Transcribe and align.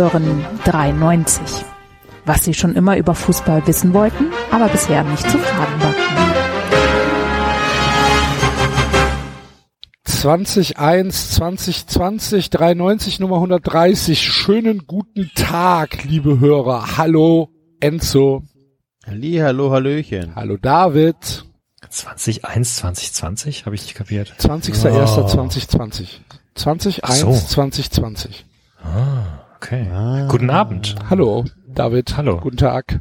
Hören 0.00 0.46
93. 0.64 1.42
Was 2.24 2.44
Sie 2.44 2.54
schon 2.54 2.74
immer 2.74 2.96
über 2.96 3.14
Fußball 3.14 3.66
wissen 3.66 3.92
wollten, 3.92 4.28
aber 4.50 4.68
bisher 4.68 5.04
nicht 5.04 5.28
zu 5.30 5.36
fragen 5.36 5.82
war. 5.82 5.94
2001, 10.04 11.32
2020, 11.32 12.48
93, 12.48 13.20
Nummer 13.20 13.36
130. 13.36 14.22
Schönen 14.22 14.86
guten 14.86 15.30
Tag, 15.34 16.04
liebe 16.04 16.40
Hörer. 16.40 16.96
Hallo, 16.96 17.50
Enzo. 17.80 18.42
Halli, 19.06 19.36
hallo, 19.36 19.70
hallöchen. 19.70 20.34
Hallo, 20.34 20.56
David. 20.56 21.44
2001, 21.90 22.76
2020? 22.76 23.66
Habe 23.66 23.74
ich 23.74 23.82
nicht 23.82 23.94
kapiert. 23.94 24.32
20.01.2020. 24.38 26.06
2001, 26.54 27.20
so. 27.20 27.32
2020. 27.32 28.46
Ah, 28.82 29.40
okay. 29.62 30.26
Guten 30.28 30.50
Abend. 30.50 30.96
Hallo, 31.08 31.44
David. 31.66 32.16
Hallo. 32.16 32.38
Guten 32.38 32.56
Tag. 32.56 33.00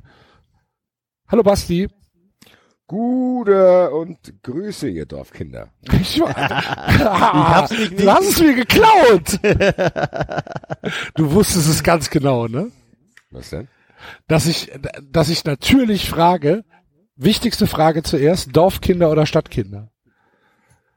Hallo, 1.28 1.44
Basti. 1.44 1.88
Gute 2.88 3.92
und 3.92 4.18
Grüße, 4.42 4.90
ihr 4.90 5.06
Dorfkinder. 5.06 5.70
Ich, 6.02 6.20
hab's 6.26 7.72
nicht, 7.72 8.00
du 8.00 8.12
hast 8.12 8.30
es 8.30 8.40
mir 8.40 8.56
geklaut. 8.56 9.40
Du 11.14 11.34
wusstest 11.34 11.70
es 11.70 11.84
ganz 11.84 12.10
genau, 12.10 12.48
ne? 12.48 12.72
Was 13.32 13.50
denn? 13.50 13.68
Dass 14.28 14.48
ich, 14.48 14.72
dass 15.12 15.30
ich 15.30 15.44
natürlich 15.44 16.10
frage, 16.10 16.64
wichtigste 17.18 17.68
Frage 17.68 18.02
zuerst, 18.02 18.56
Dorfkinder 18.56 19.12
oder 19.12 19.26
Stadtkinder? 19.26 19.92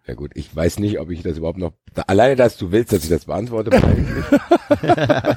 Ja 0.07 0.15
gut, 0.15 0.31
ich 0.35 0.55
weiß 0.55 0.79
nicht, 0.79 0.99
ob 0.99 1.11
ich 1.11 1.23
das 1.23 1.37
überhaupt 1.37 1.59
noch, 1.59 1.73
alleine, 2.07 2.37
dass 2.37 2.57
du 2.57 2.73
willst, 2.73 2.93
dass 2.93 3.05
ich 3.05 3.11
das 3.11 3.27
beantworte, 3.27 3.71
ich. 3.77 4.89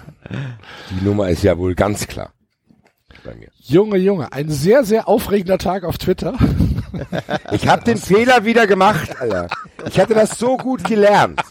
Die 0.91 1.05
Nummer 1.05 1.29
ist 1.29 1.43
ja 1.43 1.57
wohl 1.57 1.75
ganz 1.75 2.07
klar 2.07 2.33
bei 3.25 3.35
mir. 3.35 3.49
Junge, 3.59 3.97
Junge, 3.97 4.31
ein 4.31 4.49
sehr, 4.49 4.83
sehr 4.83 5.07
aufregender 5.07 5.57
Tag 5.57 5.83
auf 5.83 5.97
Twitter. 5.97 6.35
Ich 7.51 7.67
habe 7.67 7.83
den 7.83 7.97
Fehler 7.97 8.45
wieder 8.45 8.67
gemacht, 8.67 9.19
Alter. 9.19 9.47
Ich 9.87 9.99
hatte 9.99 10.13
das 10.13 10.37
so 10.37 10.57
gut 10.57 10.83
gelernt. 10.83 11.41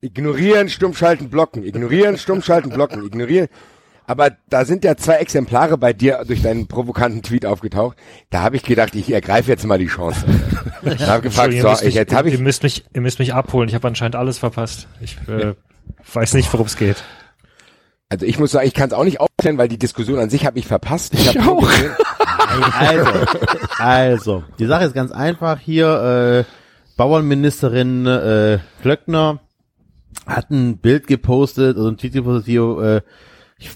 Ignorieren, 0.00 0.68
stummschalten, 0.68 1.30
blocken. 1.30 1.64
Ignorieren, 1.64 2.18
stummschalten, 2.18 2.70
blocken. 2.70 3.04
Ignorieren. 3.04 3.48
Aber 4.08 4.30
da 4.48 4.64
sind 4.64 4.84
ja 4.84 4.96
zwei 4.96 5.14
Exemplare 5.14 5.78
bei 5.78 5.92
dir 5.92 6.22
durch 6.24 6.40
deinen 6.40 6.68
provokanten 6.68 7.22
Tweet 7.22 7.44
aufgetaucht. 7.44 7.96
Da 8.30 8.42
habe 8.42 8.54
ich 8.54 8.62
gedacht, 8.62 8.94
ich 8.94 9.12
ergreife 9.12 9.50
jetzt 9.50 9.64
mal 9.64 9.78
die 9.78 9.88
Chance. 9.88 10.24
Ich 10.82 11.02
habe 11.08 11.22
gefragt, 11.22 11.52
so, 11.52 11.58
ihr, 11.58 11.64
müsst 11.64 11.82
ich, 11.82 11.86
mich, 11.86 11.94
jetzt 11.94 12.14
habe 12.14 12.28
ihr, 12.28 12.34
ich, 12.34 12.40
müsst 12.40 12.62
mich, 12.62 12.84
ihr 12.94 13.00
müsst 13.00 13.18
mich 13.18 13.34
abholen. 13.34 13.68
Ich 13.68 13.74
habe 13.74 13.88
anscheinend 13.88 14.14
alles 14.14 14.38
verpasst. 14.38 14.86
Ich 15.00 15.16
äh, 15.26 15.54
weiß 16.12 16.34
nicht, 16.34 16.52
worum 16.52 16.66
es 16.66 16.76
geht. 16.76 17.02
Also 18.08 18.24
ich 18.26 18.38
muss 18.38 18.52
sagen, 18.52 18.66
ich 18.66 18.74
kann 18.74 18.88
es 18.88 18.94
auch 18.94 19.04
nicht 19.04 19.20
aufklären, 19.20 19.58
weil 19.58 19.68
die 19.68 19.78
Diskussion 19.78 20.18
an 20.18 20.30
sich 20.30 20.46
habe 20.46 20.58
ich 20.58 20.66
verpasst. 20.66 21.14
Ich, 21.14 21.26
Ich 21.30 21.40
auch. 21.40 21.60
gesehen, 21.60 21.92
Also, 22.78 23.10
also, 23.78 24.44
die 24.58 24.66
Sache 24.66 24.84
ist 24.84 24.94
ganz 24.94 25.10
einfach 25.12 25.58
hier, 25.58 26.44
äh, 26.46 26.52
Bauernministerin 26.96 28.06
äh, 28.06 28.58
Klöckner 28.82 29.40
hat 30.26 30.50
ein 30.50 30.78
Bild 30.78 31.06
gepostet, 31.06 31.76
also 31.76 31.88
ein 31.88 31.98
Tweet 31.98 32.14
gepostet, 32.14 32.46
hier, 32.46 32.62
äh, 32.78 33.00
ich- 33.58 33.70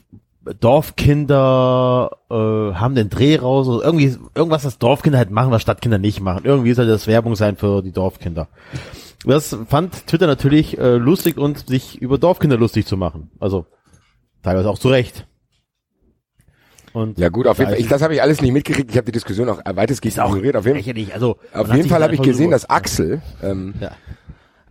Dorfkinder 0.58 2.10
äh, 2.30 2.34
haben 2.74 2.94
den 2.94 3.10
Dreh 3.10 3.36
raus, 3.36 3.68
oder 3.68 3.84
irgendwie 3.84 4.16
irgendwas, 4.34 4.64
was 4.64 4.78
Dorfkinder 4.78 5.18
halt 5.18 5.30
machen, 5.30 5.50
was 5.50 5.62
Stadtkinder 5.62 5.98
nicht 5.98 6.20
machen. 6.20 6.42
Irgendwie 6.44 6.72
soll 6.72 6.86
das 6.86 7.06
Werbung 7.06 7.36
sein 7.36 7.56
für 7.56 7.82
die 7.82 7.92
Dorfkinder. 7.92 8.48
Das 9.24 9.56
fand 9.68 10.06
Twitter 10.06 10.26
natürlich 10.26 10.78
äh, 10.78 10.96
lustig 10.96 11.36
und 11.36 11.68
sich 11.68 12.00
über 12.00 12.16
Dorfkinder 12.16 12.56
lustig 12.56 12.86
zu 12.86 12.96
machen. 12.96 13.30
Also 13.38 13.66
teilweise 14.42 14.70
auch 14.70 14.78
zu 14.78 14.88
Recht. 14.88 15.26
Und 16.92 17.18
ja 17.18 17.28
gut, 17.28 17.46
auf 17.46 17.58
jeden 17.58 17.70
Fall. 17.70 17.80
Ich, 17.80 17.88
das 17.88 18.02
habe 18.02 18.14
ich 18.14 18.22
alles 18.22 18.40
nicht 18.40 18.52
mitgekriegt. 18.52 18.90
Ich 18.90 18.96
habe 18.96 19.04
die 19.06 19.12
Diskussion 19.12 19.48
auch 19.48 19.60
weitestgehend 19.64 20.16
ignoriert. 20.16 20.56
Auf 20.56 20.66
jeden, 20.66 20.78
lächerlich. 20.78 21.14
Also 21.14 21.36
auf 21.52 21.72
jeden 21.72 21.88
Fall 21.88 22.02
habe 22.02 22.14
ich 22.14 22.22
gesehen, 22.22 22.50
dass 22.50 22.68
Axel, 22.68 23.22
ähm, 23.42 23.74
Ja. 23.80 23.92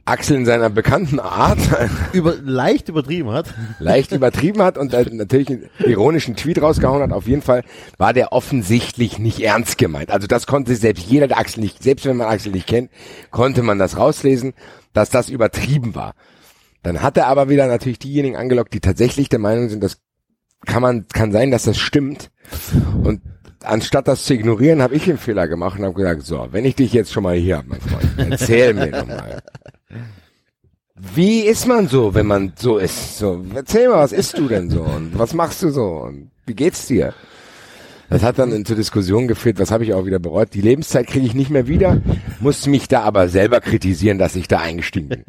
Axel 0.04 0.38
in 0.38 0.46
seiner 0.46 0.72
bekannten 0.72 1.20
Art 1.20 1.60
über, 2.14 2.34
leicht 2.42 2.90
übertrieben 2.90 3.32
hat. 3.32 3.54
leicht 3.78 4.12
übertrieben 4.12 4.62
hat 4.64 4.78
und 4.78 4.92
natürlich 4.92 5.50
einen 5.50 5.70
ironischen 5.86 6.36
Tweet 6.36 6.62
rausgehauen 6.62 7.04
hat. 7.04 7.14
Auf 7.14 7.28
jeden 7.28 7.44
Fall 7.44 7.64
war 7.98 8.12
der 8.12 8.34
offensichtlich 8.34 9.20
nicht 9.20 9.40
ernst 9.40 9.78
gemeint. 9.78 10.10
Also 10.10 10.26
das 10.26 10.48
konnte 10.48 10.76
selbst 10.76 11.06
jeder, 11.06 11.28
der 11.28 11.38
Axel 11.38 11.62
nicht, 11.62 11.84
selbst 11.84 12.06
wenn 12.06 12.18
man 12.18 12.28
Axel 12.28 12.52
nicht 12.52 12.66
kennt, 12.68 12.90
konnte 13.30 13.62
man 13.62 13.78
das 13.78 13.98
rauslesen, 13.98 14.54
dass 14.94 15.12
das 15.12 15.30
übertrieben 15.30 15.94
war. 15.94 16.16
Dann 16.84 17.02
hat 17.02 17.18
er 17.18 17.28
aber 17.28 17.50
wieder 17.50 17.68
natürlich 17.68 18.00
diejenigen 18.00 18.38
angelockt, 18.38 18.74
die 18.74 18.80
tatsächlich 18.80 19.30
der 19.30 19.40
Meinung 19.40 19.70
sind, 19.70 19.84
das 19.84 20.00
kann 20.66 20.82
man, 20.82 21.08
kann 21.08 21.32
sein, 21.32 21.52
dass 21.52 21.64
das 21.64 21.78
stimmt. 21.78 22.32
Und 23.04 23.22
anstatt 23.64 24.08
das 24.08 24.24
zu 24.24 24.34
ignorieren, 24.34 24.82
habe 24.82 24.96
ich 24.96 25.06
den 25.06 25.18
Fehler 25.18 25.48
gemacht 25.48 25.80
und 25.80 25.86
habe 25.86 25.96
gesagt, 25.96 26.24
so, 26.24 26.48
wenn 26.52 26.66
ich 26.66 26.76
dich 26.76 26.94
jetzt 26.94 27.12
schon 27.12 27.24
mal 27.24 27.36
hier 27.36 27.58
habe, 27.58 27.70
mein 27.70 27.82
Freund, 27.82 28.32
erzähl 28.32 28.74
mir 28.74 28.92
doch 28.92 29.08
mal. 29.08 29.42
Wie 30.96 31.42
ist 31.42 31.66
man 31.66 31.88
so, 31.88 32.14
wenn 32.14 32.28
man 32.28 32.54
so 32.58 32.78
ist? 32.78 33.18
So, 33.18 33.46
erzähl 33.56 33.88
mal, 33.88 34.00
was 34.00 34.12
isst 34.12 34.38
du 34.38 34.48
denn 34.48 34.70
so 34.70 34.82
und 34.84 35.18
was 35.18 35.34
machst 35.34 35.64
du 35.64 35.70
so 35.70 35.86
und 35.86 36.32
wie 36.46 36.56
geht's 36.56 36.88
dir? 36.88 37.14
Das 38.10 38.24
hat 38.24 38.40
dann 38.40 38.66
zur 38.66 38.76
Diskussion 38.76 39.28
geführt, 39.28 39.60
das 39.60 39.72
habe 39.72 39.84
ich 39.84 39.94
auch 39.94 40.06
wieder 40.06 40.20
bereut. 40.20 40.54
Die 40.54 40.62
Lebenszeit 40.62 41.08
kriege 41.08 41.26
ich 41.26 41.36
nicht 41.36 41.52
mehr 41.52 41.68
wieder, 41.68 42.02
musste 42.40 42.70
mich 42.70 42.88
da 42.88 43.02
aber 43.02 43.30
selber 43.30 43.62
kritisieren, 43.62 44.18
dass 44.18 44.36
ich 44.36 44.48
da 44.48 44.60
eingestiegen 44.60 45.10
bin. 45.10 45.24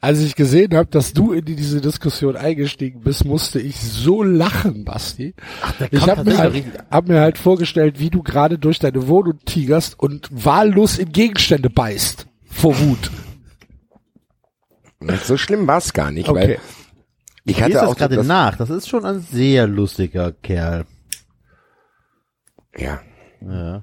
Als 0.00 0.20
ich 0.20 0.34
gesehen 0.34 0.74
habe, 0.76 0.88
dass 0.90 1.12
du 1.12 1.32
in 1.32 1.44
diese 1.44 1.80
Diskussion 1.80 2.36
eingestiegen 2.36 3.00
bist, 3.02 3.24
musste 3.24 3.60
ich 3.60 3.76
so 3.80 4.22
lachen, 4.22 4.84
Basti. 4.84 5.34
ich 5.90 6.00
kommt 6.00 6.10
habe 6.10 6.24
mir, 6.24 6.38
halt, 6.38 6.64
hab 6.90 7.08
mir 7.08 7.20
halt 7.20 7.38
vorgestellt, 7.38 7.98
wie 7.98 8.10
du 8.10 8.22
gerade 8.22 8.58
durch 8.58 8.78
deine 8.78 9.06
Wohnung 9.08 9.38
tigerst 9.44 9.98
und 9.98 10.28
wahllos 10.32 10.98
in 10.98 11.12
Gegenstände 11.12 11.70
beißt. 11.70 12.26
Vor 12.46 12.78
Wut. 12.78 13.10
So 15.24 15.36
schlimm 15.36 15.66
war's 15.66 15.92
gar 15.92 16.10
nicht, 16.12 16.28
Okay. 16.28 16.40
weil 16.40 16.58
ich 17.44 17.60
hatte 17.60 17.72
das 17.74 17.82
auch 17.82 17.96
gerade 17.96 18.22
nach. 18.24 18.56
Das 18.56 18.70
ist 18.70 18.88
schon 18.88 19.04
ein 19.04 19.20
sehr 19.20 19.66
lustiger 19.66 20.32
Kerl. 20.32 20.86
ja, 22.76 23.00
Ja. 23.40 23.82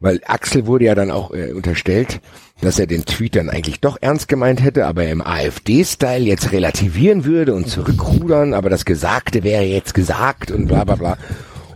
Weil 0.00 0.20
Axel 0.24 0.66
wurde 0.66 0.86
ja 0.86 0.94
dann 0.94 1.10
auch 1.10 1.32
äh, 1.32 1.52
unterstellt, 1.52 2.20
dass 2.62 2.78
er 2.78 2.86
den 2.86 3.04
Tweet 3.04 3.36
dann 3.36 3.50
eigentlich 3.50 3.80
doch 3.80 3.98
ernst 4.00 4.28
gemeint 4.28 4.62
hätte, 4.62 4.86
aber 4.86 5.06
im 5.06 5.20
AfD-Style 5.20 6.24
jetzt 6.24 6.52
relativieren 6.52 7.24
würde 7.24 7.54
und 7.54 7.68
zurückrudern, 7.68 8.54
aber 8.54 8.70
das 8.70 8.84
Gesagte 8.84 9.44
wäre 9.44 9.62
jetzt 9.62 9.94
gesagt 9.94 10.50
und 10.50 10.66
bla 10.66 10.84
bla 10.84 10.96
bla. 10.96 11.18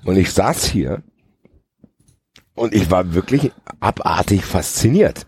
Und 0.05 0.17
ich 0.17 0.33
saß 0.33 0.65
hier 0.65 1.03
und 2.55 2.75
ich 2.75 2.91
war 2.91 3.15
wirklich 3.15 3.53
abartig 3.81 4.45
fasziniert 4.45 5.27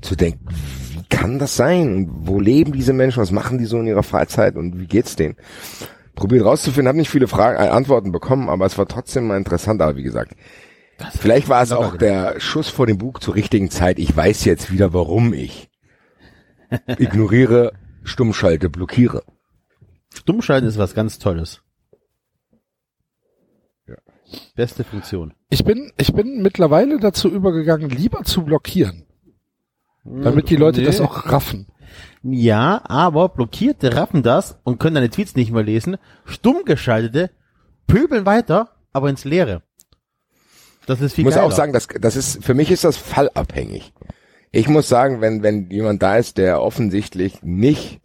zu 0.00 0.14
denken, 0.14 0.46
wie 0.92 1.02
kann 1.08 1.38
das 1.38 1.56
sein? 1.56 2.08
Wo 2.10 2.40
leben 2.40 2.72
diese 2.72 2.92
Menschen? 2.92 3.22
Was 3.22 3.32
machen 3.32 3.58
die 3.58 3.66
so 3.66 3.80
in 3.80 3.86
ihrer 3.86 4.02
Freizeit 4.02 4.56
und 4.56 4.78
wie 4.78 4.86
geht's 4.86 5.16
denen? 5.16 5.36
Probiert 6.14 6.44
rauszufinden, 6.44 6.88
habe 6.88 6.98
nicht 6.98 7.10
viele 7.10 7.28
Fragen, 7.28 7.56
äh, 7.56 7.68
Antworten 7.68 8.12
bekommen, 8.12 8.48
aber 8.48 8.66
es 8.66 8.78
war 8.78 8.86
trotzdem 8.86 9.26
mal 9.26 9.36
interessant, 9.36 9.80
aber 9.80 9.96
wie 9.96 10.02
gesagt, 10.02 10.34
Vielleicht 11.18 11.48
war 11.48 11.62
es 11.62 11.72
auch 11.72 11.96
der 11.96 12.40
Schuss 12.40 12.68
vor 12.68 12.86
dem 12.86 12.98
Bug 12.98 13.22
zur 13.22 13.34
richtigen 13.34 13.70
Zeit. 13.70 13.98
Ich 13.98 14.14
weiß 14.16 14.44
jetzt 14.44 14.70
wieder, 14.70 14.92
warum 14.92 15.32
ich 15.32 15.70
ignoriere, 16.86 17.72
stummschalte, 18.04 18.68
blockiere. 18.70 19.22
Stummschalten 20.14 20.68
ist 20.68 20.78
was 20.78 20.94
ganz 20.94 21.18
Tolles. 21.18 21.62
Ja. 23.86 23.96
Beste 24.54 24.84
Funktion. 24.84 25.32
Ich 25.48 25.64
bin, 25.64 25.92
ich 25.96 26.12
bin 26.12 26.42
mittlerweile 26.42 26.98
dazu 26.98 27.28
übergegangen, 27.28 27.90
lieber 27.90 28.22
zu 28.24 28.44
blockieren. 28.44 29.06
Damit 30.04 30.48
die 30.50 30.56
Leute 30.56 30.80
Nee. 30.80 30.86
das 30.86 31.00
auch 31.00 31.26
raffen. 31.26 31.66
Ja, 32.22 32.80
aber 32.84 33.28
Blockierte 33.28 33.94
raffen 33.96 34.22
das 34.22 34.58
und 34.64 34.78
können 34.78 34.94
deine 34.94 35.10
Tweets 35.10 35.34
nicht 35.36 35.52
mehr 35.52 35.62
lesen. 35.62 35.96
Stummgeschaltete 36.24 37.30
pöbeln 37.86 38.24
weiter, 38.26 38.70
aber 38.92 39.10
ins 39.10 39.24
Leere. 39.24 39.62
Das 40.86 41.00
ist 41.00 41.12
Ich 41.12 41.14
viel 41.16 41.24
muss 41.24 41.34
geiler. 41.34 41.46
auch 41.46 41.52
sagen, 41.52 41.72
dass 41.72 41.86
das 41.88 42.16
ist 42.16 42.44
für 42.44 42.54
mich 42.54 42.70
ist 42.70 42.84
das 42.84 42.96
fallabhängig. 42.96 43.92
Ich 44.52 44.68
muss 44.68 44.88
sagen, 44.88 45.20
wenn 45.20 45.42
wenn 45.42 45.70
jemand 45.70 46.02
da 46.02 46.16
ist, 46.16 46.38
der 46.38 46.60
offensichtlich 46.62 47.42
nicht 47.42 48.00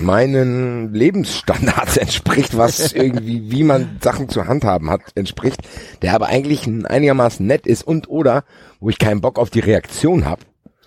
meinen 0.00 0.92
Lebensstandards 0.94 1.96
entspricht, 1.98 2.56
was 2.56 2.92
irgendwie, 2.92 3.50
wie 3.50 3.62
man 3.62 3.98
Sachen 4.02 4.28
zu 4.28 4.46
handhaben 4.46 4.90
hat, 4.90 5.02
entspricht, 5.14 5.60
der 6.00 6.14
aber 6.14 6.26
eigentlich 6.26 6.66
einigermaßen 6.66 7.46
nett 7.46 7.66
ist 7.66 7.82
und 7.86 8.08
oder, 8.08 8.44
wo 8.80 8.88
ich 8.88 8.98
keinen 8.98 9.20
Bock 9.20 9.38
auf 9.38 9.50
die 9.50 9.60
Reaktion 9.60 10.24
habe, 10.24 10.42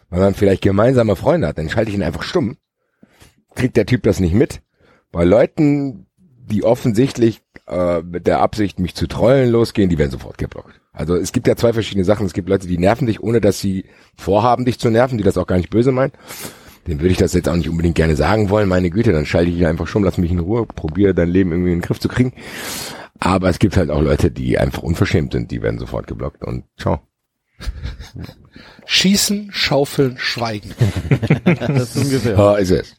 weil 0.10 0.20
man 0.20 0.34
vielleicht 0.34 0.64
gemeinsame 0.64 1.16
Freunde 1.16 1.48
hat, 1.48 1.58
dann 1.58 1.70
schalte 1.70 1.92
ich 1.92 1.96
ihn 1.96 2.04
einfach 2.04 2.24
stumm. 2.24 2.58
Kriegt 3.54 3.78
der 3.78 3.86
Typ 3.86 4.04
das 4.04 4.20
nicht 4.20 4.34
mit. 4.34 4.62
Bei 5.12 5.24
Leuten, 5.24 6.05
die 6.50 6.64
offensichtlich 6.64 7.42
äh, 7.68 8.02
mit 8.02 8.28
der 8.28 8.40
Absicht, 8.40 8.80
mich 8.80 8.96
zu 8.96 9.08
trollen 9.08 9.50
losgehen, 9.50 9.90
die 9.90 9.98
werden 9.98 10.12
sofort 10.12 10.38
geblockt. 10.38 10.80
Also 10.94 11.16
es 11.16 11.32
gibt 11.32 11.48
ja 11.48 11.56
zwei 11.56 11.74
verschiedene 11.74 12.06
Sachen. 12.06 12.26
Es 12.26 12.34
gibt 12.34 12.48
Leute, 12.48 12.68
die 12.68 12.78
nerven 12.78 13.08
dich, 13.08 13.22
ohne 13.22 13.42
dass 13.42 13.60
sie 13.60 13.86
vorhaben, 14.16 14.66
dich 14.66 14.80
zu 14.80 14.90
nerven, 14.90 15.18
die 15.18 15.24
das 15.24 15.38
auch 15.38 15.48
gar 15.48 15.58
nicht 15.58 15.70
böse 15.70 15.92
meinen. 15.92 16.14
dem 16.88 17.00
würde 17.00 17.12
ich 17.12 17.18
das 17.18 17.34
jetzt 17.34 17.50
auch 17.50 17.56
nicht 17.56 17.70
unbedingt 17.70 17.96
gerne 17.96 18.16
sagen 18.16 18.50
wollen. 18.50 18.70
Meine 18.70 18.90
Güte, 18.90 19.12
dann 19.12 19.26
schalte 19.26 19.52
ich 19.52 19.66
einfach 19.66 19.88
schon, 19.88 20.04
lass 20.04 20.18
mich 20.18 20.32
in 20.32 20.40
Ruhe, 20.40 20.66
probiere 20.66 21.14
dein 21.14 21.30
Leben 21.30 21.52
irgendwie 21.52 21.72
in 21.72 21.80
den 21.80 21.86
Griff 21.86 22.00
zu 22.00 22.08
kriegen. 22.08 22.34
Aber 23.20 23.50
es 23.50 23.60
gibt 23.60 23.76
halt 23.78 23.90
auch 23.90 24.02
Leute, 24.02 24.32
die 24.32 24.58
einfach 24.58 24.84
unverschämt 24.84 25.34
sind, 25.34 25.52
die 25.52 25.62
werden 25.62 25.80
sofort 25.80 26.08
geblockt 26.08 26.44
und 26.44 26.66
ciao. 26.78 27.00
Schießen, 28.86 29.50
schaufeln, 29.52 30.18
schweigen. 30.18 30.72
Das 31.46 31.96
ist 31.96 32.06
ungefähr. 32.06 32.38
Ja, 32.38 32.56
ist 32.56 32.72
es. 32.72 32.96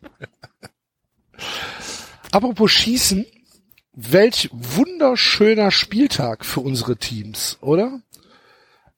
Apropos 2.33 2.71
Schießen, 2.73 3.27
welch 3.97 4.51
wunderschöner 4.53 5.71
Spieltag 5.71 6.45
für 6.45 6.61
unsere 6.61 6.97
Teams, 6.97 7.59
oder? 7.63 8.01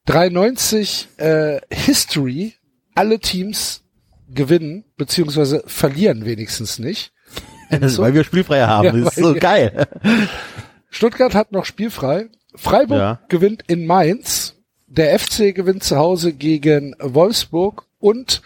93 0.07 1.09
äh, 1.19 1.61
History, 1.71 2.55
alle 2.95 3.21
Teams 3.21 3.83
gewinnen, 4.29 4.85
beziehungsweise 4.97 5.63
verlieren 5.67 6.25
wenigstens 6.25 6.79
nicht. 6.79 7.13
Enzo? 7.71 8.03
Weil 8.03 8.15
wir 8.15 8.25
spielfrei 8.25 8.63
haben. 8.63 8.85
Ja, 8.87 8.93
das 8.93 9.17
ist 9.17 9.23
so 9.25 9.35
geil. 9.35 9.87
Stuttgart 10.91 11.35
hat 11.35 11.53
noch 11.53 11.65
spielfrei. 11.65 12.29
Freiburg 12.55 12.99
Ja. 12.99 13.21
gewinnt 13.29 13.63
in 13.69 13.87
Mainz. 13.87 14.55
Der 14.87 15.19
FC 15.19 15.55
gewinnt 15.55 15.85
zu 15.85 15.97
Hause 15.97 16.33
gegen 16.33 16.97
Wolfsburg 16.99 17.85
und 17.99 18.41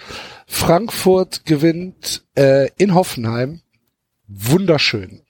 Frankfurt 0.46 1.44
gewinnt 1.46 2.25
äh, 2.37 2.69
in 2.78 2.94
Hoffenheim. 2.94 3.60
Wunderschön. 4.26 5.22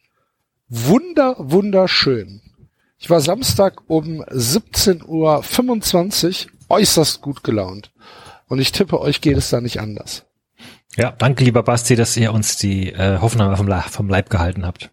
Wunder, 0.75 1.37
wunderschön. 1.39 2.41
Ich 2.97 3.11
war 3.11 3.21
Samstag 3.21 3.83
um 3.89 4.23
17.25 4.23 6.47
Uhr 6.47 6.51
äußerst 6.71 7.21
gut 7.21 7.45
gelaunt. 7.45 7.93
Und 8.49 8.59
ich 8.59 8.73
tippe, 8.73 8.99
euch 8.99 9.21
geht 9.21 9.37
es 9.37 9.51
da 9.51 9.61
nicht 9.61 9.81
anders. 9.81 10.25
Ja, 10.97 11.11
danke 11.11 11.45
lieber 11.45 11.63
Basti, 11.63 11.95
dass 11.95 12.17
ihr 12.17 12.33
uns 12.33 12.57
die 12.57 12.91
äh, 12.91 13.19
Hoffenheimer 13.19 13.59
vom, 13.59 13.71
vom 13.91 14.09
Leib 14.09 14.31
gehalten 14.31 14.65
habt. 14.65 14.91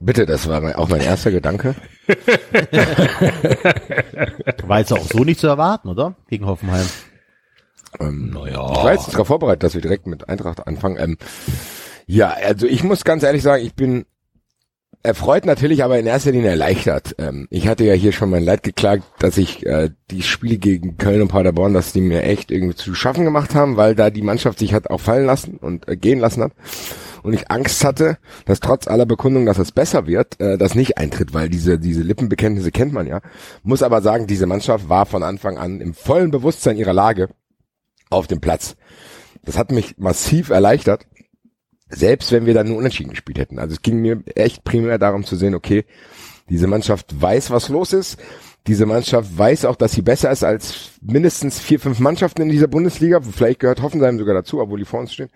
Bitte, 0.00 0.26
das 0.26 0.48
war 0.48 0.76
auch 0.76 0.88
mein 0.88 1.02
erster 1.02 1.30
Gedanke. 1.30 1.76
War 4.66 4.80
jetzt 4.80 4.92
auch 4.92 5.06
so 5.06 5.22
nicht 5.22 5.38
zu 5.38 5.46
erwarten, 5.46 5.88
oder? 5.88 6.16
Gegen 6.28 6.46
Hoffenheim. 6.46 6.86
Ähm, 8.00 8.36
Ich 8.44 8.56
war 8.56 8.92
jetzt 8.92 9.14
darauf 9.14 9.28
vorbereitet, 9.28 9.62
dass 9.62 9.74
wir 9.74 9.80
direkt 9.80 10.08
mit 10.08 10.28
Eintracht 10.28 10.66
anfangen. 10.66 10.96
Ähm, 10.98 11.16
ja, 12.06 12.30
also 12.30 12.66
ich 12.66 12.82
muss 12.82 13.04
ganz 13.04 13.22
ehrlich 13.22 13.44
sagen, 13.44 13.64
ich 13.64 13.74
bin 13.74 14.04
erfreut 15.04 15.44
natürlich, 15.44 15.84
aber 15.84 15.98
in 15.98 16.06
erster 16.06 16.32
Linie 16.32 16.50
erleichtert. 16.50 17.14
Ähm, 17.18 17.46
ich 17.50 17.68
hatte 17.68 17.84
ja 17.84 17.92
hier 17.92 18.12
schon 18.12 18.30
mein 18.30 18.42
Leid 18.42 18.62
geklagt, 18.62 19.04
dass 19.18 19.36
ich 19.36 19.64
äh, 19.66 19.90
die 20.10 20.22
Spiele 20.22 20.56
gegen 20.56 20.96
Köln 20.96 21.22
und 21.22 21.28
Paderborn, 21.28 21.74
dass 21.74 21.92
die 21.92 22.00
mir 22.00 22.22
echt 22.22 22.50
irgendwie 22.50 22.74
zu 22.74 22.94
schaffen 22.94 23.24
gemacht 23.24 23.54
haben, 23.54 23.76
weil 23.76 23.94
da 23.94 24.10
die 24.10 24.22
Mannschaft 24.22 24.58
sich 24.58 24.72
hat 24.72 24.90
auch 24.90 25.00
fallen 25.00 25.26
lassen 25.26 25.58
und 25.58 25.86
äh, 25.88 25.96
gehen 25.96 26.18
lassen 26.18 26.42
hat. 26.42 26.52
Und 27.22 27.34
ich 27.34 27.50
Angst 27.50 27.84
hatte, 27.84 28.18
dass 28.46 28.60
trotz 28.60 28.88
aller 28.88 29.06
Bekundung, 29.06 29.46
dass 29.46 29.58
es 29.58 29.72
besser 29.72 30.06
wird, 30.06 30.40
äh, 30.40 30.56
das 30.56 30.74
nicht 30.74 30.96
eintritt, 30.96 31.34
weil 31.34 31.50
diese, 31.50 31.78
diese 31.78 32.02
Lippenbekenntnisse 32.02 32.72
kennt 32.72 32.92
man 32.92 33.06
ja. 33.06 33.20
Muss 33.62 33.82
aber 33.82 34.00
sagen, 34.00 34.26
diese 34.26 34.46
Mannschaft 34.46 34.88
war 34.88 35.04
von 35.04 35.22
Anfang 35.22 35.58
an 35.58 35.80
im 35.80 35.94
vollen 35.94 36.30
Bewusstsein 36.30 36.76
ihrer 36.76 36.94
Lage 36.94 37.28
auf 38.08 38.26
dem 38.26 38.40
Platz. 38.40 38.74
Das 39.44 39.58
hat 39.58 39.70
mich 39.70 39.98
massiv 39.98 40.48
erleichtert, 40.48 41.06
selbst 41.94 42.32
wenn 42.32 42.46
wir 42.46 42.54
dann 42.54 42.68
nur 42.68 42.78
unentschieden 42.78 43.10
gespielt 43.10 43.38
hätten. 43.38 43.58
Also 43.58 43.74
es 43.74 43.82
ging 43.82 44.00
mir 44.00 44.22
echt 44.34 44.64
primär 44.64 44.98
darum 44.98 45.24
zu 45.24 45.36
sehen, 45.36 45.54
okay, 45.54 45.84
diese 46.48 46.66
Mannschaft 46.66 47.20
weiß, 47.20 47.50
was 47.50 47.68
los 47.68 47.92
ist. 47.92 48.18
Diese 48.66 48.86
Mannschaft 48.86 49.36
weiß 49.36 49.66
auch, 49.66 49.76
dass 49.76 49.92
sie 49.92 50.02
besser 50.02 50.30
ist 50.30 50.42
als 50.42 50.92
mindestens 51.02 51.58
vier, 51.58 51.80
fünf 51.80 52.00
Mannschaften 52.00 52.42
in 52.42 52.48
dieser 52.48 52.66
Bundesliga. 52.66 53.20
Vielleicht 53.20 53.60
gehört 53.60 53.82
Hoffenheim 53.82 54.18
sogar 54.18 54.34
dazu, 54.34 54.60
obwohl 54.60 54.78
die 54.78 54.84
vor 54.84 55.00
uns 55.00 55.12
stehen. 55.12 55.30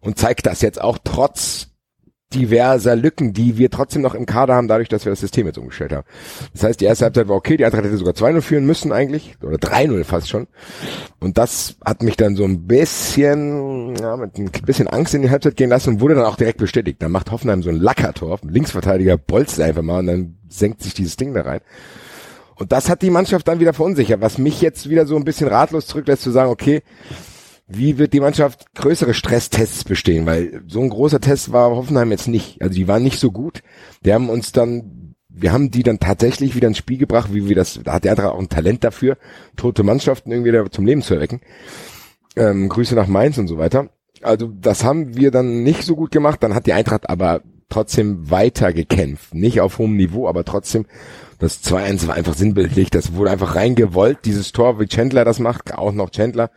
Und 0.00 0.18
zeigt 0.18 0.46
das 0.46 0.62
jetzt 0.62 0.80
auch 0.80 0.98
trotz 1.02 1.68
diverser 2.34 2.96
Lücken, 2.96 3.32
die 3.32 3.56
wir 3.56 3.70
trotzdem 3.70 4.02
noch 4.02 4.14
im 4.14 4.26
Kader 4.26 4.54
haben, 4.54 4.68
dadurch, 4.68 4.88
dass 4.88 5.04
wir 5.04 5.10
das 5.10 5.20
System 5.20 5.46
jetzt 5.46 5.58
umgestellt 5.58 5.92
haben. 5.92 6.06
Das 6.52 6.64
heißt, 6.64 6.80
die 6.80 6.84
erste 6.84 7.04
Halbzeit 7.04 7.28
war 7.28 7.36
okay, 7.36 7.56
die 7.56 7.64
Eintracht 7.64 7.84
hätte 7.84 7.96
sogar 7.96 8.14
2-0 8.14 8.40
führen 8.40 8.66
müssen 8.66 8.92
eigentlich, 8.92 9.36
oder 9.42 9.56
3-0 9.56 10.04
fast 10.04 10.28
schon. 10.28 10.48
Und 11.20 11.38
das 11.38 11.76
hat 11.84 12.02
mich 12.02 12.16
dann 12.16 12.34
so 12.34 12.44
ein 12.44 12.66
bisschen, 12.66 13.94
ja, 13.96 14.16
mit 14.16 14.38
ein 14.38 14.50
bisschen 14.50 14.88
Angst 14.88 15.14
in 15.14 15.22
die 15.22 15.30
Halbzeit 15.30 15.56
gehen 15.56 15.70
lassen 15.70 15.90
und 15.90 16.00
wurde 16.00 16.16
dann 16.16 16.24
auch 16.24 16.36
direkt 16.36 16.58
bestätigt. 16.58 17.00
Dann 17.00 17.12
macht 17.12 17.30
Hoffenheim 17.30 17.62
so 17.62 17.70
ein 17.70 17.76
Lackertor, 17.76 18.40
Linksverteidiger 18.42 19.16
bolzt 19.18 19.60
einfach 19.60 19.82
mal 19.82 20.00
und 20.00 20.06
dann 20.06 20.36
senkt 20.48 20.82
sich 20.82 20.94
dieses 20.94 21.16
Ding 21.16 21.32
da 21.32 21.42
rein. 21.42 21.60
Und 22.56 22.72
das 22.72 22.88
hat 22.88 23.02
die 23.02 23.10
Mannschaft 23.10 23.46
dann 23.46 23.60
wieder 23.60 23.74
verunsichert, 23.74 24.20
was 24.20 24.38
mich 24.38 24.62
jetzt 24.62 24.88
wieder 24.88 25.06
so 25.06 25.16
ein 25.16 25.24
bisschen 25.24 25.46
ratlos 25.46 25.86
zurücklässt 25.86 26.22
zu 26.22 26.30
sagen, 26.30 26.50
okay, 26.50 26.82
wie 27.68 27.98
wird 27.98 28.12
die 28.12 28.20
Mannschaft 28.20 28.74
größere 28.74 29.14
Stresstests 29.14 29.84
bestehen? 29.84 30.26
Weil 30.26 30.62
so 30.66 30.80
ein 30.80 30.88
großer 30.88 31.20
Test 31.20 31.52
war 31.52 31.70
Hoffenheim 31.70 32.10
jetzt 32.10 32.28
nicht. 32.28 32.62
Also 32.62 32.74
die 32.74 32.86
waren 32.86 33.02
nicht 33.02 33.18
so 33.18 33.32
gut. 33.32 33.62
Die 34.04 34.12
haben 34.12 34.28
uns 34.28 34.52
dann, 34.52 35.16
wir 35.28 35.52
haben 35.52 35.70
die 35.70 35.82
dann 35.82 35.98
tatsächlich 35.98 36.54
wieder 36.54 36.68
ins 36.68 36.78
Spiel 36.78 36.98
gebracht, 36.98 37.34
wie 37.34 37.48
wir 37.48 37.56
das, 37.56 37.80
da 37.82 37.94
hat 37.94 38.04
der 38.04 38.12
Eintracht 38.12 38.32
auch 38.32 38.38
ein 38.38 38.48
Talent 38.48 38.84
dafür, 38.84 39.18
tote 39.56 39.82
Mannschaften 39.82 40.30
irgendwie 40.30 40.52
da 40.52 40.70
zum 40.70 40.86
Leben 40.86 41.02
zu 41.02 41.14
erwecken. 41.14 41.40
Ähm, 42.36 42.68
Grüße 42.68 42.94
nach 42.94 43.08
Mainz 43.08 43.36
und 43.38 43.48
so 43.48 43.58
weiter. 43.58 43.90
Also 44.22 44.46
das 44.46 44.84
haben 44.84 45.16
wir 45.16 45.30
dann 45.30 45.62
nicht 45.62 45.82
so 45.82 45.96
gut 45.96 46.12
gemacht. 46.12 46.42
Dann 46.42 46.54
hat 46.54 46.66
die 46.66 46.72
Eintracht 46.72 47.10
aber 47.10 47.42
trotzdem 47.68 48.30
weiter 48.30 48.72
gekämpft. 48.72 49.34
Nicht 49.34 49.60
auf 49.60 49.78
hohem 49.78 49.96
Niveau, 49.96 50.28
aber 50.28 50.44
trotzdem 50.44 50.86
das 51.38 51.62
2-1 51.64 52.06
war 52.06 52.14
einfach 52.14 52.34
sinnbildlich. 52.34 52.90
Das 52.90 53.14
wurde 53.14 53.30
einfach 53.30 53.56
reingewollt. 53.56 54.18
Dieses 54.24 54.52
Tor, 54.52 54.78
wie 54.78 54.86
Chandler 54.86 55.24
das 55.24 55.38
macht, 55.38 55.74
auch 55.74 55.92
noch 55.92 56.10
Chandler 56.10 56.50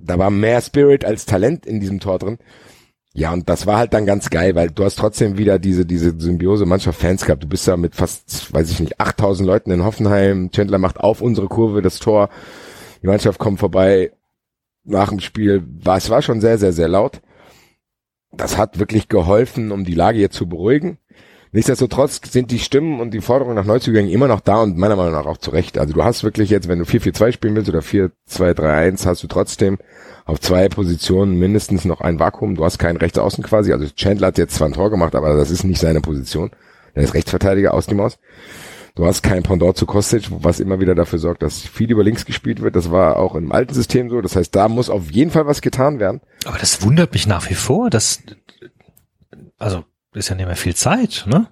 da 0.00 0.18
war 0.18 0.30
mehr 0.30 0.60
Spirit 0.60 1.04
als 1.04 1.26
Talent 1.26 1.66
in 1.66 1.80
diesem 1.80 2.00
Tor 2.00 2.18
drin. 2.18 2.38
Ja, 3.14 3.32
und 3.32 3.48
das 3.48 3.66
war 3.66 3.78
halt 3.78 3.94
dann 3.94 4.04
ganz 4.04 4.28
geil, 4.28 4.54
weil 4.54 4.70
du 4.70 4.84
hast 4.84 4.96
trotzdem 4.96 5.38
wieder 5.38 5.58
diese, 5.58 5.86
diese 5.86 6.14
Symbiose 6.18 6.66
Mannschaft 6.66 7.00
Fans 7.00 7.24
gehabt. 7.24 7.42
Du 7.42 7.48
bist 7.48 7.66
da 7.66 7.78
mit 7.78 7.94
fast, 7.94 8.52
weiß 8.52 8.70
ich 8.70 8.78
nicht, 8.78 9.00
8000 9.00 9.46
Leuten 9.46 9.70
in 9.70 9.84
Hoffenheim. 9.84 10.50
Chandler 10.50 10.76
macht 10.76 11.00
auf 11.00 11.22
unsere 11.22 11.48
Kurve 11.48 11.80
das 11.80 11.98
Tor. 11.98 12.28
Die 13.02 13.06
Mannschaft 13.06 13.38
kommt 13.38 13.58
vorbei 13.58 14.12
nach 14.84 15.08
dem 15.08 15.20
Spiel. 15.20 15.64
War, 15.82 15.96
es 15.96 16.10
war 16.10 16.20
schon 16.20 16.42
sehr, 16.42 16.58
sehr, 16.58 16.74
sehr 16.74 16.88
laut. 16.88 17.22
Das 18.32 18.58
hat 18.58 18.78
wirklich 18.78 19.08
geholfen, 19.08 19.72
um 19.72 19.84
die 19.84 19.94
Lage 19.94 20.18
jetzt 20.18 20.36
zu 20.36 20.46
beruhigen. 20.46 20.98
Nichtsdestotrotz 21.56 22.20
sind 22.30 22.50
die 22.50 22.58
Stimmen 22.58 23.00
und 23.00 23.12
die 23.12 23.22
Forderungen 23.22 23.56
nach 23.56 23.64
Neuzugängen 23.64 24.10
immer 24.10 24.28
noch 24.28 24.40
da 24.40 24.60
und 24.60 24.76
meiner 24.76 24.94
Meinung 24.94 25.12
nach 25.12 25.24
auch 25.24 25.38
zu 25.38 25.50
Recht. 25.52 25.78
Also 25.78 25.94
du 25.94 26.04
hast 26.04 26.22
wirklich 26.22 26.50
jetzt, 26.50 26.68
wenn 26.68 26.78
du 26.78 26.84
4-4-2 26.84 27.32
spielen 27.32 27.56
willst 27.56 27.70
oder 27.70 27.78
4-2-3-1, 27.78 29.06
hast 29.06 29.22
du 29.22 29.26
trotzdem 29.26 29.78
auf 30.26 30.38
zwei 30.38 30.68
Positionen 30.68 31.38
mindestens 31.38 31.86
noch 31.86 32.02
ein 32.02 32.20
Vakuum. 32.20 32.56
Du 32.56 32.64
hast 32.66 32.76
keinen 32.76 32.98
Rechtsaußen 32.98 33.42
quasi. 33.42 33.72
Also 33.72 33.86
Chandler 33.86 34.26
hat 34.26 34.36
jetzt 34.36 34.56
zwar 34.56 34.68
ein 34.68 34.74
Tor 34.74 34.90
gemacht, 34.90 35.14
aber 35.14 35.34
das 35.34 35.50
ist 35.50 35.64
nicht 35.64 35.80
seine 35.80 36.02
Position. 36.02 36.50
Er 36.92 37.04
ist 37.04 37.14
Rechtsverteidiger 37.14 37.72
aus 37.72 37.86
dem 37.86 38.00
Aus. 38.00 38.18
Du 38.94 39.06
hast 39.06 39.22
kein 39.22 39.42
Pendant 39.42 39.78
zu 39.78 39.86
Kostic, 39.86 40.28
was 40.30 40.60
immer 40.60 40.78
wieder 40.78 40.94
dafür 40.94 41.18
sorgt, 41.18 41.42
dass 41.42 41.60
viel 41.60 41.90
über 41.90 42.04
links 42.04 42.26
gespielt 42.26 42.60
wird. 42.60 42.76
Das 42.76 42.90
war 42.90 43.16
auch 43.16 43.34
im 43.34 43.50
alten 43.50 43.72
System 43.72 44.10
so. 44.10 44.20
Das 44.20 44.36
heißt, 44.36 44.54
da 44.54 44.68
muss 44.68 44.90
auf 44.90 45.10
jeden 45.10 45.30
Fall 45.30 45.46
was 45.46 45.62
getan 45.62 46.00
werden. 46.00 46.20
Aber 46.44 46.58
das 46.58 46.82
wundert 46.82 47.14
mich 47.14 47.26
nach 47.26 47.48
wie 47.48 47.54
vor, 47.54 47.88
dass, 47.88 48.20
also, 49.56 49.84
ist 50.16 50.28
ja 50.28 50.34
nicht 50.34 50.46
mehr 50.46 50.56
viel 50.56 50.74
Zeit, 50.74 51.24
ne? 51.26 51.48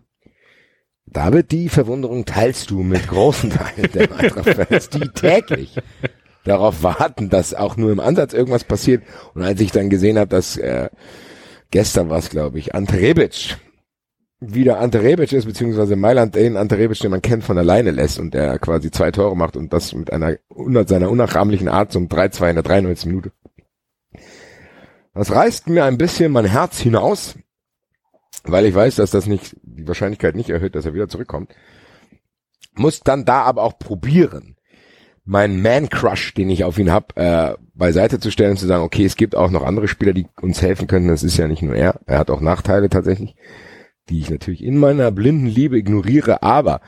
David, 1.07 1.53
die 1.53 1.69
Verwunderung 1.69 2.25
teilst 2.25 2.71
du 2.71 2.83
mit 2.83 3.07
großen 3.07 3.51
Teilen 3.51 3.93
der 3.93 4.17
Eintracht-Fans, 4.17 4.89
die 4.89 5.09
täglich 5.11 5.77
darauf 6.45 6.83
warten, 6.83 7.29
dass 7.29 7.55
auch 7.55 7.77
nur 7.77 7.93
im 7.93 8.01
Ansatz 8.01 8.33
irgendwas 8.33 8.65
passiert. 8.65 9.03
Und 9.35 9.43
als 9.43 9.61
ich 9.61 9.71
dann 9.71 9.91
gesehen 9.91 10.19
habe, 10.19 10.29
dass 10.29 10.57
äh, 10.57 10.89
gestern 11.71 12.09
war 12.11 12.19
es, 12.19 12.31
glaube 12.31 12.59
ich, 12.59 12.75
Ante 12.75 12.97
Rebic 12.99 13.59
wieder 14.41 14.81
Ante 14.81 15.03
Rebic 15.03 15.33
ist, 15.33 15.47
beziehungsweise 15.47 15.97
Mailand 15.97 16.35
den 16.35 16.57
Ante 16.57 16.79
Rebic, 16.79 16.99
den 16.99 17.11
man 17.11 17.23
kennt, 17.23 17.45
von 17.45 17.59
alleine 17.59 17.91
lässt 17.91 18.19
und 18.19 18.35
der 18.35 18.59
quasi 18.59 18.91
zwei 18.91 19.11
Tore 19.11 19.37
macht 19.37 19.57
und 19.57 19.73
das 19.73 19.93
mit 19.93 20.13
einer 20.13 20.37
seiner 20.87 21.11
unnachahmlichen 21.11 21.69
Art 21.69 21.93
zum 21.93 22.09
3-2 22.09 22.51
in 22.51 22.55
der 22.57 22.63
93. 22.63 23.07
Minute. 23.07 23.33
Das 25.15 25.31
reißt 25.31 25.69
mir 25.69 25.85
ein 25.85 25.99
bisschen 25.99 26.33
mein 26.33 26.45
Herz 26.45 26.79
hinaus, 26.81 27.37
weil 28.45 28.67
ich 28.67 28.75
weiß, 28.75 28.97
dass 28.97 29.11
das 29.11 29.27
nicht 29.27 29.57
die 29.63 29.87
Wahrscheinlichkeit 29.87 30.35
nicht 30.35 30.51
erhöht, 30.51 30.75
dass 30.75 30.87
er 30.87 30.95
wieder 30.95 31.09
zurückkommt. 31.09 31.55
Muss 32.75 33.01
dann 33.01 33.25
da 33.25 33.43
aber 33.43 33.63
auch 33.63 33.79
probieren, 33.79 34.57
meinen 35.25 35.63
Man-Crush, 35.63 36.35
den 36.35 36.51
ich 36.51 36.65
auf 36.65 36.79
ihn 36.79 36.93
hab, 36.93 37.17
äh, 37.17 37.55
beiseite 37.75 38.21
zu 38.21 38.31
stellen 38.31 38.53
und 38.53 38.59
zu 38.59 38.67
sagen, 38.67 38.85
okay, 38.85 39.05
es 39.05 39.17
gibt 39.17 39.35
auch 39.35 39.51
noch 39.51 39.63
andere 39.63 39.89
Spieler, 39.89 40.13
die 40.13 40.27
uns 40.41 40.61
helfen 40.61 40.87
können. 40.87 41.09
Das 41.09 41.23
ist 41.23 41.37
ja 41.37 41.49
nicht 41.49 41.63
nur 41.63 41.75
er. 41.75 42.01
Er 42.07 42.19
hat 42.19 42.31
auch 42.31 42.41
Nachteile 42.41 42.89
tatsächlich, 42.89 43.37
die 44.09 44.21
ich 44.21 44.31
natürlich 44.31 44.63
in 44.63 44.77
meiner 44.77 45.11
blinden 45.11 45.47
Liebe 45.47 45.79
ignoriere, 45.79 46.43
aber 46.43 46.81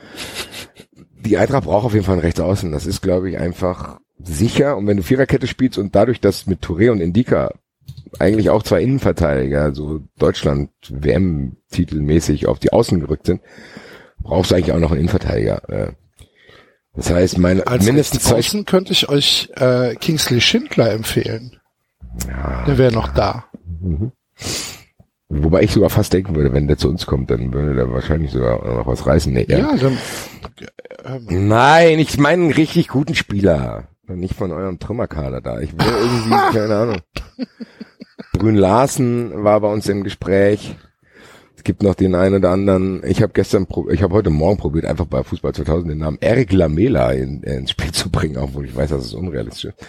die 1.19 1.37
Eintracht 1.37 1.65
braucht 1.65 1.85
auf 1.85 1.93
jeden 1.93 2.05
Fall 2.05 2.13
einen 2.13 2.21
Rechtsaußen. 2.21 2.71
Das 2.71 2.85
ist, 2.85 3.01
glaube 3.01 3.29
ich, 3.29 3.37
einfach 3.37 3.99
sicher. 4.19 4.77
Und 4.77 4.87
wenn 4.87 4.97
du 4.97 5.03
Viererkette 5.03 5.47
spielst 5.47 5.77
und 5.77 5.95
dadurch, 5.95 6.21
dass 6.21 6.47
mit 6.47 6.63
Touré 6.63 6.91
und 6.91 7.01
Indika 7.01 7.53
eigentlich 8.19 8.49
auch 8.49 8.63
zwei 8.63 8.81
Innenverteidiger, 8.81 9.73
so 9.73 10.01
Deutschland 10.17 10.69
WM-titelmäßig 10.89 12.47
auf 12.47 12.59
die 12.59 12.73
Außen 12.73 12.99
gerückt 12.99 13.25
sind, 13.27 13.41
brauchst 14.21 14.51
du 14.51 14.55
eigentlich 14.55 14.71
auch 14.73 14.79
noch 14.79 14.91
einen 14.91 15.01
Innenverteidiger. 15.01 15.69
Äh, 15.69 15.91
Das 16.95 17.09
heißt, 17.11 17.37
meine 17.37 17.65
Als 17.67 17.85
mindestens 17.85 18.23
zwei 18.23 18.37
Außen 18.37 18.65
könnte 18.65 18.91
ich 18.93 19.07
euch 19.09 19.49
äh, 19.55 19.95
Kingsley 19.95 20.41
Schindler 20.41 20.91
empfehlen. 20.91 21.59
Ja, 22.27 22.65
Der 22.65 22.77
wäre 22.79 22.91
noch 22.91 23.09
da. 23.09 23.45
wobei 25.29 25.61
ich 25.61 25.71
sogar 25.71 25.89
fast 25.91 26.13
denken 26.13 26.35
würde, 26.35 26.53
wenn 26.53 26.67
der 26.67 26.77
zu 26.77 26.89
uns 26.89 27.05
kommt, 27.05 27.29
dann 27.29 27.53
würde 27.53 27.75
der 27.75 27.91
wahrscheinlich 27.91 28.31
sogar 28.31 28.65
noch 28.65 28.87
was 28.87 29.05
reißen. 29.05 29.31
Nee, 29.31 29.45
Ja, 29.47 29.75
dann, 29.75 29.97
Nein, 31.29 31.99
ich 31.99 32.17
meine 32.17 32.43
einen 32.43 32.51
richtig 32.51 32.87
guten 32.87 33.13
Spieler. 33.15 33.87
Nicht 34.07 34.35
von 34.35 34.51
eurem 34.51 34.79
Trümmerkader 34.79 35.41
da. 35.41 35.59
Ich 35.59 35.73
will 35.73 35.85
irgendwie, 36.01 36.57
keine 36.57 36.75
Ahnung. 36.75 36.97
Brün 38.37 38.55
Larsen 38.55 39.43
war 39.43 39.59
bei 39.61 39.71
uns 39.71 39.89
im 39.89 40.03
Gespräch. 40.03 40.75
Es 41.55 41.63
gibt 41.63 41.81
noch 41.81 41.95
den 41.95 42.13
einen 42.13 42.35
oder 42.35 42.51
anderen. 42.51 43.01
Ich 43.05 43.21
habe 43.21 43.33
gestern, 43.33 43.65
ich 43.89 44.03
habe 44.03 44.13
heute 44.13 44.29
Morgen 44.29 44.57
probiert, 44.57 44.85
einfach 44.85 45.05
bei 45.05 45.23
Fußball 45.23 45.53
2000 45.53 45.91
den 45.91 45.97
Namen 45.97 46.17
Eric 46.21 46.53
Lamela 46.53 47.11
in, 47.11 47.41
ins 47.41 47.71
Spiel 47.71 47.91
zu 47.91 48.11
bringen, 48.11 48.37
obwohl 48.37 48.65
ich 48.65 48.75
weiß, 48.75 48.91
dass 48.91 49.05
es 49.05 49.13
unrealistisch 49.13 49.65
ist. 49.65 49.87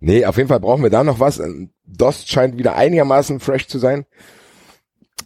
Nee, 0.00 0.24
auf 0.24 0.36
jeden 0.36 0.48
Fall 0.48 0.60
brauchen 0.60 0.82
wir 0.82 0.90
da 0.90 1.04
noch 1.04 1.20
was. 1.20 1.42
Dost 1.86 2.28
scheint 2.28 2.58
wieder 2.58 2.76
einigermaßen 2.76 3.40
fresh 3.40 3.66
zu 3.66 3.78
sein. 3.78 4.04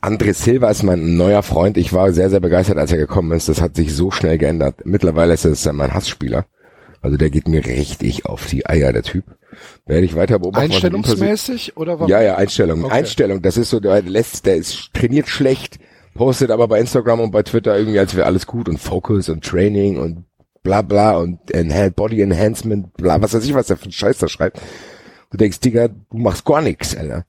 André 0.01 0.33
Silva 0.35 0.71
ist 0.71 0.83
mein 0.83 1.17
neuer 1.17 1.43
Freund. 1.43 1.77
Ich 1.77 1.93
war 1.93 2.13
sehr, 2.13 2.31
sehr 2.31 2.41
begeistert, 2.41 2.79
als 2.79 2.93
er 2.93 2.99
gekommen 2.99 3.33
ist. 3.33 3.49
Das 3.49 3.61
hat 3.61 3.75
sich 3.75 3.95
so 3.95 4.11
schnell 4.11 4.39
geändert. 4.39 4.85
Mittlerweile 4.85 5.35
ist 5.35 5.45
es 5.45 5.71
mein 5.73 5.95
Hassspieler. 5.95 6.47
Also 7.05 7.19
der 7.19 7.29
geht 7.29 7.49
mir 7.49 7.67
richtig 7.67 8.25
auf 8.25 8.47
die 8.47 8.67
Eier, 8.67 8.91
der 8.95 9.03
Typ. 9.03 9.25
Werde 9.85 10.07
ich 10.07 10.17
weiter 10.17 10.39
beobachten. 10.39 10.71
was 10.71 10.75
einstellungsmäßig 10.77 11.77
oder 11.77 11.99
warum? 11.99 12.11
Ja, 12.11 12.23
ja, 12.23 12.37
Einstellung. 12.37 12.83
Okay. 12.83 12.95
Einstellung. 12.95 13.43
Das 13.43 13.59
ist 13.59 13.69
so, 13.69 13.79
der 13.79 14.01
lässt, 14.01 14.47
der 14.47 14.57
ist 14.57 14.89
trainiert 14.95 15.29
schlecht, 15.29 15.79
postet 16.15 16.51
aber 16.51 16.67
bei 16.67 16.81
Instagram 16.81 17.21
und 17.21 17.31
bei 17.31 17.43
Twitter 17.43 17.77
irgendwie, 17.77 17.99
als 17.99 18.17
wäre 18.17 18.25
alles 18.27 18.47
gut 18.47 18.71
und 18.71 18.79
Focus 18.79 19.29
und 19.29 19.45
Training 19.45 19.99
und 19.99 20.25
bla 20.63 20.81
bla 20.81 21.19
und 21.19 21.41
Body 21.95 22.23
Enhancement, 22.23 22.95
bla, 22.95 23.21
was 23.21 23.35
weiß 23.35 23.45
ich, 23.45 23.53
was 23.53 23.67
der 23.67 23.77
für 23.77 23.85
einen 23.85 23.93
Scheiß 23.93 24.17
da 24.17 24.27
schreibt. 24.27 24.63
Du 25.31 25.37
denkst, 25.37 25.61
Digga, 25.61 25.89
du 25.89 26.17
machst 26.17 26.47
gar 26.47 26.63
nichts, 26.63 26.97
Alter. 26.97 27.27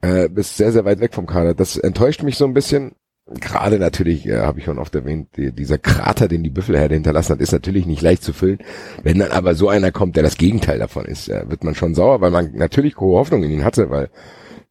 Äh, 0.00 0.30
bist 0.30 0.56
sehr, 0.56 0.72
sehr 0.72 0.86
weit 0.86 1.00
weg 1.00 1.12
vom 1.12 1.26
Kader. 1.26 1.52
Das 1.52 1.76
enttäuscht 1.76 2.22
mich 2.22 2.38
so 2.38 2.46
ein 2.46 2.54
bisschen. 2.54 2.92
Gerade 3.32 3.78
natürlich, 3.78 4.26
äh, 4.26 4.38
habe 4.38 4.58
ich 4.58 4.64
schon 4.64 4.78
oft 4.78 4.94
erwähnt, 4.94 5.28
die, 5.36 5.52
dieser 5.52 5.78
Krater, 5.78 6.26
den 6.26 6.42
die 6.42 6.50
Büffelherde 6.50 6.94
hinterlassen 6.94 7.34
hat, 7.34 7.40
ist 7.40 7.52
natürlich 7.52 7.86
nicht 7.86 8.02
leicht 8.02 8.24
zu 8.24 8.32
füllen. 8.32 8.58
Wenn 9.04 9.20
dann 9.20 9.30
aber 9.30 9.54
so 9.54 9.68
einer 9.68 9.92
kommt, 9.92 10.16
der 10.16 10.24
das 10.24 10.36
Gegenteil 10.36 10.80
davon 10.80 11.04
ist, 11.04 11.28
äh, 11.28 11.48
wird 11.48 11.62
man 11.62 11.76
schon 11.76 11.94
sauer, 11.94 12.20
weil 12.20 12.32
man 12.32 12.52
natürlich 12.54 12.96
hohe 12.98 13.18
Hoffnung 13.18 13.44
in 13.44 13.52
ihn 13.52 13.64
hatte, 13.64 13.88
weil 13.88 14.10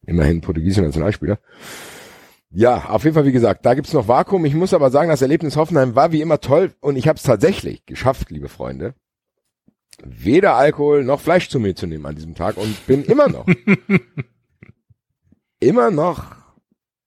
immerhin 0.04 0.42
portugiesischer 0.42 0.82
Nationalspieler. 0.82 1.38
Ja, 2.50 2.86
auf 2.90 3.04
jeden 3.04 3.14
Fall, 3.14 3.24
wie 3.24 3.32
gesagt, 3.32 3.64
da 3.64 3.74
gibt's 3.74 3.92
noch 3.92 4.08
Vakuum. 4.08 4.44
Ich 4.44 4.54
muss 4.54 4.74
aber 4.74 4.90
sagen, 4.90 5.08
das 5.08 5.22
Erlebnis 5.22 5.56
Hoffenheim 5.56 5.94
war 5.94 6.12
wie 6.12 6.20
immer 6.20 6.40
toll 6.40 6.72
und 6.80 6.96
ich 6.96 7.08
habe 7.08 7.16
es 7.16 7.22
tatsächlich 7.22 7.86
geschafft, 7.86 8.30
liebe 8.30 8.48
Freunde, 8.48 8.94
weder 10.04 10.56
Alkohol 10.56 11.04
noch 11.04 11.20
Fleisch 11.20 11.48
zu 11.48 11.60
mir 11.60 11.74
zu 11.74 11.86
nehmen 11.86 12.06
an 12.06 12.16
diesem 12.16 12.34
Tag 12.34 12.56
und 12.56 12.86
bin 12.86 13.04
immer 13.04 13.28
noch, 13.28 13.46
immer 15.60 15.90
noch 15.90 16.39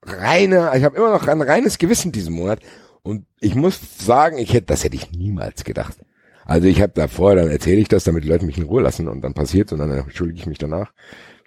reine, 0.05 0.72
ich 0.75 0.83
habe 0.83 0.98
immer 0.98 1.12
noch 1.12 1.27
ein 1.27 1.41
reines 1.41 1.77
Gewissen 1.77 2.12
diesen 2.12 2.33
Monat 2.33 2.60
und 3.01 3.25
ich 3.39 3.55
muss 3.55 3.79
sagen, 4.00 4.38
ich 4.38 4.53
hätte, 4.53 4.67
das 4.67 4.83
hätte 4.83 4.95
ich 4.95 5.12
niemals 5.12 5.63
gedacht. 5.63 5.98
Also 6.45 6.67
ich 6.67 6.81
habe 6.81 6.93
da 6.95 7.07
vorher, 7.07 7.41
dann 7.41 7.51
erzähle 7.51 7.79
ich 7.79 7.88
das, 7.88 8.03
damit 8.03 8.24
die 8.24 8.27
Leute 8.27 8.45
mich 8.45 8.57
in 8.57 8.65
Ruhe 8.65 8.81
lassen 8.81 9.07
und 9.07 9.22
dann 9.22 9.33
passiert's 9.33 9.72
und 9.72 9.79
dann 9.79 9.91
entschuldige 9.91 10.39
ich 10.39 10.45
mich 10.45 10.57
danach. 10.57 10.91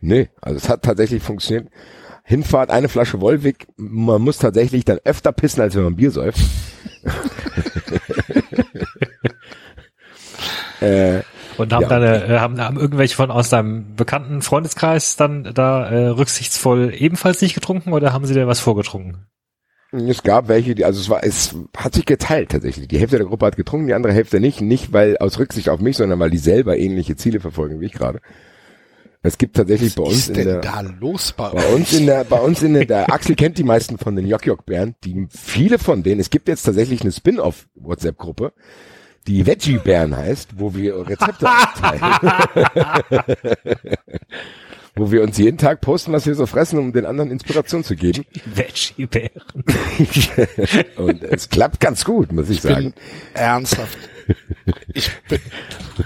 Nee, 0.01 0.31
also 0.41 0.57
es 0.57 0.69
hat 0.69 0.83
tatsächlich 0.83 1.23
funktioniert. 1.23 1.69
Hinfahrt, 2.25 2.71
eine 2.71 2.89
Flasche 2.89 3.21
Wolwig, 3.21 3.69
man 3.77 4.21
muss 4.21 4.39
tatsächlich 4.39 4.85
dann 4.85 4.99
öfter 5.05 5.33
pissen, 5.33 5.63
als 5.63 5.77
wenn 5.77 5.85
man 5.85 5.97
Bier 5.97 6.11
säuft. 6.11 6.41
äh, 10.81 11.21
Und 11.59 11.73
haben 11.73 11.83
Ja. 11.83 11.89
deine, 11.89 12.25
äh, 12.25 12.39
haben, 12.39 12.61
haben 12.61 12.79
irgendwelche 12.79 13.17
von 13.17 13.31
aus 13.31 13.49
deinem 13.49 13.95
bekannten 13.97 14.43
Freundeskreis 14.43 15.17
dann 15.17 15.53
da 15.55 15.89
äh, 15.89 16.09
rücksichtsvoll 16.09 16.93
ebenfalls 16.97 17.41
nicht 17.41 17.55
getrunken 17.55 17.93
oder 17.93 18.13
haben 18.13 18.27
sie 18.27 18.35
dir 18.35 18.47
was 18.47 18.61
vorgetrunken? 18.61 19.27
Es 19.93 20.23
gab 20.23 20.49
welche, 20.49 20.75
die, 20.75 20.85
also 20.85 21.01
es 21.01 21.09
war, 21.09 21.25
es 21.25 21.55
hat 21.77 21.95
sich 21.95 22.05
geteilt 22.05 22.51
tatsächlich. 22.51 22.89
Die 22.89 22.99
Hälfte 22.99 23.17
der 23.19 23.27
Gruppe 23.27 23.47
hat 23.47 23.57
getrunken, 23.57 23.87
die 23.87 23.95
andere 23.95 24.13
Hälfte 24.13 24.41
nicht. 24.41 24.61
Nicht 24.61 24.93
weil 24.93 25.17
aus 25.19 25.39
Rücksicht 25.39 25.69
auf 25.69 25.81
mich, 25.81 25.97
sondern 25.97 26.19
weil 26.19 26.31
die 26.31 26.39
selber 26.39 26.77
ähnliche 26.77 27.17
Ziele 27.17 27.41
verfolgen 27.41 27.81
wie 27.81 27.87
ich 27.87 27.93
gerade. 27.93 28.21
Es 29.23 29.39
gibt 29.39 29.57
tatsächlich 29.57 29.95
bei 29.95 30.03
Was 30.03 30.09
uns 30.11 30.19
ist 30.19 30.29
in 30.29 30.35
denn 30.35 30.45
der, 30.47 30.61
da 30.61 30.81
los 30.83 31.33
bei, 31.37 31.49
bei 31.51 31.67
uns 31.75 31.93
in 31.93 32.07
der, 32.07 32.25
bei 32.25 32.39
uns 32.39 32.63
in 32.63 32.75
der, 32.75 32.85
der 32.85 33.13
Axel 33.13 33.35
kennt 33.37 33.59
die 33.59 33.65
meisten 33.65 33.97
von 33.99 34.15
den 34.15 34.27
Jock-Jock-Bären, 34.27 34.95
die, 35.05 35.27
viele 35.31 35.79
von 35.79 36.03
denen, 36.03 36.21
es 36.21 36.31
gibt 36.31 36.49
jetzt 36.49 36.63
tatsächlich 36.65 37.01
eine 37.03 37.11
Spin-off-WhatsApp-Gruppe, 37.13 38.53
die 39.27 39.47
Veggie-Bären 39.47 40.17
heißt, 40.17 40.51
wo 40.59 40.75
wir 40.75 40.97
Rezepte 41.07 41.49
aufteilen. 41.49 42.03
wo 44.95 45.11
wir 45.11 45.23
uns 45.23 45.37
jeden 45.37 45.59
Tag 45.59 45.81
posten, 45.83 46.13
was 46.13 46.27
wir 46.27 46.35
so 46.35 46.47
fressen, 46.47 46.79
um 46.79 46.93
den 46.93 47.05
anderen 47.05 47.31
Inspiration 47.31 47.85
zu 47.85 47.97
geben. 47.97 48.25
Veggie-Bären. 48.47 49.43
Und 50.97 51.23
es 51.23 51.49
klappt 51.49 51.81
ganz 51.81 52.05
gut, 52.05 52.33
muss 52.33 52.49
ich 52.49 52.57
Ich 52.57 52.63
sagen. 52.63 52.95
ernsthaft. 53.35 53.99
Ich 54.95 55.11
bin, 55.29 55.41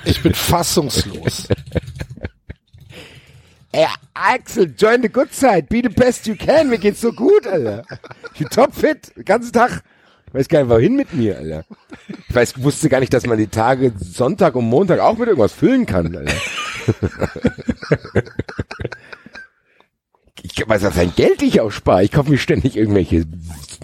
ich 0.05 0.23
bin 0.23 0.35
fassungslos. 0.35 1.49
Ey, 3.73 3.87
Axel, 4.15 4.75
join 4.77 5.00
the 5.03 5.09
good 5.09 5.33
side. 5.33 5.67
Be 5.69 5.81
the 5.83 5.89
best 5.89 6.27
you 6.27 6.35
can. 6.35 6.69
Mir 6.69 6.79
geht's 6.79 7.00
so 7.00 7.12
gut, 7.12 7.47
Alter. 7.47 7.85
Ich 8.35 8.41
bin 8.41 8.49
topfit. 8.49 9.17
Den 9.17 9.25
ganzen 9.25 9.53
Tag. 9.53 9.83
Weiß 10.32 10.49
gar 10.49 10.60
nicht, 10.60 10.70
wohin 10.70 10.96
mit 10.96 11.12
mir, 11.12 11.38
Alter. 11.38 11.64
Ich 12.28 12.34
weiß, 12.34 12.62
wusste 12.62 12.88
gar 12.88 13.00
nicht, 13.00 13.12
dass 13.12 13.26
man 13.26 13.38
die 13.38 13.49
Tage 13.49 13.92
Sonntag 13.99 14.54
und 14.54 14.64
Montag 14.66 15.00
auch 15.00 15.18
mit 15.18 15.28
irgendwas 15.28 15.52
füllen 15.52 15.87
kann, 15.87 16.16
Alter. 16.16 16.32
Ich 20.42 20.68
weiß, 20.68 20.82
was 20.82 20.99
ein 20.99 21.12
Geld 21.14 21.42
ich 21.42 21.60
auch 21.60 21.70
spare. 21.70 22.04
Ich 22.04 22.12
kaufe 22.12 22.30
mir 22.30 22.38
ständig 22.38 22.76
irgendwelche 22.76 23.25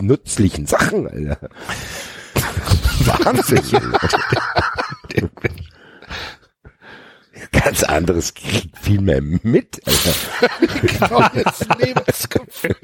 nützlichen 0.01 0.67
Sachen, 0.67 1.09
Alter. 1.09 1.51
Wahnsinn. 3.05 3.61
Alter. 3.93 4.19
Ganz 7.65 7.83
anderes 7.83 8.35
kriegt 8.35 8.77
viel 8.79 9.01
mehr 9.01 9.21
mit, 9.23 9.81
Alter. 9.87 10.15
Lebensgefühl. 11.79 12.77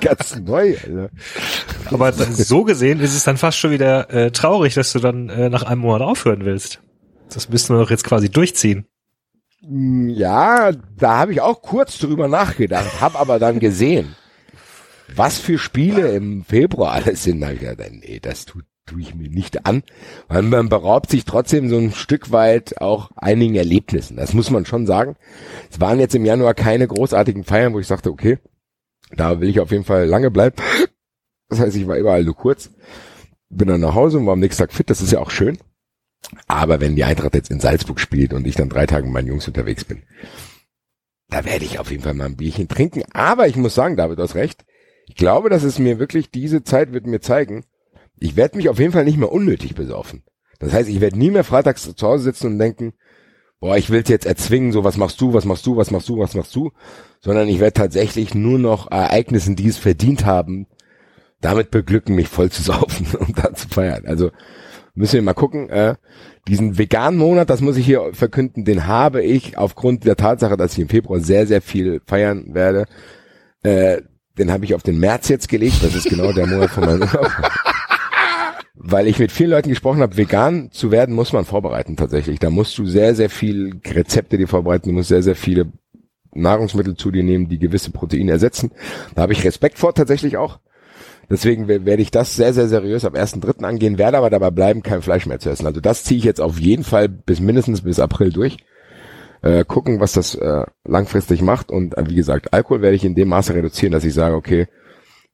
Ganz 0.00 0.36
neu, 0.36 0.76
Alter. 0.76 1.10
Aber 1.90 2.12
so 2.12 2.64
gesehen 2.64 3.00
ist 3.00 3.14
es 3.14 3.24
dann 3.24 3.36
fast 3.36 3.58
schon 3.58 3.70
wieder 3.70 4.10
äh, 4.10 4.30
traurig, 4.30 4.74
dass 4.74 4.92
du 4.92 4.98
dann 4.98 5.28
äh, 5.28 5.48
nach 5.50 5.62
einem 5.64 5.80
Monat 5.82 6.02
aufhören 6.02 6.44
willst. 6.44 6.80
Das 7.32 7.48
müssten 7.48 7.74
wir 7.74 7.80
doch 7.80 7.90
jetzt 7.90 8.04
quasi 8.04 8.30
durchziehen. 8.30 8.86
Mm, 9.62 10.08
Ja, 10.10 10.72
da 10.96 11.18
habe 11.18 11.32
ich 11.32 11.40
auch 11.40 11.62
kurz 11.62 11.98
drüber 11.98 12.28
nachgedacht, 12.28 13.00
habe 13.00 13.18
aber 13.18 13.38
dann 13.38 13.58
gesehen, 13.60 14.14
was 15.14 15.38
für 15.38 15.58
Spiele 15.58 16.12
im 16.12 16.44
Februar 16.44 16.92
alles 16.92 17.24
sind. 17.24 17.40
Da 17.40 17.50
ich 17.50 17.60
gedacht, 17.60 17.90
nee, 17.92 18.20
das 18.20 18.44
tut 18.44 18.64
tue 18.86 19.00
ich 19.00 19.14
mir 19.14 19.28
nicht 19.28 19.66
an, 19.66 19.82
weil 20.28 20.42
man 20.42 20.68
beraubt 20.68 21.10
sich 21.10 21.24
trotzdem 21.24 21.68
so 21.68 21.78
ein 21.78 21.92
Stück 21.92 22.32
weit 22.32 22.80
auch 22.80 23.10
einigen 23.16 23.54
Erlebnissen. 23.54 24.16
Das 24.16 24.34
muss 24.34 24.50
man 24.50 24.66
schon 24.66 24.86
sagen. 24.86 25.16
Es 25.70 25.80
waren 25.80 26.00
jetzt 26.00 26.14
im 26.14 26.24
Januar 26.24 26.54
keine 26.54 26.86
großartigen 26.86 27.44
Feiern, 27.44 27.72
wo 27.72 27.80
ich 27.80 27.86
sagte, 27.86 28.10
okay, 28.10 28.38
da 29.10 29.40
will 29.40 29.48
ich 29.48 29.60
auf 29.60 29.70
jeden 29.70 29.84
Fall 29.84 30.06
lange 30.06 30.30
bleiben. 30.30 30.56
Das 31.48 31.60
heißt, 31.60 31.76
ich 31.76 31.86
war 31.86 31.96
überall 31.96 32.24
nur 32.24 32.36
kurz, 32.36 32.70
bin 33.48 33.68
dann 33.68 33.80
nach 33.80 33.94
Hause 33.94 34.18
und 34.18 34.26
war 34.26 34.32
am 34.32 34.40
nächsten 34.40 34.62
Tag 34.62 34.72
fit. 34.72 34.90
Das 34.90 35.00
ist 35.00 35.12
ja 35.12 35.20
auch 35.20 35.30
schön. 35.30 35.58
Aber 36.46 36.80
wenn 36.80 36.96
die 36.96 37.04
Eintracht 37.04 37.34
jetzt 37.34 37.50
in 37.50 37.60
Salzburg 37.60 38.00
spielt 38.00 38.32
und 38.32 38.46
ich 38.46 38.56
dann 38.56 38.70
drei 38.70 38.86
Tage 38.86 39.04
mit 39.04 39.12
meinen 39.12 39.28
Jungs 39.28 39.46
unterwegs 39.46 39.84
bin, 39.84 40.02
da 41.28 41.44
werde 41.44 41.64
ich 41.64 41.78
auf 41.78 41.90
jeden 41.90 42.02
Fall 42.02 42.14
mal 42.14 42.26
ein 42.26 42.36
Bierchen 42.36 42.68
trinken. 42.68 43.02
Aber 43.12 43.46
ich 43.46 43.56
muss 43.56 43.74
sagen, 43.74 43.96
David, 43.96 44.18
du 44.18 44.22
hast 44.22 44.34
recht. 44.34 44.64
Ich 45.06 45.16
glaube, 45.16 45.50
dass 45.50 45.64
es 45.64 45.78
mir 45.78 45.98
wirklich, 45.98 46.30
diese 46.30 46.64
Zeit 46.64 46.92
wird 46.92 47.06
mir 47.06 47.20
zeigen, 47.20 47.64
ich 48.18 48.36
werde 48.36 48.56
mich 48.56 48.68
auf 48.68 48.78
jeden 48.78 48.92
Fall 48.92 49.04
nicht 49.04 49.18
mehr 49.18 49.32
unnötig 49.32 49.74
besaufen. 49.74 50.22
Das 50.58 50.72
heißt, 50.72 50.88
ich 50.88 51.00
werde 51.00 51.18
nie 51.18 51.30
mehr 51.30 51.44
freitags 51.44 51.94
zu 51.94 52.06
Hause 52.06 52.24
sitzen 52.24 52.46
und 52.48 52.58
denken, 52.58 52.94
boah, 53.60 53.76
ich 53.76 53.90
will's 53.90 54.08
jetzt 54.08 54.26
erzwingen, 54.26 54.72
so 54.72 54.84
was 54.84 54.96
machst 54.96 55.20
du, 55.20 55.32
was 55.32 55.44
machst 55.44 55.66
du, 55.66 55.76
was 55.76 55.90
machst 55.90 56.08
du, 56.08 56.18
was 56.18 56.34
machst 56.34 56.54
du, 56.54 56.70
sondern 57.20 57.48
ich 57.48 57.60
werde 57.60 57.72
tatsächlich 57.72 58.34
nur 58.34 58.58
noch 58.58 58.90
Ereignissen, 58.90 59.56
die 59.56 59.68
es 59.68 59.78
verdient 59.78 60.24
haben, 60.24 60.66
damit 61.40 61.70
beglücken, 61.70 62.14
mich 62.14 62.28
voll 62.28 62.50
zu 62.50 62.62
saufen 62.72 63.06
und 63.18 63.42
dann 63.42 63.54
zu 63.54 63.68
feiern. 63.68 64.04
Also 64.06 64.30
müssen 64.94 65.14
wir 65.14 65.22
mal 65.22 65.34
gucken. 65.34 65.68
Äh, 65.68 65.96
diesen 66.46 66.78
veganen 66.78 67.18
Monat, 67.18 67.50
das 67.50 67.60
muss 67.60 67.76
ich 67.76 67.86
hier 67.86 68.10
verkünden, 68.12 68.64
den 68.64 68.86
habe 68.86 69.22
ich 69.22 69.56
aufgrund 69.56 70.04
der 70.04 70.16
Tatsache, 70.16 70.56
dass 70.56 70.74
ich 70.74 70.80
im 70.80 70.88
Februar 70.88 71.20
sehr, 71.20 71.46
sehr 71.46 71.62
viel 71.62 72.00
feiern 72.06 72.54
werde. 72.54 72.86
Äh, 73.62 74.02
den 74.38 74.52
habe 74.52 74.64
ich 74.64 74.74
auf 74.74 74.82
den 74.82 74.98
März 74.98 75.28
jetzt 75.28 75.48
gelegt. 75.48 75.82
Das 75.82 75.94
ist 75.94 76.08
genau 76.08 76.32
der 76.32 76.46
Monat 76.46 76.70
von 76.70 76.84
meinem 76.84 77.02
Urlaub. 77.02 77.30
Weil 78.76 79.06
ich 79.06 79.20
mit 79.20 79.30
vielen 79.30 79.50
Leuten 79.50 79.68
gesprochen 79.68 80.00
habe, 80.00 80.16
vegan 80.16 80.70
zu 80.72 80.90
werden 80.90 81.14
muss 81.14 81.32
man 81.32 81.44
vorbereiten 81.44 81.96
tatsächlich. 81.96 82.40
Da 82.40 82.50
musst 82.50 82.76
du 82.76 82.86
sehr, 82.86 83.14
sehr 83.14 83.30
viel 83.30 83.80
Rezepte 83.86 84.36
dir 84.36 84.48
vorbereiten, 84.48 84.88
du 84.88 84.94
musst 84.94 85.08
sehr, 85.08 85.22
sehr 85.22 85.36
viele 85.36 85.66
Nahrungsmittel 86.32 86.96
zu 86.96 87.12
dir 87.12 87.22
nehmen, 87.22 87.48
die 87.48 87.60
gewisse 87.60 87.92
Proteine 87.92 88.32
ersetzen. 88.32 88.72
Da 89.14 89.22
habe 89.22 89.32
ich 89.32 89.44
Respekt 89.44 89.78
vor 89.78 89.94
tatsächlich 89.94 90.36
auch. 90.36 90.58
Deswegen 91.30 91.68
we- 91.68 91.86
werde 91.86 92.02
ich 92.02 92.10
das 92.10 92.34
sehr, 92.34 92.52
sehr 92.52 92.66
seriös 92.68 93.04
am 93.04 93.14
1.3. 93.14 93.64
angehen, 93.64 93.96
werde 93.96 94.18
aber 94.18 94.28
dabei 94.30 94.50
bleiben, 94.50 94.82
kein 94.82 95.00
Fleisch 95.02 95.26
mehr 95.26 95.38
zu 95.38 95.50
essen. 95.50 95.66
Also 95.66 95.80
das 95.80 96.02
ziehe 96.02 96.18
ich 96.18 96.24
jetzt 96.24 96.40
auf 96.40 96.58
jeden 96.58 96.82
Fall 96.84 97.08
bis 97.08 97.38
mindestens 97.40 97.82
bis 97.82 98.00
April 98.00 98.32
durch. 98.32 98.56
Äh, 99.42 99.64
gucken, 99.64 100.00
was 100.00 100.12
das 100.14 100.34
äh, 100.34 100.64
langfristig 100.84 101.42
macht. 101.42 101.70
Und 101.70 101.96
äh, 101.96 102.04
wie 102.08 102.14
gesagt, 102.16 102.52
Alkohol 102.52 102.82
werde 102.82 102.96
ich 102.96 103.04
in 103.04 103.14
dem 103.14 103.28
Maße 103.28 103.54
reduzieren, 103.54 103.92
dass 103.92 104.04
ich 104.04 104.14
sage, 104.14 104.34
okay, 104.34 104.66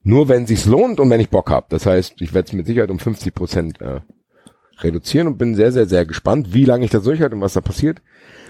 nur 0.03 0.29
wenn 0.29 0.47
sich's 0.47 0.65
lohnt 0.65 0.99
und 0.99 1.09
wenn 1.09 1.19
ich 1.19 1.29
Bock 1.29 1.49
habe. 1.49 1.67
Das 1.69 1.85
heißt, 1.85 2.21
ich 2.21 2.33
werde 2.33 2.47
es 2.47 2.53
mit 2.53 2.65
Sicherheit 2.65 2.89
um 2.89 2.99
50 2.99 3.33
Prozent 3.33 3.81
äh, 3.81 4.01
reduzieren 4.79 5.27
und 5.27 5.37
bin 5.37 5.55
sehr, 5.55 5.71
sehr, 5.71 5.87
sehr 5.87 6.05
gespannt, 6.05 6.53
wie 6.53 6.65
lange 6.65 6.85
ich 6.85 6.91
das 6.91 7.03
durchhalte 7.03 7.35
und 7.35 7.41
was 7.41 7.53
da 7.53 7.61
passiert. 7.61 8.01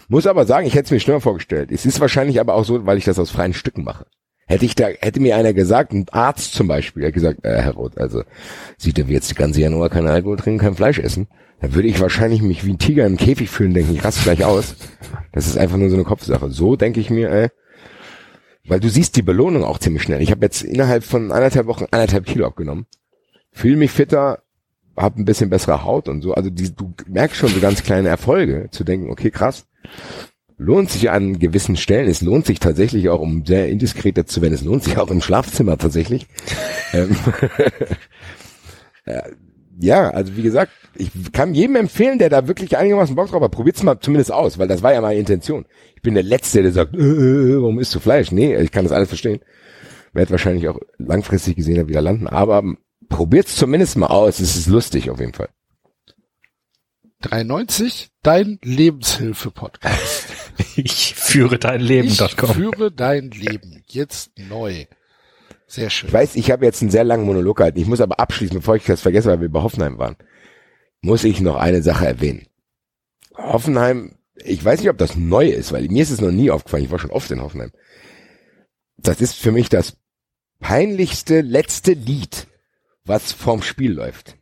Muss 0.08 0.27
aber 0.27 0.46
sagen, 0.46 0.67
ich 0.67 0.75
hätte 0.75 0.86
es 0.86 0.91
mir 0.91 1.00
schlimmer 1.00 1.22
vorgestellt. 1.22 1.72
Es 1.72 1.86
ist 1.86 2.00
wahrscheinlich 2.00 2.39
aber 2.39 2.55
auch 2.55 2.65
so, 2.65 2.86
weil 2.86 2.98
ich 2.98 3.05
das 3.05 3.20
aus 3.20 3.31
freien 3.31 3.53
Stücken 3.53 3.84
mache. 3.84 4.05
Hätte 4.46 4.65
ich 4.65 4.75
da, 4.75 4.88
hätte 4.88 5.22
mir 5.22 5.38
einer 5.38 5.53
gesagt, 5.53 5.93
ein 5.93 6.05
Arzt 6.12 6.53
zum 6.53 6.67
Beispiel, 6.67 7.05
hat 7.05 7.13
gesagt, 7.13 7.46
äh, 7.46 7.62
Herr 7.62 7.74
Roth, 7.74 7.98
also 7.98 8.24
sieht 8.77 9.00
er 9.00 9.08
wie 9.08 9.13
jetzt 9.13 9.31
die 9.31 9.36
ganze 9.36 9.62
Januar 9.62 9.89
kein 9.89 10.08
Alkohol 10.08 10.36
trinken, 10.36 10.60
kein 10.60 10.75
Fleisch 10.75 11.00
essen, 11.00 11.27
dann 11.62 11.74
würde 11.74 11.88
ich 11.88 12.01
wahrscheinlich 12.01 12.41
mich 12.41 12.65
wie 12.65 12.72
ein 12.72 12.77
Tiger 12.77 13.05
im 13.05 13.15
Käfig 13.15 13.50
fühlen, 13.50 13.74
denken, 13.74 13.96
ich 13.96 14.03
raste 14.03 14.24
gleich 14.24 14.43
aus. 14.43 14.75
Das 15.31 15.48
ist 15.48 15.58
einfach 15.58 15.77
nur 15.77 15.89
so 15.89 15.96
eine 15.96 16.03
Kopfsache. 16.03 16.50
So 16.50 16.75
denke 16.75 17.00
ich 17.00 17.10
mir, 17.10 17.29
ey, 17.29 17.48
weil 18.71 18.79
du 18.79 18.89
siehst 18.89 19.17
die 19.17 19.21
Belohnung 19.21 19.65
auch 19.65 19.79
ziemlich 19.79 20.01
schnell. 20.01 20.21
Ich 20.21 20.31
habe 20.31 20.45
jetzt 20.45 20.63
innerhalb 20.63 21.03
von 21.03 21.33
anderthalb 21.33 21.67
Wochen 21.67 21.87
anderthalb 21.91 22.25
Kilo 22.25 22.45
abgenommen, 22.47 22.85
fühle 23.51 23.75
mich 23.75 23.91
fitter, 23.91 24.43
habe 24.95 25.21
ein 25.21 25.25
bisschen 25.25 25.49
bessere 25.49 25.83
Haut 25.83 26.07
und 26.07 26.21
so. 26.21 26.33
Also 26.35 26.49
die, 26.49 26.73
du 26.73 26.93
merkst 27.05 27.35
schon 27.35 27.49
so 27.49 27.59
ganz 27.59 27.83
kleine 27.83 28.07
Erfolge, 28.07 28.69
zu 28.71 28.85
denken, 28.85 29.09
okay, 29.09 29.29
krass, 29.29 29.67
lohnt 30.57 30.89
sich 30.89 31.09
an 31.09 31.37
gewissen 31.37 31.75
Stellen. 31.75 32.07
Es 32.07 32.21
lohnt 32.21 32.45
sich 32.45 32.61
tatsächlich 32.61 33.09
auch, 33.09 33.19
um 33.19 33.45
sehr 33.45 33.67
indiskreter 33.67 34.25
zu 34.25 34.41
werden, 34.41 34.53
es 34.53 34.63
lohnt 34.63 34.85
sich 34.85 34.97
auch 34.97 35.11
im 35.11 35.19
Schlafzimmer 35.19 35.77
tatsächlich. 35.77 36.27
Äh, 39.81 39.85
ja, 39.85 40.09
also 40.09 40.35
wie 40.35 40.41
gesagt, 40.43 40.71
ich 40.95 41.11
kann 41.31 41.53
jedem 41.53 41.75
empfehlen, 41.77 42.19
der 42.19 42.29
da 42.29 42.47
wirklich 42.47 42.77
einigermaßen 42.77 43.15
Bock 43.15 43.29
drauf 43.29 43.41
hat, 43.41 43.51
probiert's 43.51 43.83
mal 43.83 44.00
zumindest 44.00 44.31
aus, 44.31 44.57
weil 44.57 44.67
das 44.67 44.83
war 44.83 44.93
ja 44.93 45.01
meine 45.01 45.19
Intention. 45.19 45.65
Ich 45.95 46.01
bin 46.01 46.13
der 46.13 46.23
Letzte, 46.23 46.61
der 46.61 46.71
sagt, 46.71 46.95
äh, 46.95 47.00
äh, 47.00 47.61
warum 47.61 47.79
isst 47.79 47.95
du 47.95 48.00
Fleisch? 48.00 48.31
Nee, 48.31 48.55
ich 48.57 48.71
kann 48.71 48.83
das 48.85 48.91
alles 48.91 49.07
verstehen. 49.07 49.39
Werd 50.13 50.31
wahrscheinlich 50.31 50.67
auch 50.67 50.79
langfristig 50.97 51.55
gesehen 51.55 51.88
wieder 51.88 52.01
landen, 52.01 52.27
aber 52.27 52.63
probiert's 53.07 53.55
zumindest 53.55 53.97
mal 53.97 54.07
aus. 54.07 54.39
Es 54.39 54.55
ist 54.57 54.67
lustig 54.67 55.09
auf 55.09 55.19
jeden 55.19 55.33
Fall. 55.33 55.50
93, 57.21 58.09
dein 58.23 58.59
Lebenshilfe-Podcast. 58.63 60.25
Ich 60.75 61.15
führe 61.15 61.57
dein 61.57 61.81
Ich 61.81 61.88
Leben.com. 61.88 62.53
führe 62.53 62.91
dein 62.91 63.31
Leben. 63.31 63.83
Jetzt 63.88 64.31
neu. 64.38 64.85
Sehr 65.71 65.89
schön. 65.89 66.09
Ich 66.09 66.13
weiß, 66.13 66.35
ich 66.35 66.51
habe 66.51 66.65
jetzt 66.65 66.81
einen 66.81 66.91
sehr 66.91 67.05
langen 67.05 67.25
Monolog 67.25 67.55
gehalten. 67.55 67.79
Ich 67.79 67.87
muss 67.87 68.01
aber 68.01 68.19
abschließen, 68.19 68.57
bevor 68.57 68.75
ich 68.75 68.83
das 68.83 68.99
vergesse, 68.99 69.29
weil 69.29 69.39
wir 69.39 69.47
bei 69.47 69.61
Hoffenheim 69.61 69.97
waren, 69.97 70.17
muss 70.99 71.23
ich 71.23 71.39
noch 71.39 71.55
eine 71.55 71.81
Sache 71.81 72.05
erwähnen. 72.05 72.45
Hoffenheim, 73.37 74.15
ich 74.35 74.65
weiß 74.65 74.81
nicht, 74.81 74.89
ob 74.89 74.97
das 74.97 75.15
neu 75.15 75.47
ist, 75.47 75.71
weil 75.71 75.87
mir 75.87 76.03
ist 76.03 76.11
es 76.11 76.19
noch 76.19 76.31
nie 76.31 76.51
aufgefallen. 76.51 76.83
Ich 76.83 76.91
war 76.91 76.99
schon 76.99 77.11
oft 77.11 77.31
in 77.31 77.41
Hoffenheim. 77.41 77.71
Das 78.97 79.21
ist 79.21 79.35
für 79.35 79.53
mich 79.53 79.69
das 79.69 79.95
peinlichste 80.59 81.39
letzte 81.39 81.93
Lied, 81.93 82.47
was 83.05 83.31
vorm 83.31 83.61
Spiel 83.61 83.93
läuft. 83.93 84.35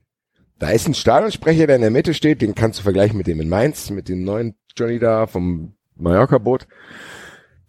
Da 0.57 0.71
ist 0.71 0.87
ein 0.87 0.95
Stadionsprecher, 0.95 1.67
der 1.67 1.75
in 1.75 1.83
der 1.83 1.91
Mitte 1.91 2.15
steht, 2.15 2.41
den 2.41 2.55
kannst 2.55 2.79
du 2.79 2.83
vergleichen 2.83 3.19
mit 3.19 3.27
dem 3.27 3.39
in 3.39 3.49
Mainz, 3.49 3.91
mit 3.91 4.09
dem 4.09 4.23
neuen 4.23 4.55
Johnny 4.75 4.97
da 4.97 5.27
vom 5.27 5.75
Mallorca-Boot. 5.95 6.67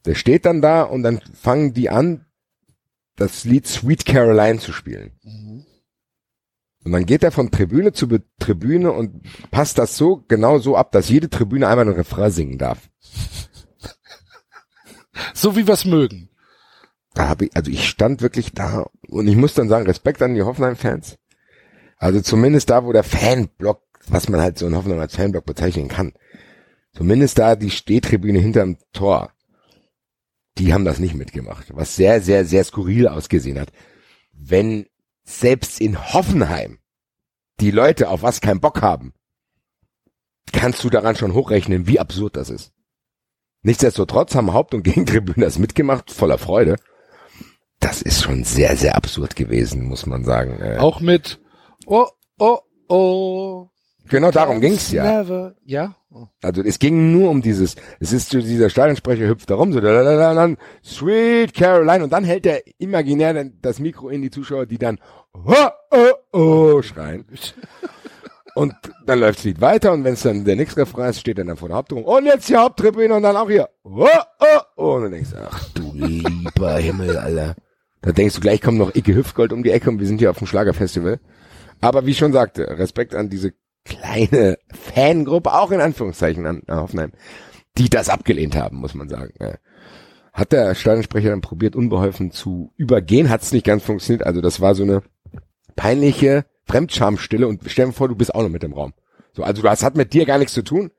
Der 0.07 0.15
steht 0.15 0.47
dann 0.47 0.63
da 0.63 0.83
und 0.83 1.03
dann 1.03 1.21
fangen 1.35 1.75
die 1.75 1.91
an, 1.91 2.25
das 3.21 3.45
Lied 3.45 3.67
Sweet 3.67 4.07
Caroline 4.07 4.59
zu 4.59 4.73
spielen. 4.73 5.13
Und 6.83 6.93
dann 6.93 7.05
geht 7.05 7.23
er 7.23 7.31
von 7.31 7.51
Tribüne 7.51 7.93
zu 7.93 8.09
Be 8.09 8.23
Tribüne 8.39 8.91
und 8.93 9.23
passt 9.51 9.77
das 9.77 9.97
so 9.99 10.25
genau 10.27 10.59
so 10.59 10.75
ab, 10.77 10.93
dass 10.93 11.11
jede 11.11 11.29
Tribüne 11.29 11.69
einmal 11.69 11.87
einen 11.87 11.97
Refrain 11.97 12.31
singen 12.31 12.59
darf. 12.59 12.89
So 15.35 15.55
wie 15.55 15.67
wir's 15.67 15.85
mögen. 15.85 16.31
Da 17.13 17.29
habe 17.29 17.47
ich, 17.47 17.57
also 17.57 17.71
ich 17.71 17.87
stand 17.87 18.23
wirklich 18.23 18.53
da 18.53 18.87
und 19.09 19.29
ich 19.29 19.37
muss 19.37 19.53
dann 19.53 19.69
sagen, 19.69 19.87
Respekt 19.87 20.23
an 20.23 20.35
die 20.35 20.43
Hoffenheim-Fans. 20.43 21.19
Also 21.99 22.23
zumindest 22.23 22.71
da, 22.71 22.87
wo 22.87 22.93
der 22.93 23.03
Fanblock, 23.03 23.83
was 24.09 24.31
man 24.31 24.41
halt 24.41 24.59
so 24.59 24.67
in 24.67 24.75
Hoffenheim 24.75 25.01
als 25.01 25.17
Fanblock 25.17 25.45
bezeichnen 25.45 25.89
kann, 25.89 26.15
zumindest 26.95 27.39
da 27.39 27.55
die 27.55 27.71
Stehtribüne 27.71 28.39
hinterm 28.39 28.79
Tor, 28.95 29.35
die 30.61 30.75
haben 30.75 30.85
das 30.85 30.99
nicht 30.99 31.15
mitgemacht, 31.15 31.75
was 31.75 31.97
sehr, 31.97 32.21
sehr, 32.21 32.45
sehr 32.45 32.65
skurril 32.65 33.09
ausgesehen 33.09 33.59
hat. 33.59 33.73
Wenn 34.33 34.87
selbst 35.25 35.81
in 35.81 36.13
Hoffenheim 36.13 36.79
die 37.61 37.71
Leute 37.71 38.11
auf 38.11 38.23
was 38.23 38.43
keinen 38.43 38.61
Bock 38.61 38.83
haben, 38.83 39.15
kannst 40.53 40.85
du 40.85 40.91
daran 40.91 41.17
schon 41.17 41.33
hochrechnen, 41.33 41.87
wie 41.87 41.99
absurd 41.99 42.37
das 42.37 42.51
ist. 42.51 42.73
Nichtsdestotrotz 43.63 44.35
haben 44.35 44.53
Haupt- 44.53 44.75
und 44.75 44.83
Gegentribüne 44.85 45.47
das 45.47 45.59
mitgemacht, 45.59 46.11
voller 46.11 46.39
Freude. 46.39 46.77
Das 47.79 48.03
ist 48.03 48.23
schon 48.23 48.45
sehr, 48.45 48.77
sehr 48.77 48.97
absurd 48.97 49.37
gewesen, 49.37 49.85
muss 49.87 50.05
man 50.05 50.25
sagen. 50.25 50.61
Äh, 50.61 50.77
Auch 50.77 51.01
mit 51.01 51.41
Oh, 51.87 52.09
oh, 52.39 52.59
oh. 52.89 53.69
Genau 54.09 54.31
darum 54.31 54.61
ging's 54.61 54.93
ja. 54.93 55.05
Never. 55.05 55.55
Ja? 55.65 55.95
Oh. 56.13 56.27
Also 56.43 56.63
es 56.63 56.79
ging 56.79 57.13
nur 57.13 57.31
um 57.31 57.43
dieses, 57.43 57.77
es 58.01 58.13
ist 58.13 58.31
so 58.31 58.41
dieser 58.41 58.71
Stadionsprecher 58.71 59.29
hüpft 59.29 59.51
da 59.51 59.55
rum, 59.55 59.73
so 59.73 59.81
da, 59.81 59.93
da, 59.93 60.03
da, 60.03 60.17
da, 60.17 60.35
dann 60.35 60.57
Sweet 60.85 61.55
Caroline 61.55 62.03
und 62.03 62.13
dann 62.13 62.25
hält 62.25 62.47
er 62.47 62.63
imaginär 62.79 63.45
das 63.63 63.79
Mikro 63.79 64.09
in 64.09 64.23
die 64.23 64.31
Zuschauer, 64.31 64.67
die 64.67 64.79
dann 64.79 64.99
oh, 65.33 65.55
oh, 65.91 66.13
oh 66.33 66.83
schreien. 66.83 67.25
Und 68.57 68.75
dann 69.07 69.21
läuft 69.21 69.39
das 69.39 69.45
Lied 69.45 69.61
weiter 69.61 69.93
und 69.93 70.03
wenn 70.03 70.15
es 70.15 70.23
dann 70.23 70.45
der 70.45 70.57
nächste 70.57 70.81
Refrain 70.81 71.11
ist, 71.11 71.21
steht 71.21 71.39
dann, 71.39 71.47
dann 71.47 71.57
vor 71.57 71.69
der 71.69 71.77
Haupttribüne 71.77 72.07
und 72.09 72.25
jetzt 72.27 72.49
die 72.49 72.57
Haupttribüne 72.57 73.15
und 73.15 73.23
dann 73.23 73.37
auch 73.37 73.49
hier 73.49 73.69
oh, 73.85 74.07
oh, 74.41 74.61
oh 74.77 74.95
und 74.95 75.05
dann 75.05 75.13
denkst 75.13 75.31
du, 75.31 75.37
ach 75.49 75.69
du 75.75 75.93
lieber 75.95 76.77
Himmel, 76.79 77.17
Alter. 77.17 77.55
Da 78.03 78.13
denkst 78.13 78.35
du, 78.35 78.41
gleich 78.41 78.61
kommt 78.61 78.79
noch 78.79 78.95
Icke 78.95 79.15
Hüftgold 79.15 79.53
um 79.53 79.63
die 79.63 79.71
Ecke 79.71 79.91
und 79.91 80.01
wir 80.01 80.07
sind 80.07 80.19
hier 80.19 80.31
auf 80.31 80.39
dem 80.39 80.47
Schlagerfestival. 80.47 81.21
Aber 81.81 82.07
wie 82.07 82.11
ich 82.11 82.19
schon 82.19 82.33
sagte, 82.33 82.67
Respekt 82.79 83.15
an 83.15 83.31
diese 83.31 83.53
kleine 83.85 84.59
Fangruppe, 84.95 85.53
auch 85.53 85.71
in 85.71 85.81
Anführungszeichen 85.81 86.47
an 86.47 86.63
Hoffenheim, 86.69 87.13
die 87.79 87.89
das 87.89 88.09
abgelehnt 88.09 88.57
haben, 88.57 88.79
muss 88.79 88.95
man 88.95 89.09
sagen. 89.09 89.33
Hat 90.33 90.53
der 90.53 90.75
Stadionsprecher 90.75 91.31
dann 91.31 91.41
probiert, 91.41 91.75
unbeholfen 91.75 92.31
zu 92.31 92.73
übergehen, 92.77 93.31
hat 93.31 93.43
es 93.43 93.53
nicht 93.53 93.67
ganz 93.67 93.83
funktioniert. 93.83 94.27
Also 94.27 94.41
das 94.41 94.61
war 94.61 94.75
so 94.75 94.83
eine 94.83 95.03
peinliche 95.77 96.45
Fremdschamstille 96.67 97.49
und 97.49 97.63
stell 97.67 97.87
dir 97.87 97.93
vor, 97.93 98.09
du 98.09 98.15
bist 98.15 98.35
auch 98.35 98.43
noch 98.43 98.49
mit 98.49 98.63
im 98.63 98.73
Raum. 98.73 98.93
So, 99.33 99.43
also 99.43 99.63
das 99.63 99.83
hat 99.83 99.97
mit 99.97 100.13
dir 100.13 100.27
gar 100.27 100.39
nichts 100.39 100.55
zu 100.55 100.63
tun. 100.63 100.91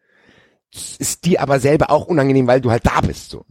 Ist 0.73 1.25
dir 1.25 1.41
aber 1.41 1.59
selber 1.59 1.91
auch 1.91 2.05
unangenehm, 2.07 2.47
weil 2.47 2.61
du 2.61 2.71
halt 2.71 2.85
da 2.85 3.01
bist. 3.01 3.29
So. 3.29 3.45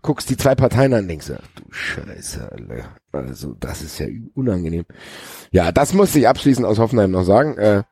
Guckst 0.00 0.30
die 0.30 0.36
zwei 0.36 0.54
Parteien 0.54 0.94
an, 0.94 1.08
denkst 1.08 1.26
du, 1.26 1.34
du 1.56 1.62
Scheiße, 1.70 2.52
Alter. 2.52 2.96
Also 3.12 3.54
das 3.58 3.82
ist 3.82 3.98
ja 3.98 4.06
unangenehm. 4.34 4.84
Ja, 5.50 5.72
das 5.72 5.92
musste 5.92 6.18
ich 6.20 6.28
abschließend 6.28 6.66
aus 6.66 6.78
Hoffenheim 6.78 7.10
noch 7.10 7.24
sagen. 7.24 7.58
Äh, 7.58 7.82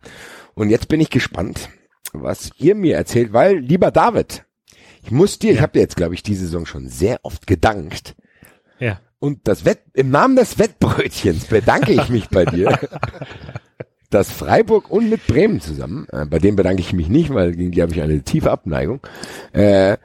und 0.57 0.71
jetzt 0.71 0.89
bin 0.89 1.01
ich 1.01 1.11
gespannt, 1.11 1.69
was 2.13 2.51
ihr 2.59 2.75
mir 2.75 2.97
erzählt, 2.97 3.33
weil, 3.33 3.59
lieber 3.59 3.91
David, 3.91 4.45
ich 5.05 5.11
muss 5.13 5.39
dir, 5.39 5.51
ich 5.53 5.57
Ja. 5.57 5.63
habe 5.63 5.75
dir 5.75 5.81
jetzt, 5.81 5.97
glaube 5.97 6.15
ich, 6.15 6.23
diese 6.23 6.47
Saison 6.47 6.67
schon 6.67 6.89
sehr 6.89 7.21
oft 7.23 7.47
gedankt. 7.47 8.17
Ja. 8.81 9.01
Und 9.19 9.47
das 9.49 9.65
Wett, 9.65 9.81
im 9.95 10.11
Namen 10.11 10.37
des 10.37 10.59
Wettbrötchens 10.59 11.47
bedanke 11.47 11.93
ich 11.93 12.09
mich 12.09 12.29
bei 12.29 12.45
dir, 12.45 12.79
dass 14.11 14.31
Freiburg 14.31 14.91
und 14.91 15.09
mit 15.11 15.27
Bremen 15.27 15.61
zusammen, 15.61 16.07
äh, 16.13 16.27
bei 16.27 16.39
dem 16.39 16.57
bedanke 16.57 16.81
ich 16.81 16.93
mich 16.93 17.09
nicht, 17.09 17.33
weil 17.33 17.53
gegen 17.53 17.73
die 17.73 17.83
habe 17.83 17.93
ich 17.93 18.01
eine 18.03 18.23
tiefe 18.23 18.51
Abneigung, 18.51 19.01
äh, 19.53 19.97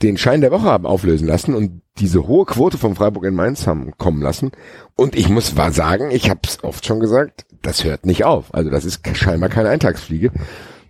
den 0.00 0.16
Schein 0.16 0.40
der 0.40 0.50
Woche 0.50 0.64
haben 0.64 0.86
auflösen 0.86 1.28
lassen 1.28 1.54
und 1.54 1.82
diese 1.98 2.26
hohe 2.26 2.44
Quote 2.46 2.78
von 2.78 2.94
Freiburg 2.96 3.24
in 3.24 3.34
Mainz 3.34 3.66
haben 3.66 3.92
kommen 3.98 4.22
lassen. 4.22 4.50
Und 4.96 5.14
ich 5.14 5.28
muss 5.28 5.56
wahr 5.56 5.70
sagen, 5.72 6.10
ich 6.10 6.28
habe 6.30 6.40
es 6.44 6.64
oft 6.64 6.84
schon 6.86 6.98
gesagt, 7.00 7.46
das 7.62 7.84
hört 7.84 8.06
nicht 8.06 8.24
auf. 8.24 8.52
Also 8.54 8.70
das 8.70 8.84
ist 8.84 9.00
scheinbar 9.16 9.48
keine 9.48 9.68
Eintagsfliege, 9.68 10.32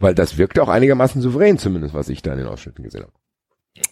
weil 0.01 0.15
das 0.15 0.39
wirkte 0.39 0.63
auch 0.63 0.69
einigermaßen 0.69 1.21
souverän, 1.21 1.59
zumindest 1.59 1.95
was 1.95 2.09
ich 2.09 2.23
da 2.23 2.33
in 2.33 2.39
den 2.39 2.49
Ausschnitten 2.49 2.83
gesehen 2.83 3.03
habe. 3.03 3.13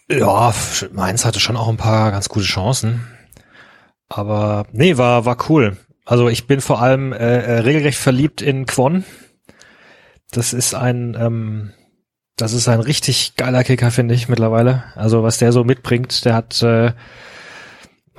Ja, 0.09 0.53
Mainz 0.91 1.25
hatte 1.25 1.39
schon 1.39 1.57
auch 1.57 1.69
ein 1.69 1.77
paar 1.77 2.11
ganz 2.11 2.29
gute 2.29 2.45
Chancen. 2.45 3.07
Aber 4.09 4.65
nee, 4.71 4.97
war, 4.97 5.25
war 5.25 5.37
cool. 5.49 5.77
Also 6.05 6.27
ich 6.27 6.47
bin 6.47 6.61
vor 6.61 6.81
allem 6.81 7.13
äh, 7.13 7.17
äh, 7.17 7.59
regelrecht 7.59 7.97
verliebt 7.97 8.41
in 8.41 8.65
Kwon. 8.65 9.05
Das 10.31 10.53
ist 10.53 10.75
ein, 10.75 11.15
ähm, 11.19 11.71
das 12.35 12.53
ist 12.53 12.67
ein 12.67 12.79
richtig 12.79 13.35
geiler 13.35 13.63
Kicker, 13.63 13.91
finde 13.91 14.13
ich, 14.15 14.27
mittlerweile. 14.27 14.83
Also 14.95 15.23
was 15.23 15.37
der 15.37 15.51
so 15.51 15.63
mitbringt, 15.63 16.25
der 16.25 16.33
hat, 16.33 16.61
äh, 16.61 16.91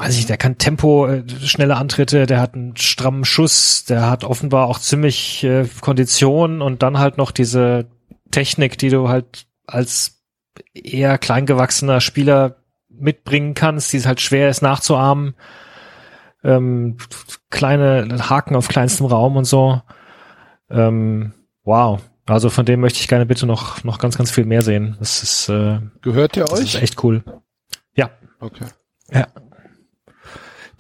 weiß 0.03 0.19
ich, 0.19 0.27
der 0.27 0.37
kann 0.37 0.59
Tempo, 0.59 1.07
äh, 1.07 1.23
schnelle 1.45 1.77
Antritte, 1.77 2.27
der 2.27 2.41
hat 2.41 2.55
einen 2.55 2.77
strammen 2.77 3.25
Schuss, 3.25 3.85
der 3.85 4.11
hat 4.11 4.25
offenbar 4.25 4.67
auch 4.67 4.79
ziemlich 4.81 5.45
äh, 5.45 5.67
Kondition 5.81 6.61
und 6.61 6.83
dann 6.83 6.99
halt 6.99 7.19
noch 7.19 7.31
diese 7.31 7.87
Technik, 8.33 8.79
die 8.79 8.89
du 8.89 9.09
halt 9.09 9.47
als 9.67 10.23
eher 10.75 11.19
kleingewachsener 11.19 12.01
Spieler 12.01 12.57
mitbringen 12.89 13.55
kannst, 13.55 13.93
die 13.93 13.99
es 13.99 14.07
halt 14.07 14.21
schwer 14.21 14.49
ist 14.49 14.61
nachzuahmen. 14.61 15.35
Ähm, 16.45 16.97
kleine 17.51 18.29
Haken 18.29 18.57
auf 18.57 18.67
kleinstem 18.69 19.07
Raum 19.07 19.37
und 19.37 19.45
so. 19.45 19.81
Ähm, 20.69 21.33
wow. 21.63 22.01
Also 22.27 22.51
von 22.51 22.67
dem 22.67 22.81
möchte 22.81 22.99
ich 23.01 23.09
gerne 23.09 23.27
bitte 23.27 23.47
noch, 23.47 23.85
noch 23.85 23.99
ganz, 23.99 24.19
ganz 24.19 24.31
viel 24.33 24.45
mehr 24.47 24.63
sehen. 24.63 24.97
Das 24.99 25.23
ist, 25.23 25.49
äh, 25.49 25.79
Gehört 26.03 26.35
der 26.37 26.45
das 26.47 26.55
euch? 26.59 26.75
ist 26.75 26.83
echt 26.83 27.05
cool. 27.05 27.23
Ja, 27.95 28.11
Okay. 28.41 28.65
ja. 29.13 29.27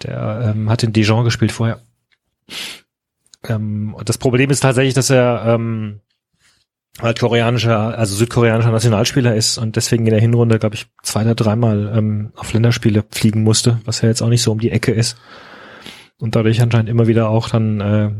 Der 0.04 0.54
ähm, 0.54 0.70
hat 0.70 0.82
in 0.82 0.92
Dijon 0.92 1.24
gespielt 1.24 1.52
vorher. 1.52 1.80
Ähm, 3.44 3.96
das 4.04 4.18
Problem 4.18 4.50
ist 4.50 4.60
tatsächlich, 4.60 4.94
dass 4.94 5.10
er 5.10 5.44
ähm, 5.46 6.00
halt 7.00 7.20
koreanischer, 7.20 7.98
also 7.98 8.14
südkoreanischer 8.14 8.70
Nationalspieler 8.70 9.34
ist 9.34 9.58
und 9.58 9.76
deswegen 9.76 10.06
in 10.06 10.12
der 10.12 10.20
Hinrunde, 10.20 10.58
glaube 10.58 10.74
ich, 10.74 10.86
zwei 11.02 11.22
oder 11.22 11.34
dreimal 11.34 11.92
ähm, 11.96 12.32
auf 12.36 12.52
Länderspiele 12.52 13.04
fliegen 13.10 13.42
musste, 13.42 13.80
was 13.84 14.02
ja 14.02 14.08
jetzt 14.08 14.22
auch 14.22 14.28
nicht 14.28 14.42
so 14.42 14.52
um 14.52 14.60
die 14.60 14.70
Ecke 14.70 14.92
ist. 14.92 15.16
Und 16.18 16.36
dadurch 16.36 16.60
anscheinend 16.60 16.88
immer 16.88 17.06
wieder 17.06 17.28
auch 17.28 17.48
dann 17.48 17.80
äh, 17.80 18.10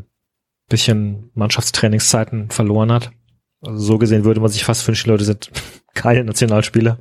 bisschen 0.69 1.31
Mannschaftstrainingszeiten 1.35 2.51
verloren 2.51 2.91
hat. 2.91 3.13
Also 3.61 3.79
so 3.79 3.99
gesehen 3.99 4.25
würde 4.25 4.41
man 4.41 4.49
sich 4.51 4.65
fast 4.65 4.87
wünschen, 4.89 5.11
Leute 5.11 5.25
sind 5.25 5.51
keine 5.95 6.25
Nationalspieler. 6.25 6.99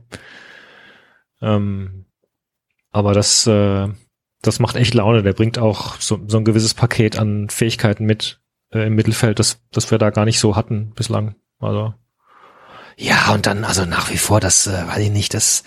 Ähm, 1.42 2.06
aber 2.92 3.14
das, 3.14 3.48
äh, 3.48 3.88
das 4.42 4.60
macht 4.60 4.76
echt 4.76 4.94
Laune. 4.94 5.24
Der 5.24 5.34
bringt 5.34 5.58
auch 5.58 6.00
so, 6.00 6.20
so 6.28 6.38
ein 6.38 6.46
gewisses 6.46 6.74
Paket 6.74 7.18
an 7.18 7.50
Fähigkeiten 7.50 8.06
mit 8.06 8.40
äh, 8.72 8.88
im 8.88 8.96
Mittelfeld, 8.96 9.40
das, 9.40 9.60
das 9.72 9.92
wir 9.92 9.98
da 9.98 10.10
gar 10.10 10.26
nicht 10.26 10.40
so 10.40 10.56
hatten 10.56 10.94
bislang. 10.96 11.36
Also 11.60 11.94
ja, 12.98 13.34
und 13.34 13.46
dann 13.48 13.64
also 13.64 13.86
nach 13.86 14.12
wie 14.12 14.18
vor, 14.18 14.40
das 14.40 14.68
äh, 14.68 14.88
weiß 14.88 15.00
ich 15.00 15.12
nicht, 15.12 15.34
dass 15.34 15.64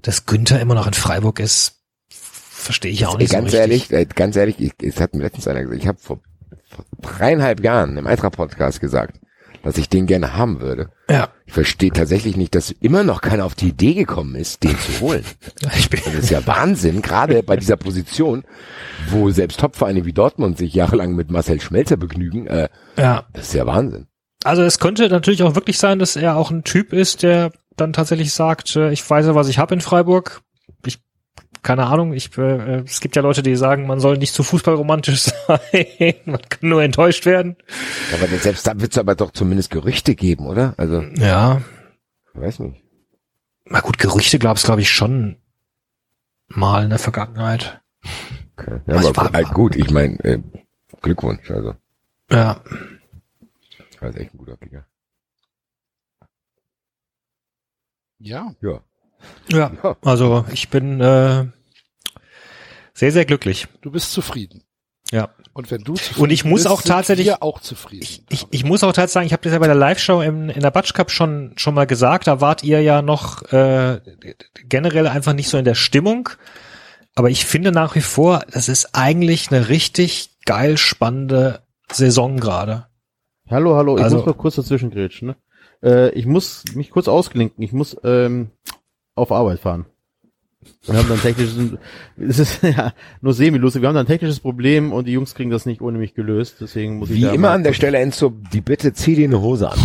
dass 0.00 0.26
Günther 0.26 0.60
immer 0.60 0.74
noch 0.74 0.86
in 0.86 0.92
Freiburg 0.92 1.40
ist, 1.40 1.80
verstehe 2.08 2.92
ich 2.92 3.06
auch 3.06 3.18
nicht 3.18 3.32
ganz 3.32 3.52
so 3.52 3.56
ehrlich, 3.56 3.90
richtig. 3.90 4.14
ganz 4.14 4.36
ehrlich, 4.36 4.60
ich, 4.60 4.72
es 4.82 5.00
hat 5.00 5.14
mir 5.14 5.22
letztens 5.22 5.48
einer 5.48 5.62
gesagt, 5.62 5.80
ich 5.80 5.88
habe 5.88 5.98
vor, 5.98 6.20
vor 6.68 6.84
dreieinhalb 7.00 7.62
Jahren 7.62 7.96
im 7.96 8.06
Eintracht-Podcast 8.06 8.80
gesagt, 8.80 9.20
dass 9.64 9.78
ich 9.78 9.88
den 9.88 10.06
gerne 10.06 10.36
haben 10.36 10.60
würde. 10.60 10.90
Ja, 11.10 11.30
Ich 11.46 11.52
verstehe 11.52 11.90
tatsächlich 11.90 12.36
nicht, 12.36 12.54
dass 12.54 12.70
immer 12.70 13.02
noch 13.02 13.20
keiner 13.20 13.44
auf 13.44 13.54
die 13.54 13.68
Idee 13.68 13.94
gekommen 13.94 14.36
ist, 14.36 14.62
den 14.62 14.78
zu 14.78 15.00
holen. 15.00 15.24
ich 15.76 15.90
bin 15.90 16.00
Das 16.04 16.14
ist 16.14 16.30
ja 16.30 16.46
Wahnsinn, 16.46 17.02
gerade 17.02 17.42
bei 17.42 17.56
dieser 17.56 17.76
Position, 17.76 18.44
wo 19.08 19.30
selbst 19.30 19.60
Topvereine 19.60 20.04
wie 20.04 20.12
Dortmund 20.12 20.58
sich 20.58 20.74
jahrelang 20.74 21.14
mit 21.14 21.30
Marcel 21.30 21.60
Schmelzer 21.60 21.96
begnügen. 21.96 22.46
Äh, 22.46 22.68
ja. 22.96 23.24
das 23.32 23.48
ist 23.48 23.54
ja 23.54 23.66
Wahnsinn. 23.66 24.06
Also 24.44 24.62
es 24.62 24.78
könnte 24.78 25.08
natürlich 25.08 25.42
auch 25.42 25.54
wirklich 25.54 25.78
sein, 25.78 25.98
dass 25.98 26.16
er 26.16 26.36
auch 26.36 26.50
ein 26.50 26.64
Typ 26.64 26.92
ist, 26.92 27.22
der 27.22 27.50
dann 27.76 27.92
tatsächlich 27.92 28.32
sagt, 28.32 28.76
äh, 28.76 28.92
ich 28.92 29.08
weiß 29.08 29.26
ja, 29.26 29.34
was 29.34 29.48
ich 29.48 29.58
habe 29.58 29.74
in 29.74 29.80
Freiburg. 29.80 30.42
Keine 31.64 31.86
Ahnung, 31.86 32.12
ich 32.12 32.36
äh, 32.38 32.82
es 32.84 33.00
gibt 33.00 33.16
ja 33.16 33.22
Leute, 33.22 33.42
die 33.42 33.56
sagen, 33.56 33.86
man 33.88 33.98
soll 33.98 34.18
nicht 34.18 34.34
zu 34.34 34.42
fußballromantisch 34.44 35.22
sein, 35.48 36.14
man 36.26 36.40
kann 36.48 36.68
nur 36.68 36.82
enttäuscht 36.82 37.24
werden. 37.26 37.56
Aber 38.12 38.26
selbst 38.28 38.66
da 38.66 38.78
wird 38.80 38.92
es 38.92 38.98
aber 38.98 39.14
doch 39.16 39.32
zumindest 39.32 39.70
Gerüchte 39.70 40.14
geben, 40.14 40.46
oder? 40.46 40.74
Also, 40.76 41.00
Ja, 41.16 41.62
ich 42.34 42.40
weiß 42.40 42.58
nicht. 42.60 42.80
na 43.64 43.80
gut, 43.80 43.98
Gerüchte 43.98 44.38
gab 44.38 44.58
es 44.58 44.62
glaube 44.64 44.82
ich 44.82 44.90
schon 44.90 45.36
mal 46.48 46.84
in 46.84 46.90
der 46.90 46.98
Vergangenheit. 46.98 47.80
Okay. 48.56 48.80
Ja, 48.86 48.94
Was 48.96 49.06
aber 49.06 49.32
war- 49.32 49.40
äh, 49.40 49.44
gut, 49.44 49.74
ich 49.74 49.90
meine, 49.90 50.22
äh, 50.22 50.38
Glückwunsch, 51.02 51.50
also. 51.50 51.74
Ja, 52.30 52.60
Das 54.00 54.10
ist 54.14 54.20
echt 54.20 54.34
ein 54.34 54.38
guter 54.38 54.56
Kicker. 54.58 54.84
Ja. 58.18 58.54
Ja. 58.60 58.80
ja. 59.48 59.70
Ja. 59.82 59.96
Also 60.02 60.44
ich 60.52 60.68
bin 60.68 61.00
äh, 61.00 61.46
sehr 62.94 63.12
sehr 63.12 63.24
glücklich. 63.24 63.66
Du 63.82 63.90
bist 63.90 64.12
zufrieden. 64.12 64.62
Ja. 65.10 65.28
Und 65.52 65.70
wenn 65.70 65.82
du 65.82 65.94
zufrieden 65.94 66.22
Und 66.22 66.30
ich 66.30 66.44
muss 66.44 66.62
bist, 66.62 66.68
auch 66.72 66.82
tatsächlich- 66.82 67.26
wir 67.26 67.42
auch 67.42 67.60
zufrieden. 67.60 68.02
Ich, 68.02 68.22
ich, 68.30 68.46
ich 68.50 68.64
muss 68.64 68.82
auch 68.82 68.88
tatsächlich 68.92 69.12
sagen, 69.12 69.26
ich 69.26 69.32
habe 69.32 69.42
das 69.42 69.52
ja 69.52 69.58
bei 69.58 69.66
der 69.66 69.76
Live-Show 69.76 70.22
im- 70.22 70.48
in 70.48 70.60
der 70.60 70.70
Batsch 70.70 70.94
Cup 70.94 71.10
schon 71.10 71.52
schon 71.56 71.74
mal 71.74 71.86
gesagt, 71.86 72.26
da 72.26 72.40
wart 72.40 72.64
ihr 72.64 72.80
ja 72.82 73.02
noch 73.02 73.42
äh, 73.52 74.00
generell 74.68 75.06
einfach 75.06 75.34
nicht 75.34 75.48
so 75.48 75.58
in 75.58 75.64
der 75.64 75.74
Stimmung. 75.74 76.30
Aber 77.14 77.30
ich 77.30 77.44
finde 77.44 77.70
nach 77.70 77.94
wie 77.94 78.00
vor, 78.00 78.42
das 78.50 78.68
ist 78.68 78.90
eigentlich 78.94 79.50
eine 79.52 79.68
richtig 79.68 80.30
geil 80.46 80.76
spannende 80.78 81.60
Saison 81.92 82.38
gerade. 82.40 82.86
Hallo, 83.48 83.76
hallo, 83.76 83.98
ich 83.98 84.02
Also- 84.04 84.16
muss 84.16 84.26
mal 84.26 84.34
kurz 84.34 84.56
dazwischen 84.56 84.90
grätschen. 84.90 85.28
Ne? 85.28 85.36
Äh, 85.82 86.10
ich 86.14 86.26
muss 86.26 86.64
mich 86.74 86.90
kurz 86.90 87.06
ausklinken. 87.08 87.62
Ich 87.62 87.72
muss 87.72 87.96
ähm, 88.02 88.50
auf 89.14 89.30
Arbeit 89.30 89.60
fahren. 89.60 89.86
Wir 90.86 90.96
haben 90.98 91.08
dann 91.08 91.20
technisches, 91.20 91.56
es 92.18 92.38
ist 92.38 92.62
ja 92.62 92.92
nur 93.20 93.32
semi-lustig. 93.32 93.82
Wir 93.82 93.88
haben 93.88 93.94
dann 93.94 94.04
ein 94.04 94.08
technisches 94.08 94.40
Problem 94.40 94.92
und 94.92 95.06
die 95.06 95.12
Jungs 95.12 95.34
kriegen 95.34 95.50
das 95.50 95.66
nicht 95.66 95.80
ohne 95.80 95.98
mich 95.98 96.14
gelöst. 96.14 96.56
Deswegen 96.60 96.98
muss 96.98 97.10
ich 97.10 97.16
Wie 97.16 97.24
immer 97.26 97.50
an 97.50 97.64
der 97.64 97.72
Stelle, 97.72 97.98
Enzo, 97.98 98.32
die 98.52 98.60
Bitte 98.60 98.92
zieh 98.92 99.14
dir 99.16 99.24
eine 99.26 99.40
Hose 99.40 99.70
an. 99.70 99.78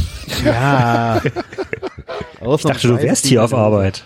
Ja. 0.44 1.22
Ich 2.42 2.64
dachte, 2.64 2.88
du 2.88 3.02
wärst 3.02 3.26
hier 3.26 3.44
auf 3.44 3.54
Arbeit. 3.54 4.06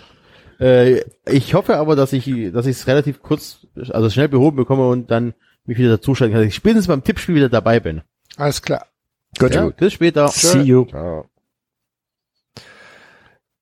Äh, 0.58 1.02
ich 1.24 1.54
hoffe 1.54 1.76
aber, 1.76 1.94
dass 1.94 2.12
ich, 2.12 2.24
dass 2.52 2.66
ich 2.66 2.76
es 2.76 2.86
relativ 2.88 3.22
kurz, 3.22 3.66
also 3.90 4.10
schnell 4.10 4.28
behoben 4.28 4.56
bekomme 4.56 4.88
und 4.88 5.10
dann 5.10 5.34
mich 5.66 5.78
wieder 5.78 5.90
dazuschalten 5.90 6.32
kann, 6.32 6.42
dass 6.42 6.48
ich 6.48 6.54
spätestens 6.56 6.88
beim 6.88 7.04
Tippspiel 7.04 7.36
wieder 7.36 7.48
dabei 7.48 7.78
bin. 7.80 8.02
Alles 8.36 8.60
klar. 8.60 8.86
Gut, 9.38 9.54
Ja, 9.54 9.64
gut. 9.66 9.76
bis 9.76 9.92
später. 9.92 10.28
See 10.28 10.62
you. 10.62 10.84
Ciao. 10.86 11.26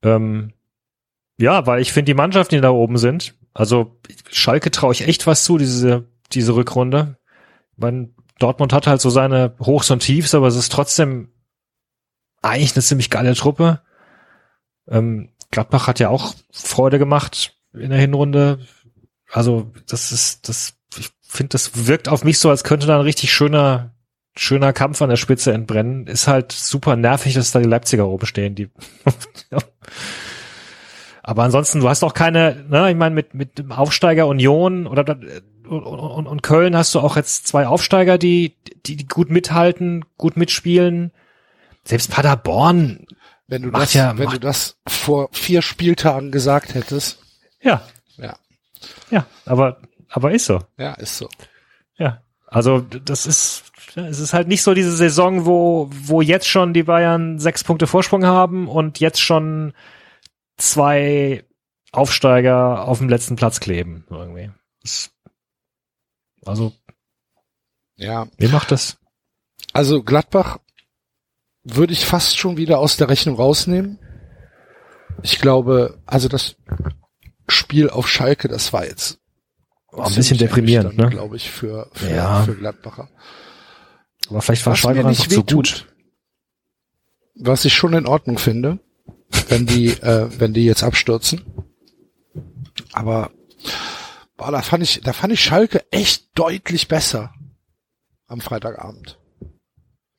Ähm, 0.02 0.52
ja, 1.42 1.66
weil 1.66 1.82
ich 1.82 1.92
finde 1.92 2.10
die 2.10 2.14
Mannschaften, 2.14 2.54
die 2.54 2.60
da 2.60 2.70
oben 2.70 2.98
sind, 2.98 3.34
also 3.52 3.98
Schalke 4.30 4.70
traue 4.70 4.92
ich 4.92 5.08
echt 5.08 5.26
was 5.26 5.42
zu, 5.42 5.58
diese, 5.58 6.06
diese 6.32 6.54
Rückrunde. 6.54 7.18
Meine, 7.76 8.10
Dortmund 8.38 8.72
hat 8.72 8.86
halt 8.86 9.00
so 9.00 9.10
seine 9.10 9.54
Hochs 9.60 9.90
und 9.90 10.00
Tiefs, 10.00 10.34
aber 10.34 10.46
es 10.46 10.54
ist 10.54 10.70
trotzdem 10.70 11.32
eigentlich 12.42 12.74
eine 12.74 12.82
ziemlich 12.82 13.10
geile 13.10 13.34
Truppe. 13.34 13.80
Ähm, 14.88 15.30
Gladbach 15.50 15.88
hat 15.88 15.98
ja 15.98 16.08
auch 16.10 16.34
Freude 16.50 17.00
gemacht 17.00 17.56
in 17.72 17.90
der 17.90 17.98
Hinrunde. 17.98 18.60
Also 19.30 19.72
das 19.88 20.12
ist, 20.12 20.48
das, 20.48 20.74
ich 20.96 21.10
finde, 21.22 21.50
das 21.50 21.86
wirkt 21.86 22.08
auf 22.08 22.22
mich 22.22 22.38
so, 22.38 22.50
als 22.50 22.64
könnte 22.64 22.86
da 22.86 22.96
ein 22.96 23.04
richtig 23.04 23.32
schöner, 23.32 23.94
schöner 24.36 24.72
Kampf 24.72 25.02
an 25.02 25.10
der 25.10 25.16
Spitze 25.16 25.52
entbrennen. 25.52 26.06
Ist 26.06 26.28
halt 26.28 26.52
super 26.52 26.94
nervig, 26.94 27.34
dass 27.34 27.50
da 27.50 27.58
die 27.58 27.68
Leipziger 27.68 28.06
oben 28.06 28.26
stehen, 28.26 28.54
die 28.54 28.70
aber 31.22 31.42
ansonsten, 31.44 31.80
du 31.80 31.88
hast 31.88 32.02
auch 32.04 32.14
keine, 32.14 32.64
ne, 32.68 32.90
ich 32.90 32.96
meine, 32.96 33.14
mit, 33.14 33.34
mit 33.34 33.58
dem 33.58 33.72
Aufsteiger 33.72 34.26
Union 34.26 34.86
oder 34.86 35.16
und, 35.68 35.82
und, 35.84 36.26
und 36.26 36.42
Köln 36.42 36.76
hast 36.76 36.94
du 36.94 37.00
auch 37.00 37.16
jetzt 37.16 37.46
zwei 37.46 37.66
Aufsteiger, 37.66 38.18
die, 38.18 38.56
die, 38.86 38.96
die 38.96 39.06
gut 39.06 39.30
mithalten, 39.30 40.04
gut 40.18 40.36
mitspielen. 40.36 41.12
Selbst 41.84 42.10
Paderborn, 42.10 43.06
Wenn 43.46 43.62
du 43.62 43.70
das, 43.70 43.94
ja- 43.94 44.16
wenn 44.18 44.30
du 44.30 44.38
das 44.40 44.76
vor 44.86 45.28
vier 45.32 45.62
Spieltagen 45.62 46.30
gesagt 46.30 46.74
hättest. 46.74 47.20
ja, 47.60 47.82
Ja. 48.18 48.36
ja, 49.10 49.24
aber, 49.46 49.78
aber 50.10 50.32
ist 50.32 50.44
so. 50.46 50.60
Ja, 50.76 50.92
ist 50.94 51.16
so. 51.16 51.28
Ja. 51.96 52.20
Also 52.46 52.80
das 52.80 53.24
ist, 53.26 53.64
es 53.94 54.18
ist 54.20 54.34
halt 54.34 54.46
nicht 54.48 54.62
so 54.62 54.74
diese 54.74 54.92
Saison, 54.94 55.46
wo, 55.46 55.88
wo 55.90 56.20
jetzt 56.20 56.48
schon 56.48 56.74
die 56.74 56.82
Bayern 56.82 57.38
sechs 57.38 57.64
Punkte 57.64 57.86
Vorsprung 57.86 58.26
haben 58.26 58.68
und 58.68 59.00
jetzt 59.00 59.20
schon 59.22 59.72
zwei 60.70 61.44
Aufsteiger 61.92 62.86
auf 62.86 62.98
dem 62.98 63.08
letzten 63.08 63.36
Platz 63.36 63.60
kleben. 63.60 64.06
Irgendwie. 64.10 64.50
Also, 66.44 66.72
Ja. 67.96 68.26
wie 68.38 68.48
macht 68.48 68.70
das? 68.70 68.98
Also 69.72 70.02
Gladbach 70.02 70.58
würde 71.64 71.92
ich 71.92 72.04
fast 72.06 72.38
schon 72.38 72.56
wieder 72.56 72.78
aus 72.78 72.96
der 72.96 73.08
Rechnung 73.08 73.36
rausnehmen. 73.36 73.98
Ich 75.22 75.38
glaube, 75.40 76.00
also 76.06 76.28
das 76.28 76.56
Spiel 77.48 77.90
auf 77.90 78.08
Schalke, 78.08 78.48
das 78.48 78.72
war 78.72 78.84
jetzt 78.86 79.20
War 79.90 80.06
ein 80.06 80.14
bisschen 80.14 80.38
deprimierend, 80.38 80.96
ne? 80.96 81.10
glaube 81.10 81.36
ich, 81.36 81.50
für, 81.50 81.90
für, 81.92 82.10
Ja. 82.10 82.42
für 82.44 82.54
Gladbacher. 82.56 83.08
Aber 84.28 84.40
vielleicht 84.42 84.64
war 84.66 84.74
Schalke 84.76 85.00
einfach 85.00 85.10
nicht 85.10 85.30
zu 85.30 85.44
gut. 85.44 85.86
Was 87.34 87.64
ich 87.64 87.74
schon 87.74 87.92
in 87.94 88.06
Ordnung 88.06 88.38
finde, 88.38 88.78
wenn 89.48 89.66
die, 89.66 89.88
äh, 89.90 90.28
wenn 90.38 90.52
die 90.54 90.64
jetzt 90.64 90.82
abstürzen. 90.82 91.42
Aber 92.92 93.30
boah, 94.36 94.50
da 94.52 94.62
fand 94.62 94.82
ich, 94.82 95.00
da 95.02 95.12
fand 95.12 95.32
ich 95.32 95.42
Schalke 95.42 95.84
echt 95.90 96.26
deutlich 96.34 96.88
besser 96.88 97.32
am 98.26 98.40
Freitagabend. 98.40 99.18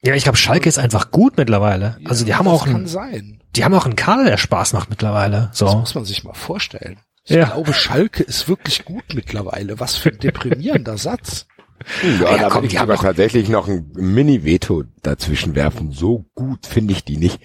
Ja, 0.04 0.16
ich 0.16 0.24
glaube, 0.24 0.38
Schalke 0.38 0.68
ist 0.68 0.80
einfach 0.80 1.12
gut 1.12 1.38
mittlerweile. 1.38 1.98
Also 2.06 2.26
die 2.26 2.32
Ja, 2.32 2.38
haben 2.40 2.46
das 2.46 2.54
auch 2.54 2.68
einen, 2.68 2.88
sein. 2.88 3.42
die 3.56 3.64
haben 3.64 3.74
auch 3.74 3.86
einen 3.86 3.96
Kader, 3.96 4.26
der 4.26 4.38
Spaß 4.38 4.74
macht 4.74 4.90
mittlerweile. 4.90 5.48
Das 5.50 5.60
So. 5.60 5.78
muss 5.78 5.96
man 5.96 6.04
sich 6.06 6.24
mal 6.24 6.34
vorstellen. 6.34 7.00
Ich 7.24 7.32
Ja. 7.36 7.46
glaube, 7.46 7.74
Schalke 7.74 8.22
ist 8.24 8.50
wirklich 8.50 8.84
gut 8.84 9.06
mittlerweile. 9.14 9.80
Was 9.80 9.96
für 9.96 10.10
ein 10.10 10.18
deprimierender 10.22 10.98
Satz. 10.98 11.48
Ja, 12.04 12.32
Ja, 12.32 12.38
da 12.38 12.50
komm, 12.50 12.66
ich 12.66 12.80
auch- 12.80 13.02
tatsächlich 13.02 13.50
noch 13.50 13.68
ein 13.68 13.92
Mini-Veto 13.96 14.84
dazwischen 15.02 15.56
werfen. 15.56 15.92
So 15.92 16.26
gut 16.36 16.66
finde 16.68 16.94
ich 16.94 17.04
die 17.04 17.18
nicht. 17.18 17.40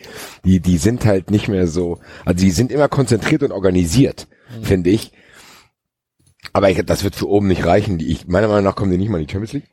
Die, 0.45 0.61
die 0.61 0.79
sind 0.79 1.05
halt 1.05 1.31
nicht 1.31 1.49
mehr 1.49 1.67
so, 1.67 2.01
also 2.25 2.45
die 2.45 2.51
sind 2.51 2.73
immer 2.73 2.89
konzentriert 2.89 3.43
und 3.43 3.53
organisiert, 3.53 4.27
finde 4.63 4.91
ich. 4.91 5.13
Aber 6.53 6.71
ich, 6.71 6.85
das 6.85 7.05
wird 7.05 7.15
für 7.17 7.29
oben 7.29 7.49
nicht 7.49 7.65
reichen. 7.67 7.99
Die, 7.99 8.07
ich, 8.11 8.27
meiner 8.27 8.49
Meinung 8.49 8.65
nach 8.65 8.75
kommen 8.77 8.91
die 8.91 8.99
nicht 8.99 9.11
mal 9.11 9.21
in 9.21 9.27
die 9.27 9.33
Champions 9.33 9.53
League. 9.53 9.69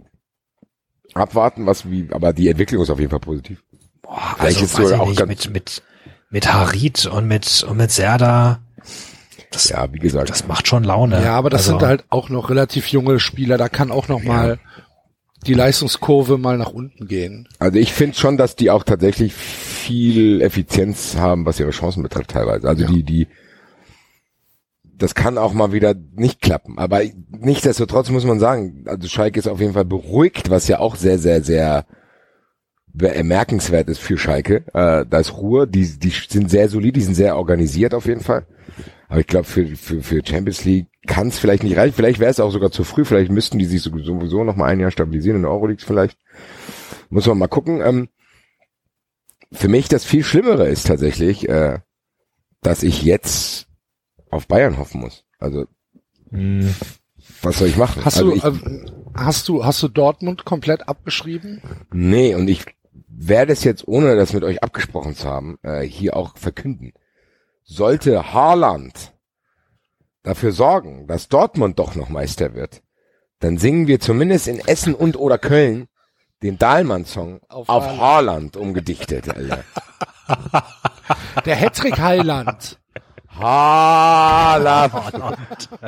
Abwarten, 1.13 1.65
was 1.65 1.89
wie, 1.89 2.09
aber 2.11 2.33
die 2.33 2.49
Entwicklung 2.49 2.81
ist 2.83 2.89
auf 2.89 2.99
jeden 2.99 3.11
Fall 3.11 3.19
positiv. 3.21 3.63
Boah, 4.01 4.35
Vielleicht 4.37 4.61
also 4.61 4.65
ist 4.65 4.91
weiß 4.91 4.99
auch 4.99 5.07
nicht, 5.07 5.17
ganz- 5.19 5.29
mit, 5.45 5.49
mit, 5.53 5.83
mit 6.29 6.53
Harit 6.53 7.05
und 7.05 7.27
mit, 7.27 7.63
und 7.63 7.77
mit 7.77 7.91
Serda. 7.91 8.61
Das, 9.51 9.69
Ja, 9.69 9.91
wie 9.93 9.99
gesagt. 9.99 10.29
das 10.29 10.47
macht 10.47 10.67
schon 10.67 10.83
Laune. 10.83 11.21
Ja, 11.23 11.35
aber 11.35 11.49
das 11.49 11.67
Also, 11.67 11.79
sind 11.79 11.87
halt 11.87 12.05
auch 12.09 12.29
noch 12.29 12.49
relativ 12.49 12.87
junge 12.87 13.19
Spieler, 13.19 13.57
da 13.57 13.69
kann 13.69 13.91
auch 13.91 14.07
noch 14.07 14.23
mal 14.23 14.59
die 15.45 15.53
Leistungskurve 15.53 16.37
mal 16.37 16.57
nach 16.57 16.71
unten 16.71 17.07
gehen. 17.07 17.47
Also 17.59 17.77
ich 17.77 17.93
finde 17.93 18.17
schon, 18.17 18.37
dass 18.37 18.55
die 18.55 18.71
auch 18.71 18.83
tatsächlich 18.83 19.33
viel 19.33 20.41
Effizienz 20.41 21.17
haben, 21.17 21.45
was 21.45 21.59
ihre 21.59 21.69
Chancen 21.69 22.01
betrifft 22.01 22.31
teilweise. 22.31 22.67
Also 22.67 22.87
die, 22.87 23.03
die, 23.03 23.27
das 24.83 25.13
kann 25.13 25.37
auch 25.37 25.53
mal 25.53 25.71
wieder 25.71 25.93
nicht 26.15 26.41
klappen. 26.41 26.79
Aber 26.79 27.01
nichtsdestotrotz 27.29 28.09
muss 28.09 28.25
man 28.25 28.39
sagen, 28.39 28.85
also 28.87 29.07
Schalke 29.07 29.39
ist 29.39 29.47
auf 29.47 29.59
jeden 29.59 29.73
Fall 29.73 29.85
beruhigt, 29.85 30.49
was 30.49 30.67
ja 30.67 30.79
auch 30.79 30.95
sehr, 30.95 31.19
sehr, 31.19 31.43
sehr 31.43 31.85
bemerkenswert 32.93 33.89
ist 33.89 33.99
für 33.99 34.17
Schalke. 34.17 34.63
Äh, 34.73 35.05
da 35.07 35.19
ist 35.19 35.33
Ruhe, 35.33 35.67
die, 35.67 35.99
die 35.99 36.13
sind 36.29 36.49
sehr 36.49 36.69
solid, 36.69 36.95
die 36.95 37.01
sind 37.01 37.15
sehr 37.15 37.37
organisiert 37.37 37.93
auf 37.93 38.05
jeden 38.05 38.21
Fall. 38.21 38.47
Aber 39.07 39.19
ich 39.19 39.27
glaube, 39.27 39.45
für, 39.45 39.67
für, 39.75 40.01
für 40.01 40.21
Champions 40.25 40.65
League 40.65 40.87
kann 41.05 41.27
es 41.27 41.37
vielleicht 41.37 41.63
nicht 41.63 41.77
reichen. 41.77 41.93
Vielleicht 41.93 42.19
wäre 42.19 42.31
es 42.31 42.39
auch 42.39 42.51
sogar 42.51 42.71
zu 42.71 42.83
früh. 42.83 43.05
Vielleicht 43.05 43.31
müssten 43.31 43.59
die 43.59 43.65
sich 43.65 43.81
sowieso 43.81 44.43
noch 44.43 44.55
mal 44.55 44.65
ein 44.65 44.79
Jahr 44.79 44.91
stabilisieren 44.91 45.37
in 45.37 45.43
der 45.43 45.51
Euroleague 45.51 45.85
vielleicht. 45.85 46.17
Muss 47.09 47.27
man 47.27 47.37
mal 47.37 47.47
gucken. 47.47 47.81
Ähm, 47.81 48.09
für 49.51 49.67
mich 49.67 49.87
das 49.87 50.05
viel 50.05 50.23
Schlimmere 50.23 50.67
ist 50.67 50.87
tatsächlich, 50.87 51.47
äh, 51.47 51.79
dass 52.61 52.83
ich 52.83 53.03
jetzt 53.03 53.67
auf 54.31 54.47
Bayern 54.47 54.77
hoffen 54.77 55.01
muss. 55.01 55.23
Also 55.39 55.65
mh, 56.31 56.73
was 57.41 57.59
soll 57.59 57.67
ich 57.67 57.77
machen? 57.77 58.03
Hast 58.03 58.17
also 58.17 58.31
du, 58.31 58.37
ich, 58.37 58.43
äh, 58.43 58.85
hast 59.13 59.47
du, 59.47 59.63
hast 59.63 59.81
du 59.83 59.87
Dortmund 59.87 60.45
komplett 60.45 60.87
abgeschrieben? 60.89 61.61
nee, 61.93 62.35
und 62.35 62.47
ich 62.47 62.65
werde 63.07 63.53
es 63.53 63.63
jetzt, 63.63 63.87
ohne 63.87 64.15
das 64.15 64.33
mit 64.33 64.43
euch 64.43 64.63
abgesprochen 64.63 65.15
zu 65.15 65.29
haben, 65.29 65.57
äh, 65.61 65.81
hier 65.81 66.15
auch 66.15 66.37
verkünden. 66.37 66.93
Sollte 67.67 68.31
Haaland 68.31 69.11
dafür 70.21 70.51
sorgen, 70.51 71.07
dass 71.07 71.29
Dortmund 71.29 71.79
doch 71.79 71.95
noch 71.95 72.09
Meister 72.09 72.53
wird, 72.53 72.83
dann 73.39 73.57
singen 73.57 73.87
wir 73.87 73.99
zumindest 73.99 74.47
in 74.47 74.59
Essen 74.59 74.93
und 74.93 75.17
oder 75.17 75.39
Köln 75.39 75.87
den 76.43 76.59
Dahlmann-Song 76.59 77.41
auf, 77.49 77.67
Auf 77.69 77.85
Haaland 77.99 78.55
umgedichtet, 78.55 79.29
Alter. 79.29 79.63
Der 81.45 81.55
Hattrick 81.55 81.99
Heiland. 81.99 82.79
Haaland. 83.29 84.93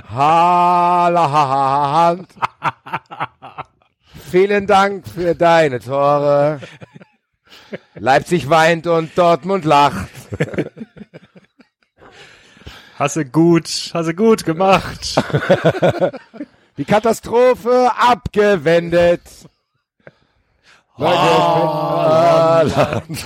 Haaland. 0.09 1.47
Vielen 4.29 4.65
Dank 4.67 5.07
für 5.07 5.35
deine 5.35 5.79
Tore. 5.79 6.59
Leipzig 7.95 8.49
weint 8.49 8.87
und 8.87 9.17
Dortmund 9.17 9.63
lacht. 9.63 10.09
Hast 12.97 13.15
du 13.15 13.25
gut, 13.25 13.91
hast 13.93 14.07
du 14.07 14.13
gut 14.15 14.43
gemacht. 14.43 15.15
Die 16.77 16.85
Katastrophe 16.85 17.91
abgewendet. 17.95 19.21
Leute, 20.97 21.19
Haaland. 21.99 23.25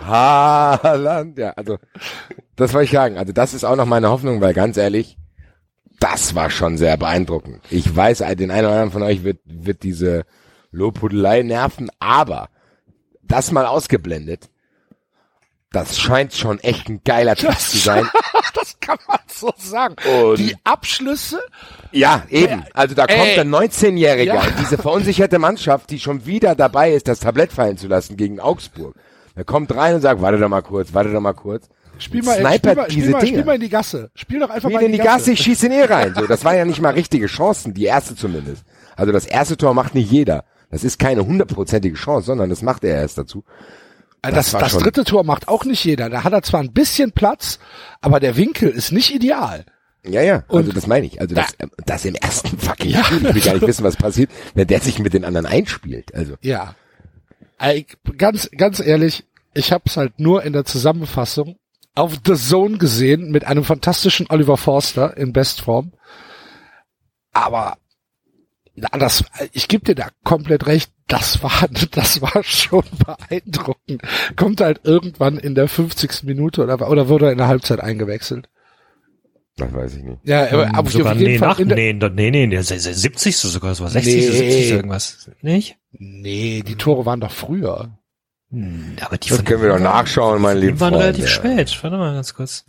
Haaland. 0.00 1.38
Ja, 1.38 1.50
also, 1.50 1.78
das 2.56 2.72
wollte 2.72 2.86
ich 2.86 2.90
sagen. 2.90 3.16
Also, 3.16 3.32
das 3.32 3.54
ist 3.54 3.62
auch 3.62 3.76
noch 3.76 3.86
meine 3.86 4.10
Hoffnung, 4.10 4.40
weil 4.40 4.54
ganz 4.54 4.76
ehrlich, 4.76 5.16
das 6.00 6.34
war 6.34 6.50
schon 6.50 6.78
sehr 6.78 6.96
beeindruckend. 6.96 7.62
Ich 7.70 7.94
weiß, 7.94 8.18
den 8.18 8.50
einen 8.50 8.66
oder 8.66 8.70
anderen 8.70 8.90
von 8.90 9.02
euch 9.04 9.22
wird, 9.22 9.38
wird 9.44 9.84
diese 9.84 10.24
Lobhudelei 10.72 11.42
nerven, 11.42 11.90
aber 12.00 12.48
das 13.22 13.52
mal 13.52 13.66
ausgeblendet, 13.66 14.48
das 15.70 15.98
scheint 15.98 16.34
schon 16.34 16.58
echt 16.60 16.88
ein 16.88 17.02
geiler 17.04 17.36
Test 17.36 17.70
zu 17.70 17.78
sein. 17.78 18.08
Das 18.54 18.78
kann 18.80 18.98
man 19.06 19.18
so 19.28 19.52
sagen. 19.58 19.94
Und- 20.22 20.38
die 20.38 20.56
Abschlüsse, 20.64 21.40
Ja, 21.92 22.22
eben. 22.30 22.64
Also 22.74 22.94
da 22.94 23.06
kommt 23.06 23.18
Ey. 23.20 23.40
ein 23.40 23.50
19-Jähriger, 23.54 24.24
Ja. 24.24 24.44
in 24.44 24.54
diese 24.60 24.78
verunsicherte 24.78 25.38
Mannschaft, 25.38 25.90
die 25.90 25.98
schon 26.00 26.26
wieder 26.26 26.54
dabei 26.54 26.92
ist, 26.92 27.08
das 27.08 27.20
Tablett 27.20 27.52
fallen 27.52 27.76
zu 27.78 27.86
lassen 27.88 28.16
gegen 28.16 28.40
Augsburg. 28.40 28.94
Der 29.36 29.44
kommt 29.44 29.74
rein 29.74 29.94
und 29.94 30.00
sagt, 30.00 30.20
warte 30.20 30.38
doch 30.38 30.48
mal 30.48 30.62
kurz, 30.62 30.92
warte 30.92 31.12
doch 31.12 31.20
mal 31.20 31.32
kurz. 31.34 31.68
spiel 31.98 32.22
mal, 32.22 32.36
Snipert 32.36 32.58
spiel, 32.60 32.74
mal, 32.74 32.86
diese 32.88 33.00
spiel, 33.00 33.10
mal, 33.12 33.18
Dinge. 33.20 33.28
spiel 33.32 33.44
mal 33.44 33.54
in 33.54 33.60
die 33.60 33.68
Gasse. 33.68 34.10
Spiel 34.14 34.40
doch 34.40 34.50
einfach 34.50 34.68
Spiel 34.68 34.74
mal 34.80 34.84
in 34.84 34.92
die 34.92 34.98
Gasse, 34.98 35.32
ich 35.32 35.40
schieße 35.40 35.66
ihn 35.66 35.72
eh 35.72 35.84
rein. 35.84 36.14
So, 36.14 36.26
das 36.26 36.44
waren 36.44 36.56
ja 36.56 36.64
nicht 36.64 36.80
mal 36.80 36.94
richtige 36.94 37.26
Chancen, 37.26 37.74
die 37.74 37.84
erste 37.84 38.14
zumindest. 38.16 38.64
Also 38.96 39.12
das 39.12 39.26
erste 39.26 39.56
Tor 39.56 39.74
macht 39.74 39.94
nicht 39.94 40.10
jeder. 40.10 40.44
Das 40.70 40.84
ist 40.84 40.98
keine 40.98 41.24
hundertprozentige 41.24 41.94
Chance, 41.96 42.26
sondern 42.26 42.50
das 42.50 42.62
macht 42.62 42.84
er 42.84 42.96
erst 43.00 43.16
dazu. 43.18 43.44
Das, 44.22 44.50
das 44.50 44.72
das, 44.72 44.78
dritte 44.78 45.04
Tor 45.04 45.24
macht 45.24 45.48
auch 45.48 45.64
nicht 45.64 45.84
jeder. 45.84 46.10
Da 46.10 46.24
hat 46.24 46.32
er 46.32 46.42
zwar 46.42 46.60
ein 46.60 46.72
bisschen 46.72 47.12
Platz, 47.12 47.58
aber 48.00 48.20
der 48.20 48.36
Winkel 48.36 48.68
ist 48.68 48.92
nicht 48.92 49.14
ideal. 49.14 49.64
Ja, 50.04 50.22
ja, 50.22 50.44
also 50.48 50.68
Und 50.68 50.76
das 50.76 50.86
meine 50.86 51.06
ich. 51.06 51.20
Also 51.20 51.34
da- 51.34 51.42
das, 51.42 51.54
äh, 51.54 51.66
das 51.86 52.04
im 52.04 52.14
ersten 52.14 52.58
fucking 52.58 52.90
Ja. 52.90 53.04
Spiel. 53.04 53.26
Ich 53.28 53.34
will 53.34 53.42
gar 53.42 53.54
nicht 53.54 53.66
wissen, 53.66 53.84
was 53.84 53.96
passiert, 53.96 54.30
wenn 54.54 54.66
der 54.66 54.80
sich 54.80 54.98
mit 54.98 55.12
den 55.14 55.24
anderen 55.24 55.46
einspielt. 55.46 56.14
Also 56.14 56.34
Ja. 56.40 56.74
Ganz, 58.16 58.48
ganz 58.56 58.80
ehrlich, 58.80 59.24
ich 59.54 59.72
habe 59.72 59.84
es 59.86 59.96
halt 59.96 60.20
nur 60.20 60.44
in 60.44 60.52
der 60.52 60.64
Zusammenfassung 60.64 61.58
auf 61.94 62.14
The 62.24 62.34
Zone 62.36 62.78
gesehen 62.78 63.30
mit 63.32 63.44
einem 63.44 63.64
fantastischen 63.64 64.26
Oliver 64.30 64.56
Forster 64.56 65.16
in 65.16 65.32
Bestform. 65.32 65.92
Aber 67.32 67.76
na, 68.80 68.98
das, 68.98 69.24
ich 69.52 69.68
gebe 69.68 69.84
dir 69.84 69.94
da 69.94 70.08
komplett 70.24 70.66
recht. 70.66 70.92
Das 71.06 71.42
war, 71.42 71.68
das 71.90 72.20
war 72.20 72.42
schon 72.44 72.84
beeindruckend. 73.04 74.02
Kommt 74.36 74.60
halt 74.60 74.80
irgendwann 74.84 75.38
in 75.38 75.54
der 75.54 75.68
50. 75.68 76.24
Minute 76.24 76.62
oder, 76.62 76.88
oder 76.88 77.08
wurde 77.08 77.26
er 77.26 77.32
in 77.32 77.38
der 77.38 77.48
Halbzeit 77.48 77.80
eingewechselt. 77.80 78.48
das 79.56 79.72
weiß 79.72 79.96
ich 79.96 80.04
nicht. 80.04 80.18
Ja, 80.24 80.50
aber, 80.52 80.74
aber 80.74 80.90
sogar, 80.90 81.12
auf 81.12 81.18
jeden 81.18 81.32
nee, 81.32 81.38
Fall 81.38 81.48
nach, 81.48 81.58
in 81.58 81.68
der, 81.68 81.76
nee, 81.76 82.30
nee, 82.30 82.46
nee, 82.46 82.46
der 82.46 82.62
70. 82.62 83.36
sogar, 83.36 83.70
das 83.70 83.80
war 83.80 83.88
60. 83.88 84.14
Nee. 84.14 84.20
70. 84.20 84.70
irgendwas. 84.70 85.30
Nicht? 85.42 85.76
nee, 85.92 86.62
die 86.66 86.76
Tore 86.76 87.06
waren 87.06 87.20
doch 87.20 87.32
früher. 87.32 87.98
Hm, 88.50 88.96
Aber 89.00 89.18
die 89.18 89.28
Das 89.28 89.44
können 89.44 89.62
wir 89.62 89.68
doch 89.70 89.78
nachschauen, 89.78 90.40
mein 90.40 90.60
die 90.60 90.68
lieber 90.68 90.80
waren 90.80 90.94
Freund. 90.94 91.04
relativ 91.04 91.24
ja. 91.24 91.30
spät. 91.30 91.78
Warte 91.82 91.96
mal 91.96 92.14
ganz 92.14 92.34
kurz. 92.34 92.64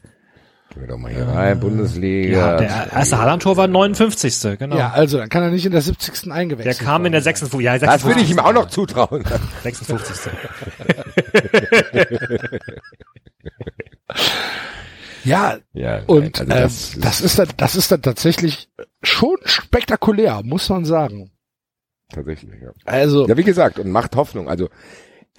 Gehen 0.71 0.82
wir 0.84 0.88
doch 0.88 0.97
mal 0.99 1.12
hier 1.12 1.27
rein, 1.27 1.60
Bundesliga. 1.60 2.38
Ja, 2.38 2.58
der 2.58 2.91
erste 2.93 3.17
Haaland-Tor 3.17 3.58
war 3.58 3.67
59. 3.67 4.58
Genau. 4.60 4.77
Ja, 4.77 4.91
also 4.91 5.17
dann 5.17 5.27
kann 5.29 5.41
er 5.43 5.49
nicht 5.49 5.65
in 5.65 5.71
der 5.71 5.82
70. 5.82 6.25
der 6.25 6.32
eingewechselt 6.34 6.79
kam 6.79 7.05
in 7.05 7.12
der 7.12 7.21
worden 7.21 7.23
56. 7.23 7.65
Ja, 7.65 7.77
Das 7.79 8.05
würde 8.05 8.21
ich 8.21 8.29
ihm 8.29 8.39
auch 8.39 8.53
noch 8.53 8.69
56. 8.69 8.75
zutrauen. 8.75 9.23
56. 9.63 10.32
Ja, 15.25 15.58
Ja, 15.73 16.01
und 16.08 16.39
also 16.39 16.45
das 16.53 16.95
das, 16.99 17.19
ist- 17.19 17.25
ist 17.25 17.39
dann, 17.39 17.47
das 17.58 17.75
ist 17.75 17.91
dann 17.91 18.01
tatsächlich 18.01 18.69
schon 19.03 19.36
spektakulär, 19.43 20.41
muss 20.43 20.69
man 20.69 20.86
sagen. 20.86 21.32
Tatsächlich, 22.12 22.62
ja. 22.62 22.71
Also, 22.86 23.27
Ja, 23.27 23.38
wie 23.38 23.43
gesagt, 23.43 23.79
und 23.79 23.91
macht 23.91 24.15
Hoffnung. 24.15 24.49
Also, 24.49 24.69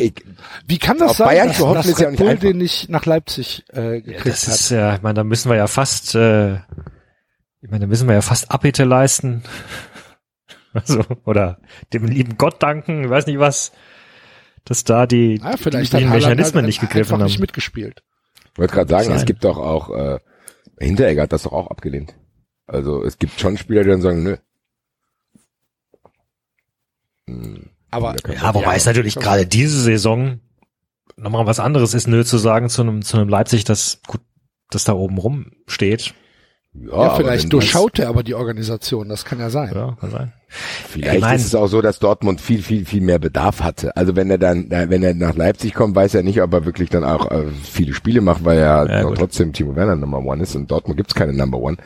ich, 0.00 0.24
wie 0.66 0.78
kann 0.78 0.98
das 0.98 1.16
sein, 1.18 1.26
Bayern 1.28 1.48
dass, 1.48 1.58
dass 1.58 1.86
ist 1.86 1.98
ja 2.00 2.08
Red 2.08 2.10
nicht 2.12 2.18
Bull 2.18 2.36
den 2.38 2.58
nicht 2.58 2.88
nach 2.88 3.06
Leipzig 3.06 3.64
äh, 3.72 3.94
Ja, 3.94 4.00
gekriegt 4.00 4.26
das 4.26 4.46
hat? 4.46 4.54
ist 4.54 4.70
ja, 4.70 4.94
ich 4.96 5.02
meine, 5.02 5.14
da 5.14 5.24
müssen 5.24 5.48
wir 5.50 5.56
ja 5.56 5.66
fast, 5.66 6.14
äh, 6.14 6.54
ich 7.62 7.70
meine, 7.70 7.80
da 7.80 7.86
müssen 7.86 8.08
wir 8.08 8.14
ja 8.14 8.22
fast 8.22 8.50
Abbitte 8.50 8.84
leisten. 8.84 9.42
Also, 10.72 11.02
oder 11.24 11.58
dem 11.92 12.04
lieben 12.04 12.38
Gott 12.38 12.62
danken, 12.62 13.02
ich 13.02 13.10
weiß 13.10 13.26
nicht 13.26 13.40
was, 13.40 13.72
dass 14.64 14.84
da 14.84 15.08
die, 15.08 15.40
ja, 15.42 15.56
vielleicht 15.56 15.92
die, 15.92 15.96
die 15.96 16.04
Mechanismen 16.04 16.58
halt 16.62 16.66
nicht 16.66 16.80
gegriffen 16.80 17.20
nicht 17.20 17.34
haben. 17.34 17.40
mitgespielt. 17.40 18.04
wollte 18.54 18.72
gerade 18.74 18.88
sagen, 18.88 19.06
Sein. 19.08 19.16
es 19.16 19.24
gibt 19.24 19.42
doch 19.42 19.58
auch, 19.58 19.90
äh, 19.90 20.20
Hinteregger 20.78 21.22
hat 21.22 21.32
das 21.32 21.42
doch 21.42 21.52
auch 21.52 21.72
abgelehnt. 21.72 22.14
Also, 22.68 23.02
es 23.02 23.18
gibt 23.18 23.40
schon 23.40 23.56
Spieler, 23.58 23.82
die 23.82 23.90
dann 23.90 24.00
sagen, 24.00 24.22
nö. 24.22 24.36
Hm, 27.26 27.70
Aber 27.90 28.14
Ja, 28.32 28.54
wobei 28.54 28.76
es 28.76 28.86
natürlich 28.86 29.14
gerade 29.16 29.46
diese 29.46 29.80
Saison 29.80 30.40
nochmal 31.16 31.46
was 31.46 31.60
anderes 31.60 31.94
ist, 31.94 32.06
nö 32.08 32.24
zu 32.24 32.38
sagen 32.38 32.68
zu 32.68 32.82
einem, 32.82 33.02
zu 33.02 33.16
einem 33.16 33.28
Leipzig, 33.28 33.64
das 33.64 34.00
gut, 34.06 34.20
das 34.70 34.84
da 34.84 34.92
oben 34.92 35.18
rumsteht. 35.18 36.14
Ja, 36.72 36.88
ja, 36.92 37.10
wenn 37.18 37.24
vielleicht 37.24 37.52
durchschaut 37.52 37.98
er 37.98 38.08
aber 38.08 38.22
die 38.22 38.34
Organisation, 38.34 39.08
das 39.08 39.24
kann 39.24 39.40
ja 39.40 39.50
sein. 39.50 39.72
Ja, 39.74 39.96
kann 40.00 40.10
sein. 40.12 40.32
Vielleicht 40.48 41.16
Ich 41.16 41.20
mein- 41.20 41.36
ist 41.36 41.46
es 41.46 41.54
auch 41.56 41.66
so, 41.66 41.82
dass 41.82 41.98
Dortmund 41.98 42.40
viel, 42.40 42.62
viel, 42.62 42.84
viel 42.84 43.00
mehr 43.00 43.18
Bedarf 43.18 43.60
hatte. 43.60 43.96
Also 43.96 44.14
wenn 44.14 44.30
er 44.30 44.38
dann, 44.38 44.70
äh, 44.70 44.88
wenn 44.88 45.02
er 45.02 45.14
nach 45.14 45.34
Leipzig 45.34 45.74
kommt, 45.74 45.96
weiß 45.96 46.14
er 46.14 46.22
nicht, 46.22 46.40
ob 46.40 46.52
er 46.52 46.64
wirklich 46.64 46.88
dann 46.88 47.02
auch 47.02 47.28
äh, 47.32 47.46
viele 47.64 47.92
Spiele 47.92 48.20
macht, 48.20 48.44
weil 48.44 48.58
er 48.58 48.88
Ja, 48.88 49.10
trotzdem 49.14 49.52
Timo 49.52 49.74
Werner 49.74 49.96
Number 49.96 50.18
One 50.18 50.42
ist 50.44 50.54
und 50.54 50.70
Dortmund 50.70 50.96
gibt's 50.96 51.14
keine 51.16 51.32
Number 51.32 51.58
One. 51.58 51.76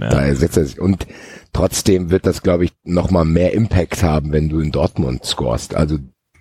Ja. 0.00 0.08
Daher 0.08 0.34
setzt 0.36 0.56
er 0.56 0.64
sich. 0.64 0.80
Und 0.80 1.06
trotzdem 1.52 2.10
wird 2.10 2.26
das, 2.26 2.42
glaube 2.42 2.64
ich, 2.64 2.72
nochmal 2.84 3.24
mehr 3.24 3.52
Impact 3.52 4.02
haben, 4.02 4.32
wenn 4.32 4.48
du 4.48 4.60
in 4.60 4.72
Dortmund 4.72 5.24
scorest. 5.24 5.74
Also 5.74 5.98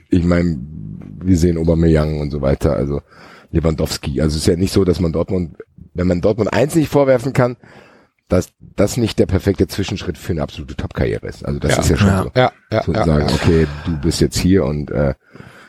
ich 0.10 0.24
meine, 0.24 0.58
wir 1.22 1.38
sehen 1.38 1.58
Aubameyang 1.58 2.20
und 2.20 2.32
so 2.32 2.42
weiter, 2.42 2.74
also 2.76 3.02
Lewandowski. 3.52 4.22
Also 4.22 4.36
es 4.36 4.44
ist 4.44 4.48
ja 4.48 4.56
nicht 4.56 4.74
so, 4.74 4.84
dass 4.86 5.00
man 5.00 5.12
Dortmund, 5.12 5.58
wenn 5.94 6.08
man 6.08 6.22
Dortmund 6.22 6.54
eins 6.54 6.76
nicht 6.76 6.90
vorwerfen 6.90 7.34
kann, 7.34 7.58
dass 8.28 8.50
das 8.76 8.96
nicht 8.98 9.18
der 9.18 9.26
perfekte 9.26 9.68
Zwischenschritt 9.68 10.18
für 10.18 10.34
eine 10.34 10.44
absolute 10.44 10.76
Top-Karriere 10.76 11.28
ist. 11.28 11.44
Also 11.44 11.60
das 11.60 11.72
Ja. 11.76 11.82
ist 11.82 11.90
ja 11.90 11.98
schon 11.98 12.08
Ja. 12.08 12.24
so. 12.24 12.32
Ja, 12.36 12.52
ja, 12.72 12.82
zu 12.84 12.94
ja, 12.94 13.06
sagen, 13.06 13.28
ja. 13.28 13.34
okay, 13.36 13.68
du 13.86 13.98
bist 14.00 14.22
jetzt 14.22 14.38
hier 14.38 14.66
und 14.66 14.92
äh, 14.92 15.16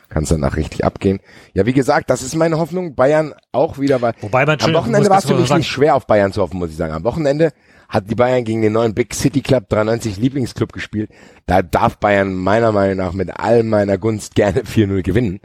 kann 0.09 0.23
es 0.23 0.29
danach 0.29 0.57
richtig 0.57 0.85
abgehen. 0.85 1.19
Ja, 1.53 1.65
wie 1.65 1.73
gesagt, 1.73 2.09
das 2.11 2.21
ist 2.21 2.35
meine 2.35 2.59
Hoffnung. 2.59 2.93
Bayern 2.95 3.33
auch 3.51 3.79
wieder, 3.79 4.01
weil 4.01 4.13
Wobei 4.21 4.45
man 4.45 4.55
am 4.55 4.59
schon- 4.59 4.73
Wochenende 4.75 4.99
muss 4.99 5.09
war 5.09 5.17
es 5.17 5.23
ganz 5.23 5.35
für 5.35 5.41
mich 5.41 5.53
nicht 5.55 5.69
schwer, 5.71 5.95
auf 5.95 6.05
Bayern 6.05 6.33
zu 6.33 6.41
hoffen, 6.41 6.59
muss 6.59 6.69
ich 6.69 6.75
sagen. 6.77 6.93
Am 6.93 7.03
Wochenende 7.03 7.51
hat 7.91 8.09
die 8.09 8.15
Bayern 8.15 8.45
gegen 8.45 8.61
den 8.61 8.71
neuen 8.71 8.95
Big 8.95 9.13
City 9.13 9.41
Club 9.41 9.67
93 9.67 10.15
Lieblingsclub 10.17 10.71
gespielt. 10.71 11.11
Da 11.45 11.61
darf 11.61 11.97
Bayern 11.97 12.33
meiner 12.33 12.71
Meinung 12.71 12.95
nach 12.97 13.11
mit 13.11 13.29
all 13.37 13.63
meiner 13.63 13.97
Gunst 13.97 14.33
gerne 14.33 14.61
4-0 14.63 15.03
gewinnen. 15.03 15.41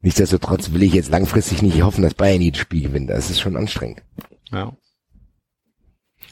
Nichtsdestotrotz 0.00 0.72
will 0.72 0.82
ich 0.82 0.94
jetzt 0.94 1.10
langfristig 1.10 1.62
nicht 1.62 1.82
hoffen, 1.82 2.02
dass 2.02 2.14
Bayern 2.14 2.40
jedes 2.40 2.62
Spiel 2.62 2.82
gewinnt. 2.82 3.10
Das 3.10 3.28
ist 3.30 3.40
schon 3.40 3.56
anstrengend. 3.56 4.02
Ja. 4.50 4.72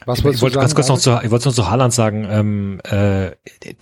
Was 0.07 0.19
Ich 0.19 0.25
wolltest 0.25 0.43
wollte 0.43 0.59
ganz 0.59 0.75
kurz 0.75 0.89
noch 0.89 0.99
zu, 0.99 1.19
ich 1.23 1.31
wollte 1.31 1.49
noch 1.49 1.55
zu 1.55 1.71
Haaland 1.71 1.93
sagen, 1.93 2.27
ähm, 2.29 2.81
äh, 2.85 3.33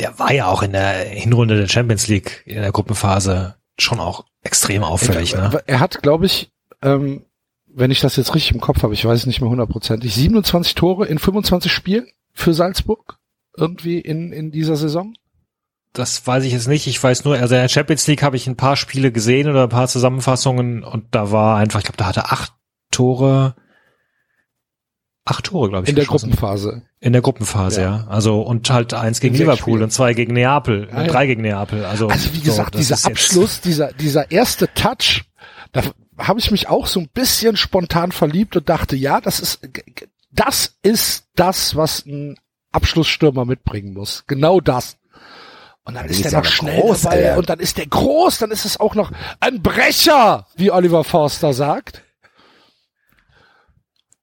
der 0.00 0.18
war 0.18 0.32
ja 0.32 0.46
auch 0.46 0.62
in 0.62 0.72
der 0.72 0.92
Hinrunde 0.94 1.56
der 1.56 1.68
Champions 1.68 2.08
League 2.08 2.42
in 2.44 2.60
der 2.60 2.72
Gruppenphase 2.72 3.56
schon 3.78 4.00
auch 4.00 4.24
extrem 4.42 4.82
auffällig, 4.82 5.34
ne? 5.34 5.62
Er 5.66 5.80
hat, 5.80 6.02
glaube 6.02 6.26
ich, 6.26 6.52
ähm, 6.82 7.24
wenn 7.74 7.90
ich 7.90 8.00
das 8.00 8.16
jetzt 8.16 8.34
richtig 8.34 8.52
im 8.52 8.60
Kopf 8.60 8.82
habe, 8.82 8.94
ich 8.94 9.04
weiß 9.04 9.20
es 9.20 9.26
nicht 9.26 9.40
mehr 9.40 9.50
hundertprozentig, 9.50 10.14
27 10.14 10.74
Tore 10.74 11.06
in 11.06 11.18
25 11.18 11.72
Spielen 11.72 12.06
für 12.32 12.54
Salzburg 12.54 13.18
irgendwie 13.56 13.98
in, 13.98 14.32
in 14.32 14.50
dieser 14.50 14.76
Saison. 14.76 15.14
Das 15.92 16.26
weiß 16.26 16.44
ich 16.44 16.52
jetzt 16.52 16.68
nicht. 16.68 16.86
Ich 16.86 17.02
weiß 17.02 17.24
nur, 17.24 17.34
also 17.36 17.54
in 17.54 17.60
der 17.60 17.68
Champions 17.68 18.06
League 18.06 18.22
habe 18.22 18.36
ich 18.36 18.46
ein 18.46 18.56
paar 18.56 18.76
Spiele 18.76 19.12
gesehen 19.12 19.48
oder 19.50 19.64
ein 19.64 19.68
paar 19.68 19.88
Zusammenfassungen 19.88 20.82
und 20.84 21.06
da 21.14 21.30
war 21.32 21.58
einfach, 21.58 21.80
ich 21.80 21.84
glaube, 21.84 21.98
da 21.98 22.06
hatte 22.06 22.30
acht 22.30 22.52
Tore, 22.90 23.54
acht 25.26 25.44
Tore, 25.44 25.68
glaube 25.68 25.84
ich. 25.84 25.90
In 25.90 25.96
der 25.96 26.04
geschossen. 26.04 26.30
Gruppenphase. 26.30 26.82
In 27.00 27.12
der 27.12 27.20
Gruppenphase, 27.22 27.82
Ja. 27.82 27.96
ja. 27.98 28.06
Also 28.08 28.40
und 28.40 28.70
halt 28.70 28.94
eins 28.94 29.20
gegen 29.20 29.34
Liverpool 29.34 29.56
Spielen. 29.74 29.82
und 29.82 29.90
zwei 29.90 30.14
gegen 30.14 30.32
Neapel 30.34 30.88
Ja, 30.90 30.98
und 30.98 31.06
ja. 31.06 31.12
drei 31.12 31.26
gegen 31.26 31.42
Neapel. 31.42 31.84
Also, 31.84 32.08
Also 32.08 32.32
wie 32.32 32.38
so, 32.38 32.44
gesagt, 32.44 32.74
das 32.74 32.86
dieser 32.86 33.08
Abschluss, 33.08 33.60
dieser, 33.60 33.92
dieser 33.92 34.30
erste 34.30 34.72
Touch, 34.72 35.24
da 35.72 35.82
habe 36.26 36.40
ich 36.40 36.50
mich 36.50 36.68
auch 36.68 36.86
so 36.86 37.00
ein 37.00 37.08
bisschen 37.08 37.56
spontan 37.56 38.12
verliebt 38.12 38.56
und 38.56 38.68
dachte, 38.68 38.96
ja, 38.96 39.20
das 39.20 39.40
ist, 39.40 39.60
das 40.30 40.76
ist 40.82 41.26
das, 41.34 41.76
was 41.76 42.06
ein 42.06 42.38
Abschlussstürmer 42.72 43.44
mitbringen 43.44 43.92
muss. 43.92 44.24
Genau 44.26 44.60
das. 44.60 44.96
Und 45.84 45.94
dann 45.94 46.04
Ja, 46.04 46.10
ist 46.10 46.24
der 46.24 46.32
noch 46.32 46.44
schnell 46.44 46.80
groß, 46.80 47.02
dabei 47.02 47.36
und 47.36 47.48
dann 47.50 47.58
ist 47.58 47.76
der 47.76 47.86
groß, 47.86 48.38
dann 48.38 48.52
ist 48.52 48.64
es 48.64 48.78
auch 48.78 48.94
noch 48.94 49.10
ein 49.40 49.62
Brecher, 49.62 50.46
wie 50.54 50.70
Oliver 50.70 51.02
Forster 51.02 51.52
sagt. 51.52 52.02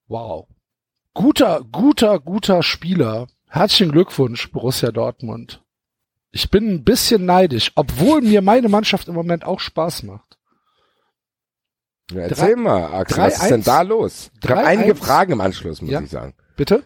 Wow. 0.07 0.47
Guter, 1.13 1.62
guter, 1.71 2.19
guter 2.19 2.63
Spieler. 2.63 3.27
Herzlichen 3.47 3.91
Glückwunsch, 3.91 4.51
Borussia 4.51 4.91
Dortmund. 4.91 5.62
Ich 6.31 6.49
bin 6.49 6.69
ein 6.69 6.83
bisschen 6.83 7.25
neidisch, 7.25 7.71
obwohl 7.75 8.21
mir 8.21 8.41
meine 8.41 8.69
Mannschaft 8.69 9.07
im 9.07 9.15
Moment 9.15 9.43
auch 9.43 9.59
Spaß 9.59 10.03
macht. 10.03 10.38
Ja, 12.12 12.22
erzähl 12.22 12.56
Drei- 12.56 12.62
mal, 12.62 12.86
Axel, 12.93 13.15
drei- 13.17 13.28
was 13.28 13.34
ist 13.36 13.43
denn 13.45 13.54
eins- 13.56 13.65
da 13.65 13.82
los? 13.84 14.32
Ich 14.43 14.50
habe 14.50 14.62
einige 14.65 14.91
eins- 14.91 15.00
Fragen 15.00 15.32
im 15.34 15.41
Anschluss, 15.41 15.82
muss 15.82 15.91
Ja. 15.91 16.02
ich 16.02 16.10
sagen. 16.10 16.34
Bitte? 16.56 16.84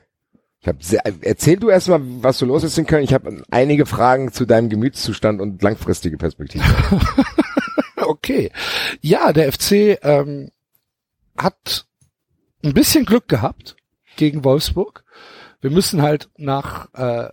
Ich 0.59 0.67
hab 0.67 0.81
sehr, 0.83 1.01
erzähl 1.21 1.57
du 1.57 1.69
erstmal, 1.69 1.99
was 2.23 2.37
so 2.37 2.45
los 2.45 2.63
ist 2.63 2.77
in 2.77 2.85
Köln. 2.85 3.03
Ich 3.03 3.13
habe 3.13 3.43
einige 3.51 3.85
Fragen 3.85 4.31
zu 4.31 4.45
deinem 4.45 4.69
Gemütszustand 4.69 5.41
und 5.41 5.61
langfristige 5.61 6.17
Perspektive. 6.17 6.63
Okay. 8.05 8.51
Ja, 9.01 9.31
der 9.31 9.51
FC 9.51 9.97
ähm, 10.03 10.51
hat 11.37 11.85
ein 12.63 12.73
bisschen 12.73 13.05
Glück 13.05 13.29
gehabt 13.29 13.77
gegen 14.17 14.43
Wolfsburg. 14.43 15.05
Wir 15.61 15.71
müssen 15.71 16.01
halt 16.01 16.29
nach 16.37 16.93
äh, 16.93 17.29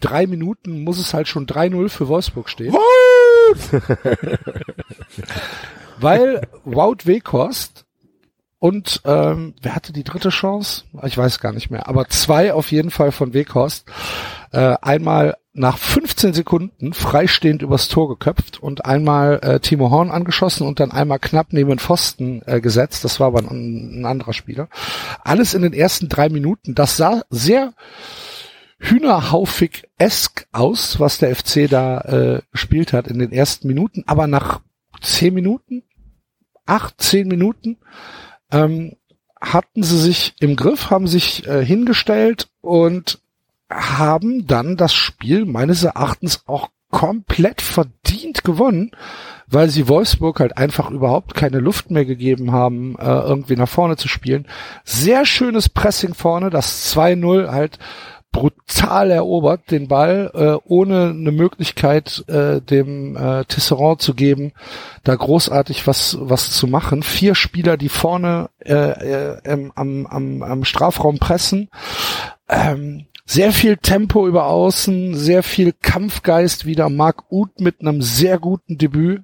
drei 0.00 0.26
Minuten 0.26 0.82
muss 0.82 0.98
es 0.98 1.12
halt 1.12 1.28
schon 1.28 1.46
3-0 1.46 1.90
für 1.90 2.08
Wolfsburg 2.08 2.48
stehen. 2.48 2.74
Weil 5.98 6.42
Wout 6.64 7.04
Weghorst 7.04 7.84
und 8.64 9.02
ähm, 9.04 9.52
wer 9.60 9.74
hatte 9.74 9.92
die 9.92 10.04
dritte 10.04 10.30
Chance? 10.30 10.84
Ich 11.02 11.18
weiß 11.18 11.38
gar 11.40 11.52
nicht 11.52 11.70
mehr. 11.70 11.86
Aber 11.86 12.08
zwei 12.08 12.54
auf 12.54 12.72
jeden 12.72 12.90
Fall 12.90 13.12
von 13.12 13.34
Weghorst. 13.34 13.84
Äh, 14.52 14.76
einmal 14.80 15.36
nach 15.52 15.76
15 15.76 16.32
Sekunden 16.32 16.94
freistehend 16.94 17.60
übers 17.60 17.88
Tor 17.88 18.08
geköpft 18.08 18.62
und 18.62 18.86
einmal 18.86 19.38
äh, 19.42 19.60
Timo 19.60 19.90
Horn 19.90 20.10
angeschossen 20.10 20.66
und 20.66 20.80
dann 20.80 20.92
einmal 20.92 21.18
knapp 21.18 21.48
neben 21.52 21.78
Pfosten 21.78 22.40
äh, 22.46 22.62
gesetzt. 22.62 23.04
Das 23.04 23.20
war 23.20 23.26
aber 23.26 23.40
ein, 23.40 24.00
ein 24.00 24.06
anderer 24.06 24.32
Spieler. 24.32 24.68
Alles 25.22 25.52
in 25.52 25.60
den 25.60 25.74
ersten 25.74 26.08
drei 26.08 26.30
Minuten. 26.30 26.74
Das 26.74 26.96
sah 26.96 27.20
sehr 27.28 27.74
Hühnerhaufig-esk 28.84 30.46
aus, 30.52 31.00
was 31.00 31.18
der 31.18 31.34
FC 31.34 31.68
da 31.68 32.00
äh, 32.00 32.42
gespielt 32.52 32.92
hat 32.92 33.08
in 33.08 33.18
den 33.18 33.32
ersten 33.32 33.66
Minuten. 33.66 34.04
Aber 34.06 34.26
nach 34.26 34.60
zehn 35.00 35.32
Minuten, 35.32 35.82
acht, 36.66 37.00
zehn 37.00 37.26
Minuten, 37.26 37.78
ähm, 38.52 38.96
hatten 39.40 39.82
sie 39.82 39.98
sich 39.98 40.34
im 40.40 40.56
Griff, 40.56 40.90
haben 40.90 41.06
sich 41.06 41.46
äh, 41.46 41.64
hingestellt 41.64 42.48
und 42.60 43.20
haben 43.70 44.46
dann 44.46 44.76
das 44.76 44.94
Spiel 44.94 45.46
meines 45.46 45.82
Erachtens 45.82 46.42
auch 46.46 46.68
komplett 46.90 47.60
verdient 47.60 48.44
gewonnen, 48.44 48.92
weil 49.48 49.68
sie 49.68 49.88
Wolfsburg 49.88 50.40
halt 50.40 50.56
einfach 50.56 50.90
überhaupt 50.90 51.34
keine 51.34 51.58
Luft 51.58 51.90
mehr 51.90 52.04
gegeben 52.04 52.52
haben, 52.52 52.96
äh, 52.98 53.04
irgendwie 53.04 53.56
nach 53.56 53.68
vorne 53.68 53.96
zu 53.96 54.08
spielen. 54.08 54.46
Sehr 54.84 55.26
schönes 55.26 55.68
Pressing 55.68 56.14
vorne, 56.14 56.50
das 56.50 56.94
2-0 56.94 57.50
halt 57.50 57.78
brutal 58.34 59.12
erobert, 59.12 59.70
den 59.70 59.86
Ball, 59.86 60.30
äh, 60.34 60.68
ohne 60.68 61.10
eine 61.10 61.30
Möglichkeit 61.30 62.24
äh, 62.26 62.60
dem 62.60 63.16
äh, 63.16 63.44
Tisserand 63.44 64.02
zu 64.02 64.12
geben, 64.14 64.52
da 65.04 65.14
großartig 65.14 65.86
was 65.86 66.18
was 66.20 66.50
zu 66.50 66.66
machen. 66.66 67.02
Vier 67.02 67.36
Spieler, 67.36 67.76
die 67.76 67.88
vorne 67.88 68.50
äh, 68.58 68.74
äh, 68.74 69.70
am, 69.76 70.06
am, 70.06 70.42
am 70.42 70.64
Strafraum 70.64 71.18
pressen. 71.18 71.70
Ähm, 72.48 73.06
sehr 73.26 73.52
viel 73.52 73.78
Tempo 73.78 74.28
über 74.28 74.46
außen, 74.46 75.14
sehr 75.14 75.42
viel 75.42 75.72
Kampfgeist 75.72 76.66
wieder. 76.66 76.90
Marc 76.90 77.24
Uth 77.30 77.58
mit 77.58 77.80
einem 77.80 78.02
sehr 78.02 78.38
guten 78.38 78.76
Debüt. 78.76 79.22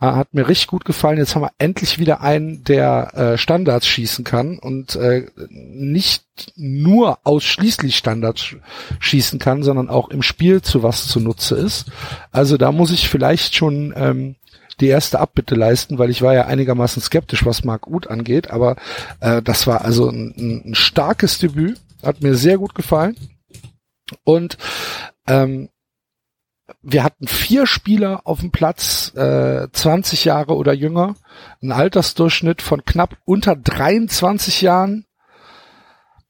Äh, 0.00 0.06
hat 0.06 0.34
mir 0.34 0.46
richtig 0.46 0.68
gut 0.68 0.84
gefallen. 0.84 1.18
Jetzt 1.18 1.34
haben 1.34 1.42
wir 1.42 1.52
endlich 1.58 1.98
wieder 1.98 2.20
einen, 2.20 2.64
der 2.64 3.14
äh, 3.14 3.38
Standards 3.38 3.86
schießen 3.86 4.24
kann 4.24 4.58
und 4.58 4.94
äh, 4.96 5.26
nicht 5.48 6.24
nur 6.56 7.18
ausschließlich 7.24 7.96
Standards 7.96 8.42
sch 8.42 8.56
schießen 8.98 9.38
kann, 9.38 9.62
sondern 9.62 9.88
auch 9.88 10.10
im 10.10 10.22
Spiel 10.22 10.60
zu 10.60 10.82
was 10.82 11.08
zunutze 11.08 11.54
ist. 11.54 11.90
Also 12.32 12.58
da 12.58 12.72
muss 12.72 12.92
ich 12.92 13.08
vielleicht 13.08 13.54
schon 13.54 13.94
ähm, 13.96 14.36
die 14.80 14.88
erste 14.88 15.20
Abbitte 15.20 15.54
leisten, 15.54 15.98
weil 15.98 16.10
ich 16.10 16.22
war 16.22 16.34
ja 16.34 16.46
einigermaßen 16.46 17.02
skeptisch, 17.02 17.44
was 17.44 17.64
Marc 17.64 17.86
Uth 17.86 18.08
angeht, 18.08 18.50
aber 18.50 18.76
äh, 19.20 19.42
das 19.42 19.66
war 19.66 19.84
also 19.84 20.08
ein, 20.08 20.64
ein 20.66 20.74
starkes 20.74 21.38
Debüt, 21.38 21.78
hat 22.02 22.22
mir 22.22 22.34
sehr 22.34 22.58
gut 22.58 22.74
gefallen. 22.74 23.16
Und 24.24 24.58
ähm, 25.26 25.68
wir 26.82 27.04
hatten 27.04 27.26
vier 27.26 27.66
Spieler 27.66 28.22
auf 28.24 28.40
dem 28.40 28.50
Platz, 28.50 29.12
äh, 29.14 29.68
20 29.70 30.24
Jahre 30.24 30.56
oder 30.56 30.72
jünger, 30.72 31.14
ein 31.62 31.72
Altersdurchschnitt 31.72 32.62
von 32.62 32.84
knapp 32.84 33.16
unter 33.24 33.56
23 33.56 34.62
Jahren. 34.62 35.06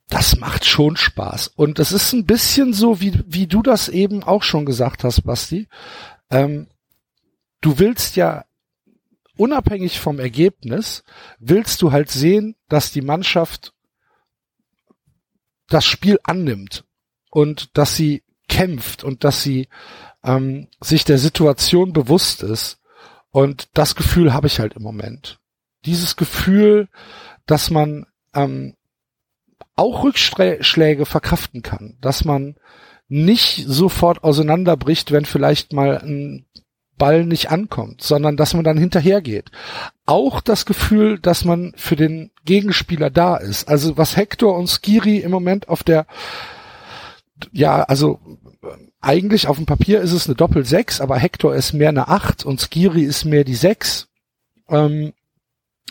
Das 0.08 0.36
macht 0.36 0.64
schon 0.64 0.96
Spaß. 0.96 1.48
Und 1.48 1.78
es 1.78 1.92
ist 1.92 2.12
ein 2.12 2.26
bisschen 2.26 2.72
so, 2.72 3.00
wie, 3.00 3.20
wie 3.26 3.46
du 3.46 3.62
das 3.62 3.88
eben 3.88 4.24
auch 4.24 4.42
schon 4.42 4.66
gesagt 4.66 5.04
hast, 5.04 5.22
Basti. 5.22 5.68
Ähm, 6.30 6.66
du 7.60 7.78
willst 7.78 8.16
ja 8.16 8.44
unabhängig 9.36 10.00
vom 10.00 10.18
Ergebnis, 10.18 11.04
willst 11.38 11.80
du 11.80 11.92
halt 11.92 12.10
sehen, 12.10 12.56
dass 12.68 12.90
die 12.90 13.02
Mannschaft 13.02 13.72
das 15.70 15.86
Spiel 15.86 16.18
annimmt 16.24 16.84
und 17.30 17.76
dass 17.78 17.96
sie 17.96 18.22
kämpft 18.48 19.04
und 19.04 19.24
dass 19.24 19.42
sie 19.42 19.68
ähm, 20.22 20.68
sich 20.80 21.04
der 21.04 21.18
Situation 21.18 21.94
bewusst 21.94 22.42
ist. 22.42 22.80
Und 23.30 23.68
das 23.74 23.94
Gefühl 23.94 24.34
habe 24.34 24.48
ich 24.48 24.58
halt 24.58 24.74
im 24.74 24.82
Moment. 24.82 25.38
Dieses 25.86 26.16
Gefühl, 26.16 26.88
dass 27.46 27.70
man 27.70 28.06
ähm, 28.34 28.74
auch 29.76 30.02
Rückschläge 30.02 31.06
verkraften 31.06 31.62
kann, 31.62 31.96
dass 32.00 32.24
man 32.24 32.56
nicht 33.08 33.64
sofort 33.66 34.22
auseinanderbricht, 34.24 35.10
wenn 35.10 35.24
vielleicht 35.24 35.72
mal 35.72 35.98
ein 35.98 36.46
Ball 37.00 37.24
nicht 37.24 37.50
ankommt, 37.50 38.02
sondern 38.02 38.36
dass 38.36 38.54
man 38.54 38.62
dann 38.62 38.78
hinterhergeht. 38.78 39.50
Auch 40.06 40.40
das 40.40 40.66
Gefühl, 40.66 41.18
dass 41.18 41.44
man 41.44 41.72
für 41.76 41.96
den 41.96 42.30
Gegenspieler 42.44 43.10
da 43.10 43.36
ist. 43.36 43.68
Also 43.68 43.96
was 43.96 44.16
Hector 44.16 44.56
und 44.56 44.68
Skiri 44.68 45.16
im 45.16 45.32
Moment 45.32 45.68
auf 45.68 45.82
der, 45.82 46.06
ja, 47.50 47.82
also 47.82 48.20
eigentlich 49.00 49.48
auf 49.48 49.56
dem 49.56 49.66
Papier 49.66 50.00
ist 50.02 50.12
es 50.12 50.26
eine 50.26 50.36
Doppel-6, 50.36 51.00
aber 51.00 51.16
Hector 51.16 51.54
ist 51.54 51.72
mehr 51.72 51.88
eine 51.88 52.08
8 52.08 52.44
und 52.44 52.60
Skiri 52.60 53.02
ist 53.02 53.24
mehr 53.24 53.44
die 53.44 53.54
6. 53.54 54.08
Ähm, 54.68 55.12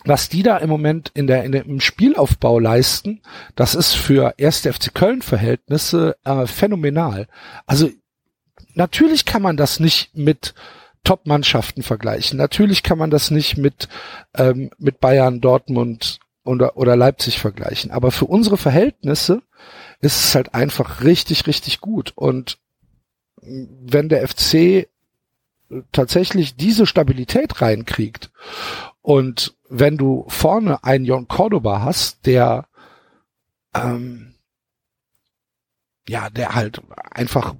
was 0.05 0.30
die 0.30 0.43
da 0.43 0.57
im 0.57 0.70
Moment 0.70 1.12
in 1.14 1.28
der, 1.28 1.43
in 1.43 1.51
der 1.51 1.66
im 1.66 1.82
Spielaufbau 1.82 2.60
leisten, 2.60 3.22
das 3.55 3.76
ist 3.76 3.95
für 3.95 4.36
erste 4.38 4.72
FC 4.72 4.93
Köln 4.93 5.22
Verhältnisse 5.22 6.16
äh, 6.24 6.45
phänomenal. 6.45 7.28
Also 7.66 7.89
natürlich 8.76 9.26
kann 9.26 9.41
man 9.41 9.57
das 9.57 9.80
nicht 9.80 10.16
mit 10.16 10.53
Top-Mannschaften 11.04 11.84
vergleichen. 11.84 12.38
Natürlich 12.38 12.84
kann 12.84 12.97
man 12.97 13.10
das 13.10 13.32
nicht 13.32 13.58
mit, 13.58 13.89
ähm, 14.36 14.72
mit 14.78 15.00
Bayern, 15.00 15.41
Dortmund 15.41 16.20
oder, 16.43 16.78
oder 16.78 16.95
Leipzig 16.95 17.39
vergleichen. 17.39 17.91
Aber 17.91 18.12
für 18.12 18.26
unsere 18.26 18.58
Verhältnisse 18.58 19.41
ist 20.02 20.24
es 20.26 20.36
halt 20.36 20.54
einfach 20.54 21.04
richtig, 21.04 21.47
richtig 21.47 21.82
gut. 21.82 22.14
Und 22.16 22.58
wenn 23.41 24.10
der 24.10 24.28
FC 24.28 24.88
tatsächlich 25.91 26.56
diese 26.56 26.86
Stabilität 26.86 27.62
reinkriegt 27.62 28.32
und 29.02 29.56
wenn 29.70 29.97
du 29.97 30.26
vorne 30.28 30.84
einen 30.84 31.06
Jon 31.06 31.28
Cordoba 31.28 31.82
hast, 31.82 32.26
der 32.26 32.68
ähm, 33.76 34.34
ja, 36.08 36.30
der 36.32 36.56
halt 36.56 36.82
einfach 37.12 37.54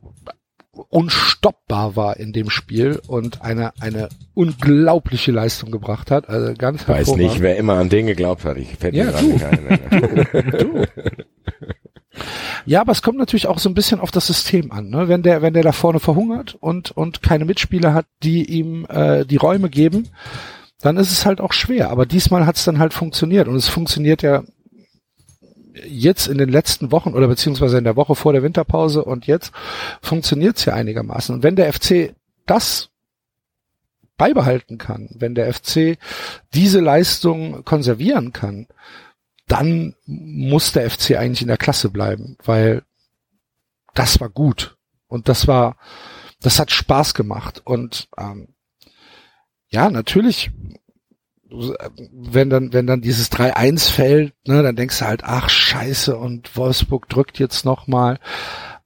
unstoppbar 0.90 1.96
war 1.96 2.18
in 2.18 2.34
dem 2.34 2.50
Spiel 2.50 3.00
und 3.08 3.42
eine 3.42 3.74
eine 3.80 4.10
unglaubliche 4.34 5.32
Leistung 5.32 5.72
gebracht 5.72 6.12
hat. 6.12 6.30
Also 6.30 6.54
ganz 6.58 6.88
Weiß 6.88 7.16
nicht, 7.16 7.42
wer 7.42 7.58
immer 7.58 7.74
an 7.76 7.90
den 7.90 8.08
geglaubt 8.08 8.46
hat. 8.46 8.58
Ich 8.58 8.76
fällt 8.78 8.96
Ja, 8.96 9.06
mir 9.06 9.12
gerade 9.12 9.26
nicht 9.26 9.46
ein. 9.46 10.48
Du. 10.58 10.86
Ja, 12.66 12.82
aber 12.82 12.92
es 12.92 13.02
kommt 13.02 13.18
natürlich 13.18 13.48
auch 13.48 13.60
so 13.60 13.70
ein 13.70 13.74
bisschen 13.74 14.00
auf 14.00 14.12
das 14.12 14.28
System 14.28 14.72
an. 14.72 14.90
Ne? 14.90 15.08
Wenn 15.08 15.24
der, 15.24 15.42
wenn 15.42 15.54
der 15.54 15.64
da 15.64 15.72
vorne 15.72 16.00
verhungert 16.00 16.58
und 16.60 16.92
und 16.92 17.22
keine 17.22 17.46
Mitspieler 17.46 17.94
hat, 17.94 18.06
die 18.24 18.44
ihm 18.46 18.86
äh, 18.90 19.26
die 19.26 19.38
Räume 19.38 19.70
geben, 19.70 20.10
dann 20.82 20.98
ist 20.98 21.12
es 21.12 21.26
halt 21.26 21.40
auch 21.42 21.54
schwer. 21.54 21.90
Aber 21.90 22.06
diesmal 22.06 22.46
hat 22.46 22.58
es 22.58 22.66
dann 22.66 22.80
halt 22.80 22.94
funktioniert 22.94 23.48
und 23.48 23.56
es 23.56 23.68
funktioniert 23.68 24.22
ja 24.22 24.44
jetzt 25.88 26.28
in 26.28 26.38
den 26.38 26.50
letzten 26.50 26.92
Wochen 26.92 27.14
oder 27.14 27.28
beziehungsweise 27.28 27.78
in 27.78 27.84
der 27.84 27.96
Woche 27.96 28.16
vor 28.16 28.34
der 28.34 28.44
Winterpause 28.44 29.04
und 29.04 29.28
jetzt 29.28 29.52
funktioniert 30.02 30.58
es 30.58 30.66
ja 30.66 30.74
einigermaßen. 30.74 31.36
Und 31.36 31.44
wenn 31.44 31.56
der 31.56 31.72
FC 31.72 32.16
das 32.46 32.90
beibehalten 34.18 34.78
kann, 34.78 35.10
wenn 35.16 35.36
der 35.36 35.54
FC 35.54 35.98
diese 36.54 36.80
Leistung 36.80 37.64
konservieren 37.64 38.34
kann, 38.34 38.68
dann 39.48 39.96
muss 40.06 40.74
der 40.74 40.90
FC 40.90 41.18
eigentlich 41.18 41.42
in 41.42 41.48
der 41.48 41.58
Klasse 41.58 41.90
bleiben, 41.90 42.38
weil 42.44 42.84
das 43.96 44.20
war 44.20 44.30
gut 44.30 44.78
und 45.08 45.28
das 45.28 45.48
war, 45.48 45.78
das 46.42 46.60
hat 46.60 46.70
Spaß 46.72 47.16
gemacht 47.16 47.62
und 47.66 48.10
ähm, 48.18 48.50
ja, 49.70 49.90
natürlich, 49.90 50.52
wenn 51.52 52.50
dann, 52.50 52.74
wenn 52.74 52.88
dann 52.88 53.02
dieses 53.02 53.32
3-1 53.32 53.92
fällt, 53.92 54.34
ne, 54.48 54.62
dann 54.62 54.76
denkst 54.76 55.00
du 55.00 55.06
halt, 55.06 55.24
ach 55.24 55.50
scheiße 55.50 56.16
und 56.16 56.56
Wolfsburg 56.56 57.10
drückt 57.10 57.40
jetzt 57.40 57.66
nochmal. 57.66 58.20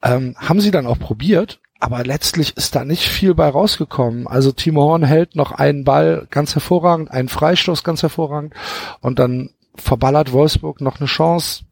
Ähm, 0.02 0.36
haben 0.38 0.62
sie 0.62 0.72
dann 0.72 0.88
auch 0.88 1.00
probiert, 1.00 1.60
aber 1.80 2.04
letztlich 2.04 2.56
ist 2.56 2.76
da 2.76 2.86
nicht 2.86 3.08
viel 3.08 3.36
bei 3.36 3.50
rausgekommen. 3.50 4.28
Also 4.28 4.52
Timo 4.52 4.84
Horn 4.84 5.04
hält 5.04 5.36
noch 5.36 5.52
einen 5.52 5.84
Ball 5.84 6.28
ganz 6.30 6.56
hervorragend, 6.56 7.12
einen 7.12 7.30
Freistoß 7.30 7.84
ganz 7.84 8.02
hervorragend 8.02 8.54
und 9.02 9.20
dann 9.20 9.50
verballert 9.76 10.32
Wolfsburg 10.32 10.80
noch 10.82 11.00
eine 11.00 11.08
Chance. 11.08 11.66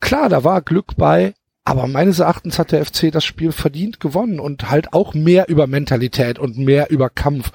Klar, 0.00 0.28
da 0.28 0.44
war 0.44 0.62
Glück 0.62 0.96
bei, 0.96 1.34
aber 1.64 1.88
meines 1.88 2.20
Erachtens 2.20 2.58
hat 2.58 2.72
der 2.72 2.84
FC 2.84 3.10
das 3.10 3.24
Spiel 3.24 3.52
verdient 3.52 3.98
gewonnen 3.98 4.38
und 4.38 4.70
halt 4.70 4.92
auch 4.92 5.14
mehr 5.14 5.48
über 5.48 5.66
Mentalität 5.66 6.38
und 6.38 6.56
mehr 6.56 6.90
über 6.90 7.10
Kampf 7.10 7.50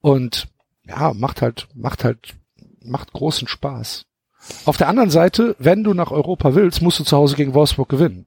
und 0.00 0.48
ja, 0.88 1.12
macht 1.14 1.42
halt, 1.42 1.68
macht 1.74 2.04
halt, 2.04 2.36
macht 2.82 3.12
großen 3.12 3.48
Spaß. 3.48 4.04
Auf 4.64 4.76
der 4.76 4.88
anderen 4.88 5.10
Seite, 5.10 5.56
wenn 5.58 5.84
du 5.84 5.94
nach 5.94 6.10
Europa 6.10 6.54
willst, 6.54 6.80
musst 6.80 7.00
du 7.00 7.04
zu 7.04 7.16
Hause 7.16 7.36
gegen 7.36 7.54
Wolfsburg 7.54 7.88
gewinnen. 7.88 8.26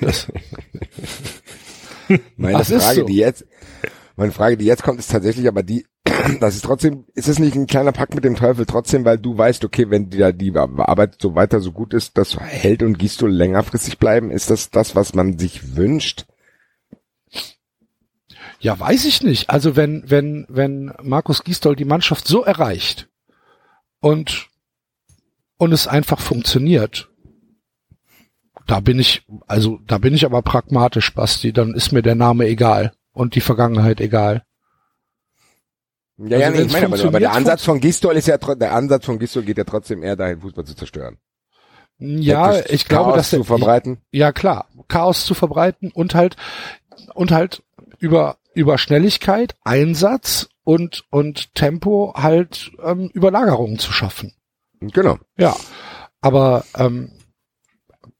Das, 0.00 0.26
Meine 2.36 2.58
Das 2.58 2.72
Frage, 2.72 3.00
so. 3.00 3.06
die 3.06 3.16
jetzt, 3.16 3.44
meine 4.16 4.32
Frage, 4.32 4.56
die 4.56 4.64
jetzt 4.64 4.82
kommt, 4.82 4.98
ist 4.98 5.10
tatsächlich 5.10 5.48
aber 5.48 5.62
die, 5.62 5.86
das 6.40 6.56
ist 6.56 6.64
trotzdem, 6.64 7.04
ist 7.14 7.28
es 7.28 7.38
nicht 7.38 7.54
ein 7.54 7.66
kleiner 7.66 7.92
Pakt 7.92 8.14
mit 8.14 8.24
dem 8.24 8.36
Teufel 8.36 8.66
trotzdem, 8.66 9.04
weil 9.04 9.18
du 9.18 9.36
weißt, 9.36 9.64
okay, 9.64 9.90
wenn 9.90 10.10
die, 10.10 10.18
da 10.18 10.32
die 10.32 10.54
Arbeit 10.56 11.16
so 11.20 11.34
weiter 11.34 11.60
so 11.60 11.72
gut 11.72 11.94
ist, 11.94 12.18
dass 12.18 12.38
Held 12.38 12.82
und 12.82 12.98
Gistol 12.98 13.30
längerfristig 13.30 13.98
bleiben, 13.98 14.30
ist 14.30 14.50
das 14.50 14.70
das, 14.70 14.96
was 14.96 15.14
man 15.14 15.38
sich 15.38 15.76
wünscht? 15.76 16.26
Ja, 18.60 18.78
weiß 18.78 19.06
ich 19.06 19.22
nicht. 19.22 19.50
Also 19.50 19.74
wenn, 19.74 20.02
wenn, 20.06 20.46
wenn 20.48 20.92
Markus 21.02 21.44
Gisdol 21.44 21.76
die 21.76 21.84
Mannschaft 21.86 22.28
so 22.28 22.44
erreicht 22.44 23.08
und, 24.00 24.48
und 25.56 25.72
es 25.72 25.86
einfach 25.86 26.20
funktioniert, 26.20 27.08
da 28.66 28.80
bin 28.80 28.98
ich, 28.98 29.26
also 29.46 29.80
da 29.86 29.98
bin 29.98 30.14
ich 30.14 30.24
aber 30.26 30.42
pragmatisch, 30.42 31.14
Basti, 31.14 31.52
dann 31.52 31.74
ist 31.74 31.92
mir 31.92 32.02
der 32.02 32.14
Name 32.14 32.46
egal 32.46 32.92
und 33.12 33.34
die 33.34 33.40
Vergangenheit 33.40 34.00
egal. 34.00 34.44
Ja, 36.18 36.38
Also 36.38 36.38
ja, 36.38 36.50
nee, 36.50 36.62
ich 36.62 36.72
meine, 36.72 36.86
aber, 36.86 37.02
aber 37.02 37.18
der 37.18 37.32
Ansatz 37.32 37.64
von 37.64 37.80
Gistol 37.80 38.14
ist 38.16 38.28
ja, 38.28 38.36
der 38.36 38.74
Ansatz 38.74 39.06
von 39.06 39.18
Gistol 39.18 39.42
geht 39.42 39.56
ja 39.56 39.64
trotzdem 39.64 40.02
eher 40.02 40.16
dahin, 40.16 40.40
Fußball 40.42 40.66
zu 40.66 40.74
zerstören. 40.74 41.18
Ja, 41.98 42.52
Hektisch 42.52 42.74
ich 42.74 42.84
glaube, 42.86 43.12
Chaos 43.12 43.16
dass 43.16 43.30
der, 43.30 43.38
zu 43.40 43.44
verbreiten. 43.44 44.02
ja 44.12 44.32
klar, 44.32 44.68
Chaos 44.88 45.24
zu 45.24 45.34
verbreiten 45.34 45.90
und 45.92 46.14
halt 46.14 46.36
und 47.14 47.30
halt 47.30 47.62
über 47.98 48.36
über 48.54 48.78
Schnelligkeit, 48.78 49.56
Einsatz 49.64 50.48
und 50.64 51.04
und 51.10 51.54
Tempo 51.54 52.14
halt 52.16 52.72
ähm, 52.82 53.10
Überlagerungen 53.12 53.78
zu 53.78 53.92
schaffen. 53.92 54.32
Genau. 54.80 55.18
Ja, 55.38 55.56
aber 56.20 56.64
ähm, 56.76 57.12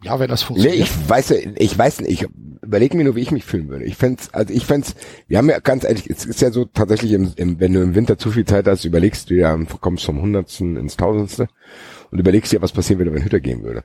ja, 0.03 0.19
wenn 0.19 0.29
das 0.31 0.43
Nee, 0.43 0.47
funktioniert. 0.47 0.83
ich 0.83 1.09
weiß, 1.09 1.31
ich 1.31 1.79
weiß 1.79 2.01
nicht, 2.01 2.11
ich 2.23 2.29
überlege 2.63 2.97
mir 2.97 3.05
nur, 3.05 3.17
wie 3.17 3.21
ich 3.21 3.33
mich 3.33 3.45
fühlen 3.45 3.69
würde. 3.69 3.85
Ich 3.85 3.97
fänd's, 3.97 4.33
also 4.33 4.53
ich 4.53 4.65
fänd's, 4.65 4.95
wir 5.27 5.39
haben 5.39 5.49
ja 5.51 5.59
ganz 5.61 5.85
ehrlich, 5.85 6.09
es 6.09 6.25
ist 6.25 6.41
ja 6.41 6.51
so 6.51 6.65
tatsächlich, 6.65 7.13
im, 7.13 7.33
im, 7.37 7.61
wenn 7.61 7.73
du 7.73 7.83
im 7.83 7.95
Winter 7.95 8.17
zu 8.19 8.31
viel 8.31 8.45
Zeit 8.47 8.67
hast, 8.67 8.85
überlegst 8.85 9.29
du 9.31 9.35
ja, 9.35 9.57
kommst 9.81 10.05
vom 10.05 10.21
Hundertsten 10.23 10.77
ins 10.77 10.97
Tausendste 10.97 11.49
und 12.11 12.19
überlegst 12.19 12.53
dir, 12.53 12.63
was 12.63 12.73
passieren 12.73 12.99
würde, 12.99 13.13
wenn 13.13 13.25
Hütter 13.25 13.41
gehen 13.41 13.63
würde. 13.63 13.85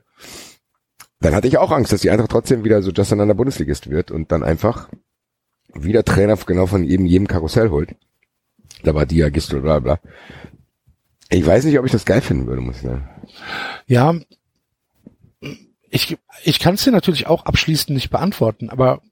Dann 1.20 1.34
hatte 1.34 1.48
ich 1.48 1.58
auch 1.58 1.70
Angst, 1.70 1.92
dass 1.92 2.02
die 2.02 2.10
Eintracht 2.10 2.30
trotzdem 2.30 2.64
wieder 2.64 2.82
so 2.82 2.90
just 2.90 3.12
another 3.12 3.34
Bundesligist 3.34 3.90
wird 3.90 4.10
und 4.10 4.32
dann 4.32 4.42
einfach 4.42 4.88
wieder 5.84 6.04
Trainer 6.04 6.36
genau 6.36 6.66
von 6.66 6.84
jedem, 6.84 7.06
jedem 7.06 7.26
Karussell 7.28 7.70
holt. 7.70 7.94
Da 8.82 8.94
war 8.94 9.06
Dia, 9.06 9.28
Gistol, 9.30 9.60
bla 9.62 9.80
bla. 9.80 9.98
Ich 11.28 11.44
weiß 11.44 11.64
nicht, 11.64 11.78
ob 11.78 11.86
ich 11.86 11.92
das 11.92 12.04
geil 12.04 12.20
finden 12.20 12.46
würde, 12.46 12.60
muss 12.62 12.76
ich 12.76 12.82
sagen. 12.82 13.08
Ja, 13.86 14.14
ich, 15.90 16.16
ich 16.44 16.58
kann 16.60 16.74
es 16.74 16.84
dir 16.84 16.92
natürlich 16.92 17.26
auch 17.26 17.46
abschließend 17.46 17.90
nicht 17.90 18.10
beantworten, 18.10 18.70
aber 18.70 19.02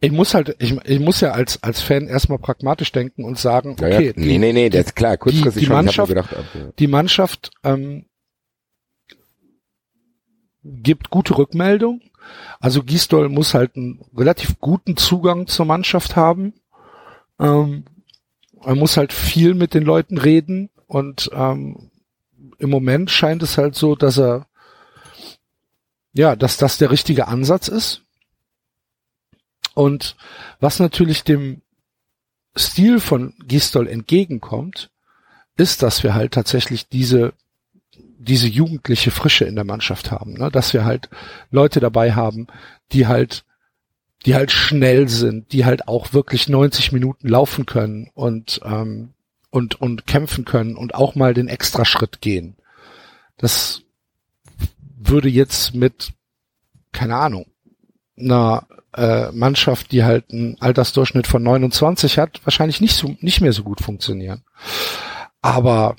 ich 0.00 0.12
muss 0.12 0.32
halt, 0.34 0.56
ich, 0.60 0.72
ich 0.86 0.98
muss 1.00 1.20
ja 1.20 1.32
als, 1.32 1.62
als 1.62 1.82
Fan 1.82 2.08
erstmal 2.08 2.38
pragmatisch 2.38 2.90
denken 2.90 3.24
und 3.24 3.38
sagen, 3.38 3.76
Ja, 3.80 3.88
ja. 3.88 3.96
okay, 3.96 4.12
nee, 4.16 4.38
nee, 4.38 4.52
nee, 4.52 4.70
das 4.70 4.86
ist 4.86 4.96
klar, 4.96 5.18
kurzfristig 5.18 5.60
die 5.62 5.66
schon. 5.66 5.86
Ich 5.88 5.98
hab 5.98 6.08
Mannschaft- 6.08 6.30
gedacht, 6.30 6.54
ja. 6.54 6.72
die 6.78 6.86
Mannschaft 6.86 7.50
ähm, 7.64 8.06
gibt 10.62 11.10
gute 11.10 11.36
Rückmeldung. 11.36 12.00
Also 12.60 12.82
Gisdol 12.82 13.28
muss 13.30 13.54
halt 13.54 13.76
einen 13.76 14.04
relativ 14.14 14.60
guten 14.60 14.96
Zugang 14.96 15.46
zur 15.46 15.66
Mannschaft 15.66 16.14
haben. 16.14 16.54
Ähm, 17.38 17.84
er 18.62 18.74
muss 18.74 18.98
halt 18.98 19.12
viel 19.12 19.54
mit 19.54 19.72
den 19.72 19.82
Leuten 19.82 20.18
reden 20.18 20.68
und 20.86 21.30
ähm, 21.32 21.90
im 22.58 22.70
Moment 22.70 23.10
scheint 23.10 23.42
es 23.42 23.56
halt 23.56 23.74
so, 23.74 23.96
dass 23.96 24.18
er 24.18 24.46
ja, 26.12 26.36
dass 26.36 26.56
das 26.56 26.78
der 26.78 26.90
richtige 26.90 27.28
Ansatz 27.28 27.68
ist. 27.68 28.02
Und 29.74 30.16
was 30.58 30.80
natürlich 30.80 31.24
dem 31.24 31.62
Stil 32.56 33.00
von 33.00 33.34
Gistol 33.46 33.86
entgegenkommt, 33.86 34.90
ist, 35.56 35.82
dass 35.82 36.02
wir 36.02 36.14
halt 36.14 36.32
tatsächlich 36.32 36.88
diese 36.88 37.32
diese 38.20 38.48
jugendliche 38.48 39.10
Frische 39.10 39.46
in 39.46 39.54
der 39.54 39.64
Mannschaft 39.64 40.10
haben, 40.10 40.34
ne? 40.34 40.50
dass 40.50 40.74
wir 40.74 40.84
halt 40.84 41.08
Leute 41.50 41.80
dabei 41.80 42.12
haben, 42.12 42.46
die 42.92 43.06
halt 43.06 43.44
die 44.26 44.34
halt 44.34 44.52
schnell 44.52 45.08
sind, 45.08 45.52
die 45.52 45.64
halt 45.64 45.88
auch 45.88 46.12
wirklich 46.12 46.46
90 46.46 46.92
Minuten 46.92 47.26
laufen 47.26 47.64
können 47.64 48.10
und 48.12 48.60
ähm, 48.64 49.14
und 49.48 49.80
und 49.80 50.06
kämpfen 50.06 50.44
können 50.44 50.76
und 50.76 50.94
auch 50.94 51.14
mal 51.14 51.32
den 51.32 51.48
Extraschritt 51.48 52.20
gehen. 52.20 52.56
Das 53.38 53.82
würde 54.98 55.30
jetzt 55.30 55.74
mit 55.74 56.12
keine 56.92 57.16
Ahnung 57.16 57.46
einer 58.18 58.66
äh, 58.94 59.32
Mannschaft, 59.32 59.92
die 59.92 60.04
halt 60.04 60.30
einen 60.30 60.60
Altersdurchschnitt 60.60 61.26
von 61.26 61.42
29 61.42 62.18
hat, 62.18 62.40
wahrscheinlich 62.44 62.82
nicht 62.82 62.96
so 62.96 63.16
nicht 63.20 63.40
mehr 63.40 63.54
so 63.54 63.62
gut 63.62 63.80
funktionieren. 63.80 64.42
Aber 65.40 65.96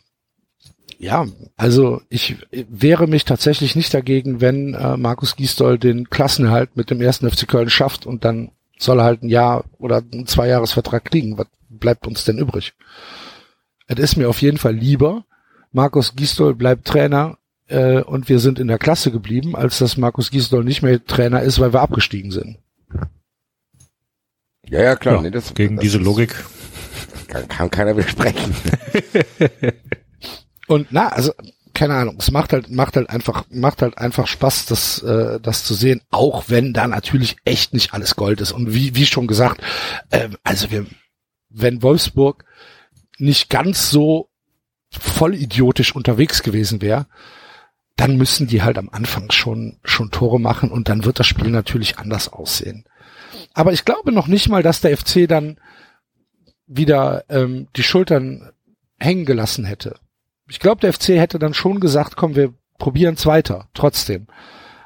ja, 1.03 1.25
also 1.57 2.01
ich 2.09 2.35
wäre 2.51 3.07
mich 3.07 3.25
tatsächlich 3.25 3.75
nicht 3.75 3.91
dagegen, 3.93 4.39
wenn 4.39 4.75
äh, 4.75 4.97
Markus 4.97 5.35
Gisdol 5.35 5.79
den 5.79 6.09
Klassenerhalt 6.11 6.77
mit 6.77 6.91
dem 6.91 7.01
ersten 7.01 7.29
FC 7.29 7.47
Köln 7.47 7.69
schafft 7.71 8.05
und 8.05 8.23
dann 8.23 8.51
soll 8.77 8.99
er 8.99 9.05
halt 9.05 9.23
ein 9.23 9.29
Jahr 9.29 9.65
oder 9.79 10.03
einen 10.11 10.27
Zweijahresvertrag 10.27 11.03
kriegen. 11.05 11.37
Was 11.39 11.47
bleibt 11.69 12.05
uns 12.05 12.23
denn 12.23 12.37
übrig? 12.37 12.73
Es 13.87 13.97
ist 13.99 14.15
mir 14.15 14.29
auf 14.29 14.41
jeden 14.43 14.57
Fall 14.59 14.75
lieber, 14.75 15.25
Markus 15.71 16.15
Gisdol 16.15 16.53
bleibt 16.53 16.85
Trainer 16.87 17.37
äh, 17.67 18.01
und 18.01 18.29
wir 18.29 18.39
sind 18.39 18.59
in 18.59 18.67
der 18.67 18.77
Klasse 18.77 19.11
geblieben, 19.11 19.55
als 19.55 19.79
dass 19.79 19.97
Markus 19.97 20.29
Gisdol 20.29 20.63
nicht 20.63 20.81
mehr 20.83 21.03
Trainer 21.03 21.41
ist, 21.41 21.59
weil 21.59 21.73
wir 21.73 21.81
abgestiegen 21.81 22.31
sind. 22.31 22.57
Ja, 24.69 24.81
ja, 24.83 24.95
klar. 24.95 25.15
Ja, 25.15 25.21
nee, 25.23 25.31
das, 25.31 25.53
gegen 25.53 25.77
das 25.77 25.83
diese 25.83 25.97
ist- 25.97 26.03
Logik. 26.03 26.35
Kann, 27.27 27.47
kann 27.47 27.71
keiner 27.71 27.95
widersprechen. 27.97 28.53
Und 30.72 30.88
na, 30.91 31.09
also 31.09 31.34
keine 31.74 31.95
Ahnung, 31.95 32.15
es 32.17 32.32
macht 32.32 32.53
halt 32.53 32.69
macht 32.69 32.95
halt 32.95 33.09
einfach 33.09 33.43
macht 33.49 33.82
halt 33.82 33.97
einfach 33.97 34.28
Spaß, 34.28 34.67
das 34.67 35.01
äh, 35.03 35.38
das 35.41 35.65
zu 35.65 35.74
sehen, 35.74 36.01
auch 36.11 36.45
wenn 36.47 36.72
da 36.72 36.88
natürlich 36.88 37.36
echt 37.43 37.74
nicht 37.74 37.93
alles 37.93 38.15
Gold 38.15 38.39
ist. 38.39 38.53
Und 38.53 38.74
wie 38.74 38.95
wie 38.95 39.05
schon 39.05 39.28
gesagt, 39.28 39.61
ähm, 40.11 40.38
also 40.43 40.72
wir, 40.72 40.86
wenn 41.49 41.84
Wolfsburg 41.84 42.45
nicht 43.17 43.49
ganz 43.49 43.89
so 43.89 44.30
voll 44.91 45.36
idiotisch 45.36 45.93
unterwegs 45.93 46.41
gewesen 46.41 46.82
wäre, 46.82 47.05
dann 47.97 48.15
müssen 48.15 48.47
die 48.47 48.63
halt 48.63 48.78
am 48.78 48.88
Anfang 48.89 49.30
schon 49.32 49.78
schon 49.84 50.09
Tore 50.09 50.39
machen 50.39 50.72
und 50.72 50.88
dann 50.88 51.03
wird 51.03 51.19
das 51.19 51.28
Spiel 51.28 51.49
natürlich 51.49 51.99
anders 51.99 52.30
aussehen. 52.30 52.86
Aber 53.53 53.74
ich 53.74 53.84
glaube 53.84 54.13
noch 54.13 54.28
nicht 54.28 54.47
mal, 54.47 54.63
dass 54.63 54.80
der 54.80 54.97
FC 54.97 55.28
dann 55.28 55.59
wieder 56.65 57.26
ähm, 57.28 57.67
die 57.76 57.84
Schultern 57.84 58.51
hängen 58.99 59.26
gelassen 59.26 59.65
hätte. 59.65 59.99
Ich 60.51 60.59
glaube, 60.59 60.81
der 60.81 60.91
FC 60.91 61.11
hätte 61.11 61.39
dann 61.39 61.53
schon 61.53 61.79
gesagt, 61.79 62.17
komm, 62.17 62.35
wir 62.35 62.53
probieren 62.77 63.13
es 63.13 63.25
weiter, 63.25 63.69
trotzdem. 63.73 64.27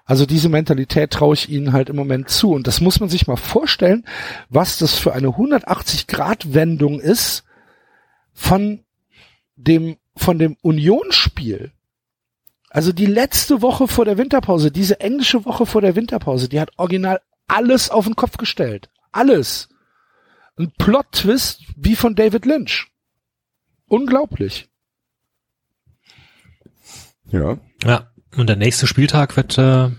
Also 0.04 0.28
diese 0.28 0.48
Mentalität 0.48 1.10
traue 1.10 1.34
ich 1.34 1.50
ihnen 1.50 1.74
halt 1.74 1.90
im 1.90 1.96
Moment 1.96 2.30
zu. 2.30 2.52
Und 2.52 2.68
das 2.68 2.82
muss 2.82 3.00
man 3.00 3.10
sich 3.10 3.26
mal 3.26 3.36
vorstellen, 3.36 4.06
was 4.48 4.78
das 4.78 4.94
für 4.94 5.14
eine 5.14 5.30
180-Grad-Wendung 5.30 7.00
ist 7.00 7.46
von 8.32 8.84
dem, 9.56 9.98
von 10.16 10.38
dem 10.38 10.56
Unionsspiel. 10.62 11.72
Also 12.70 12.94
die 12.94 13.08
letzte 13.08 13.64
Woche 13.64 13.88
vor 13.88 14.06
der 14.06 14.20
Winterpause, 14.20 14.70
diese 14.70 15.00
englische 15.00 15.46
Woche 15.46 15.66
vor 15.66 15.82
der 15.82 15.96
Winterpause, 15.96 16.48
die 16.48 16.60
hat 16.60 16.70
original 16.78 17.22
alles 17.48 17.90
auf 17.90 18.06
den 18.06 18.16
Kopf 18.16 18.38
gestellt. 18.38 18.92
Alles. 19.12 19.70
Ein 20.60 20.72
Plot-Twist 20.78 21.64
wie 21.76 21.96
von 21.96 22.14
David 22.14 22.46
Lynch. 22.46 22.86
Unglaublich. 23.88 24.70
Ja. 27.30 27.58
Ja. 27.84 28.12
Und 28.38 28.48
der 28.48 28.56
nächste 28.58 28.86
Spieltag 28.88 29.36
wird, 29.38 29.58
äh, 29.58 29.90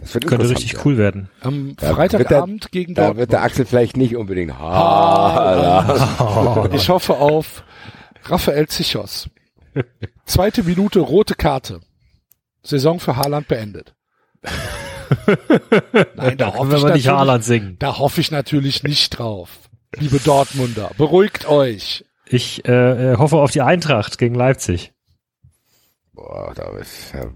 Das 0.00 0.14
wird 0.14 0.26
könnte 0.26 0.48
richtig 0.48 0.72
ja. 0.72 0.78
cool 0.84 0.96
werden. 0.98 1.28
Am 1.40 1.74
Da 1.76 1.94
Freitagabend 1.94 2.64
wird 2.64 2.72
gegen 2.72 2.94
Da 2.94 3.02
Dortmund. 3.02 3.20
wird 3.20 3.32
der 3.32 3.42
Axel 3.42 3.66
vielleicht 3.66 3.96
nicht 3.96 4.16
unbedingt 4.16 4.58
ha, 4.58 6.68
Ich 6.72 6.88
hoffe 6.88 7.14
auf 7.16 7.64
Raphael 8.24 8.66
Zichos. 8.68 9.28
Zweite 10.24 10.62
Minute, 10.64 11.00
rote 11.00 11.34
Karte. 11.34 11.80
Saison 12.62 13.00
für 13.00 13.16
Haaland 13.16 13.48
beendet. 13.48 13.94
Nein, 16.16 16.36
da 16.36 16.50
Da 16.50 16.54
hoffe 16.54 16.68
ich 16.68 16.72
nicht 16.74 16.82
natürlich, 16.84 17.08
Haaland 17.08 17.44
singen. 17.44 17.76
da 17.78 17.98
hoffe 17.98 18.20
ich 18.20 18.30
natürlich 18.30 18.82
nicht 18.82 19.18
drauf. 19.18 19.60
Liebe 19.96 20.18
Dortmunder, 20.18 20.90
beruhigt 20.98 21.48
euch. 21.48 22.04
Ich 22.26 22.66
äh, 22.68 23.16
hoffe 23.16 23.36
auf 23.36 23.50
die 23.52 23.62
Eintracht 23.62 24.18
gegen 24.18 24.34
Leipzig. 24.34 24.92
Boah, 26.18 26.52
da 26.54 26.68
ist 26.78 27.14
ja, 27.14 27.30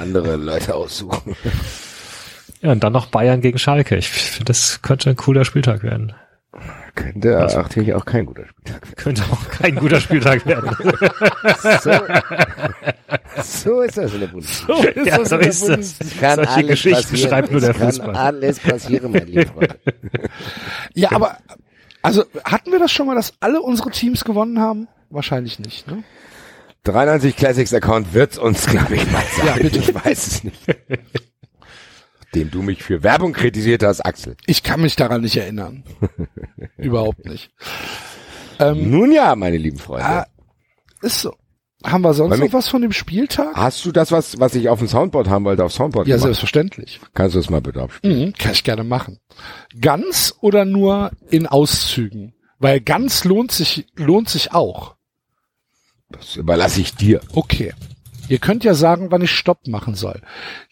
andere 0.00 0.36
Leute 0.36 0.74
aussuchen. 0.74 1.34
Ja, 2.60 2.72
und 2.72 2.84
dann 2.84 2.92
noch 2.92 3.06
Bayern 3.06 3.40
gegen 3.40 3.58
Schalke. 3.58 3.96
Ich 3.96 4.10
finde, 4.10 4.44
das 4.44 4.82
könnte 4.82 5.08
ein 5.10 5.16
cooler 5.16 5.46
Spieltag 5.46 5.82
werden. 5.82 6.12
Könnte 6.94 7.28
natürlich 7.30 7.94
auch 7.94 8.04
kein 8.04 8.26
guter 8.26 8.44
Spieltag 8.46 8.82
werden. 8.82 8.96
Könnte 8.96 9.22
auch 9.30 9.48
kein 9.48 9.74
guter 9.76 10.00
Spieltag 10.00 10.44
werden. 10.46 10.70
So, 11.82 11.90
so 13.42 13.80
ist 13.80 13.96
das 13.96 14.12
in 14.14 14.20
der 14.20 14.26
Bundesliga. 14.26 15.02
ja, 15.04 15.24
so 15.24 15.36
ist 15.36 15.68
das. 15.68 15.96
Kann 16.20 16.36
Solche 16.36 16.50
alles 16.52 16.68
Geschichten 16.68 17.02
passieren. 17.02 17.30
schreibt 17.30 17.50
nur 17.50 17.60
der 17.60 17.74
kann 17.74 17.86
Fußball. 17.88 18.14
alles 18.16 18.58
passieren, 18.60 19.12
mein 19.12 19.26
lieber 19.26 19.46
Freund. 19.46 19.74
Ja, 20.94 21.12
aber 21.12 21.38
also 22.02 22.24
hatten 22.44 22.72
wir 22.72 22.78
das 22.78 22.92
schon 22.92 23.06
mal, 23.06 23.14
dass 23.14 23.32
alle 23.40 23.60
unsere 23.60 23.90
Teams 23.90 24.24
gewonnen 24.24 24.60
haben? 24.60 24.88
Wahrscheinlich 25.10 25.58
nicht, 25.58 25.86
ne? 25.86 26.02
93 26.86 27.36
Classics 27.36 27.74
Account 27.74 28.14
wird's 28.14 28.38
uns, 28.38 28.66
glaube 28.66 28.94
ich, 28.96 29.10
mal 29.10 29.22
sagen. 29.36 29.46
Ja, 29.48 29.54
bitte. 29.56 29.78
Ich 29.78 29.94
weiß 29.94 30.26
es 30.26 30.44
nicht. 30.44 30.58
Dem 32.34 32.50
du 32.50 32.62
mich 32.62 32.82
für 32.82 33.02
Werbung 33.02 33.32
kritisiert 33.32 33.82
hast, 33.82 34.00
Axel. 34.00 34.36
Ich 34.46 34.62
kann 34.62 34.80
mich 34.82 34.96
daran 34.96 35.22
nicht 35.22 35.36
erinnern. 35.36 35.84
Überhaupt 36.76 37.24
nicht. 37.24 37.50
Ähm, 38.58 38.90
Nun 38.90 39.12
ja, 39.12 39.34
meine 39.36 39.56
lieben 39.56 39.78
Freunde. 39.78 40.04
ah, 40.06 40.26
ist 41.02 41.20
so. 41.22 41.34
Haben 41.84 42.02
wir 42.02 42.14
sonst 42.14 42.30
Wollen 42.38 42.40
noch 42.50 42.52
was 42.52 42.68
von 42.68 42.82
dem 42.82 42.92
Spieltag? 42.92 43.54
Hast 43.54 43.84
du 43.84 43.92
das, 43.92 44.10
was, 44.10 44.40
was 44.40 44.54
ich 44.54 44.68
auf 44.68 44.78
dem 44.80 44.88
Soundboard 44.88 45.28
haben 45.28 45.44
wollte, 45.44 45.62
auf 45.64 45.72
Soundboard 45.72 46.08
Ja, 46.08 46.16
gemacht? 46.16 46.24
selbstverständlich. 46.26 47.00
Kannst 47.14 47.34
du 47.36 47.38
das 47.38 47.48
mal 47.50 47.60
bitte 47.60 47.80
abspielen? 47.82 48.18
Mhm, 48.28 48.32
kann 48.32 48.52
ich 48.52 48.64
gerne 48.64 48.82
machen. 48.82 49.18
Ganz 49.80 50.34
oder 50.40 50.64
nur 50.64 51.12
in 51.30 51.46
Auszügen? 51.46 52.34
Weil 52.58 52.80
ganz 52.80 53.24
lohnt 53.24 53.52
sich, 53.52 53.86
lohnt 53.94 54.28
sich 54.30 54.52
auch. 54.52 54.95
Das 56.10 56.36
überlasse 56.36 56.80
ich 56.80 56.94
dir. 56.94 57.20
Okay. 57.32 57.74
Ihr 58.28 58.38
könnt 58.38 58.64
ja 58.64 58.74
sagen, 58.74 59.10
wann 59.10 59.22
ich 59.22 59.30
Stopp 59.30 59.66
machen 59.68 59.94
soll. 59.94 60.20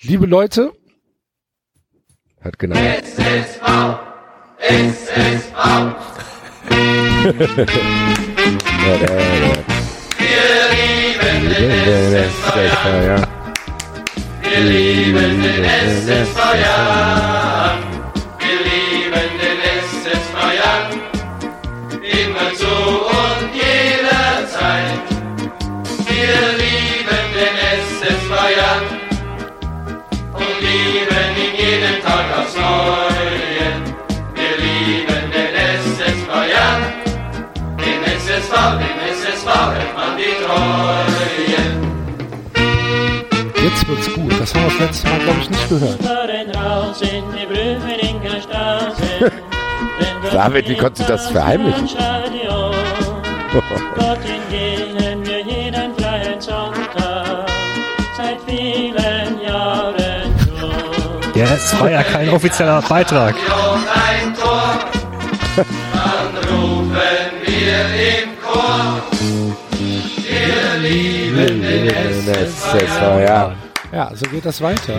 Liebe 0.01 0.27
Leute, 0.27 0.73
Hat 2.41 2.59
genau. 2.59 2.77
Wir 14.43 14.61
lieben 14.61 15.43
den 15.43 15.65
SSV, 15.65 16.37
Wir 16.53 17.54
wird's 43.89 44.13
gut. 44.13 44.41
Das 44.41 44.55
haben 44.55 44.63
wir 44.63 44.71
das 44.71 44.79
letzte 44.79 45.09
Mal, 45.09 45.19
glaube 45.21 45.41
ich, 45.41 45.51
nicht 45.51 45.69
gehört. 45.69 45.99
David, 50.33 50.69
wie 50.69 50.75
konntest 50.77 51.09
du 51.09 51.13
das 51.13 51.29
verheimlichen? 51.31 51.89
Dorthin 53.97 54.41
gehen 54.51 55.25
wir 55.25 55.41
jeden 55.41 55.95
freien 55.97 56.41
Sonntag. 56.41 57.47
Seit 58.17 58.39
vielen 58.47 59.41
Jahren 59.41 60.35
schon. 60.45 61.33
Ja, 61.35 61.47
es 61.55 61.81
war 61.81 61.91
ja 61.91 62.03
kein 62.03 62.29
offizieller 62.31 62.83
Beitrag. 62.83 63.35
und 63.35 63.87
ein 63.89 64.35
Tor, 64.35 64.79
dann 65.57 66.51
rufen 66.51 66.97
wir 67.47 67.85
im 68.23 68.31
Chor. 68.43 69.03
Wir 70.17 70.81
lieben 70.81 71.63
den 71.63 71.89
SSV, 71.89 73.01
ja. 73.27 73.55
Ja, 73.95 74.11
so 74.17 74.27
geht 74.29 74.45
das 74.45 74.61
weiter. 74.61 74.99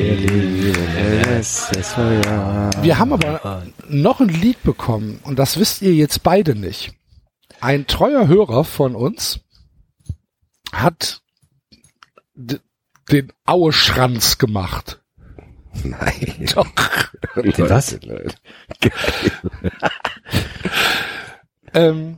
Wir 2.82 2.98
haben 2.98 3.12
aber 3.12 3.62
noch 3.90 4.22
ein 4.22 4.30
Lied 4.30 4.64
bekommen 4.64 5.20
und 5.24 5.38
das 5.38 5.60
wisst 5.60 5.82
ihr 5.82 5.94
jetzt 5.94 6.24
beide 6.24 6.56
nicht. 6.56 6.94
Ein 7.60 7.88
treuer 7.88 8.30
Hörer 8.30 8.64
von 8.64 8.96
uns 8.96 9.42
hat 10.72 11.22
den 12.36 13.34
Aueschranz 13.44 14.38
gemacht. 14.38 15.02
Nein. 15.84 16.48
Doch. 16.56 16.66
Was? 17.58 18.00
Ähm, 21.74 22.18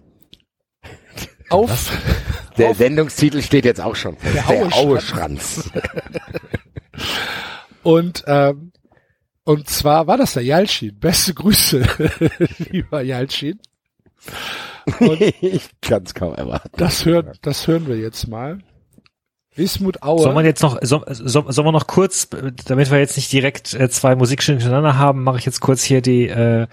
auf, 1.50 1.92
Der 2.60 2.76
Sendungstitel 2.76 3.42
steht 3.42 3.66
jetzt 3.66 3.82
auch 3.82 3.96
schon. 3.96 4.16
Der 4.24 4.44
Der 4.44 4.74
Aueschranz. 4.74 5.72
Und 7.84 8.24
ähm, 8.28 8.72
und 9.44 9.70
zwar 9.70 10.08
war 10.08 10.18
das 10.18 10.34
der 10.34 10.44
Jalschin. 10.44 11.00
Beste 11.00 11.34
Grüße, 11.34 11.82
lieber 12.72 13.02
Jalschin. 13.02 13.60
ich 15.42 15.70
kann 15.82 16.04
es 16.04 16.14
kaum 16.14 16.36
erwarten. 16.36 16.70
Das 16.76 17.06
hören, 17.06 17.32
das 17.42 17.68
hören 17.68 17.88
wir 17.88 17.98
jetzt 17.98 18.28
mal. 18.28 18.60
Wismut 19.56 20.04
Aue. 20.04 20.22
Soll 20.22 20.34
man 20.34 20.46
jetzt 20.46 20.62
noch, 20.62 20.78
soll, 20.82 21.04
soll, 21.08 21.52
sollen 21.52 21.68
wir 21.68 21.72
noch 21.72 21.88
kurz, 21.88 22.28
damit 22.66 22.92
wir 22.92 23.00
jetzt 23.00 23.18
nicht 23.18 23.32
direkt 23.32 23.74
äh, 23.74 23.90
zwei 23.90 24.16
Musikstücke 24.16 24.60
hintereinander 24.60 24.98
haben, 24.98 25.24
mache 25.24 25.40
ich 25.40 25.46
jetzt 25.46 25.62
kurz 25.62 25.84
hier 25.84 26.02
die, 26.02 26.28
äh, 26.28 26.68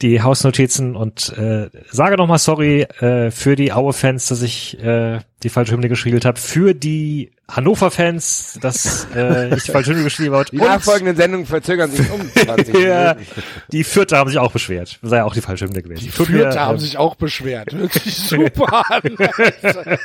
die 0.00 0.22
Hausnotizen 0.22 0.94
und 0.94 1.36
äh, 1.36 1.70
sage 1.90 2.16
nochmal 2.16 2.38
sorry 2.38 2.82
äh, 2.82 3.32
für 3.32 3.56
die 3.56 3.72
Aue-Fans, 3.72 4.26
dass 4.26 4.42
ich 4.42 4.78
äh, 4.80 5.18
die 5.42 5.48
falsche 5.48 5.72
Hymne 5.72 5.88
gespielt 5.88 6.24
habe, 6.24 6.38
für 6.38 6.72
die 6.72 7.32
Hannover-Fans, 7.50 8.58
dass 8.60 9.08
äh, 9.14 9.54
ich 9.56 9.64
die 9.64 9.72
falsche 9.72 9.90
Hymne 9.90 10.04
gespielt 10.04 10.32
habe. 10.32 10.44
Die 10.50 10.58
nachfolgenden 10.58 11.16
Sendungen 11.16 11.46
verzögern 11.46 11.90
sich 11.90 12.08
um 12.10 12.30
20 12.32 12.74
ja, 12.80 13.14
Minuten. 13.14 13.42
die 13.72 13.84
Vierte 13.84 14.16
haben 14.16 14.28
sich 14.28 14.38
auch 14.38 14.52
beschwert. 14.52 14.98
Sei 15.02 15.16
ja 15.16 15.24
auch 15.24 15.34
die 15.34 15.40
falsche 15.40 15.64
Hymne 15.64 15.82
gewesen. 15.82 16.04
Die 16.04 16.10
Tut 16.10 16.28
mir, 16.28 16.42
Fürther 16.42 16.60
haben 16.60 16.74
ähm, 16.74 16.80
sich 16.80 16.98
auch 16.98 17.14
beschwert. 17.16 17.72
Wirklich 17.76 18.14
super. 18.16 18.82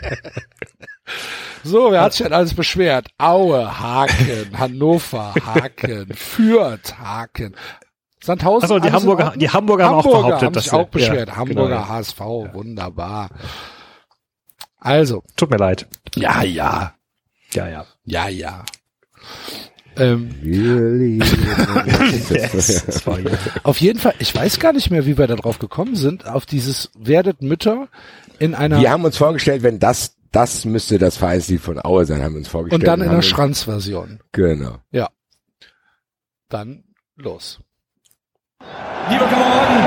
so, 1.63 1.91
wer 1.91 2.01
hat 2.01 2.13
sich 2.13 2.23
denn 2.23 2.33
alles 2.33 2.53
beschwert? 2.53 3.09
Aue, 3.17 3.79
Haken, 3.79 4.57
Hannover, 4.57 5.35
Haken, 5.45 6.13
Fürth, 6.15 6.97
Haken. 6.97 7.55
Sandhausen. 8.23 8.63
Achso, 8.63 8.79
die 8.79 8.91
Hamburger, 8.91 9.33
die 9.35 9.49
Hamburger 9.49 9.85
haben 9.85 9.95
auch 9.95 10.03
Hamburger 10.05 10.27
behauptet, 10.27 10.45
haben 10.47 10.53
dass 10.53 10.63
sich 10.63 10.71
sie- 10.71 10.77
auch 10.77 10.87
beschwert. 10.89 11.29
Ja, 11.29 11.35
Hamburger 11.35 11.69
genau, 11.69 11.81
ja. 11.81 11.87
HSV, 11.89 12.19
wunderbar. 12.53 13.29
Also, 14.79 15.23
Tut 15.35 15.49
mir 15.49 15.57
leid. 15.57 15.87
ja, 16.15 16.43
ja, 16.43 16.93
Ja, 17.53 17.67
ja. 17.69 17.85
ja, 18.05 18.27
ja. 18.29 18.65
Ähm, 19.95 20.29
lieben 20.41 21.19
Yes, 22.29 23.03
auf 23.63 23.77
jeden 23.79 23.99
Fall, 23.99 24.15
ich 24.19 24.33
weiß 24.33 24.59
gar 24.59 24.73
nicht 24.73 24.89
mehr, 24.89 25.05
wie 25.05 25.17
wir 25.19 25.27
da 25.27 25.35
drauf 25.35 25.59
gekommen 25.59 25.95
sind, 25.95 26.25
auf 26.25 26.45
dieses 26.47 26.89
werdet 26.97 27.41
Mütter 27.43 27.87
in 28.39 28.55
einer 28.55 28.79
Wir 28.81 28.89
haben 28.89 29.05
uns 29.05 29.17
vorgestellt, 29.17 29.61
wenn 29.61 29.77
das, 29.79 30.15
das 30.31 30.65
müsste 30.65 30.97
das 30.97 31.17
Vereinslied 31.17 31.61
von 31.61 31.79
Aue 31.79 32.05
sein, 32.05 32.23
haben 32.23 32.33
wir 32.33 32.39
uns 32.39 32.47
vorgestellt. 32.47 32.81
und 32.81 32.87
dann 32.87 33.01
in 33.01 33.11
der 33.11 33.21
Schranzversion. 33.21 34.19
Genau. 34.31 34.77
Ja. 34.91 35.09
Dann 36.49 36.83
los. 37.15 37.59
Lieber 39.09 39.25
Kameraden, 39.25 39.83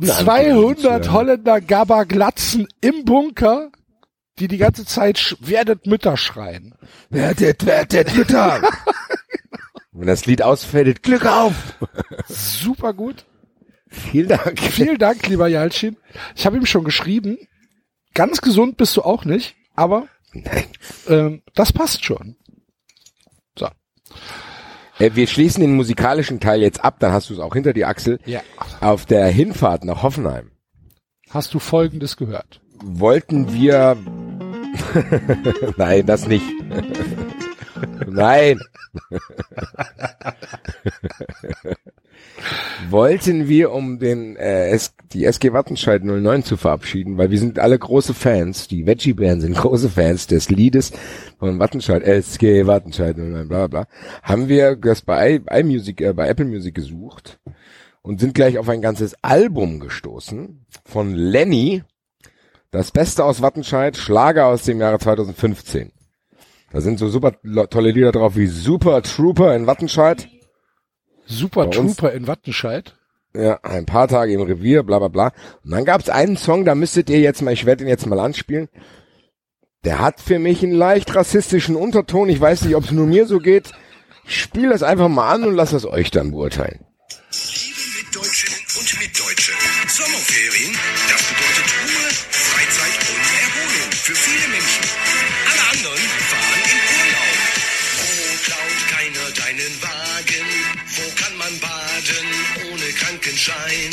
200 0.00 1.10
Holländer 1.10 1.60
Gabaglatzen 1.60 2.66
im 2.80 3.04
Bunker, 3.04 3.70
die 4.38 4.48
die 4.48 4.58
ganze 4.58 4.84
Zeit 4.84 5.36
werdet 5.40 5.86
Mütter 5.86 6.16
schreien. 6.16 6.74
Werdet, 7.10 7.66
werdet, 7.66 8.14
Mütter! 8.16 8.62
Wenn 9.92 10.08
das 10.08 10.26
Lied 10.26 10.42
ausfällt, 10.42 11.02
Glück 11.02 11.24
auf! 11.24 11.54
Super 12.28 12.94
gut. 12.94 13.24
Vielen 13.86 14.28
Dank. 14.28 14.58
Vielen 14.58 14.98
Dank, 14.98 15.26
lieber 15.28 15.46
Jalcin. 15.46 15.96
Ich 16.34 16.46
habe 16.46 16.56
ihm 16.56 16.66
schon 16.66 16.84
geschrieben. 16.84 17.38
Ganz 18.12 18.40
gesund 18.40 18.76
bist 18.76 18.96
du 18.96 19.02
auch 19.02 19.24
nicht, 19.24 19.54
aber 19.74 20.08
Nein. 20.32 20.66
ähm, 21.08 21.42
das 21.54 21.72
passt 21.72 22.04
schon. 22.04 22.36
So. 23.56 23.68
Äh, 25.04 25.14
wir 25.14 25.26
schließen 25.26 25.60
den 25.60 25.74
musikalischen 25.74 26.40
Teil 26.40 26.62
jetzt 26.62 26.84
ab, 26.84 26.96
dann 27.00 27.12
hast 27.12 27.30
du 27.30 27.34
es 27.34 27.40
auch 27.40 27.54
hinter 27.54 27.72
die 27.72 27.84
Axel. 27.84 28.18
Ja. 28.24 28.40
Auf 28.80 29.06
der 29.06 29.26
Hinfahrt 29.26 29.84
nach 29.84 30.02
Hoffenheim 30.02 30.50
Hast 31.30 31.54
du 31.54 31.58
Folgendes 31.58 32.16
gehört? 32.16 32.60
wollten 32.84 33.52
wir. 33.52 33.96
Nein, 35.76 36.06
das 36.06 36.26
nicht. 36.26 36.44
Nein. 38.06 38.60
wollten 42.90 43.48
wir, 43.48 43.72
um 43.72 43.98
den 43.98 44.36
äh, 44.36 44.68
S 44.70 44.94
die 45.12 45.24
SG 45.24 45.52
Wattenscheid 45.52 46.02
09 46.02 46.42
zu 46.42 46.56
verabschieden, 46.56 47.16
weil 47.18 47.30
wir 47.30 47.38
sind 47.38 47.58
alle 47.58 47.78
große 47.78 48.14
Fans, 48.14 48.66
die 48.66 48.86
Veggie-Bären 48.86 49.40
sind 49.40 49.56
große 49.56 49.88
Fans 49.88 50.26
des 50.26 50.50
Liedes 50.50 50.92
von 51.38 51.58
Wattenscheid, 51.58 52.02
SG 52.02 52.66
Wattenscheid 52.66 53.16
09, 53.16 53.48
bla 53.48 53.66
bla, 53.68 53.86
haben 54.22 54.48
wir 54.48 54.76
das 54.76 55.02
bei 55.02 55.40
iMusic, 55.50 56.00
äh, 56.00 56.12
bei 56.12 56.28
Apple 56.28 56.46
Music 56.46 56.74
gesucht 56.74 57.38
und 58.02 58.20
sind 58.20 58.34
gleich 58.34 58.58
auf 58.58 58.68
ein 58.68 58.82
ganzes 58.82 59.14
Album 59.22 59.80
gestoßen 59.80 60.66
von 60.84 61.14
Lenny, 61.14 61.82
das 62.70 62.90
Beste 62.90 63.24
aus 63.24 63.40
Wattenscheid, 63.40 63.96
Schlager 63.96 64.46
aus 64.46 64.64
dem 64.64 64.80
Jahre 64.80 64.98
2015. 64.98 65.92
Da 66.72 66.80
sind 66.80 66.98
so 66.98 67.08
super 67.08 67.34
tolle 67.70 67.92
Lieder 67.92 68.10
drauf 68.10 68.34
wie 68.34 68.48
Super 68.48 69.00
Trooper 69.02 69.54
in 69.54 69.68
Wattenscheid. 69.68 70.28
Super 71.26 71.70
Trooper 71.70 72.12
in 72.12 72.26
Wattenscheid. 72.26 72.96
Ja, 73.36 73.58
ein 73.62 73.86
paar 73.86 74.06
Tage 74.06 74.32
im 74.32 74.42
Revier, 74.42 74.84
bla 74.84 74.98
bla 74.98 75.08
bla. 75.08 75.32
Und 75.64 75.72
dann 75.72 75.84
gab's 75.84 76.08
einen 76.08 76.36
Song, 76.36 76.64
da 76.64 76.74
müsstet 76.74 77.10
ihr 77.10 77.20
jetzt 77.20 77.42
mal, 77.42 77.52
ich 77.52 77.66
werde 77.66 77.82
ihn 77.82 77.88
jetzt 77.88 78.06
mal 78.06 78.20
anspielen. 78.20 78.68
Der 79.84 79.98
hat 79.98 80.20
für 80.20 80.38
mich 80.38 80.62
einen 80.62 80.72
leicht 80.72 81.14
rassistischen 81.14 81.76
Unterton. 81.76 82.28
Ich 82.28 82.40
weiß 82.40 82.62
nicht, 82.62 82.76
ob 82.76 82.84
es 82.84 82.90
nur 82.90 83.06
mir 83.06 83.26
so 83.26 83.38
geht. 83.38 83.72
Ich 84.26 84.40
spiele 84.40 84.70
das 84.70 84.82
einfach 84.82 85.08
mal 85.08 85.30
an 85.30 85.44
und 85.44 85.54
lass 85.54 85.72
es 85.72 85.84
euch 85.84 86.10
dann 86.10 86.30
beurteilen. 86.30 86.86
Liebe 87.32 87.80
mit 87.98 88.16
Deutschinnen 88.16 88.60
und 88.78 89.00
mit 89.00 89.20
Deutschen. 89.20 89.54
Sommerferien, 89.88 90.72
das 91.10 91.22
bedeutet 91.28 91.68
Ruhe, 91.84 92.08
Freizeit 92.30 92.98
und 93.10 93.24
Erholung 93.44 93.92
für 93.92 94.14
viele 94.14 94.48
Menschen. 94.48 94.83
Krankenschein? 103.44 103.90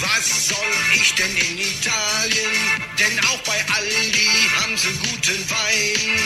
Was 0.00 0.48
soll 0.48 0.56
ich 0.94 1.14
denn 1.14 1.36
in 1.36 1.58
Italien? 1.58 2.52
Denn 2.98 3.24
auch 3.24 3.38
bei 3.38 3.58
Aldi 3.74 4.30
haben 4.60 4.76
sie 4.76 4.92
guten 4.92 5.50
Wein. 5.50 6.20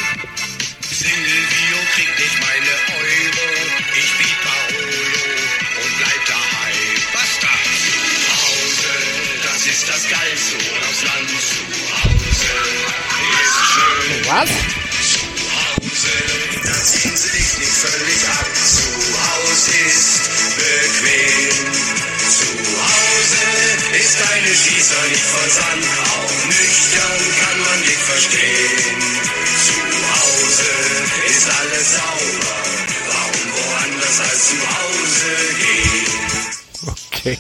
Silvio 0.91 1.79
kriegt 1.95 2.19
nicht 2.19 2.41
meine 2.41 2.75
Euro, 2.99 3.47
ich 3.97 4.11
biet 4.19 4.37
Paolo 4.43 5.15
und 5.83 5.99
bleib 5.99 6.27
daheim. 6.27 6.99
Basta! 7.13 7.49
Zu 8.25 8.33
Hause, 8.43 8.93
das 9.43 9.67
ist 9.67 9.89
das 9.89 10.09
Geilste 10.09 10.55
und 10.57 10.89
aufs 10.89 11.03
Land 11.03 11.31
zu 11.31 11.63
Hause 12.05 12.85
ist 13.43 13.59
schön. 13.73 14.27
Was? 14.27 14.84
Zu 16.65 16.71
Hause, 16.71 16.73
da 16.73 16.83
ziehen 16.85 17.17
sie 17.17 17.31
dich 17.31 17.59
nicht 17.59 17.73
völlig 17.73 18.29
ab. 18.29 18.47
Zu 18.55 18.89
Hause 19.21 19.71
ist 19.87 20.31
bequem. 20.57 21.73
Zu 22.25 22.47
Hause 22.81 23.45
ist 23.99 24.17
deine 24.21 24.49
Schießer 24.55 25.03
nicht 25.11 25.23
voll 25.23 25.51
Sand. 25.51 25.85
Auch 26.09 26.47
nüchtern 26.47 27.23
kann 27.41 27.59
man 27.61 27.81
dich 27.83 27.97
verstehen. 27.97 28.97
Zu 29.65 29.77
Hause 30.15 30.71
ist 31.27 31.47
alles 31.61 31.93
sauber. 31.93 32.57
Warum 33.09 33.47
woanders 33.53 34.21
als 34.21 34.49
zu 34.49 34.59
Hause 34.79 35.33
gehen? 35.61 36.15
Okay. 36.87 37.39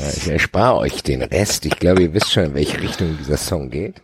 Ja, 0.00 0.10
Ich 0.16 0.28
erspare 0.28 0.76
euch 0.78 1.02
den 1.02 1.22
Rest. 1.22 1.66
Ich 1.66 1.78
glaube, 1.78 2.02
ihr 2.02 2.14
wisst 2.14 2.32
schon, 2.32 2.44
in 2.44 2.54
welche 2.54 2.80
Richtung 2.80 3.16
dieser 3.18 3.36
Song 3.36 3.70
geht. 3.70 3.96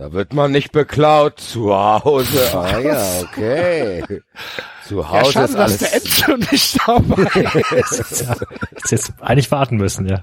Da 0.00 0.12
wird 0.14 0.32
man 0.32 0.50
nicht 0.50 0.72
beklaut. 0.72 1.40
Zu 1.40 1.74
Hause. 1.74 2.40
Ah 2.54 2.78
ja, 2.78 3.20
okay. 3.20 4.02
Zu 4.88 5.00
Ja, 5.00 5.10
Hause 5.10 5.32
schade, 5.32 5.44
ist 5.44 5.54
dass 5.54 5.60
alles. 5.60 5.78
der 5.78 5.94
Enzo 5.94 6.36
nicht 6.50 6.78
dabei 6.86 7.60
ist. 7.76 8.26
Jetzt, 8.72 8.90
jetzt 8.90 9.12
eigentlich 9.20 9.50
warten 9.50 9.76
müssen, 9.76 10.08
ja. 10.08 10.22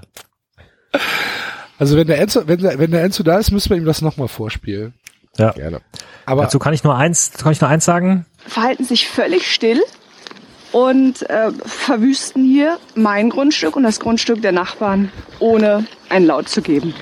Also 1.78 1.96
wenn 1.96 2.08
der 2.08 2.18
Enzo, 2.20 2.48
wenn 2.48 2.58
der, 2.58 2.80
wenn 2.80 2.90
der 2.90 3.04
Enzo 3.04 3.22
da 3.22 3.38
ist, 3.38 3.52
müssen 3.52 3.70
wir 3.70 3.76
ihm 3.76 3.84
das 3.84 4.02
nochmal 4.02 4.26
vorspielen. 4.26 4.94
Ja. 5.36 5.52
Gerne. 5.52 5.80
Aber 6.26 6.42
Dazu 6.42 6.58
kann 6.58 6.74
ich 6.74 6.82
nur 6.82 6.96
eins, 6.96 7.30
kann 7.34 7.52
ich 7.52 7.60
nur 7.60 7.70
eins 7.70 7.84
sagen. 7.84 8.26
verhalten 8.48 8.82
sich 8.84 9.08
völlig 9.08 9.46
still 9.48 9.80
und 10.72 11.28
äh, 11.28 11.50
verwüsten 11.64 12.44
hier 12.44 12.78
mein 12.94 13.30
Grundstück 13.30 13.76
und 13.76 13.82
das 13.84 14.00
Grundstück 14.00 14.42
der 14.42 14.52
Nachbarn, 14.52 15.10
ohne 15.38 15.86
ein 16.08 16.26
Laut 16.26 16.48
zu 16.48 16.62
geben. 16.62 16.94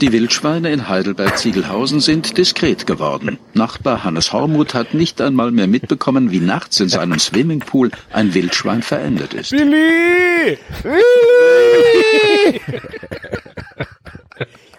Die 0.00 0.12
Wildschweine 0.12 0.70
in 0.70 0.88
Heidelberg-Ziegelhausen 0.88 2.00
sind 2.00 2.38
diskret 2.38 2.86
geworden. 2.86 3.38
Nachbar 3.52 4.02
Hannes 4.02 4.32
Hormuth 4.32 4.72
hat 4.72 4.94
nicht 4.94 5.20
einmal 5.20 5.50
mehr 5.50 5.66
mitbekommen, 5.66 6.30
wie 6.30 6.40
nachts 6.40 6.80
in 6.80 6.88
seinem 6.88 7.18
Swimmingpool 7.18 7.90
ein 8.10 8.32
Wildschwein 8.32 8.82
verendet 8.82 9.34
ist. 9.34 9.50
Billy! 9.50 10.58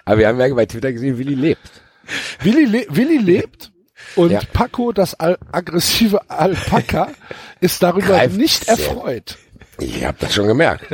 Aber 0.05 0.17
wir 0.17 0.27
haben 0.27 0.39
ja 0.39 0.53
bei 0.53 0.65
Twitter 0.65 0.91
gesehen, 0.91 1.19
Willi 1.19 1.35
lebt. 1.35 1.69
Willi, 2.41 2.65
le 2.65 2.85
Willi 2.89 3.17
lebt 3.17 3.71
und 4.15 4.31
Ja. 4.31 4.39
Paco, 4.53 4.91
das 4.91 5.13
al 5.19 5.37
aggressive 5.51 6.19
Alpaka, 6.29 7.11
ist 7.59 7.81
darüber 7.83 8.07
Greift 8.07 8.37
nicht 8.37 8.65
sehr. 8.65 8.73
erfreut. 8.77 9.37
Ich 9.79 10.03
habe 10.05 10.17
das 10.19 10.33
schon 10.33 10.47
gemerkt. 10.47 10.85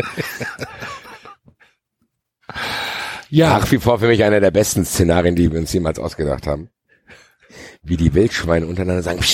Ja, 3.30 3.60
Nach 3.60 3.72
wie 3.72 3.78
vor 3.80 4.00
für 4.00 4.08
mich 4.08 4.24
einer 4.24 4.40
der 4.40 4.52
besten 4.52 4.86
Szenarien, 4.86 5.36
die 5.36 5.52
wir 5.52 5.60
uns 5.60 5.74
jemals 5.74 6.00
ausgedacht 6.00 6.48
haben. 6.48 6.70
Wie 7.84 7.98
die 7.98 8.14
Wildschweine 8.14 8.66
untereinander 8.68 9.04
sagen. 9.04 9.20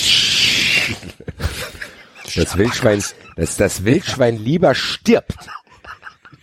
Das 2.36 2.56
Wildschwein, 2.58 3.00
dass 3.36 3.56
das 3.56 3.84
Wildschwein 3.84 4.36
lieber 4.36 4.74
stirbt, 4.74 5.36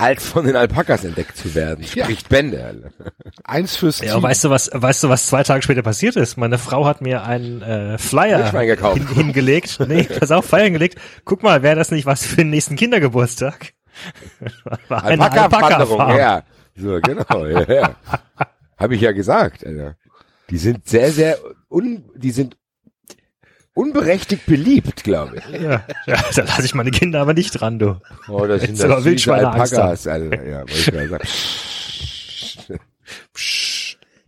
als 0.01 0.25
von 0.27 0.45
den 0.45 0.55
Alpakas 0.55 1.03
entdeckt 1.05 1.37
zu 1.37 1.53
werden. 1.53 1.85
Ja. 1.93 2.05
Spricht 2.05 2.27
Bände. 2.29 2.63
Alter. 2.65 2.89
eins 3.43 3.75
fürs 3.75 3.99
Ja, 4.01 4.13
Team. 4.15 4.23
weißt 4.23 4.43
du 4.45 4.49
was, 4.49 4.69
weißt 4.73 5.03
du 5.03 5.09
was 5.09 5.27
zwei 5.27 5.43
Tage 5.43 5.61
später 5.61 5.81
passiert 5.83 6.15
ist? 6.15 6.37
Meine 6.37 6.57
Frau 6.57 6.85
hat 6.85 7.01
mir 7.01 7.23
einen 7.23 7.61
äh, 7.61 7.97
Flyer 7.97 8.51
hin, 8.93 9.07
hingelegt. 9.07 9.79
Nee, 9.87 10.03
pass 10.03 10.31
auf, 10.31 10.45
Flyer 10.45 10.63
hingelegt. 10.65 10.97
Guck 11.25 11.43
mal, 11.43 11.61
wäre 11.63 11.75
das 11.75 11.91
nicht 11.91 12.05
was 12.05 12.25
für 12.25 12.37
den 12.37 12.49
nächsten 12.49 12.75
Kindergeburtstag? 12.75 13.73
War 14.87 15.03
eine 15.05 15.23
Alpaka-Wanderung, 15.31 15.99
Alpaka-Farm. 16.01 16.17
ja. 16.17 16.43
So, 16.75 16.99
genau, 17.01 17.45
ja, 17.45 17.71
ja. 17.73 17.95
Habe 18.77 18.95
ich 18.95 19.01
ja 19.01 19.11
gesagt, 19.11 19.65
Alter. 19.65 19.95
Die 20.49 20.57
sind 20.57 20.87
sehr, 20.87 21.11
sehr 21.11 21.37
un, 21.69 22.05
die 22.15 22.31
sind 22.31 22.57
unberechtigt 23.73 24.45
beliebt, 24.45 25.03
glaube 25.03 25.37
ich. 25.37 25.61
Ja, 25.61 25.85
ja, 26.05 26.23
da 26.35 26.43
lasse 26.43 26.65
ich 26.65 26.75
meine 26.75 26.91
Kinder 26.91 27.21
aber 27.21 27.33
nicht 27.33 27.51
dran, 27.51 27.79
du. 27.79 27.99
Oh, 28.27 28.45
das 28.45 28.61
sind 28.61 28.79
das 28.81 29.03
Wildschweine 29.03 29.49
Alpakas, 29.51 30.07
Alter. 30.07 30.45
Ja, 30.47 30.59
wollte 30.59 30.73
ich 30.73 30.91
mal 30.93 31.09
sagen. 31.09 31.27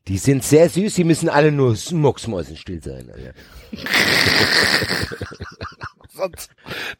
Die 0.07 0.17
sind 0.17 0.43
sehr 0.43 0.69
süß, 0.69 0.95
die 0.95 1.03
müssen 1.05 1.29
alle 1.29 1.51
nur 1.51 1.77
mucksmäusenstill 1.91 2.81
sein. 2.83 3.09
Alter. 3.09 3.33
Sonst 6.13 6.51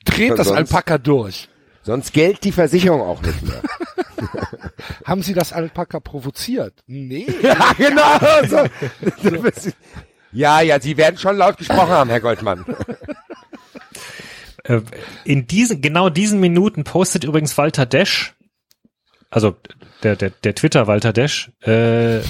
dreht 0.05 0.31
das 0.37 0.47
Sonst- 0.47 0.57
Alpaka 0.57 0.97
durch. 0.97 1.49
Sonst 1.83 2.13
gilt 2.13 2.43
die 2.45 2.53
Versicherung 2.53 3.01
auch 3.01 3.21
nicht 3.21 3.41
mehr. 3.43 3.61
Haben 5.05 5.21
Sie 5.21 5.33
das 5.33 5.51
Alpaka 5.51 5.99
provoziert? 5.99 6.81
Nee. 6.87 7.27
ja, 7.41 7.73
genau. 7.77 8.17
So. 8.47 8.63
Ja, 10.33 10.61
ja, 10.61 10.79
Sie 10.79 10.97
werden 10.97 11.17
schon 11.17 11.37
laut 11.37 11.57
gesprochen 11.57 11.89
haben, 11.89 12.09
Herr 12.09 12.19
Goldmann. 12.21 12.65
Äh, 14.65 14.79
In 15.25 15.45
diesen, 15.45 15.81
genau 15.81 16.07
diesen 16.09 16.39
Minuten 16.39 16.85
postet 16.85 17.25
übrigens 17.25 17.57
Walter 17.57 17.85
Desch, 17.85 18.33
also 19.29 19.57
der, 20.03 20.15
der, 20.15 20.29
der 20.29 20.55
Twitter 20.55 20.87
Walter 20.87 21.11
Desch, 21.11 21.51
äh, 21.65 22.19
äh, 22.19 22.21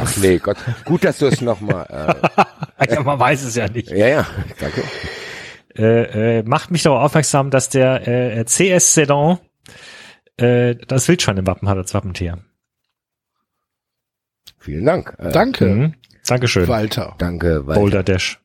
Ach 0.00 0.16
nee, 0.16 0.38
Gott. 0.38 0.56
Gut, 0.86 1.04
dass 1.04 1.18
du 1.18 1.26
es 1.26 1.42
nochmal. 1.42 1.86
ja, 2.88 3.02
man 3.02 3.18
weiß 3.18 3.42
es 3.44 3.54
ja 3.56 3.68
nicht. 3.68 3.90
Äh, 3.90 3.98
ja, 3.98 4.06
ja, 4.08 4.26
danke. 4.58 4.82
äh, 5.76 6.38
äh, 6.38 6.42
macht 6.44 6.70
mich 6.70 6.84
darauf 6.84 7.02
aufmerksam, 7.02 7.50
dass 7.50 7.68
der 7.68 8.08
äh, 8.08 8.44
CS 8.46 8.94
Sedan 8.94 9.38
äh, 10.38 10.76
das 10.88 11.06
Wildschwein 11.08 11.36
im 11.36 11.46
Wappen 11.46 11.68
hat 11.68 11.76
als 11.76 11.92
Wappentier. 11.92 12.38
Vielen 14.64 14.86
Dank. 14.86 15.14
Äh, 15.18 15.30
Danke, 15.30 15.66
Mhm. 15.66 15.94
Dankeschön. 16.26 16.66
Walter. 16.68 17.14
Danke, 17.18 17.66
Walter. 17.66 17.80
Boulder 17.80 18.02
Dash. 18.02 18.40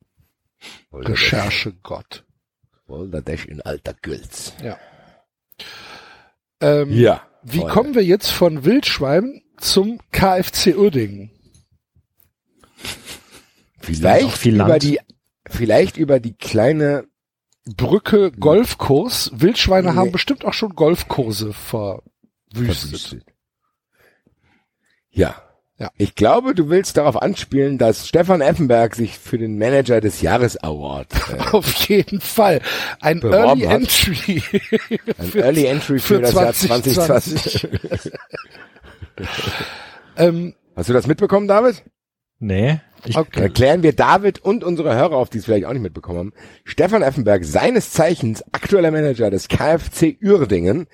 Boulder 0.91 1.11
Dash. 1.11 1.33
Recherche 1.33 1.73
Gott. 1.81 2.25
Boulder 2.87 3.21
Dash 3.21 3.45
in 3.45 3.61
alter 3.61 3.93
Gülz. 4.01 4.53
Ähm, 6.61 6.91
Ja. 6.91 7.21
Wie 7.43 7.59
Freunde. 7.59 7.73
kommen 7.73 7.95
wir 7.95 8.03
jetzt 8.03 8.31
von 8.31 8.65
Wildschwein 8.65 9.41
zum 9.57 9.99
KFC 10.11 10.75
Uerdingen? 10.75 11.31
Vielleicht 13.79 14.37
viel 14.37 14.55
über 14.55 14.67
Land. 14.67 14.83
die, 14.83 14.99
vielleicht 15.47 15.95
über 15.95 16.19
die 16.19 16.33
kleine, 16.33 17.05
Brücke 17.65 18.31
Golfkurs. 18.31 19.31
Wildschweine 19.33 19.91
Nee. 19.91 19.95
haben 19.97 20.11
bestimmt 20.11 20.43
auch 20.43 20.53
schon 20.53 20.75
Golfkurse 20.75 21.53
verwüstet. 21.53 23.23
Ja. 25.11 25.41
Ja. 25.79 25.91
Ich 25.97 26.15
glaube, 26.15 26.53
du 26.55 26.69
willst 26.69 26.97
darauf 26.97 27.21
anspielen, 27.21 27.77
dass 27.77 28.05
Stefan 28.05 28.41
Effenberg 28.41 28.95
sich 28.95 29.17
für 29.17 29.37
den 29.37 29.57
Manager 29.57 30.01
des 30.01 30.21
Jahres 30.21 30.61
Award, 30.61 31.07
äh, 31.13 31.41
Auf 31.55 31.71
jeden 31.87 32.19
Fall. 32.19 32.59
Ein 32.99 33.21
Early 33.21 33.61
hat. 33.61 33.75
Entry. 33.81 34.43
ein 35.17 35.27
Für- 35.27 35.39
Early 35.41 35.65
Entry 35.65 35.99
für, 35.99 36.15
für 36.15 36.21
das 36.21 36.33
Jahr 36.33 36.53
2020. 36.53 37.61
2020. 37.61 38.11
ähm, 40.17 40.53
Hast 40.75 40.89
du 40.89 40.93
das 40.93 41.07
mitbekommen, 41.07 41.47
David? 41.47 41.83
Nee. 42.39 42.79
Ich, 43.05 43.17
okay. 43.17 43.41
Erklären 43.41 43.81
wir 43.81 43.93
David 43.93 44.39
und 44.39 44.65
unsere 44.65 44.93
Hörer, 44.95 45.15
auf 45.15 45.29
die 45.29 45.37
es 45.37 45.45
vielleicht 45.45 45.65
auch 45.65 45.71
nicht 45.73 45.81
mitbekommen 45.81 46.19
haben. 46.19 46.33
Stefan 46.65 47.01
Effenberg, 47.01 47.45
seines 47.45 47.91
Zeichens 47.91 48.43
aktueller 48.51 48.91
Manager 48.91 49.29
des 49.29 49.47
KfC 49.47 50.17
Uerdingen, 50.21 50.87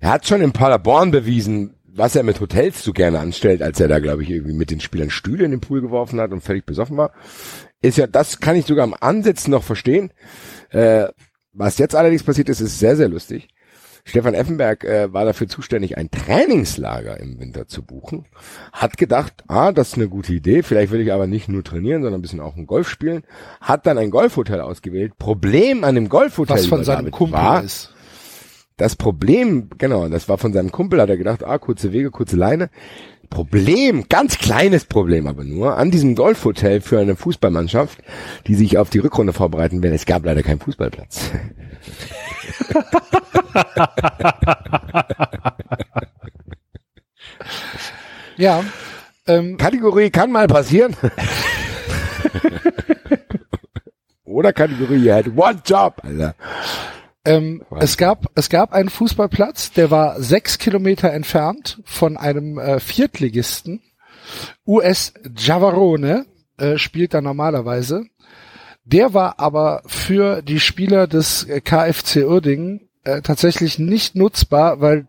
er 0.00 0.10
hat 0.10 0.26
schon 0.26 0.40
in 0.40 0.52
Paderborn 0.52 1.10
bewiesen, 1.10 1.73
was 1.96 2.16
er 2.16 2.24
mit 2.24 2.40
Hotels 2.40 2.82
so 2.82 2.92
gerne 2.92 3.20
anstellt, 3.20 3.62
als 3.62 3.78
er 3.80 3.88
da, 3.88 4.00
glaube 4.00 4.22
ich, 4.22 4.30
irgendwie 4.30 4.52
mit 4.52 4.70
den 4.70 4.80
Spielern 4.80 5.10
Stühle 5.10 5.44
in 5.44 5.52
den 5.52 5.60
Pool 5.60 5.80
geworfen 5.80 6.20
hat 6.20 6.32
und 6.32 6.42
völlig 6.42 6.66
besoffen 6.66 6.96
war. 6.96 7.12
Ist 7.80 7.98
ja, 7.98 8.06
das 8.06 8.40
kann 8.40 8.56
ich 8.56 8.66
sogar 8.66 8.84
am 8.84 8.94
Ansitzen 8.98 9.52
noch 9.52 9.62
verstehen. 9.62 10.10
Äh, 10.70 11.06
was 11.52 11.78
jetzt 11.78 11.94
allerdings 11.94 12.24
passiert 12.24 12.48
ist, 12.48 12.60
ist 12.60 12.78
sehr, 12.78 12.96
sehr 12.96 13.08
lustig. 13.08 13.48
Stefan 14.06 14.34
Effenberg 14.34 14.84
äh, 14.84 15.12
war 15.12 15.24
dafür 15.24 15.48
zuständig, 15.48 15.96
ein 15.96 16.10
Trainingslager 16.10 17.18
im 17.20 17.40
Winter 17.40 17.68
zu 17.68 17.82
buchen. 17.82 18.26
Hat 18.72 18.98
gedacht, 18.98 19.44
ah, 19.48 19.72
das 19.72 19.88
ist 19.88 19.94
eine 19.94 20.08
gute 20.08 20.34
Idee. 20.34 20.62
Vielleicht 20.62 20.92
will 20.92 21.00
ich 21.00 21.12
aber 21.12 21.26
nicht 21.26 21.48
nur 21.48 21.64
trainieren, 21.64 22.02
sondern 22.02 22.18
ein 22.18 22.22
bisschen 22.22 22.40
auch 22.40 22.56
ein 22.56 22.66
Golf 22.66 22.88
spielen. 22.88 23.22
Hat 23.62 23.86
dann 23.86 23.96
ein 23.96 24.10
Golfhotel 24.10 24.60
ausgewählt. 24.60 25.16
Problem 25.16 25.84
an 25.84 25.94
dem 25.94 26.10
Golfhotel 26.10 26.56
was 26.56 26.66
von 26.66 26.84
seinem 26.84 27.10
Kumpel 27.10 27.38
war, 27.38 27.64
ist. 27.64 27.93
Das 28.76 28.96
Problem, 28.96 29.70
genau, 29.78 30.08
das 30.08 30.28
war 30.28 30.38
von 30.38 30.52
seinem 30.52 30.72
Kumpel, 30.72 31.00
hat 31.00 31.08
er 31.08 31.16
gedacht, 31.16 31.44
ah, 31.44 31.58
kurze 31.58 31.92
Wege, 31.92 32.10
kurze 32.10 32.36
Leine. 32.36 32.70
Problem, 33.30 34.04
ganz 34.08 34.38
kleines 34.38 34.84
Problem 34.84 35.26
aber 35.26 35.44
nur, 35.44 35.76
an 35.76 35.90
diesem 35.90 36.14
Golfhotel 36.14 36.80
für 36.80 37.00
eine 37.00 37.16
Fußballmannschaft, 37.16 37.98
die 38.46 38.54
sich 38.54 38.78
auf 38.78 38.90
die 38.90 38.98
Rückrunde 38.98 39.32
vorbereiten 39.32 39.82
will, 39.82 39.92
es 39.92 40.06
gab 40.06 40.24
leider 40.24 40.42
keinen 40.42 40.60
Fußballplatz. 40.60 41.30
Ja. 48.36 48.64
Ähm, 49.26 49.56
Kategorie 49.56 50.10
kann 50.10 50.30
mal 50.30 50.46
passieren. 50.46 50.96
Oder 54.24 54.52
Kategorie, 54.52 54.96
you 54.96 55.12
had 55.12 55.26
one 55.36 55.60
job, 55.64 56.00
Alter. 56.02 56.34
Ähm, 57.24 57.62
es 57.78 57.96
gab 57.96 58.26
es 58.34 58.50
gab 58.50 58.72
einen 58.72 58.90
Fußballplatz, 58.90 59.72
der 59.72 59.90
war 59.90 60.20
sechs 60.20 60.58
Kilometer 60.58 61.12
entfernt 61.12 61.80
von 61.84 62.16
einem 62.16 62.58
äh, 62.58 62.80
Viertligisten. 62.80 63.80
US 64.66 65.14
Javarone 65.36 66.26
äh, 66.58 66.78
spielt 66.78 67.14
da 67.14 67.20
normalerweise. 67.20 68.06
Der 68.84 69.14
war 69.14 69.40
aber 69.40 69.82
für 69.86 70.42
die 70.42 70.60
Spieler 70.60 71.06
des 71.06 71.44
äh, 71.44 71.60
KFC 71.60 72.26
Uerdingen 72.26 72.88
äh, 73.04 73.22
tatsächlich 73.22 73.78
nicht 73.78 74.14
nutzbar, 74.14 74.80
weil 74.80 75.06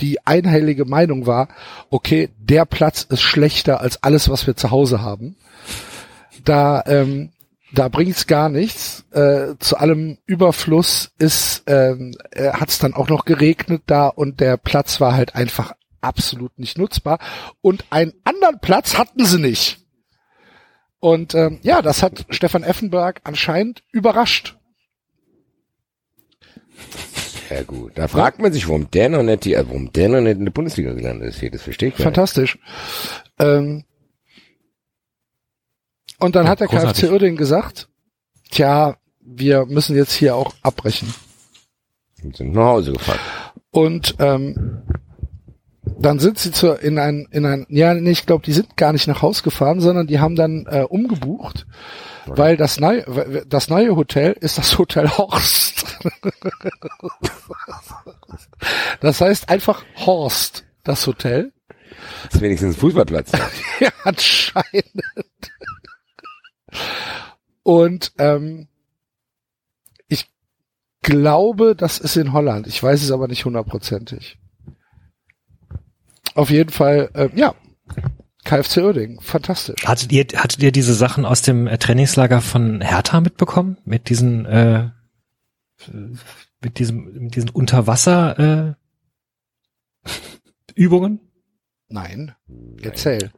die 0.00 0.24
einhellige 0.26 0.84
Meinung 0.84 1.26
war, 1.26 1.48
okay, 1.90 2.30
der 2.38 2.64
Platz 2.64 3.02
ist 3.02 3.22
schlechter 3.22 3.80
als 3.80 4.02
alles, 4.02 4.28
was 4.28 4.46
wir 4.46 4.56
zu 4.56 4.70
Hause 4.70 5.02
haben. 5.02 5.36
Da, 6.44 6.82
ähm, 6.86 7.30
da 7.74 7.88
bringt's 7.88 8.26
gar 8.26 8.48
nichts. 8.48 9.04
Äh, 9.12 9.54
zu 9.58 9.76
allem 9.76 10.18
Überfluss 10.26 11.12
ist, 11.18 11.64
ähm, 11.66 12.14
äh, 12.30 12.52
hat's 12.52 12.78
dann 12.78 12.94
auch 12.94 13.08
noch 13.08 13.24
geregnet 13.24 13.82
da 13.86 14.08
und 14.08 14.40
der 14.40 14.56
Platz 14.56 15.00
war 15.00 15.14
halt 15.14 15.34
einfach 15.34 15.72
absolut 16.00 16.58
nicht 16.58 16.78
nutzbar. 16.78 17.18
Und 17.60 17.84
einen 17.90 18.12
anderen 18.24 18.60
Platz 18.60 18.98
hatten 18.98 19.24
sie 19.24 19.38
nicht. 19.38 19.80
Und 21.00 21.34
ähm, 21.34 21.60
ja, 21.62 21.82
das 21.82 22.02
hat 22.02 22.24
Stefan 22.30 22.62
Effenberg 22.62 23.20
anscheinend 23.24 23.82
überrascht. 23.92 24.56
Ja 27.50 27.62
gut, 27.62 27.92
da 27.96 28.08
fragt 28.08 28.40
man 28.40 28.52
sich, 28.52 28.68
warum 28.68 28.90
der 28.90 29.10
noch 29.10 29.22
nicht, 29.22 29.44
die, 29.44 29.54
äh, 29.54 29.64
warum 29.66 29.92
der 29.92 30.08
noch 30.08 30.20
nicht 30.20 30.38
in 30.38 30.46
der 30.46 30.52
Bundesliga 30.52 30.92
gelandet 30.92 31.28
ist 31.28 31.40
hier, 31.40 31.50
das 31.50 31.62
verstehe 31.62 31.90
ich. 31.90 31.96
Fantastisch. 31.96 32.58
Ähm, 33.38 33.84
und 36.24 36.34
dann 36.34 36.46
Ja, 36.46 36.52
hat 36.52 36.60
der 36.60 36.68
großartig. 36.68 37.02
KfC 37.02 37.12
Uerdingen 37.12 37.36
gesagt, 37.36 37.88
tja, 38.50 38.96
wir 39.20 39.66
müssen 39.66 39.96
jetzt 39.96 40.12
hier 40.12 40.34
auch 40.34 40.54
abbrechen. 40.62 41.12
Und 42.22 42.36
sind 42.36 42.52
nach 42.52 42.64
Hause 42.64 42.92
gefahren. 42.92 43.18
Und 43.70 44.14
ähm, 44.18 44.82
dann 45.98 46.18
sind 46.18 46.38
sie 46.38 46.50
zu, 46.50 46.72
in 46.72 46.98
ein, 46.98 47.26
in 47.30 47.44
ein, 47.44 47.66
ja, 47.68 47.92
nee, 47.94 48.10
ich 48.10 48.26
glaube, 48.26 48.44
die 48.44 48.52
sind 48.52 48.76
gar 48.76 48.92
nicht 48.92 49.06
nach 49.06 49.22
Haus 49.22 49.42
gefahren, 49.42 49.80
sondern 49.80 50.06
die 50.06 50.18
haben 50.18 50.36
dann 50.36 50.66
äh, 50.66 50.84
umgebucht, 50.88 51.66
weil 52.26 52.56
das 52.56 52.80
neue, 52.80 53.44
das 53.46 53.68
neue 53.68 53.94
Hotel 53.96 54.32
ist 54.40 54.56
das 54.56 54.78
Hotel 54.78 55.08
Horst. 55.10 55.84
das 59.00 59.20
heißt 59.20 59.50
einfach 59.50 59.84
Horst, 60.06 60.64
das 60.84 61.06
Hotel. 61.06 61.52
Das 62.24 62.36
ist 62.36 62.40
wenigstens 62.40 62.76
ein 62.76 62.80
Fußballplatz. 62.80 63.32
Ja, 63.80 63.90
anscheinend. 64.04 65.02
Und 67.62 68.12
ähm, 68.18 68.68
ich 70.08 70.30
glaube, 71.02 71.74
das 71.74 71.98
ist 71.98 72.16
in 72.16 72.32
Holland. 72.32 72.66
Ich 72.66 72.82
weiß 72.82 73.02
es 73.02 73.10
aber 73.10 73.28
nicht 73.28 73.44
hundertprozentig. 73.44 74.38
Auf 76.34 76.50
jeden 76.50 76.70
Fall, 76.70 77.10
äh, 77.14 77.28
ja, 77.34 77.54
KFC 78.44 78.78
Uerdingen, 78.78 79.20
fantastisch. 79.20 79.84
Hattet 79.86 80.12
ihr, 80.12 80.26
hattet 80.36 80.62
ihr 80.62 80.72
diese 80.72 80.94
Sachen 80.94 81.24
aus 81.24 81.42
dem 81.42 81.66
äh, 81.66 81.78
Trainingslager 81.78 82.40
von 82.40 82.80
Hertha 82.80 83.20
mitbekommen? 83.20 83.78
Mit 83.84 84.10
diesen, 84.10 84.44
äh, 84.44 84.90
mit 86.60 86.78
diesem, 86.78 87.12
mit 87.14 87.36
diesen 87.36 87.50
Unterwasser, 87.50 88.74
äh, 90.06 90.10
Übungen? 90.74 91.20
Nein, 91.88 92.34
erzähl. 92.82 93.30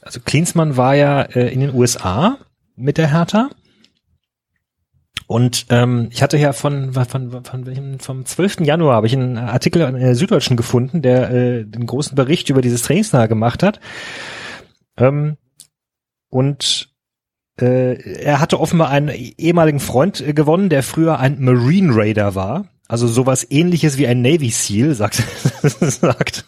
Also 0.00 0.20
Klinsmann 0.20 0.76
war 0.76 0.94
ja 0.94 1.22
äh, 1.22 1.52
in 1.52 1.60
den 1.60 1.74
USA 1.74 2.38
mit 2.76 2.98
der 2.98 3.10
Hertha. 3.10 3.50
Und 5.26 5.66
ähm, 5.70 6.08
ich 6.10 6.22
hatte 6.22 6.36
ja 6.36 6.52
von, 6.52 6.92
von, 6.92 7.44
von, 7.44 7.66
welchem, 7.66 7.98
vom 7.98 8.26
12. 8.26 8.60
Januar 8.60 8.96
habe 8.96 9.06
ich 9.06 9.14
einen 9.14 9.38
Artikel 9.38 9.82
in 9.82 9.98
der 9.98 10.14
Süddeutschen 10.14 10.56
gefunden, 10.56 11.00
der 11.00 11.30
äh, 11.30 11.64
den 11.64 11.86
großen 11.86 12.14
Bericht 12.14 12.50
über 12.50 12.60
dieses 12.60 12.82
Trainingslager 12.82 13.28
gemacht 13.28 13.62
hat. 13.62 13.80
Ähm, 14.98 15.36
und 16.28 16.90
äh, 17.60 17.94
er 18.22 18.40
hatte 18.40 18.60
offenbar 18.60 18.90
einen 18.90 19.08
ehemaligen 19.08 19.80
Freund 19.80 20.20
äh, 20.20 20.34
gewonnen, 20.34 20.68
der 20.68 20.82
früher 20.82 21.18
ein 21.20 21.40
Marine 21.40 21.94
Raider 21.94 22.34
war. 22.34 22.66
Also 22.86 23.06
sowas 23.06 23.46
ähnliches 23.48 23.96
wie 23.96 24.06
ein 24.06 24.20
Navy 24.20 24.50
SEAL, 24.50 24.94
sagt, 24.94 25.14
sagt, 25.62 26.44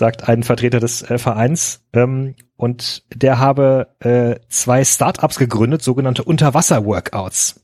sagt 0.00 0.28
ein 0.28 0.42
Vertreter 0.42 0.80
des 0.80 1.02
äh, 1.02 1.18
Vereins. 1.18 1.82
Ähm, 1.92 2.34
und 2.56 3.04
der 3.14 3.38
habe 3.38 3.88
äh, 4.00 4.40
zwei 4.48 4.82
Startups 4.84 5.38
gegründet, 5.38 5.82
sogenannte 5.82 6.24
Unterwasser-Workouts. 6.24 7.60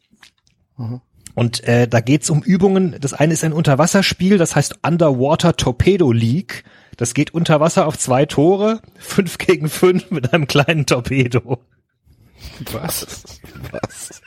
Und 1.35 1.65
äh, 1.65 1.89
da 1.89 2.01
geht's 2.01 2.31
um 2.31 2.43
Übungen. 2.43 2.97
Das 3.01 3.15
eine 3.15 3.33
ist 3.33 3.43
ein 3.43 3.55
Unterwasserspiel, 3.55 4.37
das 4.39 4.55
heißt 4.55 4.81
Underwater 4.87 5.57
Torpedo 5.57 6.13
League. 6.13 6.65
Das 6.99 7.15
geht 7.15 7.33
unter 7.35 7.59
Wasser 7.59 7.87
auf 7.87 7.99
zwei 7.99 8.27
Tore, 8.27 8.81
fünf 8.99 9.39
gegen 9.39 9.69
fünf 9.69 10.11
mit 10.11 10.33
einem 10.33 10.47
kleinen 10.47 10.87
Torpedo. 10.87 11.59
Was? 12.71 13.41
Was? 13.73 14.21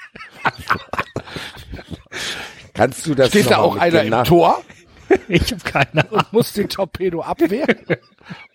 Kannst 2.74 3.06
du 3.06 3.14
das 3.14 3.30
Steht 3.30 3.52
da 3.52 3.58
auch 3.58 3.76
einer 3.76 4.04
genau- 4.04 4.20
im 4.20 4.24
Tor 4.24 4.62
Ich 5.28 5.52
habe 5.52 5.64
keine 5.64 6.04
Ahnung. 6.08 6.20
und 6.20 6.34
muss 6.34 6.54
den 6.54 6.70
Torpedo 6.70 7.22
abwehren? 7.22 7.78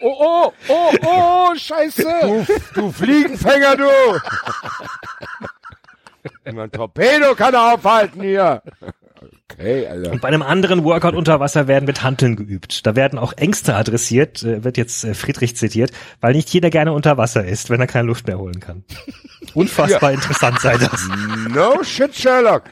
Oh, 0.01 0.15
oh, 0.19 0.53
oh, 0.69 0.93
oh, 1.05 1.55
scheiße. 1.55 2.05
Du, 2.23 2.47
du 2.75 2.93
Fliegenfänger, 2.93 3.77
du! 3.77 3.91
Ein 6.45 6.71
Torpedo 6.71 7.35
kann 7.35 7.55
er 7.55 7.75
aufhalten 7.75 8.23
hier. 8.23 8.63
Okay, 9.53 9.87
also. 9.87 10.11
Und 10.11 10.21
bei 10.21 10.29
einem 10.29 10.43
anderen 10.43 10.85
Workout 10.85 11.15
unter 11.15 11.39
Wasser 11.39 11.69
werden 11.69 11.85
mit 11.85 12.03
Hanteln 12.03 12.37
geübt. 12.37 12.87
Da 12.87 12.97
werden 12.97 13.19
auch 13.19 13.33
Ängste 13.35 13.75
adressiert, 13.75 14.43
äh, 14.43 14.65
wird 14.65 14.77
jetzt 14.77 15.05
äh, 15.05 15.15
Friedrich 15.15 15.57
zitiert, 15.57 15.93
weil 16.21 16.33
nicht 16.35 16.49
jeder 16.51 16.71
gerne 16.71 16.93
unter 16.93 17.17
Wasser 17.19 17.45
ist, 17.45 17.71
wenn 17.71 17.81
er 17.81 17.87
keine 17.87 18.09
Luft 18.09 18.27
mehr 18.27 18.39
holen 18.39 18.61
kann. 18.61 18.85
Unfassbar 19.55 20.13
interessant 20.13 20.61
sei 20.61 20.77
das. 20.77 21.09
No 21.51 21.83
shit, 21.85 22.15
Sherlock. 22.15 22.65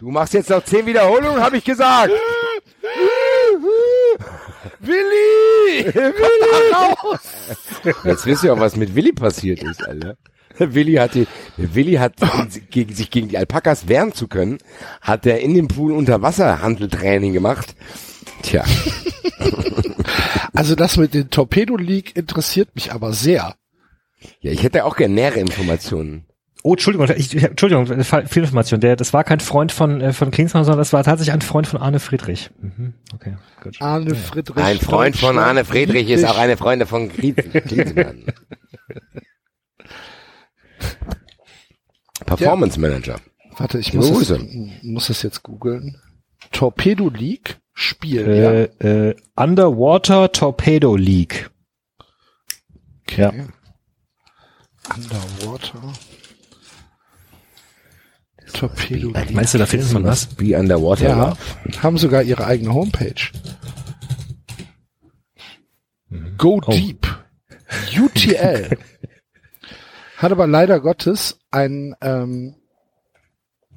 Du 0.00 0.10
machst 0.10 0.32
jetzt 0.32 0.48
noch 0.48 0.64
zehn 0.64 0.86
Wiederholungen, 0.86 1.42
habe 1.42 1.58
ich 1.58 1.64
gesagt. 1.64 2.12
Willi! 4.80 5.92
Komm 5.92 6.72
da 6.72 6.86
raus! 6.86 7.20
Jetzt 8.04 8.24
wisst 8.24 8.44
ihr 8.44 8.54
auch, 8.54 8.60
was 8.60 8.76
mit 8.76 8.94
Willi 8.94 9.12
passiert 9.12 9.62
ist, 9.62 9.86
Alter. 9.86 10.16
Willi 10.58 10.94
hat 10.94 11.14
die, 11.14 11.26
Willi 11.56 11.94
hat 11.94 12.14
gegen, 12.70 12.94
sich 12.94 13.10
gegen 13.10 13.28
die 13.28 13.38
Alpakas 13.38 13.88
wehren 13.88 14.12
zu 14.14 14.26
können, 14.26 14.58
hat 15.02 15.26
er 15.26 15.40
in 15.40 15.54
dem 15.54 15.68
Pool 15.68 15.92
Unterwasserhandeltraining 15.92 17.32
gemacht. 17.34 17.74
Tja, 18.42 18.64
Also 20.54 20.74
das 20.74 20.96
mit 20.96 21.14
den 21.14 21.30
Torpedo 21.30 21.76
League 21.76 22.16
interessiert 22.16 22.74
mich 22.74 22.92
aber 22.92 23.12
sehr. 23.12 23.54
ja, 24.40 24.50
ich 24.50 24.62
hätte 24.62 24.84
auch 24.84 24.96
gerne 24.96 25.14
nähere 25.14 25.40
Informationen. 25.40 26.26
Oh, 26.62 26.72
Entschuldigung, 26.74 27.08
ich, 27.16 27.34
Entschuldigung, 27.42 27.86
Fe- 28.04 28.26
Fehlinformation. 28.26 28.80
Der, 28.80 28.94
das 28.96 29.12
war 29.14 29.24
kein 29.24 29.40
Freund 29.40 29.72
von 29.72 30.00
äh, 30.02 30.12
von 30.12 30.30
Klinsmann, 30.30 30.64
sondern 30.64 30.78
das 30.80 30.92
war 30.92 31.02
tatsächlich 31.04 31.32
ein 31.32 31.40
Freund 31.40 31.66
von 31.66 31.80
Arne 31.80 32.00
Friedrich. 32.00 32.50
Mhm, 32.60 32.92
okay, 33.14 33.36
gut. 33.62 33.80
Arne 33.80 34.14
Friedrich. 34.14 34.62
Ein 34.62 34.78
Freund 34.78 35.16
von 35.16 35.38
Arne 35.38 35.64
Friedrich 35.64 36.06
liebt 36.08 36.20
ist 36.20 36.24
auch 36.26 36.36
eine 36.38 36.56
Freundin 36.58 36.86
von 36.86 37.08
Griezmann. 37.08 38.24
Performance 42.26 42.78
Manager. 42.78 43.16
Warte, 43.56 43.78
ich 43.78 43.92
muss 43.94 44.28
das, 44.28 44.40
muss 44.82 45.06
das 45.08 45.22
jetzt 45.22 45.42
googeln. 45.42 45.96
Torpedo 46.52 47.08
League 47.08 47.58
Spiel, 47.72 48.26
Äh, 48.28 48.42
ja. 48.86 49.08
äh, 49.10 49.16
Underwater 49.36 50.30
Torpedo 50.32 50.96
League. 50.96 51.50
Ja. 53.16 53.32
Underwater. 54.94 55.92
Torpedo. 58.52 59.12
Meinst 59.32 59.54
du, 59.54 59.58
da 59.58 59.66
findet 59.66 59.92
man 59.92 60.04
was? 60.04 60.28
Wie 60.38 60.54
Underwater. 60.54 61.08
Ja, 61.08 61.36
haben 61.82 61.98
sogar 61.98 62.22
ihre 62.22 62.46
eigene 62.46 62.72
Homepage. 62.74 63.30
Go 66.36 66.60
Deep. 66.60 67.06
UTL. 67.96 68.78
Hat 70.16 70.32
aber 70.32 70.46
leider 70.46 70.80
Gottes 70.80 71.38
ein 71.50 71.94
ähm, 72.00 72.56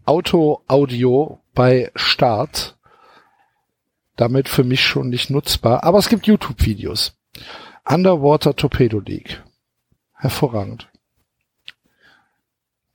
Auto-Audio 0.05 1.39
bei 1.53 1.91
Start. 1.95 2.77
Damit 4.15 4.49
für 4.49 4.63
mich 4.63 4.81
schon 4.83 5.09
nicht 5.09 5.29
nutzbar. 5.29 5.83
Aber 5.83 5.99
es 5.99 6.09
gibt 6.09 6.27
YouTube-Videos. 6.27 7.17
Underwater 7.85 8.55
Torpedo 8.55 8.99
League. 8.99 9.43
Hervorragend. 10.13 10.89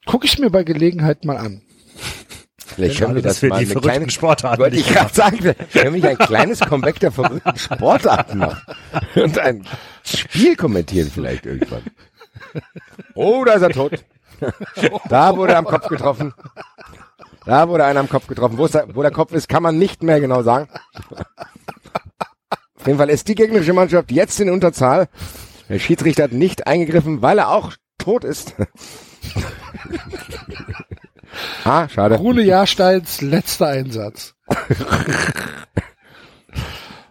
Gucke 0.07 0.27
ich 0.27 0.39
mir 0.39 0.51
bei 0.51 0.65
Gelegenheit 0.65 1.25
mal 1.25 1.37
an. 1.37 1.63
Vielleicht 2.79 3.01
können 3.01 3.17
wir 3.17 3.23
das 3.23 3.43
mal 3.43 3.57
eine 3.57 3.75
kleine, 3.75 4.09
Sportarten 4.09 4.63
wollte 4.63 4.77
ich 4.77 4.87
nicht 4.87 4.95
gerade 4.97 5.13
sagen, 5.13 5.43
wir 5.43 5.55
können 5.55 6.01
wir 6.01 6.11
ein 6.11 6.17
kleines 6.17 6.61
Comeback 6.61 7.01
der 7.01 7.11
verrückten 7.11 7.59
Sportarten 7.59 8.39
machen. 8.39 8.63
Und 9.17 9.37
ein 9.37 9.67
Spiel 10.05 10.55
kommentieren 10.55 11.11
vielleicht 11.13 11.45
irgendwann. 11.45 11.83
Oh, 13.15 13.45
da 13.45 13.55
ist 13.55 13.63
er 13.63 13.71
tot. 13.71 14.05
Da 15.09 15.37
wurde 15.37 15.55
er 15.55 15.59
am 15.59 15.65
Kopf 15.65 15.89
getroffen. 15.89 16.33
Da 17.45 17.69
wurde 17.69 17.85
einer 17.85 17.99
am 17.99 18.09
Kopf 18.09 18.29
getroffen. 18.29 18.59
Wo, 18.59 18.69
der, 18.69 18.95
wo 18.95 19.03
der 19.03 19.11
Kopf 19.11 19.33
ist, 19.33 19.49
kann 19.49 19.65
man 19.65 19.77
nicht 19.77 20.05
mehr 20.05 20.21
genau 20.21 20.45
sagen. 20.45 20.69
Auf 22.79 22.87
jeden 22.87 22.99
Fall 22.99 23.11
ist 23.11 23.27
die 23.27 23.35
gegnerische 23.35 23.73
Mannschaft 23.73 24.13
jetzt 24.13 24.39
in 24.39 24.51
Unterzahl. 24.51 25.09
Der 25.69 25.81
Schiedsrichter 25.81 26.23
hat 26.23 26.33
nicht 26.33 26.69
eingegriffen, 26.69 27.23
weil 27.23 27.39
er 27.39 27.49
auch 27.49 27.73
tot 27.99 28.23
ist. 28.23 28.55
Ah, 31.65 31.89
schade. 31.89 32.17
Rune 32.17 32.43
Jahrsteins 32.43 33.21
letzter 33.21 33.69
Einsatz. 33.69 34.35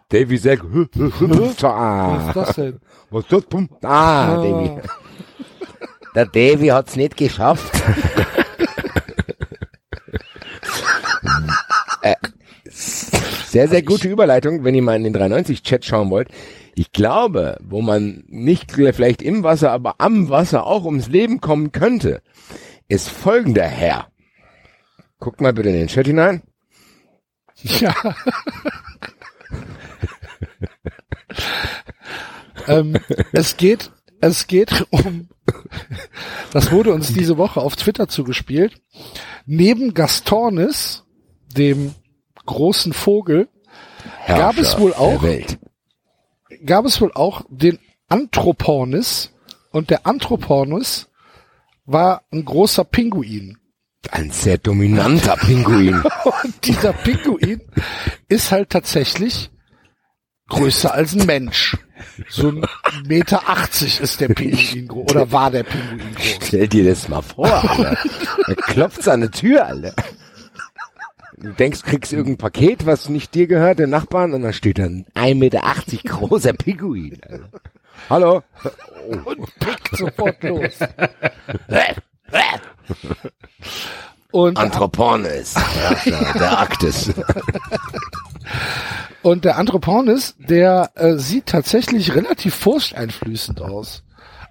Davy. 0.09 0.41
Was 0.43 1.63
ah. 1.63 2.27
ist 2.27 2.35
das 2.35 2.55
denn? 2.55 2.79
Was 3.09 3.23
ist 3.23 3.31
das? 3.33 3.41
Pum. 3.43 3.69
Ah, 3.83 4.35
Davy. 4.35 4.81
Der 6.15 6.25
Davy 6.25 6.67
hat's 6.67 6.95
nicht 6.95 7.17
geschafft. 7.17 7.71
äh, 12.01 12.15
sehr, 12.63 13.67
sehr 13.67 13.81
gute 13.83 14.07
Überleitung, 14.07 14.63
wenn 14.63 14.75
ihr 14.75 14.81
mal 14.81 14.95
in 14.95 15.03
den 15.03 15.15
390-Chat 15.15 15.85
schauen 15.85 16.09
wollt. 16.09 16.29
Ich 16.73 16.91
glaube, 16.91 17.57
wo 17.61 17.81
man 17.81 18.23
nicht 18.27 18.71
vielleicht 18.71 19.21
im 19.21 19.43
Wasser, 19.43 19.71
aber 19.71 19.95
am 19.97 20.29
Wasser 20.29 20.65
auch 20.65 20.85
ums 20.85 21.07
Leben 21.07 21.41
kommen 21.41 21.71
könnte, 21.71 22.21
ist 22.87 23.09
folgender 23.09 23.67
Herr. 23.67 24.07
Guckt 25.19 25.41
mal 25.41 25.53
bitte 25.53 25.69
in 25.69 25.75
den 25.75 25.87
Chat 25.87 26.07
hinein. 26.07 26.43
Ja. 27.63 27.93
ähm, 32.67 32.97
es 33.31 33.57
geht, 33.57 33.91
es 34.21 34.47
geht 34.47 34.85
um, 34.91 35.29
das 36.53 36.71
wurde 36.71 36.93
uns 36.93 37.13
diese 37.13 37.37
Woche 37.37 37.61
auf 37.61 37.75
Twitter 37.75 38.07
zugespielt. 38.07 38.79
Neben 39.45 39.93
Gastornis, 39.93 41.03
dem 41.47 41.95
großen 42.45 42.93
Vogel, 42.93 43.49
gab 44.27 44.57
es 44.57 44.77
Herrscher 44.77 44.79
wohl 44.79 44.93
auch, 44.93 45.23
gab 46.65 46.85
es 46.85 47.01
wohl 47.01 47.11
auch 47.13 47.43
den 47.49 47.79
Anthropornis 48.07 49.31
und 49.71 49.89
der 49.89 50.05
Anthropornis 50.05 51.09
war 51.85 52.23
ein 52.31 52.45
großer 52.45 52.83
Pinguin. 52.83 53.57
Ein 54.11 54.31
sehr 54.31 54.57
dominanter 54.57 55.35
Pinguin. 55.37 56.01
Und 56.23 56.65
dieser 56.65 56.93
Pinguin 56.93 57.61
ist 58.27 58.51
halt 58.51 58.69
tatsächlich 58.69 59.49
größer 60.49 60.93
als 60.93 61.13
ein 61.13 61.25
Mensch. 61.25 61.77
So 62.29 62.49
ein 62.49 62.65
Meter 63.05 63.49
achtzig 63.49 63.99
ist 63.99 64.21
der 64.21 64.29
Pinguin 64.29 64.87
groß. 64.87 65.11
Oder 65.11 65.31
war 65.31 65.51
der 65.51 65.63
Pinguin 65.63 66.15
groß. 66.15 66.47
Stell 66.47 66.67
dir 66.67 66.85
das 66.85 67.07
mal 67.09 67.21
vor, 67.21 67.47
Alter. 67.47 67.97
Er 68.47 68.55
klopft 68.55 69.07
an 69.07 69.21
der 69.21 69.31
Tür, 69.31 69.65
Alter. 69.65 69.93
Du 71.39 71.51
denkst, 71.53 71.83
kriegst 71.83 72.13
irgendein 72.13 72.37
Paket, 72.37 72.87
was 72.87 73.09
nicht 73.09 73.35
dir 73.35 73.45
gehört, 73.45 73.77
den 73.77 73.91
Nachbarn, 73.91 74.33
und 74.33 74.41
dann 74.41 74.53
steht 74.53 74.79
da 74.79 74.85
ein 74.85 75.05
1,80 75.13 75.35
Meter 75.35 75.61
großer 76.05 76.53
Pinguin. 76.53 77.21
Also, 77.29 77.45
hallo? 78.09 78.43
Und 79.23 79.59
pickt 79.59 79.97
sofort 79.97 80.41
los. 80.43 80.79
Und, 84.31 84.57
Anthroponis. 84.57 85.55
Ja, 86.05 86.33
der 86.33 86.57
Arktis. 86.59 87.13
und 89.23 89.45
der 89.45 89.57
Anthroponis, 89.57 90.35
der 90.37 90.91
äh, 90.95 91.15
sieht 91.17 91.45
tatsächlich 91.47 92.13
relativ 92.13 92.53
furchteinflößend 92.55 93.61
aus. 93.61 94.03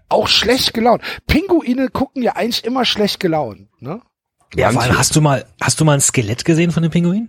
Auch 0.08 0.28
schlecht 0.28 0.72
gelaunt. 0.72 1.02
Pinguine 1.26 1.88
gucken 1.88 2.22
ja 2.22 2.36
eigentlich 2.36 2.64
immer 2.64 2.84
schlecht 2.84 3.20
gelaunt, 3.20 3.68
ne? 3.80 4.00
Ja, 4.54 4.70
vor 4.70 4.82
allem, 4.82 4.96
hast 4.96 5.14
du 5.14 5.20
mal, 5.20 5.44
hast 5.60 5.80
du 5.80 5.84
mal 5.84 5.94
ein 5.94 6.00
Skelett 6.00 6.44
gesehen 6.44 6.70
von 6.70 6.82
dem 6.82 6.92
Pinguin? 6.92 7.28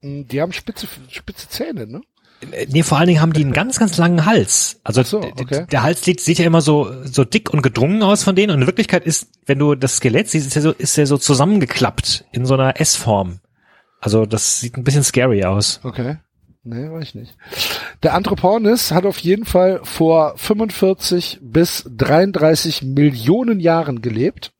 Mm, 0.00 0.22
Die 0.26 0.40
haben 0.40 0.52
spitze, 0.52 0.88
spitze 1.10 1.48
Zähne, 1.48 1.86
ne? 1.86 2.00
Nee, 2.68 2.82
vor 2.82 2.98
allen 2.98 3.08
Dingen 3.08 3.20
haben 3.20 3.32
die 3.32 3.42
einen 3.42 3.52
ganz, 3.52 3.78
ganz 3.78 3.96
langen 3.96 4.26
Hals. 4.26 4.80
Also 4.84 5.02
so, 5.02 5.18
okay. 5.20 5.66
der 5.70 5.82
Hals 5.82 6.02
sieht, 6.02 6.20
sieht 6.20 6.38
ja 6.38 6.44
immer 6.44 6.60
so, 6.60 6.92
so 7.04 7.24
dick 7.24 7.50
und 7.50 7.62
gedrungen 7.62 8.02
aus 8.02 8.24
von 8.24 8.36
denen. 8.36 8.52
Und 8.52 8.60
in 8.60 8.66
Wirklichkeit 8.66 9.04
ist, 9.04 9.28
wenn 9.46 9.58
du 9.58 9.74
das 9.74 9.96
Skelett 9.96 10.28
siehst, 10.28 10.46
ist 10.46 10.56
er 10.56 10.62
so, 10.62 10.72
ist 10.72 10.98
er 10.98 11.06
so 11.06 11.16
zusammengeklappt 11.16 12.26
in 12.32 12.44
so 12.44 12.54
einer 12.54 12.78
S-Form. 12.80 13.40
Also 14.00 14.26
das 14.26 14.60
sieht 14.60 14.76
ein 14.76 14.84
bisschen 14.84 15.02
scary 15.02 15.44
aus. 15.44 15.80
Okay. 15.82 16.18
Nee, 16.62 16.90
weiß 16.90 17.04
ich 17.04 17.14
nicht. 17.14 17.36
Der 18.02 18.14
Anthroponis 18.14 18.90
hat 18.90 19.06
auf 19.06 19.18
jeden 19.18 19.44
Fall 19.44 19.80
vor 19.84 20.36
45 20.36 21.38
bis 21.40 21.88
33 21.96 22.82
Millionen 22.82 23.60
Jahren 23.60 24.02
gelebt. 24.02 24.52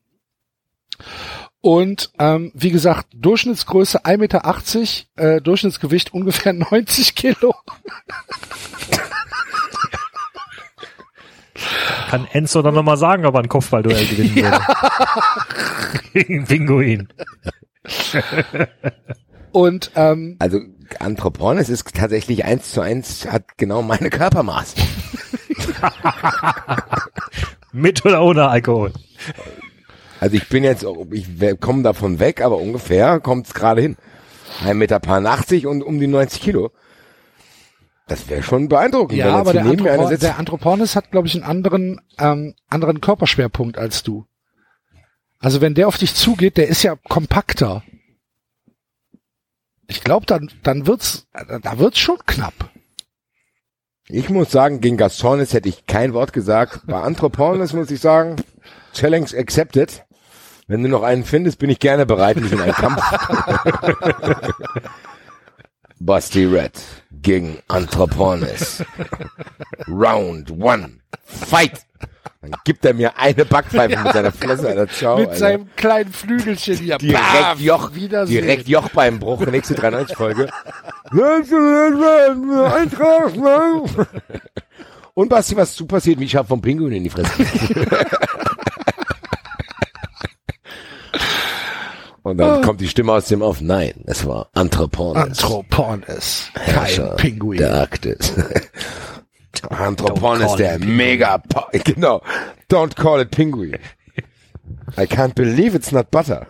Und 1.67 2.13
ähm, 2.21 2.53
wie 2.55 2.71
gesagt, 2.71 3.09
Durchschnittsgröße 3.13 4.05
1,80 4.05 4.19
Meter, 4.19 4.45
äh, 5.17 5.41
Durchschnittsgewicht 5.41 6.15
ungefähr 6.15 6.53
90 6.53 7.17
Kilo. 7.17 7.57
Kann 12.09 12.29
Enzo 12.31 12.63
dann 12.63 12.75
nochmal 12.75 12.97
sagen, 12.97 13.27
ob 13.27 13.35
er 13.35 13.41
ein 13.41 13.49
Kopfballduell 13.49 14.07
gewinnen 14.07 14.37
würde. 14.37 14.61
Gegen 16.13 16.45
Pinguin. 16.45 17.09
Und 19.51 19.91
ähm, 19.97 20.37
Also 20.39 20.61
Anthroponis 21.01 21.69
ist 21.69 21.93
tatsächlich 21.97 22.45
eins 22.45 22.71
zu 22.71 22.81
eins, 22.81 23.27
hat 23.29 23.59
genau 23.59 23.83
meine 23.83 24.11
Körpermaß. 24.11 24.77
Mit 27.73 28.05
oder 28.05 28.23
ohne 28.23 28.49
Alkohol. 28.49 28.93
Also 30.21 30.37
ich 30.37 30.49
bin 30.49 30.65
jetzt, 30.65 30.87
ich 31.11 31.27
komme 31.61 31.83
davon 31.83 32.19
weg, 32.19 32.41
aber 32.41 32.59
ungefähr 32.59 33.21
kommt 33.21 33.47
es 33.47 33.55
gerade 33.55 33.83
hin. 33.83 33.97
Ein 34.65 34.79
Meter 34.79 35.01
paar 35.01 35.25
80 35.25 35.67
und 35.67 35.83
um 35.83 35.99
die 36.01 36.07
90 36.07 36.41
Kilo. 36.41 36.71
Das 38.09 38.29
wäre 38.29 38.43
schon 38.43 38.69
beeindruckend. 38.69 39.19
ja, 39.19 39.35
aber 39.35 39.53
der, 39.53 39.65
Anthropo 39.65 40.15
der 40.15 40.39
Anthroponis 40.39 40.95
hat, 40.95 41.11
glaube 41.11 41.27
ich, 41.27 41.35
einen 41.35 41.43
anderen, 41.43 42.01
ähm, 42.19 42.55
anderen 42.69 43.01
Körperschwerpunkt 43.01 43.79
als 43.79 44.05
du. 44.05 44.27
Also 45.41 45.61
wenn 45.61 45.75
der 45.75 45.89
auf 45.89 45.99
dich 45.99 46.15
zugeht, 46.15 46.57
der 46.57 46.69
ist 46.69 46.83
ja 46.83 46.97
kompakter. 47.09 47.83
Ich 49.89 50.03
glaube, 50.03 50.27
dann, 50.27 50.51
dann 50.63 50.87
wird's, 50.87 51.27
da 51.33 51.79
wird's 51.79 51.99
schon 51.99 52.19
knapp. 52.27 52.71
Ich 54.09 54.31
muss 54.31 54.53
sagen, 54.53 54.81
gegen 54.81 54.97
Gastornis 54.97 55.53
hätte 55.53 55.69
ich 55.69 55.87
kein 55.87 56.13
Wort 56.15 56.33
gesagt. 56.33 56.83
Bei 56.87 57.01
Anthroponis 57.03 57.73
muss 57.73 57.91
ich 57.91 58.01
sagen, 58.01 58.37
Challenge 58.95 59.29
accepted. 59.37 60.06
Wenn 60.69 60.83
du 60.83 60.89
noch 60.89 61.03
einen 61.03 61.25
findest, 61.25 61.59
bin 61.59 61.71
ich 61.71 61.79
gerne 61.79 62.07
bereit, 62.07 62.37
mich 62.39 62.53
in 62.53 62.61
einen 62.61 62.73
Kampf. 62.73 63.01
Basti 66.01 66.45
Red 66.45 66.73
gegen 67.23 67.59
Anthroponis. 67.69 68.85
Round 69.89 70.51
one. 70.51 70.99
Fight! 71.25 71.73
Dann 72.43 72.53
gibt 72.65 72.85
er 72.85 72.95
mir 72.95 73.19
eine 73.19 73.45
Backpfeife 73.45 73.99
mit 73.99 74.13
seiner 74.13 74.31
Fresse, 74.31 74.69
Alter. 74.69 74.89
Ciao, 74.89 75.19
Mit 75.19 75.29
Alter. 75.29 75.39
seinem 75.39 75.69
kleinen 75.77 76.13
Flügelchen 76.13 76.77
hier. 76.77 76.99
Direkt 76.99 77.21
Bam! 77.41 77.59
Joch, 77.59 77.91
direkt 77.91 78.69
Jochbeinbruch, 78.69 79.47
nächste 79.47 79.75
93-Folge. 79.75 80.49
Und 85.15 85.29
Basti, 85.31 85.57
was 85.57 85.75
zu 85.75 85.87
passiert? 85.87 86.21
Mich 86.21 86.37
hab 86.37 86.47
vom 86.47 86.61
Pinguin 86.61 86.93
in 86.93 87.05
die 87.05 87.11
Fresse. 87.11 87.33
Und 92.27 92.39
dann 92.39 92.61
kommt 92.63 92.81
die 92.81 92.89
Stimme 92.89 93.13
aus 93.13 93.27
dem 93.27 93.41
Off. 93.41 93.61
Nein, 93.61 94.03
es 94.07 94.27
war 94.27 94.49
Anthroponis. 94.53 95.23
Anthroponis. 95.45 96.51
Herrscher 96.55 97.11
Kein 97.11 97.17
Pinguin. 97.19 97.59
Der 97.59 97.73
Arktis. 97.75 98.35
Anthroponis, 99.71 100.49
call 100.49 100.57
der 100.57 100.79
mega, 100.81 101.41
genau. 101.85 102.21
Don't 102.69 102.97
call 102.97 103.21
it 103.21 103.31
Pinguin. 103.31 103.79
I 104.99 105.03
can't 105.03 105.35
believe 105.37 105.77
it's 105.77 105.93
not 105.93 106.11
butter. 106.11 106.49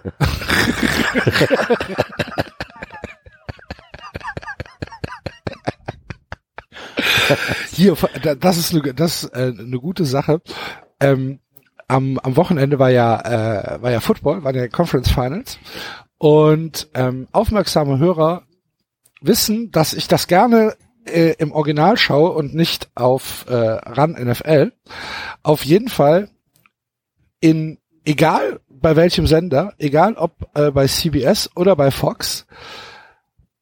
Hier, 7.73 7.97
da- 8.23 8.35
das 8.35 8.57
ist 8.57 8.73
eine, 8.75 8.95
das 8.95 9.25
ist, 9.25 9.31
äh, 9.35 9.53
eine 9.59 9.79
gute 9.79 10.05
Sache. 10.05 10.41
Ähm, 11.01 11.41
am, 11.89 12.19
am 12.19 12.37
Wochenende 12.37 12.79
war 12.79 12.91
ja, 12.91 13.21
äh, 13.21 13.83
war 13.83 13.91
ja 13.91 14.01
Football, 14.01 14.45
war 14.45 14.53
der 14.53 14.69
Conference 14.69 15.11
Finals. 15.11 15.59
Und 16.19 16.89
ähm, 16.95 17.29
aufmerksame 17.33 17.99
Hörer 17.99 18.43
wissen, 19.21 19.71
dass 19.71 19.93
ich 19.93 20.09
das 20.09 20.27
gerne 20.27 20.75
äh, 21.05 21.35
im 21.39 21.53
Original 21.53 21.97
schaue 21.97 22.31
und 22.31 22.55
nicht 22.55 22.91
auf 22.95 23.47
äh, 23.49 23.55
RAN 23.55 24.13
NFL. 24.13 24.73
Auf 25.43 25.65
jeden 25.65 25.89
Fall 25.89 26.31
in 27.41 27.79
egal 28.05 28.61
bei 28.69 28.97
welchem 28.97 29.27
Sender, 29.27 29.75
egal 29.79 30.15
ob 30.15 30.49
äh, 30.55 30.71
bei 30.71 30.87
CBS 30.87 31.51
oder 31.55 31.77
bei 31.77 31.91
Fox, 31.91 32.47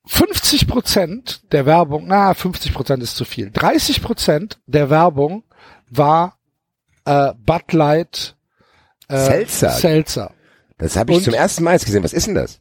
50 0.06 0.66
Prozent 0.66 1.52
der 1.52 1.66
Werbung, 1.66 2.04
na, 2.06 2.34
50 2.34 2.74
Prozent 2.74 3.02
ist 3.02 3.16
zu 3.16 3.24
viel. 3.24 3.50
30 3.50 4.02
Prozent 4.02 4.58
der 4.66 4.90
Werbung 4.90 5.44
war 5.88 6.36
äh, 7.04 7.32
Bud 7.34 7.72
Light 7.72 8.36
äh, 9.08 9.16
Seltzer. 9.18 9.70
Seltzer. 9.70 10.34
Das 10.78 10.96
habe 10.96 11.12
ich 11.12 11.18
Und- 11.18 11.24
zum 11.24 11.34
ersten 11.34 11.64
Mal 11.64 11.72
jetzt 11.72 11.86
gesehen. 11.86 12.02
Was 12.04 12.12
ist 12.12 12.26
denn 12.26 12.34
das? 12.34 12.60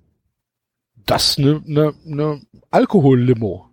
Das 1.06 1.32
ist 1.32 1.40
ne, 1.40 1.62
ne, 1.66 1.94
ne 2.06 2.42
Alkohollimo. 2.72 3.70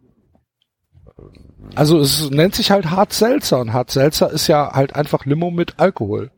Also 1.76 1.98
es 2.00 2.28
nennt 2.30 2.54
sich 2.56 2.70
halt 2.70 2.90
Hart 2.90 3.12
Seltzer 3.12 3.60
und 3.60 3.72
Hart 3.72 3.90
Seltzer 3.90 4.30
ist 4.30 4.48
ja 4.48 4.72
halt 4.72 4.94
einfach 4.96 5.24
Limo 5.26 5.50
mit 5.50 5.78
Alkohol. 5.78 6.32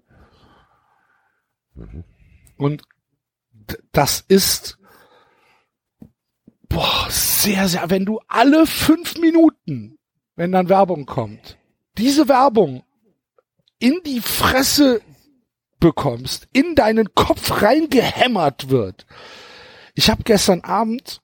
Und 2.59 2.83
d- 3.53 3.79
das 3.93 4.21
ist 4.29 4.79
boah, 6.69 7.07
sehr, 7.09 7.69
sehr, 7.69 7.89
wenn 7.91 8.05
du 8.05 8.21
alle 8.29 8.67
fünf 8.67 9.17
Minuten, 9.19 9.99
wenn 10.37 10.53
dann 10.53 10.69
Werbung 10.69 11.07
kommt, 11.07 11.59
diese 11.99 12.29
Werbung 12.29 12.83
in 13.83 14.01
die 14.07 14.21
Fresse 14.21 15.01
bekommst, 15.81 16.47
in 16.53 16.77
deinen 16.77 17.15
Kopf 17.15 17.63
reingehämmert 17.63 18.71
wird. 18.71 19.07
Ich 19.95 20.09
habe 20.09 20.23
gestern 20.23 20.61
Abend 20.61 21.21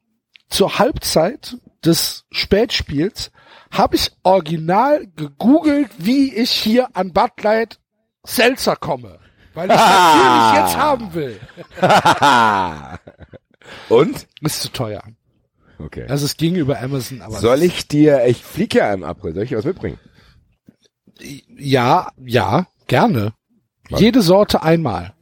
zur 0.49 0.81
Halbzeit 0.81 1.57
des 1.85 2.25
Spätspiels 2.33 3.31
habe 3.71 3.95
ich 3.95 4.11
original 4.25 5.07
gegoogelt, 5.15 5.91
wie 5.99 6.35
ich 6.35 6.51
hier 6.51 6.89
an 6.97 7.13
Bud 7.13 7.31
Light 7.43 7.79
Seltzer 8.25 8.75
komme. 8.75 9.21
Weil 9.55 9.71
ich 9.71 9.77
natürlich 9.77 10.59
jetzt 10.59 10.77
haben 10.77 11.15
will. 11.15 11.41
Und? 13.89 14.27
Ist 14.41 14.63
zu 14.63 14.73
teuer. 14.73 15.03
Okay. 15.79 16.07
Also 16.09 16.25
es 16.25 16.37
ging 16.37 16.57
über 16.57 16.81
Amazon, 16.81 17.23
aber 17.23 17.39
Soll 17.39 17.63
ich 17.63 17.87
dir, 17.87 18.25
ich 18.27 18.43
fliege 18.43 18.79
ja 18.79 18.93
im 18.93 19.05
April, 19.05 19.35
soll 19.35 19.45
ich 19.45 19.51
dir 19.51 19.59
was 19.59 19.65
mitbringen? 19.65 19.99
Ja, 21.59 22.11
ja, 22.25 22.67
gerne. 22.87 23.33
Jede 23.89 24.23
Sorte 24.23 24.63
einmal. 24.63 25.15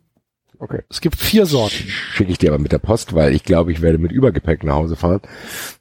Okay. 0.59 0.82
Es 0.88 1.01
gibt 1.03 1.16
vier 1.16 1.44
Sorten. 1.44 1.84
Schicke 2.14 2.32
ich 2.32 2.38
dir 2.38 2.49
aber 2.51 2.59
mit 2.59 2.72
der 2.72 2.78
Post, 2.78 3.14
weil 3.14 3.34
ich 3.34 3.44
glaube, 3.44 3.72
ich 3.72 3.82
werde 3.82 3.99
mit 3.99 4.11
Übergepäck 4.11 4.64
nach 4.64 4.74
Hause 4.74 4.97
fahren, 4.97 5.20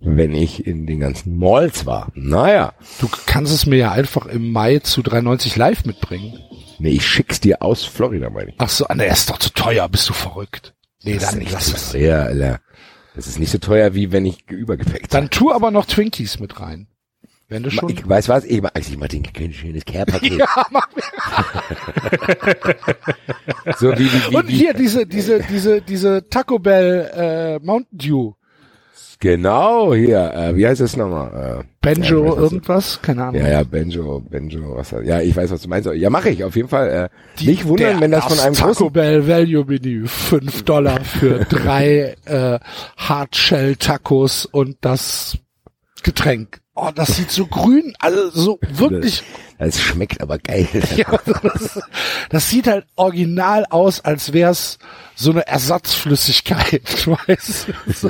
wenn 0.02 0.34
ich 0.34 0.68
in 0.68 0.86
den 0.86 1.00
ganzen 1.00 1.38
Malls 1.38 1.86
war. 1.86 2.12
Naja. 2.14 2.74
Du 3.00 3.08
kannst 3.26 3.54
es 3.54 3.66
mir 3.66 3.78
ja 3.78 3.92
einfach 3.94 4.26
im 4.26 4.52
Mai 4.52 4.80
zu 4.80 5.02
3,90 5.02 5.58
live 5.58 5.86
mitbringen. 5.86 6.40
Nee, 6.78 6.90
ich 6.90 7.08
schick's 7.08 7.40
dir 7.40 7.62
aus 7.62 7.86
Florida, 7.86 8.30
meine 8.30 8.50
ich. 8.50 8.56
Ach 8.58 8.68
so, 8.68 8.86
nee, 8.94 9.08
ist 9.08 9.30
doch 9.30 9.38
zu 9.38 9.52
teuer, 9.54 9.88
bist 9.88 10.10
du 10.10 10.14
verrückt. 10.14 10.74
Nee, 11.04 11.16
Das 11.18 11.32
dann 11.32 11.42
ist 11.42 11.52
lass 11.54 11.74
es. 11.74 11.92
teuer, 11.94 12.24
Alter. 12.26 12.60
Das 13.16 13.28
ist 13.28 13.40
nicht 13.40 13.52
so 13.52 13.60
teuer, 13.60 13.94
wie 13.94 14.12
wenn 14.12 14.26
ich 14.26 14.50
Übergepäck 14.50 15.08
Dann 15.10 15.30
tu 15.30 15.54
aber 15.54 15.72
noch 15.72 15.86
Twinkies 15.86 16.40
mit 16.40 16.60
rein. 16.60 16.88
Wenn 17.48 17.62
du 17.64 17.70
schon. 17.70 17.90
Ich 17.90 18.08
weiß 18.08 18.28
was, 18.30 18.44
ich 18.44 18.62
mach, 18.62 18.72
also 18.74 18.92
ich 18.92 18.98
mach 18.98 19.08
den 19.08 19.24
ein 19.38 19.54
schönes 19.54 19.86
Care-Paket. 19.86 20.34
ja, 20.40 20.48
mach 20.72 20.88
mir. 20.96 21.04
So 23.78 23.92
wie, 23.92 24.06
wie, 24.06 24.32
wie, 24.32 24.36
Und 24.36 24.48
hier 24.48 24.74
diese, 24.74 25.06
diese, 25.06 25.40
diese, 25.40 25.82
diese 25.82 26.28
Taco 26.30 26.60
Bell 26.60 27.12
äh, 27.16 27.66
Mountain 27.66 27.98
Dew. 27.98 28.34
Genau, 29.20 29.94
hier, 29.94 30.34
äh, 30.34 30.56
wie 30.56 30.68
heißt 30.68 30.82
es 30.82 30.96
nochmal? 30.98 31.62
Äh, 31.62 31.64
Benjo 31.82 32.26
ja, 32.36 32.42
irgendwas? 32.42 33.02
Keine 33.02 33.24
Ahnung. 33.26 33.42
Ja, 33.42 33.48
ja, 33.48 33.64
Benjo, 33.64 34.20
Benjo, 34.20 34.76
was 34.76 34.92
Ja, 35.04 35.22
ich 35.22 35.36
weiß, 35.36 35.52
was 35.52 35.62
du 35.62 35.70
meinst. 35.70 35.90
Ja, 35.94 36.10
mache 36.10 36.30
ich 36.30 36.44
auf 36.44 36.56
jeden 36.56 36.68
Fall. 36.68 37.10
Äh, 37.40 37.44
nicht 37.44 37.66
wundern, 37.66 37.94
Der- 37.94 38.02
wenn 38.02 38.12
das 38.12 38.26
von 38.26 38.40
einem 38.40 38.56
Taco 38.56 38.72
großen 38.74 38.94
Bell 38.94 39.28
Value 39.28 39.66
Menü. 39.66 40.08
5 40.08 40.64
Dollar 40.64 41.04
für 41.04 41.46
drei 41.50 42.16
äh, 42.26 42.60
Hardshell 42.98 43.78
Tacos 43.78 44.46
und 44.46 44.78
das 44.82 45.38
Getränk. 46.04 46.60
Oh, 46.78 46.92
das 46.94 47.16
sieht 47.16 47.32
so 47.32 47.48
grün, 47.48 47.96
also 48.00 48.30
so 48.32 48.60
wirklich. 48.62 49.24
Es 49.58 49.82
schmeckt 49.82 50.20
aber 50.20 50.38
geil. 50.38 50.68
Ja, 50.98 51.18
das, 51.26 51.80
das 52.30 52.50
sieht 52.50 52.68
halt 52.68 52.86
original 52.98 53.66
aus, 53.70 54.02
als 54.02 54.34
wär's 54.34 54.78
so 55.16 55.32
eine 55.32 55.48
Ersatzflüssigkeit, 55.48 57.08
weißt 57.28 57.68
du? 57.70 58.10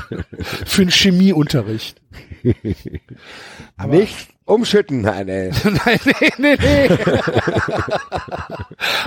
Für 0.66 0.82
einen 0.82 0.90
Chemieunterricht. 0.90 2.02
Nicht 3.88 4.30
umschütten, 4.46 5.02
nein, 5.02 5.28
ey. 5.28 5.52
Nein, 5.64 6.00
nee, 6.06 6.32
nee, 6.38 6.58
nee. 6.60 6.90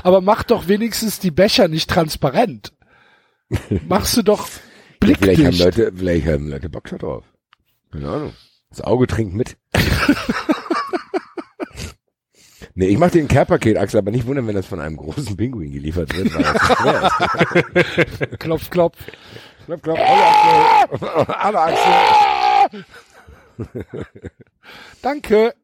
Aber 0.04 0.20
mach 0.20 0.44
doch 0.44 0.68
wenigstens 0.68 1.18
die 1.18 1.30
Becher 1.32 1.66
nicht 1.66 1.90
transparent. 1.90 2.72
Machst 3.88 4.16
du 4.16 4.22
doch 4.22 4.48
Vielleicht 5.00 5.20
haben 5.22 5.34
blickdicht. 5.36 5.58
Leute, 5.64 5.92
vielleicht 5.96 6.26
haben 6.26 6.48
Leute 6.48 6.68
Bock 6.68 6.84
drauf. 6.84 7.24
Keine 7.92 8.08
Ahnung. 8.08 8.32
Das 8.70 8.80
Auge 8.82 9.06
trinkt 9.06 9.34
mit. 9.34 9.56
nee, 12.74 12.86
ich 12.88 12.98
mach 12.98 13.10
dir 13.10 13.22
ein 13.22 13.28
Care-Paket, 13.28 13.76
Axel, 13.78 13.98
aber 13.98 14.10
nicht 14.10 14.26
wundern, 14.26 14.46
wenn 14.46 14.54
das 14.54 14.66
von 14.66 14.80
einem 14.80 14.96
großen 14.96 15.36
Pinguin 15.36 15.72
geliefert 15.72 16.14
wird, 16.16 16.34
weil. 16.34 16.44
Klopf, 18.38 18.70
klopf. 18.70 18.98
Klopf, 19.66 19.82
klopf, 19.82 19.98
alle 19.98 20.26
Axel. 21.00 21.28
Alle 21.34 21.60
Axel. 21.60 22.84
Danke. 25.02 25.54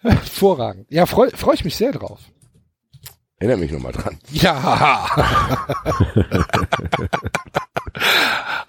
Hervorragend. 0.00 0.90
Ja, 0.90 1.06
freue 1.06 1.30
freu 1.30 1.52
ich 1.54 1.64
mich 1.64 1.76
sehr 1.76 1.92
drauf. 1.92 2.20
Erinnere 3.42 3.58
mich 3.58 3.72
nochmal 3.72 3.90
dran. 3.90 4.20
Ja. 4.30 5.16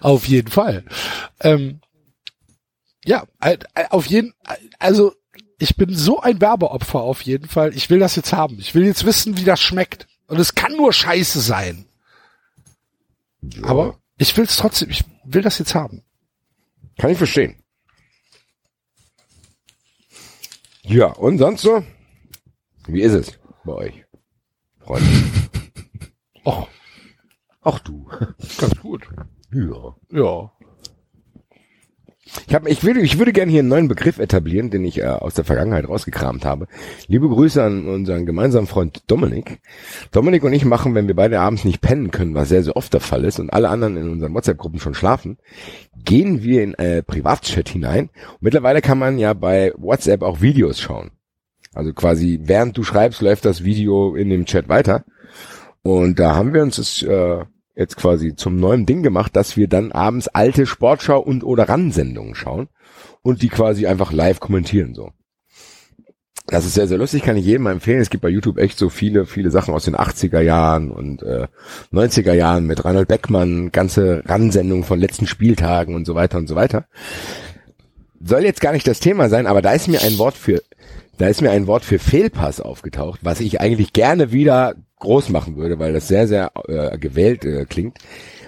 auf 0.00 0.26
jeden 0.26 0.50
Fall. 0.50 0.84
Ähm, 1.38 1.80
ja, 3.04 3.24
auf 3.90 4.06
jeden, 4.06 4.34
also 4.80 5.14
ich 5.60 5.76
bin 5.76 5.94
so 5.94 6.20
ein 6.20 6.40
Werbeopfer 6.40 6.98
auf 6.98 7.22
jeden 7.22 7.46
Fall. 7.46 7.72
Ich 7.76 7.88
will 7.88 8.00
das 8.00 8.16
jetzt 8.16 8.32
haben. 8.32 8.58
Ich 8.58 8.74
will 8.74 8.84
jetzt 8.84 9.06
wissen, 9.06 9.36
wie 9.36 9.44
das 9.44 9.60
schmeckt. 9.60 10.08
Und 10.26 10.40
es 10.40 10.56
kann 10.56 10.72
nur 10.72 10.92
Scheiße 10.92 11.40
sein. 11.40 11.86
Aber 13.62 14.00
ich 14.18 14.36
will 14.36 14.46
es 14.46 14.56
trotzdem. 14.56 14.90
Ich 14.90 15.04
will 15.22 15.42
das 15.42 15.60
jetzt 15.60 15.76
haben. 15.76 16.02
Kann 16.98 17.12
ich 17.12 17.18
verstehen. 17.18 17.62
Ja, 20.82 21.12
und 21.12 21.38
sonst 21.38 21.62
so? 21.62 21.84
Wie 22.88 23.02
ist 23.02 23.12
es 23.12 23.38
bei 23.64 23.72
euch? 23.72 24.03
Freunde. 24.84 25.06
Och, 26.44 26.68
Ach 27.62 27.78
du. 27.80 28.06
ganz 28.58 28.78
gut. 28.80 29.02
Ja. 29.52 29.94
Ja. 30.10 30.50
Ich, 32.48 32.54
hab, 32.54 32.66
ich, 32.66 32.82
würde, 32.84 33.00
ich 33.00 33.18
würde 33.18 33.32
gerne 33.32 33.50
hier 33.50 33.60
einen 33.60 33.68
neuen 33.68 33.88
Begriff 33.88 34.18
etablieren, 34.18 34.70
den 34.70 34.84
ich 34.84 35.00
äh, 35.00 35.06
aus 35.06 35.34
der 35.34 35.44
Vergangenheit 35.44 35.88
rausgekramt 35.88 36.44
habe. 36.44 36.66
Liebe 37.06 37.28
Grüße 37.28 37.62
an 37.62 37.86
unseren 37.86 38.26
gemeinsamen 38.26 38.66
Freund 38.66 39.04
Dominik. 39.06 39.60
Dominik 40.10 40.42
und 40.42 40.52
ich 40.52 40.64
machen, 40.64 40.94
wenn 40.94 41.06
wir 41.06 41.14
beide 41.14 41.40
abends 41.40 41.64
nicht 41.64 41.80
pennen 41.80 42.10
können, 42.10 42.34
was 42.34 42.48
sehr, 42.48 42.62
sehr 42.62 42.76
oft 42.76 42.92
der 42.92 43.00
Fall 43.00 43.24
ist 43.24 43.38
und 43.40 43.52
alle 43.52 43.68
anderen 43.68 43.96
in 43.96 44.10
unseren 44.10 44.34
WhatsApp-Gruppen 44.34 44.80
schon 44.80 44.94
schlafen, 44.94 45.38
gehen 46.04 46.42
wir 46.42 46.62
in 46.62 46.74
äh, 46.74 47.02
Privatchat 47.02 47.68
hinein. 47.68 48.10
Und 48.32 48.42
mittlerweile 48.42 48.80
kann 48.82 48.98
man 48.98 49.18
ja 49.18 49.32
bei 49.32 49.72
WhatsApp 49.76 50.22
auch 50.22 50.40
Videos 50.40 50.80
schauen. 50.80 51.12
Also 51.74 51.92
quasi 51.92 52.40
während 52.42 52.76
du 52.76 52.82
schreibst, 52.82 53.20
läuft 53.20 53.44
das 53.44 53.64
Video 53.64 54.14
in 54.14 54.30
dem 54.30 54.46
Chat 54.46 54.68
weiter. 54.68 55.04
Und 55.82 56.18
da 56.18 56.34
haben 56.34 56.54
wir 56.54 56.62
uns 56.62 56.76
das 56.76 57.02
äh, 57.02 57.44
jetzt 57.76 57.96
quasi 57.96 58.34
zum 58.36 58.58
neuen 58.58 58.86
Ding 58.86 59.02
gemacht, 59.02 59.34
dass 59.36 59.56
wir 59.56 59.68
dann 59.68 59.92
abends 59.92 60.28
alte 60.28 60.66
Sportschau 60.66 61.20
und 61.20 61.44
oder 61.44 61.68
Randsendungen 61.68 62.34
schauen 62.34 62.68
und 63.22 63.42
die 63.42 63.48
quasi 63.48 63.86
einfach 63.86 64.12
live 64.12 64.40
kommentieren 64.40 64.94
so. 64.94 65.10
Das 66.46 66.66
ist 66.66 66.74
sehr, 66.74 66.86
sehr 66.86 66.98
lustig, 66.98 67.22
kann 67.22 67.38
ich 67.38 67.46
jedem 67.46 67.66
empfehlen. 67.66 68.02
Es 68.02 68.10
gibt 68.10 68.22
bei 68.22 68.28
YouTube 68.28 68.58
echt 68.58 68.76
so 68.76 68.90
viele, 68.90 69.24
viele 69.24 69.50
Sachen 69.50 69.72
aus 69.72 69.86
den 69.86 69.96
80er 69.96 70.40
Jahren 70.40 70.90
und 70.90 71.22
äh, 71.22 71.46
90er 71.90 72.34
Jahren 72.34 72.66
mit 72.66 72.84
Reinhold 72.84 73.08
Beckmann, 73.08 73.72
ganze 73.72 74.22
Randsendungen 74.26 74.84
von 74.84 75.00
letzten 75.00 75.26
Spieltagen 75.26 75.94
und 75.94 76.04
so 76.04 76.14
weiter 76.14 76.36
und 76.36 76.46
so 76.46 76.54
weiter. 76.54 76.84
Soll 78.22 78.44
jetzt 78.44 78.60
gar 78.60 78.72
nicht 78.72 78.86
das 78.86 79.00
Thema 79.00 79.30
sein, 79.30 79.46
aber 79.46 79.62
da 79.62 79.72
ist 79.72 79.88
mir 79.88 80.02
ein 80.02 80.18
Wort 80.18 80.36
für, 80.36 80.62
da 81.18 81.28
ist 81.28 81.42
mir 81.42 81.50
ein 81.50 81.66
Wort 81.66 81.84
für 81.84 81.98
Fehlpass 81.98 82.60
aufgetaucht, 82.60 83.20
was 83.22 83.40
ich 83.40 83.60
eigentlich 83.60 83.92
gerne 83.92 84.32
wieder 84.32 84.74
groß 85.00 85.28
machen 85.28 85.56
würde, 85.56 85.78
weil 85.78 85.92
das 85.92 86.08
sehr, 86.08 86.26
sehr 86.26 86.52
äh, 86.68 86.98
gewählt 86.98 87.44
äh, 87.44 87.64
klingt. 87.66 87.98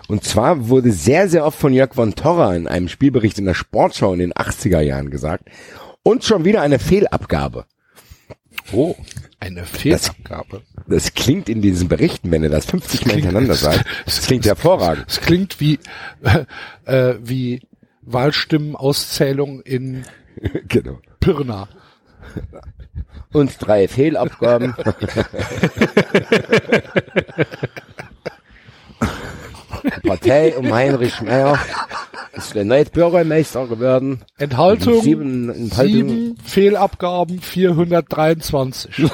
Und 0.08 0.24
zwar 0.24 0.68
wurde 0.68 0.92
sehr, 0.92 1.28
sehr 1.28 1.44
oft 1.44 1.58
von 1.58 1.72
Jörg 1.72 1.94
von 1.94 2.14
Torra 2.14 2.54
in 2.54 2.68
einem 2.68 2.88
Spielbericht 2.88 3.38
in 3.38 3.44
der 3.44 3.54
Sportschau 3.54 4.12
in 4.12 4.20
den 4.20 4.32
80er 4.32 4.80
Jahren 4.80 5.10
gesagt. 5.10 5.48
Und 6.02 6.24
schon 6.24 6.44
wieder 6.44 6.62
eine 6.62 6.78
Fehlabgabe. 6.78 7.66
Oh, 8.72 8.94
eine 9.40 9.64
Fehlabgabe. 9.64 10.62
Das 10.86 11.14
klingt 11.14 11.48
in 11.48 11.60
diesen 11.60 11.88
Berichten, 11.88 12.30
wenn 12.30 12.44
er 12.44 12.50
das 12.50 12.66
50 12.66 13.06
Mal 13.06 13.14
hintereinander 13.16 13.54
sagt, 13.54 13.84
das 14.04 14.22
klingt 14.26 14.46
hervorragend. 14.46 15.06
Es 15.08 15.20
klingt 15.20 15.60
wie, 15.60 15.78
äh, 16.84 17.14
wie 17.20 17.62
Wahlstimmenauszählung 18.02 19.60
in 19.62 20.04
genau. 20.68 21.00
Pirna. 21.20 21.68
Und 23.32 23.54
drei 23.58 23.88
Fehlabgaben. 23.88 24.74
Partei 30.06 30.56
um 30.56 30.72
Heinrich 30.72 31.20
Meyer 31.20 31.58
ist 32.32 32.54
der 32.54 32.64
neue 32.64 32.84
Bürgermeister 32.86 33.66
geworden. 33.66 34.24
Enthaltung, 34.38 35.02
Sieben, 35.02 35.50
Enthaltung. 35.50 36.08
sieben 36.08 36.36
Fehlabgaben, 36.44 37.40
423. 37.40 39.04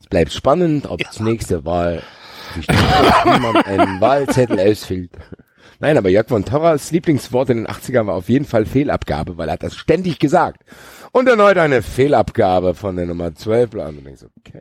Es 0.00 0.06
bleibt 0.08 0.32
spannend, 0.32 0.86
ob 0.88 0.98
die 0.98 1.22
nächste 1.22 1.64
Wahl 1.64 2.02
man 3.24 3.56
einen 3.64 4.00
Wahlzettel 4.00 4.60
ausfüllt. 4.60 5.12
Nein, 5.82 5.98
aber 5.98 6.10
Jörg 6.10 6.28
von 6.28 6.44
Torras 6.44 6.92
Lieblingswort 6.92 7.50
in 7.50 7.56
den 7.56 7.66
80ern 7.66 8.06
war 8.06 8.14
auf 8.14 8.28
jeden 8.28 8.44
Fall 8.44 8.66
Fehlabgabe, 8.66 9.36
weil 9.36 9.48
er 9.48 9.54
hat 9.54 9.64
das 9.64 9.74
ständig 9.74 10.20
gesagt. 10.20 10.62
Und 11.10 11.28
erneut 11.28 11.58
eine 11.58 11.82
Fehlabgabe 11.82 12.76
von 12.76 12.94
der 12.94 13.06
Nummer 13.06 13.34
12. 13.34 13.70
bla. 13.70 13.88
Und 13.88 13.96
du 13.96 14.02
denkst, 14.02 14.22
okay. 14.38 14.60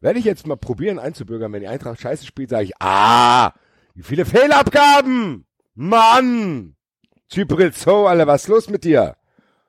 Werde 0.00 0.18
ich 0.18 0.24
jetzt 0.24 0.46
mal 0.46 0.56
probieren 0.56 0.98
einzubürgern, 0.98 1.52
wenn 1.52 1.60
die 1.60 1.68
Eintracht 1.68 2.00
scheiße 2.00 2.24
spielt, 2.24 2.48
sage 2.48 2.64
ich, 2.64 2.72
ah, 2.80 3.52
wie 3.94 4.04
viele 4.04 4.24
Fehlabgaben! 4.24 5.44
Mann! 5.74 6.76
Zyprilzo, 7.28 8.06
alle, 8.06 8.26
was 8.26 8.44
ist 8.44 8.48
los 8.48 8.70
mit 8.70 8.84
dir? 8.84 9.16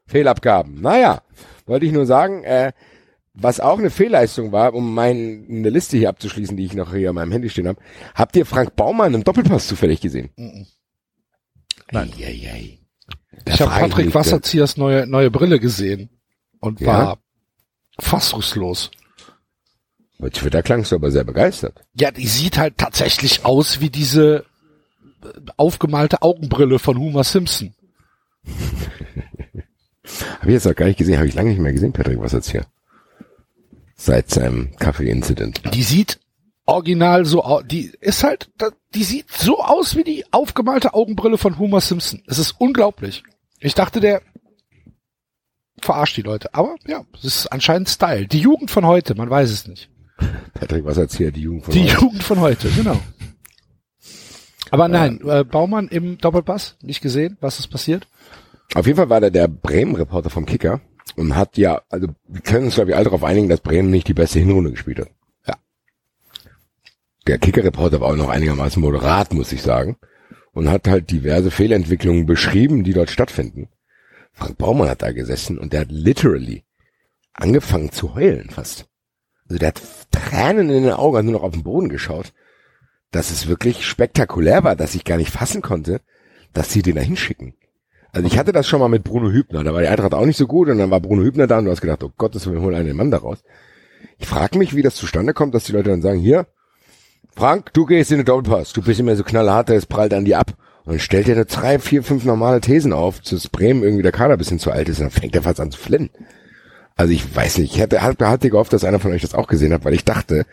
Fehlabgaben. 0.05 0.79
Naja, 0.79 1.23
wollte 1.65 1.87
ich 1.87 1.91
nur 1.91 2.05
sagen, 2.05 2.45
äh, 2.45 2.71
was 3.39 3.59
auch 3.59 3.77
eine 3.77 3.89
Fehlleistung 3.89 4.51
war, 4.51 4.73
um 4.73 4.93
meine 4.93 5.45
eine 5.47 5.69
Liste 5.69 5.97
hier 5.97 6.09
abzuschließen, 6.09 6.57
die 6.57 6.65
ich 6.65 6.73
noch 6.73 6.93
hier 6.93 7.09
an 7.09 7.15
meinem 7.15 7.31
Handy 7.31 7.49
stehen 7.49 7.67
habe. 7.67 7.79
Habt 8.15 8.35
ihr 8.35 8.45
Frank 8.45 8.75
Baumann 8.75 9.13
im 9.13 9.23
Doppelpass 9.23 9.67
zufällig 9.67 10.01
gesehen? 10.01 10.29
Nein. 11.91 12.11
Eieiei. 12.17 12.79
Ich 13.45 13.61
habe 13.61 13.71
Patrick 13.71 14.13
Wasserziers 14.13 14.77
neue, 14.77 15.05
neue 15.07 15.29
Brille 15.31 15.59
gesehen 15.59 16.09
und 16.59 16.81
Ja? 16.81 16.87
war 16.87 17.17
fassungslos. 17.99 18.91
Bei 20.19 20.29
Twitter 20.29 20.63
klangst 20.63 20.91
du 20.91 20.95
aber 20.95 21.11
sehr 21.11 21.23
begeistert. 21.23 21.85
Ja, 21.93 22.09
die 22.09 22.25
sieht 22.27 22.57
halt 22.57 22.77
tatsächlich 22.77 23.45
aus 23.45 23.79
wie 23.81 23.91
diese 23.91 24.45
äh, 25.23 25.27
aufgemalte 25.57 26.23
Augenbrille 26.23 26.79
von 26.79 26.97
Homer 26.97 27.23
Simpson. 27.23 27.75
Habe 30.39 30.47
ich 30.47 30.53
jetzt 30.53 30.65
noch 30.65 30.75
gar 30.75 30.85
nicht 30.87 30.97
gesehen, 30.97 31.17
habe 31.17 31.27
ich 31.27 31.33
lange 31.35 31.49
nicht 31.49 31.59
mehr 31.59 31.73
gesehen, 31.73 31.91
Patrick 31.91 32.19
Wasserzieher. 32.19 32.65
Seit 33.97 34.29
seinem 34.29 34.75
Kaffee-Incident. 34.77 35.61
Die 35.73 35.83
sieht 35.83 36.19
original 36.65 37.25
so 37.25 37.43
aus, 37.43 37.63
die 37.65 37.91
ist 37.99 38.23
halt, 38.23 38.49
die 38.93 39.03
sieht 39.03 39.31
so 39.31 39.63
aus 39.63 39.95
wie 39.95 40.03
die 40.03 40.25
aufgemalte 40.31 40.93
Augenbrille 40.93 41.37
von 41.37 41.57
Homer 41.57 41.81
Simpson. 41.81 42.21
Es 42.27 42.37
ist 42.37 42.55
unglaublich. 42.59 43.23
Ich 43.59 43.73
dachte, 43.73 43.99
der 43.99 44.21
verarscht 45.81 46.17
die 46.17 46.21
Leute. 46.21 46.53
Aber 46.53 46.75
ja, 46.85 47.03
es 47.15 47.25
ist 47.25 47.47
anscheinend 47.47 47.89
Style. 47.89 48.27
Die 48.27 48.39
Jugend 48.39 48.69
von 48.69 48.85
heute, 48.85 49.15
man 49.15 49.29
weiß 49.29 49.49
es 49.49 49.67
nicht. 49.67 49.89
Patrick 50.53 50.85
Wasserzieher, 50.85 51.31
die 51.31 51.41
Jugend 51.41 51.65
von 51.65 51.73
Die 51.73 51.83
heute. 51.83 52.01
Jugend 52.01 52.23
von 52.23 52.39
heute, 52.39 52.69
genau. 52.69 52.99
Aber 54.69 54.87
nein, 54.87 55.21
äh, 55.25 55.43
Baumann 55.43 55.87
im 55.87 56.17
Doppelpass, 56.17 56.75
nicht 56.81 57.01
gesehen, 57.01 57.37
was 57.39 57.59
ist 57.59 57.67
passiert? 57.67 58.07
Auf 58.75 58.85
jeden 58.85 58.97
Fall 58.97 59.09
war 59.09 59.21
der 59.21 59.31
der 59.31 59.47
Bremen-Reporter 59.47 60.29
vom 60.29 60.45
Kicker 60.45 60.81
und 61.15 61.35
hat 61.35 61.57
ja, 61.57 61.81
also 61.89 62.07
wir 62.27 62.41
können 62.41 62.65
uns 62.65 62.75
glaube 62.75 62.91
ich 62.91 62.95
alle 62.95 63.05
darauf 63.05 63.23
einigen, 63.23 63.49
dass 63.49 63.61
Bremen 63.61 63.89
nicht 63.89 64.07
die 64.07 64.13
beste 64.13 64.39
Hinrunde 64.39 64.71
gespielt 64.71 64.99
hat. 64.99 65.09
Ja. 65.47 65.55
der 67.27 67.37
Kicker-Reporter 67.37 68.01
war 68.01 68.09
auch 68.09 68.15
noch 68.15 68.29
einigermaßen 68.29 68.81
moderat, 68.81 69.33
muss 69.33 69.51
ich 69.51 69.61
sagen. 69.61 69.97
Und 70.53 70.69
hat 70.69 70.87
halt 70.87 71.11
diverse 71.11 71.51
Fehlentwicklungen 71.51 72.25
beschrieben, 72.25 72.83
die 72.83 72.93
dort 72.93 73.11
stattfinden. 73.11 73.69
Frank 74.33 74.57
Baumann 74.57 74.89
hat 74.89 75.03
da 75.03 75.11
gesessen 75.11 75.59
und 75.59 75.71
der 75.71 75.81
hat 75.81 75.91
literally 75.91 76.63
angefangen 77.33 77.91
zu 77.91 78.15
heulen 78.15 78.49
fast. 78.49 78.87
Also 79.47 79.59
der 79.59 79.69
hat 79.69 79.81
Tränen 80.11 80.69
in 80.69 80.83
den 80.83 80.93
Augen, 80.93 81.17
hat 81.17 81.25
nur 81.25 81.33
noch 81.33 81.43
auf 81.43 81.53
den 81.53 81.63
Boden 81.63 81.89
geschaut. 81.89 82.33
Dass 83.11 83.31
es 83.31 83.47
wirklich 83.47 83.85
spektakulär 83.85 84.63
war, 84.63 84.75
dass 84.75 84.95
ich 84.95 85.05
gar 85.05 85.17
nicht 85.17 85.31
fassen 85.31 85.61
konnte, 85.61 86.01
dass 86.53 86.71
sie 86.71 86.81
den 86.81 86.95
da 86.95 87.01
hinschicken. 87.01 87.53
Also 88.17 88.25
ich 88.25 88.39
hatte 88.39 88.51
das 88.51 88.67
schon 88.67 88.79
mal 88.79 88.87
mit 88.87 89.03
Bruno 89.03 89.29
Hübner, 89.29 89.63
da 89.63 89.75
war 89.75 89.81
die 89.81 89.87
Eintracht 89.87 90.15
auch 90.15 90.25
nicht 90.25 90.37
so 90.37 90.47
gut 90.47 90.69
und 90.69 90.79
dann 90.79 90.89
war 90.89 90.99
Bruno 90.99 91.21
Hübner 91.21 91.45
da 91.45 91.59
und 91.59 91.65
du 91.65 91.71
hast 91.71 91.81
gedacht, 91.81 92.03
oh 92.03 92.09
Gott, 92.17 92.33
das 92.33 92.51
wir 92.51 92.59
holen 92.59 92.73
einen 92.73 92.97
Mann 92.97 93.11
da 93.11 93.17
raus. 93.17 93.43
Ich 94.17 94.25
frage 94.25 94.57
mich, 94.57 94.75
wie 94.75 94.81
das 94.81 94.95
zustande 94.95 95.35
kommt, 95.35 95.53
dass 95.53 95.65
die 95.65 95.71
Leute 95.71 95.91
dann 95.91 96.01
sagen, 96.01 96.17
hier, 96.17 96.47
Frank, 97.35 97.71
du 97.73 97.85
gehst 97.85 98.09
in 98.09 98.17
den 98.17 98.25
Doppelpass, 98.25 98.73
du 98.73 98.81
bist 98.81 98.99
immer 98.99 99.15
so 99.15 99.23
knallhart, 99.23 99.69
es 99.69 99.85
prallt 99.85 100.15
an 100.15 100.25
die 100.25 100.33
ab. 100.33 100.53
Und 100.83 100.93
dann 100.93 100.99
stellt 100.99 101.29
er 101.29 101.35
da 101.35 101.43
drei, 101.43 101.77
vier, 101.77 102.01
fünf 102.01 102.25
normale 102.25 102.59
Thesen 102.59 102.91
auf, 102.91 103.19
dass 103.19 103.49
Bremen 103.49 103.83
irgendwie 103.83 104.01
der 104.01 104.11
Kader 104.11 104.35
bisschen 104.35 104.57
zu 104.57 104.71
alt 104.71 104.89
ist, 104.89 104.99
dann 104.99 105.11
fängt 105.11 105.35
er 105.35 105.43
fast 105.43 105.59
an 105.59 105.69
zu 105.69 105.77
flinnen. 105.77 106.09
Also 106.95 107.13
ich 107.13 107.35
weiß 107.35 107.59
nicht, 107.59 107.75
ich 107.75 107.81
hatte, 107.83 108.01
hatte, 108.01 108.27
hatte 108.27 108.49
gehofft, 108.49 108.73
dass 108.73 108.83
einer 108.83 108.99
von 108.99 109.11
euch 109.11 109.21
das 109.21 109.35
auch 109.35 109.45
gesehen 109.45 109.73
hat, 109.73 109.85
weil 109.85 109.93
ich 109.93 110.05
dachte, 110.05 110.47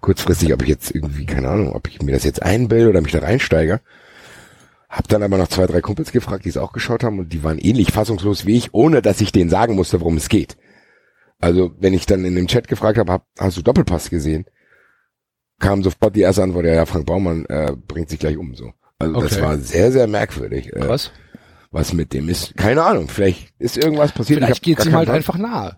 kurzfristig, 0.00 0.52
ob 0.52 0.62
ich 0.62 0.68
jetzt 0.68 0.92
irgendwie, 0.92 1.26
keine 1.26 1.48
Ahnung, 1.48 1.74
ob 1.74 1.86
ich 1.86 2.02
mir 2.02 2.10
das 2.10 2.24
jetzt 2.24 2.42
einbilde 2.42 2.90
oder 2.90 3.02
mich 3.02 3.12
da 3.12 3.20
reinsteige. 3.20 3.80
Hab 4.94 5.08
dann 5.08 5.24
aber 5.24 5.38
noch 5.38 5.48
zwei, 5.48 5.66
drei 5.66 5.80
Kumpels 5.80 6.12
gefragt, 6.12 6.44
die 6.44 6.50
es 6.50 6.56
auch 6.56 6.72
geschaut 6.72 7.02
haben 7.02 7.18
und 7.18 7.32
die 7.32 7.42
waren 7.42 7.58
ähnlich 7.58 7.90
fassungslos 7.90 8.46
wie 8.46 8.56
ich, 8.56 8.72
ohne 8.74 9.02
dass 9.02 9.20
ich 9.20 9.32
denen 9.32 9.50
sagen 9.50 9.74
musste, 9.74 10.00
worum 10.00 10.16
es 10.16 10.28
geht. 10.28 10.56
Also 11.40 11.72
wenn 11.80 11.92
ich 11.94 12.06
dann 12.06 12.24
in 12.24 12.36
dem 12.36 12.46
Chat 12.46 12.68
gefragt 12.68 12.96
habe, 12.98 13.10
hab, 13.10 13.26
hast 13.38 13.56
du 13.56 13.62
Doppelpass 13.62 14.08
gesehen? 14.08 14.44
Kam 15.58 15.82
sofort 15.82 16.14
die 16.14 16.20
erste 16.20 16.44
Antwort, 16.44 16.64
ja, 16.66 16.74
ja 16.74 16.86
Frank 16.86 17.06
Baumann 17.06 17.44
äh, 17.46 17.72
bringt 17.88 18.08
sich 18.08 18.20
gleich 18.20 18.36
um 18.36 18.54
so. 18.54 18.72
Also 19.00 19.20
das 19.20 19.32
Okay. 19.32 19.42
war 19.42 19.58
sehr, 19.58 19.90
sehr 19.90 20.06
merkwürdig. 20.06 20.72
Äh, 20.72 20.88
Was? 20.88 21.10
Was 21.72 21.92
mit 21.92 22.12
dem 22.12 22.28
ist, 22.28 22.56
keine 22.56 22.84
Ahnung, 22.84 23.08
vielleicht 23.08 23.52
ist 23.58 23.76
irgendwas 23.76 24.12
passiert. 24.12 24.38
ich 24.40 24.44
Vielleicht 24.46 24.62
geht's 24.62 24.86
ihm 24.86 24.92
halt 24.94 25.06
Plan. 25.06 25.16
einfach 25.16 25.36
nahe. 25.38 25.76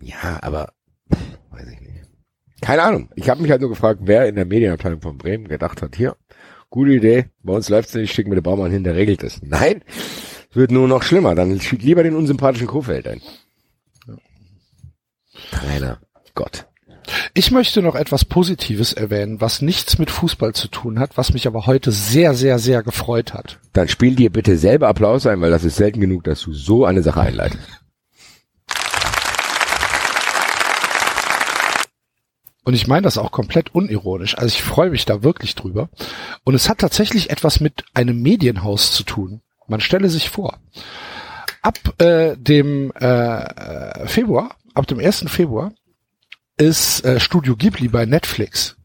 Ja, 0.00 0.38
aber 0.40 0.72
weiß 1.50 1.66
ich 1.68 1.80
nicht. 1.80 2.04
Keine 2.60 2.82
Ahnung. 2.84 3.10
Ich 3.16 3.28
habe 3.28 3.42
mich 3.42 3.50
halt 3.50 3.60
nur 3.60 3.70
gefragt, 3.70 4.02
wer 4.04 4.28
in 4.28 4.36
der 4.36 4.44
Medienabteilung 4.44 5.00
von 5.00 5.18
Bremen 5.18 5.48
gedacht 5.48 5.82
hat, 5.82 5.96
hier, 5.96 6.16
gute 6.72 6.92
Idee, 6.92 7.26
bei 7.44 7.52
uns 7.52 7.68
läuft's 7.68 7.94
nicht, 7.94 8.12
schicken 8.12 8.32
wir 8.32 8.36
den 8.36 8.42
Baumann 8.42 8.72
hin, 8.72 8.82
der 8.82 8.96
regelt 8.96 9.22
es. 9.22 9.40
Nein, 9.42 9.82
es 10.50 10.56
wird 10.56 10.72
nur 10.72 10.88
noch 10.88 11.04
schlimmer. 11.04 11.36
Dann 11.36 11.60
schick 11.60 11.82
lieber 11.82 12.02
den 12.02 12.16
unsympathischen 12.16 12.66
Kofeld 12.66 13.06
ein. 13.06 13.20
Trainer, 15.52 16.00
Gott. 16.34 16.66
Ich 17.34 17.50
möchte 17.50 17.82
noch 17.82 17.94
etwas 17.94 18.24
Positives 18.24 18.92
erwähnen, 18.92 19.40
was 19.40 19.60
nichts 19.60 19.98
mit 19.98 20.10
Fußball 20.10 20.54
zu 20.54 20.68
tun 20.68 20.98
hat, 20.98 21.16
was 21.16 21.32
mich 21.32 21.46
aber 21.46 21.66
heute 21.66 21.90
sehr, 21.90 22.34
sehr, 22.34 22.58
sehr 22.58 22.82
gefreut 22.82 23.34
hat. 23.34 23.58
Dann 23.72 23.88
spiel 23.88 24.14
dir 24.14 24.30
bitte 24.30 24.56
selber 24.56 24.88
Applaus 24.88 25.26
ein, 25.26 25.40
weil 25.40 25.50
das 25.50 25.64
ist 25.64 25.76
selten 25.76 26.00
genug, 26.00 26.24
dass 26.24 26.40
du 26.42 26.52
so 26.52 26.84
eine 26.84 27.02
Sache 27.02 27.20
einleitest. 27.20 27.81
Und 32.64 32.74
ich 32.74 32.86
meine 32.86 33.02
das 33.02 33.18
auch 33.18 33.32
komplett 33.32 33.74
unironisch. 33.74 34.38
Also 34.38 34.54
ich 34.54 34.62
freue 34.62 34.90
mich 34.90 35.04
da 35.04 35.22
wirklich 35.22 35.54
drüber. 35.54 35.88
Und 36.44 36.54
es 36.54 36.68
hat 36.68 36.78
tatsächlich 36.78 37.30
etwas 37.30 37.60
mit 37.60 37.84
einem 37.92 38.22
Medienhaus 38.22 38.92
zu 38.92 39.02
tun. 39.02 39.40
Man 39.66 39.80
stelle 39.80 40.08
sich 40.08 40.30
vor, 40.30 40.58
ab 41.62 41.78
äh, 42.00 42.36
dem 42.36 42.92
äh, 42.92 44.06
Februar, 44.06 44.56
ab 44.74 44.86
dem 44.86 44.98
1. 44.98 45.24
Februar 45.28 45.72
ist 46.56 47.04
äh, 47.04 47.18
Studio 47.18 47.56
Ghibli 47.56 47.88
bei 47.88 48.06
Netflix. 48.06 48.76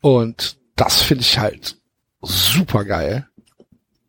Und 0.00 0.58
das 0.76 1.02
finde 1.02 1.22
ich 1.22 1.38
halt 1.38 1.76
super 2.22 2.84
geil. 2.84 3.26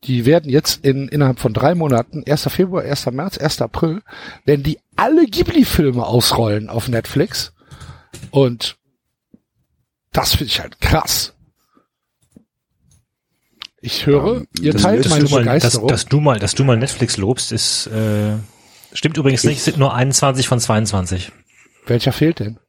Die 0.04 0.26
werden 0.26 0.50
jetzt 0.50 0.84
in, 0.84 1.08
innerhalb 1.08 1.40
von 1.40 1.54
drei 1.54 1.76
Monaten, 1.76 2.24
1. 2.28 2.48
Februar, 2.50 2.84
1. 2.84 3.06
März, 3.08 3.38
1. 3.38 3.62
April, 3.62 4.02
werden 4.46 4.64
die 4.64 4.80
alle 4.96 5.26
Ghibli-Filme 5.26 6.06
ausrollen 6.06 6.70
auf 6.70 6.88
Netflix. 6.88 7.54
Und 8.32 8.78
das 10.12 10.32
finde 10.32 10.46
ich 10.46 10.60
halt 10.60 10.80
krass. 10.82 11.34
Ich 13.84 14.06
höre, 14.06 14.44
ihr 14.62 14.74
Das- 14.74 14.82
teilt 14.84 15.06
dass 15.06 15.10
meine 15.12 15.24
mal, 15.24 15.30
dass, 15.44 15.46
Begeisterung. 15.46 15.88
dass 15.88 16.06
du 16.06 16.20
mal, 16.20 16.40
dass 16.40 16.54
du 16.54 16.64
mal 16.64 16.78
Netflix 16.78 17.18
lobst, 17.18 17.52
ist 17.52 17.88
äh, 17.88 18.34
stimmt 18.94 19.18
übrigens 19.18 19.44
nicht. 19.44 19.58
Es 19.60 19.66
sind 19.66 19.78
nur 19.78 19.94
21 19.94 20.48
von 20.48 20.60
22. 20.60 21.32
Welcher 21.88 22.12
fehlt 22.14 22.40
denn? 22.40 22.60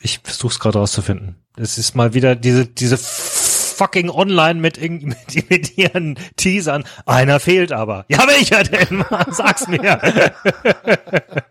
Ich 0.00 0.20
versuch's 0.22 0.58
gerade 0.58 0.78
rauszufinden. 0.78 1.36
Es 1.58 1.76
ist 1.78 1.94
mal 1.94 2.14
wieder 2.14 2.36
diese 2.36 2.66
diese 2.66 2.96
fucking 2.96 4.08
Online 4.08 4.58
mit, 4.58 4.80
mit, 4.80 5.50
mit 5.50 5.76
ihren 5.76 6.18
Teasern. 6.36 6.84
Einer 7.04 7.38
fehlt 7.38 7.72
aber. 7.72 8.06
Ja, 8.08 8.26
welcher 8.26 8.62
denn? 8.62 9.04
Sag's 9.30 9.68
mir. 9.68 10.32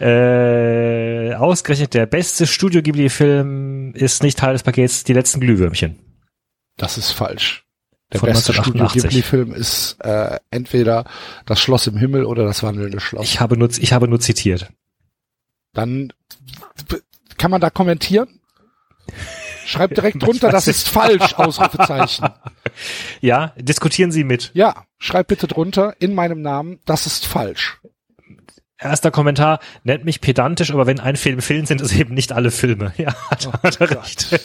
äh, 0.00 1.34
ausgerechnet 1.34 1.94
der 1.94 2.06
beste 2.06 2.46
Studio 2.46 2.82
Ghibli 2.82 3.08
Film 3.08 3.94
ist 3.94 4.22
nicht 4.22 4.38
Teil 4.38 4.52
des 4.52 4.62
Pakets 4.62 5.04
Die 5.04 5.12
letzten 5.12 5.40
Glühwürmchen. 5.40 5.98
Das 6.76 6.98
ist 6.98 7.12
falsch. 7.12 7.64
Der 8.12 8.20
Von 8.20 8.28
beste 8.28 8.52
Studio 8.52 8.82
1988. 8.82 9.10
Ghibli-Film 9.10 9.52
ist 9.54 9.96
äh, 10.00 10.38
entweder 10.50 11.04
Das 11.44 11.60
Schloss 11.60 11.86
im 11.86 11.96
Himmel 11.96 12.24
oder 12.24 12.44
Das 12.44 12.62
wandelnde 12.62 13.00
Schloss. 13.00 13.24
Ich 13.24 13.40
habe 13.40 13.56
nur 13.56 13.68
ich 13.70 13.92
habe 13.92 14.06
nur 14.08 14.20
zitiert. 14.20 14.68
Dann 15.72 16.12
kann 17.36 17.50
man 17.50 17.60
da 17.60 17.70
kommentieren? 17.70 18.40
Schreibt 19.66 19.96
direkt 19.96 20.22
drunter, 20.22 20.50
das 20.50 20.68
ist 20.68 20.88
falsch, 20.88 21.34
Ausrufezeichen. 21.34 22.28
Ja, 23.22 23.54
diskutieren 23.56 24.12
Sie 24.12 24.22
mit. 24.22 24.50
Ja, 24.52 24.84
schreibt 24.98 25.28
bitte 25.28 25.46
drunter 25.46 25.96
in 25.98 26.14
meinem 26.14 26.42
Namen, 26.42 26.78
das 26.84 27.06
ist 27.06 27.24
falsch. 27.26 27.78
Erster 28.78 29.10
Kommentar, 29.10 29.60
nennt 29.84 30.04
mich 30.04 30.20
pedantisch, 30.20 30.70
aber 30.70 30.86
wenn 30.86 31.00
ein 31.00 31.16
Film 31.16 31.40
Film 31.40 31.64
sind, 31.66 31.80
es 31.80 31.94
eben 31.94 32.12
nicht 32.14 32.32
alle 32.32 32.50
Filme. 32.50 32.92
Ja, 32.98 33.14
hat, 33.30 33.50
hat 33.62 33.80
er 33.80 33.90
recht. 34.02 34.38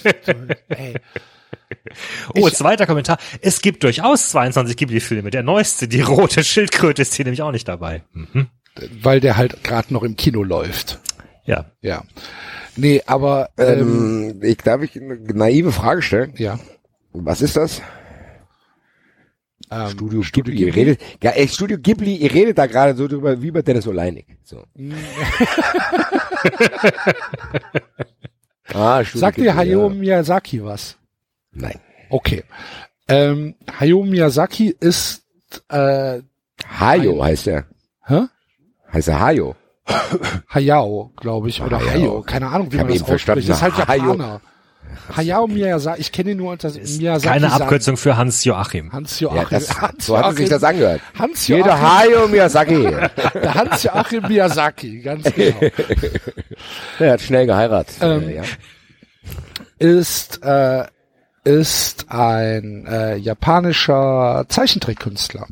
Ey, 0.69 0.93
Oh, 2.35 2.47
Ich- 2.47 2.53
zweiter 2.53 2.85
Kommentar. 2.85 3.17
Es 3.41 3.61
gibt 3.61 3.83
durchaus 3.83 4.29
22 4.29 4.77
Ghibli-Filme. 4.77 5.29
Der 5.31 5.43
neueste, 5.43 5.87
die 5.87 6.01
rote 6.01 6.43
Schildkröte, 6.43 7.01
ist 7.01 7.13
hier 7.13 7.25
nämlich 7.25 7.41
auch 7.41 7.51
nicht 7.51 7.67
dabei. 7.67 8.03
Mhm. 8.13 8.47
weil 9.01 9.19
der 9.19 9.35
halt 9.37 9.63
gerade 9.63 9.93
noch 9.93 10.03
im 10.03 10.15
Kino 10.15 10.43
läuft. 10.43 10.99
Ja. 11.45 11.65
Ja. 11.81 12.03
Nee, 12.77 13.01
aber 13.05 13.49
ähm, 13.57 14.31
Ähm, 14.31 14.43
ich, 14.43 14.57
darf 14.57 14.81
ich 14.81 14.95
eine 14.95 15.15
naive 15.33 15.71
Frage 15.73 16.01
stellen? 16.01 16.33
ja. 16.37 16.57
Was 17.13 17.41
ist 17.41 17.57
das? 17.57 17.81
Ähm, 19.71 19.89
Studio, 19.89 20.21
Ghibli. 20.21 20.65
Ihr 20.65 20.75
redet, 20.75 20.99
ja, 21.23 21.31
ey, 21.31 21.47
Studio 21.47 21.77
Ghibli, 21.79 22.17
ihr 22.17 22.33
redet 22.33 22.57
da 22.57 22.65
gerade 22.65 22.93
so 22.93 23.07
drüber, 23.07 23.41
wie 23.41 23.47
über 23.47 23.63
Dennis 23.63 23.87
Oleinik. 23.87 24.25
So. 24.43 24.65
ah, 28.73 29.03
Studio 29.05 29.19
Sagt 29.21 29.37
dir 29.37 29.55
Hayao 29.55 29.89
ja. 29.89 29.95
Miyazaki 29.95 30.61
was? 30.63 30.97
Nein. 31.53 31.79
Okay. 32.09 32.43
Ähm, 33.07 33.55
Hayao 33.79 34.03
Miyazaki 34.03 34.75
ist 34.77 35.23
äh, 35.69 36.19
Hayo 36.67 37.23
heißt 37.23 37.47
er. 37.47 37.65
hä? 38.07 38.23
Heißt 38.91 39.07
er 39.07 39.21
Hayo? 39.21 39.55
Hayao, 40.49 41.13
glaube 41.15 41.49
ich, 41.49 41.61
oder 41.61 41.79
Hayao. 41.79 41.91
Hayao, 41.91 42.21
keine 42.23 42.47
Ahnung, 42.47 42.71
wie 42.71 42.75
Ich 42.75 42.83
man 42.83 42.93
das 42.93 43.03
ausspricht. 43.03 43.49
Das 43.49 43.57
ist 43.57 43.61
halt 43.61 43.87
Hayo. 43.87 44.11
Japaner. 44.11 44.41
Hayao 45.15 45.47
Miyazaki, 45.47 46.01
ich 46.01 46.11
kenne 46.11 46.31
ihn 46.31 46.37
nur 46.37 46.51
unter 46.51 46.69
Miyazaki. 46.71 47.27
Keine 47.27 47.51
Abkürzung 47.51 47.97
für 47.97 48.17
Hans 48.17 48.43
Joachim. 48.43 48.91
Hans 48.91 49.19
Ja, 49.19 49.29
Joachim. 49.33 49.47
das, 49.49 49.81
Hans 49.81 50.05
so 50.05 50.17
hat 50.17 50.35
sich 50.35 50.49
das 50.49 50.63
angehört. 50.63 51.01
Hans 51.17 51.47
Jeder 51.47 51.67
Joachim, 51.67 51.81
Hayo 51.81 52.27
Miyazaki. 52.27 52.83
der 53.33 53.53
Hans 53.53 53.83
Joachim 53.83 54.27
Miyazaki, 54.27 55.01
ganz 55.01 55.23
genau. 55.35 55.59
Der 56.99 57.13
hat 57.13 57.21
schnell 57.21 57.45
geheiratet. 57.45 57.95
Ähm, 58.01 58.29
ja. 58.29 58.43
ist 59.79 60.43
äh, 60.43 60.85
ist 61.43 62.11
ein 62.11 62.85
äh, 62.85 63.15
japanischer 63.15 64.45
Zeichentrickkünstler. 64.47 65.47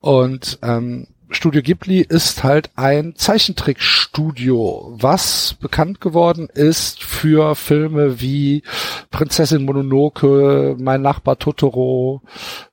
Und 0.00 0.58
ähm, 0.62 1.06
Studio 1.30 1.60
Ghibli 1.62 2.00
ist 2.00 2.42
halt 2.42 2.70
ein 2.76 3.14
Zeichentrickstudio, 3.14 4.94
was 4.98 5.54
bekannt 5.60 6.00
geworden 6.00 6.48
ist 6.52 7.02
für 7.02 7.54
Filme 7.54 8.20
wie 8.20 8.62
Prinzessin 9.10 9.64
Mononoke, 9.64 10.76
Mein 10.78 11.02
Nachbar 11.02 11.38
Totoro, 11.38 12.22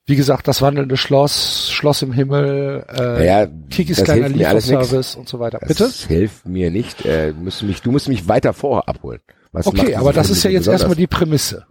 wie 0.05 0.15
gesagt, 0.15 0.47
Das 0.47 0.61
wandelnde 0.61 0.97
Schloss, 0.97 1.69
Schloss 1.71 2.01
im 2.01 2.13
Himmel, 2.13 2.85
äh, 2.97 3.25
Ja, 3.25 3.47
Kikis 3.69 3.97
das 3.97 4.05
kleiner. 4.05 4.29
Lieferservice 4.29 5.15
und 5.15 5.27
so 5.27 5.39
weiter. 5.39 5.59
Das 5.59 5.67
Bitte? 5.67 5.89
hilft 6.07 6.45
mir 6.47 6.71
nicht. 6.71 7.05
Äh, 7.05 7.33
du, 7.33 7.39
musst 7.41 7.63
mich, 7.63 7.81
du 7.81 7.91
musst 7.91 8.07
mich 8.07 8.27
weiter 8.27 8.53
vor 8.53 8.87
abholen. 8.87 9.19
Was 9.51 9.67
Okay, 9.67 9.95
aber 9.95 10.13
das 10.13 10.29
ist 10.29 10.43
ja 10.43 10.49
jetzt 10.51 10.61
besonders? 10.61 10.81
erstmal 10.81 10.95
die 10.97 11.07
Prämisse. 11.07 11.65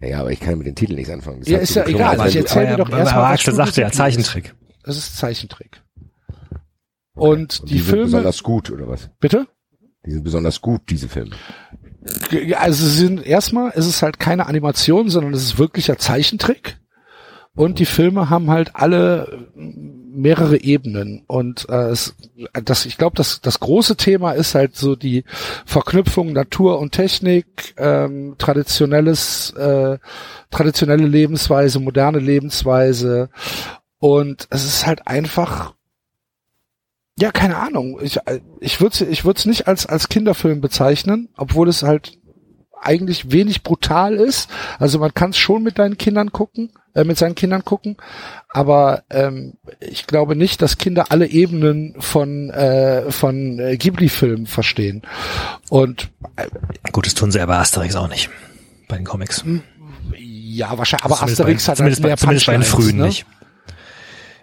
Ja, 0.00 0.20
aber 0.20 0.30
ich 0.32 0.40
kann 0.40 0.58
mit 0.58 0.66
den 0.66 0.74
Titeln 0.76 0.96
nichts 0.96 1.10
anfangen. 1.12 1.40
Das 1.40 1.48
Ja, 1.48 1.58
ist 1.58 1.74
ja 1.74 1.86
egal. 1.86 2.14
Ich 2.16 2.24
wenn 2.24 2.32
du- 2.32 2.38
erzähl 2.38 2.66
dir 2.68 2.76
doch 2.76 2.90
erstmal, 2.90 3.08
aber 3.14 3.22
was 3.24 3.32
Axel 3.40 3.54
sagte 3.54 3.80
ja 3.80 3.88
Ghibli 3.88 4.20
ist. 4.20 4.34
Das 4.88 4.96
ist 4.96 5.18
Zeichentrick. 5.18 5.82
Und 7.14 7.60
Und 7.60 7.62
die, 7.64 7.74
die 7.74 7.78
sind 7.80 7.88
Filme, 7.90 8.04
besonders 8.04 8.42
gut, 8.42 8.70
oder 8.70 8.88
was? 8.88 9.10
bitte? 9.20 9.46
Die 10.06 10.12
sind 10.12 10.24
besonders 10.24 10.62
gut, 10.62 10.80
diese 10.88 11.08
Filme. 11.08 11.36
Also 12.56 12.86
sie 12.86 12.96
sind 12.96 13.26
erstmal, 13.26 13.72
ist 13.72 13.86
es 13.86 14.00
halt 14.00 14.18
keine 14.18 14.46
Animation, 14.46 15.10
sondern 15.10 15.34
es 15.34 15.42
ist 15.42 15.58
wirklicher 15.58 15.98
Zeichentrick. 15.98 16.78
Und 17.54 17.80
die 17.80 17.86
Filme 17.86 18.30
haben 18.30 18.50
halt 18.50 18.76
alle 18.76 19.48
mehrere 19.54 20.60
Ebenen. 20.62 21.24
Und 21.26 21.68
äh, 21.68 21.88
es, 21.88 22.14
das, 22.64 22.86
ich 22.86 22.96
glaube, 22.96 23.16
das, 23.16 23.40
das 23.40 23.58
große 23.60 23.96
Thema 23.96 24.32
ist 24.32 24.54
halt 24.54 24.76
so 24.76 24.96
die 24.96 25.24
Verknüpfung 25.66 26.32
Natur 26.32 26.78
und 26.78 26.92
Technik, 26.92 27.74
ähm, 27.76 28.36
traditionelles, 28.38 29.50
äh, 29.50 29.98
traditionelle 30.50 31.06
Lebensweise, 31.06 31.80
moderne 31.80 32.20
Lebensweise. 32.20 33.28
Und 33.98 34.46
es 34.50 34.64
ist 34.64 34.86
halt 34.86 35.06
einfach 35.06 35.74
ja, 37.20 37.32
keine 37.32 37.56
Ahnung. 37.56 37.98
Ich, 38.00 38.20
ich 38.60 38.80
würde 38.80 38.94
es 38.94 39.00
ich 39.00 39.24
würd's 39.24 39.44
nicht 39.44 39.66
als, 39.66 39.86
als 39.86 40.08
Kinderfilm 40.08 40.60
bezeichnen, 40.60 41.28
obwohl 41.36 41.68
es 41.68 41.82
halt 41.82 42.16
eigentlich 42.80 43.32
wenig 43.32 43.64
brutal 43.64 44.14
ist. 44.14 44.48
Also 44.78 45.00
man 45.00 45.12
kann 45.12 45.30
es 45.30 45.38
schon 45.38 45.64
mit 45.64 45.80
deinen 45.80 45.98
Kindern 45.98 46.30
gucken, 46.30 46.70
äh, 46.94 47.02
mit 47.02 47.18
seinen 47.18 47.34
Kindern 47.34 47.64
gucken, 47.64 47.96
aber 48.48 49.02
ähm, 49.10 49.54
ich 49.80 50.06
glaube 50.06 50.36
nicht, 50.36 50.62
dass 50.62 50.78
Kinder 50.78 51.06
alle 51.10 51.26
Ebenen 51.26 51.96
von 51.98 52.50
äh, 52.50 53.10
von 53.10 53.58
äh, 53.58 53.76
Ghibli-Filmen 53.76 54.46
verstehen. 54.46 55.02
Und 55.70 56.10
äh, 56.36 56.46
Gut, 56.92 57.06
das 57.06 57.14
tun 57.14 57.32
sie 57.32 57.40
aber 57.40 57.56
Asterix 57.58 57.96
auch 57.96 58.08
nicht. 58.08 58.30
Bei 58.86 58.96
den 58.96 59.04
Comics. 59.04 59.44
ja, 60.16 60.78
wahrscheinlich, 60.78 61.04
aber 61.04 61.16
Zumindest 61.16 61.40
Asterix 61.40 61.64
bei, 61.66 61.70
hat 61.72 61.76
zumindest, 61.78 62.00
halt 62.00 62.02
bei, 62.02 62.08
mehr 62.08 62.16
zumindest 62.16 62.46
bei 62.46 62.52
den 62.52 62.62
frühen 62.62 62.96
ne? 62.98 63.06
nicht. 63.06 63.26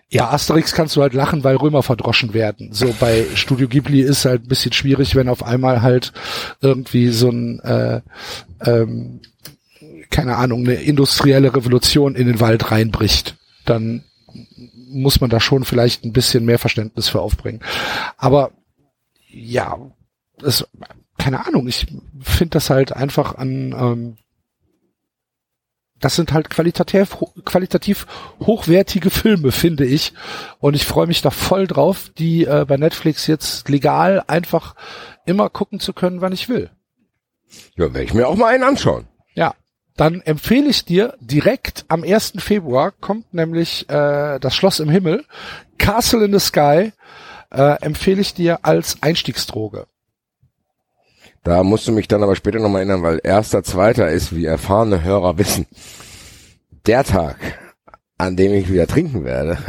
Ja, 0.10 0.30
Asterix 0.30 0.74
kannst 0.74 0.96
du 0.96 1.02
halt 1.02 1.14
lachen, 1.14 1.44
weil 1.44 1.56
Römer 1.56 1.82
verdroschen 1.82 2.34
werden. 2.34 2.72
So 2.72 2.94
bei 3.00 3.26
Studio 3.34 3.68
Ghibli 3.68 4.02
ist 4.02 4.26
halt 4.26 4.44
ein 4.44 4.48
bisschen 4.48 4.72
schwierig, 4.72 5.16
wenn 5.16 5.30
auf 5.30 5.44
einmal 5.44 5.82
halt 5.82 6.14
irgendwie 6.62 7.10
so 7.10 7.30
ein 7.30 7.60
äh, 7.62 8.02
ähm, 8.64 9.22
keine 10.16 10.38
Ahnung, 10.38 10.62
eine 10.62 10.76
industrielle 10.76 11.54
Revolution 11.54 12.16
in 12.16 12.28
den 12.28 12.40
Wald 12.40 12.72
reinbricht. 12.72 13.36
Dann 13.66 14.04
muss 14.88 15.20
man 15.20 15.30
da 15.30 15.40
schon 15.40 15.66
vielleicht 15.66 16.06
ein 16.06 16.14
bisschen 16.14 16.46
mehr 16.46 16.60
Verständnis 16.60 17.10
für 17.10 17.20
aufbringen. 17.20 17.62
Aber 18.18 18.52
ja, 19.28 19.78
das, 20.38 20.68
keine 21.18 21.46
Ahnung, 21.46 21.68
ich 21.68 21.88
finde 22.22 22.52
das 22.52 22.70
halt 22.70 22.94
einfach 22.94 23.36
an 23.36 23.76
ähm, 23.78 24.18
das 26.00 26.16
sind 26.16 26.34
halt 26.34 26.50
qualitativ, 26.50 27.18
qualitativ 27.46 28.06
hochwertige 28.40 29.10
Filme, 29.10 29.52
finde 29.52 29.86
ich. 29.86 30.14
Und 30.60 30.76
ich 30.76 30.86
freue 30.86 31.08
mich 31.08 31.22
da 31.22 31.30
voll 31.30 31.68
drauf, 31.68 32.12
die 32.18 32.46
äh, 32.46 32.66
bei 32.68 32.78
Netflix 32.78 33.28
jetzt 33.28 33.70
legal 33.70 34.24
einfach 34.28 34.76
immer 35.26 35.50
gucken 35.50 35.80
zu 35.80 35.94
können, 35.94 36.22
wann 36.22 36.34
ich 36.34 36.50
will. 36.50 36.70
Ja, 37.76 37.94
werde 37.94 38.04
ich 38.04 38.14
mir 38.14 38.28
auch 38.28 38.36
mal 38.36 38.54
einen 38.54 38.64
anschauen. 38.64 39.08
Ja, 39.34 39.54
dann 39.96 40.22
empfehle 40.22 40.70
ich 40.70 40.84
dir 40.84 41.16
direkt 41.22 41.86
am 41.88 42.04
1. 42.04 42.34
Februar 42.38 42.92
kommt 42.92 43.34
nämlich 43.34 43.90
äh, 43.90 44.40
das 44.40 44.56
Schloss 44.56 44.80
im 44.80 44.90
Himmel, 44.90 45.24
Castle 45.78 46.26
in 46.26 46.38
the 46.38 46.40
Sky, 46.40 46.92
äh, 47.52 47.82
empfehle 47.82 48.22
ich 48.22 48.34
dir 48.34 48.60
als 48.64 49.02
Einstiegsdroge. 49.02 49.88
Da 51.46 51.64
musst 51.64 51.88
du 51.88 51.92
mich 51.92 52.08
dann 52.08 52.24
aber 52.24 52.36
später 52.36 52.60
nochmal 52.60 52.82
erinnern, 52.82 53.04
weil 53.04 53.22
erster, 53.24 53.64
zweiter 53.64 54.10
ist, 54.10 54.36
wie 54.36 54.46
erfahrene 54.46 55.04
Hörer 55.04 55.38
wissen, 55.38 55.68
der 56.88 57.04
Tag, 57.04 57.38
an 58.18 58.36
dem 58.36 58.52
ich 58.52 58.72
wieder 58.72 58.88
trinken 58.88 59.24
werde. 59.24 59.60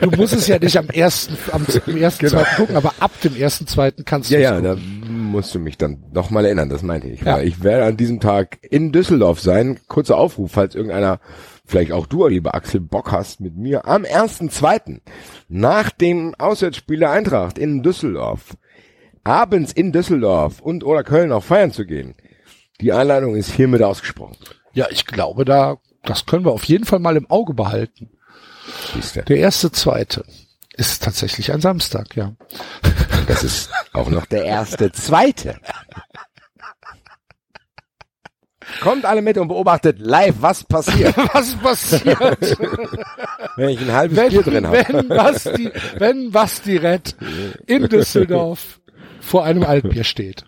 Du 0.00 0.10
musst 0.10 0.34
es 0.34 0.46
ja 0.46 0.58
nicht 0.58 0.76
am 0.76 0.88
ersten, 0.88 1.36
am, 1.52 1.66
am 1.86 1.96
ersten, 1.96 2.28
zweiten 2.28 2.56
gucken, 2.56 2.76
aber 2.76 2.92
ab 3.00 3.10
dem 3.24 3.34
ersten, 3.34 3.66
zweiten 3.66 4.04
kannst 4.04 4.30
du 4.30 4.34
Ja, 4.34 4.40
es 4.40 4.44
ja, 4.44 4.72
gucken. 4.72 5.00
da 5.06 5.10
musst 5.10 5.54
du 5.54 5.58
mich 5.58 5.78
dann 5.78 6.04
nochmal 6.12 6.44
erinnern, 6.44 6.68
das 6.68 6.82
meinte 6.82 7.08
ich. 7.08 7.22
Ja. 7.22 7.36
Weil 7.36 7.48
Ich 7.48 7.62
werde 7.62 7.84
an 7.86 7.96
diesem 7.96 8.20
Tag 8.20 8.58
in 8.62 8.92
Düsseldorf 8.92 9.40
sein. 9.40 9.80
Kurzer 9.88 10.16
Aufruf, 10.18 10.52
falls 10.52 10.74
irgendeiner, 10.74 11.18
vielleicht 11.64 11.92
auch 11.92 12.06
du, 12.06 12.26
lieber 12.26 12.54
Axel, 12.54 12.80
Bock 12.80 13.10
hast, 13.10 13.40
mit 13.40 13.56
mir 13.56 13.86
am 13.86 14.02
1.2. 14.04 15.00
nach 15.48 15.90
dem 15.90 16.34
Auswärtsspiel 16.38 16.98
der 17.00 17.10
Eintracht 17.10 17.58
in 17.58 17.82
Düsseldorf, 17.82 18.56
abends 19.28 19.72
in 19.72 19.92
Düsseldorf 19.92 20.60
und 20.60 20.84
oder 20.84 21.04
Köln 21.04 21.32
auch 21.32 21.44
feiern 21.44 21.70
zu 21.70 21.84
gehen. 21.84 22.14
Die 22.80 22.92
Einladung 22.92 23.36
ist 23.36 23.52
hiermit 23.52 23.82
ausgesprochen. 23.82 24.36
Ja, 24.72 24.86
ich 24.90 25.04
glaube, 25.04 25.44
da, 25.44 25.76
das 26.02 26.26
können 26.26 26.44
wir 26.44 26.52
auf 26.52 26.64
jeden 26.64 26.84
Fall 26.84 26.98
mal 26.98 27.16
im 27.16 27.30
Auge 27.30 27.52
behalten. 27.54 28.10
Siehste. 28.94 29.22
Der 29.22 29.36
erste, 29.36 29.70
zweite 29.70 30.24
ist 30.76 31.02
tatsächlich 31.02 31.52
ein 31.52 31.60
Samstag, 31.60 32.16
ja. 32.16 32.34
Das 33.26 33.42
ist 33.42 33.70
auch 33.92 34.08
noch 34.08 34.26
der 34.26 34.44
erste, 34.44 34.92
zweite. 34.92 35.56
Kommt 38.80 39.04
alle 39.04 39.22
mit 39.22 39.38
und 39.38 39.48
beobachtet 39.48 39.98
live, 39.98 40.36
was 40.40 40.62
passiert, 40.64 41.16
Was 41.32 41.54
passiert, 41.56 42.58
wenn 43.56 43.70
ich 43.70 43.80
ein 43.80 43.92
halbes 43.92 44.16
wenn, 44.16 44.28
Bier 44.30 44.42
drin 44.42 44.66
habe. 44.66 44.84
wenn 44.88 45.08
Basti, 45.08 45.70
wenn 45.96 46.30
Basti 46.30 46.76
Rett 46.76 47.16
in 47.66 47.88
Düsseldorf 47.88 48.77
vor 49.20 49.44
einem 49.44 49.62
Altbier 49.64 50.04
steht? 50.04 50.44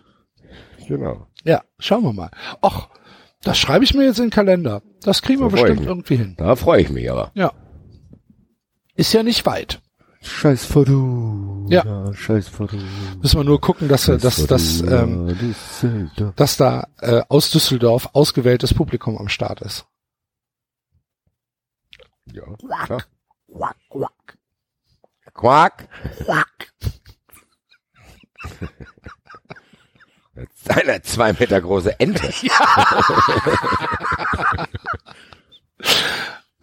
Genau. 0.87 1.27
Ja, 1.43 1.61
schauen 1.79 2.03
wir 2.03 2.13
mal. 2.13 2.31
Och, 2.63 2.89
das 3.43 3.57
schreibe 3.57 3.83
ich 3.83 3.93
mir 3.93 4.05
jetzt 4.05 4.19
in 4.19 4.25
den 4.25 4.31
Kalender. 4.31 4.81
Das 5.01 5.21
kriegen 5.21 5.39
wir 5.41 5.49
Da 5.49 5.55
ich 5.57 5.61
bestimmt 5.63 5.87
irgendwie 5.87 6.15
hin. 6.17 6.35
Da 6.37 6.55
freue 6.55 6.81
ich 6.81 6.89
mich 6.89 7.09
aber. 7.09 7.31
Ja. 7.33 7.53
Ist 8.95 9.13
ja 9.13 9.23
nicht 9.23 9.45
weit. 9.45 9.81
Scheiß 10.23 10.65
Foto. 10.65 11.65
Ja. 11.69 12.13
scheiß 12.13 12.47
Foto. 12.49 12.77
Müssen 13.21 13.39
wir 13.39 13.43
nur 13.43 13.59
gucken, 13.59 13.87
dass, 13.87 14.07
wir- 14.07 14.17
dass, 14.17 14.45
dass, 14.45 14.81
ähm, 14.81 15.35
dass 16.35 16.57
da 16.57 16.87
äh, 16.99 17.23
aus 17.27 17.49
Düsseldorf 17.49 18.09
ausgewähltes 18.13 18.73
Publikum 18.75 19.17
am 19.17 19.29
Start 19.29 19.61
ist. 19.61 19.87
Ja, 22.31 22.43
klar. 22.85 23.03
Quack. 25.33 25.89
Eine 30.69 31.01
zwei 31.01 31.33
Meter 31.33 31.61
große 31.61 31.99
Ente. 31.99 32.31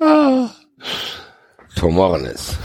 Ah, 0.00 0.48
Tomornis. 1.74 2.56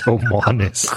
Tomornis. 0.00 0.88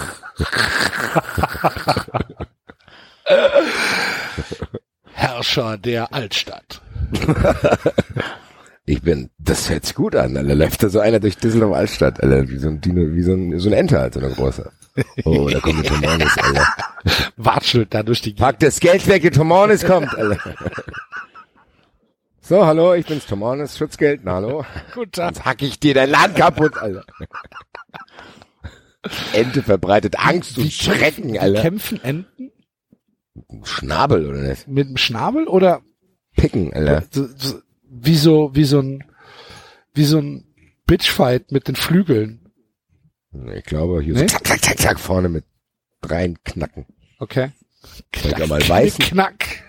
Herrscher 5.13 5.77
der 5.77 6.13
Altstadt. 6.13 6.81
Ich 8.85 9.01
bin, 9.01 9.29
das 9.37 9.69
hört 9.69 9.85
sich 9.85 9.95
gut 9.95 10.13
an, 10.13 10.35
Alter. 10.35 10.55
Läuft 10.55 10.83
da 10.83 10.89
so 10.89 10.99
einer 10.99 11.21
durch 11.21 11.37
Düsseldorf 11.37 11.73
Altstadt, 11.73 12.21
Alter. 12.21 12.49
Wie 12.49 12.57
so 12.57 12.67
ein 12.67 12.81
Dino, 12.81 13.15
wie 13.15 13.21
so 13.21 13.33
ein, 13.33 13.57
so 13.57 13.69
ein 13.69 13.73
Ente 13.73 13.97
halt, 13.97 14.13
so 14.13 14.19
eine 14.19 14.29
große. 14.29 14.69
Oh, 15.25 15.49
da 15.49 15.59
kommt 15.59 15.83
die 15.83 15.87
Tomornis, 15.89 16.37
Alter. 16.37 16.67
Watschelt 17.37 17.93
da 17.93 18.03
durch 18.03 18.21
die 18.21 18.31
Gegend. 18.31 18.39
Pack 18.45 18.59
das 18.59 18.79
Geld 18.79 19.07
weg, 19.07 19.23
die 19.23 19.31
Tomornis 19.31 19.83
kommt, 19.85 20.13
Alter. 20.15 20.55
So, 22.41 22.65
hallo, 22.65 22.93
ich 22.93 23.05
bin's 23.05 23.25
Tomornis, 23.25 23.77
Schutzgeld, 23.77 24.21
na, 24.23 24.33
hallo. 24.33 24.65
Guten 24.93 25.11
Tag. 25.11 25.29
Jetzt 25.35 25.45
hack 25.45 25.61
ich 25.61 25.79
dir 25.79 25.93
dein 25.93 26.09
Land 26.09 26.35
kaputt, 26.35 26.77
Alter. 26.77 27.05
Ente 29.33 29.63
verbreitet 29.63 30.17
Angst 30.19 30.57
und 30.57 30.71
Schrecken, 30.71 31.33
Wie 31.33 31.39
Alter. 31.39 31.61
kämpfen 31.61 32.01
Enten? 32.03 32.51
Schnabel, 33.63 34.27
oder 34.27 34.39
nicht? 34.41 34.67
Mit 34.67 34.89
dem 34.89 34.97
Schnabel 34.97 35.47
oder 35.47 35.81
Picken, 36.35 36.71
Alter. 36.73 37.03
wie 37.89 38.15
so, 38.15 38.51
wie 38.53 38.63
so 38.65 38.79
ein, 38.79 39.03
wie 39.93 40.05
so 40.05 40.19
ein 40.19 40.45
Bitchfight 40.85 41.51
mit 41.51 41.67
den 41.67 41.75
Flügeln? 41.75 42.42
Ich 43.55 43.63
glaube, 43.63 44.01
hier 44.01 44.13
Nee? 44.13 44.21
so 44.21 44.27
zack, 44.27 44.47
zack, 44.47 44.61
zack, 44.61 44.79
zack, 44.79 44.99
vorne 44.99 45.29
mit 45.29 45.45
dreien 46.01 46.37
Knacken. 46.43 46.85
Okay. 47.19 47.51
Vielleicht 48.13 48.41
auch 48.41 48.47
mal 48.47 48.61
beißen. 48.61 49.05
Knack. 49.05 49.63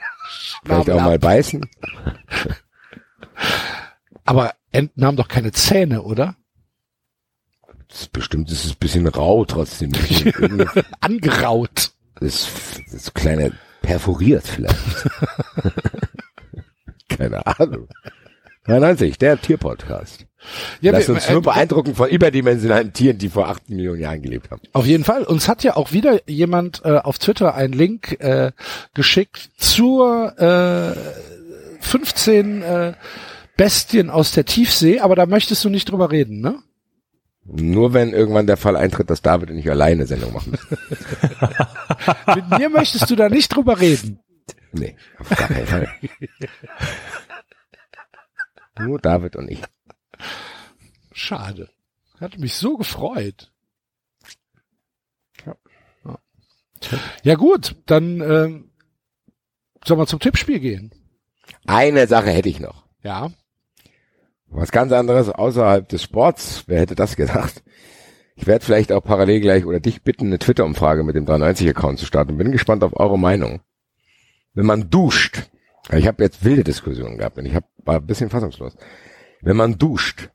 Vielleicht 0.65 0.91
auch 0.91 1.01
mal 1.01 1.19
beißen. 1.19 1.65
Aber 4.25 4.55
Enten 4.73 5.05
haben 5.05 5.17
doch 5.17 5.29
keine 5.29 5.53
Zähne, 5.53 6.03
oder? 6.03 6.37
Das 7.89 8.03
ist 8.03 8.13
bestimmt, 8.13 8.51
ist 8.51 8.67
ein 8.67 8.77
bisschen 8.81 9.07
rau 9.07 9.45
trotzdem. 9.45 9.93
Angeraut. 11.01 11.93
Das, 12.21 12.49
das 12.91 13.13
kleine 13.15 13.53
perforiert 13.83 14.47
vielleicht. 14.47 14.79
Keine 17.09 17.47
Ahnung. 17.47 17.89
93, 18.65 19.19
der 19.19 19.41
Tierpodcast. 19.41 20.27
Ja, 20.81 20.93
Lass 20.93 21.09
wir- 21.09 21.15
uns 21.15 21.29
nur 21.29 21.39
äh, 21.39 21.43
beeindrucken 21.43 21.95
von 21.95 22.09
überdimensionalen 22.09 22.93
Tieren, 22.93 23.19
die 23.19 23.29
vor 23.29 23.49
acht 23.49 23.69
Millionen 23.71 24.01
Jahren 24.01 24.23
gelebt 24.23 24.51
haben. 24.51 24.61
Auf 24.73 24.87
jeden 24.87 25.05
Fall. 25.05 25.25
Uns 25.25 25.49
hat 25.49 25.63
ja 25.65 25.77
auch 25.77 25.93
wieder 25.93 26.21
jemand 26.29 26.83
äh, 26.85 26.99
auf 26.99 27.19
Twitter 27.19 27.55
einen 27.55 27.73
Link 27.73 28.21
äh, 28.21 28.53
geschickt 28.95 29.51
zur 29.57 30.39
äh, 30.39 30.95
15 31.81 32.63
äh, 32.63 32.93
Bestien 33.57 34.11
aus 34.11 34.33
der 34.33 34.45
Tiefsee, 34.45 35.01
aber 35.01 35.15
da 35.17 35.27
möchtest 35.27 35.65
du 35.65 35.71
nicht 35.71 35.91
drüber 35.91 36.11
reden, 36.11 36.41
ne? 36.41 36.59
Nur 37.47 37.93
wenn 37.93 38.15
irgendwann 38.15 38.47
der 38.47 38.57
Fall 38.57 38.75
eintritt, 38.75 39.11
dass 39.11 39.21
David 39.21 39.51
und 39.51 39.59
ich 39.59 39.71
alleine 39.71 39.97
eine 40.01 40.07
Sendung 40.07 40.33
machen. 40.33 40.57
Mit 42.35 42.59
mir 42.59 42.71
möchtest 42.71 43.11
du 43.11 43.17
da 43.17 43.29
nicht 43.29 43.55
drüber 43.55 43.79
reden. 43.81 44.19
Nee, 44.73 44.97
auf 45.19 45.29
gar 45.29 45.49
keinen 45.49 45.67
Fall. 45.67 45.89
Nur 48.79 48.99
David 48.99 49.37
und 49.37 49.51
ich. 49.51 49.61
Schade. 51.13 51.71
Hat 52.21 52.39
mich 52.39 52.55
so 52.55 52.77
gefreut. 52.77 53.53
Ja, 55.47 55.57
ja 57.23 57.35
gut, 57.35 57.77
dann 57.87 58.21
ähm, 58.21 58.71
sollen 59.85 60.01
wir 60.01 60.07
zum 60.07 60.21
Tippspiel 60.21 60.61
gehen. 60.61 60.93
Eine 61.67 62.07
Sache 62.07 62.31
hätte 62.31 62.49
ich 62.49 62.61
noch. 62.61 62.85
Ja. 63.03 63.31
Was 64.49 64.71
ganz 64.71 64.93
anderes 64.93 65.29
außerhalb 65.31 65.89
des 65.89 66.03
Sports. 66.03 66.65
Wer 66.67 66.81
hätte 66.81 66.95
das 66.95 67.17
gedacht? 67.17 67.63
Ich 68.37 68.47
werde 68.47 68.65
vielleicht 68.65 68.93
auch 68.93 69.03
parallel 69.03 69.41
gleich 69.41 69.65
oder 69.65 69.81
dich 69.81 70.03
bitten, 70.03 70.27
eine 70.27 70.39
Twitter-Umfrage 70.39 71.05
mit 71.05 71.15
dem 71.15 71.25
390-Account 71.25 71.99
zu 71.99 72.07
starten. 72.07 72.37
Bin 72.37 72.53
gespannt 72.53 72.83
auf 72.83 72.99
eure 72.99 73.19
Meinung. 73.19 73.61
Wenn 74.55 74.67
man 74.67 74.91
duscht, 74.91 75.51
ich 75.93 76.07
habe 76.07 76.23
jetzt 76.23 76.45
wilde 76.45 76.65
Diskussionen 76.65 77.19
gehabt 77.19 77.39
und 77.39 77.47
ich 77.47 77.55
hab, 77.55 77.65
war 77.79 77.97
ein 77.97 78.07
bisschen 78.07 78.31
fassungslos. 78.31 78.77
Wenn 79.45 79.57
man 79.57 79.79
duscht 79.79 80.31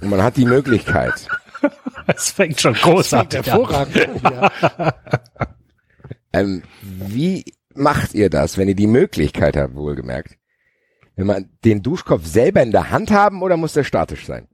und 0.00 0.10
man 0.10 0.22
hat 0.22 0.36
die 0.36 0.44
Möglichkeit, 0.44 1.26
Es 2.06 2.30
fängt 2.30 2.60
schon 2.60 2.74
großartig 2.74 3.40
an. 3.40 3.44
Hervorragend. 3.44 4.22
ja. 4.22 4.94
ähm, 6.32 6.62
wie 6.82 7.44
macht 7.74 8.14
ihr 8.14 8.30
das, 8.30 8.56
wenn 8.56 8.68
ihr 8.68 8.74
die 8.76 8.86
Möglichkeit 8.86 9.56
habt, 9.56 9.74
wohlgemerkt? 9.74 10.38
Wenn 11.16 11.26
man 11.26 11.50
den 11.64 11.82
Duschkopf 11.82 12.24
selber 12.26 12.62
in 12.62 12.70
der 12.70 12.90
Hand 12.90 13.10
haben 13.10 13.42
oder 13.42 13.56
muss 13.56 13.72
der 13.72 13.84
statisch 13.84 14.24
sein? 14.26 14.46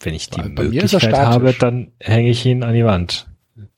Wenn 0.00 0.14
ich 0.14 0.30
die 0.30 0.40
Bei- 0.42 0.64
Möglichkeit 0.64 1.14
habe, 1.16 1.52
dann 1.54 1.92
hänge 1.98 2.28
ich 2.30 2.44
ihn 2.46 2.62
an 2.62 2.74
die 2.74 2.84
Wand. 2.84 3.28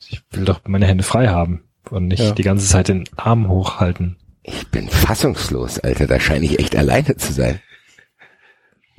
Ich 0.09 0.23
will 0.32 0.44
doch 0.44 0.60
meine 0.66 0.86
Hände 0.86 1.05
frei 1.05 1.28
haben 1.28 1.62
und 1.90 2.09
nicht 2.09 2.23
Ja. 2.23 2.32
die 2.32 2.43
ganze 2.43 2.66
Zeit 2.66 2.89
den 2.89 3.05
Arm 3.16 3.48
hochhalten. 3.48 4.18
Ich 4.48 4.68
bin 4.68 4.88
fassungslos, 4.88 5.78
Alter. 5.78 6.06
Da 6.06 6.18
scheine 6.18 6.46
ich 6.46 6.58
echt 6.58 6.74
alleine 6.74 7.16
zu 7.16 7.32
sein. 7.32 7.60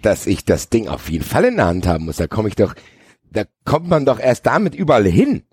Dass 0.02 0.28
ich 0.28 0.46
das 0.46 0.70
Ding 0.70 0.88
auf 0.88 1.10
jeden 1.10 1.24
Fall 1.26 1.46
in 1.46 1.58
der 1.58 1.66
Hand 1.66 1.88
haben 1.88 2.06
muss. 2.06 2.18
Da 2.18 2.28
komme 2.28 2.50
ich 2.50 2.56
doch, 2.56 2.76
da 3.32 3.44
kommt 3.66 3.88
man 3.90 4.06
doch 4.06 4.20
erst 4.20 4.46
damit 4.46 4.76
überall 4.76 5.06
hin. 5.06 5.44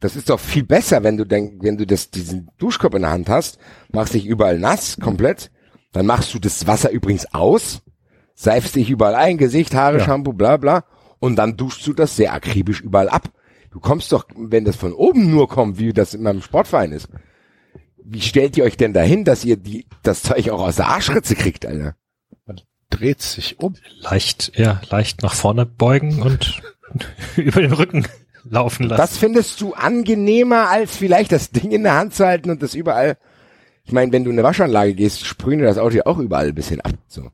Das 0.00 0.16
ist 0.16 0.30
doch 0.30 0.40
viel 0.40 0.64
besser, 0.64 1.04
wenn 1.04 1.16
du 1.16 1.24
denk, 1.24 1.62
wenn 1.62 1.76
du 1.76 1.86
das, 1.86 2.10
diesen 2.10 2.50
Duschkopf 2.58 2.94
in 2.94 3.02
der 3.02 3.12
Hand 3.12 3.28
hast, 3.28 3.58
machst 3.92 4.14
dich 4.14 4.26
überall 4.26 4.58
nass, 4.58 4.98
komplett. 5.00 5.52
Dann 5.92 6.06
machst 6.06 6.34
du 6.34 6.40
das 6.40 6.66
Wasser 6.66 6.90
übrigens 6.90 7.32
aus, 7.32 7.82
seifst 8.34 8.74
dich 8.74 8.90
überall 8.90 9.14
ein, 9.14 9.38
Gesicht, 9.38 9.74
Haare, 9.74 9.98
Ja. 9.98 10.04
Shampoo, 10.04 10.32
bla, 10.32 10.56
bla. 10.56 10.84
Und 11.20 11.36
dann 11.36 11.56
duschst 11.56 11.86
du 11.86 11.92
das 11.92 12.16
sehr 12.16 12.32
akribisch 12.32 12.80
überall 12.80 13.08
ab. 13.10 13.30
Du 13.70 13.78
kommst 13.78 14.10
doch, 14.10 14.26
wenn 14.34 14.64
das 14.64 14.74
von 14.74 14.92
oben 14.92 15.30
nur 15.30 15.48
kommt, 15.48 15.78
wie 15.78 15.92
das 15.92 16.14
in 16.14 16.22
meinem 16.22 16.42
Sportverein 16.42 16.90
ist, 16.90 17.08
wie 18.04 18.20
stellt 18.20 18.56
ihr 18.56 18.64
euch 18.64 18.76
denn 18.76 18.92
dahin, 18.92 19.24
dass 19.24 19.44
ihr 19.44 19.56
die, 19.56 19.86
das 20.02 20.22
Zeug 20.22 20.50
auch 20.50 20.60
aus 20.60 20.76
der 20.76 20.88
Arschritze 20.88 21.34
kriegt, 21.34 21.66
Alter? 21.66 21.96
Dreht 22.90 23.22
sich 23.22 23.58
um. 23.58 23.74
Leicht, 24.00 24.52
ja, 24.54 24.80
leicht 24.90 25.22
nach 25.22 25.34
vorne 25.34 25.64
beugen 25.64 26.20
und 26.20 26.60
über 27.36 27.62
den 27.62 27.72
Rücken 27.72 28.06
laufen 28.44 28.84
lassen. 28.84 28.98
Das 28.98 29.16
findest 29.16 29.60
du 29.60 29.72
angenehmer, 29.72 30.68
als 30.68 30.96
vielleicht 30.96 31.32
das 31.32 31.50
Ding 31.50 31.70
in 31.70 31.84
der 31.84 31.94
Hand 31.94 32.14
zu 32.14 32.26
halten 32.26 32.50
und 32.50 32.62
das 32.62 32.74
überall. 32.74 33.16
Ich 33.84 33.92
meine, 33.92 34.12
wenn 34.12 34.24
du 34.24 34.30
in 34.30 34.38
eine 34.38 34.46
Waschanlage 34.46 34.94
gehst, 34.94 35.24
sprühen 35.24 35.60
dir 35.60 35.64
das 35.64 35.78
Auto 35.78 35.96
ja 35.96 36.06
auch 36.06 36.18
überall 36.18 36.48
ein 36.48 36.54
bisschen 36.54 36.80
ab. 36.82 36.92
So. 37.08 37.22
Ein 37.22 37.30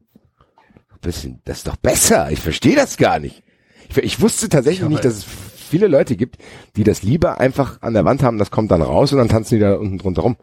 bisschen, 1.00 1.42
das 1.44 1.58
ist 1.58 1.66
doch 1.66 1.76
besser. 1.76 2.30
Ich 2.30 2.40
verstehe 2.40 2.76
das 2.76 2.96
gar 2.96 3.18
nicht. 3.18 3.42
Ich, 3.88 3.96
ich 3.96 4.20
wusste 4.20 4.48
tatsächlich 4.48 4.88
nicht, 4.88 5.04
dass 5.04 5.14
es 5.14 5.26
viele 5.68 5.88
Leute 5.88 6.16
gibt, 6.16 6.38
die 6.76 6.84
das 6.84 7.02
lieber 7.02 7.40
einfach 7.40 7.80
an 7.82 7.94
der 7.94 8.04
Wand 8.04 8.22
haben, 8.22 8.38
das 8.38 8.50
kommt 8.50 8.70
dann 8.70 8.82
raus 8.82 9.12
und 9.12 9.18
dann 9.18 9.28
tanzen 9.28 9.56
die 9.56 9.60
da 9.60 9.74
unten 9.74 9.98
drunter 9.98 10.22
rum. 10.22 10.36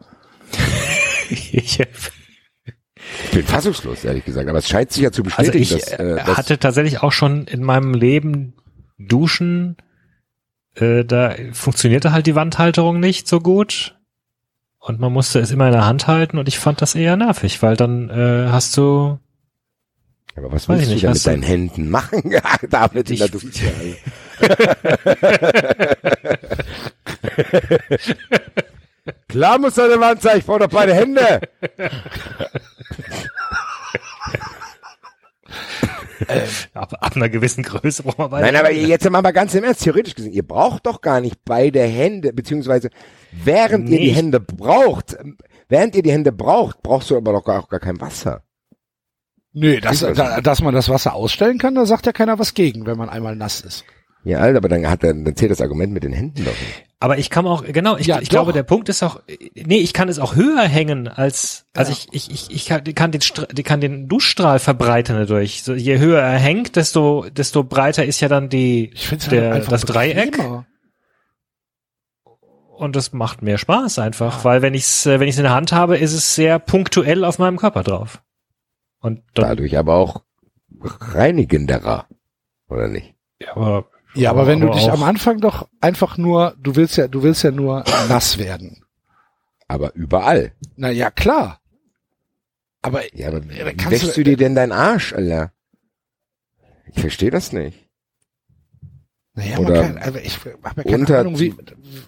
ich, 1.28 1.80
bin 3.32 3.44
fassungslos, 3.44 4.04
ehrlich 4.04 4.24
gesagt. 4.24 4.48
Aber 4.48 4.58
es 4.58 4.68
scheint 4.68 4.92
sich 4.92 5.02
ja 5.02 5.12
zu 5.12 5.22
also 5.22 5.36
bestätigen, 5.36 5.62
ich 5.62 5.70
dass, 5.70 5.92
äh, 5.92 6.02
äh, 6.02 6.16
dass 6.16 6.36
hatte 6.36 6.58
tatsächlich 6.58 7.02
auch 7.02 7.12
schon 7.12 7.46
in 7.46 7.62
meinem 7.62 7.94
Leben 7.94 8.54
Duschen, 8.98 9.76
äh, 10.74 11.04
da 11.04 11.34
funktionierte 11.52 12.12
halt 12.12 12.26
die 12.26 12.34
Wandhalterung 12.34 13.00
nicht 13.00 13.28
so 13.28 13.40
gut. 13.40 13.94
Und 14.78 15.00
man 15.00 15.12
musste 15.12 15.40
es 15.40 15.50
immer 15.50 15.66
in 15.66 15.72
der 15.72 15.84
Hand 15.84 16.06
halten 16.06 16.38
und 16.38 16.46
ich 16.46 16.58
fand 16.58 16.80
das 16.80 16.94
eher 16.94 17.16
nervig, 17.16 17.60
weil 17.60 17.76
dann 17.76 18.08
äh, 18.08 18.48
hast 18.50 18.76
du 18.76 19.18
Aber 20.36 20.52
was 20.52 20.68
willst 20.68 20.82
ich 20.82 20.88
du 20.88 20.94
nicht, 20.94 21.04
denn 21.04 21.12
mit 21.12 21.26
deinen 21.26 21.42
Händen 21.42 21.90
machen? 21.90 22.22
David 22.70 23.10
in 23.10 23.18
der 23.18 23.28
Dusche. 23.28 23.48
Klar 29.28 29.58
muss 29.58 29.74
deine 29.74 30.00
Wand 30.00 30.22
sein, 30.22 30.38
ich 30.38 30.46
brauche 30.46 30.60
doch 30.60 30.68
beide 30.68 30.94
Hände. 30.94 31.40
ab, 36.74 36.94
ab 37.00 37.16
einer 37.16 37.28
gewissen 37.28 37.62
Größe 37.62 38.02
braucht 38.02 38.18
man 38.18 38.30
beide 38.30 38.46
Nein, 38.46 38.56
aber 38.56 38.68
Hände. 38.68 38.88
jetzt 38.88 39.08
mal 39.08 39.22
mal 39.22 39.32
ganz 39.32 39.54
im 39.54 39.64
Ernst, 39.64 39.82
theoretisch 39.82 40.14
gesehen, 40.14 40.32
ihr 40.32 40.46
braucht 40.46 40.86
doch 40.86 41.00
gar 41.00 41.20
nicht 41.20 41.44
beide 41.44 41.82
Hände, 41.82 42.32
beziehungsweise 42.32 42.90
während 43.32 43.88
ihr 43.88 43.98
die. 43.98 44.10
Hände 44.10 44.40
braucht, 44.40 45.16
während 45.68 45.94
ihr 45.94 46.02
die 46.02 46.12
Hände 46.12 46.32
braucht, 46.32 46.82
brauchst 46.82 47.10
du 47.10 47.16
aber 47.16 47.32
doch 47.32 47.44
gar, 47.44 47.60
auch 47.62 47.68
gar 47.68 47.80
kein 47.80 48.00
Wasser. 48.00 48.42
Nee, 49.52 49.80
das, 49.80 50.00
da, 50.00 50.40
dass 50.42 50.60
man 50.60 50.74
das 50.74 50.88
Wasser 50.90 51.14
ausstellen 51.14 51.58
kann, 51.58 51.74
da 51.74 51.86
sagt 51.86 52.04
ja 52.04 52.12
keiner 52.12 52.38
was 52.38 52.52
gegen, 52.54 52.84
wenn 52.86 52.98
man 52.98 53.08
einmal 53.08 53.36
nass 53.36 53.62
ist. 53.62 53.84
Ja, 54.26 54.40
Alter, 54.40 54.56
aber 54.58 54.68
dann 54.68 54.88
hat 54.90 55.04
er, 55.04 55.14
dann 55.14 55.36
zählt 55.36 55.52
das 55.52 55.60
Argument 55.60 55.92
mit 55.92 56.02
den 56.02 56.12
Händen 56.12 56.44
doch 56.44 56.50
nicht. 56.50 56.84
Aber 56.98 57.16
ich 57.16 57.30
kann 57.30 57.46
auch, 57.46 57.62
genau, 57.64 57.96
ich, 57.96 58.08
Ja, 58.08 58.20
ich 58.20 58.28
glaube, 58.28 58.52
der 58.52 58.64
Punkt 58.64 58.88
ist 58.88 59.04
auch, 59.04 59.20
nee, 59.54 59.76
ich 59.78 59.92
kann 59.92 60.08
es 60.08 60.18
auch 60.18 60.34
höher 60.34 60.62
hängen 60.62 61.06
als, 61.06 61.64
also 61.74 61.92
Ja. 61.92 61.98
ich, 62.10 62.28
ich, 62.30 62.30
ich, 62.32 62.50
ich 62.50 62.66
kann, 62.66 62.82
kann 62.82 63.12
den, 63.12 63.20
kann 63.62 63.80
den 63.80 64.08
Duschstrahl 64.08 64.58
verbreitern 64.58 65.16
dadurch. 65.16 65.62
So, 65.62 65.74
je 65.74 65.98
höher 66.00 66.20
er 66.20 66.38
hängt, 66.40 66.74
desto, 66.74 67.26
desto 67.30 67.62
breiter 67.62 68.04
ist 68.04 68.20
ja 68.20 68.26
dann 68.26 68.48
die, 68.48 68.90
Ich 68.94 69.06
finde 69.06 69.28
der, 69.28 69.60
das 69.60 69.82
Dreieck. 69.82 70.36
Und 72.78 72.96
das 72.96 73.12
macht 73.12 73.42
mehr 73.42 73.58
Spaß 73.58 74.00
einfach, 74.00 74.44
weil 74.44 74.60
wenn 74.60 74.74
ich's, 74.74 75.06
äh, 75.06 75.20
wenn 75.20 75.28
ich's 75.28 75.38
in 75.38 75.44
der 75.44 75.54
Hand 75.54 75.70
habe, 75.70 75.96
ist 75.98 76.12
es 76.12 76.34
sehr 76.34 76.58
punktuell 76.58 77.24
auf 77.24 77.38
meinem 77.38 77.58
Körper 77.58 77.84
drauf. 77.84 78.22
Und 79.00 79.22
Dadurch 79.34 79.78
aber 79.78 79.94
auch 79.94 80.22
reinigenderer, 80.82 82.06
oder 82.68 82.88
nicht? 82.88 83.14
ja, 83.38 83.54
aber, 83.56 83.86
Ja, 84.16 84.30
aber 84.30 84.46
wenn 84.46 84.60
du 84.60 84.70
dich 84.70 84.90
am 84.90 85.02
Anfang 85.02 85.40
doch 85.40 85.68
einfach 85.80 86.16
nur, 86.18 86.56
du 86.58 86.74
willst 86.76 86.96
ja, 86.96 87.06
du 87.08 87.22
willst 87.22 87.42
ja 87.44 87.50
nur 87.50 87.84
nass 88.08 88.38
werden. 88.38 88.84
Aber 89.68 89.94
überall. 89.94 90.52
Na 90.76 90.90
ja, 90.90 91.10
klar. 91.10 91.60
Aber 92.82 93.02
Ja, 93.14 93.28
aber 93.28 93.40
da 93.40 93.48
wie 93.48 93.90
wäschst 93.90 94.16
du- 94.16 94.22
du 94.22 94.24
dir 94.24 94.36
denn 94.36 94.54
deinen 94.54 94.72
Arsch, 94.72 95.12
Alter? 95.12 95.52
Ich 96.92 97.00
verstehe 97.00 97.30
das 97.30 97.52
nicht. 97.52 97.88
naja, 99.34 99.58
Oder 99.58 99.82
man 99.82 99.94
kann, 99.94 99.98
also 99.98 100.18
ich 100.18 100.38
habe 100.38 100.56
ja 100.76 100.82
keine 100.84 100.98
unter- 100.98 101.18
Ahnung, 101.20 101.38
wie. 101.38 101.54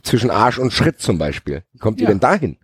Zwischen 0.02 0.30
Arsch 0.30 0.58
und 0.58 0.72
Schritt 0.72 1.00
zum 1.00 1.18
Beispiel. 1.18 1.64
Wie 1.72 1.78
kommt 1.78 1.98
ihr 2.00 2.04
Ja. 2.04 2.10
denn 2.10 2.20
dahin? 2.20 2.58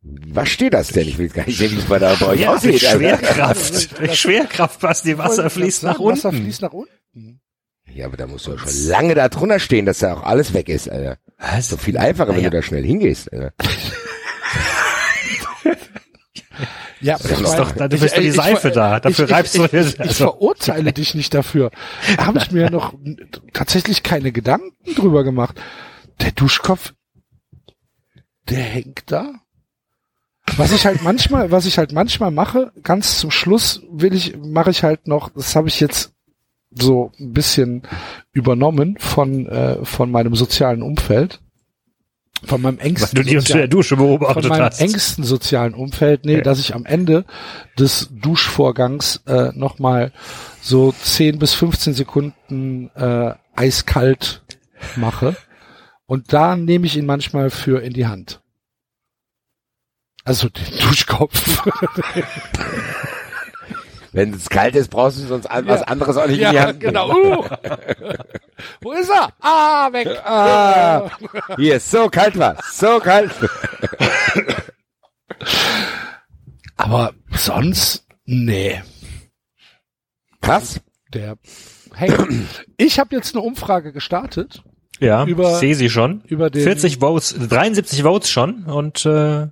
Was 0.00 0.48
steht 0.48 0.72
das 0.74 0.88
denn? 0.88 1.08
Ich 1.08 1.18
will 1.18 1.28
gar 1.28 1.44
nicht 1.44 1.58
sehen, 1.58 1.72
wie 1.72 1.78
es 1.78 1.84
bei, 1.86 1.98
der, 1.98 2.14
bei 2.16 2.26
euch 2.28 2.40
ja, 2.40 2.54
aussieht. 2.54 2.80
Schwerkraft, 2.80 4.16
Schwerkraft 4.16 4.80
passt 4.80 5.04
die 5.04 5.18
Wasser 5.18 5.50
fließt 5.50 5.82
nach 5.82 5.98
unten. 5.98 6.16
Wasser 6.18 6.32
fließt 6.32 6.62
nach 6.62 6.72
unten. 6.72 7.40
Ja, 7.98 8.06
aber 8.06 8.16
da 8.16 8.28
musst 8.28 8.46
du 8.46 8.52
ja 8.52 8.58
schon 8.58 8.86
lange 8.86 9.16
da 9.16 9.28
drunter 9.28 9.58
stehen, 9.58 9.84
dass 9.84 9.98
da 9.98 10.14
auch 10.14 10.22
alles 10.22 10.54
weg 10.54 10.68
ist, 10.68 10.88
Alter. 10.88 11.18
Was? 11.36 11.68
So 11.70 11.76
viel 11.76 11.98
einfacher, 11.98 12.32
wenn 12.36 12.44
du 12.44 12.50
da 12.50 12.62
schnell 12.62 12.84
hingehst, 12.84 13.32
Alter. 13.32 13.52
Ja, 17.00 17.16
ich 17.16 17.22
doch- 17.30 17.74
meine, 17.76 17.88
dafür 17.88 18.06
ist 18.06 18.16
doch 18.16 18.20
die 18.20 18.26
ich- 18.28 18.34
Seife 18.34 18.68
ich- 18.68 18.74
da. 18.74 18.98
Dafür 19.00 19.24
ich, 19.26 19.30
reibst 19.32 19.54
ich, 19.54 19.62
du 19.62 19.68
dir- 19.68 19.80
ich, 19.82 19.94
ich 19.94 20.00
also- 20.00 20.14
verurteile 20.14 20.92
dich 20.92 21.14
nicht 21.14 21.32
dafür. 21.32 21.70
Da 22.16 22.26
habe 22.26 22.38
ich 22.38 22.50
mir 22.50 22.70
noch 22.70 22.92
tatsächlich 23.52 24.02
keine 24.02 24.32
Gedanken 24.32 24.72
drüber 24.96 25.22
gemacht. 25.22 25.60
Der 26.20 26.32
Duschkopf, 26.32 26.94
der 28.48 28.58
hängt 28.62 29.10
da. 29.12 29.32
Was 30.56 30.72
ich 30.72 30.86
halt 30.86 31.02
manchmal, 31.02 31.50
was 31.52 31.66
ich 31.66 31.78
halt 31.78 31.92
manchmal 31.92 32.30
mache, 32.32 32.72
ganz 32.82 33.18
zum 33.18 33.30
Schluss 33.30 33.80
will 33.92 34.14
ich, 34.14 34.36
mache 34.36 34.70
ich 34.70 34.82
halt 34.82 35.06
noch, 35.06 35.30
das 35.30 35.54
habe 35.54 35.68
ich 35.68 35.78
jetzt 35.78 36.12
so 36.70 37.12
ein 37.18 37.32
bisschen 37.32 37.82
übernommen 38.32 38.96
von 38.98 39.46
äh, 39.46 39.84
von 39.84 40.10
meinem 40.10 40.34
sozialen 40.34 40.82
Umfeld, 40.82 41.40
von 42.44 42.60
meinem 42.60 42.78
engsten 42.78 43.16
du 43.16 43.22
die 43.22 43.36
sozialen- 43.38 43.58
der 43.60 43.68
Dusche 43.68 43.96
von 43.96 44.06
beobachtet 44.06 44.48
meinem 44.48 44.64
hast. 44.66 44.80
engsten 44.80 45.24
sozialen 45.24 45.74
Umfeld, 45.74 46.24
nee, 46.24 46.36
Ja. 46.36 46.40
dass 46.42 46.58
ich 46.60 46.74
am 46.74 46.84
Ende 46.84 47.24
des 47.78 48.08
Duschvorgangs 48.12 49.22
äh, 49.26 49.50
nochmal 49.54 50.12
so 50.60 50.92
10 50.92 51.38
bis 51.38 51.54
15 51.54 51.94
Sekunden 51.94 52.90
äh, 52.94 53.32
eiskalt 53.56 54.42
mache. 54.96 55.36
Und 56.06 56.32
da 56.32 56.54
nehme 56.56 56.86
ich 56.86 56.96
ihn 56.96 57.06
manchmal 57.06 57.50
für 57.50 57.82
in 57.82 57.92
die 57.92 58.06
Hand. 58.06 58.40
Also 60.24 60.48
den 60.48 60.78
Duschkopf. 60.80 61.62
Wenn 64.12 64.32
es 64.34 64.48
kalt 64.48 64.74
ist, 64.74 64.88
brauchst 64.88 65.18
du 65.18 65.22
sonst 65.26 65.46
an, 65.46 65.66
was 65.66 65.82
anderes 65.82 66.16
auch 66.16 66.26
nicht 66.26 66.40
in 66.40 66.48
die 66.50 66.54
Ja, 66.56 66.66
Hand. 66.68 66.80
genau. 66.80 67.10
Uh. 67.10 67.44
Wo 68.80 68.92
ist 68.92 69.10
er? 69.10 69.28
Ah, 69.40 69.88
weg. 69.92 70.08
Ah, 70.24 71.10
hier 71.56 71.76
ist 71.76 71.90
so 71.90 72.08
kalt 72.08 72.38
was, 72.38 72.58
so 72.78 72.98
kalt. 73.00 73.30
Aber 76.76 77.12
sonst, 77.32 78.06
nee. 78.24 78.82
Krass. 80.40 80.80
Der, 81.12 81.36
hey, 81.94 82.12
ich 82.76 82.98
habe 82.98 83.16
jetzt 83.16 83.34
eine 83.34 83.42
Umfrage 83.42 83.92
gestartet 83.94 84.62
Ja, 85.00 85.24
Über- 85.24 85.56
sehe 85.56 85.74
sie 85.74 85.88
schon. 85.88 86.22
über 86.26 86.50
den 86.50 86.62
40 86.62 86.98
Votes, 86.98 87.34
73 87.48 88.02
Votes 88.02 88.30
schon 88.30 88.64
und 88.64 89.06
äh, 89.06 89.46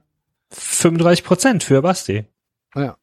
35 0.50 1.24
Prozent 1.24 1.64
für 1.64 1.80
Basti. 1.82 2.26
Ja. 2.74 2.96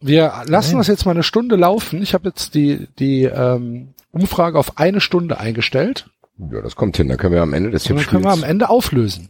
Wir 0.00 0.32
lassen 0.46 0.72
Nein. 0.72 0.78
das 0.78 0.86
jetzt 0.86 1.04
mal 1.06 1.12
eine 1.12 1.22
Stunde 1.22 1.56
laufen. 1.56 2.02
Ich 2.02 2.14
habe 2.14 2.28
jetzt 2.28 2.54
die, 2.54 2.86
die 2.98 3.24
ähm, 3.24 3.94
Umfrage 4.12 4.58
auf 4.58 4.78
eine 4.78 5.00
Stunde 5.00 5.38
eingestellt. 5.40 6.08
Ja, 6.38 6.62
das 6.62 6.76
kommt 6.76 6.96
hin. 6.96 7.08
Dann 7.08 7.18
können 7.18 7.34
wir 7.34 7.42
am 7.42 7.52
Ende 7.52 7.70
des 7.70 7.88
Und 7.90 7.96
dann 7.96 8.06
können 8.06 8.22
wir 8.22 8.28
am 8.28 8.34
Tippspiels, 8.36 8.50
Ende 8.50 8.68
auflösen. 8.70 9.28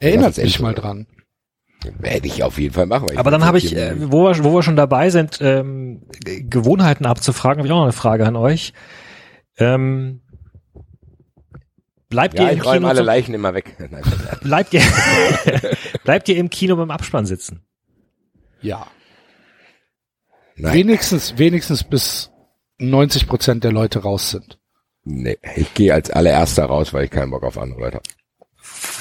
Erinnert 0.00 0.30
mich 0.30 0.38
endlich 0.38 0.60
mal 0.60 0.74
dran. 0.74 1.06
werde 2.00 2.26
ich 2.26 2.42
auf 2.42 2.58
jeden 2.58 2.74
Fall 2.74 2.86
machen. 2.86 3.16
Aber 3.16 3.30
dann 3.30 3.44
habe 3.44 3.58
ich, 3.58 3.76
äh, 3.76 3.94
wo, 4.10 4.24
wir, 4.24 4.42
wo 4.44 4.54
wir 4.54 4.62
schon 4.64 4.74
dabei 4.76 5.10
sind, 5.10 5.38
ähm, 5.40 6.02
Gewohnheiten 6.24 7.06
abzufragen, 7.06 7.58
habe 7.58 7.68
ich 7.68 7.72
auch 7.72 7.76
noch 7.78 7.84
eine 7.84 7.92
Frage 7.92 8.26
an 8.26 8.34
euch. 8.34 8.72
Ähm, 9.58 10.20
bleibt 12.08 12.38
ja, 12.38 12.46
ihr 12.46 12.50
im 12.52 12.58
ich 12.58 12.64
räume 12.64 12.76
Kino 12.78 12.88
alle 12.88 12.98
zum- 12.98 13.06
Leichen 13.06 13.34
immer 13.34 13.54
weg. 13.54 13.76
Nein, 13.90 14.02
bleibt 14.42 14.74
ihr 14.74 14.82
bleibt 16.04 16.28
ihr 16.28 16.36
im 16.36 16.50
Kino 16.50 16.74
beim 16.76 16.90
Abspann 16.90 17.24
sitzen? 17.24 17.60
Ja. 18.60 18.88
Nein, 20.56 20.74
Wenigstens, 20.74 21.38
wenigstens 21.38 21.84
bis 21.84 22.30
90 22.78 23.26
Prozent 23.26 23.64
der 23.64 23.72
Leute 23.72 24.00
raus 24.00 24.30
sind. 24.30 24.58
nee, 25.04 25.38
ich 25.56 25.72
gehe 25.74 25.94
als 25.94 26.10
allererster 26.10 26.64
raus, 26.66 26.92
weil 26.92 27.04
ich 27.04 27.10
keinen 27.10 27.30
Bock 27.30 27.44
auf 27.44 27.58
andere 27.58 27.80
Leute 27.80 27.96
habe. 27.96 28.08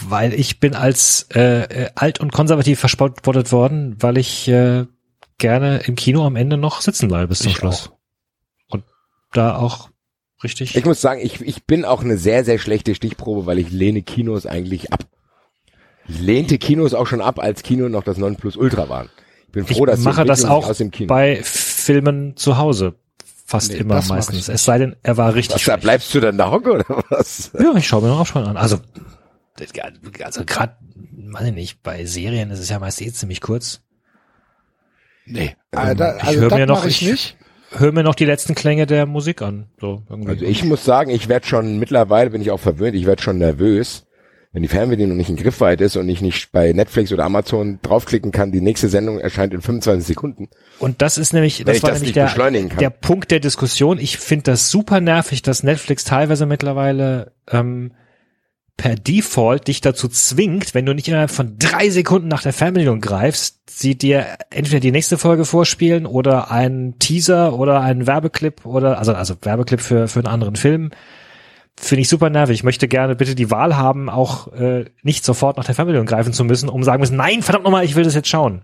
Weil 0.07 0.33
ich 0.33 0.59
bin 0.59 0.75
als 0.75 1.27
äh, 1.33 1.63
äh, 1.63 1.89
alt 1.95 2.19
und 2.19 2.31
konservativ 2.31 2.79
verspottet 2.79 3.51
worden, 3.51 3.95
weil 3.99 4.17
ich 4.17 4.47
äh, 4.47 4.85
gerne 5.37 5.79
im 5.85 5.95
Kino 5.95 6.25
am 6.25 6.35
Ende 6.35 6.57
noch 6.57 6.81
sitzen 6.81 7.07
bleibe 7.07 7.29
bis 7.29 7.39
zum 7.39 7.51
Ich 7.51 7.57
Schluss. 7.57 7.91
Und 8.67 8.83
da 9.33 9.57
auch 9.57 9.89
richtig. 10.43 10.75
Ich 10.75 10.85
muss 10.85 11.01
sagen, 11.01 11.19
ich, 11.21 11.41
ich 11.41 11.65
bin 11.65 11.83
auch 11.83 12.03
eine 12.03 12.17
sehr, 12.17 12.45
sehr 12.45 12.59
schlechte 12.59 12.95
Stichprobe, 12.95 13.45
weil 13.45 13.57
ich 13.59 13.71
lehne 13.71 14.01
Kinos 14.03 14.45
eigentlich 14.45 14.93
ab. 14.93 15.05
Ich 16.07 16.19
lehnte 16.19 16.57
Kinos 16.57 16.93
auch 16.93 17.07
schon 17.07 17.21
ab, 17.21 17.39
als 17.39 17.63
Kino 17.63 17.89
noch 17.89 18.03
das 18.03 18.17
Nonplusultra 18.17 18.87
waren. 18.89 19.09
Ich 19.55 19.63
bin 19.63 19.71
Ich 19.71 19.77
froh, 19.77 19.85
dass 19.85 19.99
die 19.99 20.05
mache 20.05 20.25
das 20.25 20.43
auch 20.43 20.73
bei 21.07 21.39
Filmen 21.43 22.35
zu 22.35 22.57
Hause. 22.57 22.95
Fast 23.45 23.71
Nee, 23.71 23.77
immer 23.77 23.99
ich 23.99 24.07
meistens. 24.09 24.49
Es 24.49 24.65
sei 24.65 24.79
denn, 24.79 24.95
er 25.01 25.15
war 25.17 25.33
richtig. 25.33 25.55
Was, 25.55 25.63
da 25.65 25.77
bleibst 25.77 26.13
du 26.13 26.19
dann 26.19 26.37
da 26.37 26.51
hocken 26.51 26.71
oder 26.71 26.85
was? 27.09 27.51
Ja, 27.57 27.73
ich 27.75 27.87
schaue 27.87 28.01
mir 28.01 28.09
noch 28.09 28.19
Abspann 28.19 28.43
an. 28.45 28.57
Also, 28.57 28.79
also 30.23 30.43
gerade, 30.45 30.75
weiß 31.31 31.47
ich 31.47 31.53
nicht, 31.53 31.83
bei 31.83 32.03
Serien 32.05 32.51
ist 32.51 32.59
es 32.59 32.69
ja 32.69 32.79
meist 32.79 33.01
eh 33.01 33.11
ziemlich 33.13 33.39
kurz. 33.39 33.81
Nee. 35.25 35.55
Da, 35.71 35.93
ich 36.17 36.23
also 36.23 36.41
höre 36.41 36.55
mir 36.57 36.65
noch- 36.65 36.85
ich 36.85 37.01
ich- 37.01 37.11
nicht. 37.11 37.37
Hör 37.71 37.91
mir 37.91 38.03
noch 38.03 38.15
die 38.15 38.25
letzten 38.25 38.55
Klänge 38.55 38.85
der 38.87 39.05
Musik 39.05 39.41
an. 39.41 39.67
So 39.81 40.03
irgendwie. 40.09 40.29
Also 40.31 40.45
ich 40.45 40.63
muss 40.63 40.83
sagen, 40.85 41.09
ich 41.11 41.27
werde 41.27 41.45
schon, 41.47 41.77
mittlerweile 41.79 42.29
bin 42.29 42.41
ich 42.41 42.51
auch 42.51 42.59
verwöhnt, 42.59 42.95
ich 42.95 43.05
werde 43.05 43.21
schon 43.21 43.37
nervös, 43.37 44.05
wenn 44.55 44.61
die 44.61 44.69
Fernbedienung 44.69 45.17
nicht 45.17 45.29
in 45.29 45.35
Griffweit 45.35 45.81
ist 45.81 45.97
und 45.97 46.07
ich 46.07 46.21
nicht 46.21 46.53
bei 46.53 46.71
Netflix 46.71 47.11
oder 47.11 47.25
Amazon 47.25 47.77
draufklicken 47.81 48.31
kann, 48.31 48.53
die 48.53 48.61
nächste 48.61 48.87
Sendung 48.87 49.19
erscheint 49.19 49.53
in 49.53 49.61
25 49.61 50.07
Sekunden. 50.07 50.47
Und 50.79 51.01
das 51.01 51.17
ist 51.17 51.33
nämlich, 51.33 51.65
das 51.65 51.83
war 51.83 51.89
das 51.89 51.99
nämlich 51.99 52.13
der, 52.13 52.33
der 52.79 52.89
Punkt 52.89 53.31
der 53.31 53.41
Diskussion. 53.41 53.99
Ich 53.99 54.17
finde 54.17 54.43
das 54.51 54.71
super 54.71 55.01
nervig, 55.01 55.41
dass 55.41 55.63
Netflix 55.63 56.05
teilweise 56.05 56.45
mittlerweile 56.45 57.33
ähm, 57.51 57.91
per 58.77 58.95
Default 58.95 59.67
dich 59.67 59.81
dazu 59.81 60.07
zwingt, 60.07 60.73
wenn 60.73 60.85
du 60.85 60.93
nicht 60.93 61.09
innerhalb 61.09 61.31
von 61.31 61.57
drei 61.59 61.89
Sekunden 61.89 62.29
nach 62.29 62.43
der 62.43 62.53
Fernbedienung 62.53 63.01
greifst, 63.01 63.57
sie 63.69 63.97
dir 63.97 64.25
entweder 64.51 64.79
die 64.79 64.93
nächste 64.93 65.17
Folge 65.17 65.43
vorspielen 65.43 66.05
oder 66.05 66.49
einen 66.49 66.97
Teaser 66.97 67.59
oder 67.59 67.81
einen 67.81 68.07
Werbeclip 68.07 68.65
oder 68.65 68.99
also 68.99 69.13
also 69.13 69.35
Werbeclip 69.41 69.81
für 69.81 70.07
für 70.07 70.19
einen 70.19 70.27
anderen 70.27 70.55
Film. 70.55 70.91
Finde 71.77 72.01
ich 72.01 72.09
super 72.09 72.29
nervig. 72.29 72.55
Ich 72.55 72.63
möchte 72.63 72.87
gerne 72.87 73.15
bitte 73.15 73.35
die 73.35 73.51
Wahl 73.51 73.75
haben, 73.75 74.09
auch 74.09 74.51
äh, 74.53 74.85
nicht 75.03 75.25
sofort 75.25 75.57
nach 75.57 75.65
der 75.65 75.75
Fernbedienung 75.75 76.05
greifen 76.07 76.31
zu 76.31 76.43
müssen, 76.45 76.69
um 76.69 76.83
sagen 76.83 77.01
müssen, 77.01 77.17
nein, 77.17 77.41
verdammt 77.41 77.65
nochmal, 77.65 77.83
ich 77.83 77.95
will 77.95 78.05
das 78.05 78.15
jetzt 78.15 78.29
schauen. 78.29 78.63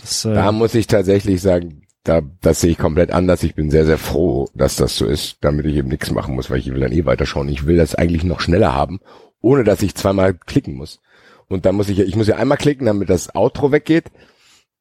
Das, 0.00 0.24
äh, 0.24 0.32
Da 0.32 0.50
muss 0.50 0.74
ich 0.74 0.86
tatsächlich 0.86 1.42
sagen, 1.42 1.82
da, 2.04 2.22
das 2.40 2.60
sehe 2.60 2.70
ich 2.70 2.78
komplett 2.78 3.12
anders. 3.12 3.42
Ich 3.42 3.54
bin 3.54 3.70
sehr, 3.70 3.84
sehr 3.86 3.98
froh, 3.98 4.48
dass 4.54 4.76
das 4.76 4.96
so 4.96 5.06
ist, 5.06 5.36
damit 5.42 5.66
ich 5.66 5.76
eben 5.76 5.88
nichts 5.88 6.10
machen 6.10 6.34
muss, 6.34 6.50
weil 6.50 6.58
ich 6.58 6.72
will 6.72 6.80
dann 6.80 6.92
eh 6.92 7.04
weiterschauen. 7.04 7.48
Ich 7.48 7.66
will 7.66 7.76
das 7.76 7.94
eigentlich 7.94 8.24
noch 8.24 8.40
schneller 8.40 8.74
haben, 8.74 9.00
ohne 9.40 9.62
dass 9.62 9.82
ich 9.82 9.94
zweimal 9.94 10.34
klicken 10.34 10.74
muss. 10.74 11.00
Und 11.48 11.66
dann 11.66 11.74
muss 11.74 11.90
ich, 11.90 12.00
ich 12.00 12.16
muss 12.16 12.28
ja 12.28 12.36
einmal 12.36 12.58
klicken, 12.58 12.86
damit 12.86 13.10
das 13.10 13.34
Outro 13.34 13.72
weggeht. 13.72 14.10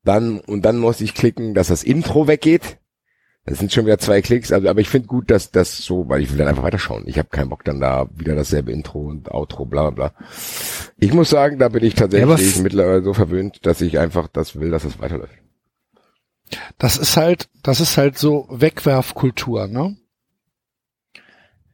Dann, 0.04 0.40
und 0.40 0.64
dann 0.64 0.80
muss 0.80 1.02
ich 1.02 1.14
klicken, 1.14 1.54
dass 1.54 1.68
das 1.68 1.84
Intro 1.84 2.28
weggeht. 2.28 2.78
Das 3.46 3.58
sind 3.58 3.74
schon 3.74 3.86
wieder 3.86 3.98
zwei 3.98 4.22
Klicks, 4.22 4.52
also, 4.52 4.70
aber 4.70 4.82
ich 4.82 4.90
finde 4.90 5.08
gut, 5.08 5.32
dass 5.32 5.50
das 5.50 5.78
so, 5.78 6.08
weil 6.08 6.22
ich 6.22 6.30
will 6.30 6.38
dann 6.38 6.48
einfach 6.48 6.62
weiterschauen. 6.62 7.04
Ich 7.08 7.18
habe 7.18 7.30
keinen 7.30 7.50
Bock 7.50 7.64
dann 7.64 7.80
da 7.82 8.08
wieder 8.14 8.36
dasselbe 8.36 8.72
Intro 8.72 9.00
und 9.00 9.32
Outro, 9.32 9.66
bla 9.66 9.90
bla 9.90 10.10
bla. 10.10 10.26
Ich 11.00 11.12
muss 11.14 11.32
sagen, 11.32 11.58
da 11.58 11.70
bin 11.70 11.84
ich 11.84 11.94
Ja, 11.94 12.02
tatsächlich 12.02 12.56
f- 12.58 12.62
mittlerweile 12.62 13.02
so 13.04 13.14
verwöhnt, 13.16 13.66
dass 13.66 13.82
ich 13.82 13.98
einfach 13.98 14.28
das 14.28 14.60
will, 14.60 14.70
dass 14.70 14.84
es 14.84 15.00
weiterläuft. 15.00 15.34
Das 16.78 16.98
ist 16.98 17.18
halt, 17.18 17.50
das 17.64 17.80
ist 17.80 17.98
halt 17.98 18.18
so 18.18 18.48
Wegwerfkultur, 18.52 19.68
ne? 19.68 19.96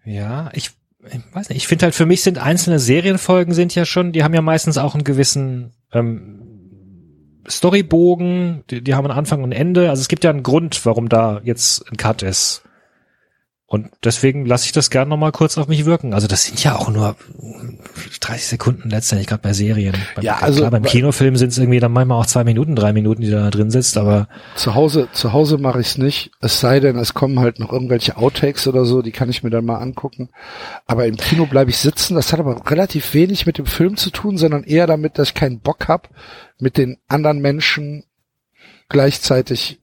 Ja, 0.06 0.50
ich, 0.54 0.72
ich 1.12 1.20
weiß 1.34 1.50
nicht. 1.50 1.58
Ich 1.58 1.68
finde 1.68 1.84
halt 1.84 1.96
für 1.96 2.06
mich 2.06 2.22
sind 2.24 2.38
einzelne 2.38 2.80
Serienfolgen 2.80 3.54
sind 3.54 3.76
ja 3.76 3.84
schon, 3.86 4.14
die 4.14 4.24
haben 4.24 4.34
ja 4.34 4.42
meistens 4.42 4.78
auch 4.78 4.94
einen 4.94 5.04
gewissen 5.04 5.74
ähm, 5.92 6.47
Storybogen, 7.50 8.64
die, 8.70 8.82
die 8.82 8.96
haben 8.96 9.06
einen 9.06 9.18
Anfang 9.18 9.44
und 9.44 9.50
ein 9.50 9.60
Ende. 9.60 9.90
Also 9.90 10.02
es 10.02 10.08
gibt 10.08 10.24
ja 10.24 10.30
einen 10.30 10.44
Grund, 10.44 10.86
warum 10.86 11.10
da 11.10 11.42
jetzt 11.44 11.90
ein 11.92 11.98
Cut 11.98 12.24
ist. 12.24 12.64
Und 13.70 13.90
deswegen 14.02 14.46
lasse 14.46 14.64
ich 14.66 14.72
das 14.72 14.90
gern 14.90 15.10
nochmal 15.10 15.34
kurz 15.34 15.58
auf 15.58 15.68
mich 15.68 15.84
wirken. 15.86 16.14
Also 16.14 16.26
das 16.26 16.46
sind 16.46 16.64
ja 16.64 16.78
auch 16.78 16.88
nur 16.90 17.18
30 18.22 18.48
Sekunden 18.48 18.90
letztendlich, 18.90 19.28
gerade 19.28 19.42
bei 19.42 19.52
Serien. 19.52 19.94
Beim, 20.16 20.24
Ja, 20.24 20.38
also 20.38 20.60
klar, 20.60 20.72
beim 20.72 20.84
bei- 20.84 20.90
Kinofilm 20.90 21.36
sind 21.36 21.50
es 21.50 21.58
irgendwie 21.58 21.82
dann 21.82 21.92
manchmal 21.92 22.18
auch 22.18 22.26
zwei 22.26 22.46
Minuten, 22.46 22.78
drei 22.78 22.94
Minuten, 22.94 23.24
die 23.24 23.30
da 23.30 23.50
drin 23.50 23.70
sitzt, 23.70 23.98
aber 23.98 24.30
Zu 24.56 24.74
Hause, 24.74 25.10
zu 25.12 25.34
Hause 25.34 25.58
mache 25.58 25.82
ich 25.82 25.88
es 25.88 25.98
nicht. 25.98 26.32
Es 26.40 26.62
sei 26.62 26.80
denn, 26.80 26.98
es 26.98 27.14
kommen 27.14 27.40
halt 27.42 27.60
noch 27.60 27.74
irgendwelche 27.74 28.16
Outtakes 28.16 28.70
oder 28.70 28.86
so, 28.86 29.02
die 29.02 29.12
kann 29.12 29.30
ich 29.30 29.44
mir 29.44 29.50
dann 29.50 29.66
mal 29.66 29.80
angucken. 29.80 30.30
Aber 30.86 31.06
im 31.06 31.18
Kino 31.18 31.46
bleibe 31.46 31.70
ich 31.70 31.78
sitzen. 31.78 32.16
Das 32.16 32.32
hat 32.32 32.40
aber 32.40 32.72
relativ 32.72 33.14
wenig 33.14 33.46
mit 33.46 33.58
dem 33.58 33.66
Film 33.66 33.98
zu 33.98 34.12
tun, 34.12 34.38
sondern 34.38 34.64
eher 34.64 34.88
damit, 34.88 35.20
dass 35.20 35.28
ich 35.28 35.34
keinen 35.34 35.60
Bock 35.60 35.90
hab, 35.90 36.08
mit 36.58 36.78
den 36.78 37.00
anderen 37.10 37.40
Menschen 37.40 38.06
gleichzeitig 38.88 39.80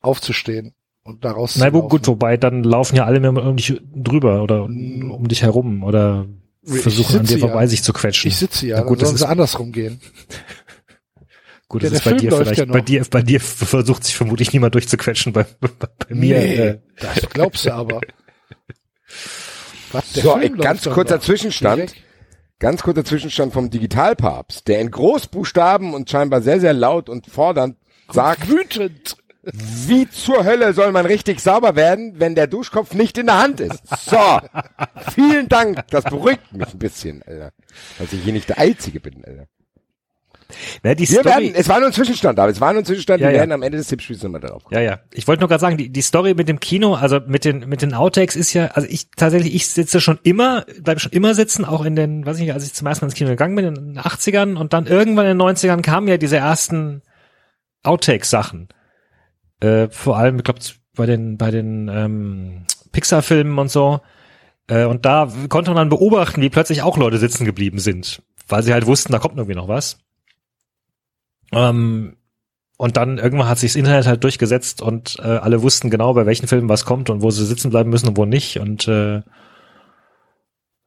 aufzustehen 0.00 0.74
und 1.02 1.24
daraus 1.24 1.56
Na 1.56 1.70
gut, 1.70 2.06
wobei 2.06 2.36
dann 2.36 2.62
laufen 2.62 2.96
ja 2.96 3.04
alle 3.04 3.20
mehr 3.20 3.30
um 3.30 3.56
dich 3.56 3.80
drüber 3.94 4.42
oder 4.42 4.64
um 4.64 5.26
dich 5.28 5.42
herum 5.42 5.82
oder 5.82 6.26
versuchen 6.64 7.20
an 7.20 7.26
dir 7.26 7.38
vorbei 7.38 7.62
ja. 7.62 7.66
sich 7.66 7.82
zu 7.82 7.92
quetschen. 7.92 8.28
Ich 8.28 8.36
sitze 8.36 8.66
ja, 8.66 8.76
Na 8.76 8.80
dann 8.82 8.88
gut, 8.88 9.00
das 9.00 9.08
sollen 9.08 9.14
ist, 9.16 9.20
sie 9.22 9.28
andersrum 9.28 9.72
gehen. 9.72 10.00
gut, 11.68 11.82
Ja, 11.82 11.88
das 11.88 11.98
ist 11.98 12.04
bei 12.04 12.10
Film 12.10 12.20
dir 12.20 12.36
vielleicht, 12.36 12.58
ja 12.58 12.64
bei 12.66 12.80
dir, 12.80 13.04
bei 13.10 13.22
dir 13.22 13.40
versucht 13.40 14.04
sich 14.04 14.16
vermutlich 14.16 14.52
niemand 14.52 14.74
durchzuquetschen, 14.74 15.32
bei, 15.32 15.44
bei, 15.60 15.68
bei 15.78 16.14
mir. 16.14 16.38
Nee, 16.38 16.54
Äh, 16.54 16.78
das 16.98 17.28
glaubst 17.30 17.64
du 17.64 17.72
aber. 17.72 18.00
Was, 19.92 20.12
der 20.12 20.22
So, 20.22 20.36
ey, 20.36 20.48
läuft 20.48 20.60
ganz 20.62 20.84
kurzer 20.88 21.16
noch. 21.16 21.22
Zwischenstand. 21.22 21.78
Direkt. 21.78 21.96
Ganz 22.58 22.82
kurzer 22.82 23.06
Zwischenstand 23.06 23.54
vom 23.54 23.70
Digitalpapst, 23.70 24.68
der 24.68 24.80
in 24.80 24.90
Großbuchstaben 24.90 25.94
und 25.94 26.10
scheinbar 26.10 26.42
sehr, 26.42 26.60
sehr 26.60 26.74
laut 26.74 27.08
und 27.08 27.26
fordernd 27.26 27.76
sagt, 28.12 28.50
Wütend. 28.50 29.16
Wie 29.52 30.08
zur 30.08 30.44
Hölle 30.44 30.72
soll 30.72 30.92
man 30.92 31.06
richtig 31.06 31.40
sauber 31.40 31.76
werden, 31.76 32.14
wenn 32.18 32.34
der 32.34 32.46
Duschkopf 32.46 32.94
nicht 32.94 33.18
in 33.18 33.26
der 33.26 33.38
Hand 33.38 33.60
ist? 33.60 33.80
So, 34.06 34.18
vielen 35.14 35.48
Dank, 35.48 35.86
das 35.90 36.04
beruhigt 36.04 36.52
mich 36.52 36.72
ein 36.72 36.78
bisschen, 36.78 37.22
Alter. 37.26 37.50
Dass 37.98 38.12
ich 38.12 38.22
hier 38.22 38.32
nicht 38.32 38.48
der 38.48 38.58
Einzige 38.58 39.00
bin, 39.00 39.24
Alter. 39.24 39.46
na, 40.82 40.94
die 40.94 41.08
Wir 41.08 41.20
Story, 41.20 41.26
werden, 41.44 41.52
es 41.54 41.68
war 41.68 41.78
nur 41.78 41.88
ein 41.88 41.92
Zwischenstand, 41.92 42.38
aber 42.38 42.50
es 42.50 42.60
war 42.60 42.72
nur 42.72 42.82
ein 42.82 42.84
Zwischenstand, 42.84 43.20
Ja, 43.20 43.28
wir 43.28 43.34
ja. 43.34 43.38
werden 43.40 43.52
am 43.52 43.62
Ende 43.62 43.78
des 43.78 43.86
Tippspiels 43.88 44.22
nochmal 44.22 44.40
darauf 44.40 44.64
kommen. 44.64 44.74
Ja, 44.80 44.80
ja. 44.82 45.00
Ich 45.12 45.28
wollte 45.28 45.40
nur 45.40 45.48
gerade 45.48 45.60
sagen, 45.60 45.76
die, 45.76 45.90
die 45.90 46.02
Story 46.02 46.34
mit 46.34 46.48
dem 46.48 46.58
Kino, 46.60 46.94
also 46.94 47.20
mit 47.26 47.44
den 47.44 47.68
mit 47.68 47.82
den 47.82 47.94
Outtakes 47.94 48.34
ist 48.36 48.52
ja, 48.52 48.66
also 48.68 48.88
ich 48.90 49.10
tatsächlich, 49.16 49.54
ich 49.54 49.68
sitze 49.68 50.00
schon 50.00 50.18
immer, 50.22 50.64
bleibe 50.82 50.98
schon 51.00 51.12
immer 51.12 51.34
sitzen, 51.34 51.64
auch 51.64 51.84
in 51.84 51.94
den, 51.96 52.26
weiß 52.26 52.36
ich 52.38 52.42
nicht, 52.42 52.52
als 52.54 52.66
ich 52.66 52.74
zum 52.74 52.86
ersten 52.86 53.04
Mal 53.04 53.08
ins 53.10 53.14
Kino 53.16 53.30
gegangen 53.30 53.54
bin, 53.54 53.64
in 53.66 53.74
den 53.74 53.98
80ern 54.00 54.56
und 54.56 54.72
dann 54.72 54.86
irgendwann 54.86 55.26
in 55.26 55.38
den 55.38 55.46
90ern 55.46 55.82
kamen 55.82 56.08
ja 56.08 56.16
diese 56.16 56.36
ersten 56.38 57.02
Outtakes-Sachen. 57.84 58.68
Äh, 59.60 59.88
vor 59.90 60.16
allem, 60.18 60.36
ich 60.38 60.44
glaube, 60.44 60.60
bei 60.94 61.06
den, 61.06 61.36
bei 61.36 61.50
den 61.50 61.88
ähm, 61.88 62.66
Pixar-Filmen 62.92 63.58
und 63.58 63.70
so. 63.70 64.00
Äh, 64.66 64.84
und 64.84 65.04
da 65.04 65.30
konnte 65.48 65.70
man 65.70 65.76
dann 65.76 65.88
beobachten, 65.88 66.42
wie 66.42 66.50
plötzlich 66.50 66.82
auch 66.82 66.96
Leute 66.96 67.18
sitzen 67.18 67.44
geblieben 67.44 67.78
sind, 67.78 68.22
weil 68.48 68.62
sie 68.62 68.72
halt 68.72 68.86
wussten, 68.86 69.12
da 69.12 69.18
kommt 69.18 69.36
irgendwie 69.36 69.56
noch 69.56 69.68
was. 69.68 69.98
Ähm, 71.52 72.16
und 72.76 72.96
dann 72.96 73.18
irgendwann 73.18 73.48
hat 73.48 73.58
sich 73.58 73.72
das 73.72 73.76
Internet 73.76 74.06
halt 74.06 74.24
durchgesetzt 74.24 74.80
und 74.80 75.18
äh, 75.18 75.22
alle 75.22 75.62
wussten 75.62 75.90
genau, 75.90 76.14
bei 76.14 76.24
welchen 76.24 76.48
Filmen 76.48 76.68
was 76.68 76.86
kommt 76.86 77.10
und 77.10 77.20
wo 77.20 77.30
sie 77.30 77.44
sitzen 77.44 77.70
bleiben 77.70 77.90
müssen 77.90 78.08
und 78.08 78.16
wo 78.16 78.24
nicht. 78.24 78.58
Und 78.58 78.88
äh, 78.88 79.22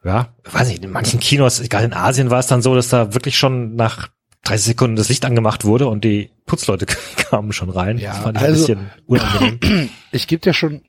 ja, 0.04 0.30
weiß 0.44 0.70
nicht, 0.70 0.84
in 0.84 0.91
manchen 0.91 1.20
Kinos, 1.20 1.60
egal 1.60 1.84
in 1.84 1.94
Asien 1.94 2.32
war 2.32 2.40
es 2.40 2.48
dann 2.48 2.62
so, 2.62 2.74
dass 2.74 2.90
da 2.90 3.14
wirklich 3.14 3.38
schon 3.38 3.76
nach 3.76 4.10
30 4.44 4.65
Sekunden 4.65 4.95
das 4.95 5.10
Licht 5.10 5.26
angemacht 5.26 5.65
wurde 5.65 5.88
und 5.88 6.03
die 6.03 6.32
Putzleute 6.45 6.86
kamen 7.15 7.53
schon 7.53 7.70
rein. 7.70 7.98
Ja, 7.98 8.11
das 8.11 8.20
fand 8.24 8.38
ich 8.38 8.44
also- 8.44 8.74
ein 8.74 8.90
bisschen 9.06 9.49
unangenehm. 9.60 9.90
ich 10.11 10.28
gebe 10.28 10.41
dir 10.41 10.53
schon, 10.53 10.84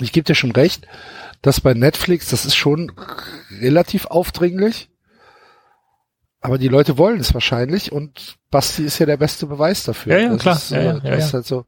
ich 0.00 0.12
gebe 0.12 0.24
dir 0.24 0.34
schon 0.34 0.52
recht, 0.52 0.86
dass 1.42 1.60
bei 1.60 1.74
Netflix, 1.74 2.28
das 2.28 2.44
ist 2.44 2.56
schon 2.56 2.92
relativ 3.60 4.06
aufdringlich. 4.06 4.90
Aber 6.40 6.58
die 6.58 6.68
Leute 6.68 6.98
wollen 6.98 7.20
es 7.20 7.32
wahrscheinlich 7.32 7.90
und 7.90 8.36
Basti 8.50 8.84
ist 8.84 8.98
ja 8.98 9.06
der 9.06 9.16
beste 9.16 9.46
Beweis 9.46 9.84
dafür. 9.84 10.18
Ja, 10.18 10.30
ja, 10.30 10.36
klar. 10.36 10.60
Ja, 10.68 10.76
äh, 10.76 10.84
ja, 10.84 10.92
ja, 11.02 11.10
es 11.12 11.28
ja. 11.28 11.32
halt 11.34 11.46
so, 11.46 11.64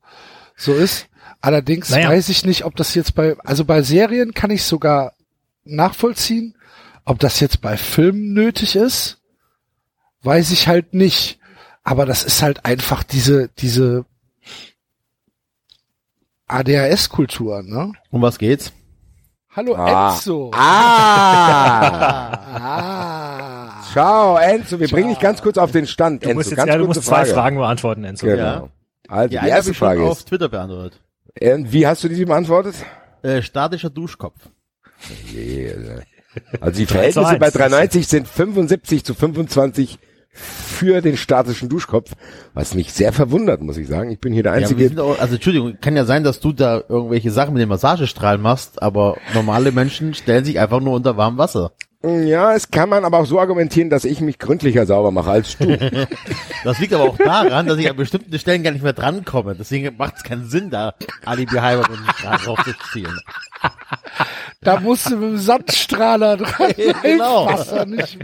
so 0.55 0.75
ist. 0.75 1.09
Allerdings 1.41 1.91
Naja. 1.91 2.11
weiß 2.11 2.29
ich 2.29 2.45
nicht, 2.45 2.65
ob 2.65 2.77
das 2.77 2.95
jetzt 2.95 3.15
bei, 3.15 3.37
also 3.39 3.65
bei 3.65 3.81
Serien 3.81 4.35
kann 4.35 4.51
ich 4.51 4.65
sogar 4.65 5.15
nachvollziehen. 5.65 6.57
Ob 7.07 7.19
das 7.21 7.41
jetzt 7.41 7.63
bei 7.63 7.77
Filmen 7.79 8.35
nötig 8.35 8.77
ist, 8.77 9.19
weiß 10.27 10.51
ich 10.51 10.69
halt 10.69 10.93
nicht. 10.93 11.39
Aber 11.85 12.05
das 12.05 12.25
ist 12.25 12.43
halt 12.43 12.65
einfach 12.65 13.03
diese, 13.05 13.49
diese 13.59 14.05
ADHS-Kultur, 16.49 17.63
ne? 17.63 17.93
Um 18.11 18.23
was 18.23 18.39
geht's? 18.39 18.73
Hallo 19.55 19.75
Ah. 19.75 20.13
Enzo. 20.15 20.51
Ah! 20.55 22.43
Ah. 22.59 23.83
Ciao, 23.93 24.37
Enzo, 24.37 24.81
wir 24.81 24.89
bringen 24.89 25.11
dich 25.11 25.21
ganz 25.21 25.41
kurz 25.43 25.57
auf 25.59 25.71
den 25.71 25.87
Stand. 25.87 26.23
Du 26.25 26.29
Enzo, 26.29 26.39
musst 26.39 26.51
jetzt 26.51 26.57
ganz 26.57 26.69
ja, 26.71 26.79
du 26.79 26.87
musst 26.87 27.03
zwei 27.05 27.17
Frage. 27.25 27.31
Fragen 27.35 27.57
beantworten, 27.59 28.05
Enzo. 28.05 28.27
Genau. 28.27 28.43
Ja. 28.43 28.69
Also, 29.09 29.29
Die 29.29 29.39
die 29.39 29.49
erste 29.49 29.75
Frage 29.75 30.03
auf 30.03 30.19
ist, 30.19 30.29
Twitter 30.29 30.49
beantwortet. 30.49 31.01
äh, 31.35 31.57
wie 31.61 31.87
hast 31.87 32.03
du 32.05 32.09
die 32.09 32.25
beantwortet? 32.25 32.75
Äh, 33.23 33.43
statischer 33.43 33.91
Duschkopf. 33.91 34.41
Also 36.61 36.79
die 36.79 36.87
3 36.87 36.87
zu 36.87 36.87
Verhältnisse 36.87 37.29
1. 37.29 37.39
bei 37.39 37.51
390 37.51 38.09
sind 38.09 38.29
75 38.29 39.05
zu 39.05 39.15
25 39.15 39.99
für 40.37 41.01
den 41.01 41.17
statischen 41.17 41.69
Duschkopf, 41.69 42.13
was 42.55 42.75
mich 42.75 42.93
sehr 42.93 43.13
verwundert, 43.13 43.63
muss 43.63 43.77
ich 43.79 43.89
sagen. 43.89 44.11
Ich 44.11 44.21
bin 44.21 44.33
hier 44.33 44.43
der 44.43 44.53
Ja, 44.53 44.59
Einzige. 44.59 44.89
sind 44.89 45.01
auch, 45.01 45.19
also 45.19 45.35
Entschuldigung, 45.35 45.79
kann 45.81 45.97
ja 45.97 46.05
sein, 46.05 46.23
dass 46.25 46.41
du 46.41 46.53
da 46.53 46.83
irgendwelche 46.89 47.31
Sachen 47.31 47.55
mit 47.55 47.63
dem 47.63 47.71
Massagestrahl 47.71 48.39
machst, 48.39 48.83
aber 48.83 49.17
normale 49.35 49.73
Menschen 49.73 50.15
stellen 50.15 50.45
sich 50.45 50.61
einfach 50.61 50.81
nur 50.81 50.95
unter 50.95 51.17
warmem 51.17 51.39
Wasser. 51.39 51.73
Ja, 52.03 52.55
es 52.55 52.71
kann 52.71 52.89
man 52.89 53.05
aber 53.05 53.19
auch 53.19 53.27
so 53.27 53.41
argumentieren, 53.41 53.91
dass 53.91 54.05
ich 54.05 54.21
mich 54.21 54.39
gründlicher 54.39 54.87
sauber 54.87 55.11
mache 55.11 55.31
als 55.31 55.57
du. 55.59 55.67
Das 56.65 56.79
liegt 56.81 56.93
aber 56.95 57.05
auch 57.05 57.17
daran, 57.17 57.67
dass 57.67 57.79
ich 57.79 57.89
an 57.89 57.97
bestimmten 57.97 58.37
Stellen 58.39 58.63
gar 58.65 58.73
nicht 58.73 58.83
mehr 58.83 58.93
drankomme. 58.93 59.55
Deswegen 59.55 59.97
macht 59.97 60.17
es 60.17 60.25
keinen 60.25 60.49
Sinn, 60.49 60.69
da 60.71 60.95
Alibi 61.25 61.57
halber 61.57 61.89
mit 61.89 62.01
dem 62.01 62.09
Strahl 62.17 62.39
drauf 62.39 62.59
zu 62.65 62.73
zielen. 62.93 63.17
Da 64.63 64.81
musst 64.81 65.07
du 65.07 65.17
mit 65.17 65.31
dem 65.31 65.39
Sandstrahler 65.39 66.37
dran. 66.39 66.73
Genau. 67.03 67.47
Wasser 67.47 67.87
nicht. 67.87 68.19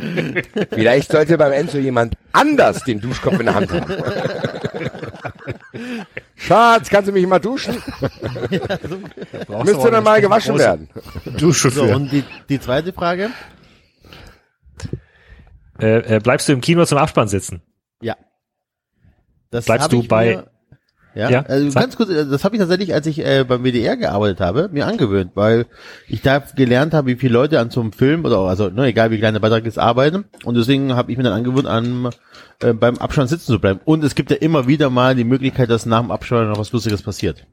Vielleicht 0.71 1.13
sollte 1.13 1.39
beim 1.39 1.53
Enzo 1.53 1.79
jemand 1.79 2.17
anders 2.33 2.83
den 2.83 3.01
Duschkopf 3.01 3.39
in 3.39 3.47
der 3.47 3.55
Hand 3.55 3.71
haben. 3.73 3.95
Schatz, 6.37 6.89
kannst 6.91 7.09
du 7.09 7.13
mich 7.13 7.27
mal 7.27 7.39
duschen? 7.39 7.81
Müsste 9.65 9.91
dann 9.91 10.03
mal 10.05 10.21
gewaschen 10.21 10.59
werden. 10.59 10.89
Dusche 11.39 11.71
So, 11.71 11.87
für. 11.87 11.95
und 11.95 12.11
die, 12.11 12.25
die 12.49 12.61
zweite 12.61 12.93
Frage? 12.93 13.31
Äh, 15.83 16.17
äh, 16.17 16.21
bleibst 16.21 16.49
du 16.49 16.53
im 16.53 16.61
Kino 16.61 16.85
zum 16.85 16.99
Abspann 16.99 17.29
sitzen? 17.29 17.63
Ja. 18.01 18.17
Das 19.51 19.67
Bleibst 19.67 19.93
du 19.93 20.03
bei- 20.05 20.37
Mir, 20.37 20.47
ja, 21.15 21.29
Ja, 21.31 21.43
also 21.43 21.69
sag. 21.69 21.83
ganz 21.83 21.97
kurz, 21.97 22.09
das 22.09 22.43
habe 22.43 22.57
ich 22.57 22.61
tatsächlich, 22.61 22.95
als 22.95 23.07
ich 23.07 23.19
äh, 23.19 23.45
beim 23.47 23.63
WDR 23.65 23.99
gearbeitet 23.99 24.41
habe, 24.41 24.71
mir 24.73 24.87
angewöhnt, 24.87 25.33
weil 25.35 25.67
ich 26.09 26.23
da 26.23 26.39
gelernt 26.39 26.95
habe, 26.95 27.09
wie 27.09 27.17
viele 27.17 27.35
Leute 27.35 27.61
an 27.61 27.69
so 27.69 27.83
einem 27.83 27.93
Film 27.93 28.25
oder 28.25 28.39
also 28.39 28.71
ne, 28.71 28.87
egal 28.87 29.11
wie 29.11 29.19
klein 29.19 29.35
der 29.35 29.41
Beitrag 29.41 29.67
ist, 29.67 29.79
arbeiten 29.79 30.25
und 30.45 30.57
deswegen 30.57 30.95
habe 30.95 31.13
ich 31.13 31.19
mir 31.19 31.25
dann 31.25 31.35
angewöhnt, 31.35 31.67
an, 31.67 32.09
äh, 32.61 32.73
beim 32.73 32.97
Abspann 32.97 33.27
sitzen 33.29 33.53
zu 33.53 33.61
bleiben. 33.61 33.81
Und 33.85 34.03
es 34.05 34.15
gibt 34.15 34.31
ja 34.31 34.39
immer 34.39 34.67
wieder 34.69 34.89
mal 34.89 35.15
die 35.15 35.25
Möglichkeit, 35.25 35.69
dass 35.69 35.85
nach 35.85 36.01
dem 36.01 36.11
Abspann 36.11 36.49
noch 36.49 36.59
was 36.59 36.73
Lustiges 36.73 37.03
passiert 37.03 37.47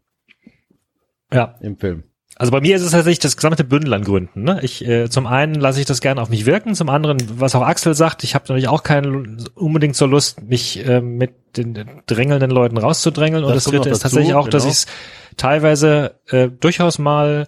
Ja. 1.34 1.56
im 1.60 1.78
Film. 1.78 2.04
Also 2.40 2.54
bei 2.54 2.62
mir 2.62 2.78
ist 2.78 2.84
es 2.84 2.92
tatsächlich 2.92 3.20
das 3.20 3.36
gesamte 3.36 3.66
Bündel 3.66 3.94
an 3.94 4.06
Gründen. 4.06 4.44
Ne? 4.44 4.62
Ich 4.64 4.88
äh, 4.88 5.10
zum 5.10 5.28
einen 5.28 5.56
lasse 5.56 5.82
ich 5.82 5.86
das 5.86 6.00
gerne 6.00 6.22
auf 6.22 6.30
mich 6.30 6.46
wirken, 6.46 6.74
zum 6.74 6.88
anderen, 6.88 7.18
was 7.38 7.54
auch 7.54 7.64
Axel 7.64 7.94
sagt, 7.96 8.24
ich 8.24 8.34
habe 8.34 8.46
natürlich 8.48 8.70
auch 8.70 8.82
keine 8.82 9.38
unbedingt 9.56 9.98
so 9.98 10.06
Lust, 10.06 10.42
mich 10.44 10.86
äh, 10.88 11.02
mit 11.02 11.58
den 11.58 12.02
drängelnden 12.06 12.50
Leuten 12.50 12.78
rauszudrängeln. 12.78 13.44
Und 13.44 13.50
Das 13.54 13.66
das 13.66 13.74
kommt 13.74 13.84
dritte 13.84 13.90
ist 13.90 14.00
tatsächlich 14.00 14.36
auch, 14.36 14.48
dass 14.48 14.64
genau. 14.64 14.72
ich 14.72 14.78
es 14.78 14.88
teilweise 15.36 16.16
äh, 16.30 16.48
durchaus 16.48 16.98
mal 16.98 17.46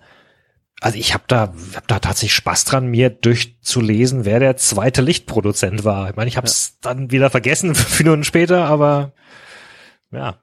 also 0.81 0.97
ich 0.97 1.13
habe 1.13 1.23
da, 1.27 1.53
hab 1.76 1.88
da 1.88 1.99
tatsächlich 1.99 2.34
Spaß 2.34 2.65
dran, 2.65 2.88
mir 2.88 3.11
durchzulesen, 3.11 4.26
wer 4.26 4.39
der 4.39 4.57
zweite 4.57 5.03
Lichtproduzent 5.03 5.85
war. 5.85 6.09
Ich 6.09 6.15
meine, 6.15 6.27
ich 6.27 6.38
habe 6.38 6.47
es 6.47 6.80
dann 6.81 7.11
wieder 7.11 7.30
vergessen, 7.30 7.76
fünf 7.76 7.99
Minuten 7.99 8.23
später, 8.23 8.65
aber 8.65 9.13
ja. 10.11 10.39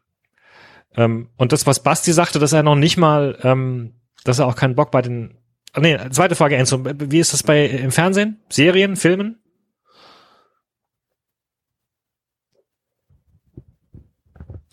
Ähm, 0.97 1.29
und 1.37 1.53
das, 1.53 1.66
was 1.66 1.83
Basti 1.83 2.12
sagte, 2.12 2.39
dass 2.39 2.53
er 2.53 2.62
noch 2.62 2.77
nicht 2.77 2.97
mal, 2.97 3.37
ähm, 3.43 3.98
dass 4.24 4.39
er 4.39 4.47
auch 4.47 4.57
keinen 4.57 4.74
Bock 4.74 4.90
bei 4.90 5.03
den. 5.03 5.39
Ah, 5.73 5.81
nee, 5.81 5.97
zweite 6.11 6.35
Frage, 6.35 6.57
Enzo. 6.57 6.85
Wie 6.85 7.19
ist 7.19 7.32
das 7.32 7.43
bei 7.43 7.66
im 7.66 7.90
Fernsehen? 7.90 8.40
Serien, 8.49 8.97
Filmen? 8.97 9.39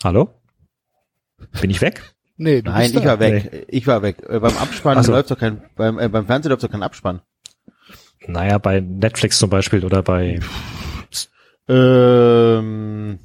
Hallo? 0.04 0.30
Bin 1.62 1.70
ich 1.70 1.82
weg? 1.82 2.14
Nee, 2.38 2.62
du 2.62 2.70
Nein, 2.72 2.84
bist 2.84 2.96
ich 2.96 3.02
da. 3.02 3.08
war 3.08 3.20
weg. 3.20 3.66
Ich 3.70 3.88
war 3.88 4.02
weg. 4.02 4.18
Äh, 4.28 4.40
beim 4.40 4.56
Abspann 4.58 4.98
Ach 4.98 5.04
so. 5.04 5.12
läuft 5.14 5.32
doch 5.32 5.40
kein, 5.40 5.64
beim, 5.76 5.98
äh, 6.00 6.10
beim 6.10 6.26
Fernsehen 6.26 6.52
läuft 6.52 6.64
doch 6.64 6.70
kein 6.72 6.84
Abspann. 6.84 7.22
Naja, 8.28 8.58
bei 8.58 8.80
Netflix 8.82 9.38
zum 9.38 9.50
Beispiel 9.50 9.86
oder 9.86 10.04
bei. 10.04 10.40
Ähm, 11.68 13.20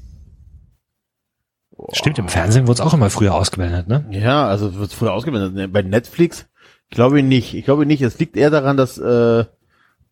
Stimmt, 1.93 2.19
im 2.19 2.29
Fernsehen 2.29 2.67
wurde 2.67 2.75
es 2.75 2.87
auch 2.87 2.95
immer 2.95 3.11
früher 3.11 3.35
ausgeblendet, 3.35 3.89
ne? 3.89 4.05
Ja, 4.11 4.47
also 4.47 4.75
wird 4.77 4.93
früher 4.93 5.13
ausgeblendet. 5.13 5.55
Ne, 5.55 5.69
Bei 5.69 5.83
Netflix 5.83 6.47
glaube 6.91 7.21
ich 7.21 7.25
nicht. 7.25 7.55
Ich 7.55 7.65
glaube 7.65 7.87
nicht. 7.87 8.03
Es 8.03 8.19
liegt 8.19 8.37
eher 8.37 8.51
daran, 8.51 8.77
dass 8.77 8.99
äh, 8.99 9.45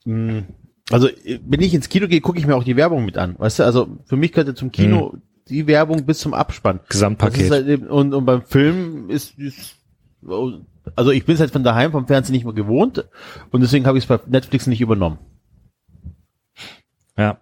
mh, 0.04 0.42
also 0.90 1.08
äh, 1.08 1.40
wenn 1.46 1.60
ich 1.60 1.74
ins 1.74 1.88
Kino 1.88 2.08
gehe, 2.08 2.20
gucke 2.20 2.38
ich 2.38 2.46
mir 2.46 2.56
auch 2.56 2.64
die 2.64 2.76
Werbung 2.76 3.04
mit 3.04 3.18
an. 3.18 3.34
Weißt 3.38 3.58
du, 3.58 3.64
also 3.64 3.98
für 4.06 4.16
mich 4.16 4.32
gehört 4.32 4.48
ja 4.48 4.54
zum 4.54 4.72
Kino 4.72 5.14
die 5.48 5.66
Werbung 5.66 6.04
bis 6.04 6.18
zum 6.18 6.34
Abspann. 6.34 6.80
Gesamtpaket. 6.88 7.50
halt 7.50 7.68
eben, 7.68 7.86
und, 7.86 8.14
und 8.14 8.24
beim 8.26 8.42
Film 8.42 9.08
ist, 9.10 9.38
ist 9.38 9.76
also 10.96 11.10
ich 11.10 11.24
bin 11.24 11.34
es 11.34 11.40
halt 11.40 11.50
von 11.50 11.64
daheim 11.64 11.92
vom 11.92 12.06
Fernsehen 12.06 12.32
nicht 12.34 12.44
mehr 12.44 12.54
gewohnt 12.54 13.04
und 13.50 13.60
deswegen 13.60 13.86
habe 13.86 13.98
ich 13.98 14.04
es 14.04 14.08
bei 14.08 14.18
Netflix 14.26 14.66
nicht 14.66 14.80
übernommen. 14.80 15.18
Ja. 17.18 17.38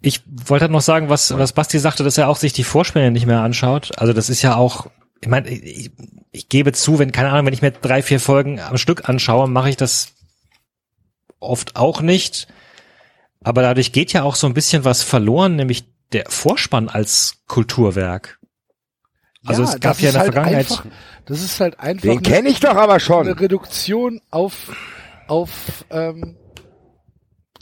Ich 0.00 0.22
wollte 0.26 0.64
halt 0.64 0.72
noch 0.72 0.82
sagen, 0.82 1.08
was, 1.08 1.36
was 1.36 1.54
Basti 1.54 1.78
sagte, 1.78 2.04
dass 2.04 2.18
er 2.18 2.28
auch 2.28 2.36
sich 2.36 2.52
die 2.52 2.64
Vorspiele 2.64 3.10
nicht 3.10 3.26
mehr 3.26 3.40
anschaut. 3.40 3.98
Also 3.98 4.12
das 4.12 4.28
ist 4.28 4.42
ja 4.42 4.56
auch, 4.56 4.88
ich 5.20 5.28
meine, 5.28 5.48
ich, 5.48 5.90
ich 6.30 6.48
gebe 6.48 6.72
zu, 6.72 6.98
wenn, 6.98 7.10
keine 7.10 7.30
Ahnung, 7.30 7.46
wenn 7.46 7.54
ich 7.54 7.62
mir 7.62 7.72
drei, 7.72 8.02
vier 8.02 8.20
Folgen 8.20 8.60
am 8.60 8.76
Stück 8.76 9.08
anschaue, 9.08 9.48
mache 9.48 9.70
ich 9.70 9.76
das 9.76 10.12
oft 11.40 11.76
auch 11.76 12.02
nicht. 12.02 12.46
Aber 13.42 13.62
dadurch 13.62 13.92
geht 13.92 14.12
ja 14.12 14.22
auch 14.22 14.34
so 14.34 14.46
ein 14.46 14.54
bisschen 14.54 14.84
was 14.84 15.02
verloren, 15.02 15.56
nämlich 15.56 15.84
der 16.12 16.26
Vorspann 16.28 16.88
als 16.88 17.38
Kulturwerk. 17.46 18.38
Also 19.46 19.62
es 19.62 19.80
gab 19.80 19.98
ja 20.00 20.08
in 20.08 20.12
der 20.12 20.20
halt 20.20 20.32
Vergangenheit. 20.32 20.70
Einfach, 20.70 20.84
das 21.24 21.42
ist 21.42 21.58
halt 21.60 21.80
einfach 21.80 22.02
Den 22.02 22.22
kenne 22.22 22.50
ich 22.50 22.60
doch 22.60 22.76
aber 22.76 23.00
schon. 23.00 23.26
eine 23.26 23.40
Reduktion 23.40 24.20
auf 24.30 24.70
auf 25.28 25.84
ähm, 25.90 26.36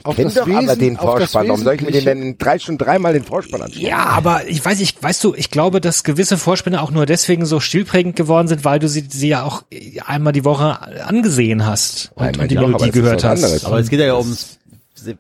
auf 0.07 0.17
Kenn 0.17 0.25
das 0.25 0.35
doch 0.35 0.47
Wesen, 0.47 0.69
aber 0.69 0.77
den 0.77 0.97
auf 0.97 1.19
das 1.19 1.33
Vorspann. 1.33 1.49
Warum 1.49 1.63
soll 1.63 1.75
ich 1.75 1.83
mir 1.83 1.93
den 1.93 2.05
denn 2.05 2.39
drei 2.39 2.59
Stunden 2.59 2.79
dreimal 2.79 3.13
den 3.13 3.25
Vorspann 3.25 3.63
anschauen? 3.63 3.83
Ja, 3.83 4.05
aber 4.05 4.49
ich 4.49 4.65
weiß 4.65 4.79
nicht, 4.79 5.03
weißt 5.03 5.23
du, 5.25 5.35
ich 5.35 5.51
glaube, 5.51 5.81
dass 5.81 6.05
gewisse 6.05 6.39
Vorspinne 6.39 6.83
auch 6.83 6.91
nur 6.91 7.07
deswegen 7.07 7.47
so 7.47 7.61
stilprägend 7.61 8.17
geworden 8.17 8.49
sind, 8.49 8.65
weil 8.65 8.79
du 8.79 8.89
sie, 8.89 9.05
sie 9.09 9.29
ja 9.29 9.43
auch 9.43 9.65
einmal 10.05 10.33
die 10.33 10.45
Woche 10.45 10.79
angesehen 11.07 11.67
hast 11.67 12.13
und, 12.15 12.27
Einmal 12.27 12.43
und 12.43 12.51
die 12.51 12.57
die 12.57 12.61
Melodie 12.61 12.91
gehört 12.91 13.25
hast. 13.25 13.45
anderes. 13.45 13.65
Aber 13.65 13.79
es 13.79 13.91
geht 13.91 14.01
ja 14.01 14.17
ums 14.17 14.59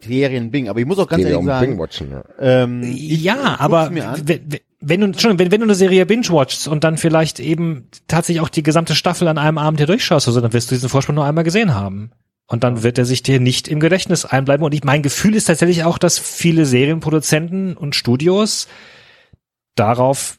Ferien-Bing. 0.00 0.68
Aber 0.68 0.80
ich 0.80 0.86
muss 0.86 0.98
auch 0.98 1.08
ganz 1.08 1.22
ehrlich 1.22 1.38
um 1.38 1.46
sagen. 1.46 1.78
Ja. 2.10 2.24
ähm, 2.40 2.82
ich 2.82 3.22
Ja, 3.22 3.56
aber 3.58 3.90
wenn 4.80 5.00
du 5.00 5.18
schon, 5.18 5.38
wenn, 5.38 5.50
wenn 5.50 5.60
du 5.60 5.66
eine 5.66 5.74
Serie 5.74 6.06
binge-watchst 6.06 6.68
und 6.68 6.84
dann 6.84 6.96
vielleicht 6.96 7.40
eben 7.40 7.88
tatsächlich 8.08 8.42
auch 8.42 8.48
die 8.48 8.62
gesamte 8.62 8.94
Staffel 8.94 9.28
an 9.28 9.38
einem 9.38 9.58
Abend 9.58 9.80
hier 9.80 9.86
durchschaust, 9.86 10.26
also 10.28 10.40
dann 10.40 10.52
wirst 10.52 10.70
du 10.70 10.74
diesen 10.74 10.88
Vorspann 10.88 11.14
nur 11.14 11.24
einmal 11.24 11.44
gesehen 11.44 11.74
haben. 11.74 12.10
Und 12.48 12.62
dann 12.62 12.82
wird 12.82 12.98
er 12.98 13.04
sich 13.04 13.22
dir 13.22 13.40
nicht 13.40 13.66
im 13.66 13.80
Gedächtnis 13.80 14.24
einbleiben. 14.24 14.64
Und 14.64 14.72
ich, 14.72 14.84
mein 14.84 15.02
Gefühl 15.02 15.34
ist 15.34 15.46
tatsächlich 15.46 15.84
auch, 15.84 15.98
dass 15.98 16.18
viele 16.18 16.64
Serienproduzenten 16.64 17.76
und 17.76 17.96
Studios 17.96 18.68
darauf 19.74 20.38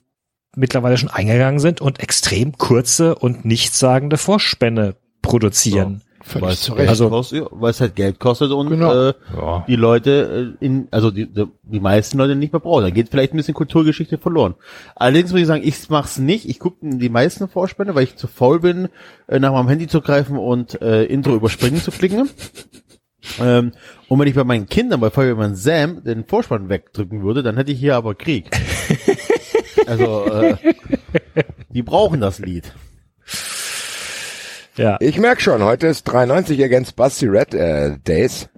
mittlerweile 0.56 0.98
schon 0.98 1.10
eingegangen 1.10 1.60
sind 1.60 1.82
und 1.82 2.00
extrem 2.00 2.58
kurze 2.58 3.16
und 3.16 3.46
nichtssagende 3.46 4.18
Vorspänne 4.18 4.96
produzieren. 5.22 6.02
Völlig 6.28 6.46
Weil 6.46 6.54
es 6.54 6.62
zu 6.62 6.74
Recht. 6.74 6.90
Also- 6.90 7.10
kostet, 7.10 7.40
ja, 7.40 7.48
weil 7.52 7.72
es 7.72 7.80
halt 7.80 7.96
Geld 7.96 8.20
kostet 8.20 8.52
und 8.52 8.70
Genau. 8.70 9.10
äh, 9.10 9.14
die 9.68 9.78
Leute 9.78 10.56
äh, 10.62 10.66
in, 10.66 10.88
also 10.92 11.10
die, 11.10 11.26
die, 11.26 11.46
die 11.64 11.80
meisten 11.80 12.18
Leute 12.18 12.36
nicht 12.36 12.52
mehr 12.52 12.60
brauchen. 12.60 12.84
Da 12.84 12.90
geht 12.90 13.08
vielleicht 13.10 13.34
ein 13.34 13.38
bisschen 13.38 13.54
Kulturgeschichte 13.54 14.18
verloren. 14.18 14.56
Allerdings 14.96 15.32
muss 15.32 15.40
ich 15.42 15.48
sagen, 15.48 15.64
ich 15.66 15.90
mach's 15.90 16.18
nicht. 16.18 16.50
Ich 16.50 16.60
gucke 16.60 16.78
die 16.82 17.10
meisten 17.10 17.48
Vorspänne, 17.48 17.96
weil 17.96 18.04
ich 18.04 18.18
zu 18.18 18.28
faul 18.28 18.60
bin, 18.60 18.90
äh, 19.28 19.40
nach 19.40 19.54
meinem 19.54 19.70
Handy 19.70 19.88
zu 19.88 20.02
greifen 20.02 20.38
und 20.38 20.82
äh, 20.82 21.06
Intro 21.06 21.34
überspringen 21.34 21.80
zu 21.82 21.92
klicken. 21.92 22.30
Ähm, 23.42 23.74
und 24.08 24.20
wenn 24.20 24.28
ich 24.28 24.36
bei 24.36 24.46
meinen 24.46 24.68
Kindern, 24.70 25.02
bei 25.02 25.10
Feuerwehrmann 25.10 25.56
Sam, 25.56 26.02
den 26.06 26.24
Vorspann 26.24 26.70
wegdrücken 26.70 27.24
würde, 27.24 27.44
dann 27.44 27.58
hätte 27.58 27.74
ich 27.74 27.80
hier 27.80 27.98
aber 27.98 28.16
Krieg. 28.16 28.50
also, 29.86 30.26
äh, 30.28 30.56
die 31.70 31.82
brauchen 31.84 32.22
das 32.22 32.40
Lied. 32.40 32.72
Ja. 34.78 34.98
Ich 35.00 35.18
merk 35.20 35.42
schon, 35.42 35.64
heute 35.64 35.88
ist 35.88 36.04
93 36.04 36.64
against 36.64 36.96
Busty 36.96 37.28
Red 37.28 37.54
äh, 37.54 37.98
Days. 38.00 38.50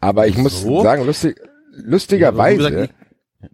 Aber 0.00 0.26
ich 0.26 0.36
muss 0.36 0.62
So? 0.62 0.82
sagen, 0.82 1.04
lustig, 1.04 1.36
Ja, 1.38 1.48
lustigerweise, 1.84 2.64
wie 2.64 2.70
gesagt, 2.70 2.94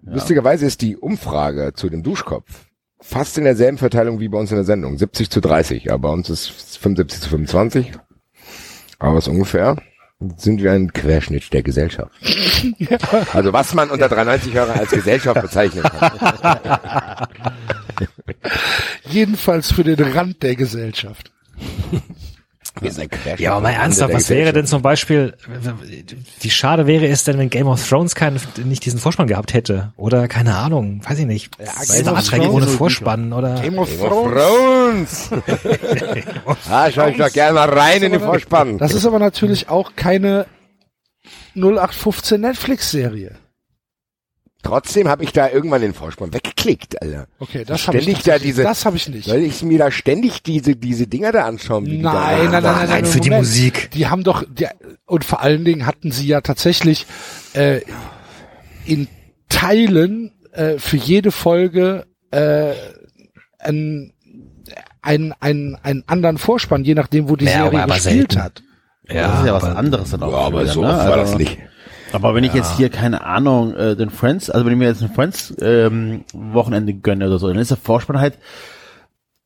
lustigerweise 0.02 0.66
ist 0.66 0.80
die 0.80 0.96
Umfrage 0.96 1.72
zu 1.74 1.88
dem 1.90 2.02
Duschkopf 2.02 2.66
fast 3.00 3.38
in 3.38 3.44
derselben 3.44 3.78
Verteilung 3.78 4.20
wie 4.20 4.28
bei 4.28 4.38
uns 4.38 4.50
in 4.50 4.56
der 4.56 4.64
Sendung. 4.64 4.98
70 4.98 5.30
zu 5.30 5.40
30. 5.40 5.90
Aber 5.92 6.08
bei 6.08 6.14
uns 6.14 6.30
ist 6.30 6.78
75 6.78 7.20
zu 7.20 7.28
25. 7.30 7.92
Aber 8.98 9.18
es 9.18 9.26
ist 9.26 9.32
ungefähr 9.32 9.76
sind 10.36 10.60
wir 10.60 10.72
ein 10.72 10.92
Querschnitt 10.92 11.52
der 11.52 11.62
Gesellschaft. 11.62 12.12
Also 13.32 13.52
was 13.52 13.72
man 13.74 13.88
unter 13.90 14.08
93 14.08 14.52
Hörer 14.52 14.74
als 14.74 14.90
Gesellschaft 14.90 15.40
bezeichnen 15.40 15.84
kann. 15.84 17.28
Jedenfalls 19.04 19.72
für 19.72 19.84
den 19.84 20.00
Rand 20.00 20.42
der 20.42 20.56
Gesellschaft. 20.56 21.30
Ja, 23.38 23.52
aber 23.52 23.62
mal 23.62 23.70
ernsthaft, 23.70 24.14
was 24.14 24.30
wäre 24.30 24.52
denn 24.52 24.66
zum 24.66 24.82
Beispiel, 24.82 25.34
wie 26.40 26.50
schade 26.50 26.86
wäre 26.86 27.06
es 27.08 27.24
denn, 27.24 27.36
wenn 27.38 27.50
Game 27.50 27.66
of 27.66 27.84
Thrones 27.88 28.14
keinen, 28.14 28.38
nicht 28.64 28.84
diesen 28.84 29.00
Vorspann 29.00 29.26
gehabt 29.26 29.52
hätte? 29.52 29.92
Oder, 29.96 30.28
keine 30.28 30.54
Ahnung, 30.54 31.00
weiß 31.04 31.18
ich 31.18 31.26
nicht. 31.26 31.58
Game 31.58 31.66
Star 31.82 32.12
of 32.14 32.22
Trek 32.24 32.42
Thrones- 32.42 32.54
ohne 32.54 32.66
Vorspann 32.68 33.32
oder, 33.32 33.60
Game 33.60 33.78
of 33.78 33.90
Thrones. 33.98 35.30
Ah, 36.70 36.88
schau 36.92 37.08
ich 37.08 37.16
doch 37.16 37.32
gerne 37.32 37.54
mal 37.54 37.68
rein 37.68 38.02
in 38.02 38.12
die 38.12 38.18
Vorspann. 38.20 38.78
Das 38.78 38.94
ist 38.94 39.06
aber 39.06 39.18
natürlich 39.18 39.68
auch 39.68 39.96
keine 39.96 40.46
0815 41.56 42.40
Netflix-Serie. 42.40 43.32
Trotzdem 44.62 45.08
habe 45.08 45.22
ich 45.22 45.32
da 45.32 45.48
irgendwann 45.48 45.80
den 45.82 45.94
Vorspann 45.94 46.34
weggeklickt, 46.34 47.00
Alter. 47.00 47.26
Okay, 47.38 47.64
das 47.64 47.86
habe 47.86 47.98
ich, 47.98 48.04
Ständig 48.04 48.24
da 48.24 48.38
diese- 48.38 48.62
das 48.64 48.84
habe 48.84 48.96
ich 48.96 49.08
nicht. 49.08 49.28
Soll 49.28 49.38
ich 49.38 49.62
mir 49.62 49.78
da 49.78 49.90
ständig 49.90 50.42
diese, 50.42 50.74
diese 50.74 51.06
Dinger 51.06 51.30
da 51.30 51.44
anschauen? 51.46 51.86
Wie 51.86 51.98
die 51.98 52.02
da 52.02 52.12
Nein, 52.12 52.36
nein, 52.38 52.50
nein, 52.50 52.62
nein, 52.62 52.74
nein, 52.74 52.88
Nein, 52.88 53.04
für 53.04 53.20
die. 53.20 53.30
Musik. 53.30 53.90
Die 53.92 54.08
haben 54.08 54.24
doch, 54.24 54.44
die, 54.48 54.66
und 55.06 55.24
vor 55.24 55.42
allen 55.42 55.64
Dingen 55.64 55.86
hatten 55.86 56.10
sie 56.10 56.26
ja 56.26 56.40
tatsächlich 56.40 57.06
äh, 57.54 57.82
in 58.84 59.06
Teilen 59.48 60.32
äh, 60.52 60.78
für 60.78 60.96
jede 60.96 61.30
Folge 61.30 62.06
äh, 62.32 62.72
einen, 63.60 64.12
einen, 65.02 65.32
einen, 65.40 65.76
einen 65.82 66.02
anderen 66.08 66.36
Vorspann, 66.36 66.84
je 66.84 66.94
nachdem, 66.94 67.28
wo 67.28 67.36
die 67.36 67.44
Ja, 67.46 67.70
Serie 67.70 67.86
gespielt 67.86 68.02
selten. 68.32 68.42
hat. 68.42 68.62
das 69.06 69.40
ist 69.40 69.46
ja 69.46 69.54
was 69.54 69.64
anderes 69.64 70.10
dann 70.10 70.22
auch. 70.24 70.32
Ja, 70.32 70.38
aber 70.38 70.62
wieder, 70.62 70.72
so 70.72 70.80
ne? 70.82 70.88
war 70.88 70.98
Also- 71.00 71.16
das 71.16 71.34
nicht. 71.38 71.58
Aber 72.12 72.34
wenn 72.34 72.44
ich 72.44 72.54
jetzt 72.54 72.76
hier, 72.76 72.88
keine 72.90 73.24
Ahnung, 73.24 73.74
äh, 73.74 73.96
den 73.96 74.10
Friends, 74.10 74.50
also 74.50 74.64
wenn 74.66 74.72
ich 74.72 74.78
mir 74.78 74.86
jetzt 74.88 75.02
ein 75.02 75.12
Friends 75.12 75.54
ähm, 75.60 76.24
Wochenende 76.32 76.94
gönne 76.94 77.26
oder 77.26 77.38
so, 77.38 77.48
dann 77.48 77.58
ist 77.58 77.70
der 77.70 77.76
Vorspann 77.76 78.18
halt, 78.20 78.38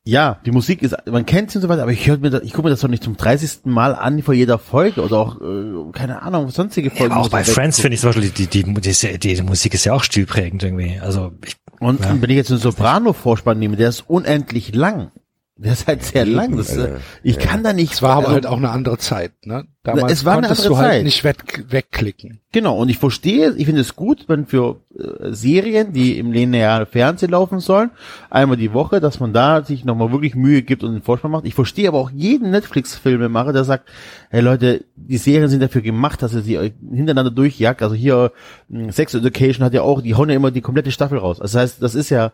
ja, 0.04 0.40
die 0.44 0.50
Musik 0.50 0.82
ist, 0.82 0.96
man 1.06 1.26
kennt 1.26 1.52
sie 1.52 1.58
und 1.58 1.62
so 1.62 1.68
weiter, 1.68 1.82
aber 1.82 1.92
ich 1.92 2.08
höre 2.08 2.18
mir 2.18 2.30
das, 2.30 2.42
ich 2.42 2.52
gucke 2.52 2.64
mir 2.64 2.70
das 2.70 2.80
doch 2.80 2.88
nicht 2.88 3.04
zum 3.04 3.16
30. 3.16 3.60
Mal 3.66 3.94
an 3.94 4.20
vor 4.22 4.34
jeder 4.34 4.58
Folge 4.58 5.00
oder 5.00 5.16
auch, 5.18 5.40
äh, 5.40 5.92
keine 5.92 6.22
Ahnung, 6.22 6.48
sonstige 6.50 6.88
Ja, 6.88 6.94
Folgen. 6.96 7.12
aber 7.14 7.22
auch 7.22 7.28
bei 7.28 7.44
Friends 7.44 7.78
finde 7.80 7.94
ich 7.94 8.00
zum 8.00 8.08
Beispiel, 8.10 8.30
die, 8.30 8.46
die, 8.48 8.64
die, 8.64 8.74
die, 8.80 8.90
ist 8.90 9.02
ja- 9.02 9.16
die, 9.16 9.34
die 9.34 9.42
Musik 9.42 9.74
ist 9.74 9.84
ja 9.84 9.92
auch 9.92 10.02
stilprägend 10.02 10.62
irgendwie. 10.64 10.98
Also, 11.00 11.32
ich, 11.46 11.54
Und 11.78 12.00
wenn 12.20 12.30
ich 12.30 12.36
jetzt 12.36 12.50
einen 12.50 12.58
Soprano-Vorspann 12.58 13.58
nehme, 13.58 13.76
der 13.76 13.90
ist 13.90 14.04
unendlich 14.08 14.74
lang. 14.74 15.12
Der 15.62 15.72
ist 15.74 15.86
halt 15.86 16.02
sehr 16.02 16.24
lang. 16.24 16.56
Das, 16.56 16.74
äh, 16.76 16.96
ich 17.22 17.38
kann 17.38 17.62
da 17.62 17.72
nicht. 17.72 17.92
Es 17.92 18.02
war 18.02 18.12
aber 18.12 18.20
also- 18.22 18.32
halt 18.34 18.46
auch 18.46 18.56
eine 18.56 18.70
andere 18.70 18.96
Zeit, 18.98 19.32
ne? 19.44 19.66
Damals 19.84 20.12
es 20.12 20.24
war 20.24 20.34
eine 20.34 20.46
konntest 20.46 20.62
andere 20.62 20.74
du 20.74 20.80
halt 20.80 20.92
Zeit. 20.92 21.04
nicht 21.04 21.24
weg, 21.24 21.64
wegklicken. 21.68 22.40
Genau, 22.52 22.76
und 22.78 22.88
ich 22.88 22.98
verstehe, 22.98 23.52
ich 23.56 23.66
finde 23.66 23.80
es 23.80 23.94
gut, 23.96 24.24
wenn 24.28 24.46
für 24.46 24.80
äh, 24.96 25.32
Serien, 25.32 25.92
die 25.92 26.18
im 26.18 26.32
linearen 26.32 26.86
Fernsehen 26.86 27.30
laufen 27.32 27.58
sollen, 27.60 27.90
einmal 28.30 28.56
die 28.56 28.72
Woche, 28.72 29.00
dass 29.00 29.20
man 29.20 29.32
da 29.32 29.62
sich 29.64 29.84
nochmal 29.84 30.10
wirklich 30.12 30.34
Mühe 30.36 30.62
gibt 30.62 30.84
und 30.84 30.92
den 30.94 31.02
Vorspann 31.02 31.32
macht. 31.32 31.44
Ich 31.46 31.54
verstehe 31.54 31.88
aber 31.88 31.98
auch 31.98 32.10
jeden 32.10 32.50
Netflix-Filmemacher, 32.50 33.52
der 33.52 33.64
sagt, 33.64 33.88
hey 34.30 34.40
Leute, 34.40 34.84
die 34.96 35.18
Serien 35.18 35.48
sind 35.48 35.60
dafür 35.60 35.82
gemacht, 35.82 36.22
dass 36.22 36.32
ihr 36.34 36.42
sie 36.42 36.58
euch 36.58 36.72
hintereinander 36.90 37.30
durchjagt. 37.32 37.82
Also 37.82 37.94
hier 37.94 38.32
mh, 38.68 38.92
Sex 38.92 39.14
Education 39.14 39.64
hat 39.64 39.74
ja 39.74 39.82
auch, 39.82 40.00
die 40.00 40.14
hauen 40.14 40.30
ja 40.30 40.36
immer 40.36 40.50
die 40.50 40.60
komplette 40.62 40.92
Staffel 40.92 41.18
raus. 41.18 41.38
Das 41.40 41.54
heißt, 41.54 41.82
das 41.82 41.94
ist 41.94 42.08
ja, 42.10 42.32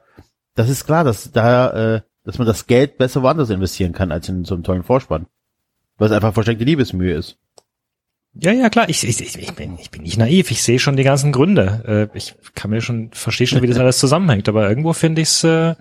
das 0.54 0.68
ist 0.68 0.84
klar, 0.86 1.02
dass 1.04 1.32
da, 1.32 1.94
äh, 1.96 2.00
dass 2.28 2.36
man 2.36 2.46
das 2.46 2.66
Geld 2.66 2.98
besser 2.98 3.22
woanders 3.22 3.48
investieren 3.48 3.94
kann 3.94 4.12
als 4.12 4.28
in 4.28 4.44
so 4.44 4.54
einem 4.54 4.62
tollen 4.62 4.82
Vorspann. 4.82 5.28
Weil 5.96 6.08
es 6.08 6.12
einfach 6.12 6.34
versteckte 6.34 6.62
Liebesmühe 6.62 7.14
ist. 7.14 7.38
ja, 8.34 8.52
ja, 8.52 8.68
klar, 8.68 8.86
ich, 8.90 9.02
ich, 9.02 9.18
ich, 9.18 9.54
bin, 9.54 9.78
ich 9.78 9.90
bin 9.90 10.02
nicht 10.02 10.18
naiv, 10.18 10.50
ich 10.50 10.62
sehe 10.62 10.78
schon 10.78 10.98
die 10.98 11.04
ganzen 11.04 11.32
Gründe. 11.32 12.10
Äh, 12.12 12.18
ich 12.18 12.34
kann 12.54 12.70
mir 12.70 12.82
schon, 12.82 13.12
verstehe 13.14 13.46
schon, 13.46 13.62
wie 13.62 13.66
das 13.66 13.78
alles 13.78 13.96
zusammenhängt, 13.96 14.46
aber 14.46 14.68
irgendwo 14.68 14.92
finde 14.92 15.22
ich 15.22 15.28
es 15.28 15.42
äh, 15.42 15.74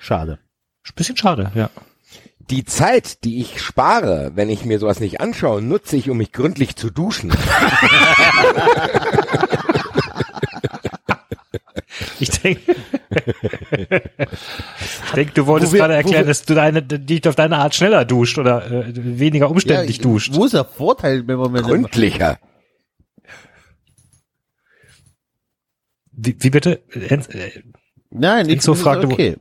Schade. 0.00 0.40
ein 0.84 0.94
bisschen 0.96 1.16
schade, 1.16 1.52
ja. 1.54 1.70
Die 2.50 2.64
Zeit, 2.64 3.22
die 3.22 3.40
ich 3.40 3.62
spare, 3.62 4.32
wenn 4.34 4.48
ich 4.48 4.64
mir 4.64 4.80
sowas 4.80 4.98
nicht 4.98 5.20
anschaue, 5.20 5.62
nutze 5.62 5.96
ich, 5.96 6.10
um 6.10 6.16
mich 6.16 6.32
gründlich 6.32 6.74
zu 6.74 6.90
duschen. 6.90 7.32
Ich 12.20 12.30
denke, 12.30 12.74
ich 13.14 15.10
denke, 15.14 15.32
du 15.34 15.46
wolltest 15.46 15.72
Wo 15.72 15.76
wir- 15.76 15.80
gerade 15.80 15.94
wo 15.94 15.96
erklären, 15.98 16.24
wir- 16.24 16.28
dass 16.28 16.44
du 16.44 16.54
deine, 16.54 16.82
dich 16.82 17.26
auf 17.28 17.34
deine 17.34 17.56
Art 17.58 17.74
schneller 17.74 18.04
duscht 18.04 18.38
oder 18.38 18.70
äh, 18.70 18.92
weniger 18.94 19.50
umständlich 19.50 19.98
duscht. 20.00 20.34
Wo 20.34 20.44
ist 20.44 20.54
der 20.54 20.64
Vorteil, 20.64 21.26
wenn 21.26 21.38
man 21.38 21.52
mit 21.52 21.62
Gründlicher. 21.64 22.38
Wie, 26.12 26.36
wie 26.38 26.50
bitte? 26.50 26.82
Äh, 26.92 27.18
Nein, 28.10 28.48
ich 28.48 28.66
ist 28.66 28.80
fragte, 28.80 29.08
okay. 29.08 29.36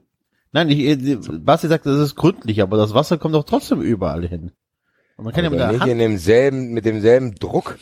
Nein, 0.51 0.69
ich, 0.69 0.79
äh, 0.79 1.17
Basti 1.39 1.67
sagt, 1.67 1.85
das 1.85 1.99
ist 1.99 2.15
gründlich, 2.15 2.61
aber 2.61 2.77
das 2.77 2.93
Wasser 2.93 3.17
kommt 3.17 3.35
doch 3.35 3.43
trotzdem 3.43 3.81
überall 3.81 4.27
hin. 4.27 4.51
Und 5.17 5.25
man 5.25 5.33
kann 5.33 5.43
ja 5.43 5.49
mit 5.51 5.59
Aber 5.59 5.71
der 5.71 5.79
nicht 5.79 5.85
in 5.85 5.91
Hand, 5.91 6.01
demselben, 6.01 6.73
mit 6.73 6.85
demselben 6.85 7.35
Druck. 7.35 7.77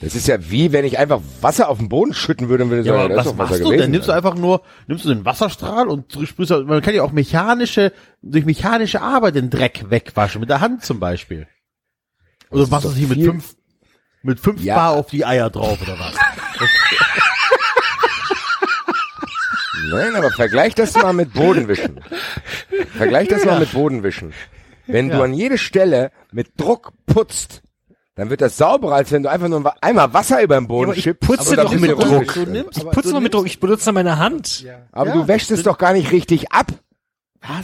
Das 0.00 0.14
ist 0.14 0.26
ja 0.28 0.50
wie, 0.50 0.72
wenn 0.72 0.86
ich 0.86 0.98
einfach 0.98 1.20
Wasser 1.42 1.68
auf 1.68 1.76
den 1.78 1.90
Boden 1.90 2.14
schütten 2.14 2.48
würde 2.48 2.64
und 2.64 2.70
würde 2.70 2.86
ja, 2.88 2.94
sagen, 2.94 3.04
aber 3.04 3.14
da 3.14 3.20
ist 3.20 3.26
was 3.26 3.32
doch 3.32 3.38
Wasser 3.38 3.50
machst 3.50 3.60
du 3.60 3.64
gewesen. 3.64 3.80
denn? 3.82 3.90
Nimmst 3.90 4.08
du 4.08 4.12
einfach 4.12 4.34
nur, 4.34 4.62
nimmst 4.86 5.04
du 5.04 5.08
den 5.10 5.24
Wasserstrahl 5.26 5.88
und 5.88 6.10
sprühst, 6.26 6.50
man 6.50 6.80
kann 6.80 6.94
ja 6.94 7.02
auch 7.02 7.12
mechanische, 7.12 7.92
durch 8.22 8.46
mechanische 8.46 9.02
Arbeit 9.02 9.34
den 9.34 9.50
Dreck 9.50 9.84
wegwaschen, 9.90 10.40
mit 10.40 10.48
der 10.48 10.62
Hand 10.62 10.84
zum 10.84 11.00
Beispiel. 11.00 11.46
Oder 12.50 12.62
ist 12.62 12.70
machst 12.70 12.86
du 12.86 12.88
es 12.88 12.96
hier 12.96 13.08
mit 13.08 13.22
fünf, 13.22 13.54
mit 14.22 14.40
fünf 14.40 14.62
Ja. 14.62 14.76
Bar 14.76 14.90
auf 14.92 15.08
die 15.08 15.26
Eier 15.26 15.50
drauf 15.50 15.78
oder 15.82 15.98
was? 15.98 16.14
Nein, 19.90 20.14
aber 20.16 20.30
vergleich 20.30 20.74
das 20.74 20.94
mal 20.94 21.12
mit 21.12 21.32
Bodenwischen. 21.32 22.00
Vergleich 22.96 23.28
das 23.28 23.44
mal 23.44 23.58
mit 23.58 23.72
Bodenwischen. 23.72 24.32
Wenn 24.86 25.08
du 25.08 25.16
Ja. 25.18 25.24
an 25.24 25.34
jede 25.34 25.58
Stelle 25.58 26.10
mit 26.32 26.60
Druck 26.60 26.92
putzt, 27.06 27.62
dann 28.20 28.28
wird 28.30 28.42
das 28.42 28.56
sauberer, 28.58 28.96
als 28.96 29.10
wenn 29.12 29.22
du 29.22 29.30
einfach 29.30 29.48
nur 29.48 29.72
einmal 29.82 30.12
Wasser 30.12 30.42
über 30.42 30.56
den 30.56 30.68
Boden 30.68 30.92
ich 30.94 31.04
schippst. 31.04 31.26
putze 31.26 31.52
aber 31.54 31.62
doch 31.62 31.70
dann 31.72 31.80
mit 31.80 31.90
Druck. 31.92 32.36
Nimmst, 32.48 32.76
ich 32.78 32.84
putze 32.90 33.10
nur 33.12 33.20
mit 33.22 33.32
Druck, 33.32 33.46
ich 33.46 33.58
benutze 33.60 33.92
meine 33.92 34.18
Hand. 34.18 34.66
Aber 34.92 35.10
Ja, 35.10 35.16
du 35.16 35.28
wäschst 35.28 35.50
es 35.50 35.62
doch 35.62 35.78
gar 35.78 35.94
nicht 35.94 36.12
richtig 36.12 36.52
ab. 36.52 36.66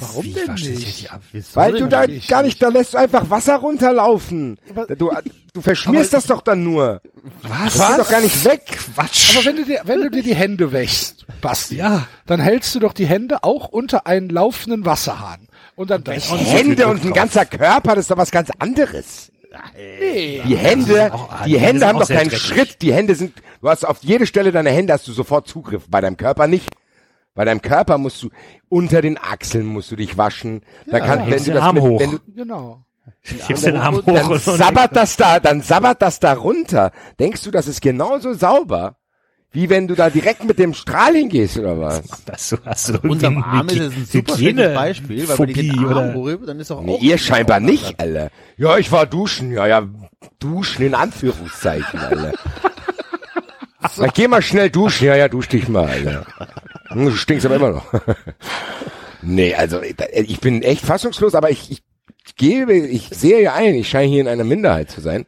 Warum 0.01 0.25
Wie, 0.25 0.33
denn 0.33 0.55
nicht? 0.55 1.11
Weil 1.55 1.75
du 1.75 1.87
da 1.89 2.05
ich 2.05 2.27
gar 2.29 2.43
nicht, 2.43 2.63
da 2.63 2.69
lässt 2.69 2.95
du 2.95 2.99
einfach 2.99 3.29
Wasser 3.29 3.57
runterlaufen. 3.57 4.59
Aber- 4.71 4.87
Du, 4.97 5.11
du 5.53 5.61
verschmierst 5.61 6.15
das 6.15 6.25
doch 6.25 6.41
dann 6.41 6.65
nur. 6.65 7.03
Was? 7.43 7.77
Das 7.77 7.89
geht 7.91 7.99
doch 7.99 8.09
gar 8.11 8.21
nicht 8.23 8.45
weg. 8.47 8.63
Quatsch. 8.95 9.37
Aber 9.37 9.45
wenn 9.45 9.57
du 9.57 9.65
dir, 9.67 9.83
wenn 9.85 10.01
du 10.01 10.11
dir 10.11 10.23
die 10.23 10.35
Hände 10.35 10.73
wäschst, 10.73 11.27
Basti, 11.43 11.77
Ja. 11.77 12.07
dann 12.25 12.41
hältst 12.41 12.75
du 12.75 12.79
doch 12.81 12.95
die 12.95 13.05
Hände 13.07 13.45
auch 13.45 13.69
unter 13.69 14.07
einen 14.07 14.31
laufenden 14.31 14.87
Wasserhahn. 14.87 15.47
Und 15.75 15.91
dann 15.91 16.03
du 16.03 16.13
Hände 16.13 16.87
und 16.89 17.05
ein 17.05 17.13
ganzer 17.13 17.45
Körper, 17.45 17.91
das 17.97 18.05
ist 18.07 18.11
doch 18.11 18.17
was 18.17 18.31
ganz 18.31 18.49
anderes. 18.59 19.31
Die 19.77 20.57
Hände, 20.57 21.13
auch- 21.13 21.43
die 21.45 21.51
die 21.51 21.59
Hände 21.59 21.67
Hände 21.67 21.87
haben 21.89 21.99
doch 21.99 22.09
keinen 22.09 22.29
dreckig. 22.29 22.39
Schritt. 22.43 22.83
Die 22.83 22.93
Hände 22.93 23.15
sind, 23.15 23.35
du 23.61 23.69
hast 23.69 23.85
auf 23.87 23.99
jede 24.03 24.27
Stelle 24.27 24.53
deiner 24.53 24.71
Hände 24.71 24.93
hast 24.93 25.07
du 25.09 25.13
sofort 25.13 25.47
Zugriff. 25.49 25.85
Bei 25.89 26.01
deinem 26.01 26.17
Körper 26.17 26.47
nicht. 26.47 26.71
Bei 27.35 27.45
deinem 27.45 27.61
Körper 27.61 27.99
musst 27.99 28.23
du, 28.23 28.31
unter 28.71 29.03
den 29.03 29.19
Achseln 29.19 29.67
musst 29.67 29.91
du 29.91 29.97
dich 29.97 30.17
waschen. 30.17 30.63
Da 30.87 31.01
kann, 31.01 31.21
wenn 31.21 31.27
hebst 31.33 31.47
du 31.47 31.51
den 31.51 31.55
das 31.57 31.65
Arm 31.65 31.75
mit, 31.75 31.85
hoch. 31.85 32.01
wenn 32.01 32.11
du, 32.13 32.19
Genau. 32.35 32.83
Hebst 33.23 33.67
den 33.67 33.77
Arm 33.77 33.97
hoch 33.97 34.03
dann 34.05 34.39
sabbert 34.39 34.97
das 34.97 35.17
da, 35.17 35.39
dann 35.39 35.61
sabbert 35.61 36.01
das 36.01 36.19
da 36.19 36.33
runter. 36.33 36.93
Denkst 37.21 37.43
du, 37.43 37.51
das 37.51 37.69
ist 37.69 37.81
genauso 37.83 38.33
sauber, 38.33 38.97
Wie 39.57 39.71
wenn 39.71 39.89
du 39.89 39.95
da 39.95 40.11
direkt 40.11 40.45
mit 40.45 40.59
dem 40.59 40.75
Strahl 40.75 41.15
hingehst, 41.15 41.57
oder 41.57 41.81
was? 41.81 42.03
Hast 42.31 42.53
du, 42.53 42.57
hast 42.63 42.89
du 42.91 42.99
Unterm 43.09 43.37
irgendwie 43.37 43.57
Arm 43.57 43.69
ist 43.71 43.81
ein 43.81 44.07
super 44.07 44.37
schlechtes 44.37 44.75
Beispiel, 44.75 45.29
weil 45.29 45.39
wenn 45.39 45.55
Phobie, 45.55 45.71
Arm 45.71 45.85
oder? 45.87 46.09
berühre, 46.13 46.45
dann 46.45 46.61
ist 46.61 46.71
auch 46.71 46.83
Nee, 46.83 46.97
auch 46.97 47.01
ihr 47.01 47.17
scheinbar 47.17 47.61
nicht, 47.61 47.99
Alter. 47.99 48.29
Ja, 48.59 48.77
ich 48.77 48.93
war 48.93 49.07
duschen. 49.07 49.53
Ja, 49.53 49.67
ja, 49.67 49.89
duschen 50.41 50.85
in 50.85 50.95
Anführungszeichen, 50.95 51.99
Alter. 51.99 52.33
Ich 54.05 54.13
geh 54.13 54.29
mal 54.29 54.43
schnell 54.43 54.69
duschen. 54.69 55.07
Ja, 55.07 55.17
ja, 55.17 55.29
dusch 55.29 55.49
dich 55.49 55.69
mal, 55.69 55.87
Alter. 55.87 56.27
Hm, 56.89 57.07
Du 57.07 57.17
stinkst 57.17 57.47
aber 57.47 57.57
immer 57.57 57.71
noch. 57.71 57.95
nee, 59.23 59.55
also 59.55 59.81
ich 59.81 60.41
bin 60.41 60.61
echt 60.63 60.85
fassungslos, 60.85 61.35
aber 61.35 61.51
ich, 61.51 61.71
ich 61.71 61.83
gebe, 62.37 62.75
ich 62.75 63.09
sehe 63.09 63.41
ja 63.41 63.55
ein, 63.55 63.75
ich 63.75 63.89
scheine 63.89 64.09
hier 64.09 64.21
in 64.21 64.29
einer 64.29 64.45
Minderheit 64.45 64.91
zu 64.91 65.01
sein. 65.01 65.25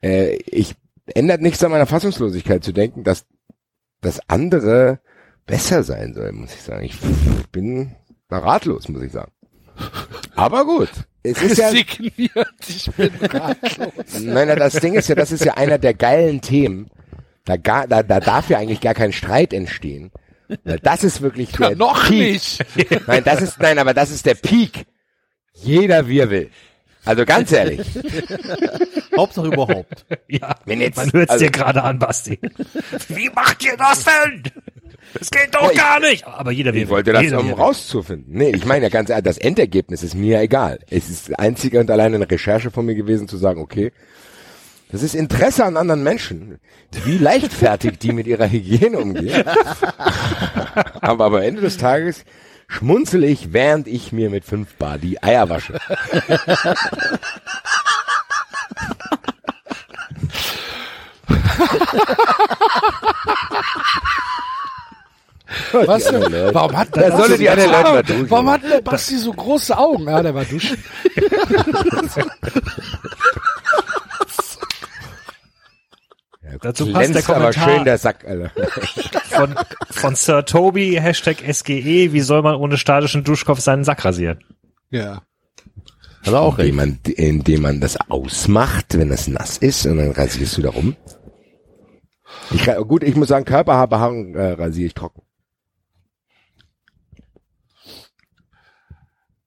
Äh, 0.00 0.36
ich 0.46 0.76
ändert 1.06 1.40
nichts 1.40 1.64
an 1.64 1.72
meiner 1.72 1.86
Fassungslosigkeit 1.86 2.62
zu 2.62 2.72
denken, 2.72 3.02
dass 3.02 3.24
das 4.04 4.20
andere 4.28 5.00
besser 5.46 5.82
sein 5.82 6.14
soll, 6.14 6.32
muss 6.32 6.54
ich 6.54 6.62
sagen. 6.62 6.84
Ich 6.84 6.98
bin 7.50 7.94
ratlos, 8.30 8.88
muss 8.88 9.02
ich 9.02 9.12
sagen. 9.12 9.32
Aber 10.34 10.64
gut. 10.64 10.90
Es 11.22 11.40
ist 11.42 11.56
ja, 11.56 11.70
Signiert, 11.70 12.48
ich 12.68 12.90
bin 12.92 13.10
ratlos. 13.20 14.20
nein, 14.20 14.48
nein, 14.48 14.58
das 14.58 14.74
Ding 14.74 14.94
ist 14.94 15.08
ja, 15.08 15.14
das 15.14 15.32
ist 15.32 15.44
ja 15.44 15.54
einer 15.54 15.78
der 15.78 15.94
geilen 15.94 16.40
Themen. 16.40 16.90
Da, 17.44 17.56
gar, 17.56 17.86
da, 17.88 18.02
da 18.02 18.20
darf 18.20 18.48
ja 18.50 18.58
eigentlich 18.58 18.80
gar 18.80 18.94
kein 18.94 19.12
Streit 19.12 19.52
entstehen. 19.52 20.10
Das 20.82 21.04
ist 21.04 21.22
wirklich 21.22 21.52
der 21.52 21.70
Ja, 21.70 21.76
noch 21.76 22.08
Peak. 22.08 22.32
nicht. 22.32 23.06
Nein, 23.06 23.24
das 23.24 23.40
ist, 23.42 23.58
nein, 23.60 23.78
aber 23.78 23.94
das 23.94 24.10
ist 24.10 24.26
der 24.26 24.34
Peak. 24.34 24.86
Jeder 25.52 26.08
er 26.08 26.30
will. 26.30 26.50
Also 27.04 27.24
ganz 27.24 27.52
ehrlich. 27.52 27.80
Hauptsache 29.16 29.46
überhaupt. 29.48 30.06
Ja, 30.28 30.56
Wenn 30.64 30.80
jetzt, 30.80 30.96
man 30.96 31.12
hört 31.12 31.28
es 31.28 31.34
also- 31.34 31.44
dir 31.44 31.50
gerade 31.50 31.82
an, 31.82 31.98
Basti. 31.98 32.38
Wie 33.08 33.28
macht 33.30 33.64
ihr 33.64 33.76
das 33.76 34.04
denn? 34.04 34.42
Das 35.18 35.30
geht 35.30 35.54
doch 35.54 35.62
Ja, 35.66 35.70
ich- 35.70 35.76
gar 35.78 36.00
nicht. 36.00 36.26
Aber 36.26 36.50
jeder 36.50 36.70
Ich 36.74 36.82
will. 36.82 36.88
wollte 36.88 37.12
das, 37.12 37.22
jeder 37.22 37.40
um 37.40 37.52
rauszufinden. 37.52 38.32
Nee, 38.36 38.50
ich 38.50 38.64
meine 38.64 38.84
ja 38.84 38.88
ganz 38.88 39.10
ehrlich, 39.10 39.24
das 39.24 39.38
Endergebnis 39.38 40.02
ist 40.02 40.14
mir 40.14 40.40
egal. 40.40 40.78
Es 40.90 41.10
ist 41.10 41.38
einzig 41.38 41.74
und 41.74 41.90
allein 41.90 42.14
eine 42.14 42.28
Recherche 42.30 42.70
von 42.70 42.86
mir 42.86 42.94
gewesen, 42.94 43.28
zu 43.28 43.36
sagen, 43.36 43.60
okay, 43.60 43.92
das 44.90 45.02
ist 45.02 45.14
Interesse 45.14 45.64
an 45.64 45.76
anderen 45.76 46.02
Menschen, 46.02 46.58
wie 47.04 47.18
leichtfertig 47.18 47.98
die 47.98 48.12
mit 48.12 48.26
ihrer 48.26 48.48
Hygiene 48.50 48.98
umgehen. 48.98 49.44
aber 51.00 51.26
am 51.26 51.34
Ende 51.36 51.60
des 51.60 51.76
Tages 51.76 52.24
schmunzel 52.74 53.24
ich, 53.24 53.52
während 53.52 53.86
ich 53.86 54.12
mir 54.12 54.30
mit 54.30 54.44
fünf 54.44 54.74
Bar 54.74 54.98
die 54.98 55.22
Eier 55.22 55.48
wasche. 55.48 55.78
Was 65.72 66.04
denn? 66.04 66.22
Warum 66.52 66.76
hat 66.76 66.94
der 66.96 67.16
solle 67.16 67.38
die 67.38 67.48
anderen 67.48 67.72
Leute 67.72 67.90
mal 67.90 68.02
duschen. 68.02 68.30
Warum 68.30 68.50
hat 68.50 68.62
der 68.64 68.80
Basti 68.80 69.18
so 69.18 69.32
große 69.32 69.76
Augen? 69.76 70.08
Ja, 70.08 70.22
der 70.22 70.34
war 70.34 70.44
duschen. 70.44 70.82
Dazu 76.60 76.92
passt 76.92 77.14
der 77.14 77.22
Glänzt 77.22 77.30
aber 77.30 77.38
Kommentar 77.52 77.68
schön 77.68 77.84
der 77.84 77.98
Sack, 77.98 78.24
Alter. 78.26 78.50
von, 79.30 79.54
von 79.90 80.14
Sir 80.14 80.44
Toby, 80.44 80.98
Hashtag 81.00 81.38
SGE, 81.52 82.12
wie 82.12 82.20
soll 82.20 82.42
man 82.42 82.56
ohne 82.56 82.76
statischen 82.76 83.24
Duschkopf 83.24 83.60
seinen 83.60 83.84
Sack 83.84 84.04
rasieren? 84.04 84.42
Ja. 84.90 85.22
Hat 86.24 86.32
er 86.32 86.40
auch. 86.40 86.58
Indem 86.58 86.76
man, 86.76 86.98
indem 87.04 87.62
man 87.62 87.80
das 87.80 87.98
ausmacht, 88.08 88.96
wenn 88.98 89.10
es 89.10 89.28
nass 89.28 89.58
ist, 89.58 89.86
und 89.86 89.98
dann 89.98 90.12
rasierst 90.12 90.56
du 90.58 90.62
da 90.62 90.70
rum. 90.70 90.96
Ich, 92.50 92.64
gut, 92.88 93.02
ich 93.02 93.16
muss 93.16 93.28
sagen, 93.28 93.44
Körperhaarbehaarung 93.44 94.34
äh, 94.34 94.52
rasiere 94.52 94.86
ich 94.86 94.94
trocken. 94.94 95.22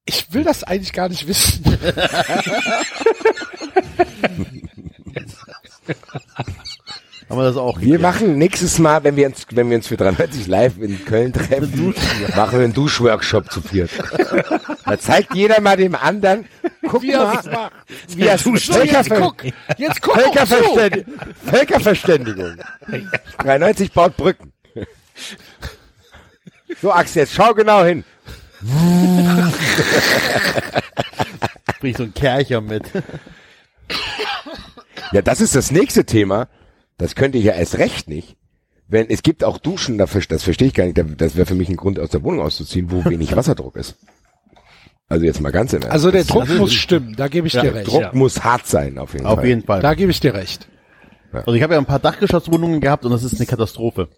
Ich 0.06 0.34
will 0.34 0.44
das 0.44 0.64
eigentlich 0.64 0.94
gar 0.94 1.10
nicht 1.10 1.28
wissen. 1.28 1.64
Haben 7.30 7.40
wir 7.40 7.44
das 7.44 7.58
auch 7.58 7.76
Wir 7.78 7.82
geklärt. 7.82 8.02
machen 8.02 8.38
nächstes 8.38 8.80
Mal, 8.80 9.04
wenn 9.04 9.18
wir 9.18 9.28
uns, 9.28 9.46
wenn 9.52 9.70
wir 9.70 9.76
uns 9.78 9.88
für 9.88 9.98
93 9.98 10.48
live 10.48 10.78
in 10.80 11.04
Köln 11.04 11.34
treffen, 11.34 11.94
machen 12.36 12.58
wir 12.60 12.64
einen 12.64 12.74
Duschworkshop 12.74 13.52
zu 13.52 13.62
viert. 13.62 13.90
Da 14.86 14.98
zeigt 14.98 15.36
jeder 15.36 15.60
mal 15.60 15.76
dem 15.76 15.96
anderen, 15.96 16.46
guck 16.88 17.02
Wie 17.02 17.12
er 17.12 17.24
mal, 17.26 17.40
es 17.40 17.46
macht. 17.46 17.72
wie 18.16 18.22
er 18.28 18.38
jetzt 18.38 19.10
guck. 19.10 19.44
Jetzt 19.78 20.02
guck. 20.02 20.16
Völkerverständ 20.16 21.06
Völkerverständigung. 21.46 22.56
93 23.40 23.92
baut 23.92 24.16
Brücken. 24.16 24.54
So, 26.82 26.92
Axel, 26.94 27.24
jetzt 27.24 27.34
schau 27.34 27.54
genau 27.54 27.84
hin. 27.84 28.06
Bringt 31.80 31.98
so 31.98 32.04
ein 32.04 32.14
Kercher 32.14 32.62
mit. 32.62 32.84
Ja, 35.12 35.22
das 35.22 35.42
ist 35.42 35.56
das 35.56 35.72
nächste 35.72 36.06
Thema. 36.06 36.48
Das 36.98 37.16
könnte 37.16 37.38
ich 37.38 37.44
ja 37.46 37.54
erst 37.54 37.78
recht 37.78 38.08
nicht. 38.10 38.38
Wenn, 38.88 39.10
es 39.10 39.22
gibt 39.22 39.44
auch 39.44 39.58
Duschen, 39.58 39.98
das, 39.98 40.12
das 40.30 40.44
verstehe 40.44 40.70
ich 40.70 40.74
gar 40.74 40.86
nicht, 40.86 40.98
das 41.22 41.36
wäre 41.36 41.46
für 41.46 41.56
mich 41.56 41.70
ein 41.70 41.76
Grund, 41.76 42.00
aus 42.00 42.10
der 42.10 42.24
Wohnung 42.24 42.42
auszuziehen, 42.46 42.90
wo 42.92 43.04
wenig 43.06 43.36
Wasserdruck 43.36 43.76
ist. 43.76 43.96
Also 45.10 45.26
jetzt 45.26 45.40
mal 45.42 45.52
ganz 45.52 45.74
im 45.74 45.82
Ernst. 45.82 45.94
Also 45.94 46.12
der 46.12 46.22
Das- 46.22 46.28
Druck 46.30 46.50
muss 46.58 46.74
stimmen, 46.74 47.16
da 47.16 47.28
gebe 47.28 47.48
ich 47.48 47.54
dir 47.54 47.74
recht. 47.74 47.88
Druck 47.88 48.14
muss 48.14 48.44
hart 48.44 48.66
sein, 48.68 48.98
auf 48.98 49.14
jeden 49.14 49.26
Auf 49.26 49.36
Fall. 49.40 49.48
jeden 49.48 49.64
Fall. 49.64 49.82
Da 49.82 49.94
gebe 49.94 50.12
ich 50.12 50.20
dir 50.20 50.34
recht. 50.34 50.68
Also 51.32 51.54
ich 51.54 51.62
habe 51.64 51.74
ja 51.74 51.80
ein 51.80 51.86
paar 51.86 52.00
Dachgeschosswohnungen 52.00 52.82
gehabt 52.82 53.06
und 53.06 53.12
das 53.12 53.24
ist 53.24 53.36
eine 53.36 53.46
Katastrophe. 53.46 54.10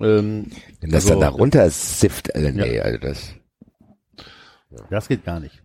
Ähm, 0.00 0.50
Wenn 0.80 0.90
das 0.90 1.04
also, 1.04 1.10
dann 1.10 1.20
da 1.20 1.28
runter 1.30 1.68
sifft, 1.70 2.34
Alter, 2.34 2.52
nee, 2.52 2.80
also 2.80 2.98
das. 2.98 3.34
Das 4.90 5.08
geht 5.08 5.24
gar 5.24 5.40
nicht. 5.40 5.62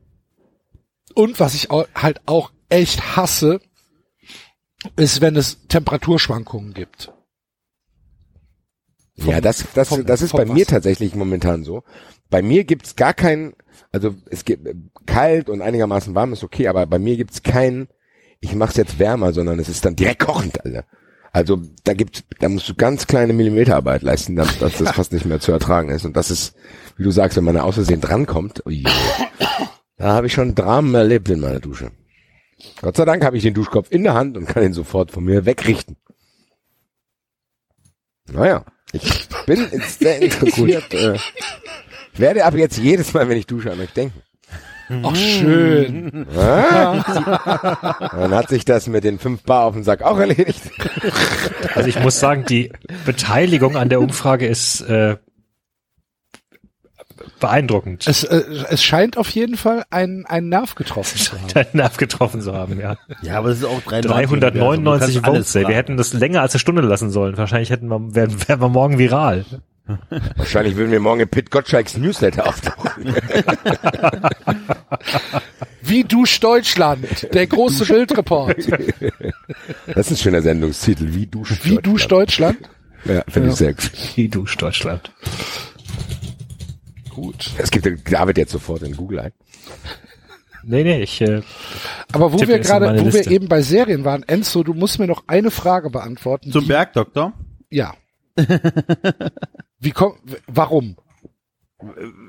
Und 1.16 1.40
was 1.40 1.56
ich 1.56 1.72
au- 1.72 1.86
halt 1.96 2.22
auch 2.26 2.52
echt 2.70 3.16
hasse, 3.18 3.60
ist, 4.96 5.22
wenn 5.22 5.36
es 5.36 5.68
Temperaturschwankungen 5.68 6.74
gibt. 6.74 7.12
ja, 9.18 9.42
das, 9.42 9.66
das, 9.74 9.90
vom- 9.90 10.06
das 10.06 10.22
ist 10.22 10.32
vom 10.32 10.40
bei 10.40 10.46
mir 10.46 10.62
Wasser. 10.62 10.66
tatsächlich 10.76 11.16
momentan 11.16 11.64
so. 11.64 11.84
Bei 12.30 12.42
mir 12.42 12.64
gibt's 12.64 12.96
gar 12.96 13.14
keinen, 13.14 13.54
also 13.92 14.16
es 14.30 14.46
gibt 14.46 14.68
äh, 14.68 14.76
kalt 15.06 15.50
und 15.50 15.62
einigermaßen 15.62 16.16
warm 16.16 16.34
ist 16.34 16.44
okay, 16.44 16.68
aber 16.68 16.86
bei 16.86 17.00
mir 17.00 17.18
gibt's 17.18 17.44
keinen, 17.44 17.88
ich 18.40 18.56
mach's 18.56 18.78
jetzt 18.78 19.00
wärmer, 19.00 19.34
sondern 19.34 19.60
es 19.60 19.68
ist 19.68 19.84
dann 19.84 19.96
direkt 19.96 20.20
kochend, 20.26 20.64
Alter. 20.64 20.86
Also 21.32 21.62
da 21.84 21.94
gibt's, 21.94 22.24
da 22.40 22.50
musst 22.50 22.70
du 22.70 22.74
ganz 22.76 23.06
kleine 23.06 23.34
Millimeterarbeit 23.34 24.02
leisten, 24.02 24.36
dass, 24.36 24.58
dass 24.60 24.78
das 24.78 24.92
fast 24.96 25.12
nicht 25.12 25.26
mehr 25.26 25.40
zu 25.40 25.52
ertragen 25.52 25.90
ist. 25.90 26.06
Und 26.06 26.16
das 26.16 26.32
ist, 26.32 26.56
wie 26.98 27.04
du 27.04 27.12
sagst, 27.12 27.36
wenn 27.38 27.44
man 27.44 27.56
da 27.56 27.64
aus 27.64 27.76
Versehen 27.76 28.02
drankommt, 28.02 28.66
ui, 28.66 28.84
da 29.98 30.14
habe 30.14 30.28
ich 30.28 30.34
schon 30.34 30.56
Dramen 30.56 30.96
erlebt 30.96 31.30
in 31.30 31.40
meiner 31.42 31.60
Dusche. 31.60 31.92
Gott 32.82 32.98
sei 32.98 33.06
Dank 33.06 33.24
habe 33.24 33.38
ich 33.38 33.44
den 33.44 33.54
Duschkopf 33.54 33.88
in 33.92 34.04
der 34.04 34.14
Hand 34.14 34.38
und 34.38 34.46
kann 34.48 34.64
ihn 34.64 34.74
sofort 34.74 35.12
von 35.12 35.24
mir 35.24 35.46
wegrichten. 35.46 35.96
Naja, 38.32 38.64
ich 38.92 39.28
bin 39.46 39.68
sehr 39.88 40.22
interessiert. 40.22 40.94
äh, 40.94 41.16
ich 42.14 42.20
werde 42.20 42.46
ab 42.46 42.56
jetzt 42.56 42.78
jedes 42.78 43.14
Mal, 43.14 43.30
wenn 43.30 43.38
ich 43.38 43.48
dusche, 43.48 43.72
an 43.72 43.80
euch 43.80 43.92
denken. 43.92 44.22
Ach, 45.04 45.16
schön. 45.16 46.26
Dann 46.34 47.04
hat 48.34 48.50
sich 48.50 48.66
das 48.66 48.88
mit 48.88 49.04
den 49.04 49.20
fünf 49.20 49.44
Bar 49.44 49.66
auf 49.66 49.74
dem 49.76 49.84
Sack 49.84 50.02
auch 50.02 50.18
erledigt. 50.18 50.64
Also 51.76 51.88
ich 51.90 52.00
muss 52.00 52.20
sagen, 52.20 52.46
die 52.46 52.72
Beteiligung 53.06 53.78
an 53.78 53.90
der 53.90 54.02
Umfrage 54.02 54.48
ist 54.48 54.82
äh, 54.82 55.18
beeindruckend. 57.40 58.08
Es, 58.08 58.24
äh, 58.24 58.44
es 58.70 58.84
scheint 58.84 59.18
auf 59.18 59.30
jeden 59.30 59.58
Fall 59.58 59.86
einen, 59.90 60.26
einen 60.26 60.50
Nerv 60.50 60.76
getroffen 60.76 61.18
zu 61.18 61.34
haben. 61.34 61.48
Deinen 61.54 61.68
Nerv 61.74 61.98
getroffen 61.98 62.42
zu 62.42 62.54
haben, 62.54 62.80
ja. 62.80 62.98
Ja, 63.22 63.38
aber 63.38 63.50
das 63.50 63.60
ist 63.60 63.66
auch 63.66 63.82
399 63.82 65.16
Du 65.16 65.22
kannst 65.22 65.28
alles 65.28 65.52
Votes, 65.52 65.56
ey. 65.56 65.68
Wir 65.68 65.76
hätten 65.76 65.98
das 65.98 66.14
länger 66.14 66.42
als 66.42 66.54
eine 66.54 66.60
Stunde 66.60 66.82
lassen 66.82 67.10
sollen. 67.10 67.38
Wahrscheinlich 67.38 67.70
hätten 67.70 67.88
wir, 67.88 68.16
wären, 68.16 68.48
wären 68.48 68.62
wir 68.62 68.70
morgen 68.70 68.98
viral. 68.98 69.46
Wahrscheinlich 70.36 70.76
würden 70.76 70.92
wir 70.92 71.00
morgen 71.00 71.22
in 71.22 71.30
Pit 71.30 71.50
Gottschalks 71.50 71.98
Newsletter 71.98 72.48
auftauchen. 72.48 73.16
Wie 75.82 76.04
duscht 76.04 76.44
Deutschland? 76.44 77.28
Der 77.34 77.48
große 77.48 77.86
Bildreport. 77.86 78.68
Das 79.88 80.08
ist 80.08 80.12
ein 80.12 80.18
schöner 80.18 80.42
Sendungstitel. 80.42 81.14
Wie 81.14 81.26
duscht 81.26 81.66
Wie 81.66 81.78
duscht 81.78 82.12
Deutschland? 82.12 82.58
Ja, 83.06 83.24
finde 83.28 83.50
ich 83.50 83.56
sehr 83.56 83.74
gut. 83.74 83.92
Wie 84.16 84.28
duscht 84.28 84.62
Deutschland. 84.62 85.12
Gut. 87.22 87.52
Es 87.58 87.72
gibt 87.72 87.86
David 88.12 88.38
jetzt 88.38 88.52
sofort 88.52 88.84
in 88.84 88.96
Google 88.96 89.20
ein. 89.20 89.32
Nee, 90.64 90.84
nee, 90.84 91.02
ich, 91.02 91.22
äh, 91.22 91.42
Aber 92.12 92.34
wo 92.34 92.40
wir 92.40 92.60
gerade, 92.60 92.88
wo 93.00 93.06
wir 93.06 93.12
Liste. 93.12 93.32
eben 93.32 93.48
bei 93.48 93.62
Serien 93.62 94.04
waren, 94.06 94.24
Enzo, 94.24 94.64
du 94.64 94.74
musst 94.74 95.00
mir 95.00 95.08
noch 95.08 95.24
eine 95.28 95.52
Frage 95.52 95.90
beantworten. 95.90 96.52
Zum 96.52 96.64
die- 96.64 96.68
Bergdoktor? 96.68 97.34
Ja. 97.70 97.94
Wie 99.80 99.92
kommt, 99.92 100.18
warum? 100.48 100.98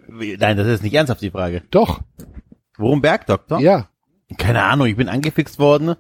Nein, 0.09 0.57
das 0.57 0.67
ist 0.69 0.83
nicht 0.83 0.95
ernsthaft 0.95 1.23
die 1.23 1.31
Frage. 1.31 1.63
Doch, 1.71 2.01
Worum 2.79 3.01
Bergdoktor? 3.03 3.61
ja. 3.61 3.89
Keine 4.39 4.63
Ahnung, 4.63 4.87
ich 4.87 4.95
bin 4.97 5.09
angefixt 5.09 5.59
worden. 5.59 5.97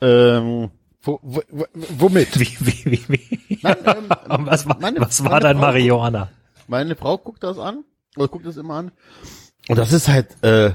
Ähm, 0.00 0.70
Wo, 1.00 1.20
wo, 1.22 1.42
wo, 1.48 1.64
womit? 1.96 2.38
Wie, 2.40 2.56
wie, 2.58 2.84
wie, 2.90 3.08
wie? 3.08 3.58
Nein, 3.62 3.76
ähm, 3.86 4.46
was 4.46 4.66
war, 4.66 4.78
meine- 4.80 5.00
was 5.00 5.22
war 5.22 5.30
meine 5.30 5.42
dein 5.44 5.56
Frau- 5.56 5.62
Marihuana? 5.66 6.28
Meine 6.66 6.96
Frau 6.96 7.18
guckt 7.18 7.44
das 7.44 7.56
an, 7.58 7.84
oder 8.20 8.28
guckt 8.28 8.46
das 8.46 8.56
immer 8.56 8.74
an. 8.74 8.92
Und 9.68 9.78
das 9.78 9.92
ist 9.92 10.08
halt, 10.08 10.42
äh, 10.42 10.72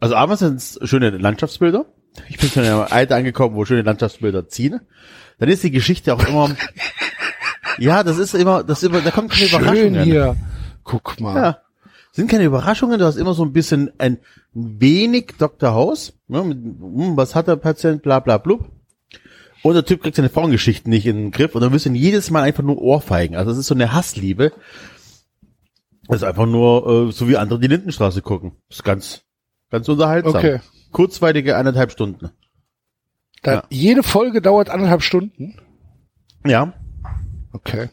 also 0.00 0.16
abends 0.16 0.40
sind 0.40 0.56
es 0.56 0.78
schöne 0.84 1.10
Landschaftsbilder. 1.10 1.86
Ich 2.28 2.38
bin 2.38 2.48
schon 2.48 2.64
in 2.64 2.70
einem 2.70 2.86
Alter 2.88 3.16
angekommen, 3.16 3.56
wo 3.56 3.64
schöne 3.64 3.82
Landschaftsbilder 3.82 4.48
ziehen. 4.48 4.80
Dann 5.38 5.48
ist 5.48 5.62
die 5.62 5.70
Geschichte 5.70 6.14
auch 6.14 6.26
immer, 6.26 6.50
ja, 7.78 8.02
das 8.02 8.18
ist 8.18 8.34
immer, 8.34 8.62
das 8.62 8.82
ist 8.82 8.88
immer, 8.88 9.00
da 9.00 9.10
kommt 9.10 9.30
keine 9.30 9.48
Schön 9.48 9.60
Überraschung. 9.60 10.02
hier. 10.04 10.36
Guck 10.84 11.20
mal. 11.20 11.36
Ja. 11.36 11.58
Sind 12.12 12.30
keine 12.30 12.44
Überraschungen, 12.44 12.98
du 13.00 13.06
hast 13.06 13.16
immer 13.16 13.34
so 13.34 13.44
ein 13.44 13.52
bisschen 13.52 13.90
ein 13.98 14.18
wenig 14.52 15.34
Dr. 15.38 15.72
House. 15.74 16.12
Ne, 16.28 16.44
mit, 16.44 16.58
hm, 16.58 17.16
was 17.16 17.34
hat 17.34 17.48
der 17.48 17.56
Patient, 17.56 18.02
bla 18.02 18.20
bla 18.20 18.38
blub. 18.38 18.70
Und 19.62 19.74
der 19.74 19.84
Typ 19.84 20.02
kriegt 20.02 20.14
seine 20.14 20.28
Frauengeschichten 20.28 20.90
nicht 20.90 21.06
in 21.06 21.16
den 21.16 21.30
Griff 21.30 21.54
und 21.54 21.62
dann 21.62 21.72
müssen 21.72 21.94
jedes 21.94 22.30
Mal 22.30 22.42
einfach 22.42 22.62
nur 22.62 22.80
Ohrfeigen. 22.80 23.34
Also 23.34 23.50
das 23.50 23.58
ist 23.58 23.66
so 23.66 23.74
eine 23.74 23.92
Hassliebe. 23.92 24.52
Das 26.08 26.16
ist 26.18 26.24
einfach 26.24 26.46
nur, 26.46 27.08
äh, 27.08 27.12
so 27.12 27.28
wie 27.28 27.36
andere 27.36 27.58
die 27.58 27.66
Lindenstraße 27.68 28.22
gucken. 28.22 28.52
Das 28.68 28.78
ist 28.78 28.84
ganz, 28.84 29.22
ganz 29.70 29.88
unterhaltsam. 29.88 30.34
Okay. 30.34 30.60
Kurzweilige 30.92 31.56
eineinhalb 31.56 31.90
Stunden. 31.92 32.30
Dann, 33.42 33.54
Ja. 33.54 33.62
Jede 33.70 34.02
Folge 34.02 34.40
dauert 34.42 34.70
anderthalb 34.70 35.02
Stunden. 35.02 35.58
Ja. 36.46 36.72
Okay. 37.52 37.88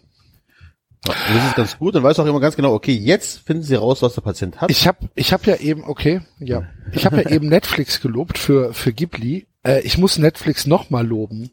Ja, 1.08 1.14
das 1.34 1.46
ist 1.48 1.56
ganz 1.56 1.78
gut. 1.80 1.96
Dann 1.96 2.04
weißt 2.04 2.20
du 2.20 2.24
auch 2.24 2.28
immer 2.28 2.40
ganz 2.40 2.56
genau, 2.56 2.74
okay, 2.74 2.94
jetzt 2.94 3.40
finden 3.40 3.64
sie 3.64 3.76
raus, 3.76 4.02
was 4.02 4.14
der 4.14 4.22
Patient 4.22 4.62
hat. 4.62 4.70
Ich 4.70 4.88
habe 4.88 5.10
ich 5.16 5.34
hab 5.34 5.48
ja 5.48 5.56
eben, 5.56 5.84
okay, 5.84 6.22
ja. 6.40 6.68
Ich 6.92 7.06
habe 7.06 7.18
ja 7.24 7.30
eben 7.32 7.48
Netflix 7.50 8.02
gelobt 8.02 8.38
für, 8.38 8.74
für 8.74 8.94
Ghibli. 8.94 9.48
Äh, 9.64 9.82
ich 9.82 9.98
muss 9.98 10.18
Netflix 10.20 10.68
nochmal 10.68 11.08
loben. 11.08 11.50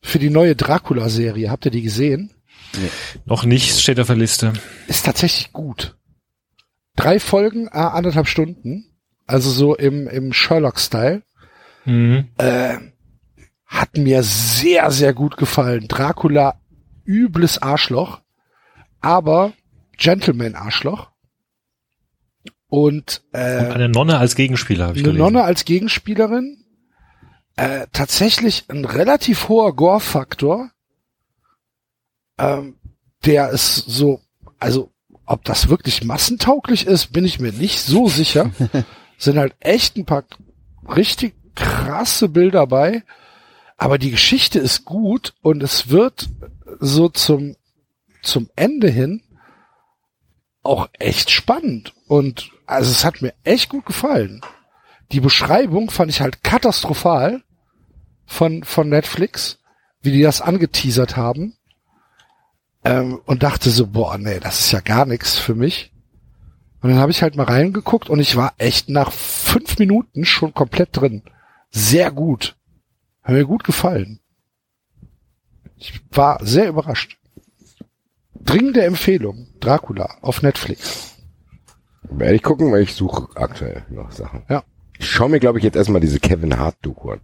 Für 0.00 0.18
die 0.18 0.30
neue 0.30 0.54
Dracula-Serie. 0.54 1.50
Habt 1.50 1.64
ihr 1.64 1.70
die 1.70 1.82
gesehen? 1.82 2.30
Noch 3.24 3.44
nicht, 3.44 3.78
steht 3.78 4.00
auf 4.00 4.06
der 4.06 4.16
Liste. 4.16 4.52
Ist 4.88 5.04
tatsächlich 5.04 5.52
gut. 5.52 5.96
Drei 6.96 7.20
Folgen, 7.20 7.66
äh, 7.66 7.78
anderthalb 7.78 8.28
Stunden. 8.28 8.86
Also 9.26 9.50
so 9.50 9.74
im, 9.74 10.08
im 10.08 10.32
Sherlock-Style. 10.32 11.22
Mhm. 11.84 12.28
Äh, 12.38 12.76
hat 13.66 13.96
mir 13.96 14.22
sehr, 14.22 14.90
sehr 14.90 15.14
gut 15.14 15.36
gefallen. 15.36 15.88
Dracula, 15.88 16.60
übles 17.04 17.60
Arschloch. 17.60 18.20
Aber 19.00 19.52
Gentleman-Arschloch. 19.96 21.10
Und, 22.68 23.22
äh, 23.32 23.66
Und 23.66 23.72
eine 23.72 23.88
Nonne 23.88 24.18
als 24.18 24.34
Gegenspieler 24.34 24.86
habe 24.88 24.96
ich 24.96 25.04
eine 25.04 25.12
gelesen. 25.12 25.32
Nonne 25.32 25.44
als 25.44 25.64
Gegenspielerin. 25.64 26.64
Äh, 27.56 27.86
tatsächlich 27.92 28.64
ein 28.68 28.84
relativ 28.84 29.48
hoher 29.48 29.76
Gore-Faktor. 29.76 30.70
Ähm, 32.38 32.76
der 33.24 33.50
ist 33.50 33.76
so, 33.76 34.20
also 34.58 34.92
ob 35.26 35.44
das 35.44 35.68
wirklich 35.68 36.04
massentauglich 36.04 36.86
ist, 36.86 37.12
bin 37.12 37.24
ich 37.24 37.40
mir 37.40 37.52
nicht 37.52 37.80
so 37.80 38.08
sicher. 38.08 38.50
Sind 39.18 39.38
halt 39.38 39.54
echt 39.60 39.96
ein 39.96 40.04
paar 40.04 40.24
richtig 40.88 41.34
krasse 41.54 42.28
Bilder 42.28 42.66
bei. 42.66 43.04
Aber 43.76 43.98
die 43.98 44.10
Geschichte 44.10 44.58
ist 44.58 44.84
gut 44.84 45.34
und 45.42 45.62
es 45.62 45.88
wird 45.88 46.28
so 46.80 47.08
zum, 47.08 47.56
zum 48.22 48.48
Ende 48.56 48.88
hin 48.88 49.22
auch 50.62 50.88
echt 50.98 51.30
spannend. 51.30 51.92
Und 52.06 52.50
also 52.66 52.90
es 52.90 53.04
hat 53.04 53.22
mir 53.22 53.34
echt 53.44 53.68
gut 53.68 53.86
gefallen. 53.86 54.40
Die 55.10 55.20
Beschreibung 55.20 55.90
fand 55.90 56.10
ich 56.10 56.20
halt 56.20 56.42
katastrophal 56.42 57.42
von, 58.26 58.64
von 58.64 58.88
Netflix, 58.88 59.58
wie 60.00 60.12
die 60.12 60.22
das 60.22 60.40
angeteasert 60.40 61.16
haben. 61.16 61.56
Ähm, 62.84 63.20
und 63.26 63.42
dachte 63.42 63.70
so, 63.70 63.86
boah, 63.86 64.18
nee, 64.18 64.40
das 64.40 64.60
ist 64.60 64.72
ja 64.72 64.80
gar 64.80 65.06
nichts 65.06 65.38
für 65.38 65.54
mich. 65.54 65.92
Und 66.80 66.90
dann 66.90 66.98
habe 66.98 67.12
ich 67.12 67.22
halt 67.22 67.36
mal 67.36 67.44
reingeguckt 67.44 68.10
und 68.10 68.18
ich 68.18 68.34
war 68.34 68.54
echt 68.58 68.88
nach 68.88 69.12
fünf 69.12 69.78
Minuten 69.78 70.24
schon 70.24 70.52
komplett 70.52 70.88
drin. 70.92 71.22
Sehr 71.70 72.10
gut. 72.10 72.56
Hat 73.22 73.34
mir 73.34 73.46
gut 73.46 73.62
gefallen. 73.62 74.18
Ich 75.76 76.00
war 76.10 76.44
sehr 76.44 76.68
überrascht. 76.68 77.18
Dringende 78.34 78.84
Empfehlung. 78.84 79.48
Dracula 79.60 80.16
auf 80.20 80.42
Netflix. 80.42 81.16
Werde 82.02 82.34
ich 82.34 82.42
gucken, 82.42 82.72
weil 82.72 82.82
ich 82.82 82.94
suche 82.94 83.28
aktuell 83.36 83.86
noch 83.90 84.10
Sachen. 84.10 84.42
Ja. 84.48 84.64
Ich 84.98 85.08
schaue 85.08 85.28
mir, 85.28 85.40
glaube 85.40 85.58
ich, 85.58 85.64
jetzt 85.64 85.76
erstmal 85.76 86.00
diese 86.00 86.20
Kevin 86.20 86.58
Hart-Doku 86.58 87.12
an. 87.12 87.20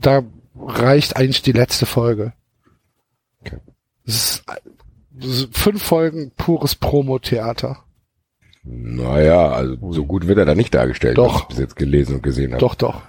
Da 0.00 0.22
reicht 0.56 1.16
eigentlich 1.16 1.42
die 1.42 1.52
letzte 1.52 1.86
Folge. 1.86 2.32
Okay. 3.40 3.58
Ist, 4.04 4.44
ist 5.18 5.56
fünf 5.56 5.82
Folgen 5.82 6.32
pures 6.36 6.74
Promo-Theater. 6.74 7.78
Naja, 8.62 9.48
also 9.50 9.92
so 9.92 10.04
gut 10.06 10.26
wird 10.26 10.38
er 10.38 10.44
da 10.46 10.54
nicht 10.54 10.74
dargestellt, 10.74 11.18
Doch. 11.18 11.34
was 11.34 11.40
ich 11.42 11.48
bis 11.48 11.58
jetzt 11.58 11.76
gelesen 11.76 12.16
und 12.16 12.22
gesehen 12.22 12.52
habe. 12.52 12.60
Doch, 12.60 12.74
doch. 12.74 13.02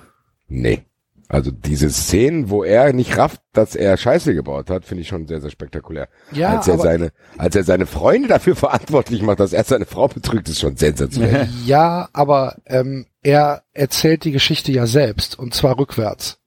Nee. 0.48 0.84
Also 1.28 1.50
diese 1.50 1.90
Szenen, 1.90 2.50
wo 2.52 2.64
er 2.64 2.94
nicht 2.94 3.18
rafft, 3.18 3.42
dass 3.52 3.74
er 3.76 3.98
Scheiße 3.98 4.36
gebaut 4.36 4.70
hat, 4.70 4.86
finde 4.86 5.02
ich 5.02 5.08
schon 5.08 5.28
sehr, 5.28 5.42
sehr 5.42 5.50
spektakulär. 5.50 6.08
Ja, 6.32 6.58
als 6.58 6.68
er 6.68 6.76
aber- 6.76 6.84
seine, 6.84 7.12
als 7.38 7.56
er 7.56 7.64
seine 7.64 7.88
Freunde 7.88 8.28
dafür 8.28 8.56
verantwortlich 8.56 9.22
macht, 9.24 9.40
dass 9.40 9.52
er 9.54 9.64
seine 9.64 9.86
Frau 9.86 10.08
betrügt, 10.08 10.50
ist 10.50 10.60
schon 10.60 10.76
sensationell. 10.78 11.50
Ja, 11.66 12.10
aber 12.14 12.58
ähm, 12.66 13.08
er 13.24 13.64
erzählt 13.74 14.24
die 14.24 14.32
Geschichte 14.32 14.72
ja 14.72 14.86
selbst 14.86 15.40
und 15.40 15.54
zwar 15.56 15.80
rückwärts. 15.80 16.38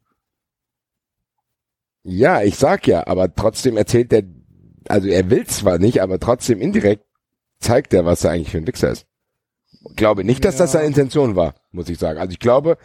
ja, 2.04 2.42
ich 2.42 2.56
sag 2.56 2.86
ja, 2.86 3.06
aber 3.06 3.34
trotzdem 3.34 3.76
erzählt 3.76 4.12
er, 4.12 4.22
also 4.88 5.08
er 5.08 5.30
will 5.30 5.46
zwar 5.46 5.78
nicht, 5.78 6.02
aber 6.02 6.18
trotzdem 6.18 6.60
indirekt 6.60 7.04
zeigt 7.60 7.92
er, 7.94 8.04
was 8.04 8.24
er 8.24 8.30
eigentlich 8.32 8.50
für 8.50 8.58
ein 8.58 8.66
Wichser 8.66 8.90
ist. 8.90 9.06
Glaube 9.96 10.24
nicht, 10.24 10.44
dass 10.44 10.56
das 10.56 10.72
Ja. 10.72 10.78
seine 10.80 10.88
Intention 10.88 11.36
war, 11.36 11.54
muss 11.72 11.88
ich 11.88 11.98
sagen. 11.98 12.18
Also 12.18 12.32
ich 12.32 12.38
glaube 12.38 12.78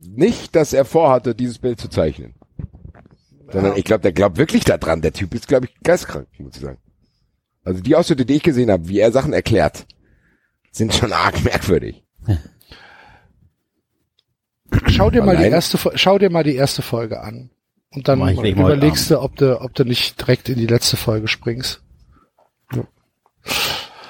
nicht, 0.00 0.54
dass 0.56 0.72
er 0.72 0.84
vorhatte, 0.84 1.34
dieses 1.34 1.58
Bild 1.58 1.80
zu 1.80 1.88
zeichnen. 1.88 2.34
Sondern 3.50 3.72
Ja. 3.72 3.78
ich 3.78 3.84
glaube, 3.84 4.02
der 4.02 4.12
glaubt 4.12 4.38
wirklich 4.38 4.64
daran. 4.64 5.02
Der 5.02 5.12
Typ 5.12 5.34
ist, 5.34 5.48
glaube 5.48 5.66
ich, 5.66 5.74
geistkrank, 5.82 6.28
muss 6.38 6.56
ich 6.56 6.62
sagen. 6.62 6.78
Also 7.64 7.80
die 7.82 7.96
Ausschnitte, 7.96 8.24
die 8.24 8.34
ich 8.34 8.42
gesehen 8.42 8.70
habe, 8.70 8.88
wie 8.88 8.98
er 9.00 9.12
Sachen 9.12 9.32
erklärt, 9.32 9.86
sind 10.70 10.94
schon 10.94 11.12
arg 11.12 11.42
merkwürdig. 11.44 12.04
Schau 14.88 15.10
dir 15.10 15.22
mal 15.22 15.36
die 15.36 15.44
erste, 15.44 15.78
schau 15.94 16.18
dir 16.18 16.30
mal 16.30 16.42
die 16.44 16.56
erste 16.56 16.82
Folge 16.82 17.20
an 17.20 17.50
und 17.96 18.06
dann 18.06 18.28
ich 18.28 18.38
überlegst 18.38 19.10
du, 19.10 19.20
ob 19.20 19.36
du, 19.36 19.60
ob 19.60 19.74
du 19.74 19.84
nicht 19.84 20.20
direkt 20.20 20.48
in 20.48 20.58
die 20.58 20.66
letzte 20.66 20.96
Folge 20.96 21.26
springst. 21.26 21.82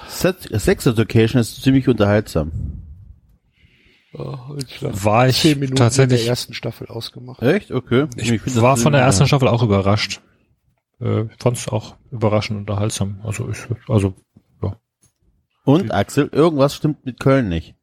Sex 0.09 0.45
Sex 0.45 0.87
Education 0.87 1.41
ist 1.41 1.63
ziemlich 1.63 1.89
unterhaltsam. 1.89 2.53
War 4.13 5.29
ich 5.29 5.41
Zehn 5.41 5.59
Minuten 5.59 5.75
in 5.75 5.77
tatsächlich, 5.77 6.23
der 6.23 6.31
ersten 6.31 6.55
Staffel 6.55 6.89
ausgemacht. 6.89 7.43
Echt? 7.43 7.71
Okay. 7.71 8.07
ich, 8.17 8.29
find 8.29 8.47
das 8.47 8.61
war 8.61 8.77
von 8.77 8.93
der 8.93 9.03
ersten 9.03 9.27
Staffel 9.27 9.47
auch 9.47 9.63
überrascht. 9.63 10.21
Äh, 11.01 11.25
fand 11.39 11.59
es 11.59 11.69
auch 11.69 11.97
überraschend 12.11 12.59
unterhaltsam. 12.59 13.21
Also 13.23 13.49
ich, 13.51 13.59
also 13.89 14.15
Und 15.65 15.93
Axel, 15.93 16.29
irgendwas 16.33 16.75
stimmt 16.75 17.05
mit 17.05 17.21
Köln 17.21 17.49
nicht. 17.49 17.76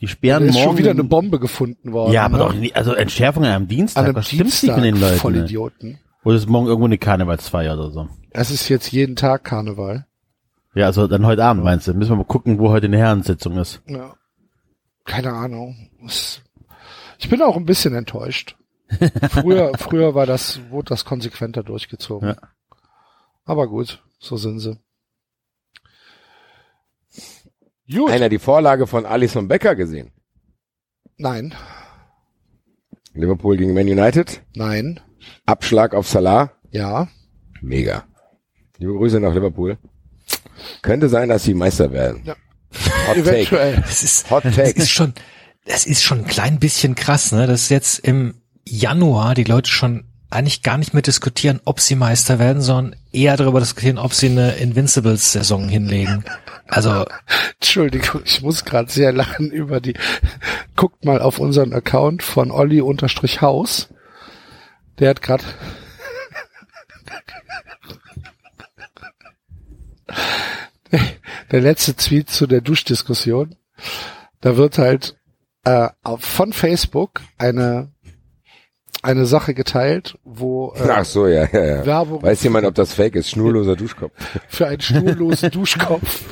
Die 0.00 0.08
sperren 0.08 0.46
ist 0.46 0.54
morgen. 0.54 0.64
schon 0.64 0.78
wieder 0.78 0.90
eine 0.90 1.04
Bombe 1.04 1.38
gefunden 1.38 1.92
worden. 1.92 2.12
Ja, 2.12 2.24
aber 2.24 2.38
ne? 2.38 2.44
doch 2.44 2.54
nicht, 2.54 2.76
also 2.76 2.94
Entschärfungen 2.94 3.52
am 3.52 3.68
Dienstag, 3.68 4.00
An 4.00 4.06
einem 4.06 4.16
was 4.16 4.28
stimmt 4.28 4.44
nicht 4.44 4.76
mit 4.76 4.84
den 4.84 5.00
Leuten? 5.00 5.18
voll 5.18 5.32
ne? 5.32 5.98
Oder 6.24 6.36
ist 6.36 6.48
morgen 6.48 6.66
irgendwo 6.66 6.86
eine 6.86 6.98
Karnevalsfeier 6.98 7.74
oder 7.74 7.90
so? 7.90 8.08
Es 8.30 8.50
ist 8.50 8.68
jetzt 8.68 8.92
jeden 8.92 9.16
Tag 9.16 9.44
Karneval. 9.44 10.06
Ja, 10.74 10.86
also 10.86 11.06
dann 11.06 11.26
heute 11.26 11.44
Abend 11.44 11.64
meinst 11.64 11.88
du? 11.88 11.94
Müssen 11.94 12.12
wir 12.12 12.16
mal 12.16 12.24
gucken, 12.24 12.58
wo 12.58 12.70
heute 12.70 12.86
eine 12.86 12.98
Herrensitzung 12.98 13.58
ist. 13.58 13.82
Ja. 13.86 14.14
Keine 15.04 15.32
Ahnung. 15.32 15.90
Ich 17.18 17.28
bin 17.28 17.42
auch 17.42 17.56
ein 17.56 17.66
bisschen 17.66 17.94
enttäuscht. 17.94 18.56
Früher, 19.30 19.72
früher 19.78 20.14
war 20.14 20.26
das, 20.26 20.60
wurde 20.70 20.90
das 20.90 21.04
konsequenter 21.04 21.62
durchgezogen. 21.62 22.30
Ja. 22.30 22.36
Aber 23.44 23.68
gut, 23.68 24.02
so 24.18 24.36
sind 24.36 24.60
sie. 24.60 24.78
Gut. 27.92 28.10
Einer 28.10 28.28
die 28.28 28.38
Vorlage 28.38 28.86
von 28.86 29.04
Alison 29.06 29.48
Becker 29.48 29.74
gesehen. 29.74 30.10
Nein, 31.16 31.54
Liverpool 33.14 33.56
gegen 33.56 33.74
Man 33.74 33.88
United. 33.88 34.42
nein, 34.54 35.00
Abschlag 35.46 35.94
auf 35.94 36.08
Salah. 36.08 36.52
ja. 36.70 37.08
Mega. 37.62 38.04
Liebe 38.78 38.94
Grüße 38.94 39.20
nach 39.20 39.34
Liverpool. 39.34 39.76
Könnte 40.80 41.10
sein, 41.10 41.28
dass 41.28 41.42
sie 41.44 41.52
Meister 41.52 41.92
werden. 41.92 42.22
Ja. 42.24 42.34
Hot 43.06 43.16
Take. 43.16 43.30
Eventuell. 43.30 43.84
es 43.86 44.02
ist, 44.02 44.30
Hot 44.30 44.46
das 44.46 44.56
Take. 44.56 44.70
ist 44.80 44.90
schon, 44.90 45.12
das 45.66 45.84
ist 45.84 46.02
schon 46.02 46.20
ein 46.20 46.26
klein 46.26 46.58
bisschen 46.58 46.94
krass, 46.94 47.32
ne? 47.32 47.46
Dass 47.46 47.68
jetzt 47.68 47.98
im 47.98 48.40
Januar 48.66 49.34
die 49.34 49.44
Leute 49.44 49.68
schon 49.70 50.04
eigentlich 50.30 50.62
gar 50.62 50.78
nicht 50.78 50.94
mehr 50.94 51.02
diskutieren, 51.02 51.60
ob 51.66 51.80
sie 51.80 51.96
Meister 51.96 52.38
werden, 52.38 52.62
sondern 52.62 52.96
eher 53.12 53.36
darüber 53.36 53.60
diskutieren, 53.60 53.98
ob 53.98 54.14
sie 54.14 54.30
eine 54.30 54.52
Invincibles-Saison 54.52 55.68
hinlegen. 55.68 56.24
Also 56.70 57.04
Entschuldigung, 57.60 58.22
ich 58.24 58.40
muss 58.42 58.64
gerade 58.64 58.90
sehr 58.90 59.12
lachen 59.12 59.50
über 59.50 59.80
die 59.80 59.94
guckt 60.76 61.04
mal 61.04 61.20
auf 61.20 61.38
unseren 61.38 61.74
Account 61.74 62.22
von 62.22 62.50
Olli 62.50 62.80
unterstrich 62.80 63.42
Haus. 63.42 63.88
Der 64.98 65.10
hat 65.10 65.20
gerade 65.22 65.44
der 71.50 71.60
letzte 71.60 71.94
Tweet 71.94 72.30
zu 72.30 72.46
der 72.46 72.60
Duschdiskussion. 72.60 73.56
Da 74.40 74.56
wird 74.56 74.78
halt 74.78 75.16
äh, 75.64 75.88
von 76.18 76.52
Facebook 76.52 77.20
eine 77.36 77.92
eine 79.02 79.24
Sache 79.24 79.54
geteilt, 79.54 80.18
wo 80.24 80.74
äh, 80.76 80.86
Ach 80.90 81.04
so, 81.04 81.26
ja, 81.26 81.48
ja, 81.50 81.64
ja. 81.64 81.86
Werbung 81.86 82.22
Weiß 82.22 82.42
jemand, 82.42 82.66
ob 82.66 82.74
das 82.74 82.92
fake 82.94 83.16
ist? 83.16 83.30
Schnurloser 83.30 83.76
Duschkopf. 83.76 84.12
für 84.48 84.66
einen 84.66 84.80
schnurlosen 84.80 85.50
Duschkopf. 85.52 86.22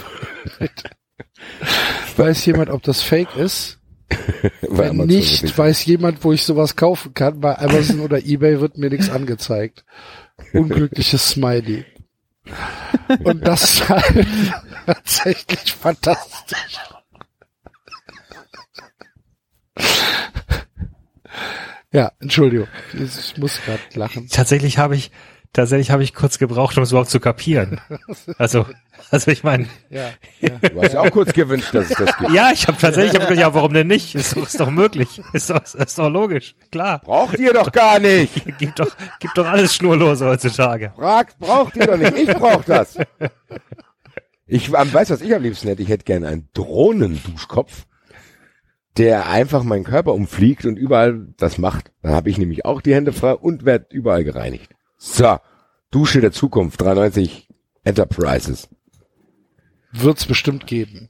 weiß 2.17 2.47
jemand, 2.47 2.71
ob 2.71 2.83
das 2.83 3.03
Fake 3.03 3.37
ist? 3.37 3.79
Wenn 4.63 4.97
nicht, 4.97 5.57
weiß 5.57 5.85
jemand, 5.85 6.25
wo 6.25 6.33
ich 6.33 6.43
sowas 6.43 6.77
kaufen 6.77 7.15
kann. 7.15 7.41
Bei 7.41 7.59
Amazon 7.59 8.01
oder 8.01 8.25
eBay 8.25 8.61
wird 8.61 8.79
mir 8.79 8.91
nichts 8.91 9.11
angezeigt. 9.11 9.85
Unglückliches 10.53 11.31
Smiley. 11.31 11.85
Und 13.25 13.47
das 13.47 13.65
ist 13.65 13.89
halt 13.89 14.27
tatsächlich 14.87 15.73
fantastisch. 15.73 16.79
Ja, 21.93 22.13
Entschuldigung. 22.21 22.69
Ich 22.93 23.37
muss 23.39 23.61
gerade 23.63 23.81
lachen. 23.95 24.29
Tatsächlich 24.29 24.79
habe 24.79 24.97
ich, 24.97 25.11
tatsächlich 25.53 25.91
habe 25.91 26.03
ich 26.03 26.15
kurz 26.15 26.39
gebraucht, 26.39 26.77
um 26.77 26.83
es 26.83 26.91
überhaupt 26.91 27.11
zu 27.11 27.21
kapieren. 27.21 27.81
Also, 28.37 28.67
also 29.11 29.31
ich 29.31 29.43
meine, 29.43 29.67
Ja, 29.91 30.11
ja. 30.41 30.51
Du 30.69 30.83
hast 30.83 30.93
ja 30.93 31.01
auch 31.01 31.11
kurz 31.11 31.33
gewünscht, 31.33 31.73
dass 31.73 31.91
es 31.91 31.97
das 31.97 32.17
gibt. 32.19 32.33
ja, 32.33 32.51
ich 32.53 32.67
habe 32.69 32.77
tatsächlich, 32.79 33.15
ich 33.15 33.21
hab 33.21 33.29
gedacht, 33.29 33.41
ja, 33.41 33.55
warum 33.55 33.73
denn 33.73 33.87
nicht? 33.87 34.15
Ist 34.15 34.37
doch, 34.37 34.43
ist 34.43 34.61
doch 34.61 34.71
möglich. 34.71 35.21
Ist 35.33 35.51
doch, 35.51 35.63
ist 35.63 35.99
doch 35.99 36.09
logisch. 36.11 36.55
Klar. 36.71 37.01
Braucht 37.01 37.39
ihr 37.39 37.53
doch 37.53 37.73
gar 37.73 37.99
nicht. 37.99 38.45
Gibt 38.59 38.79
doch, 38.81 38.91
gibt 39.21 39.37
doch 39.39 39.47
alles 39.47 39.75
Schnurlose 39.75 40.27
heutzutage. 40.27 40.93
Fragt, 40.97 41.39
braucht 41.39 41.77
ihr 41.77 41.87
doch 41.87 41.97
nicht. 41.97 42.17
Ich 42.17 42.35
brauch 42.35 42.65
das. 42.65 42.99
Ich 44.47 44.69
ähm, 44.73 44.93
weiß, 44.93 45.11
was 45.11 45.21
ich 45.21 45.35
am 45.35 45.43
liebsten 45.43 45.69
hätte. 45.69 45.83
Ich 45.83 45.89
hätte 45.89 46.05
gerne 46.05 46.29
einen 46.29 46.49
Drohnenduschkopf, 46.55 47.87
der 48.97 49.29
einfach 49.29 49.63
meinen 49.63 49.85
Körper 49.85 50.15
umfliegt 50.15 50.65
und 50.65 50.77
überall 50.77 51.29
das 51.37 51.59
macht. 51.59 51.93
Dann 52.03 52.13
habe 52.13 52.31
ich 52.31 52.39
nämlich 52.39 52.65
auch 52.65 52.81
die 52.81 52.95
Hände 52.95 53.13
frei 53.13 53.35
und 53.35 53.65
werde 53.65 53.87
überall 53.91 54.25
gereinigt. 54.25 54.75
So, 54.99 55.39
Dusche 55.91 56.21
der 56.21 56.33
Zukunft, 56.33 56.81
93 56.81 57.49
Enterprises. 57.85 58.69
Wird's 59.93 60.27
bestimmt 60.27 60.67
geben. 60.67 61.09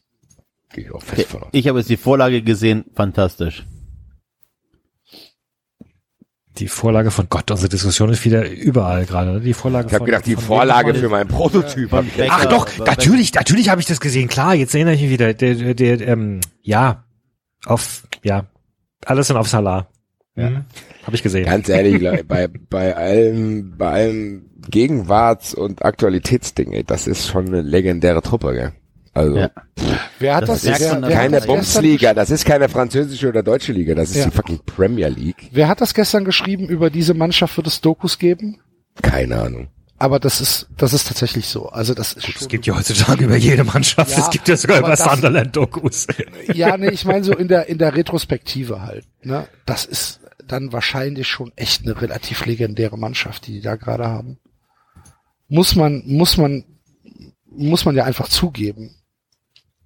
Gehe 0.72 0.84
ich 0.84 0.92
auch 0.92 1.02
fest 1.02 1.28
von 1.28 1.42
aus. 1.44 1.48
Ich 1.52 1.66
habe 1.66 1.78
jetzt 1.78 1.88
die 1.90 1.96
Vorlage 1.96 2.42
gesehen, 2.42 2.84
fantastisch. 2.94 3.64
Die 6.58 6.68
Vorlage 6.68 7.10
von 7.12 7.28
Gott, 7.28 7.50
unsere 7.52 7.68
Diskussion 7.68 8.10
ist 8.10 8.24
wieder 8.24 8.48
überall 8.50 9.06
gerade. 9.06 9.34
ne? 9.34 9.40
Die 9.40 9.54
Vorlage 9.54 9.88
Ich 9.88 9.94
habe 9.94 10.04
gedacht, 10.04 10.26
die 10.26 10.34
von 10.34 10.44
Vorlage 10.44 10.92
für 10.94 11.08
meinen 11.08 11.28
Prototyp. 11.28 11.84
ich 11.92 12.12
Becker- 12.16 12.26
Ach 12.30 12.46
doch, 12.46 12.78
natürlich, 12.78 13.32
natürlich 13.34 13.68
habe 13.68 13.80
ich 13.80 13.86
das 13.86 14.00
gesehen. 14.00 14.28
Klar, 14.28 14.54
jetzt 14.54 14.74
erinnere 14.74 14.94
ich 14.94 15.02
mich 15.02 15.10
wieder. 15.10 15.32
Der, 15.34 15.54
der, 15.54 15.74
der 15.74 16.00
ähm, 16.08 16.40
ja, 16.62 17.04
auf, 17.64 18.08
ja, 18.24 18.46
alles 19.04 19.30
in 19.30 19.36
auf 19.36 19.48
Salah. 19.48 19.88
Ja. 20.38 20.48
Hm, 20.48 20.64
habe 21.04 21.16
ich 21.16 21.22
gesehen. 21.22 21.44
Ganz 21.46 21.68
ehrlich, 21.68 21.98
glaub 21.98 22.14
ich, 22.14 22.26
bei, 22.26 22.48
bei 22.48 22.96
allem, 22.96 23.74
bei 23.76 23.88
allem 23.90 24.44
Gegenwarts- 24.70 25.54
und 25.54 25.84
Aktualitätsding, 25.84 26.72
ey, 26.72 26.84
das 26.84 27.06
ist 27.06 27.26
schon 27.28 27.46
eine 27.48 27.62
legendäre 27.62 28.22
Truppe, 28.22 28.52
gell? 28.54 28.72
Also, 29.14 29.36
Ja. 29.36 29.50
Wer 30.20 30.36
hat 30.36 30.48
Das 30.48 30.62
das, 30.62 30.80
wer 30.80 30.92
hat 31.00 31.08
keine 31.10 31.40
Bumsliga, 31.40 32.14
das 32.14 32.30
ist 32.30 32.44
keine 32.44 32.68
französische 32.68 33.28
oder 33.28 33.42
deutsche 33.42 33.72
Liga, 33.72 33.94
das 33.94 34.10
ist 34.10 34.16
Ja. 34.16 34.24
die 34.26 34.30
fucking 34.30 34.60
Premier 34.66 35.08
League. 35.08 35.48
Wer 35.52 35.68
hat 35.68 35.80
das 35.80 35.94
gestern 35.94 36.24
geschrieben? 36.24 36.68
Über 36.68 36.90
diese 36.90 37.14
Mannschaft 37.14 37.56
wird 37.56 37.66
es 37.66 37.80
Dokus 37.80 38.18
geben? 38.18 38.58
Keine 39.02 39.36
Ahnung. 39.40 39.68
Aber 40.00 40.20
das 40.20 40.40
ist, 40.40 40.68
das 40.76 40.92
ist 40.92 41.08
tatsächlich 41.08 41.46
so. 41.48 41.70
Also 41.70 41.92
das 41.94 42.12
ist 42.12 42.28
Es 42.40 42.46
gibt 42.48 42.66
ja 42.66 42.76
heutzutage 42.76 43.24
über 43.24 43.36
jede 43.36 43.64
Mannschaft. 43.64 44.12
Ja, 44.12 44.18
es 44.22 44.30
gibt 44.30 44.46
ja 44.46 44.56
sogar 44.56 44.78
über 44.78 44.90
das- 44.90 45.00
Sunderland-Dokus. 45.02 46.06
ja, 46.54 46.76
nee, 46.76 46.90
ich 46.90 47.04
meine 47.04 47.24
so 47.24 47.32
in 47.34 47.48
der, 47.48 47.68
in 47.68 47.78
der 47.78 47.96
Retrospektive 47.96 48.82
halt, 48.82 49.04
ne? 49.24 49.46
Das 49.66 49.84
ist 49.84 50.20
dann 50.52 50.72
wahrscheinlich 50.72 51.28
schon 51.28 51.52
echt 51.56 51.82
eine 51.82 52.00
relativ 52.00 52.44
legendäre 52.46 52.98
Mannschaft, 52.98 53.46
die 53.46 53.52
die 53.52 53.60
da 53.60 53.76
gerade 53.76 54.06
haben. 54.06 54.38
Muss 55.48 55.74
man, 55.76 56.02
muss 56.06 56.36
man, 56.36 56.64
muss 57.50 57.84
man 57.84 57.94
ja 57.96 58.04
einfach 58.04 58.28
zugeben. 58.28 58.94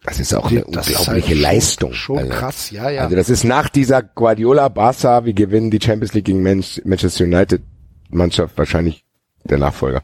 Das 0.05 0.19
ist 0.19 0.35
auch 0.35 0.51
eine 0.51 0.63
Das 0.69 0.89
unglaubliche 0.89 1.07
halt 1.13 1.25
schon- 1.27 1.39
Leistung. 1.41 1.93
Schon 1.93 2.19
Alter. 2.19 2.35
krass, 2.35 2.71
ja, 2.71 2.91
ja. 2.91 3.03
Also 3.03 3.15
das 3.15 3.31
ist 3.31 3.45
nach 3.45 3.69
dieser 3.69 4.03
Guardiola 4.03 4.69
Barca, 4.69 5.25
wir 5.25 5.33
gewinnen 5.33 5.71
die 5.71 5.81
Champions 5.81 6.13
League 6.15 6.25
gegen 6.25 6.43
Man- 6.43 6.65
Manchester 6.85 7.25
United 7.25 7.63
Mannschaft 8.11 8.59
wahrscheinlich 8.59 9.05
der 9.45 9.59
Nachfolger. 9.59 10.03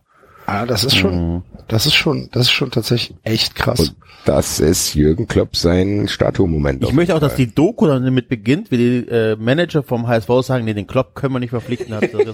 Ah, 0.49 0.67
das 0.67 0.85
ist 0.85 0.97
schon, 0.97 1.43
das 1.69 1.87
ist 1.87 1.95
schon, 1.95 2.29
das 2.33 2.43
ist 2.47 2.51
schon 2.53 2.71
tatsächlich 2.71 3.17
echt 3.25 3.55
krass. 3.55 3.81
Und 3.81 3.95
das 4.25 4.61
ist 4.61 4.95
Jürgen 4.95 5.27
Klopp 5.29 5.57
sein 5.57 6.09
Statumoment. 6.09 6.83
Ich 6.83 6.93
möchte 6.93 7.15
auch, 7.15 7.21
dass 7.21 7.35
die 7.37 7.55
Doku 7.55 7.87
dann 7.87 8.05
damit 8.05 8.29
beginnt, 8.29 8.71
wie 8.71 8.77
die 8.77 9.09
äh, 9.09 9.37
Manager 9.37 9.83
vom 9.83 10.07
HSV 10.07 10.29
sagen, 10.43 10.65
nee, 10.65 10.75
den 10.75 10.87
Klopp 10.87 11.15
können 11.15 11.35
wir 11.35 11.41
nicht 11.41 11.51
verpflichten. 11.51 11.95
Hat 11.95 12.11
so 12.11 12.19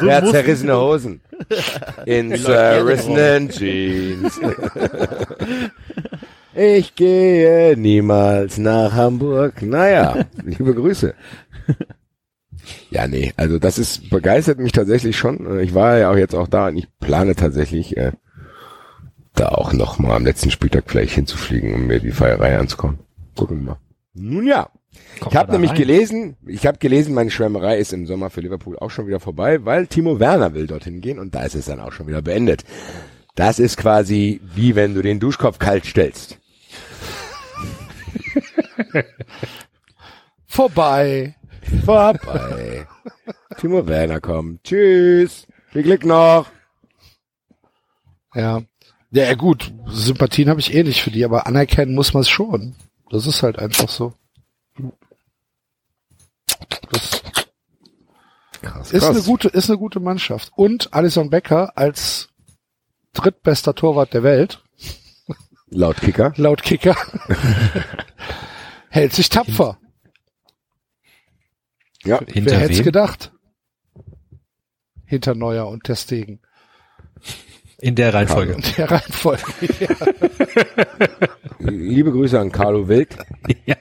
Wer 0.00 0.16
hat 0.16 0.28
zerrissene 0.28 0.76
Hosen? 0.76 1.20
In 2.06 2.36
zerrissenen 2.40 3.48
Jeans. 3.50 4.40
Ich 6.56 6.94
gehe 6.94 7.76
niemals 7.76 8.58
nach 8.58 8.92
Hamburg. 8.92 9.60
Naja, 9.62 10.24
liebe 10.44 10.72
Grüße. 10.72 11.12
Ja, 12.90 13.06
nee, 13.06 13.32
also 13.36 13.58
das 13.58 13.78
ist 13.78 14.10
begeistert 14.10 14.58
mich 14.58 14.72
tatsächlich 14.72 15.16
schon. 15.16 15.60
Ich 15.60 15.74
war 15.74 15.98
ja 15.98 16.10
auch 16.10 16.16
jetzt 16.16 16.34
auch 16.34 16.48
da 16.48 16.68
und 16.68 16.76
ich 16.76 16.86
plane 16.98 17.34
tatsächlich 17.34 17.96
äh, 17.96 18.12
da 19.34 19.48
auch 19.48 19.72
noch 19.72 19.98
mal 19.98 20.16
am 20.16 20.24
letzten 20.24 20.50
Spieltag 20.50 20.84
vielleicht 20.86 21.14
hinzufliegen, 21.14 21.74
um 21.74 21.86
mir 21.86 22.00
die 22.00 22.12
Feierei 22.12 22.58
anzukommen. 22.58 22.98
Gucken 23.36 23.58
wir 23.58 23.72
mal. 23.72 23.78
Nun 24.14 24.46
ja, 24.46 24.68
ich 25.28 25.36
habe 25.36 25.52
nämlich 25.52 25.72
rein? 25.72 25.78
gelesen, 25.78 26.36
ich 26.46 26.66
habe 26.66 26.78
gelesen, 26.78 27.14
meine 27.14 27.30
Schwärmerei 27.30 27.78
ist 27.78 27.92
im 27.92 28.06
Sommer 28.06 28.30
für 28.30 28.40
Liverpool 28.40 28.78
auch 28.78 28.90
schon 28.90 29.06
wieder 29.06 29.20
vorbei, 29.20 29.64
weil 29.64 29.86
Timo 29.86 30.20
Werner 30.20 30.54
will 30.54 30.66
dorthin 30.66 31.00
gehen 31.00 31.18
und 31.18 31.34
da 31.34 31.42
ist 31.42 31.54
es 31.54 31.66
dann 31.66 31.80
auch 31.80 31.92
schon 31.92 32.06
wieder 32.06 32.22
beendet. 32.22 32.64
Das 33.34 33.58
ist 33.58 33.76
quasi 33.76 34.40
wie 34.54 34.76
wenn 34.76 34.94
du 34.94 35.02
den 35.02 35.18
Duschkopf 35.18 35.58
kalt 35.58 35.84
stellst. 35.84 36.38
Vorbei. 40.46 41.34
Vorbei. 41.84 42.86
Timo 43.58 43.86
Werner 43.86 44.20
kommt. 44.20 44.64
Tschüss. 44.64 45.46
Viel 45.70 45.82
Glück 45.82 46.04
noch. 46.04 46.46
Ja. 48.34 48.62
Ja, 49.10 49.24
ja, 49.24 49.34
gut, 49.34 49.72
Sympathien 49.86 50.48
habe 50.48 50.58
ich 50.58 50.74
eh 50.74 50.82
nicht 50.82 51.02
für 51.02 51.12
die, 51.12 51.24
aber 51.24 51.46
anerkennen 51.46 51.94
muss 51.94 52.14
man 52.14 52.22
es 52.22 52.28
schon. 52.28 52.74
Das 53.10 53.26
ist 53.28 53.44
halt 53.44 53.58
einfach 53.60 53.88
so. 53.88 54.12
Das 56.90 57.22
Krass, 58.60 58.90
ist 58.92 59.04
eine 59.04 59.22
gute, 59.22 59.48
ist 59.48 59.70
eine 59.70 59.78
gute 59.78 60.00
Mannschaft. 60.00 60.50
Und 60.56 60.92
Alison 60.92 61.30
Becker 61.30 61.76
als 61.78 62.28
drittbester 63.12 63.74
Torwart 63.74 64.12
der 64.14 64.24
Welt, 64.24 64.64
Laut 65.68 66.00
Kicker. 66.00 66.32
laut 66.36 66.62
Kicker, 66.62 66.96
hält 68.90 69.12
sich 69.12 69.28
tapfer. 69.28 69.78
Ja. 72.04 72.20
Hinter 72.26 72.52
Wer 72.52 72.58
hätte 72.60 72.72
es 72.74 72.82
gedacht? 72.82 73.32
Hinter 75.06 75.34
Neuer 75.34 75.68
und 75.68 75.84
Testegen. 75.84 76.40
In 77.78 77.94
der 77.94 78.14
Reihenfolge. 78.14 78.54
In 78.54 78.62
der 78.76 78.90
Reihenfolge. 78.90 79.42
Liebe 81.58 82.12
Grüße 82.12 82.38
an 82.38 82.50
Carlo 82.52 82.88
Wild. 82.88 83.16
ja. 83.66 83.76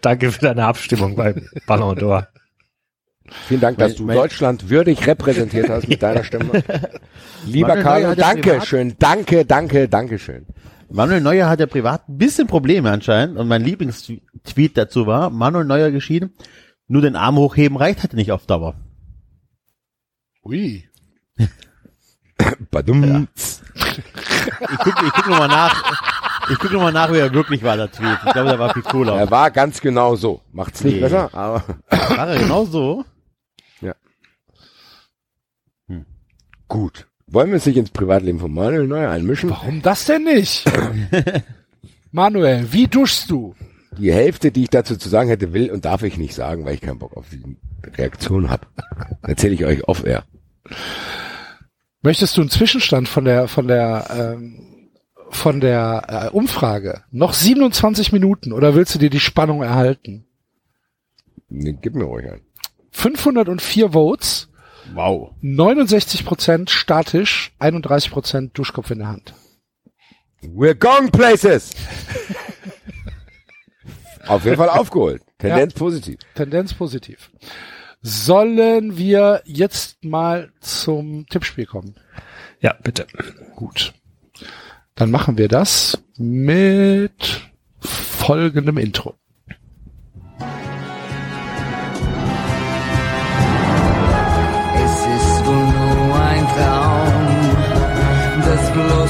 Danke 0.00 0.32
für 0.32 0.40
deine 0.40 0.64
Abstimmung 0.64 1.14
beim 1.14 1.46
Ballon 1.66 1.96
d'Or. 1.96 2.26
Vielen 3.46 3.60
Dank, 3.60 3.78
dass 3.78 3.94
du 3.94 4.06
Deutschland 4.06 4.68
würdig 4.68 5.06
repräsentiert 5.06 5.68
hast 5.68 5.88
mit 5.88 6.02
deiner 6.02 6.24
Stimme. 6.24 6.62
Lieber 7.46 7.76
Carlo, 7.76 8.08
ja 8.08 8.14
danke 8.14 8.60
schön. 8.62 8.96
Danke, 8.98 9.44
danke, 9.44 9.88
danke 9.88 10.18
schön. 10.18 10.46
Manuel 10.92 11.20
Neuer 11.20 11.48
hat 11.48 11.60
ja 11.60 11.66
privat 11.66 12.08
ein 12.08 12.18
bisschen 12.18 12.46
Probleme 12.46 12.90
anscheinend 12.90 13.38
und 13.38 13.48
mein 13.48 13.62
Lieblingstweet 13.64 14.76
dazu 14.76 15.06
war, 15.06 15.30
Manuel 15.30 15.64
Neuer 15.64 15.90
geschrieben, 15.90 16.34
nur 16.86 17.02
den 17.02 17.16
Arm 17.16 17.36
hochheben 17.36 17.76
reicht 17.78 18.02
halt 18.02 18.12
nicht 18.12 18.32
auf 18.32 18.46
Dauer. 18.46 18.74
Ui. 20.44 20.88
Badum. 22.70 23.28
Ich 23.34 24.78
gucke 24.78 25.06
ich 25.06 25.12
guck 25.12 25.26
nochmal 25.28 25.48
nach, 25.48 26.48
ich 26.50 26.58
gucke 26.58 26.74
nochmal 26.74 26.92
nach, 26.92 27.12
wie 27.12 27.18
er 27.18 27.32
wirklich 27.32 27.62
war, 27.62 27.76
der 27.76 27.90
Tweet. 27.90 28.18
Ich 28.26 28.32
glaube, 28.32 28.50
der 28.50 28.58
war 28.58 28.72
viel 28.74 28.82
cooler. 28.82 29.16
Er 29.16 29.30
war 29.30 29.50
ganz 29.50 29.80
genau 29.80 30.16
so. 30.16 30.42
Macht's 30.52 30.82
nicht 30.84 30.94
Nee. 30.94 31.00
besser, 31.00 31.32
aber 31.32 31.62
War 31.88 32.28
er 32.28 32.38
genau 32.38 32.64
so? 32.64 33.04
gut. 36.68 37.06
Wollen 37.32 37.48
wir 37.48 37.54
uns 37.54 37.66
nicht 37.66 37.78
ins 37.78 37.90
Privatleben 37.90 38.38
von 38.38 38.52
Manuel 38.52 38.86
Neuer 38.86 39.10
einmischen? 39.10 39.48
Warum 39.48 39.80
das 39.80 40.04
denn 40.04 40.24
nicht? 40.24 40.70
Manuel, 42.12 42.70
wie 42.72 42.86
duschst 42.86 43.30
du? 43.30 43.54
Die 43.96 44.12
Hälfte, 44.12 44.52
die 44.52 44.64
ich 44.64 44.70
dazu 44.70 44.98
zu 44.98 45.08
sagen 45.08 45.30
hätte, 45.30 45.54
will 45.54 45.70
und 45.70 45.86
darf 45.86 46.02
ich 46.02 46.18
nicht 46.18 46.34
sagen, 46.34 46.66
weil 46.66 46.74
ich 46.74 46.82
keinen 46.82 46.98
Bock 46.98 47.16
auf 47.16 47.24
die 47.30 47.42
Reaktion 47.96 48.50
habe. 48.50 48.66
Erzähle 49.22 49.54
ich 49.54 49.64
euch 49.64 49.88
off-air. 49.88 50.24
Möchtest 52.02 52.36
du 52.36 52.42
einen 52.42 52.50
Zwischenstand 52.50 53.08
von 53.08 53.24
der 53.24 53.48
von 53.48 53.66
der 53.66 54.06
ähm, 54.10 54.90
von 55.30 55.60
der 55.60 56.30
äh, 56.32 56.36
Umfrage? 56.36 57.02
Noch 57.10 57.32
27 57.32 58.12
Minuten 58.12 58.52
oder 58.52 58.74
willst 58.74 58.94
du 58.94 58.98
dir 58.98 59.10
die 59.10 59.20
Spannung 59.20 59.62
erhalten? 59.62 60.26
Nee, 61.48 61.78
Gib 61.80 61.94
mir 61.94 62.04
ruhig 62.04 62.30
ein. 62.30 62.42
504 62.90 63.92
Votes, 63.92 64.50
Wow. 64.94 65.34
69 65.40 66.24
Prozent 66.24 66.70
statisch, 66.70 67.52
31 67.58 68.10
Prozent 68.10 68.58
Duschkopf 68.58 68.90
in 68.90 68.98
der 68.98 69.08
Hand. 69.08 69.34
We're 70.42 70.74
going 70.74 71.10
places! 71.10 71.74
Auf 74.26 74.44
jeden 74.44 74.56
Fall 74.56 74.68
aufgeholt. 74.68 75.22
Tendenz 75.38 75.74
positiv. 75.74 76.20
Tendenz 76.34 76.74
positiv. 76.74 77.30
Sollen 78.00 78.96
wir 78.96 79.42
jetzt 79.44 80.04
mal 80.04 80.52
zum 80.60 81.26
Tippspiel 81.28 81.66
kommen? 81.66 81.96
Ja, 82.60 82.74
bitte. 82.82 83.06
Gut. 83.56 83.92
Dann 84.94 85.10
machen 85.10 85.38
wir 85.38 85.48
das 85.48 85.98
mit 86.16 87.40
folgendem 87.80 88.78
Intro. 88.78 89.16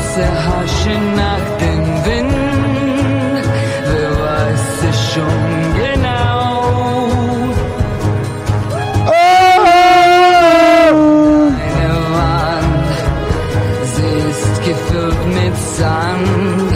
Das 0.03 0.15
bloße 0.15 0.27
Haschen 0.47 1.15
nach 1.15 1.59
dem 1.59 1.85
Wind. 2.05 3.45
Wer 3.87 4.11
weiß 4.11 4.67
es 4.91 5.13
schon 5.13 5.41
genau? 5.77 6.31
Eine 11.55 11.95
Wand, 12.15 12.93
sie 13.95 14.13
ist 14.31 14.57
gefüllt 14.65 15.23
mit 15.27 15.57
Sand. 15.77 16.73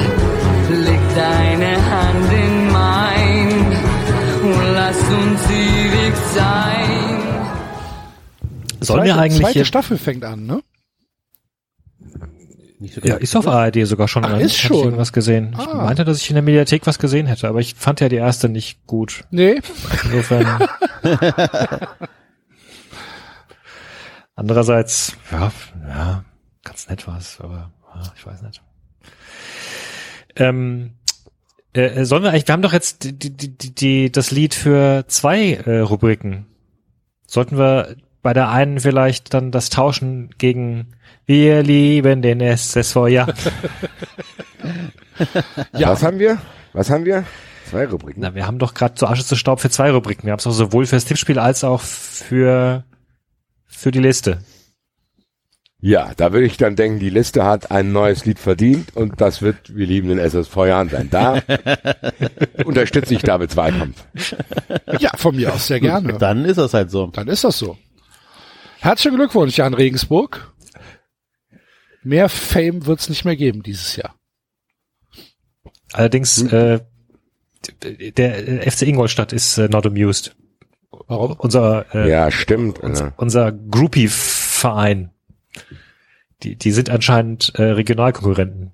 Leg 0.84 1.00
deine 1.14 1.72
Hand 1.90 2.32
in 2.32 2.54
mein 2.72 3.50
und 4.42 4.74
lass 4.74 5.00
uns 5.00 5.40
ewig 5.50 6.14
sein. 6.34 7.16
Sollen 8.80 9.04
wir 9.04 9.14
zweite, 9.14 9.22
eigentlich 9.22 9.40
zweite 9.40 9.52
hier, 9.54 9.64
Staffel 9.64 9.98
fängt 9.98 10.24
an, 10.24 10.46
ne? 10.46 10.60
Ja, 12.78 13.16
ist 13.16 13.34
auf 13.36 13.46
ARD 13.46 13.86
sogar 13.86 14.06
schon. 14.06 14.24
Ach, 14.24 14.38
ist 14.38 14.52
ich 14.52 14.60
schon. 14.60 14.76
irgendwas 14.84 15.12
gesehen. 15.12 15.56
Ich 15.58 15.66
Ah. 15.66 15.84
meinte, 15.84 16.04
dass 16.04 16.20
ich 16.20 16.28
in 16.28 16.34
der 16.34 16.42
Mediathek 16.42 16.86
was 16.86 16.98
gesehen 16.98 17.26
hätte, 17.26 17.48
aber 17.48 17.60
ich 17.60 17.74
fand 17.74 18.00
ja 18.00 18.08
die 18.10 18.16
erste 18.16 18.48
nicht 18.50 18.86
gut. 18.86 19.24
Nee. 19.30 19.60
Insofern. 20.04 20.68
Andererseits, 24.34 25.16
ja, 25.32 25.50
ja, 25.88 26.24
ganz 26.62 26.88
nett 26.88 27.06
war 27.06 27.16
es, 27.18 27.40
aber 27.40 27.72
ja, 27.94 28.02
ich 28.16 28.26
weiß 28.26 28.42
nicht. 28.42 28.60
Ähm, 30.36 30.92
äh, 31.72 32.04
sollen 32.04 32.22
wir 32.22 32.30
eigentlich, 32.30 32.46
wir 32.46 32.52
haben 32.52 32.60
doch 32.62 32.74
jetzt 32.74 33.04
die, 33.04 33.18
die, 33.18 33.34
die, 33.34 33.74
die, 33.74 34.12
das 34.12 34.30
Lied 34.30 34.54
für 34.54 35.04
zwei 35.08 35.52
äh, 35.54 35.78
Rubriken. 35.78 36.46
Sollten 37.26 37.56
wir 37.56 37.96
bei 38.22 38.34
der 38.34 38.50
einen 38.50 38.78
vielleicht 38.80 39.32
dann 39.32 39.50
das 39.52 39.70
tauschen 39.70 40.30
gegen 40.36 40.92
Wir 41.26 41.62
lieben 41.62 42.22
den 42.22 42.40
SSV, 42.40 42.96
ja. 43.08 43.26
Ja. 45.76 45.90
Was 45.90 46.02
haben 46.02 46.18
wir? 46.20 46.38
Was 46.72 46.88
haben 46.88 47.04
wir? 47.04 47.24
Zwei 47.68 47.86
Rubriken. 47.86 48.20
Na, 48.20 48.34
wir 48.36 48.46
haben 48.46 48.60
doch 48.60 48.74
gerade 48.74 48.94
zu 48.94 49.08
Asche 49.08 49.24
zu 49.24 49.34
Staub 49.34 49.60
für 49.60 49.70
zwei 49.70 49.90
Rubriken. 49.90 50.24
Wir 50.24 50.32
haben 50.32 50.38
es 50.38 50.44
doch 50.44 50.52
sowohl 50.52 50.86
fürs 50.86 51.04
Tippspiel 51.04 51.40
als 51.40 51.64
auch 51.64 51.80
für, 51.80 52.84
für 53.66 53.90
die 53.90 53.98
Liste. 53.98 54.38
Ja, 55.80 56.12
da 56.16 56.32
würde 56.32 56.46
ich 56.46 56.56
dann 56.56 56.76
denken, 56.76 57.00
die 57.00 57.10
Liste 57.10 57.44
hat 57.44 57.70
ein 57.70 57.92
neues 57.92 58.24
Lied 58.24 58.38
verdient 58.38 58.96
und 58.96 59.20
das 59.20 59.42
wird 59.42 59.76
Wir 59.76 59.86
lieben 59.86 60.08
den 60.08 60.18
SSV 60.18 60.56
Jahren 60.56 60.88
sein. 60.88 61.08
Da 61.10 61.42
unterstütze 62.64 63.14
ich 63.14 63.22
Davids 63.22 63.56
Wahlkampf. 63.56 64.04
Ja, 65.00 65.10
von 65.16 65.34
mir 65.34 65.52
aus 65.52 65.66
sehr 65.66 65.80
gerne. 65.80 66.14
Dann 66.14 66.44
ist 66.44 66.56
das 66.58 66.72
halt 66.72 66.90
so. 66.90 67.08
Dann 67.08 67.26
ist 67.28 67.42
das 67.42 67.58
so. 67.58 67.76
Herzlichen 68.78 69.16
Glückwunsch, 69.16 69.56
Jan 69.56 69.74
Regensburg. 69.74 70.52
Mehr 72.06 72.28
Fame 72.28 72.86
wird's 72.86 73.08
nicht 73.08 73.24
mehr 73.24 73.34
geben 73.34 73.64
dieses 73.64 73.96
Jahr. 73.96 74.14
Allerdings, 75.92 76.40
äh, 76.40 76.78
der 77.82 78.70
FC 78.70 78.82
Ingolstadt 78.82 79.32
ist 79.32 79.58
äh, 79.58 79.68
not 79.68 79.86
amused. 79.86 80.36
Warum? 81.08 81.32
Unser, 81.32 81.84
äh, 81.92 82.08
Ja, 82.08 82.30
stimmt. 82.30 82.78
unser, 82.78 83.06
Ja. 83.06 83.14
unser 83.16 83.50
Groupie-Verein. 83.50 85.10
Die, 86.44 86.54
die 86.54 86.70
sind 86.70 86.90
anscheinend 86.90 87.52
äh, 87.56 87.62
Regionalkonkurrenten. 87.64 88.70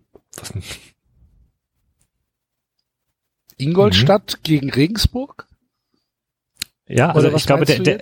Ingolstadt 3.57 4.43
gegen 4.43 4.71
Regensburg? 4.71 5.47
Ja, 6.95 7.11
also 7.13 7.33
ich 7.35 7.47
glaube, 7.47 7.65
der, 7.65 7.79
der, 7.79 7.99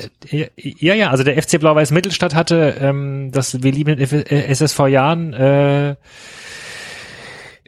ja, 0.56 0.94
ja, 0.94 1.10
also 1.10 1.22
der 1.22 1.40
FC 1.40 1.60
Blau-Weiß 1.60 1.92
Mittelstadt 1.92 2.34
hatte 2.34 2.76
ähm, 2.80 3.30
das 3.32 3.62
Wir 3.62 3.70
lieben 3.72 3.98
äh, 3.98 4.44
SSV 4.52 4.78
Jahren 4.88 5.32
äh, 5.32 5.90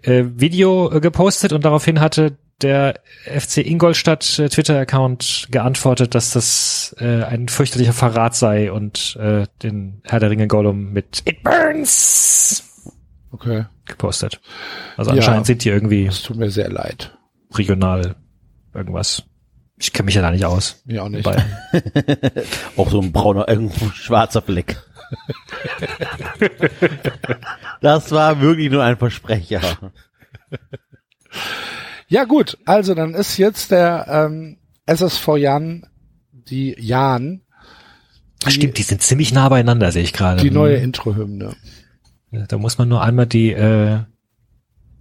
äh, 0.02 0.24
Video 0.34 0.90
äh, 0.92 1.00
gepostet 1.00 1.52
und 1.52 1.64
daraufhin 1.64 2.00
hatte 2.00 2.36
der 2.60 3.00
FC 3.24 3.58
Ingolstadt 3.58 4.38
äh, 4.38 4.48
Twitter-Account 4.48 5.48
geantwortet, 5.50 6.14
dass 6.14 6.30
das 6.32 6.94
äh, 6.98 7.22
ein 7.24 7.48
fürchterlicher 7.48 7.92
Verrat 7.92 8.34
sei 8.34 8.72
und 8.72 9.16
äh, 9.20 9.46
den 9.62 10.02
Herr 10.04 10.20
der 10.20 10.30
Ringe 10.30 10.46
Gollum 10.48 10.92
mit 10.92 11.22
It 11.24 11.42
Burns 11.42 12.64
Okay. 13.32 13.64
gepostet. 13.86 14.40
Also 14.96 15.10
Ja. 15.10 15.16
anscheinend 15.16 15.46
sind 15.46 15.64
die 15.64 15.70
irgendwie 15.70 16.06
Es 16.06 16.22
tut 16.22 16.36
mir 16.36 16.50
sehr 16.50 16.68
leid. 16.70 17.16
regional 17.54 18.16
irgendwas. 18.74 19.22
Ich 19.82 19.92
kenne 19.92 20.06
mich 20.06 20.14
ja 20.14 20.22
da 20.22 20.30
nicht 20.30 20.44
aus. 20.44 20.80
Mir 20.84 21.02
auch 21.02 21.08
nicht. 21.08 21.26
Auch 22.76 22.88
so 22.88 23.00
ein 23.00 23.10
brauner, 23.10 23.48
irgendwo 23.48 23.86
schwarzer 23.90 24.40
Fleck. 24.40 24.76
das 27.80 28.10
war 28.12 28.40
wirklich 28.40 28.70
nur 28.70 28.82
ein 28.84 28.96
Versprecher. 28.96 29.60
Ja 32.08 32.24
gut, 32.24 32.58
also 32.64 32.94
dann 32.94 33.14
ist 33.14 33.38
jetzt 33.38 33.72
der 33.72 34.06
ähm, 34.08 34.58
SSV 34.86 35.28
Jan, 35.36 35.86
die 36.32 36.76
Jan, 36.78 37.40
Ach, 38.44 38.50
Stimmt, 38.50 38.76
die 38.78 38.82
sind 38.82 39.02
ziemlich 39.02 39.32
nah 39.32 39.48
beieinander, 39.48 39.92
sehe 39.92 40.02
ich 40.02 40.12
gerade. 40.12 40.42
die 40.42 40.50
neue 40.50 40.76
Hm. 40.76 40.84
Introhymne. 40.84 41.54
Da 42.30 42.58
muss 42.58 42.78
man 42.78 42.88
nur 42.88 43.02
einmal 43.02 43.26
die 43.26 43.52
äh, 43.52 44.00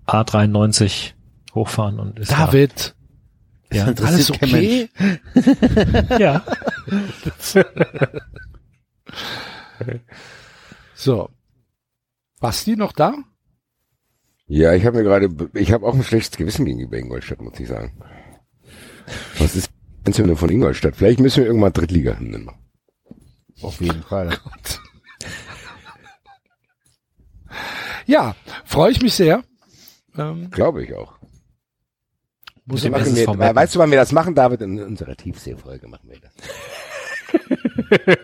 A93 0.07 1.13
hochfahren 1.55 1.99
und 1.99 2.19
ist 2.19 2.31
David, 2.31 2.95
Ja. 3.71 3.85
alles 3.85 4.31
okay? 4.31 4.89
Ja. 6.19 6.45
So. 10.95 11.29
Basti 12.39 12.75
noch 12.75 12.91
da? 12.91 13.15
Ja, 14.47 14.73
ich 14.73 14.85
habe 14.85 14.97
mir 14.97 15.03
gerade, 15.03 15.29
ich 15.53 15.71
habe 15.71 15.85
auch 15.85 15.93
ein 15.93 16.03
schlechtes 16.03 16.37
Gewissen 16.37 16.65
gegenüber 16.65 16.97
Ingolstadt, 16.97 17.41
muss 17.41 17.59
ich 17.59 17.67
sagen. 17.67 17.93
Was 19.37 19.55
ist 19.55 19.69
die 20.07 20.13
Hymne 20.13 20.35
von 20.35 20.49
Ingolstadt? 20.49 20.95
Vielleicht 20.95 21.19
müssen 21.19 21.37
wir 21.37 21.45
irgendwann 21.45 21.73
Drittliga-Hymnen 21.73 22.45
machen. 22.45 22.59
Auf 23.61 23.79
jeden 23.81 24.03
Fall. 24.03 24.37
Ja, 28.07 28.35
freue 28.65 28.91
ich 28.91 29.01
mich 29.01 29.13
sehr. 29.13 29.43
Ähm, 30.17 30.49
Glaube 30.49 30.83
ich 30.83 30.93
auch. 30.95 31.20
Muss 32.71 32.83
Wir 32.83 32.89
aber- 32.89 32.99
machen 32.99 33.15
wir, 33.15 33.27
Meppen. 33.35 33.55
weißt 33.55 33.75
du, 33.75 33.79
wann 33.79 33.91
wir 33.91 33.97
das 33.97 34.11
machen, 34.11 34.33
David? 34.35 34.61
In 34.61 34.81
unserer 34.81 35.15
Tiefseefolge 35.15 35.87
machen 35.87 36.09
wir 36.09 36.17
das. 36.19 36.31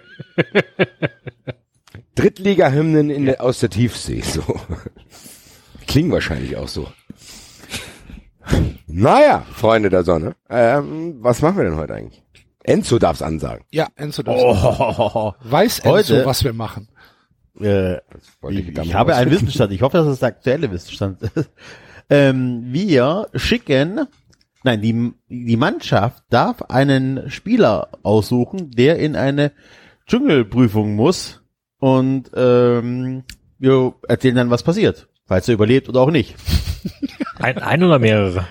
Drittliga-Hymnen 2.15 3.25
der, 3.25 3.41
aus 3.41 3.59
der 3.59 3.69
Tiefsee, 3.69 4.21
so. 4.21 4.41
Klingen 5.87 6.11
wahrscheinlich 6.11 6.55
auch 6.57 6.67
so. 6.67 6.87
Naja, 8.87 9.45
Freunde 9.53 9.89
der 9.89 10.03
Sonne. 10.03 10.35
Ähm, 10.49 11.17
was 11.19 11.41
machen 11.41 11.57
wir 11.57 11.65
denn 11.65 11.75
heute 11.75 11.93
eigentlich? 11.93 12.23
Enzo 12.63 12.97
darf's 12.99 13.21
ansagen. 13.21 13.63
ja, 13.71 13.87
Enzo, 13.95 14.23
das 14.23 14.35
Oh, 14.37 15.33
weiß 15.43 15.79
Enzo, 15.79 15.89
Heute- 15.91 16.25
was 16.25 16.43
wir 16.43 16.53
machen. 16.53 16.89
äh, 17.61 17.95
ich, 18.49 18.67
ich 18.77 18.93
habe 18.93 19.15
einen. 19.15 19.31
Wissensstand. 19.31 19.71
Ich 19.71 19.81
hoffe, 19.81 19.97
dass 19.97 20.07
es 20.07 20.19
der 20.19 20.29
aktuelle 20.29 20.69
Wissensstand 20.71 21.21
ist. 21.21 21.49
Ähm, 22.09 22.63
wir 22.71 23.27
schicken, 23.35 24.07
nein, 24.67 24.81
die, 24.81 25.13
die 25.29 25.57
Mannschaft 25.57 26.23
darf 26.29 26.61
einen 26.63 27.31
Spieler 27.31 27.89
aussuchen, 28.03 28.71
der 28.71 28.99
in 28.99 29.15
eine 29.15 29.53
Dschungelprüfung 30.05 30.95
muss 30.95 31.41
und 31.79 32.29
ähm, 32.35 33.23
wir 33.59 33.95
erzählen 34.07 34.35
dann, 34.35 34.49
was 34.49 34.63
passiert, 34.63 35.07
falls 35.25 35.47
er 35.47 35.53
überlebt 35.53 35.89
oder 35.89 36.01
auch 36.01 36.11
nicht. 36.11 36.35
Ein, 37.39 37.59
ein 37.59 37.83
oder 37.83 37.99
mehrere? 37.99 38.47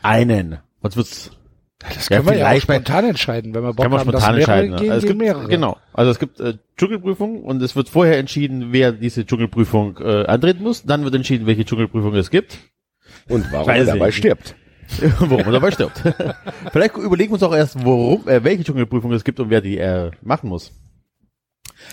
Einen. 0.00 0.60
Was 0.80 0.96
wird's? 0.96 1.30
Das 1.78 2.08
können 2.08 2.26
wir 2.26 2.38
ja 2.38 2.50
auch 2.50 2.60
spontan 2.60 3.04
entscheiden, 3.04 3.52
wenn 3.52 3.62
wir 3.62 3.74
Bock 3.74 3.84
kann 3.84 3.90
man 3.90 4.00
haben, 4.00 4.12
dass 4.12 4.22
spontan 4.22 4.38
mehrere 4.38 4.60
entscheiden. 4.60 4.76
gehen, 4.78 4.92
also 4.92 5.04
es 5.04 5.08
gibt, 5.08 5.18
mehrere. 5.18 5.48
Genau. 5.48 5.76
Also 5.92 6.10
es 6.10 6.18
gibt 6.18 6.40
äh, 6.40 6.54
Dschungelprüfung 6.78 7.42
und 7.42 7.60
es 7.60 7.76
wird 7.76 7.90
vorher 7.90 8.18
entschieden, 8.18 8.72
wer 8.72 8.92
diese 8.92 9.26
Dschungelprüfung 9.26 9.98
äh, 9.98 10.24
antreten 10.24 10.62
muss. 10.62 10.84
Dann 10.84 11.04
wird 11.04 11.14
entschieden, 11.14 11.46
welche 11.46 11.66
Dschungelprüfung 11.66 12.14
es 12.14 12.30
gibt. 12.30 12.58
Und 13.28 13.52
warum 13.52 13.68
er 13.68 13.84
dabei 13.84 14.10
stirbt. 14.10 14.54
warum 15.18 15.40
er 15.40 15.52
dabei 15.52 15.70
stirbt. 15.70 16.02
Vielleicht 16.72 16.96
überlegen 16.96 17.30
wir 17.30 17.34
uns 17.34 17.42
auch 17.42 17.54
erst, 17.54 17.84
worum, 17.84 18.28
äh, 18.28 18.42
welche 18.44 18.64
Dschungelprüfung 18.64 19.12
es 19.12 19.24
gibt 19.24 19.40
und 19.40 19.50
wer 19.50 19.60
die 19.60 19.78
äh, 19.78 20.10
machen 20.22 20.48
muss. 20.48 20.72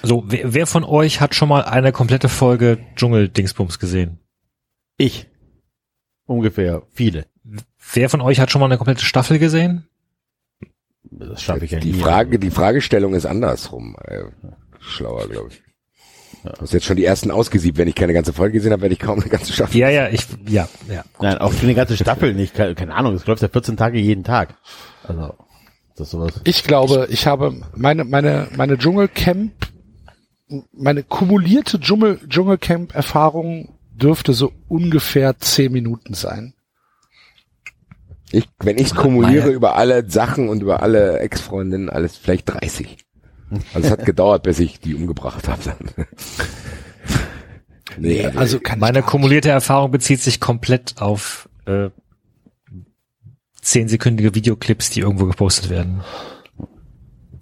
So, 0.04 0.24
wer, 0.28 0.54
wer 0.54 0.68
von 0.68 0.84
euch 0.84 1.22
hat 1.22 1.36
schon 1.36 1.50
mal 1.50 1.64
eine 1.64 1.92
komplette 1.92 2.30
Folge 2.30 2.80
Dschungel-Dingsbums 2.96 3.80
gesehen? 3.80 4.20
Ich. 4.98 5.28
Ungefähr. 6.26 6.84
Viele. 6.92 7.26
Wer 7.94 8.10
von 8.10 8.22
euch 8.22 8.40
hat 8.40 8.52
schon 8.52 8.60
mal 8.60 8.66
eine 8.66 8.78
komplette 8.78 9.06
Staffel 9.06 9.40
gesehen? 9.40 9.88
Das 11.04 11.42
schaffe 11.42 11.66
ich 11.66 11.72
ja 11.72 11.80
Die 11.80 11.94
nie. 11.94 12.00
Frage, 12.00 12.38
die 12.38 12.52
Fragestellung 12.52 13.14
ist 13.14 13.26
andersrum. 13.26 13.96
Äh, 14.04 14.24
Schlauer, 14.80 15.28
glaube 15.30 15.50
ich. 15.52 15.64
Du 16.44 16.62
hast 16.62 16.74
jetzt 16.74 16.86
schon 16.86 16.96
die 16.96 17.06
ersten 17.06 17.32
ausgesiebt. 17.32 17.78
Wenn 17.78 17.88
ich 17.88 17.96
keine 17.96 18.14
ganze 18.14 18.34
Folge 18.34 18.54
gesehen 18.54 18.72
habe, 18.72 18.84
werde 18.84 18.94
ich 18.94 19.00
kaum 19.00 19.20
eine 19.20 19.30
ganze 19.30 19.52
Staffel. 19.52 19.78
Ja, 19.78 19.90
ja, 19.90 20.08
ich, 20.10 20.26
ja, 20.48 20.68
ja. 20.90 21.04
Nein, 21.20 21.38
auch 21.40 21.52
für 21.52 21.66
eine 21.66 21.76
ganze 21.76 21.98
Staffel 21.98 22.34
nicht. 22.34 22.54
Keine, 22.54 22.76
keine 22.76 22.96
Ahnung, 22.96 23.16
es 23.16 23.26
läuft 23.26 23.42
ja 23.42 23.48
14 23.48 23.78
Tage 23.78 24.00
jeden 24.00 24.24
Tag. 24.24 24.56
Also, 25.04 25.34
das 25.96 26.08
ist 26.08 26.12
sowas. 26.12 26.42
Ich 26.44 26.64
glaube, 26.64 27.08
ich 27.10 27.28
habe 27.28 27.54
meine, 27.76 28.04
meine, 28.04 28.48
meine 28.56 28.78
Dschungelcamp, 28.78 29.52
meine 30.72 31.04
kumulierte 31.04 31.80
Dschungel, 31.80 32.20
Dschungelcamp-Erfahrung 32.28 33.78
dürfte 33.92 34.34
so 34.34 34.54
ungefähr 34.68 35.38
zehn 35.40 35.72
Minuten 35.72 36.14
sein. 36.14 36.54
Ich, 38.32 38.48
wenn 38.60 38.78
ich 38.78 38.94
kumuliere 38.94 39.50
über 39.50 39.76
alle 39.76 40.10
Sachen 40.10 40.50
und 40.50 40.62
über 40.62 40.84
alle 40.84 41.20
Ex-Freundinnen, 41.20 41.90
alles 41.90 42.18
vielleicht 42.18 42.50
30. 42.50 42.98
Also 43.74 43.88
es 43.88 43.92
hat 43.92 44.06
gedauert, 44.06 44.44
bis 44.44 44.60
ich 44.60 44.80
die 44.80 44.94
umgebracht 44.96 45.48
habe. 45.48 45.62
dann. 45.64 46.06
nee, 47.98 48.26
also, 48.26 48.40
Also 48.40 48.60
kann 48.60 48.80
Meine 48.80 49.02
kumulierte 49.02 49.50
Erfahrung 49.50 49.92
bezieht 49.92 50.22
sich 50.22 50.40
komplett 50.40 50.96
auf 51.02 51.48
äh, 51.66 51.90
zehnsekündige 53.62 54.36
Videoclips, 54.36 54.90
die 54.90 55.02
irgendwo 55.02 55.26
gepostet 55.26 55.70
werden. 55.70 56.02
also 56.60 56.68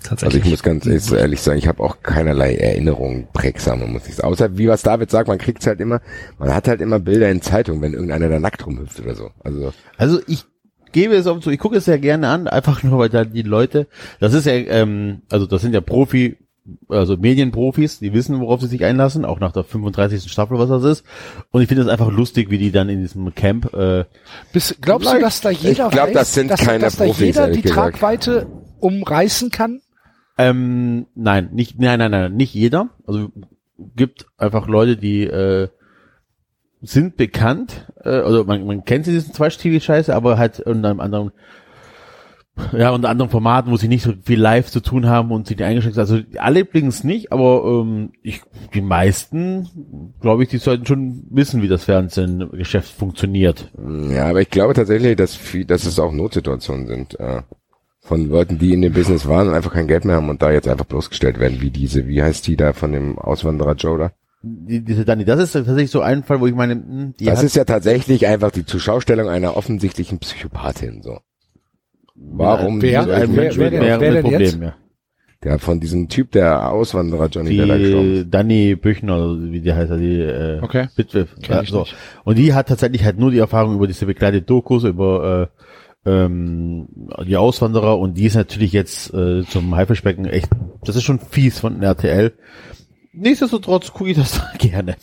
Tatsächlich. 0.10 0.44
ich 0.46 0.50
muss 0.52 0.64
ganz 0.64 0.86
ehrlich- 0.86 1.12
ehrlich 1.12 1.42
sagen, 1.42 1.58
ich 1.58 1.68
habe 1.68 1.82
auch 1.84 2.02
keinerlei 2.04 2.56
Erinnerungen 2.56 3.28
prägsame, 3.34 3.88
muss 3.88 4.08
ich 4.08 4.16
sagen. 4.16 4.28
Außer 4.30 4.58
wie 4.58 4.68
was 4.68 4.84
David 4.84 5.10
sagt, 5.10 5.28
man 5.28 5.38
kriegt's 5.40 5.66
halt 5.68 5.80
immer, 5.82 6.02
man 6.38 6.54
hat 6.54 6.68
halt 6.68 6.82
immer 6.82 7.00
Bilder 7.00 7.30
in 7.32 7.42
Zeitungen, 7.42 7.82
wenn 7.82 7.94
irgendeiner 7.94 8.30
da 8.30 8.40
nackt 8.40 8.66
rumhüpft 8.66 9.00
oder 9.00 9.16
so. 9.16 9.32
Also 9.44 9.74
Also 9.98 10.20
ich 10.28 10.46
gebe 10.96 11.14
es 11.14 11.28
auch 11.28 11.42
zu, 11.42 11.52
ich 11.52 11.60
gucke 11.60 11.76
es 11.76 11.86
sehr 11.86 12.00
gerne 12.00 12.30
an, 12.30 12.48
einfach 12.48 12.82
nur 12.82 12.98
weil 13.00 13.10
da 13.10 13.26
die 13.26 13.42
Leute, 13.42 13.88
das 14.22 14.34
ist 14.34 14.46
ja, 14.46 14.54
ähm, 14.54 15.22
also 15.30 15.46
das 15.46 15.62
sind 15.62 15.74
ja 15.74 15.82
Profi, 15.82 16.38
also 16.88 17.18
Medienprofis, 17.18 18.00
die 18.00 18.14
wissen, 18.14 18.40
worauf 18.40 18.62
sie 18.62 18.68
sich 18.68 18.86
einlassen, 18.86 19.26
auch 19.26 19.42
nach 19.42 19.52
der 19.52 19.66
35. 19.66 20.32
Staffel, 20.32 20.58
was 20.58 20.70
das 20.70 20.84
ist. 20.86 21.06
Und 21.52 21.62
ich 21.62 21.68
finde 21.68 21.84
es 21.84 21.90
einfach 21.90 22.10
lustig, 22.10 22.50
wie 22.50 22.58
die 22.58 22.72
dann 22.72 22.88
in 22.88 23.02
diesem 23.02 23.36
Camp, 23.36 23.74
äh, 23.74 24.06
Bis, 24.54 24.76
glaubst 24.80 25.12
du, 25.14 25.20
dass 25.20 25.42
da 25.42 25.50
jeder 25.50 25.88
Ich 25.88 25.92
glaub, 25.92 26.08
weiß, 26.08 26.14
das 26.14 26.34
sind 26.34 26.50
dass, 26.50 26.62
keine 26.62 26.80
dass 26.80 26.96
da 26.96 27.04
Profis, 27.04 27.20
jeder 27.20 27.42
ehrlich 27.42 27.58
die 27.58 27.62
gesagt. 27.64 27.98
Tragweite 27.98 28.48
umreißen 28.80 29.52
kann? 29.52 29.82
ähm, 30.38 31.08
nein, 31.14 31.50
nicht, 31.52 31.78
nein, 31.78 32.00
nein, 32.00 32.12
nein, 32.12 32.36
nicht 32.36 32.54
jeder. 32.54 32.90
Also 33.06 33.32
gibt 33.96 34.28
einfach 34.38 34.68
Leute, 34.68 34.96
die 34.96 35.24
äh, 35.24 35.68
sind 36.86 37.18
bekannt, 37.18 37.92
äh, 38.04 38.10
also 38.10 38.44
man, 38.44 38.66
man 38.66 38.86
kennt 38.86 39.06
sie 39.06 39.12
diesen 39.12 39.34
Trash-TV-Scheiße, 39.34 40.16
aber 40.16 40.38
halt 40.38 40.60
unter 40.60 40.90
einem 40.90 41.00
anderen, 41.00 41.32
ja, 42.72 42.92
unter 42.92 43.10
anderen 43.10 43.32
Formaten, 43.32 43.72
wo 43.72 43.78
sie 43.78 43.88
nicht 43.88 44.04
so 44.04 44.14
viel 44.24 44.40
live 44.40 44.70
zu 44.70 44.80
tun 44.80 45.08
haben 45.08 45.32
und 45.32 45.48
sie 45.48 45.56
die 45.56 45.64
eingeschränkt 45.64 45.96
sind. 45.96 46.02
Also 46.02 46.20
alle 46.38 46.62
übrigens 46.62 47.04
nicht, 47.04 47.32
aber 47.32 47.64
ähm, 47.66 48.14
ich, 48.22 48.42
die 48.74 48.82
meisten, 48.82 50.14
glaube 50.22 50.44
ich, 50.44 50.50
die 50.50 50.58
sollten 50.58 50.86
schon 50.86 51.26
wissen, 51.30 51.62
wie 51.62 51.68
das 51.68 51.84
Fernsehgeschäft 51.86 52.92
funktioniert. 52.92 53.72
Ja, 54.10 54.28
aber 54.28 54.42
ich 54.42 54.50
glaube 54.50 54.74
tatsächlich, 54.74 55.16
dass, 55.16 55.36
viel, 55.36 55.66
dass 55.66 55.86
es 55.86 56.00
auch 56.00 56.12
Notsituationen 56.12 56.88
sind. 56.88 57.20
Äh, 57.20 57.42
von 58.06 58.30
Leuten, 58.30 58.60
die 58.60 58.72
in 58.72 58.84
dem 58.84 58.94
Business 58.94 59.28
waren 59.28 59.48
und 59.48 59.56
einfach 59.56 59.74
kein 59.74 59.88
Geld 59.88 60.06
mehr 60.06 60.18
haben 60.18 60.30
und 60.30 60.42
da 60.44 60.52
jetzt 60.52 60.68
einfach 60.68 60.86
bloßgestellt 60.86 61.40
werden, 61.40 61.60
wie 61.62 61.72
diese, 61.72 62.08
wie 62.08 62.22
heißt 62.22 62.46
die 62.46 62.56
da 62.56 62.72
von 62.72 62.92
dem 62.92 63.18
Auswanderer 63.18 63.74
Joe 63.74 63.98
da? 63.98 64.12
Die, 64.48 64.84
diese 64.86 65.06
Dani, 65.06 65.26
das 65.26 65.40
ist 65.40 65.54
tatsächlich 65.54 65.90
so 65.90 66.02
ein 66.02 66.22
Fall, 66.24 66.40
wo 66.40 66.46
ich 66.46 66.54
meine, 66.54 66.74
hm, 66.76 67.14
die 67.20 67.26
das 67.26 67.40
hat, 67.40 67.46
ist 67.46 67.56
ja 67.56 67.64
tatsächlich 67.66 68.28
einfach 68.28 68.52
die 68.52 68.64
Zuschaustellung 68.66 69.28
einer 69.28 69.58
offensichtlichen 69.58 70.20
Psychopathin, 70.20 71.02
so. 71.02 71.18
Warum? 72.14 72.80
Wer? 72.82 73.06
die- 73.06 73.12
ein 73.12 73.36
wer- 73.36 73.44
Mensch 73.44 73.58
wer 73.58 73.72
mit 73.72 73.80
mehreren 73.82 74.02
wer 74.02 74.12
denn 74.22 74.26
jetzt? 74.28 74.52
Problemen, 74.54 74.62
ja. 74.64 74.76
Der 75.44 75.60
von 75.60 75.80
diesem 75.80 76.08
Typ, 76.10 76.32
der 76.32 76.72
Auswanderer 76.72 77.28
Johnny, 77.28 77.58
der 77.58 77.66
da 77.68 77.78
gestorben 77.78 78.10
die 78.14 78.20
ist. 78.20 78.28
Danny 78.32 78.76
Büchner, 78.76 79.18
oder 79.18 79.52
wie 79.52 79.62
die 79.62 79.74
heißt, 79.74 79.92
die 79.94 80.22
äh, 80.22 80.60
Okay. 80.62 80.88
Witwe. 80.96 81.28
Kenn 81.42 81.64
ich 81.64 81.70
so. 81.70 81.86
Und 82.24 82.38
die 82.38 82.54
hat 82.54 82.68
tatsächlich 82.68 83.04
halt 83.04 83.18
nur 83.20 83.32
die 83.32 83.40
Erfahrung 83.40 83.76
über 83.76 83.88
diese 83.88 84.06
begleitete 84.06 84.46
Dokus, 84.46 84.84
über 84.86 85.50
äh, 86.06 86.10
ähm, 86.10 86.88
die 87.28 87.36
Auswanderer 87.38 87.98
und 88.00 88.14
die 88.16 88.26
ist 88.26 88.36
natürlich 88.36 88.74
jetzt 88.74 89.14
äh, 89.14 89.44
zum 89.44 89.76
Haifischbecken 89.76 90.26
echt, 90.26 90.50
das 90.84 90.96
ist 90.96 91.04
schon 91.04 91.20
fies 91.20 91.60
von 91.60 91.82
RTL. 91.82 92.34
Nichtsdestotrotz 93.16 93.92
gucke 93.94 94.12
ich 94.12 94.18
das 94.18 94.42
gerne. 94.58 94.98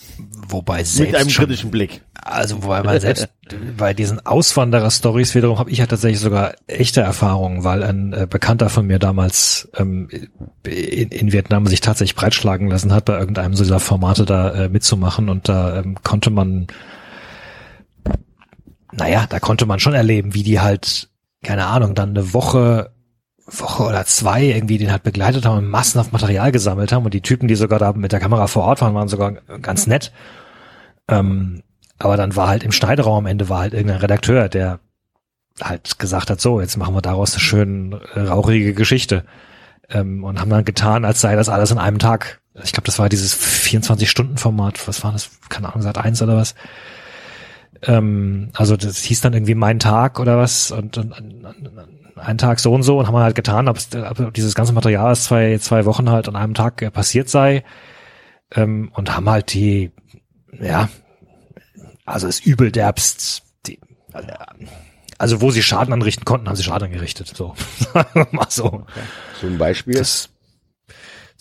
Wobei 0.48 0.78
Mit 0.78 0.86
selbst 0.86 1.14
einem 1.14 1.30
schon, 1.30 1.46
kritischen 1.46 1.70
Blick. 1.70 2.02
also 2.14 2.62
wobei 2.62 2.82
man 2.82 3.00
selbst 3.00 3.28
bei 3.76 3.94
diesen 3.94 4.24
Auswanderer-Stories 4.24 5.34
wiederum 5.34 5.58
habe 5.58 5.70
ich 5.70 5.78
ja 5.78 5.86
tatsächlich 5.86 6.20
sogar 6.20 6.54
echte 6.66 7.00
Erfahrungen, 7.00 7.64
weil 7.64 7.82
ein 7.82 8.12
äh, 8.12 8.26
Bekannter 8.28 8.68
von 8.68 8.86
mir 8.86 8.98
damals 8.98 9.70
ähm, 9.76 10.08
in, 10.64 11.08
in 11.08 11.32
Vietnam 11.32 11.66
sich 11.66 11.80
tatsächlich 11.80 12.16
breitschlagen 12.16 12.68
lassen 12.68 12.92
hat, 12.92 13.06
bei 13.06 13.18
irgendeinem 13.18 13.54
so 13.54 13.64
dieser 13.64 13.80
Formate 13.80 14.24
da 14.24 14.52
äh, 14.52 14.68
mitzumachen 14.68 15.28
und 15.28 15.48
da 15.48 15.80
ähm, 15.80 15.96
konnte 16.02 16.30
man 16.30 16.66
naja, 18.92 19.26
da 19.28 19.40
konnte 19.40 19.66
man 19.66 19.80
schon 19.80 19.94
erleben, 19.94 20.34
wie 20.34 20.42
die 20.42 20.60
halt, 20.60 21.08
keine 21.42 21.66
Ahnung, 21.66 21.94
dann 21.94 22.10
eine 22.10 22.34
Woche, 22.34 22.91
Woche 23.60 23.84
oder 23.84 24.04
zwei 24.04 24.44
irgendwie 24.44 24.78
den 24.78 24.90
halt 24.90 25.02
begleitet 25.02 25.44
haben 25.44 25.58
und 25.58 25.68
massenhaft 25.68 26.12
Material 26.12 26.52
gesammelt 26.52 26.92
haben 26.92 27.04
und 27.04 27.14
die 27.14 27.20
Typen, 27.20 27.48
die 27.48 27.54
sogar 27.54 27.78
da 27.78 27.92
mit 27.92 28.12
der 28.12 28.20
Kamera 28.20 28.46
vor 28.46 28.64
Ort 28.64 28.80
waren, 28.80 28.94
waren 28.94 29.08
sogar 29.08 29.32
ganz 29.60 29.86
nett. 29.86 30.12
Ähm, 31.08 31.62
aber 31.98 32.16
dann 32.16 32.34
war 32.36 32.48
halt 32.48 32.64
im 32.64 32.72
Schneideraum 32.72 33.18
am 33.18 33.26
Ende 33.26 33.48
war 33.48 33.60
halt 33.60 33.74
irgendein 33.74 34.00
Redakteur, 34.00 34.48
der 34.48 34.80
halt 35.60 35.98
gesagt 35.98 36.30
hat, 36.30 36.40
so, 36.40 36.60
jetzt 36.60 36.76
machen 36.76 36.94
wir 36.94 37.02
daraus 37.02 37.34
eine 37.34 37.40
schön 37.40 38.00
äh, 38.14 38.20
rauchige 38.20 38.74
Geschichte. 38.74 39.24
Ähm, 39.90 40.24
und 40.24 40.40
haben 40.40 40.50
dann 40.50 40.64
getan, 40.64 41.04
als 41.04 41.20
sei 41.20 41.36
das 41.36 41.48
alles 41.48 41.70
in 41.70 41.78
einem 41.78 41.98
Tag. 41.98 42.40
Ich 42.62 42.72
glaube, 42.72 42.86
das 42.86 42.98
war 42.98 43.08
dieses 43.08 43.36
24-Stunden-Format, 43.36 44.86
was 44.88 45.04
war 45.04 45.12
das? 45.12 45.30
Keine 45.48 45.68
Ahnung, 45.68 45.82
seit 45.82 45.98
eins 45.98 46.22
oder 46.22 46.36
was? 46.36 46.54
Ähm, 47.82 48.50
also 48.54 48.76
das 48.76 48.98
hieß 48.98 49.20
dann 49.20 49.32
irgendwie 49.32 49.54
mein 49.54 49.78
Tag 49.78 50.20
oder 50.20 50.38
was 50.38 50.70
und, 50.70 50.98
und, 50.98 51.12
und, 51.12 51.44
und 51.44 52.01
ein 52.22 52.38
Tag 52.38 52.60
so 52.60 52.72
und 52.72 52.82
so 52.82 52.98
und 52.98 53.06
haben 53.06 53.16
halt 53.16 53.34
getan, 53.34 53.68
ob, 53.68 53.78
ob 53.94 54.34
dieses 54.34 54.54
ganze 54.54 54.72
Material 54.72 55.12
aus 55.12 55.24
zwei, 55.24 55.58
zwei 55.58 55.84
Wochen 55.84 56.10
halt 56.10 56.28
an 56.28 56.36
einem 56.36 56.54
Tag 56.54 56.80
äh, 56.82 56.90
passiert 56.90 57.28
sei 57.28 57.64
ähm, 58.54 58.90
und 58.94 59.14
haben 59.14 59.28
halt 59.28 59.52
die, 59.52 59.92
ja, 60.60 60.88
also 62.04 62.26
es 62.28 62.40
übel 62.40 62.72
derbst, 62.72 63.44
die, 63.66 63.80
also 65.18 65.40
wo 65.40 65.50
sie 65.50 65.62
Schaden 65.62 65.92
anrichten 65.92 66.24
konnten, 66.24 66.48
haben 66.48 66.56
sie 66.56 66.64
Schaden 66.64 66.88
angerichtet, 66.88 67.28
so, 67.34 67.54
sagen 67.92 68.08
wir 68.14 68.28
mal 68.32 68.46
so. 68.48 68.84
Zum 69.40 69.58
Beispiel. 69.58 69.94
Das, 69.94 70.31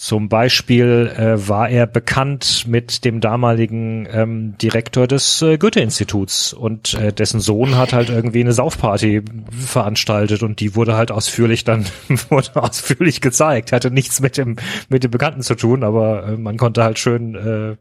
zum 0.02 0.30
Beispiel 0.30 1.14
äh, 1.16 1.48
war 1.48 1.70
er 1.70 1.86
bekannt 1.86 2.66
mit 2.68 3.06
dem 3.06 3.22
damaligen 3.22 4.08
ähm, 4.12 4.58
Direktor 4.58 5.06
des 5.06 5.44
äh, 5.44 5.60
Goethe-Instituts 5.60 6.54
und 6.54 6.96
äh, 6.96 7.14
dessen 7.14 7.40
Sohn 7.40 7.78
hat 7.78 7.94
halt 7.94 8.10
irgendwie 8.10 8.40
eine 8.40 8.52
Saufparty 8.52 9.22
veranstaltet 9.52 10.42
und 10.42 10.60
die 10.60 10.74
wurde 10.76 10.96
halt 10.96 11.12
ausführlich 11.12 11.66
dann 11.66 11.86
wurde 12.30 12.56
ausführlich 12.56 13.22
gezeigt. 13.22 13.74
Hatte 13.74 13.92
nichts 13.92 14.22
mit 14.22 14.38
dem 14.38 14.56
mit 14.90 15.04
dem 15.04 15.12
Bekannten 15.12 15.44
zu 15.44 15.54
tun, 15.54 15.84
aber 15.84 16.30
äh, 16.30 16.32
man 16.36 16.58
konnte 16.58 16.84
halt 16.84 16.98
schön 16.98 17.36
äh, 17.36 17.76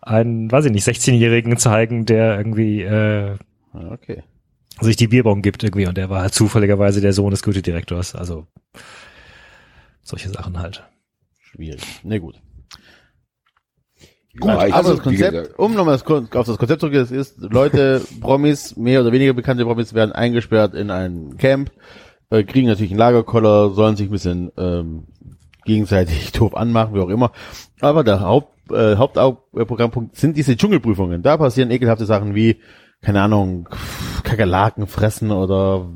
einen, 0.00 0.50
weiß 0.50 0.64
ich 0.64 0.72
nicht, 0.72 0.88
16-Jährigen 0.88 1.58
zeigen, 1.58 2.06
der 2.06 2.38
irgendwie 2.38 2.80
äh, 2.80 3.36
Okay. 3.74 4.22
sich 4.80 4.96
die 4.96 5.08
Bierbong 5.08 5.42
gibt 5.42 5.62
irgendwie 5.62 5.88
und 5.88 5.98
der 5.98 6.08
war 6.08 6.22
halt 6.22 6.32
zufälligerweise 6.32 7.02
der 7.02 7.12
Sohn 7.12 7.32
des 7.32 7.42
Goethe-Direktors. 7.42 8.14
Also 8.14 8.46
solche 10.02 10.30
Sachen 10.30 10.58
halt. 10.58 10.88
Schwierig. 11.52 11.82
Na 12.02 12.18
gut. 12.18 12.36
Ja, 14.42 14.66
ich- 14.66 14.74
also 14.74 14.94
das 14.94 15.02
Konzept, 15.02 15.58
um 15.58 15.74
nochmal 15.74 15.94
auf 15.96 16.46
das 16.46 16.58
Konzept 16.58 16.80
zurück, 16.80 16.94
es 16.94 17.10
ist, 17.10 17.38
Leute, 17.40 18.02
Promis, 18.20 18.76
mehr 18.76 19.00
oder 19.00 19.10
weniger 19.12 19.32
bekannte 19.32 19.64
Promis 19.64 19.94
werden 19.94 20.12
eingesperrt 20.12 20.74
in 20.74 20.90
ein 20.90 21.36
Camp, 21.38 21.72
äh, 22.30 22.44
kriegen 22.44 22.68
natürlich 22.68 22.92
einen 22.92 23.00
Lagerkoller, 23.00 23.70
sollen 23.70 23.96
sich 23.96 24.08
ein 24.08 24.12
bisschen 24.12 24.52
ähm, 24.56 25.04
gegenseitig 25.64 26.30
doof 26.32 26.54
anmachen, 26.54 26.94
wie 26.94 27.00
auch 27.00 27.08
immer. 27.08 27.32
Aber 27.80 28.04
der 28.04 28.20
Haupt, 28.20 28.70
äh, 28.70 28.96
Hauptprogrammpunkt 28.96 30.16
sind 30.16 30.36
diese 30.36 30.56
Dschungelprüfungen. 30.56 31.22
Da 31.22 31.36
passieren 31.36 31.70
ekelhafte 31.70 32.06
Sachen 32.06 32.34
wie 32.34 32.60
keine 33.00 33.22
Ahnung, 33.22 33.68
Kakerlaken 34.24 34.88
fressen 34.88 35.30
oder 35.30 35.88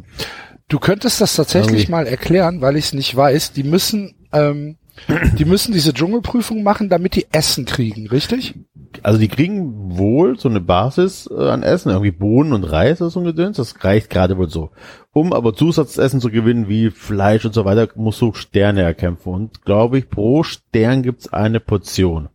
Du 0.69 0.79
könntest 0.79 1.21
das 1.21 1.35
tatsächlich 1.35 1.73
Irgendwie. 1.83 1.91
mal 1.91 2.07
erklären, 2.07 2.61
weil 2.61 2.77
ich 2.77 2.87
es 2.87 2.93
nicht 2.95 3.15
weiß. 3.15 3.53
Die 3.53 3.65
müssen, 3.65 4.15
ähm, 4.33 4.77
die 5.39 5.45
müssen 5.45 5.73
diese 5.73 5.93
Dschungelprüfung 5.93 6.63
machen, 6.63 6.89
damit 6.89 7.17
die 7.17 7.27
Essen 7.33 7.65
kriegen, 7.65 8.09
richtig? 8.09 8.55
also 9.03 9.19
die 9.19 9.29
kriegen 9.29 9.97
wohl 9.97 10.39
so 10.39 10.49
eine 10.49 10.61
Basis 10.61 11.29
äh, 11.31 11.49
an 11.49 11.63
Essen, 11.63 11.91
irgendwie 11.91 12.11
Bohnen 12.11 12.53
und 12.53 12.65
Reis 12.65 13.01
oder 13.01 13.11
so 13.11 13.21
ein 13.21 13.25
Gedöns, 13.27 13.57
das 13.57 13.83
reicht 13.83 14.11
gerade 14.11 14.37
wohl 14.37 14.51
so. 14.51 14.71
Um 15.13 15.33
aber 15.33 15.55
Zusatzessen 15.55 16.21
zu 16.21 16.31
gewinnen, 16.31 16.69
wie 16.69 16.91
Fleisch 16.91 17.45
und 17.45 17.55
so 17.55 17.65
weiter, 17.65 17.89
musst 17.95 18.21
du 18.21 18.33
Sterne 18.33 18.83
erkämpfen. 18.83 19.33
Und 19.33 19.65
glaube 19.65 19.99
ich, 19.99 20.09
pro 20.09 20.43
Stern 20.43 21.03
gibt's 21.03 21.33
eine 21.33 21.61
Portion. 21.61 22.29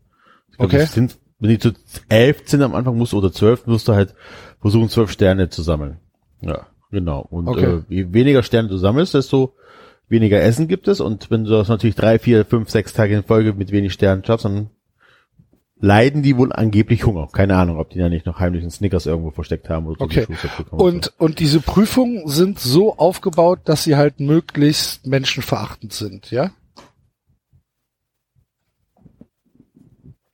Ich 0.52 0.58
glaub, 0.58 0.74
Okay. 0.74 0.86
Sind, 0.86 1.18
wenn 1.40 1.50
die 1.52 1.60
zu 1.60 1.74
elf 2.10 2.42
sind 2.46 2.62
am 2.64 2.76
Anfang 2.76 2.98
musst 2.98 3.14
du, 3.14 3.18
oder 3.18 3.32
zwölf, 3.32 3.68
musst 3.68 3.88
du 3.88 3.94
halt 3.94 4.16
versuchen, 4.60 4.90
zwölf 4.90 5.12
Sterne 5.12 5.50
zu 5.50 5.62
sammeln. 5.62 5.98
Ja, 6.42 6.68
genau. 6.92 7.26
Und 7.30 7.48
Okay. 7.48 7.66
äh, 7.66 7.82
je 7.90 8.14
weniger 8.14 8.42
Sterne 8.44 8.68
du 8.70 8.78
sammelst, 8.78 9.14
desto 9.14 9.54
weniger 10.08 10.42
Essen 10.42 10.68
gibt 10.68 10.88
es. 10.88 11.00
Und 11.00 11.30
wenn 11.32 11.44
du 11.44 11.52
das 11.52 11.68
natürlich 11.68 11.96
drei, 11.96 12.20
vier, 12.20 12.46
fünf, 12.46 12.70
sechs 12.70 12.94
Tage 12.94 13.16
in 13.16 13.24
Folge 13.24 13.54
mit 13.54 13.72
wenig 13.72 13.94
Sternen 13.94 14.24
schaffst, 14.24 14.46
dann 14.46 14.70
leiden 15.80 16.24
die 16.24 16.38
wohl 16.38 16.52
angeblich 16.52 17.06
Hunger. 17.06 17.28
Keine 17.32 17.56
Ahnung, 17.56 17.78
ob 17.78 17.90
die 17.92 18.00
da 18.00 18.10
nicht 18.10 18.26
noch 18.26 18.40
heimlich 18.40 18.64
einen 18.64 18.72
Snickers 18.72 19.06
irgendwo 19.06 19.32
versteckt 19.32 19.70
haben 19.70 19.86
oder 19.86 19.98
so 20.00 20.06
Okay. 20.06 20.26
bekommen. 20.58 20.82
Und, 20.82 21.14
und 21.20 21.40
diese 21.40 21.60
Prüfungen 21.62 22.28
sind 22.28 22.60
so 22.60 22.98
aufgebaut, 22.98 23.60
dass 23.66 23.84
sie 23.84 23.96
halt 23.96 24.20
möglichst 24.20 25.06
menschenverachtend 25.06 25.94
sind, 25.94 26.32
ja? 26.32 26.52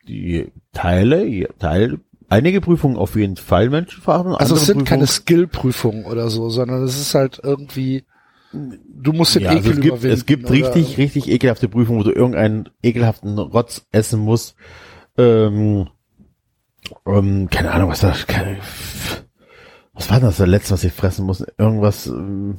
die 0.07 0.51
Teile, 0.73 1.47
Teil, 1.59 1.99
einige 2.29 2.61
Prüfungen 2.61 2.97
auf 2.97 3.15
jeden 3.15 3.37
Fall 3.37 3.69
Menschenverachtend. 3.69 4.39
Also 4.39 4.55
es 4.55 4.65
sind 4.65 4.85
keine 4.85 5.05
Prüfungen- 5.05 5.07
Skill-Prüfungen 5.07 6.05
oder 6.05 6.29
so, 6.29 6.49
sondern 6.49 6.83
es 6.83 6.99
ist 6.99 7.15
halt 7.15 7.39
irgendwie, 7.43 8.03
du 8.53 9.13
musst 9.13 9.35
den 9.35 9.43
ja, 9.43 9.49
also 9.51 9.71
Ekel 9.71 9.71
es 9.71 9.75
gibt, 9.81 9.85
überwinden. 9.87 10.13
es 10.13 10.25
gibt 10.25 10.45
oder- 10.45 10.53
richtig, 10.53 10.97
richtig 10.97 11.29
ekelhafte 11.31 11.67
Prüfungen, 11.67 11.99
wo 11.99 12.03
du 12.03 12.11
irgendeinen 12.11 12.69
ekelhaften 12.81 13.37
Rotz 13.39 13.85
essen 13.91 14.19
musst. 14.19 14.55
Ähm, 15.17 15.87
ähm, 17.05 17.47
keine 17.49 17.71
Ahnung, 17.71 17.89
was 17.89 18.01
das, 18.01 18.27
keine, 18.27 18.57
was 19.93 20.09
war 20.09 20.19
das 20.19 20.37
der 20.37 20.47
letzte, 20.47 20.73
was 20.73 20.83
ich 20.83 20.93
fressen 20.93 21.25
muss? 21.25 21.43
Irgendwas, 21.57 22.07
ähm, 22.07 22.57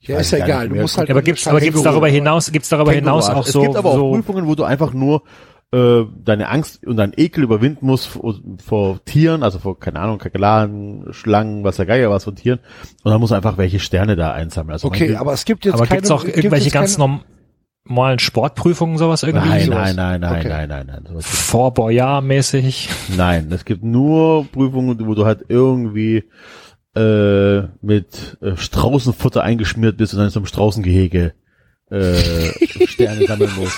Ja, 0.00 0.18
ist 0.18 0.30
ja 0.30 0.44
egal, 0.44 0.68
du 0.68 0.76
musst 0.76 0.96
halt 0.98 1.10
aber 1.10 1.22
gibt's, 1.22 1.46
aber 1.46 1.60
gibt's 1.60 1.82
darüber 1.82 2.08
hinaus, 2.08 2.50
gibt's 2.52 2.68
darüber 2.68 2.92
hinaus 2.92 3.28
auch 3.28 3.46
es 3.46 3.52
so, 3.52 3.62
gibt 3.62 3.76
aber 3.76 3.90
auch 3.90 3.94
so 3.96 4.12
Prüfungen, 4.12 4.46
wo 4.46 4.54
du 4.54 4.64
einfach 4.64 4.92
nur 4.92 5.22
äh, 5.72 6.04
deine 6.24 6.48
Angst 6.48 6.86
und 6.86 6.96
deinen 6.96 7.12
Ekel 7.16 7.44
überwinden 7.44 7.86
musst 7.86 8.06
vor, 8.06 8.36
vor 8.64 9.04
Tieren, 9.04 9.42
also 9.42 9.58
vor, 9.58 9.78
keine 9.78 10.00
Ahnung, 10.00 10.18
Kakerlaken, 10.18 11.08
Schlangen, 11.12 11.62
was 11.64 11.76
der 11.76 11.86
Geier 11.86 12.10
was 12.10 12.24
von 12.24 12.36
Tieren. 12.36 12.58
Und 13.04 13.10
dann 13.12 13.20
musst 13.20 13.32
du 13.32 13.36
einfach 13.36 13.58
welche 13.58 13.78
Sterne 13.78 14.16
da 14.16 14.32
einsammeln. 14.32 14.72
Also 14.72 14.88
Okay, 14.88 15.08
manche- 15.08 15.20
aber 15.20 15.32
es 15.34 15.44
gibt 15.44 15.64
jetzt 15.66 15.74
aber 15.74 15.86
keine, 15.86 15.98
gibt's 16.00 16.10
auch 16.10 16.24
irgendwelche 16.24 16.70
ganz 16.70 16.96
keine, 16.96 17.20
normalen 17.86 18.18
Sportprüfungen, 18.18 18.96
sowas 18.96 19.22
irgendwie? 19.22 19.46
Nein, 19.48 19.66
sowas. 19.66 19.94
nein, 19.94 19.96
nein, 19.96 20.20
nein, 20.22 20.38
Okay. 20.40 20.48
nein, 20.48 20.68
nein, 20.70 20.86
nein, 20.86 21.04
sowas 21.06 21.24
gibt's 21.26 21.42
Fort 21.50 21.74
Boyard 21.74 22.24
mäßig. 22.24 22.88
Nein, 23.16 23.48
es 23.50 23.64
gibt 23.66 23.84
nur 23.84 24.46
Prüfungen, 24.46 24.98
wo 25.06 25.14
du 25.14 25.26
halt 25.26 25.44
irgendwie 25.48 26.24
äh, 26.96 27.60
mit 27.82 28.38
äh, 28.40 28.56
Straußenfutter 28.56 29.42
eingeschmiert 29.42 29.98
bist 29.98 30.14
und 30.14 30.18
dann 30.18 30.28
in 30.28 30.32
so 30.32 30.40
einem 30.40 30.46
Straußengehege 30.46 31.34
äh, 31.90 32.14
Sterne 32.86 33.26
sammeln 33.26 33.50
musst. 33.56 33.76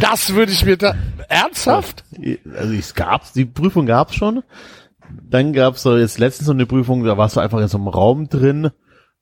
Das 0.00 0.34
würde 0.34 0.52
ich 0.52 0.64
mir 0.64 0.76
da, 0.76 0.94
ernsthaft? 1.28 2.04
Also 2.56 2.74
es 2.74 2.94
gab's, 2.94 3.32
die 3.32 3.44
Prüfung 3.44 3.86
gab's 3.86 4.14
schon. 4.14 4.42
Dann 5.28 5.52
gab's 5.52 5.82
so 5.82 5.96
jetzt 5.96 6.18
letztens 6.18 6.46
so 6.46 6.52
eine 6.52 6.66
Prüfung, 6.66 7.04
da 7.04 7.16
warst 7.16 7.36
du 7.36 7.40
einfach 7.40 7.60
in 7.60 7.68
so 7.68 7.78
einem 7.78 7.88
Raum 7.88 8.28
drin. 8.28 8.70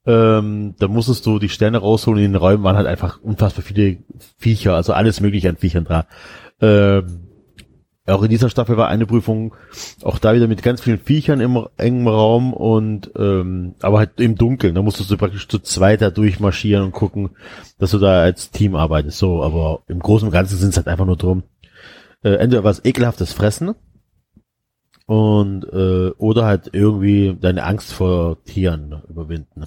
Ähm, 0.06 0.74
da 0.78 0.88
musstest 0.88 1.24
du 1.26 1.38
die 1.38 1.48
Sterne 1.48 1.78
rausholen. 1.78 2.22
In 2.22 2.32
den 2.32 2.40
Räumen 2.40 2.62
waren 2.62 2.76
halt 2.76 2.86
einfach 2.86 3.20
unfassbar 3.20 3.64
viele 3.64 3.98
Viecher, 4.38 4.74
also 4.74 4.92
alles 4.92 5.20
mögliche 5.20 5.48
an 5.48 5.56
Viechern 5.56 5.84
da. 5.84 6.06
Ähm, 6.60 7.23
auch 8.06 8.22
in 8.22 8.28
dieser 8.28 8.50
Staffel 8.50 8.76
war 8.76 8.88
eine 8.88 9.06
Prüfung, 9.06 9.54
auch 10.02 10.18
da 10.18 10.34
wieder 10.34 10.46
mit 10.46 10.62
ganz 10.62 10.82
vielen 10.82 10.98
Viechern 10.98 11.40
im 11.40 11.66
engen 11.78 12.06
Raum 12.06 12.52
und 12.52 13.10
ähm, 13.16 13.74
aber 13.80 13.98
halt 13.98 14.20
im 14.20 14.36
Dunkeln. 14.36 14.74
Da 14.74 14.82
musstest 14.82 15.10
du 15.10 15.16
praktisch 15.16 15.48
zu 15.48 15.58
zweit 15.58 16.02
da 16.02 16.10
durchmarschieren 16.10 16.84
und 16.84 16.92
gucken, 16.92 17.30
dass 17.78 17.92
du 17.92 17.98
da 17.98 18.20
als 18.20 18.50
Team 18.50 18.74
arbeitest. 18.74 19.18
So, 19.18 19.42
aber 19.42 19.82
im 19.88 20.00
Großen 20.00 20.28
und 20.28 20.32
Ganzen 20.32 20.58
sind 20.58 20.70
es 20.70 20.76
halt 20.76 20.88
einfach 20.88 21.06
nur 21.06 21.16
drum, 21.16 21.44
äh, 22.22 22.34
entweder 22.34 22.62
was 22.62 22.84
ekelhaftes 22.84 23.32
fressen 23.32 23.74
und 25.06 25.64
äh, 25.64 26.10
oder 26.18 26.44
halt 26.44 26.70
irgendwie 26.72 27.36
deine 27.40 27.64
Angst 27.64 27.92
vor 27.94 28.42
Tieren 28.44 29.02
überwinden. 29.08 29.66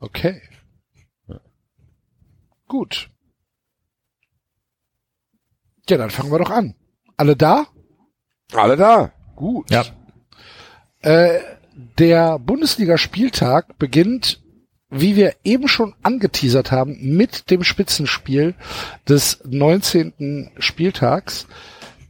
Okay. 0.00 0.40
Gut. 2.66 3.10
Ja, 5.88 5.98
dann 5.98 6.10
fangen 6.10 6.32
wir 6.32 6.38
doch 6.38 6.50
an. 6.50 6.74
Alle 7.16 7.36
da? 7.36 7.66
Alle 8.52 8.76
da. 8.76 9.12
Gut. 9.36 9.70
Ja. 9.70 9.84
Äh, 11.00 11.40
der 11.98 12.38
Bundesligaspieltag 12.38 13.78
beginnt, 13.78 14.40
wie 14.90 15.16
wir 15.16 15.34
eben 15.44 15.68
schon 15.68 15.94
angeteasert 16.02 16.70
haben, 16.70 17.16
mit 17.16 17.50
dem 17.50 17.64
Spitzenspiel 17.64 18.54
des 19.08 19.40
19. 19.44 20.52
Spieltags. 20.58 21.46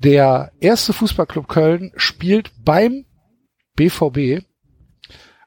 Der 0.00 0.52
erste 0.60 0.92
Fußballclub 0.92 1.48
Köln 1.48 1.92
spielt 1.96 2.52
beim 2.62 3.06
BVB 3.74 4.44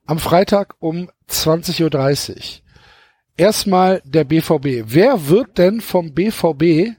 am 0.07 0.19
Freitag 0.19 0.75
um 0.79 1.09
20.30 1.29 2.31
Uhr. 2.31 2.41
Erstmal 3.35 4.01
der 4.03 4.23
BVB. 4.23 4.85
Wer 4.88 5.27
wird 5.27 5.59
denn 5.59 5.79
vom 5.81 6.13
BVB 6.13 6.95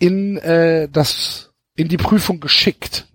in 0.00 0.36
äh, 0.38 0.88
das 0.88 1.52
in 1.76 1.86
die 1.88 1.96
Prüfung 1.96 2.40
geschickt? 2.40 3.06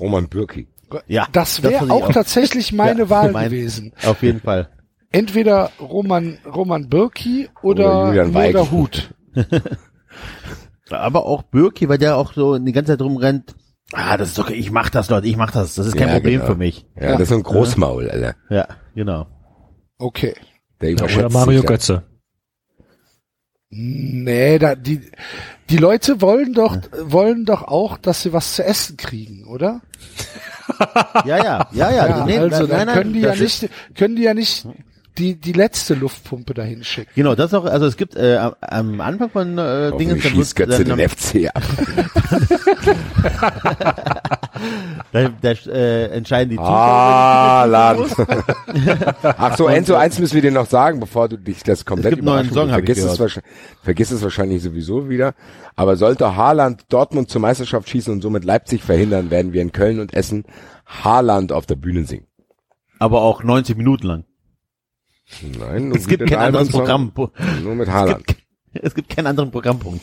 Roman 0.00 0.28
Bürki. 0.28 0.68
Ja, 1.06 1.26
Das 1.32 1.62
wäre 1.62 1.84
auch 1.92 2.08
auch. 2.08 2.12
tatsächlich 2.12 2.72
meine 2.72 3.00
Ja, 3.02 3.10
Wahl 3.10 3.32
mein- 3.32 3.44
gewesen. 3.50 3.92
Auf 4.04 4.22
jeden 4.22 4.40
Fall. 4.40 4.68
Entweder 5.10 5.70
Roman 5.80 6.38
Roman 6.44 6.88
Birki 6.88 7.48
oder, 7.62 8.10
Oder 8.10 8.24
Julian 8.24 8.70
Hut. 8.70 9.14
Aber 10.90 11.26
auch 11.26 11.42
Birki, 11.42 11.88
weil 11.88 11.98
der 11.98 12.16
auch 12.16 12.32
so 12.34 12.58
die 12.58 12.72
ganze 12.72 12.92
Zeit 12.92 13.00
rumrennt. 13.02 13.54
Ah, 13.92 14.16
das 14.16 14.30
ist 14.30 14.38
okay, 14.38 14.54
ich 14.54 14.70
mach 14.70 14.90
das, 14.90 15.08
Leute, 15.10 15.26
ich 15.28 15.36
mach 15.36 15.50
das. 15.52 15.74
Das 15.76 15.86
ist 15.86 15.96
kein 15.96 16.08
Ja, 16.08 16.14
Problem 16.14 16.40
genau. 16.40 16.46
für 16.52 16.56
mich. 16.58 16.86
Ja, 17.00 17.12
das 17.12 17.22
ist 17.22 17.32
ein 17.32 17.42
Großmaul, 17.42 18.10
Alter. 18.10 18.34
Ja, 18.50 18.68
genau. 18.94 19.26
Okay. 19.98 20.34
Der 20.80 20.90
Ja, 20.90 20.96
überschätzt 20.98 21.18
oder 21.24 21.30
Mario 21.30 21.60
sich. 21.60 21.68
Götze. 21.68 22.02
Nee, 23.70 24.58
da 24.58 24.74
die 24.74 25.00
die 25.70 25.76
Leute 25.78 26.20
wollen 26.20 26.52
doch 26.52 26.78
wollen 27.00 27.44
doch 27.44 27.64
auch, 27.64 27.98
dass 27.98 28.22
sie 28.22 28.32
was 28.32 28.54
zu 28.54 28.64
essen 28.64 28.96
kriegen, 28.96 29.44
oder? 29.44 29.80
Ja, 31.24 31.36
ja, 31.36 31.68
ja, 31.72 31.90
ja. 31.90 32.08
Ja, 32.08 32.24
nee, 32.24 32.38
also 32.38 32.66
nein, 32.66 32.86
nein, 32.86 32.96
können 32.96 33.12
die 33.12 33.20
ja 33.20 33.34
nicht 33.34 33.68
können 33.94 34.16
die 34.16 34.22
ja 34.22 34.34
nicht 34.34 34.66
die 35.18 35.34
die 35.40 35.52
letzte 35.52 35.94
Luftpumpe 35.94 36.54
dahin 36.54 36.84
schicken. 36.84 37.10
Genau, 37.14 37.34
das 37.34 37.54
auch, 37.54 37.64
also 37.64 37.86
es 37.86 37.96
gibt 37.96 38.16
äh, 38.16 38.36
am- 38.36 38.54
am 38.60 39.00
Anfang 39.00 39.30
von 39.30 39.58
äh, 39.58 39.90
Dingen, 39.92 39.92
Hoffentlich 39.92 40.22
dann 40.22 40.32
schießt 40.32 40.58
wird- 40.58 40.68
Götze 40.70 40.84
dann- 40.84 40.98
den 40.98 41.08
FC 41.08 41.50
ab. 41.54 41.62
da, 45.12 45.28
da 45.40 45.50
äh, 45.50 46.06
entscheiden 46.08 46.50
die 46.50 46.58
Ah, 46.58 47.64
Laden. 47.64 48.08
Zuschauer. 48.08 48.44
Ach 49.22 49.56
so, 49.56 49.66
Enzo, 49.68 49.94
eins 49.94 50.18
müssen 50.18 50.34
wir 50.34 50.42
dir 50.42 50.50
noch 50.50 50.66
sagen, 50.66 51.00
bevor 51.00 51.28
du 51.28 51.38
dich 51.38 51.62
das 51.62 51.84
komplett 51.84 52.12
Es 52.12 52.16
gibt 52.16 52.24
neuen 52.24 52.50
Song, 52.52 52.68
vergisst, 52.68 53.04
es 53.04 53.40
vergisst 53.82 54.12
es 54.12 54.22
wahrscheinlich 54.22 54.62
sowieso 54.62 55.08
wieder. 55.08 55.34
Aber 55.74 55.96
sollte 55.96 56.36
Haaland 56.36 56.84
Dortmund 56.88 57.30
zur 57.30 57.40
Meisterschaft 57.40 57.88
schießen 57.88 58.12
und 58.12 58.22
somit 58.22 58.44
Leipzig 58.44 58.82
verhindern, 58.82 59.30
werden 59.30 59.52
wir 59.52 59.62
in 59.62 59.72
Köln 59.72 60.00
und 60.00 60.14
Essen 60.14 60.44
Haaland 60.86 61.52
auf 61.52 61.66
der 61.66 61.76
Bühne 61.76 62.04
singen. 62.04 62.26
aber 62.98 63.22
auch 63.22 63.42
90 63.42 63.76
Minuten 63.76 64.06
lang. 64.06 64.24
Nein, 65.58 65.88
nur 65.88 65.96
Es 65.96 66.06
gibt 66.06 66.26
kein 66.28 66.38
anderes 66.38 66.68
anderen 66.74 67.12
Programm. 67.12 67.62
Nur 67.62 67.74
mit 67.74 67.88
Es 67.88 67.94
Haaland. 67.94 68.26
gibt, 68.26 68.42
es 68.74 68.94
gibt 68.94 69.08
keinen 69.08 69.26
anderen 69.26 69.50
Programmpunkt. 69.50 70.00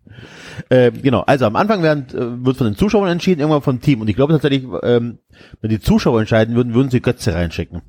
äh, 0.70 0.90
genau, 0.90 1.20
also 1.20 1.44
am 1.44 1.56
Anfang 1.56 1.82
werden, 1.82 2.06
äh, 2.10 2.44
wird 2.44 2.56
von 2.56 2.66
den 2.66 2.76
Zuschauern 2.76 3.08
entschieden, 3.10 3.40
irgendwann 3.40 3.62
vom 3.62 3.80
Team. 3.80 4.00
Und 4.00 4.08
ich 4.08 4.16
glaube 4.16 4.32
tatsächlich, 4.32 4.64
ähm, 4.82 5.18
wenn 5.60 5.70
die 5.70 5.80
Zuschauer 5.80 6.20
entscheiden 6.20 6.54
würden, 6.56 6.74
würden 6.74 6.90
sie 6.90 7.00
Götze 7.00 7.34
reinschicken. 7.34 7.82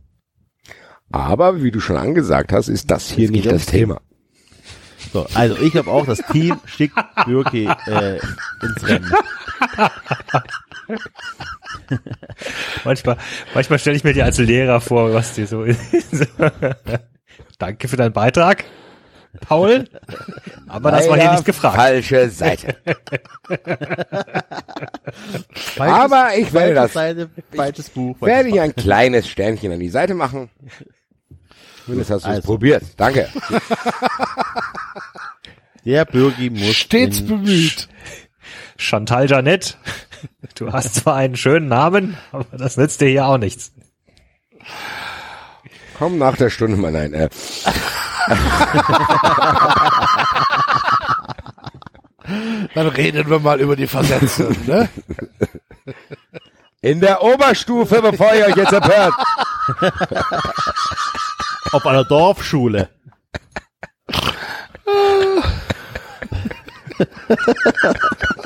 Aber 1.09 1.63
wie 1.63 1.71
du 1.71 1.79
schon 1.79 1.95
angesagt 1.95 2.51
hast, 2.51 2.67
ist 2.67 2.91
das 2.91 3.09
hier 3.11 3.25
Es 3.25 3.31
geht 3.31 3.43
nicht 3.45 3.51
das 3.55 3.65
Team. 3.65 3.79
Thema. 3.79 4.01
So, 5.13 5.25
also 5.35 5.55
ich 5.61 5.71
glaube 5.71 5.89
auch, 5.89 6.05
das 6.05 6.17
Team 6.31 6.57
schickt 6.65 6.95
Bürki 7.25 7.69
äh, 7.85 8.17
ins 8.61 8.87
Rennen. 8.87 9.09
Manchmal, 12.83 13.17
manchmal 13.53 13.79
stelle 13.79 13.95
ich 13.97 14.03
mir 14.03 14.13
die 14.13 14.23
als 14.23 14.37
Lehrer 14.37 14.81
vor, 14.81 15.13
was 15.13 15.33
die 15.33 15.45
so 15.45 15.65
Danke 17.59 17.87
für 17.87 17.97
deinen 17.97 18.13
Beitrag. 18.13 18.63
Paul. 19.41 19.87
Aber 20.67 20.91
das 20.91 21.07
war 21.07 21.15
hier 21.15 21.25
Leider 21.25 21.33
nicht 21.33 21.45
gefragt. 21.45 21.75
Falsche 21.75 22.29
Seite. 22.29 22.75
Aber 25.77 26.29
ich 26.35 26.51
werde 26.53 26.73
das, 26.73 26.93
Seite, 26.93 27.29
falsches 27.53 27.89
Buch. 27.89 28.19
werde 28.21 28.49
ich 28.49 28.59
ein 28.59 28.75
kleines 28.75 29.27
Sternchen 29.27 29.71
an 29.71 29.79
die 29.79 29.89
Seite 29.89 30.13
machen. 30.15 30.49
Zumindest 31.85 32.11
hast 32.11 32.25
du 32.25 32.29
es 32.29 32.35
Also. 32.37 32.47
probiert. 32.47 32.83
Danke. 32.97 33.29
Der 35.85 36.05
Bürgi 36.05 36.49
muss 36.49 36.75
Stets 36.75 37.25
bemüht. 37.25 37.87
Chantal 38.77 39.29
Janette. 39.29 39.75
Du 40.55 40.71
hast 40.73 40.95
zwar 40.95 41.15
einen 41.15 41.35
schönen 41.35 41.67
Namen, 41.67 42.17
aber 42.31 42.57
das 42.57 42.75
nützt 42.77 43.01
dir 43.01 43.09
hier 43.09 43.27
auch 43.27 43.37
nichts. 43.37 43.71
Komm 45.99 46.17
nach 46.17 46.35
der 46.37 46.49
Stunde 46.49 46.75
mal 46.77 46.91
nein. 46.91 47.13
Äh, 47.13 47.29
Dann 52.73 52.87
reden 52.87 53.29
wir 53.29 53.37
mal 53.39 53.61
über 53.61 53.75
die 53.75 53.85
Versetzung, 53.85 54.55
ne? 54.65 54.89
in 56.81 56.99
der 56.99 57.21
Oberstufe, 57.21 58.01
bevor 58.01 58.33
ihr 58.33 58.47
euch 58.47 58.55
jetzt 58.55 58.73
empört. 58.73 59.13
auf 61.71 61.85
einer 61.85 62.05
Dorfschule. 62.05 62.89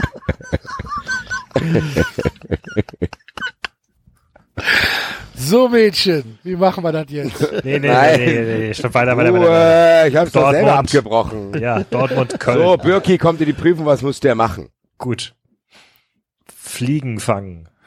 So, 5.35 5.67
Mädchen, 5.69 6.37
wie 6.43 6.55
machen 6.55 6.83
wir 6.83 6.91
das 6.91 7.05
jetzt? 7.09 7.41
Nee, 7.63 7.79
nee, 7.79 7.79
nee, 7.79 7.87
Nein. 7.87 8.19
nee, 8.19 8.41
nee, 8.41 8.57
nee. 8.67 8.73
Stopp, 8.73 8.93
weiter, 8.93 9.17
weiter, 9.17 9.33
weiter, 9.33 9.43
weiter. 9.45 10.01
Ruhe, 10.03 10.09
ich 10.09 10.15
hab's 10.15 10.31
doch 10.31 10.41
Dortmund. 10.41 10.55
selber 10.65 10.79
abgebrochen. 10.79 11.59
Ja, 11.61 11.83
Dortmund, 11.83 12.39
Köln. 12.39 12.57
So, 12.59 12.77
Birki 12.77 13.17
kommt 13.17 13.39
in 13.41 13.47
die 13.47 13.53
Prüfung, 13.53 13.85
was 13.85 14.01
muss 14.01 14.19
der 14.19 14.35
machen? 14.35 14.69
Gut. 14.97 15.33
Fliegen 16.55 17.19
fangen. 17.19 17.67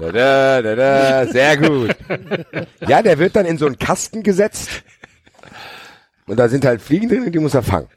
Da, 0.00 0.10
da, 0.10 0.62
da, 0.62 0.74
da, 0.74 1.26
sehr 1.26 1.56
gut. 1.58 1.94
Ja, 2.88 3.02
der 3.02 3.18
wird 3.18 3.36
dann 3.36 3.44
in 3.44 3.58
so 3.58 3.66
einen 3.66 3.78
Kasten 3.78 4.22
gesetzt. 4.22 4.82
Und 6.26 6.38
da 6.38 6.48
sind 6.48 6.64
halt 6.64 6.80
Fliegen 6.80 7.08
drin 7.10 7.24
und 7.26 7.32
die 7.32 7.38
muss 7.38 7.52
er 7.54 7.62
fangen. 7.62 7.88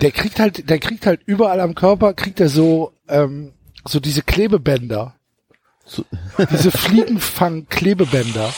Der 0.00 0.10
kriegt 0.12 0.38
halt, 0.40 0.68
der 0.70 0.78
kriegt 0.78 1.06
halt 1.06 1.20
überall 1.26 1.60
am 1.60 1.74
Körper, 1.74 2.14
kriegt 2.14 2.40
er 2.40 2.48
so, 2.48 2.92
ähm, 3.08 3.52
so 3.86 4.00
diese 4.00 4.22
Klebebänder. 4.22 5.14
Diese 6.52 6.70
Fliegenfang-Klebebänder. 6.70 8.52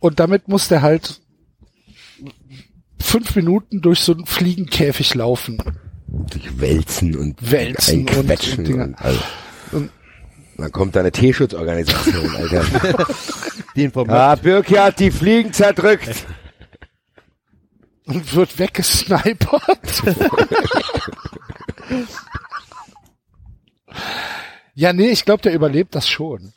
Und 0.00 0.18
damit 0.18 0.48
muss 0.48 0.68
der 0.68 0.80
halt 0.80 1.20
fünf 2.98 3.36
Minuten 3.36 3.82
durch 3.82 4.00
so 4.00 4.12
einen 4.12 4.24
Fliegenkäfig 4.24 5.14
laufen. 5.14 5.58
Durch 6.06 6.58
Wälzen 6.60 7.16
und 7.16 7.50
Wälzen 7.50 8.00
und- 8.08 8.16
einquetschen 8.16 8.58
und 8.60 8.66
Dinger. 8.68 8.84
und, 8.84 8.94
also. 9.02 9.20
Und- 9.72 9.90
dann 10.56 10.72
kommt 10.72 10.96
da 10.96 11.00
eine 11.00 11.12
Tierschutzorganisation, 11.12 12.34
Alter. 12.34 12.64
Die 13.76 13.84
informiert. 13.84 14.16
Ah, 14.16 14.34
Birki 14.34 14.74
hat 14.74 14.98
die 14.98 15.10
Fliegen 15.10 15.52
zerdrückt. 15.52 16.24
Und 18.08 18.34
wird 18.34 18.58
weggesnipert. 18.58 20.02
ja, 24.74 24.92
nee, 24.94 25.10
ich 25.10 25.24
glaube, 25.26 25.42
der 25.42 25.52
überlebt 25.52 25.94
das 25.94 26.08
schon. 26.08 26.54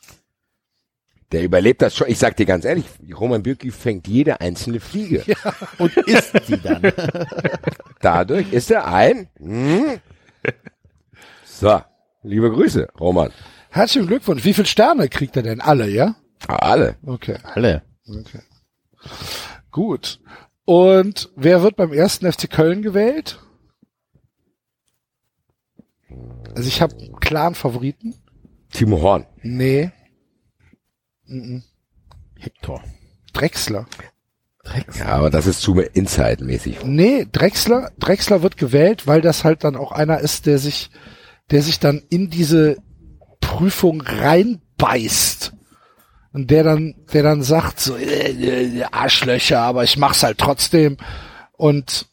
Der 1.30 1.42
überlebt 1.42 1.82
das 1.82 1.94
schon. 1.94 2.08
Ich 2.08 2.18
sag 2.18 2.36
dir 2.36 2.46
ganz 2.46 2.64
ehrlich, 2.64 2.86
Roman 3.14 3.42
Birki 3.42 3.70
fängt 3.70 4.08
jede 4.08 4.40
einzelne 4.40 4.80
Fliege. 4.80 5.24
Und 5.78 5.94
isst 5.98 6.32
sie 6.46 6.58
dann. 6.58 6.90
Dadurch 8.00 8.50
ist 8.52 8.70
er 8.70 8.86
ein. 8.86 9.28
Hm? 9.38 10.00
So, 11.44 11.82
liebe 12.22 12.50
Grüße, 12.50 12.88
Roman. 12.98 13.30
Herzlichen 13.68 14.06
Glückwunsch. 14.06 14.44
Wie 14.44 14.54
viele 14.54 14.66
Sterne 14.66 15.08
kriegt 15.08 15.36
er 15.36 15.42
denn? 15.42 15.60
Alle, 15.60 15.88
ja? 15.88 16.16
Alle. 16.46 16.96
Okay. 17.04 17.36
Alle. 17.42 17.82
Okay. 18.08 18.40
Gut. 19.70 20.18
Und 20.64 21.30
wer 21.36 21.62
wird 21.62 21.76
beim 21.76 21.92
ersten 21.92 22.30
FC 22.30 22.50
Köln 22.50 22.82
gewählt? 22.82 23.40
Also 26.54 26.68
ich 26.68 26.80
habe 26.80 26.96
einen 26.96 27.16
klaren 27.16 27.54
Favoriten. 27.54 28.14
Timo 28.70 29.00
Horn. 29.00 29.26
Nee. 29.42 29.90
Mhm. 31.24 31.62
Hector. 32.38 32.82
Drexler. 33.32 33.86
Ja, 34.96 35.06
aber 35.06 35.30
das 35.30 35.46
ist 35.46 35.60
zu 35.60 35.80
Inside-mäßig. 35.80 36.84
Nee, 36.84 37.26
Drexler, 37.30 37.90
Drexler 37.98 38.42
wird 38.42 38.56
gewählt, 38.56 39.06
weil 39.06 39.20
das 39.20 39.42
halt 39.42 39.64
dann 39.64 39.76
auch 39.76 39.90
einer 39.90 40.20
ist, 40.20 40.46
der 40.46 40.58
sich, 40.58 40.90
der 41.50 41.62
sich 41.62 41.80
dann 41.80 42.02
in 42.10 42.30
diese 42.30 42.76
Prüfung 43.40 44.00
reinbeißt. 44.02 45.52
Und 46.32 46.50
der 46.50 46.64
dann, 46.64 46.94
der 47.12 47.22
dann 47.22 47.42
sagt 47.42 47.80
so, 47.80 47.96
äh, 47.96 48.30
äh, 48.30 48.84
Arschlöcher, 48.84 49.60
aber 49.60 49.84
ich 49.84 49.98
mach's 49.98 50.22
halt 50.22 50.38
trotzdem. 50.38 50.96
Und, 51.52 52.08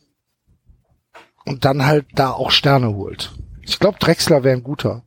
und 1.46 1.64
dann 1.66 1.86
halt 1.86 2.06
da 2.16 2.32
auch 2.32 2.52
Sterne 2.52 2.94
holt. 2.94 3.32
Ich 3.62 3.80
glaube, 3.80 3.98
Drexler 4.00 4.44
wäre 4.44 4.58
ein 4.58 4.64
guter. 4.64 5.04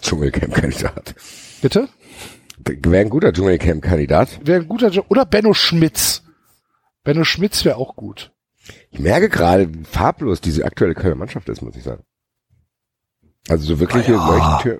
Dschungelcamp-Kandidat. 0.00 1.14
Bitte? 1.62 1.88
Wäre 2.58 3.04
ein 3.04 3.10
guter 3.10 3.32
Dschungelcamp-Kandidat. 3.32 4.40
Wäre 4.46 4.60
ein 4.60 4.68
guter. 4.68 4.90
Oder 5.08 5.24
Benno 5.24 5.54
Schmitz. 5.54 6.22
Benno 7.04 7.24
Schmitz 7.24 7.64
wäre 7.64 7.76
auch 7.76 7.94
gut. 7.94 8.32
Ich 8.90 8.98
merke 8.98 9.28
gerade, 9.28 9.72
wie 9.72 9.84
farblos 9.84 10.40
diese 10.40 10.64
aktuelle 10.64 10.94
Kölner 10.94 11.14
Mannschaft 11.14 11.48
ist, 11.48 11.62
muss 11.62 11.76
ich 11.76 11.84
sagen. 11.84 12.02
Also 13.48 13.64
so 13.64 13.80
wirklich 13.80 14.08
Ah, 14.08 14.60
ja. 14.64 14.76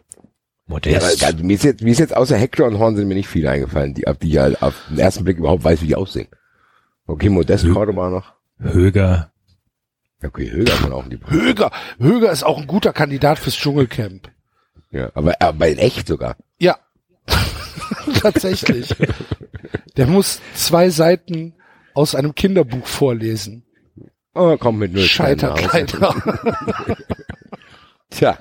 Ja, 0.68 0.72
Modest. 0.74 1.22
weil, 1.22 1.28
also 1.28 1.44
mir 1.44 1.54
ist 1.54 1.64
jetzt, 1.64 1.82
mir 1.82 1.92
ist 1.92 2.00
jetzt 2.00 2.16
außer 2.16 2.36
Hector 2.36 2.66
und 2.66 2.78
Horn 2.78 2.96
sind 2.96 3.06
mir 3.08 3.14
nicht 3.14 3.28
viele 3.28 3.50
eingefallen, 3.50 3.94
die, 3.94 4.06
auf 4.06 4.18
die 4.18 4.30
ich 4.30 4.38
halt 4.38 4.60
auf 4.62 4.74
den 4.90 4.98
ersten 4.98 5.24
Blick 5.24 5.38
überhaupt 5.38 5.64
weiß, 5.64 5.80
wie 5.82 5.86
die 5.86 5.94
aussehen. 5.94 6.28
Okay, 7.06 7.28
Modest 7.28 7.70
Cordoba 7.72 8.10
noch. 8.10 8.32
Höger. 8.58 9.30
Okay, 10.24 10.50
Höger 10.50 10.72
kann 10.74 10.92
auch 10.92 11.04
in 11.04 11.10
die 11.10 11.20
Höger. 11.28 11.70
Höger 11.98 12.32
ist 12.32 12.42
auch 12.42 12.58
ein 12.58 12.66
guter 12.66 12.92
Kandidat 12.92 13.38
fürs 13.38 13.56
Dschungelcamp. 13.56 14.28
Ja, 14.90 15.10
aber, 15.14 15.34
aber 15.40 15.68
in 15.68 15.78
echt 15.78 16.08
sogar. 16.08 16.36
Ja. 16.58 16.76
Tatsächlich. 18.20 18.94
Der 19.96 20.06
muss 20.06 20.40
zwei 20.54 20.90
Seiten 20.90 21.54
aus 21.94 22.14
einem 22.14 22.34
Kinderbuch 22.34 22.86
vorlesen. 22.86 23.64
Oh, 24.34 24.56
kommt 24.56 24.78
mit 24.80 24.92
null 24.92 25.02
Scheiter, 25.02 25.56
Sternen 25.56 25.86
aus. 25.86 26.14
Kleiner. 26.14 26.96
Tja, 28.10 28.38